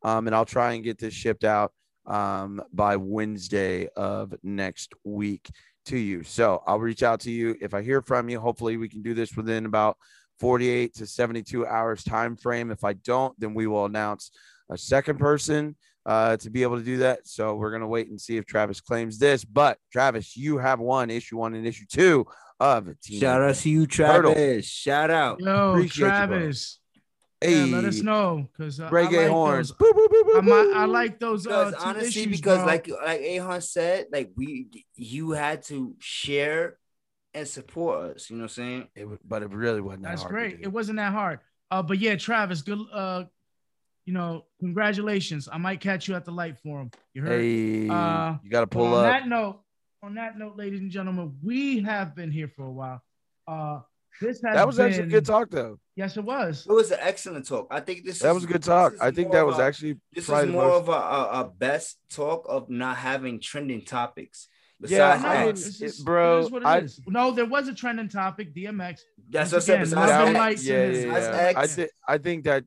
Um, 0.03 0.27
and 0.27 0.35
I'll 0.35 0.45
try 0.45 0.73
and 0.73 0.83
get 0.83 0.98
this 0.98 1.14
shipped 1.14 1.43
out 1.43 1.73
um 2.07 2.59
by 2.73 2.95
Wednesday 2.95 3.88
of 3.95 4.33
next 4.41 4.93
week 5.03 5.48
to 5.85 5.98
you. 5.98 6.23
So 6.23 6.64
I'll 6.65 6.80
reach 6.80 7.03
out 7.03 7.19
to 7.22 7.31
you 7.31 7.56
if 7.61 7.73
I 7.73 7.81
hear 7.81 8.01
from 8.01 8.30
you. 8.30 8.40
Hopefully 8.40 8.77
we 8.77 8.90
can 8.90 9.01
do 9.01 9.14
this 9.14 9.35
within 9.35 9.65
about 9.65 9.98
48 10.42 10.95
to 10.95 11.06
72 11.06 11.68
hours 11.68 12.03
time 12.03 12.36
frame. 12.36 12.72
If 12.72 12.84
I 12.84 12.94
don't, 12.94 13.40
then 13.40 13.53
we 13.53 13.68
will 13.68 13.86
announce 13.86 14.32
a 14.72 14.78
second 14.78 15.20
person 15.20 15.76
uh, 16.06 16.36
to 16.38 16.50
be 16.50 16.64
able 16.64 16.78
to 16.80 16.84
do 16.84 16.98
that. 16.98 17.28
So 17.28 17.53
we're 17.56 17.72
gonna 17.72 17.88
wait 17.88 18.10
and 18.10 18.20
see 18.20 18.38
if 18.38 18.45
Travis 18.48 18.82
claims 18.82 19.20
this. 19.20 19.45
But 19.45 19.78
Travis, 19.94 20.36
you 20.36 20.58
have 20.58 20.80
won 20.80 21.11
issue 21.11 21.38
one 21.38 21.53
and 21.53 21.66
issue 21.66 21.86
two 21.88 22.26
of 22.60 22.90
Teen 23.03 23.20
Shout 23.20 23.42
out 23.42 23.56
to 23.56 23.70
you, 23.70 23.86
Turtle. 23.86 24.34
Travis. 24.34 24.66
Shout 24.66 25.11
out. 25.11 25.40
Yo, 25.40 25.70
Appreciate 25.72 25.98
you. 25.98 26.06
Travis. 26.10 26.80
Hey, 27.40 27.66
yeah, 27.66 27.76
let 27.76 27.86
us 27.86 28.02
know 28.02 28.48
because 28.52 28.80
uh, 28.80 28.90
reggae 28.90 29.18
I 29.18 29.22
like 29.24 29.30
horns. 29.30 29.70
Those, 29.70 29.78
Boo, 29.78 29.94
boo, 29.94 30.08
boo, 30.10 30.42
boo, 30.44 30.74
I, 30.76 30.82
I 30.82 30.86
like 30.86 31.20
those. 31.20 31.48
Uh, 31.48 31.66
Because 31.66 31.74
two 31.84 31.90
honestly, 31.90 32.08
issues, 32.24 32.38
because 32.40 32.58
bro. 32.60 32.66
like 32.68 32.88
like 33.03 33.22
Ahun 33.22 33.64
said, 33.64 34.08
like 34.11 34.32
we 34.36 34.68
you 34.95 35.32
had 35.32 35.64
to 35.64 35.95
share 36.00 36.78
and 37.34 37.48
support 37.48 38.16
us. 38.16 38.30
You 38.30 38.38
know 38.38 38.42
what 38.43 38.51
I'm 38.51 38.56
saying? 38.56 38.88
It, 38.95 39.08
but 39.27 39.43
it 39.43 39.50
really 39.51 39.82
wasn't. 39.82 40.03
that 40.03 40.10
That's 40.10 40.22
hard 40.24 40.34
to 40.34 40.40
great. 40.40 40.60
It 40.61 40.68
wasn't 40.72 40.98
that 40.98 41.14
hard. 41.14 41.40
Uh, 41.69 41.82
but 41.82 42.00
yeah, 42.00 42.16
Travis, 42.16 42.61
good. 42.61 42.80
Uh, 42.92 43.24
you 44.06 44.14
know, 44.14 44.45
congratulations. 44.60 45.48
I 45.51 45.58
might 45.58 45.80
catch 45.80 46.08
you 46.08 46.16
at 46.16 46.26
the 46.26 46.32
light 46.32 46.58
for 46.64 46.82
him. 46.82 46.92
You 47.14 47.22
heard? 47.22 47.40
Hey, 47.42 47.88
Uh, 47.88 48.38
you 48.43 48.50
got 48.50 48.61
to 48.61 48.68
But 48.68 48.72
pull 48.72 48.93
on 48.95 49.06
up. 49.06 49.11
that 49.11 49.27
note, 49.27 49.61
on 50.03 50.16
that 50.16 50.38
note, 50.38 50.58
ladies 50.58 50.80
and 50.82 50.90
gentlemen, 50.92 51.38
we 51.43 51.82
have 51.82 52.16
been 52.16 52.32
here 52.32 52.48
for 52.56 52.66
a 52.66 52.72
while. 52.72 53.01
Uh, 53.48 53.80
this 54.19 54.42
has 54.43 54.56
That 54.56 54.68
was 54.68 54.80
actually 54.80 55.03
been- 55.03 55.10
good 55.10 55.26
talk, 55.26 55.50
though. 55.51 55.80
Yes, 55.95 56.18
it 56.18 56.24
was. 56.24 56.66
It 56.68 56.74
was 56.74 56.92
an 56.92 56.98
excellent 57.01 57.48
talk. 57.48 57.68
I 57.69 57.80
think 57.80 58.03
this 58.06 58.19
That 58.19 58.30
is, 58.30 58.35
was 58.35 58.43
a 58.43 58.48
good 58.48 58.64
talk. 58.64 58.93
I 59.00 59.11
think 59.11 59.32
that 59.34 59.45
was 59.45 59.60
a- 59.60 59.64
actually 59.64 60.00
this 60.14 60.26
is 60.26 60.30
more 60.30 60.68
most- 60.68 60.82
of 60.82 60.90
a, 60.90 60.92
a, 60.92 61.42
a 61.42 61.51
best 61.58 61.98
talk 62.10 62.45
of 62.50 62.69
not 62.69 62.98
having 62.98 63.40
trending 63.40 63.85
topics. 63.85 64.48
Yeah, 64.84 65.14
Besides 65.16 65.24
I 65.26 65.34
that, 65.35 65.40
mean, 65.42 65.50
it's 65.50 65.68
it- 65.68 65.80
just- 65.85 66.06
bro, 66.06 66.40
it 66.40 66.42
is 66.45 66.51
what 66.51 66.61
it 66.64 66.66
I- 66.66 66.77
is. 66.80 67.00
No, 67.08 67.32
there 67.32 67.45
was 67.45 67.68
a 67.68 67.74
trending 67.74 68.10
topic, 68.10 68.53
DMX. 68.56 69.01
that's 69.30 69.51
what 69.51 69.58
I 69.61 69.66
said. 69.66 69.80
Besides 69.82 70.11
and 70.11 70.35
yeah, 70.66 71.00
yeah, 71.00 71.06
yeah. 71.08 71.14
That's 71.14 71.27
I 71.58 71.61
X. 71.64 71.76
think 71.76 71.90
I 72.08 72.18
think 72.18 72.43
that 72.45 72.64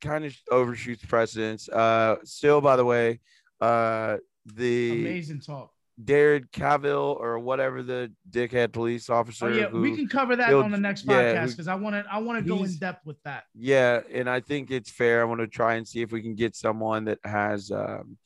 kind 0.00 0.24
of 0.24 0.34
overshoots 0.50 1.04
precedence. 1.04 1.68
Uh, 1.68 2.16
still, 2.24 2.60
by 2.60 2.76
the 2.76 2.84
way, 2.84 3.20
uh, 3.60 4.16
the 4.46 4.92
Amazing 4.92 5.40
talk. 5.40 5.70
Derek 6.02 6.44
Chauvin 6.56 6.92
or 6.92 7.40
whatever 7.40 7.82
the 7.82 8.12
dickhead 8.30 8.72
police 8.72 9.10
officer. 9.10 9.46
Oh 9.46 9.48
yeah, 9.48 9.66
who, 9.66 9.80
we 9.80 9.96
can 9.96 10.06
cover 10.08 10.36
that 10.36 10.48
killed- 10.48 10.64
on 10.64 10.70
the 10.70 10.78
next 10.78 11.04
podcast 11.06 11.42
who- 11.42 11.50
because 11.50 11.68
I 11.68 11.74
want 11.74 11.96
to. 11.96 12.04
I 12.10 12.18
want 12.18 12.42
to 12.42 12.48
go 12.48 12.62
in 12.64 12.72
depth 12.78 13.04
with 13.04 13.20
that. 13.24 13.44
Yeah, 13.54 14.00
and 14.12 14.30
I 14.30 14.40
think 14.40 14.70
it's 14.70 14.90
fair. 14.90 15.20
I 15.20 15.24
want 15.24 15.40
to 15.40 15.48
try 15.48 15.74
and 15.74 15.86
see 15.86 16.00
if 16.00 16.12
we 16.12 16.22
can 16.22 16.34
get 16.36 16.54
someone 16.56 17.04
that 17.06 17.18
has 17.24 17.70
um, 17.72 18.16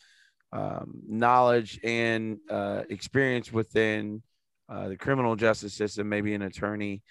um, 0.53 1.01
knowledge 1.09 1.81
and 1.83 2.39
uh, 2.51 2.83
experience 2.91 3.53
within 3.53 4.23
uh, 4.69 4.89
the 4.89 4.97
criminal 4.97 5.37
justice 5.37 5.75
system, 5.75 6.09
maybe 6.09 6.35
an 6.35 6.43
attorney. 6.43 7.03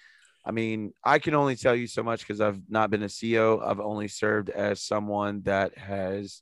I 0.44 0.50
mean, 0.50 0.92
I 1.04 1.18
can 1.18 1.34
only 1.34 1.56
tell 1.56 1.74
you 1.74 1.86
so 1.86 2.02
much 2.02 2.20
because 2.20 2.40
I've 2.40 2.60
not 2.68 2.90
been 2.90 3.02
a 3.02 3.06
CEO. 3.06 3.64
I've 3.64 3.80
only 3.80 4.08
served 4.08 4.50
as 4.50 4.82
someone 4.82 5.42
that 5.42 5.76
has 5.78 6.40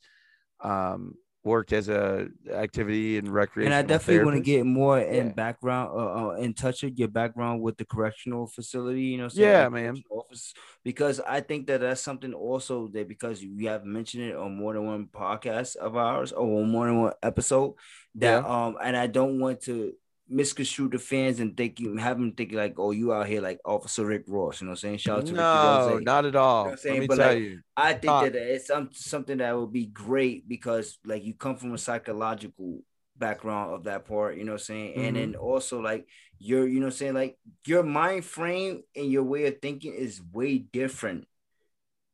um, 0.63 1.15
worked 1.43 1.73
as 1.73 1.89
a 1.89 2.29
activity 2.51 3.17
and 3.17 3.29
recreation. 3.33 3.73
and 3.73 3.75
I 3.75 3.87
definitely 3.87 4.25
want 4.25 4.37
to 4.37 4.43
get 4.43 4.67
more 4.67 4.99
in 5.01 5.29
Yeah. 5.29 5.33
background, 5.33 5.91
uh, 5.95 6.29
uh, 6.29 6.31
in 6.37 6.53
touch 6.55 6.83
with 6.83 6.99
your 6.99 7.09
background 7.09 7.63
with 7.63 7.79
the 7.79 7.85
correctional 7.87 8.47
facility. 8.47 9.03
You 9.03 9.19
know, 9.19 9.25
what 9.25 9.35
Yeah, 9.35 9.63
Like 9.65 9.73
man. 9.73 10.03
Office, 10.11 10.53
because 10.85 11.19
I 11.21 11.41
think 11.41 11.67
that 11.69 11.81
that's 11.81 12.01
something 12.03 12.35
also 12.35 12.89
that 12.89 13.09
because 13.09 13.43
you 13.43 13.69
have 13.69 13.85
mentioned 13.85 14.25
it 14.25 14.37
on 14.37 14.55
more 14.57 14.75
than 14.75 14.85
one 14.87 15.07
podcast 15.07 15.77
of 15.77 15.97
ours 15.97 16.33
or 16.33 16.65
more 16.67 16.87
than 16.87 17.01
one 17.01 17.13
episode 17.23 17.75
that 18.17 18.45
um, 18.45 18.77
and 18.83 18.97
I 18.97 19.07
don't 19.07 19.41
want 19.41 19.63
to 19.63 19.95
misconstrue 20.31 20.89
the 20.89 20.99
fans 20.99 21.41
and 21.41 21.57
think 21.57 21.81
you 21.81 21.97
have 21.97 22.17
them 22.17 22.33
thinking 22.33 22.57
like, 22.57 22.75
oh, 22.79 22.93
you 22.93 23.13
out 23.13 23.27
here 23.27 23.41
like 23.43 23.59
Officer 23.65 24.07
Rick 24.07 24.25
Ross. 24.29 24.61
You 24.61 24.67
know, 24.67 24.71
what 24.71 24.79
I'm 24.79 24.81
saying 24.81 24.99
shout 24.99 25.19
out 25.19 25.27
to 25.27 25.33
No, 25.35 25.89
Rose. 25.95 26.03
not 26.05 26.25
at 26.25 26.37
all. 26.37 26.65
what 26.65 26.71
I'm 26.73 26.77
saying? 26.79 26.95
Let 26.95 27.01
me 27.01 27.07
But, 27.09 27.17
tell 27.17 27.29
like, 27.29 27.39
you. 27.39 27.61
I 27.77 27.93
think 27.93 28.03
Talk. 28.05 28.25
that 28.25 28.35
it's 28.37 28.67
some, 28.69 28.91
something 28.93 29.39
that 29.39 29.57
would 29.59 29.73
be 29.73 29.87
great 29.87 30.49
because 30.49 30.99
like 31.05 31.25
you 31.25 31.35
come 31.35 31.57
from 31.57 31.75
a 31.75 31.79
psychological 31.79 32.81
background 33.17 33.75
of 33.75 33.85
that 33.85 34.07
part, 34.07 34.37
you 34.39 34.45
know 34.45 34.53
what 34.53 34.61
I'm 34.61 34.65
saying? 34.65 34.95
And 34.97 35.17
then 35.17 35.33
Mm-hmm. 35.33 35.43
also 35.43 35.81
like 35.81 36.07
your, 36.39 36.67
you 36.67 36.81
know 36.81 36.87
what 36.87 36.95
I'm 36.95 36.99
saying, 36.99 37.15
like 37.15 37.39
your 37.67 37.83
mind 37.83 38.25
frame 38.25 38.83
and 38.97 39.11
your 39.13 39.25
way 39.25 39.47
of 39.47 39.61
thinking 39.61 39.93
is 39.93 40.23
way 40.33 40.57
different 40.59 41.27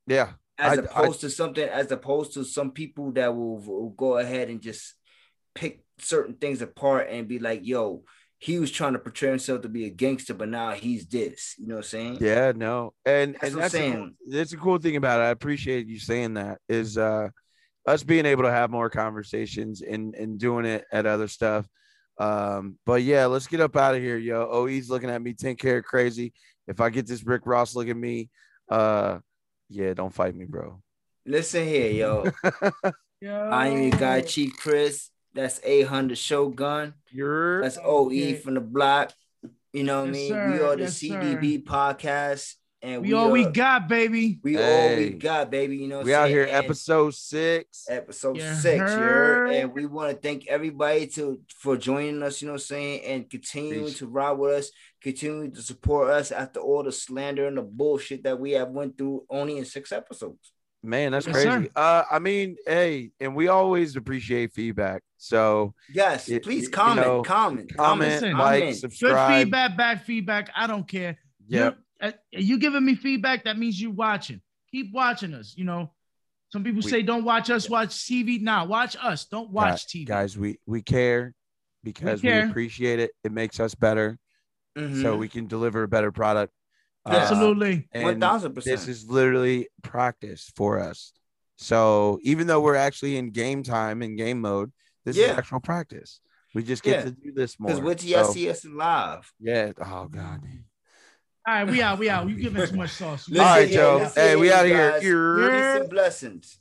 Yeah. 0.08 0.32
as 0.58 0.78
I- 0.78 0.82
opposed 0.82 1.20
to 1.20 1.30
something 1.30 1.68
as 1.68 1.92
opposed 1.92 2.32
to 2.34 2.44
some 2.44 2.72
people 2.72 3.12
that 3.12 3.34
will, 3.36 3.58
will 3.58 3.90
go 3.90 4.16
ahead 4.18 4.48
and 4.48 4.60
just 4.60 4.94
pick 5.54 5.84
certain 5.99 6.34
things 6.34 6.62
apart 6.62 7.08
and 7.10 7.28
be 7.28 7.39
like, 7.39 7.60
yo, 7.65 8.02
he 8.39 8.58
was 8.58 8.70
trying 8.70 8.92
to 8.92 8.99
portray 8.99 9.31
himself 9.31 9.62
to 9.62 9.68
be 9.68 9.86
a 9.86 9.91
gangster, 9.91 10.34
but 10.34 10.49
now 10.49 10.73
he's 10.73 11.07
this. 11.07 11.55
You 11.58 11.68
know 11.68 11.76
what 11.76 11.84
I'm 11.84 11.89
saying? 11.89 12.18
Yeah, 12.20 12.52
no, 12.55 12.92
and 13.05 13.34
That's 13.34 13.44
and 13.44 13.55
what 13.57 13.65
I'm 13.65 13.70
that's 13.70 13.75
a 13.75 13.78
cool, 13.78 13.92
saying. 13.92 14.15
that's 14.28 14.52
a 14.52 14.57
cool 14.57 14.78
thing 14.78 14.97
about 14.97 15.20
it. 15.20 15.25
I 15.25 15.28
appreciate 15.31 15.86
you 15.86 15.99
saying 15.99 16.34
that. 16.34 16.58
Is 16.68 16.99
uh, 16.99 17.28
us 17.86 18.02
being 18.02 18.26
able 18.26 18.42
to 18.42 18.50
have 18.50 18.70
more 18.70 18.91
conversations 18.91 19.81
and 19.81 20.15
and 20.15 20.39
doing 20.39 20.66
it 20.66 20.84
at 20.92 21.07
other 21.07 21.28
stuff. 21.28 21.66
Um, 22.18 22.78
but 22.86 23.02
yeah, 23.02 23.26
let's 23.26 23.47
get 23.47 23.60
up 23.60 23.76
out 23.76 23.94
of 23.94 24.02
here, 24.02 24.16
yo. 24.16 24.47
Oh, 24.50 24.66
he's 24.66 24.89
looking 24.91 25.10
at 25.10 25.20
me, 25.20 25.34
10 25.34 25.57
carat 25.57 25.84
crazy. 25.84 26.33
If 26.66 26.81
I 26.81 26.91
get 26.91 27.07
this 27.07 27.25
Rick 27.25 27.42
Ross 27.44 27.75
look 27.75 27.89
at 27.89 27.97
me, 27.97 28.31
uh, 28.70 29.18
yeah, 29.68 29.92
don't 29.94 30.15
fight 30.15 30.34
me, 30.34 30.47
bro. 30.47 30.81
Listen 31.26 31.66
here, 31.66 31.91
yo. 31.91 32.31
I 33.25 33.68
am 33.68 33.83
your 33.83 33.91
guy, 33.99 34.20
Chief 34.23 34.57
Chris. 34.57 35.10
That's 35.36 35.60
Ahun 35.60 36.08
the 36.08 36.16
Shogun. 36.16 36.94
You're 37.12 37.62
That's 37.62 37.78
OE 37.78 38.06
Okay. 38.06 38.34
from 38.34 38.55
the 38.55 38.60
block. 38.60 39.12
You 39.73 39.84
know 39.84 40.00
what 40.00 40.08
I 40.08 40.12
Yes, 40.12 40.15
mean? 40.15 40.28
sir. 40.32 40.50
We 40.52 40.60
are 40.60 40.76
the 40.76 40.82
Yes, 40.84 40.97
sir. 41.00 41.06
CDB 41.20 41.58
podcast. 41.62 42.55
And 42.82 43.02
We 43.02 43.12
all 43.15 43.31
we 43.31 43.44
uh, 43.44 43.50
got, 43.50 43.89
baby. 43.89 44.39
We 44.42 44.56
all 44.58 44.97
we 44.97 45.10
got, 45.10 45.50
baby. 45.50 45.76
You 45.76 45.89
know 45.89 46.00
we 46.02 46.15
out 46.15 46.28
here, 46.28 46.44
And 46.44 46.52
episode 46.52 47.15
six. 47.15 47.84
episode 47.89 48.36
You 48.36 48.42
six, 48.42 48.97
you 48.97 49.02
heard? 49.05 49.39
heard? 49.39 49.50
and 49.55 49.73
we 49.74 49.86
want 49.86 50.10
to 50.15 50.16
thank 50.16 50.47
everybody 50.47 51.06
to 51.08 51.40
for 51.58 51.76
joining 51.76 52.23
us. 52.23 52.40
You 52.40 52.47
know 52.48 52.52
what 52.55 52.60
I'm 52.62 52.66
saying, 52.66 53.00
and 53.05 53.31
continuing 53.31 53.86
Peace. 53.86 53.98
to 53.98 54.06
ride 54.06 54.32
with 54.32 54.52
us, 54.55 54.70
continuing 55.02 55.52
to 55.52 55.62
support 55.62 56.10
us 56.10 56.31
after 56.31 56.60
all 56.60 56.82
the 56.82 56.92
slander 56.92 57.47
and 57.47 57.56
the 57.58 57.62
bullshit 57.62 58.23
that 58.24 58.39
we 58.40 58.52
have 58.52 58.68
went 58.70 58.97
through 58.97 59.24
only 59.31 59.58
in 59.58 59.65
six 59.65 59.90
episodes. 59.90 60.52
Man, 60.86 61.12
that's 61.12 61.26
Yes, 61.26 61.34
crazy. 61.34 61.48
sir. 61.48 61.68
Uh, 61.74 62.05
I 62.10 62.18
mean, 62.20 62.56
hey, 62.66 63.10
and 63.20 63.34
we 63.34 63.48
always 63.48 63.97
appreciate 63.97 64.52
feedback. 64.52 65.02
So 65.18 65.74
Yes, 65.92 66.28
It- 66.28 66.42
please 66.44 66.65
you 66.65 66.70
comment, 66.70 67.06
know, 67.06 67.23
comment, 67.23 67.74
comment, 67.76 68.10
Listen, 68.12 68.32
like, 68.39 68.62
comment. 68.62 68.81
Good 69.00 69.34
feedback, 69.44 69.76
bad 69.76 70.02
feedback. 70.02 70.50
I 70.55 70.66
don't 70.66 70.86
care. 70.86 71.18
Yeah. 71.48 71.65
You, 72.00 72.08
uh, 72.08 72.12
you 72.32 72.58
giving 72.58 72.84
me 72.84 72.94
feedback, 72.94 73.44
that 73.44 73.58
means 73.58 73.81
you 73.81 73.90
watching. 73.90 74.40
Keep 74.70 74.92
watching 74.92 75.34
us. 75.34 75.55
You 75.56 75.65
know, 75.65 75.92
some 76.50 76.62
people 76.62 76.82
We- 76.82 76.90
say 76.90 77.02
don't 77.02 77.24
watch 77.24 77.50
us, 77.50 77.68
watch 77.68 77.90
TV. 78.06 78.39
Now 78.40 78.66
watch 78.66 78.97
us. 79.00 79.24
Don't 79.26 79.50
watch 79.50 79.86
TV. 79.89 80.05
guys 80.06 80.39
we 80.39 80.58
we 80.66 80.82
care 80.82 81.34
because 81.82 82.23
we, 82.23 82.28
care. 82.28 82.48
appreciate 82.48 82.98
it 83.00 83.10
it 83.24 83.32
makes 83.32 83.58
us 83.58 83.74
better 83.74 84.18
so 84.76 84.82
Mhm. 84.82 85.18
we 85.18 85.28
can 85.28 85.47
deliver 85.47 85.82
a 85.84 85.89
better 85.89 86.12
product 86.12 86.52
Absolutely. 87.14 87.88
one 87.92 88.12
and 88.14 88.20
thousand 88.20 88.54
this 88.54 88.88
is 88.88 89.08
literally 89.08 89.68
practice 89.82 90.50
for 90.56 90.80
us 90.80 91.12
so 91.56 92.18
even 92.22 92.46
though 92.46 92.60
we're 92.60 92.74
actually 92.74 93.16
in 93.16 93.30
game 93.30 93.62
time 93.62 94.02
in 94.02 94.16
game 94.16 94.40
mode 94.40 94.72
this 95.04 95.16
is 95.16 95.30
actual 95.30 95.60
practice 95.60 96.20
we 96.54 96.62
just 96.62 96.82
get 96.82 96.98
Yeah. 96.98 97.04
to 97.04 97.10
do 97.12 97.32
this 97.32 97.58
more 97.60 97.68
Because 97.68 97.82
wait 97.82 97.98
till 97.98 98.10
y'all 98.10 98.24
So, 98.24 98.32
see 98.32 98.48
live. 98.64 99.32
yeah 99.40 99.72
oh 99.80 100.08
god 100.08 100.40
All 101.48 101.54
right, 101.54 101.70
we 101.70 101.80
out. 101.80 101.98
We 102.00 102.10
out. 102.10 102.28
You 102.28 102.34
giving 102.36 102.66
too 102.66 102.76
much 102.76 102.90
sauce. 102.90 103.28
Listen 103.28 103.46
all 103.46 103.54
right 103.56 103.70
joe 103.70 103.98
listen 104.02 104.22
hey 104.22 104.34
we 104.36 104.46
here, 104.48 104.56
out 104.56 104.64
of 104.96 105.02
here 105.02 105.50
Peace 105.50 105.80
and 105.82 105.90
blessings. 105.90 106.58